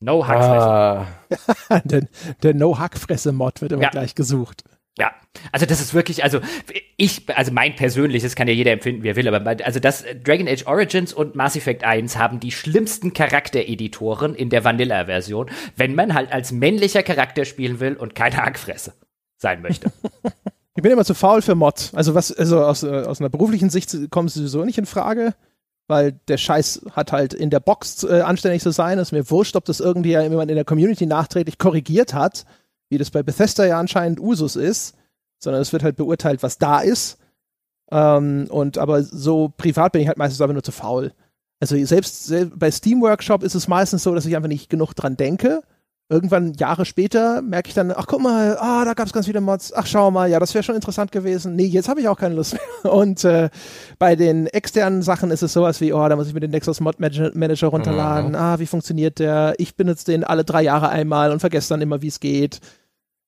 No 0.00 0.26
Hackfressen. 0.26 0.68
Ah, 1.70 1.80
der 1.84 2.08
der 2.42 2.54
No-Hackfresse-Mod 2.54 3.60
wird 3.60 3.72
immer 3.72 3.82
Ja. 3.82 3.90
gleich 3.90 4.16
gesucht. 4.16 4.64
Ja, 4.98 5.12
also 5.52 5.64
das 5.64 5.80
ist 5.80 5.94
wirklich, 5.94 6.22
also 6.22 6.40
ich, 6.98 7.22
also 7.34 7.50
mein 7.50 7.74
persönliches 7.76 8.36
kann 8.36 8.46
ja 8.46 8.52
jeder 8.52 8.72
empfinden, 8.72 9.02
wie 9.02 9.08
er 9.08 9.16
will, 9.16 9.34
aber 9.34 9.64
also 9.64 9.80
das 9.80 10.02
äh, 10.02 10.16
Dragon 10.16 10.46
Age 10.46 10.66
Origins 10.66 11.14
und 11.14 11.34
Mass 11.34 11.56
Effect 11.56 11.82
1 11.82 12.18
haben 12.18 12.40
die 12.40 12.52
schlimmsten 12.52 13.14
Charaktereditoren 13.14 14.34
in 14.34 14.50
der 14.50 14.64
Vanilla-Version, 14.64 15.50
wenn 15.76 15.94
man 15.94 16.12
halt 16.12 16.30
als 16.30 16.52
männlicher 16.52 17.02
Charakter 17.02 17.46
spielen 17.46 17.80
will 17.80 17.96
und 17.96 18.14
keine 18.14 18.36
Hackfresse 18.36 18.92
sein 19.38 19.62
möchte. 19.62 19.90
Ich 20.74 20.82
bin 20.82 20.90
immer 20.90 21.04
zu 21.04 21.12
faul 21.14 21.42
für 21.42 21.54
Mod. 21.54 21.90
Also 21.92 22.14
was, 22.14 22.32
also 22.32 22.64
aus, 22.64 22.82
äh, 22.82 23.02
aus 23.02 23.20
einer 23.20 23.28
beruflichen 23.28 23.68
Sicht 23.68 23.94
kommt 24.10 24.30
es 24.30 24.34
sowieso 24.36 24.64
nicht 24.64 24.78
in 24.78 24.86
Frage, 24.86 25.34
weil 25.86 26.12
der 26.28 26.38
Scheiß 26.38 26.86
hat 26.92 27.12
halt 27.12 27.34
in 27.34 27.50
der 27.50 27.60
Box 27.60 28.04
äh, 28.04 28.22
anständig 28.22 28.62
zu 28.62 28.70
sein. 28.70 28.98
Es 28.98 29.08
ist 29.08 29.12
mir 29.12 29.28
wurscht, 29.30 29.54
ob 29.56 29.66
das 29.66 29.80
irgendwie 29.80 30.12
jemand 30.12 30.50
in 30.50 30.56
der 30.56 30.64
Community 30.64 31.04
nachträglich 31.04 31.58
korrigiert 31.58 32.14
hat, 32.14 32.46
wie 32.92 32.98
das 32.98 33.10
bei 33.10 33.22
Bethesda 33.22 33.64
ja 33.64 33.80
anscheinend 33.80 34.20
Usus 34.20 34.54
ist, 34.54 34.94
sondern 35.38 35.62
es 35.62 35.72
wird 35.72 35.82
halt 35.82 35.96
beurteilt, 35.96 36.42
was 36.42 36.58
da 36.58 36.80
ist. 36.80 37.18
Ähm, 37.90 38.46
und 38.50 38.78
aber 38.78 39.02
so 39.02 39.52
privat 39.56 39.92
bin 39.92 40.02
ich 40.02 40.08
halt 40.08 40.18
meistens 40.18 40.40
einfach 40.40 40.52
nur 40.52 40.62
zu 40.62 40.72
faul. 40.72 41.12
Also 41.58 41.82
selbst, 41.84 42.26
selbst 42.26 42.58
bei 42.58 42.70
Steam 42.70 43.00
Workshop 43.02 43.42
ist 43.42 43.54
es 43.54 43.68
meistens 43.68 44.02
so, 44.02 44.14
dass 44.14 44.26
ich 44.26 44.36
einfach 44.36 44.48
nicht 44.48 44.68
genug 44.68 44.94
dran 44.94 45.16
denke. 45.16 45.62
Irgendwann 46.08 46.52
Jahre 46.54 46.84
später 46.84 47.40
merke 47.40 47.68
ich 47.68 47.74
dann, 47.74 47.90
ach 47.90 48.06
guck 48.06 48.20
mal, 48.20 48.58
ah, 48.58 48.84
da 48.84 48.92
gab 48.92 49.06
es 49.06 49.14
ganz 49.14 49.24
viele 49.26 49.40
Mods. 49.40 49.72
Ach 49.72 49.86
schau 49.86 50.10
mal, 50.10 50.28
ja, 50.28 50.38
das 50.38 50.52
wäre 50.52 50.62
schon 50.62 50.74
interessant 50.74 51.10
gewesen. 51.10 51.56
Nee, 51.56 51.64
jetzt 51.64 51.88
habe 51.88 52.00
ich 52.00 52.08
auch 52.08 52.18
keine 52.18 52.34
Lust 52.34 52.54
mehr. 52.54 52.92
Und 52.92 53.24
äh, 53.24 53.48
bei 53.98 54.14
den 54.14 54.46
externen 54.46 55.00
Sachen 55.00 55.30
ist 55.30 55.42
es 55.42 55.54
sowas 55.54 55.80
wie, 55.80 55.92
oh, 55.94 56.08
da 56.08 56.16
muss 56.16 56.28
ich 56.28 56.34
mir 56.34 56.40
den 56.40 56.50
Nexus 56.50 56.80
Mod 56.80 57.00
Manager, 57.00 57.30
Manager 57.34 57.68
runterladen. 57.68 58.34
Ah, 58.34 58.58
wie 58.58 58.66
funktioniert 58.66 59.20
der? 59.20 59.54
Ich 59.56 59.74
benutze 59.74 60.04
den 60.04 60.24
alle 60.24 60.44
drei 60.44 60.62
Jahre 60.62 60.90
einmal 60.90 61.32
und 61.32 61.40
vergesse 61.40 61.70
dann 61.70 61.80
immer, 61.80 62.02
wie 62.02 62.08
es 62.08 62.20
geht. 62.20 62.60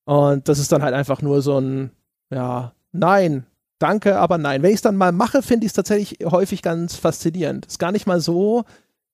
Und 0.05 0.47
das 0.47 0.59
ist 0.59 0.71
dann 0.71 0.83
halt 0.83 0.93
einfach 0.93 1.21
nur 1.21 1.41
so 1.41 1.59
ein, 1.59 1.91
ja, 2.29 2.73
nein, 2.91 3.45
danke, 3.79 4.17
aber 4.17 4.37
nein. 4.37 4.61
Wenn 4.61 4.69
ich 4.69 4.77
es 4.77 4.81
dann 4.81 4.97
mal 4.97 5.11
mache, 5.11 5.41
finde 5.41 5.65
ich 5.65 5.71
es 5.71 5.75
tatsächlich 5.75 6.25
häufig 6.25 6.61
ganz 6.61 6.95
faszinierend. 6.95 7.65
Ist 7.65 7.79
gar 7.79 7.91
nicht 7.91 8.07
mal 8.07 8.21
so, 8.21 8.63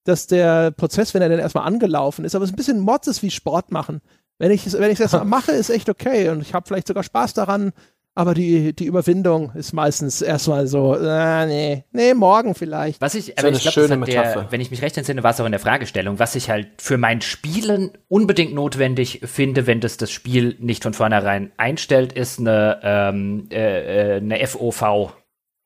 dass 0.04 0.28
der 0.28 0.72
Prozess, 0.72 1.14
wenn 1.14 1.22
er 1.22 1.30
dann 1.30 1.40
erstmal 1.40 1.66
angelaufen 1.68 2.26
ist, 2.26 2.36
aber 2.36 2.44
es 2.44 2.50
ist 2.50 2.54
ein 2.54 2.58
bisschen 2.58 2.80
Mods 2.80 3.08
ist 3.08 3.24
wie 3.24 3.32
Sport 3.32 3.72
machen. 3.72 4.02
Wenn 4.38 4.52
ich 4.52 4.66
es 4.66 4.74
wenn 4.74 4.92
ich 4.92 5.00
es 5.00 5.02
erstmal 5.02 5.26
mache, 5.40 5.52
ist 5.52 5.70
echt 5.70 5.90
okay 5.90 6.30
und 6.30 6.42
ich 6.42 6.54
habe 6.54 6.68
vielleicht 6.68 6.88
sogar 6.88 7.04
Spaß 7.04 7.34
daran, 7.34 7.74
aber 8.14 8.34
die, 8.34 8.74
die 8.74 8.86
Überwindung 8.86 9.52
ist 9.56 9.72
meistens 9.72 10.22
erstmal 10.22 10.68
so, 10.68 10.96
äh, 10.96 11.46
nee, 11.46 11.86
nee, 11.92 12.14
morgen 12.14 12.56
vielleicht. 12.56 13.00
Was 13.00 13.16
ich, 13.16 13.26
So 13.26 13.34
aber 13.38 13.48
eine 13.48 13.58
ich 13.58 13.64
glaube, 13.64 14.48
wenn 14.50 14.60
ich 14.60 14.70
mich 14.70 14.82
recht 14.82 14.98
entsinne, 14.98 15.24
war 15.24 15.32
es 15.32 15.40
auch 15.40 15.46
in 15.46 15.52
der 15.52 15.62
Fragestellung, 15.62 16.20
was 16.20 16.36
ich 16.36 16.50
halt 16.50 16.68
für 16.82 16.98
mein 16.98 17.22
Spielen 17.22 17.92
unbedingt 18.10 18.54
notwendig 18.54 19.22
finde, 19.24 19.66
wenn 19.66 19.80
das 19.80 19.96
das 19.96 20.12
Spiel 20.12 20.58
nicht 20.60 20.84
von 20.84 20.94
vornherein 20.94 21.52
einstellt, 21.56 22.12
ist 22.12 22.40
eine, 22.40 22.80
ähm, 22.84 23.48
äh, 23.50 24.16
äh, 24.16 24.18
eine 24.18 24.46
FOV 24.46 25.14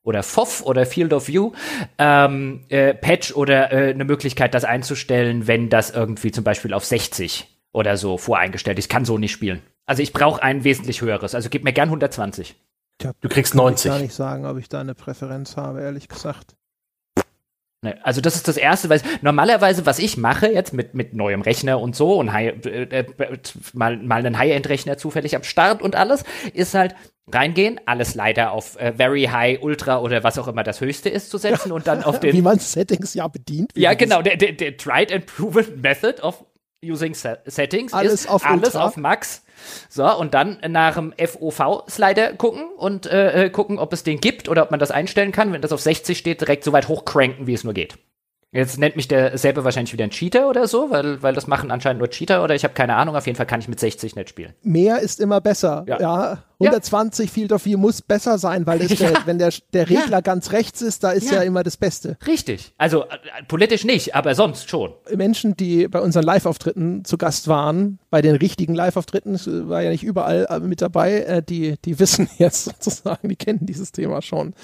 oder 0.04 0.22
FOV 0.22 0.62
oder 0.66 0.86
Field 0.86 1.12
of 1.12 1.26
View 1.26 1.50
ähm, 1.98 2.64
äh, 2.68 2.94
Patch 2.94 3.34
oder 3.34 3.72
äh, 3.72 3.90
eine 3.90 4.04
Möglichkeit, 4.04 4.54
das 4.54 4.64
einzustellen, 4.64 5.48
wenn 5.48 5.68
das 5.68 5.90
irgendwie 5.90 6.30
zum 6.30 6.44
Beispiel 6.44 6.74
auf 6.74 6.84
60 6.84 7.48
oder 7.72 7.96
so 7.96 8.16
voreingestellt 8.16 8.78
ist. 8.78 8.84
Ich 8.84 8.88
kann 8.88 9.04
so 9.04 9.18
nicht 9.18 9.32
spielen. 9.32 9.62
Also 9.86 10.02
ich 10.02 10.12
brauche 10.12 10.42
ein 10.42 10.64
wesentlich 10.64 11.00
höheres. 11.00 11.34
Also 11.34 11.48
gib 11.48 11.64
mir 11.64 11.72
gern 11.72 11.88
120. 11.88 12.56
du 13.20 13.28
kriegst 13.28 13.52
Kann 13.52 13.60
ich 13.74 13.82
gar 13.84 13.92
90. 13.92 13.92
nicht 14.02 14.14
sagen, 14.14 14.44
ob 14.46 14.58
ich 14.58 14.68
da 14.68 14.80
eine 14.80 14.94
Präferenz 14.94 15.56
habe, 15.56 15.80
ehrlich 15.80 16.08
gesagt. 16.08 16.56
Ne, 17.82 17.96
Also 18.02 18.20
das 18.20 18.34
ist 18.36 18.48
das 18.48 18.56
Erste, 18.56 18.88
weil 18.88 19.00
normalerweise, 19.22 19.86
was 19.86 19.98
ich 19.98 20.16
mache 20.16 20.48
jetzt 20.48 20.72
mit, 20.72 20.94
mit 20.94 21.14
neuem 21.14 21.42
Rechner 21.42 21.80
und 21.80 21.94
so 21.94 22.18
und 22.18 22.32
High, 22.32 22.64
äh, 22.66 22.82
äh, 22.82 23.06
mal, 23.74 23.96
mal 23.98 24.24
einen 24.24 24.38
High-End-Rechner 24.38 24.98
zufällig 24.98 25.36
am 25.36 25.44
Start 25.44 25.82
und 25.82 25.94
alles, 25.94 26.24
ist 26.52 26.74
halt 26.74 26.96
reingehen, 27.28 27.80
alles 27.86 28.14
leider 28.14 28.52
auf 28.52 28.78
äh, 28.80 28.92
Very 28.94 29.24
High, 29.24 29.62
Ultra 29.62 29.98
oder 30.00 30.24
was 30.24 30.38
auch 30.38 30.48
immer 30.48 30.62
das 30.62 30.80
Höchste 30.80 31.10
ist 31.10 31.30
zu 31.30 31.38
setzen 31.38 31.70
und 31.70 31.86
dann 31.86 32.02
auf 32.04 32.22
Wie 32.22 32.32
den... 32.32 32.42
man 32.44 32.58
Settings 32.58 33.14
ja 33.14 33.28
bedient. 33.28 33.72
wie 33.74 33.82
Ja, 33.82 33.94
genau, 33.94 34.22
der, 34.22 34.36
der, 34.36 34.52
der 34.52 34.76
Tried 34.76 35.12
and 35.12 35.26
Proven 35.26 35.80
Method 35.80 36.22
of 36.22 36.44
Using 36.84 37.14
Se 37.14 37.38
Settings 37.46 37.92
Alles 37.92 38.12
ist 38.12 38.30
auf 38.30 38.44
alles 38.44 38.68
Ultra. 38.74 38.84
auf 38.86 38.96
Max. 38.96 39.42
So, 39.88 40.06
und 40.16 40.34
dann 40.34 40.58
nach 40.68 40.94
dem 40.94 41.12
FOV-Slider 41.12 42.34
gucken 42.34 42.64
und 42.76 43.06
äh, 43.06 43.46
äh, 43.46 43.50
gucken, 43.50 43.78
ob 43.78 43.92
es 43.92 44.02
den 44.02 44.20
gibt 44.20 44.48
oder 44.48 44.62
ob 44.62 44.70
man 44.70 44.80
das 44.80 44.90
einstellen 44.90 45.32
kann. 45.32 45.52
Wenn 45.52 45.62
das 45.62 45.72
auf 45.72 45.80
60 45.80 46.16
steht, 46.16 46.40
direkt 46.40 46.64
so 46.64 46.72
weit 46.72 46.88
hochcranken, 46.88 47.46
wie 47.46 47.54
es 47.54 47.64
nur 47.64 47.74
geht. 47.74 47.98
Jetzt 48.56 48.78
nennt 48.78 48.96
mich 48.96 49.06
der 49.08 49.36
selber 49.36 49.64
wahrscheinlich 49.64 49.92
wieder 49.92 50.04
ein 50.04 50.10
Cheater 50.10 50.48
oder 50.48 50.66
so, 50.66 50.90
weil, 50.90 51.22
weil 51.22 51.34
das 51.34 51.46
machen 51.46 51.70
anscheinend 51.70 51.98
nur 51.98 52.08
Cheater 52.08 52.42
oder 52.42 52.54
ich 52.54 52.64
habe 52.64 52.74
keine 52.74 52.96
Ahnung. 52.96 53.14
Auf 53.16 53.26
jeden 53.26 53.36
Fall 53.36 53.46
kann 53.46 53.60
ich 53.60 53.68
mit 53.68 53.78
60 53.78 54.16
nicht 54.16 54.28
spielen. 54.30 54.54
mehr 54.62 55.00
ist 55.00 55.20
immer 55.20 55.40
besser. 55.40 55.84
Ja. 55.86 56.00
Ja, 56.00 56.38
120 56.60 57.30
Field 57.30 57.52
of 57.52 57.66
View 57.66 57.78
muss 57.78 58.00
besser 58.00 58.38
sein, 58.38 58.66
weil 58.66 58.78
das 58.78 58.88
der, 58.98 59.12
wenn 59.26 59.38
der, 59.38 59.52
der 59.72 59.88
Regler 59.90 60.22
ganz 60.22 60.52
rechts 60.52 60.80
ist, 60.80 61.04
da 61.04 61.10
ist 61.10 61.30
ja. 61.30 61.36
Ja. 61.36 61.42
immer 61.42 61.62
das 61.62 61.76
Beste. 61.76 62.16
Richtig. 62.26 62.72
Also 62.78 63.04
äh, 63.04 63.42
politisch 63.46 63.84
nicht, 63.84 64.14
aber 64.14 64.34
sonst 64.34 64.70
schon. 64.70 64.94
Menschen, 65.14 65.56
die 65.56 65.88
bei 65.88 66.00
unseren 66.00 66.24
Live-Auftritten 66.24 67.04
zu 67.04 67.18
Gast 67.18 67.48
waren, 67.48 67.98
bei 68.10 68.22
den 68.22 68.36
richtigen 68.36 68.74
Live-Auftritten, 68.74 69.34
es 69.34 69.46
war 69.46 69.82
ja 69.82 69.90
nicht 69.90 70.04
überall 70.04 70.46
äh, 70.48 70.60
mit 70.60 70.80
dabei, 70.80 71.20
äh, 71.20 71.42
die, 71.42 71.76
die 71.84 71.98
wissen 71.98 72.28
jetzt 72.38 72.64
sozusagen, 72.64 73.28
die 73.28 73.36
kennen 73.36 73.66
dieses 73.66 73.92
Thema 73.92 74.22
schon. 74.22 74.54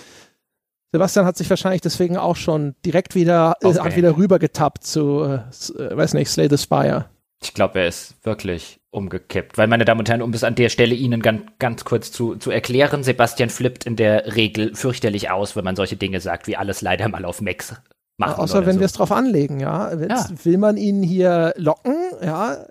Sebastian 0.93 1.25
hat 1.25 1.37
sich 1.37 1.49
wahrscheinlich 1.49 1.81
deswegen 1.81 2.17
auch 2.19 2.37
schon 2.37 2.75
direkt 2.85 3.15
wieder, 3.15 3.57
äh, 3.63 3.75
hat 3.75 3.97
wieder 3.97 4.17
rübergetappt 4.17 4.85
zu, 4.85 5.23
äh, 5.25 5.37
äh, 5.83 5.97
weiß 5.97 6.15
nicht, 6.15 6.29
Slay 6.31 6.49
the 6.51 6.59
Spire. 6.59 7.07
Ich 7.43 7.55
glaube, 7.55 7.81
er 7.81 7.89
ist 7.89 8.15
wirklich 8.25 8.79
umgekippt. 8.91 9.59
Weil, 9.59 9.67
meine 9.67 9.85
Damen 9.85 10.01
und 10.01 10.09
Herren, 10.09 10.23
um 10.23 10.33
es 10.33 10.45
an 10.45 10.55
der 10.55 10.69
Stelle 10.69 10.95
Ihnen 10.95 11.23
ganz, 11.23 11.43
ganz 11.59 11.85
kurz 11.85 12.13
zu, 12.13 12.37
zu 12.37 12.51
erklären, 12.51 13.03
Sebastian 13.03 13.49
flippt 13.51 13.85
in 13.87 13.97
der 13.97 14.37
Regel 14.37 14.75
fürchterlich 14.75 15.31
aus, 15.31 15.57
wenn 15.57 15.65
man 15.65 15.75
solche 15.75 15.97
Dinge 15.97 16.21
sagt, 16.21 16.47
wie 16.47 16.57
alles 16.57 16.83
leider 16.83 17.09
mal 17.09 17.25
auf 17.25 17.41
Max 17.41 17.75
machen. 18.19 18.39
Außer 18.41 18.59
oder 18.59 18.67
wenn 18.67 18.75
so. 18.75 18.81
wir 18.81 18.87
es 18.87 18.93
drauf 18.93 19.11
anlegen, 19.11 19.59
ja. 19.61 19.93
Jetzt 19.93 20.31
Ja. 20.31 20.45
will 20.45 20.59
man 20.59 20.77
ihn 20.77 21.03
hier 21.03 21.55
locken, 21.57 21.97
ja, 22.23 22.67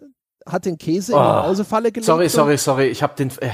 hat 0.45 0.65
den 0.65 0.77
Käse 0.77 1.14
in 1.14 1.18
die 1.18 1.23
Oh, 1.23 1.27
Mausefalle 1.48 1.91
gelegt. 1.91 2.06
Sorry, 2.06 2.30
sorry, 2.30 2.57
sorry. 2.57 2.85
Ich 2.88 3.02
habe 3.03 3.15
den, 3.15 3.30
äh, 3.41 3.49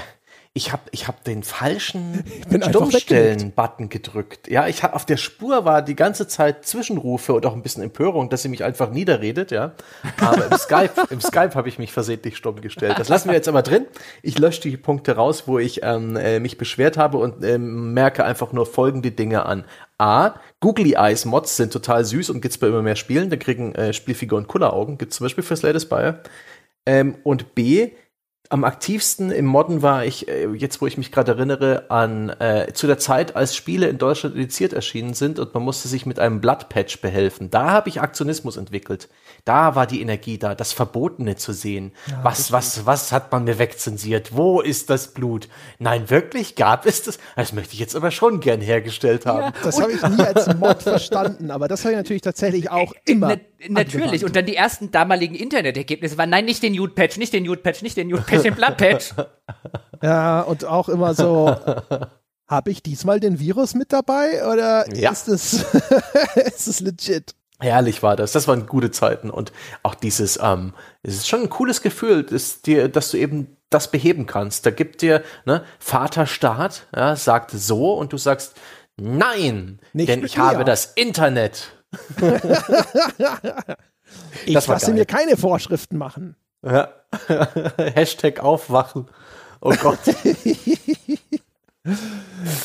ich 0.58 0.74
hab, 0.74 0.90
ich 0.92 1.08
hab 1.08 1.24
den 1.24 1.44
falschen 1.44 2.24
Stummstellen-Button 2.50 3.90
gedrückt. 3.90 4.50
Ja, 4.50 4.68
ich 4.68 4.82
hab, 4.82 4.96
auf 4.96 5.06
der 5.06 5.18
Spur 5.18 5.66
war 5.66 5.84
die 5.84 5.96
ganze 5.96 6.28
Zeit 6.28 6.66
Zwischenrufe 6.66 7.34
und 7.34 7.46
auch 7.46 7.54
ein 7.54 7.62
bisschen 7.62 7.84
Empörung, 7.84 8.30
dass 8.30 8.42
sie 8.42 8.50
mich 8.50 8.64
einfach 8.64 8.90
niederredet, 8.90 9.52
ja. 9.52 9.74
Aber 10.20 10.48
im 10.48 10.58
Skype, 10.58 10.92
im 11.12 11.22
Skype 11.22 11.54
habe 11.54 11.70
ich 11.70 11.78
mich 11.78 11.94
versehentlich 11.94 12.36
stumm 12.36 12.60
gestellt. 12.60 12.96
Das 12.98 13.08
lassen 13.08 13.30
wir 13.30 13.36
jetzt 13.36 13.48
aber 13.48 13.62
drin. 13.62 13.86
Ich 14.24 14.40
lösche 14.40 14.62
die 14.62 14.78
Punkte 14.78 15.16
raus, 15.16 15.44
wo 15.46 15.60
ich 15.60 15.82
ähm, 15.84 16.16
äh, 16.16 16.40
mich 16.40 16.58
beschwert 16.58 16.98
habe 16.98 17.20
und 17.20 17.46
ähm, 17.46 17.94
merke 17.94 18.26
einfach 18.26 18.52
nur 18.52 18.66
folgende 18.66 19.12
Dinge 19.12 19.46
an. 19.46 19.64
A, 20.00 20.34
Googly 20.60 20.96
Eyes 20.98 21.26
Mods 21.26 21.56
sind 21.56 21.72
total 21.72 22.04
süß 22.04 22.32
und 22.32 22.42
gibt's 22.42 22.58
bei 22.58 22.68
immer 22.68 22.82
mehr 22.82 22.96
Spielen. 22.96 23.30
Da 23.30 23.36
kriegen 23.36 23.76
äh, 23.76 23.94
Spielfiguren 23.94 24.48
Kulleraugen. 24.48 24.98
Gibt's 24.98 25.18
zum 25.18 25.26
Beispiel 25.26 25.44
für 25.44 25.56
Slay 25.56 25.74
the 25.74 25.80
Spire. 25.80 26.24
Ähm, 26.88 27.18
und 27.24 27.54
B, 27.54 27.92
am 28.50 28.64
aktivsten 28.64 29.32
im 29.32 29.46
Modden 29.46 29.82
war 29.82 30.06
ich, 30.06 30.28
äh, 30.28 30.48
jetzt 30.54 30.82
wo 30.82 30.88
ich 30.88 30.98
mich 30.98 31.12
gerade 31.12 31.34
erinnere, 31.34 31.86
an 31.90 32.30
äh, 32.30 32.72
zu 32.74 32.88
der 32.88 32.98
Zeit, 32.98 33.36
als 33.36 33.56
Spiele 33.56 33.88
in 33.88 33.98
Deutschland 33.98 34.36
indiziert 34.36 34.74
erschienen 34.74 35.14
sind 35.14 35.40
und 35.40 35.54
man 35.54 35.64
musste 35.64 35.88
sich 35.88 36.06
mit 36.06 36.20
einem 36.20 36.42
Bloodpatch 36.42 37.02
behelfen. 37.02 37.50
Da 37.50 37.72
habe 37.72 37.90
ich 37.90 38.02
Aktionismus 38.02 38.58
entwickelt. 38.58 39.10
Da 39.46 39.76
war 39.76 39.88
die 39.88 40.02
Energie 40.02 40.38
da, 40.38 40.56
das 40.56 40.74
Verbotene 40.74 41.36
zu 41.36 41.54
sehen. 41.54 41.92
was, 42.24 42.52
was, 42.52 42.86
was 42.86 43.12
hat 43.12 43.32
man 43.32 43.44
mir 43.44 43.60
wegzensiert? 43.60 44.36
Wo 44.36 44.62
ist 44.62 44.90
das 44.90 45.14
Blut? 45.14 45.48
Nein, 45.80 46.10
wirklich? 46.10 46.56
Gab 46.56 46.86
es 46.86 47.04
das? 47.04 47.20
Das 47.36 47.54
möchte 47.54 47.74
ich 47.74 47.80
jetzt 47.80 47.96
aber 47.96 48.12
schon 48.12 48.40
gern 48.40 48.62
hergestellt 48.62 49.26
haben. 49.26 49.54
Das 49.64 49.82
habe 49.82 49.92
ich 49.92 50.02
nie 50.02 50.24
als 50.24 50.54
Mod 50.56 50.84
verstanden, 50.84 51.52
aber 51.52 51.68
das 51.68 51.84
habe 51.84 51.94
ich 51.94 51.98
natürlich 51.98 52.22
tatsächlich 52.22 52.70
auch 52.70 52.94
immer. 53.06 53.28
Na, 53.28 53.36
natürlich. 53.70 54.06
angewandt. 54.06 54.24
Und 54.24 54.36
dann 54.36 54.46
die 54.46 54.56
ersten 54.56 54.92
damaligen 54.92 55.36
Internetergebnisse 55.36 56.18
waren, 56.18 56.30
nein, 56.30 56.46
nicht 56.46 56.64
den 56.64 56.74
Nude-Patch, 56.74 57.18
nicht 57.18 57.34
den 57.34 57.44
Nude-Patch, 57.44 57.82
nicht 57.82 57.98
den 57.98 58.08
Nude-Patch, 58.10 58.37
bisschen 58.38 58.56
Bloodpatch. 58.56 59.14
Ja, 60.04 60.42
und 60.42 60.64
auch 60.64 60.90
immer 60.90 61.16
so, 61.16 61.56
habe 62.48 62.70
ich 62.72 62.84
diesmal 62.84 63.20
den 63.20 63.40
Virus 63.40 63.74
mit 63.74 63.92
dabei 63.92 64.46
oder 64.48 64.86
Ja. 64.96 65.12
ist 65.12 65.28
es 65.28 65.54
ist 66.36 66.68
es 66.68 66.80
legit? 66.82 67.34
Herrlich 67.60 68.04
war 68.04 68.16
das. 68.16 68.32
Das 68.34 68.48
waren 68.48 68.68
gute 68.68 68.92
Zeiten. 68.92 69.32
Und 69.32 69.52
auch 69.82 69.96
dieses, 69.96 70.38
ähm, 70.40 70.74
es 71.02 71.16
ist 71.16 71.28
schon 71.28 71.42
ein 71.42 71.50
cooles 71.50 71.82
Gefühl, 71.82 72.22
dass, 72.24 72.62
dir, 72.62 72.88
dass 72.90 73.10
du 73.10 73.18
eben 73.18 73.58
das 73.72 73.90
beheben 73.90 74.28
kannst. 74.28 74.68
Da 74.68 74.70
gibt 74.70 75.02
dir, 75.02 75.24
ne, 75.46 75.64
Vater 75.80 76.28
Staat, 76.28 76.86
ja, 76.96 77.16
sagt 77.16 77.50
so 77.50 77.96
und 77.96 78.14
du 78.14 78.18
sagst, 78.20 78.54
nein, 78.98 79.80
Nicht 79.94 80.10
denn 80.10 80.24
ich 80.24 80.38
habe 80.38 80.60
mir. 80.60 80.66
das 80.66 80.86
Internet. 80.94 81.72
Ich 84.46 84.54
Das 84.54 84.68
lasse 84.68 84.94
mir 84.94 85.06
keine 85.06 85.36
Vorschriften 85.38 85.98
machen. 85.98 86.36
Ja. 86.66 86.90
Hashtag 87.96 88.40
aufwachen. 88.42 89.08
Oh 89.62 89.74
Gott. 89.82 90.00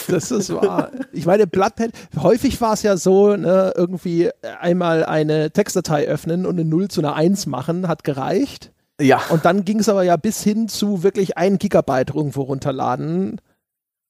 Das 0.08 0.32
ist 0.32 0.52
wahr. 0.52 0.90
Ich 1.12 1.26
meine, 1.26 1.46
Bloodpad, 1.46 1.92
häufig 2.20 2.60
war 2.60 2.72
es 2.72 2.82
ja 2.82 2.96
so, 2.96 3.36
ne, 3.36 3.72
irgendwie 3.76 4.30
einmal 4.60 5.04
eine 5.04 5.52
Textdatei 5.52 6.08
öffnen 6.08 6.44
und 6.44 6.58
eine 6.58 6.68
0 6.68 6.88
zu 6.88 7.00
einer 7.00 7.14
1 7.14 7.46
machen, 7.46 7.86
hat 7.86 8.02
gereicht. 8.02 8.72
ja. 9.00 9.22
Und 9.30 9.44
dann 9.44 9.64
ging 9.64 9.78
es 9.78 9.88
aber 9.88 10.02
ja 10.02 10.16
bis 10.16 10.42
hin 10.42 10.66
zu 10.68 11.04
wirklich 11.04 11.36
ein 11.38 11.58
Gigabyte 11.58 12.10
irgendwo 12.14 12.42
runterladen. 12.42 13.40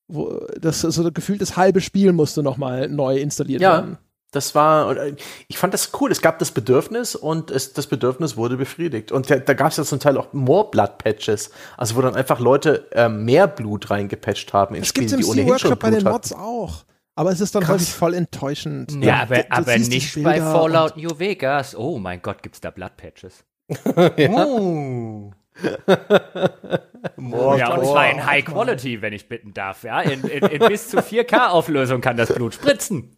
Wo 0.09 0.41
das 0.59 0.81
so 0.81 1.13
gefühlt 1.13 1.43
das 1.43 1.59
halbe 1.59 1.83
Spiel 1.83 2.13
musste 2.13 2.43
nochmal 2.43 2.89
neu 2.89 3.19
installiert 3.19 3.61
Ja. 3.61 3.73
werden. 3.83 3.99
Das 4.33 4.55
war, 4.55 4.97
äh, 4.97 5.15
ich 5.47 5.59
fand 5.59 5.73
das 5.75 5.91
cool. 6.01 6.11
Es 6.11 6.21
gab 6.23 6.39
das 6.41 6.51
Bedürfnis 6.51 7.15
und 7.15 7.51
es, 7.51 7.73
das 7.75 7.87
Bedürfnis 7.87 8.37
wurde 8.37 8.57
befriedigt. 8.57 9.13
Und 9.13 9.31
da, 9.31 9.37
da 9.37 9.53
gab 9.55 9.71
es 9.71 9.77
ja 9.77 9.85
zum 9.85 10.01
Teil 10.01 10.17
auch 10.19 10.33
more 10.33 10.69
Blood 10.71 10.99
Patches, 10.99 11.51
also 11.77 11.95
wo 11.97 12.01
dann 12.03 12.17
einfach 12.17 12.41
Leute 12.41 12.91
äh, 12.93 13.09
mehr 13.09 13.47
Blut 13.47 13.91
reingepatcht 13.91 14.53
haben 14.53 14.75
in 14.75 14.81
Das 14.81 14.89
Spiele, 14.89 15.07
gibt 15.07 15.21
es 15.21 15.29
im 15.29 15.35
die 15.35 15.41
ohnehin 15.43 15.59
schon 15.59 15.71
Workshop 15.71 15.79
bei 15.81 15.89
Blut 15.91 16.01
den 16.01 16.07
hatten. 16.07 16.15
Mods 16.15 16.33
auch. 16.33 16.85
Aber 17.15 17.31
es 17.31 17.41
ist 17.43 17.55
dann 17.55 17.63
Krass. 17.63 17.75
häufig 17.75 17.93
voll 17.93 18.15
enttäuschend. 18.15 18.91
Ja, 19.05 19.21
aber, 19.23 19.37
du- 19.37 19.43
du 19.43 19.51
aber 19.53 19.77
die 19.77 19.89
nicht 19.89 20.23
bei 20.23 20.41
Fallout 20.41 20.97
New 20.97 21.19
Vegas. 21.19 21.77
Oh 21.77 21.99
mein 21.99 22.23
Gott, 22.23 22.43
gibt's 22.43 22.61
da 22.63 22.71
Bloodpatches. 22.71 23.45
Uh. 24.19 25.31
Ja, 27.57 27.75
und 27.75 27.85
zwar 27.85 28.11
in 28.11 28.25
High 28.25 28.45
Quality, 28.45 29.03
wenn 29.03 29.13
ich 29.13 29.29
bitten 29.29 29.53
darf. 29.53 29.83
Ja, 29.85 30.01
in, 30.01 30.23
in, 30.23 30.45
in 30.45 30.69
bis 30.69 30.89
zu 30.89 30.99
4K-Auflösung 30.99 32.01
kann 32.01 32.17
das 32.17 32.33
Blut 32.33 32.55
spritzen. 32.55 33.17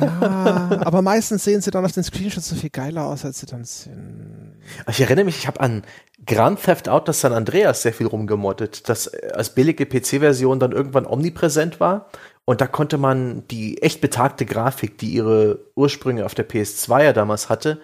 Ah, 0.00 0.80
aber 0.84 1.02
meistens 1.02 1.44
sehen 1.44 1.60
sie 1.60 1.70
dann 1.70 1.84
auf 1.84 1.92
den 1.92 2.02
Screenshots 2.02 2.48
so 2.48 2.56
viel 2.56 2.70
geiler 2.70 3.06
aus, 3.06 3.24
als 3.24 3.40
sie 3.40 3.46
dann 3.46 3.64
sind. 3.64 4.56
Ich 4.88 5.00
erinnere 5.00 5.24
mich, 5.24 5.38
ich 5.38 5.46
habe 5.46 5.60
an 5.60 5.82
Grand 6.26 6.62
Theft 6.62 6.88
Auto 6.88 7.12
San 7.12 7.32
Andreas 7.32 7.82
sehr 7.82 7.92
viel 7.92 8.06
rumgemoddet, 8.06 8.88
das 8.88 9.08
als 9.08 9.54
billige 9.54 9.86
PC-Version 9.86 10.60
dann 10.60 10.72
irgendwann 10.72 11.06
omnipräsent 11.06 11.80
war. 11.80 12.08
Und 12.44 12.60
da 12.60 12.66
konnte 12.66 12.98
man 12.98 13.46
die 13.48 13.82
echt 13.82 14.00
betagte 14.00 14.46
Grafik, 14.46 14.98
die 14.98 15.10
ihre 15.10 15.66
Ursprünge 15.76 16.26
auf 16.26 16.34
der 16.34 16.48
PS2 16.48 17.04
ja 17.04 17.12
damals 17.12 17.48
hatte, 17.48 17.80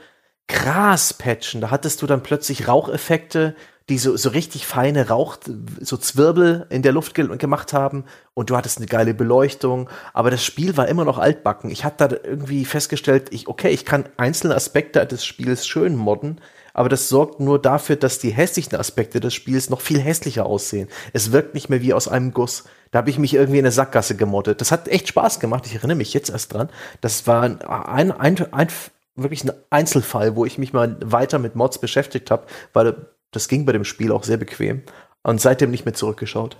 krass 0.48 1.15
patchen. 1.15 1.60
Da 1.60 1.70
hattest 1.70 2.02
du 2.02 2.06
dann 2.06 2.23
plötzlich 2.23 2.66
Raucheffekte, 2.66 3.55
die 3.89 3.98
so, 3.98 4.16
so 4.16 4.28
richtig 4.31 4.66
feine 4.66 5.09
Rauch, 5.09 5.39
so 5.81 5.97
Zwirbel 5.97 6.66
in 6.69 6.82
der 6.82 6.93
Luft 6.93 7.15
ge 7.15 7.36
gemacht 7.39 7.73
haben. 7.73 8.05
Und 8.35 8.51
du 8.51 8.56
hattest 8.56 8.78
eine 8.78 8.86
geile 8.86 9.15
Beleuchtung. 9.15 9.89
Aber 10.12 10.31
das 10.31 10.44
Spiel 10.44 10.77
war 10.77 10.89
immer 10.89 11.05
noch 11.05 11.19
altbacken. 11.19 11.70
Ich 11.70 11.85
hatte 11.85 12.09
da 12.09 12.16
irgendwie 12.23 12.65
festgestellt, 12.65 13.28
ich, 13.31 13.48
okay, 13.48 13.70
ich 13.70 13.85
kann 13.85 14.05
einzelne 14.16 14.55
Aspekte 14.55 15.05
des 15.06 15.24
Spiels 15.24 15.66
schön 15.66 15.97
modden, 15.97 16.40
aber 16.74 16.89
das 16.89 17.09
sorgt 17.09 17.40
nur 17.40 17.60
dafür, 17.60 17.97
dass 17.97 18.19
die 18.19 18.31
hässlichen 18.31 18.78
Aspekte 18.78 19.20
des 19.20 19.35
Spiels 19.35 19.69
noch 19.70 19.81
viel 19.81 20.01
hässlicher 20.01 20.47
aussehen. 20.47 20.89
Es 21.12 21.32
wirkt 21.32 21.55
nicht 21.55 21.69
mehr 21.69 21.82
wie 21.82 21.93
aus 21.93 22.06
einem 22.06 22.32
Guss. 22.32 22.65
Da 22.90 22.98
habe 22.98 23.10
ich 23.10 23.19
mich 23.19 23.35
irgendwie 23.35 23.59
in 23.59 23.65
eine 23.65 23.73
Sackgasse 23.73 24.16
gemoddet. 24.16 24.60
Das 24.60 24.70
hat 24.70 24.86
echt 24.86 25.09
Spaß 25.09 25.40
gemacht. 25.40 25.66
Ich 25.66 25.74
erinnere 25.74 25.97
mich 25.97 26.15
jetzt 26.15 26.31
erst 26.31 26.55
dran. 26.55 26.69
Das 27.01 27.27
war 27.27 27.43
ein, 27.43 27.62
ein, 27.62 28.12
ein, 28.12 28.52
ein 28.52 28.69
wirklich 29.16 29.44
ein 29.44 29.52
Einzelfall, 29.70 30.36
wo 30.36 30.44
ich 30.44 30.59
mich 30.59 30.73
mal 30.73 30.97
weiter 31.05 31.39
mit 31.39 31.56
Mods 31.56 31.78
beschäftigt 31.78 32.31
habe, 32.31 32.47
weil 32.73 32.94
das 33.31 33.49
ging 33.49 33.65
bei 33.67 33.73
dem 33.73 33.85
Spiel 33.85 34.13
auch 34.13 34.25
sehr 34.25 34.37
bequem. 34.37 34.83
Und 35.23 35.41
seitdem 35.41 35.71
nicht 35.71 35.85
mehr 35.85 35.95
zurückgeschaut. 35.95 36.57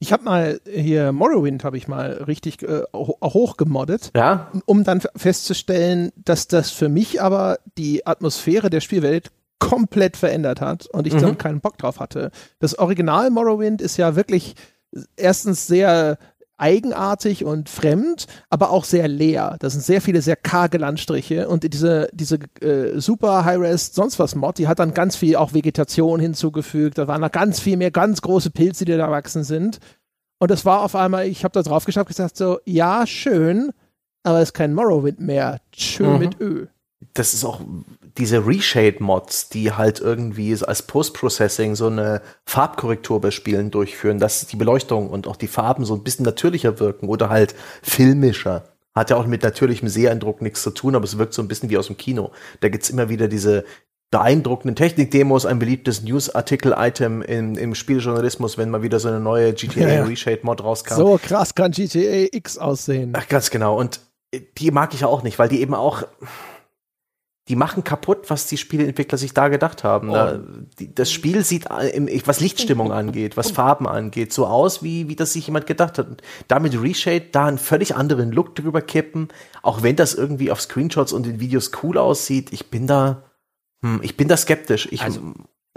Ich 0.00 0.12
habe 0.12 0.22
mal 0.22 0.60
hier 0.72 1.10
Morrowind 1.12 1.64
habe 1.64 1.76
ich 1.76 1.88
mal 1.88 2.12
richtig 2.26 2.62
äh, 2.62 2.82
ho- 2.94 3.18
hochgemoddet, 3.22 4.12
Ja, 4.14 4.52
um 4.64 4.84
dann 4.84 5.02
festzustellen, 5.16 6.12
dass 6.16 6.46
das 6.46 6.70
für 6.70 6.88
mich 6.88 7.20
aber 7.20 7.58
die 7.76 8.06
Atmosphäre 8.06 8.70
der 8.70 8.80
Spielwelt 8.80 9.32
komplett 9.58 10.16
verändert 10.16 10.60
hat 10.60 10.86
und 10.86 11.08
ich 11.08 11.14
dann 11.16 11.36
keinen 11.36 11.60
Bock 11.60 11.78
drauf 11.78 11.98
hatte. 11.98 12.30
Das 12.60 12.78
Original 12.78 13.28
Morrowind 13.30 13.82
ist 13.82 13.96
ja 13.96 14.14
wirklich 14.14 14.54
erstens 15.16 15.66
sehr 15.66 16.16
eigenartig 16.58 17.44
und 17.44 17.68
fremd, 17.68 18.26
aber 18.50 18.70
auch 18.70 18.84
sehr 18.84 19.08
leer. 19.08 19.56
Das 19.60 19.72
sind 19.72 19.82
sehr 19.82 20.00
viele 20.00 20.20
sehr 20.20 20.36
karge 20.36 20.78
Landstriche 20.78 21.48
und 21.48 21.62
diese, 21.72 22.08
diese 22.12 22.38
äh, 22.60 22.98
super 23.00 23.44
High-Res 23.44 23.94
sonst 23.94 24.18
was 24.18 24.34
Mod, 24.34 24.58
die 24.58 24.68
hat 24.68 24.78
dann 24.78 24.92
ganz 24.92 25.16
viel 25.16 25.36
auch 25.36 25.54
Vegetation 25.54 26.20
hinzugefügt. 26.20 26.98
Da 26.98 27.08
waren 27.08 27.20
noch 27.20 27.32
ganz 27.32 27.60
viel 27.60 27.76
mehr 27.76 27.90
ganz 27.90 28.20
große 28.20 28.50
Pilze, 28.50 28.84
die 28.84 28.92
da 28.96 29.06
erwachsen 29.06 29.44
sind. 29.44 29.78
Und 30.40 30.50
es 30.50 30.64
war 30.64 30.82
auf 30.82 30.94
einmal, 30.94 31.26
ich 31.26 31.44
habe 31.44 31.52
da 31.52 31.62
drauf 31.62 31.84
geschaut 31.84 32.06
gesagt 32.06 32.36
so, 32.36 32.58
ja, 32.64 33.06
schön, 33.06 33.70
aber 34.22 34.38
es 34.40 34.50
ist 34.50 34.54
kein 34.54 34.74
Morrowind 34.74 35.20
mehr. 35.20 35.60
Schön 35.74 36.12
Mhm. 36.12 36.18
mit 36.18 36.40
Ö. 36.40 36.66
das 37.14 37.34
ist 37.34 37.44
auch 37.44 37.60
diese 38.16 38.46
Reshade-Mods, 38.46 39.50
die 39.50 39.72
halt 39.72 40.00
irgendwie 40.00 40.56
als 40.64 40.82
Post-Processing 40.82 41.76
so 41.76 41.86
eine 41.86 42.22
Farbkorrektur 42.44 43.20
bei 43.20 43.30
Spielen 43.30 43.70
durchführen, 43.70 44.18
dass 44.18 44.46
die 44.46 44.56
Beleuchtung 44.56 45.10
und 45.10 45.26
auch 45.28 45.36
die 45.36 45.46
Farben 45.46 45.84
so 45.84 45.94
ein 45.94 46.02
bisschen 46.02 46.24
natürlicher 46.24 46.80
wirken 46.80 47.08
oder 47.08 47.28
halt 47.28 47.54
filmischer. 47.82 48.64
Hat 48.94 49.10
ja 49.10 49.16
auch 49.16 49.26
mit 49.26 49.44
natürlichem 49.44 49.88
Seheindruck 49.88 50.42
nichts 50.42 50.62
zu 50.62 50.70
tun, 50.70 50.96
aber 50.96 51.04
es 51.04 51.18
wirkt 51.18 51.34
so 51.34 51.42
ein 51.42 51.46
bisschen 51.48 51.70
wie 51.70 51.78
aus 51.78 51.86
dem 51.86 51.96
Kino. 51.96 52.32
Da 52.60 52.68
gibt's 52.68 52.90
immer 52.90 53.08
wieder 53.08 53.28
diese 53.28 53.64
beeindruckenden 54.10 54.74
Technik-Demos, 54.74 55.46
ein 55.46 55.58
beliebtes 55.58 56.02
News-Artikel-Item 56.02 57.22
im, 57.22 57.74
Spieljournalismus, 57.74 58.56
wenn 58.56 58.70
mal 58.70 58.82
wieder 58.82 58.98
so 58.98 59.08
eine 59.08 59.20
neue 59.20 59.52
GTA 59.52 59.80
Ja, 59.80 59.88
ja. 59.88 60.04
Reshade-Mod 60.04 60.64
rauskam. 60.64 60.94
So 60.96 61.20
krass 61.22 61.54
kann 61.54 61.72
GTA 61.72 62.28
X 62.32 62.58
aussehen. 62.58 63.12
Ach, 63.16 63.28
ganz 63.28 63.50
genau. 63.50 63.78
Und 63.78 64.00
die 64.56 64.70
mag 64.70 64.94
ich 64.94 65.04
auch 65.04 65.22
nicht, 65.22 65.38
weil 65.38 65.48
die 65.48 65.60
eben 65.60 65.74
auch, 65.74 66.04
die 67.48 67.56
machen 67.56 67.82
kaputt, 67.82 68.28
was 68.28 68.46
die 68.46 68.58
Spieleentwickler 68.58 69.16
sich 69.16 69.32
da 69.32 69.48
gedacht 69.48 69.82
haben. 69.82 70.12
Da, 70.12 70.40
die, 70.78 70.94
das 70.94 71.10
Spiel 71.10 71.42
sieht, 71.44 71.66
äh, 71.66 72.20
was 72.26 72.40
Lichtstimmung 72.40 72.92
angeht, 72.92 73.36
was 73.36 73.50
Farben 73.50 73.88
angeht, 73.88 74.32
so 74.32 74.46
aus, 74.46 74.82
wie, 74.82 75.08
wie 75.08 75.16
das 75.16 75.32
sich 75.32 75.46
jemand 75.46 75.66
gedacht 75.66 75.98
hat. 75.98 76.08
Und 76.08 76.22
damit 76.46 76.80
Reshade 76.80 77.26
da 77.32 77.46
einen 77.46 77.58
völlig 77.58 77.96
anderen 77.96 78.32
Look 78.32 78.54
drüber 78.54 78.82
kippen, 78.82 79.28
auch 79.62 79.82
wenn 79.82 79.96
das 79.96 80.14
irgendwie 80.14 80.50
auf 80.50 80.60
Screenshots 80.60 81.12
und 81.12 81.26
in 81.26 81.40
Videos 81.40 81.70
cool 81.82 81.96
aussieht, 81.96 82.52
ich 82.52 82.70
bin 82.70 82.86
da, 82.86 83.24
hm, 83.82 84.00
ich 84.02 84.16
bin 84.16 84.28
da 84.28 84.36
skeptisch. 84.36 84.88
Ich, 84.90 85.02
Also, 85.02 85.20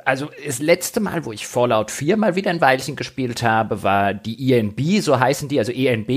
Also 0.05 0.29
das 0.45 0.59
letzte 0.59 0.99
Mal, 0.99 1.25
wo 1.25 1.31
ich 1.31 1.47
Fallout 1.47 1.91
4 1.91 2.17
mal 2.17 2.35
wieder 2.35 2.49
ein 2.51 2.61
Weilchen 2.61 2.95
gespielt 2.95 3.43
habe, 3.43 3.83
war 3.83 4.13
die 4.13 4.53
ENB, 4.53 5.01
so 5.01 5.19
heißen 5.19 5.47
die, 5.49 5.59
also 5.59 5.71
ENB. 5.71 6.09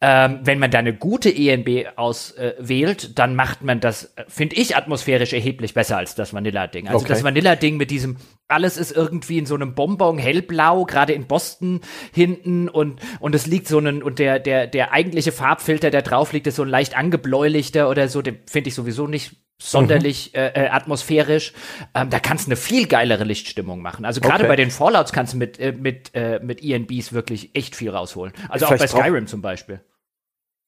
Ähm, 0.00 0.40
wenn 0.42 0.58
man 0.58 0.70
da 0.70 0.78
eine 0.78 0.94
gute 0.94 1.34
ENB 1.34 1.86
auswählt, 1.96 3.18
dann 3.18 3.34
macht 3.36 3.62
man 3.62 3.80
das, 3.80 4.04
äh, 4.16 4.24
finde 4.28 4.56
ich, 4.56 4.76
atmosphärisch 4.76 5.32
erheblich 5.32 5.74
besser 5.74 5.96
als 5.96 6.14
das 6.14 6.32
Vanilla-Ding. 6.32 6.88
Also 6.88 7.00
Okay. 7.04 7.08
das 7.08 7.24
Vanilla-Ding 7.24 7.76
mit 7.76 7.90
diesem, 7.90 8.16
alles 8.48 8.76
ist 8.76 8.92
irgendwie 8.92 9.38
in 9.38 9.46
so 9.46 9.54
einem 9.54 9.74
Bonbon 9.74 10.18
hellblau, 10.18 10.84
gerade 10.84 11.12
in 11.12 11.26
Boston 11.26 11.80
hinten 12.12 12.68
und, 12.68 13.00
und 13.20 13.34
es 13.34 13.46
liegt 13.46 13.68
so 13.68 13.78
ein, 13.78 14.02
und 14.02 14.18
der, 14.18 14.38
der, 14.38 14.66
der 14.66 14.92
eigentliche 14.92 15.32
Farbfilter, 15.32 15.90
der 15.90 16.02
drauf 16.02 16.32
liegt, 16.32 16.46
ist 16.46 16.56
so 16.56 16.62
ein 16.62 16.68
leicht 16.68 16.96
angebläulichter 16.96 17.88
oder 17.90 18.08
so, 18.08 18.22
den 18.22 18.38
finde 18.46 18.68
ich 18.68 18.74
sowieso 18.74 19.06
nicht 19.06 19.36
sonderlich 19.60 20.34
äh, 20.34 20.48
äh, 20.48 20.68
atmosphärisch. 20.68 21.52
Ähm, 21.94 22.10
da 22.10 22.18
kannst 22.18 22.46
du 22.46 22.48
eine 22.48 22.56
viel 22.56 22.86
geilere 22.86 23.24
Lichtstimmung 23.24 23.82
machen. 23.82 24.04
Also 24.04 24.20
gerade 24.20 24.44
Okay. 24.44 24.48
bei 24.48 24.56
den 24.56 24.70
Fallouts 24.70 25.12
kannst 25.12 25.34
du 25.34 25.36
mit, 25.36 25.60
äh, 25.60 25.72
mit, 25.72 26.10
äh, 26.14 26.40
mit 26.42 26.64
ENBs 26.64 27.12
wirklich 27.12 27.54
echt 27.54 27.76
viel 27.76 27.90
rausholen. 27.90 28.32
Also 28.48 28.66
auch 28.66 28.70
bei 28.70 28.78
Vielleicht 28.78 28.96
Skyrim 28.96 29.26
zum 29.26 29.42
Beispiel. 29.42 29.80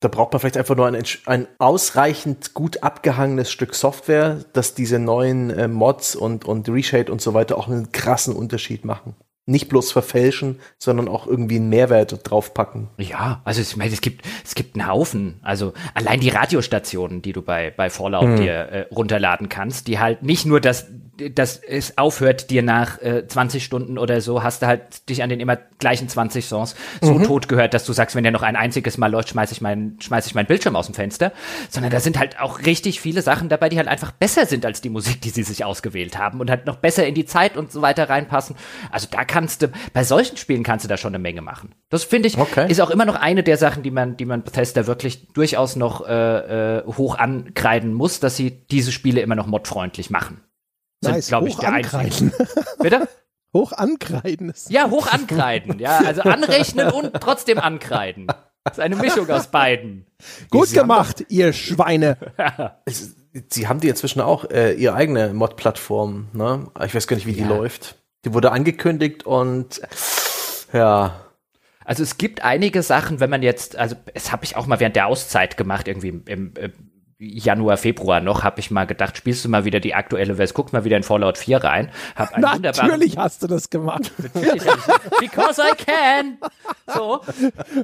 Da 0.01 0.09
braucht 0.09 0.33
man 0.33 0.41
vielleicht 0.41 0.57
einfach 0.57 0.75
nur 0.75 0.87
ein, 0.89 1.01
ein 1.27 1.47
ausreichend 1.59 2.55
gut 2.55 2.83
abgehangenes 2.83 3.53
Stück 3.53 3.75
Software, 3.75 4.45
dass 4.53 4.75
diese 4.75 4.99
neuen 4.99 5.51
äh, 5.51 5.69
Mods 5.69 6.17
und, 6.17 6.45
und 6.45 6.69
Reshade 6.69 7.11
und 7.11 7.23
so 7.23 7.35
weiter 7.35 7.57
auch 7.57 7.69
einen 7.69 7.93
krassen 7.93 8.35
Unterschied 8.35 8.85
machen. 8.85 9.15
Nicht 9.45 9.69
bloß 9.69 9.91
verfälschen, 9.91 10.61
sondern 10.79 11.09
auch 11.09 11.27
irgendwie 11.27 11.57
einen 11.57 11.69
Mehrwert 11.69 12.21
draufpacken. 12.23 12.89
Ja, 12.97 13.41
also 13.45 13.61
ich 13.61 13.77
meine, 13.77 13.93
es 13.93 14.01
gibt, 14.01 14.25
es 14.45 14.55
gibt 14.55 14.77
einen 14.77 14.87
Haufen. 14.87 15.41
Also 15.43 15.73
allein 15.95 16.21
die 16.21 16.29
Radiostationen, 16.29 17.23
die 17.23 17.33
du 17.33 17.43
bei, 17.43 17.73
bei 17.77 17.91
Fallout 17.91 18.39
dir 18.39 18.53
äh, 18.53 18.81
runterladen 18.95 19.49
kannst, 19.49 19.89
die 19.89 19.99
halt 19.99 20.23
nicht 20.23 20.47
nur 20.47 20.61
das, 20.61 20.87
dass 21.17 21.57
es 21.57 21.99
aufhört, 21.99 22.51
dir 22.51 22.63
nach 22.63 23.01
äh, 23.03 23.27
20 23.27 23.65
Stunden 23.65 23.99
oder 23.99 24.21
so, 24.21 24.43
hast 24.43 24.63
du 24.63 24.67
halt 24.67 25.09
dich 25.09 25.23
an 25.23 25.29
den 25.29 25.41
immer 25.41 25.57
gleichen 25.79 26.09
20 26.09 26.47
Songs 26.47 26.75
so 27.01 27.15
mhm. 27.15 27.25
tot 27.25 27.49
gehört, 27.49 27.75
dass 27.75 27.85
du 27.85 27.93
sagst, 27.93 28.17
wenn 28.17 28.23
der 28.23 28.33
noch 28.33 28.43
ein 28.43 28.57
einziges 28.57 28.97
Mal 28.97 29.11
läuft, 29.11 29.31
schmeiß 29.31 29.53
ich 29.53 29.61
mein, 29.61 29.97
schmeiß 30.01 30.27
ich 30.27 30.35
meinen 30.35 30.47
Bildschirm 30.47 30.77
aus 30.77 30.87
dem 30.87 30.95
Fenster. 30.95 31.33
Sondern 31.69 31.91
da 31.91 32.01
sind 32.01 32.19
halt 32.19 32.41
auch 32.41 32.61
richtig 32.61 33.01
viele 33.01 33.23
Sachen 33.23 33.49
dabei, 33.49 33.69
die 33.69 33.77
halt 33.77 33.89
einfach 33.89 34.13
besser 34.13 34.47
sind 34.47 34.65
als 34.65 34.81
die 34.81 34.89
Musik, 34.89 35.21
die 35.21 35.31
sie 35.31 35.43
sich 35.43 35.65
ausgewählt 35.65 36.17
haben 36.17 36.41
und 36.41 36.49
halt 36.49 36.67
noch 36.67 36.77
besser 36.77 37.07
in 37.07 37.15
die 37.15 37.25
Zeit 37.25 37.57
und 37.57 37.73
so 37.73 37.83
weiter 37.83 38.09
reinpassen. 38.09 38.57
Also 38.91 39.09
da 39.11 39.25
kannst 39.33 39.63
du, 39.63 39.69
bei 39.95 40.05
solchen 40.05 40.37
Spielen 40.37 40.63
kannst 40.63 40.85
du 40.85 40.89
da 40.89 40.99
schon 40.99 41.15
eine 41.15 41.23
Menge 41.23 41.41
machen. 41.41 41.75
Das 41.89 42.05
finde 42.05 42.29
ich, 42.29 42.37
okay. 42.37 42.71
ist 42.71 42.81
auch 42.81 42.91
immer 42.91 43.07
noch 43.07 43.15
eine 43.15 43.43
der 43.43 43.57
Sachen, 43.57 43.83
die 43.83 43.91
man, 43.91 44.17
die 44.19 44.27
man 44.27 44.43
Bethesda 44.43 44.87
wirklich 44.87 45.29
durchaus 45.33 45.75
noch 45.75 46.07
äh, 46.07 46.79
äh, 46.79 46.85
hoch 46.85 47.19
ankreiden 47.19 47.95
muss, 47.95 48.21
dass 48.21 48.37
sie 48.37 48.51
diese 48.51 48.93
Spiele 48.93 49.23
immer 49.23 49.35
noch 49.35 49.47
modfreundlich 49.47 50.11
machen. 50.11 50.43
Sind, 51.01 51.15
nice. 51.15 51.29
glaube 51.29 51.49
ich, 51.49 51.57
der 51.57 51.73
ankreiden. 51.73 52.33
Bitte? 52.79 53.09
Hoch 53.55 53.73
ankreiden. 53.73 54.53
Ja, 54.69 54.91
hoch 54.91 55.07
ankreiden. 55.07 55.79
Ja, 55.79 55.99
also 55.99 56.23
anrechnen 56.23 56.91
und 56.91 57.15
trotzdem 57.15 57.59
ankreiden. 57.59 58.27
Das 58.65 58.75
ist 58.75 58.81
eine 58.81 58.97
Mischung 58.97 59.29
aus 59.31 59.49
beiden. 59.49 60.07
Gut 60.51 60.69
Sie 60.69 60.77
gemacht, 60.77 61.21
doch, 61.21 61.27
ihr 61.31 61.53
Schweine. 61.53 62.17
Sie 63.49 63.67
haben 63.67 63.81
die 63.81 63.89
inzwischen 63.89 64.21
auch 64.21 64.45
äh, 64.51 64.75
ihre 64.75 64.95
eigene 64.95 65.33
Mod-Plattform. 65.33 66.29
Ne? 66.35 66.71
Ich 66.85 66.95
weiß 66.95 67.07
gar 67.07 67.17
nicht, 67.17 67.27
wie 67.27 67.33
die 67.33 67.45
läuft. 67.45 67.97
Die 68.25 68.35
wurde 68.35 68.53
angekündigt 68.53 69.25
und 69.27 69.81
ja. 70.73 71.27
Also 71.85 72.05
es 72.05 72.17
gibt 72.17 72.45
einige 72.45 72.83
Sachen, 72.83 73.19
wenn 73.19 73.31
man 73.31 73.43
jetzt, 73.43 73.77
also 73.77 73.97
es 74.15 74.31
habe 74.31 74.45
ich 74.45 74.55
auch 74.57 74.67
mal 74.67 74.79
während 74.79 74.95
der 74.95 75.07
Auszeit 75.07 75.57
gemacht, 75.57 75.89
irgendwie 75.89 76.09
im, 76.09 76.25
im, 76.27 76.92
Januar, 77.25 77.77
Februar 77.77 78.21
noch, 78.21 78.43
habe 78.43 78.59
ich 78.59 78.73
mal 78.73 78.85
gedacht, 78.85 79.17
spielst 79.17 79.45
du 79.45 79.49
mal 79.49 79.65
wieder 79.65 79.79
die 79.79 79.95
aktuelle 79.95 80.37
Version, 80.37 80.57
guck 80.57 80.73
mal 80.73 80.85
wieder 80.85 80.97
in 80.97 81.05
Fallout 81.05 81.39
4 81.39 81.63
rein. 81.63 81.91
Hab 82.17 82.37
Natürlich 82.37 83.17
hast 83.17 83.43
du 83.43 83.47
das 83.47 83.71
gemacht. 83.71 84.11
Natürlich, 84.35 84.63
because 85.21 85.63
I 85.63 85.77
can. 85.77 86.39
So. 86.93 87.21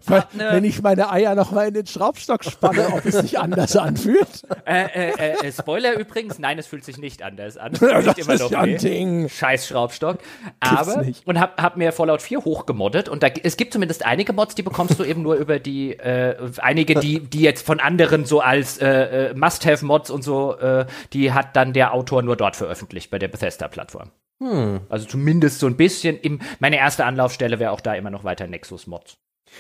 Weil, 0.07 0.25
wenn 0.35 0.65
ich 0.65 0.83
meine 0.83 1.11
Eier 1.13 1.37
noch 1.37 1.53
mal 1.53 1.69
in 1.69 1.75
den 1.75 1.87
Schraubstock 1.87 2.45
spanne, 2.45 2.89
ob 2.93 3.07
es 3.07 3.17
sich 3.19 3.39
anders 3.39 3.77
anfühlt. 3.77 4.43
Äh, 4.67 5.13
äh, 5.13 5.47
äh, 5.47 5.53
Spoiler 5.53 5.97
übrigens, 5.99 6.41
nein, 6.41 6.59
es 6.59 6.67
fühlt 6.67 6.85
sich 6.85 6.99
nicht 6.99 7.23
anders 7.23 7.57
an. 7.57 7.73
Es 7.73 7.81
ja, 7.81 8.03
das 8.03 8.19
immer 8.19 8.35
ist 8.35 8.41
noch 8.41 8.51
ja 8.51 8.61
ein 8.63 8.77
Ding. 8.79 9.29
Scheiß 9.29 9.69
Schraubstock. 9.69 10.19
Aber, 10.61 11.05
und 11.25 11.39
hab, 11.39 11.63
hab 11.63 11.77
mir 11.77 11.93
Fallout 11.93 12.23
4 12.23 12.45
hochgemoddet 12.45 13.09
und 13.09 13.23
da, 13.23 13.29
es 13.29 13.57
gibt 13.57 13.73
zumindest 13.73 14.05
einige 14.05 14.33
Mods, 14.33 14.57
die 14.57 14.63
bekommst 14.63 14.99
du 14.99 15.05
eben 15.05 15.23
nur 15.23 15.37
über 15.37 15.61
die, 15.61 15.93
äh, 15.93 16.35
einige, 16.59 16.97
die, 16.97 17.21
die 17.21 17.43
jetzt 17.43 17.65
von 17.65 17.79
anderen 17.79 18.25
so 18.25 18.41
als 18.41 18.79
äh, 18.79 19.28
äh, 19.29 19.35
Must-Have-Mods 19.35 20.11
und 20.11 20.23
so, 20.23 20.57
äh, 20.59 20.87
die 21.13 21.33
hat 21.33 21.57
dann 21.57 21.73
der 21.73 21.95
Autor 21.95 22.23
nur 22.23 22.37
dort 22.37 22.57
veröffentlicht, 22.57 23.11
bei 23.11 23.19
der 23.19 23.29
Bethesda-Plattform. 23.29 24.11
Hm. 24.41 24.81
Also 24.89 25.07
zumindest 25.07 25.59
so 25.59 25.67
ein 25.67 25.77
bisschen. 25.77 26.17
Im, 26.19 26.41
meine 26.61 26.77
erste 26.77 27.05
Anlaufstelle 27.05 27.59
wäre 27.59 27.73
auch 27.73 27.81
da 27.81 27.95
immer 27.95 28.11
noch 28.11 28.25
weiter 28.25 28.47
Nexus-Mods. 28.47 29.19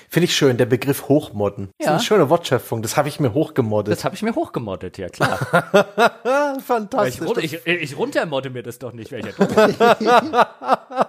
Finde 0.09 0.24
ich 0.24 0.35
schön, 0.35 0.56
der 0.56 0.66
Begriff 0.66 1.09
Hochmodden. 1.09 1.70
Das 1.78 1.86
ja. 1.86 1.93
ist 1.93 1.98
eine 1.98 2.05
schöne 2.06 2.31
Wortschöpfung. 2.31 2.81
Das 2.82 2.97
habe 2.97 3.09
ich 3.09 3.20
mir 3.20 3.35
hochgemoddet. 3.35 3.93
Das 3.93 4.05
habe 4.05 4.15
ich 4.15 4.23
mir 4.23 4.35
hochgemoddet, 4.35 4.97
ja 4.98 5.09
klar. 5.09 5.39
Fantastisch. 6.65 7.28
Ich, 7.43 7.55
ich, 7.55 7.66
ich, 7.66 7.97
runtermodde 7.97 8.51
mir 8.51 8.62
das 8.62 8.78
doch 8.78 8.93
nicht, 8.93 9.12
welcher 9.12 9.32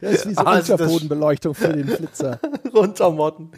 Das 0.00 0.12
ist 0.12 0.28
wie 0.28 0.34
so 0.34 0.40
also 0.42 0.72
Unterbodenbeleuchtung 0.74 1.54
für 1.54 1.72
den 1.72 1.88
Flitzer. 1.88 2.40
Runtermodden. 2.74 3.52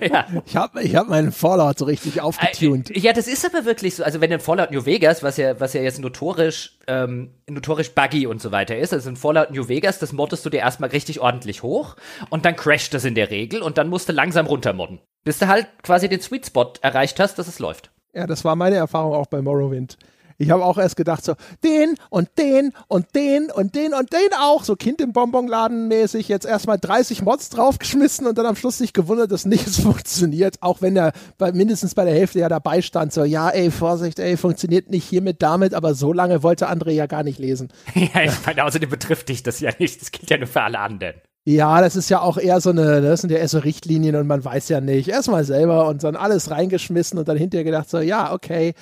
ja. 0.00 0.26
Ich 0.44 0.56
habe 0.56 0.82
ich 0.82 0.96
hab 0.96 1.08
meinen 1.08 1.32
Fallout 1.32 1.78
so 1.78 1.84
richtig 1.84 2.20
aufgetunt. 2.20 2.90
Äh, 2.90 2.98
ja, 2.98 3.12
das 3.12 3.26
ist 3.26 3.44
aber 3.44 3.64
wirklich 3.64 3.96
so. 3.96 4.04
Also 4.04 4.20
wenn 4.20 4.30
in 4.30 4.40
Fallout 4.40 4.70
New 4.70 4.84
Vegas, 4.84 5.22
was 5.22 5.36
ja, 5.36 5.58
was 5.60 5.72
ja 5.72 5.82
jetzt 5.82 6.00
notorisch, 6.00 6.78
ähm, 6.86 7.30
notorisch 7.48 7.90
buggy 7.94 8.26
und 8.26 8.40
so 8.40 8.52
weiter 8.52 8.76
ist, 8.76 8.92
also 8.92 9.08
in 9.08 9.16
Fallout 9.16 9.50
New 9.50 9.68
Vegas, 9.68 9.98
das 9.98 10.12
moddest 10.12 10.44
du 10.44 10.50
dir 10.50 10.58
erstmal 10.58 10.90
richtig 10.90 11.20
ordentlich 11.20 11.62
hoch 11.62 11.96
und 12.30 12.44
dann 12.44 12.56
crasht 12.56 12.94
das 12.94 13.04
in 13.06 13.14
der 13.14 13.30
Regel 13.30 13.62
und 13.62 13.78
dann 13.78 13.88
musst 13.88 14.08
du 14.08 14.12
langsam 14.12 14.46
runtermodden. 14.46 15.00
Bis 15.24 15.38
du 15.38 15.48
halt 15.48 15.66
quasi 15.82 16.08
den 16.08 16.20
Sweet 16.20 16.46
Spot 16.46 16.72
erreicht 16.82 17.18
hast, 17.18 17.38
dass 17.38 17.48
es 17.48 17.58
läuft. 17.58 17.90
Ja, 18.14 18.26
das 18.26 18.44
war 18.44 18.56
meine 18.56 18.76
Erfahrung 18.76 19.14
auch 19.14 19.26
bei 19.26 19.42
Morrowind. 19.42 19.98
Ich 20.38 20.50
habe 20.50 20.64
auch 20.64 20.76
erst 20.76 20.96
gedacht, 20.96 21.24
so, 21.24 21.34
den 21.64 21.94
und 22.10 22.28
den 22.38 22.72
und 22.88 23.14
den 23.14 23.50
und 23.50 23.74
den 23.74 23.94
und 23.94 24.12
den 24.12 24.28
auch, 24.38 24.64
so 24.64 24.76
Kind 24.76 25.00
im 25.00 25.12
Bonbonladen 25.12 25.88
mäßig, 25.88 26.28
jetzt 26.28 26.44
erstmal 26.44 26.78
30 26.78 27.22
Mods 27.22 27.48
draufgeschmissen 27.50 28.26
und 28.26 28.36
dann 28.36 28.44
am 28.44 28.56
Schluss 28.56 28.78
sich 28.78 28.92
gewundert, 28.92 29.32
dass 29.32 29.46
nichts 29.46 29.80
funktioniert, 29.80 30.62
auch 30.62 30.82
wenn 30.82 30.96
er 30.96 31.12
bei, 31.38 31.52
mindestens 31.52 31.94
bei 31.94 32.04
der 32.04 32.14
Hälfte 32.14 32.40
ja 32.40 32.48
dabei 32.48 32.82
stand, 32.82 33.12
so, 33.12 33.24
ja, 33.24 33.48
ey, 33.48 33.70
Vorsicht, 33.70 34.18
ey, 34.18 34.36
funktioniert 34.36 34.90
nicht 34.90 35.08
hiermit, 35.08 35.40
damit, 35.40 35.72
aber 35.72 35.94
so 35.94 36.12
lange 36.12 36.42
wollte 36.42 36.70
André 36.70 36.90
ja 36.90 37.06
gar 37.06 37.22
nicht 37.22 37.38
lesen. 37.38 37.68
ja, 37.94 38.22
ich 38.22 38.32
meine, 38.44 38.64
außerdem 38.64 38.90
betrifft 38.90 39.30
dich 39.30 39.42
das 39.42 39.60
ja 39.60 39.70
nicht, 39.78 40.02
das 40.02 40.10
gilt 40.10 40.28
ja 40.28 40.36
nur 40.36 40.48
für 40.48 40.62
alle 40.62 40.78
anderen. 40.78 41.14
Ja, 41.48 41.80
das 41.80 41.94
ist 41.94 42.08
ja 42.10 42.20
auch 42.22 42.38
eher 42.38 42.60
so 42.60 42.70
eine, 42.70 43.00
das 43.00 43.20
sind 43.20 43.30
ja 43.30 43.38
eher 43.38 43.46
so 43.46 43.58
Richtlinien 43.58 44.16
und 44.16 44.26
man 44.26 44.44
weiß 44.44 44.68
ja 44.68 44.80
nicht. 44.80 45.06
Erstmal 45.08 45.44
selber 45.44 45.86
und 45.86 46.02
dann 46.02 46.16
alles 46.16 46.50
reingeschmissen 46.50 47.20
und 47.20 47.28
dann 47.28 47.36
hinterher 47.36 47.62
gedacht 47.62 47.88
so, 47.88 48.00
ja, 48.00 48.32
okay, 48.32 48.74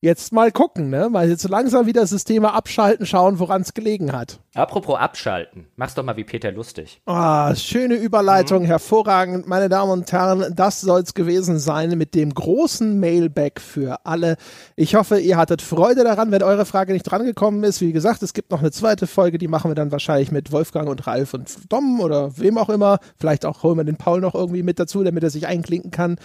jetzt 0.00 0.32
mal 0.32 0.52
gucken, 0.52 0.90
ne? 0.90 1.08
Mal 1.08 1.28
jetzt 1.28 1.48
langsam 1.48 1.86
wieder 1.86 2.06
Systeme 2.06 2.52
abschalten, 2.52 3.04
schauen, 3.04 3.38
woran 3.38 3.62
es 3.62 3.74
gelegen 3.74 4.12
hat. 4.12 4.38
Apropos 4.54 4.98
abschalten, 4.98 5.66
mach's 5.76 5.94
doch 5.94 6.04
mal 6.04 6.16
wie 6.16 6.24
Peter 6.24 6.52
lustig. 6.52 7.00
Ah, 7.06 7.54
schöne 7.54 7.94
Überleitung, 7.94 8.62
mhm. 8.62 8.66
hervorragend, 8.66 9.46
meine 9.46 9.68
Damen 9.68 9.90
und 9.90 10.12
Herren. 10.12 10.52
Das 10.54 10.80
soll's 10.80 11.14
gewesen 11.14 11.58
sein 11.58 11.96
mit 11.98 12.14
dem 12.14 12.32
großen 12.32 12.98
Mailback 12.98 13.60
für 13.60 14.06
alle. 14.06 14.36
Ich 14.76 14.94
hoffe, 14.94 15.18
ihr 15.18 15.36
hattet 15.36 15.62
Freude 15.62 16.04
daran, 16.04 16.30
wenn 16.30 16.42
eure 16.42 16.64
Frage 16.64 16.92
nicht 16.92 17.04
drangekommen 17.04 17.64
ist. 17.64 17.80
Wie 17.80 17.92
gesagt, 17.92 18.22
es 18.22 18.34
gibt 18.34 18.50
noch 18.50 18.60
eine 18.60 18.70
zweite 18.70 19.06
Folge, 19.06 19.38
die 19.38 19.48
machen 19.48 19.70
wir 19.70 19.74
dann 19.74 19.92
wahrscheinlich 19.92 20.30
mit 20.30 20.52
Wolfgang 20.52 20.88
und 20.88 21.06
Ralf 21.06 21.34
und 21.34 21.72
Dom 21.72 22.00
oder 22.00 22.38
wem 22.38 22.58
auch 22.58 22.68
immer. 22.68 22.98
Vielleicht 23.16 23.44
auch 23.44 23.62
holen 23.64 23.78
wir 23.78 23.84
den 23.84 23.96
Paul 23.96 24.20
noch 24.20 24.34
irgendwie 24.34 24.62
mit 24.62 24.78
dazu, 24.78 25.02
damit 25.02 25.24
er 25.24 25.30
sich 25.30 25.46
einklinken 25.46 25.90
kann. 25.90 26.16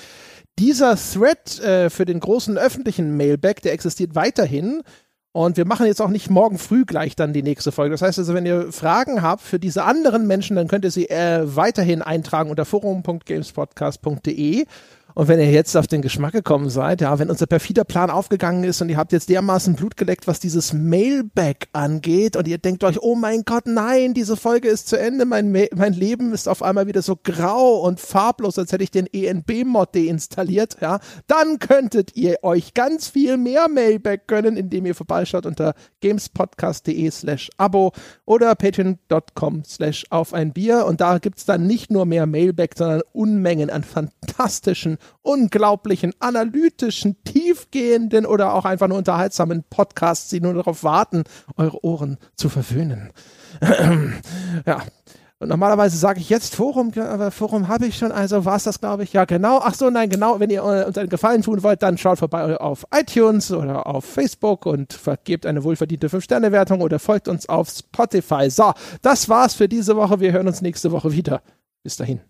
Dieser 0.59 0.95
Thread 0.95 1.59
äh, 1.59 1.89
für 1.89 2.05
den 2.05 2.19
großen 2.19 2.57
öffentlichen 2.57 3.17
Mailback, 3.17 3.61
der 3.61 3.73
existiert 3.73 4.15
weiterhin. 4.15 4.84
Und 5.35 5.57
wir 5.57 5.65
machen 5.65 5.88
jetzt 5.88 5.99
auch 5.99 6.09
nicht 6.09 6.30
morgen 6.30 6.59
früh 6.59 6.85
gleich 6.85 7.15
dann 7.15 7.34
die 7.34 7.41
nächste 7.41 7.71
Folge. 7.71 7.93
Das 7.93 8.03
heißt 8.03 8.19
also, 8.19 8.35
wenn 8.35 8.45
ihr 8.45 8.71
Fragen 8.71 9.23
habt 9.23 9.41
für 9.41 9.57
diese 9.57 9.84
anderen 9.84 10.27
Menschen, 10.27 10.55
dann 10.55 10.67
könnt 10.67 10.85
ihr 10.85 10.91
sie 10.91 11.09
äh, 11.09 11.55
weiterhin 11.55 12.03
eintragen 12.03 12.51
unter 12.51 12.65
forum.gamespodcast.de. 12.65 14.67
Und 15.15 15.27
wenn 15.27 15.40
ihr 15.40 15.52
jetzt 15.52 15.77
auf 15.77 15.88
den 15.88 16.02
Geschmack 16.02 16.34
gekommen 16.34 16.69
seid, 16.69 17.02
ja, 17.02 17.19
wenn 17.19 17.30
unser 17.30 17.45
perfider 17.45 17.84
Plan 17.84 18.10
aufgegangen 18.10 18.64
ist 18.64 18.81
und 18.81 18.90
ihr 18.90 18.98
habt 18.98 19.11
jetzt 19.11 19.30
dermaßen 19.30 19.76
Blut 19.76 19.98
geleckt, 19.98 20.27
was 20.27 20.40
dieses 20.40 20.73
Mailback 20.73 21.68
angeht 21.73 22.35
und 22.35 22.48
ihr 22.48 22.57
denkt 22.57 22.84
euch, 22.84 23.02
oh 23.02 23.15
mein 23.15 23.44
Gott, 23.45 23.68
nein, 23.68 24.14
diese 24.14 24.38
Folge 24.38 24.69
ist 24.69 24.88
zu 24.88 24.98
Ende, 24.98 25.26
mein, 25.26 25.52
Ma 25.52 25.65
mein 25.76 25.94
Leben 25.94 26.34
ist 26.34 26.48
auf 26.48 26.64
einmal 26.64 26.88
wieder 26.88 27.02
so 27.02 27.18
grau 27.22 27.81
und 27.81 27.99
farblos, 27.99 28.57
als 28.57 28.72
hätte 28.72 28.84
ich 28.84 28.91
den 28.91 29.07
ENB-Mod 29.07 29.95
deinstalliert, 29.95 30.77
ja, 30.81 30.99
dann 31.27 31.60
könntet 31.60 32.15
ihr 32.15 32.38
euch 32.41 32.73
ganz 32.73 33.07
viel 33.07 33.38
mehr 33.38 33.68
Mailback 33.69 34.27
gönnen, 34.27 34.57
indem 34.57 34.85
ihr 34.85 34.95
vorbeischaut 34.95 35.45
unter 35.45 35.73
gamespodcast.de 36.02 37.11
slash 37.11 37.49
Abo 37.57 37.91
oder 38.26 38.56
patreon.com 38.56 39.64
slash 39.65 40.06
auf 40.10 40.34
ein 40.34 40.53
Bier. 40.53 40.85
Und 40.85 41.02
da 41.02 41.19
gibt's 41.19 41.45
dann 41.45 41.68
nicht 41.68 41.91
nur 41.91 42.06
mehr 42.06 42.26
Mailback, 42.26 42.73
sondern 42.77 43.02
Unmengen 43.11 43.69
an 43.69 43.84
fantastischen 43.84 44.98
unglaublichen, 45.21 46.13
analytischen, 46.19 47.23
tiefgehenden 47.23 48.25
oder 48.25 48.53
auch 48.53 48.65
einfach 48.65 48.88
nur 48.88 48.97
unterhaltsamen 48.97 49.63
Podcasts, 49.69 50.30
die 50.30 50.41
nur 50.41 50.53
darauf 50.53 50.84
warten, 50.84 51.23
eure 51.57 51.84
Ohren 51.84 52.17
zu 52.35 52.49
verwöhnen. 52.49 53.11
ja. 54.65 54.84
Und 55.43 55.49
normalerweise 55.49 55.97
sage 55.97 56.21
ich 56.21 56.30
jetzt 56.30 56.55
Forum, 56.55 56.93
aber 56.95 57.30
Forum 57.30 57.67
habe 57.67 57.85
ich 57.85 57.97
schon, 57.97 58.13
also 58.13 58.45
war 58.45 58.55
es 58.55 58.63
das, 58.63 58.80
glaube 58.80 59.03
ich. 59.03 59.11
Ja, 59.11 59.25
genau. 59.25 59.59
Ach 59.61 59.73
so, 59.73 59.89
nein, 59.89 60.09
genau. 60.09 60.39
Wenn 60.39 60.49
ihr 60.49 60.63
uns 60.63 60.97
einen 60.97 61.09
Gefallen 61.09 61.41
tun 61.41 61.63
wollt, 61.63 61.84
dann 61.84 61.97
schaut 61.97 62.19
vorbei 62.19 62.55
auf 62.55 62.85
iTunes 62.95 63.51
oder 63.51 63.85
auf 63.85 64.05
Facebook 64.05 64.65
und 64.65 64.93
vergebt 64.93 65.45
eine 65.45 65.65
wohlverdiente 65.65 66.07
5-Sterne-Wertung 66.07 66.80
oder 66.80 66.97
folgt 66.97 67.27
uns 67.27 67.49
auf 67.49 67.69
Spotify. 67.69 68.49
So, 68.49 68.71
das 69.01 69.27
war's 69.27 69.53
für 69.53 69.67
diese 69.67 69.97
Woche. 69.97 70.21
Wir 70.21 70.31
hören 70.31 70.47
uns 70.47 70.61
nächste 70.61 70.93
Woche 70.93 71.11
wieder. 71.11 71.41
Bis 71.84 71.97
dahin. 71.97 72.21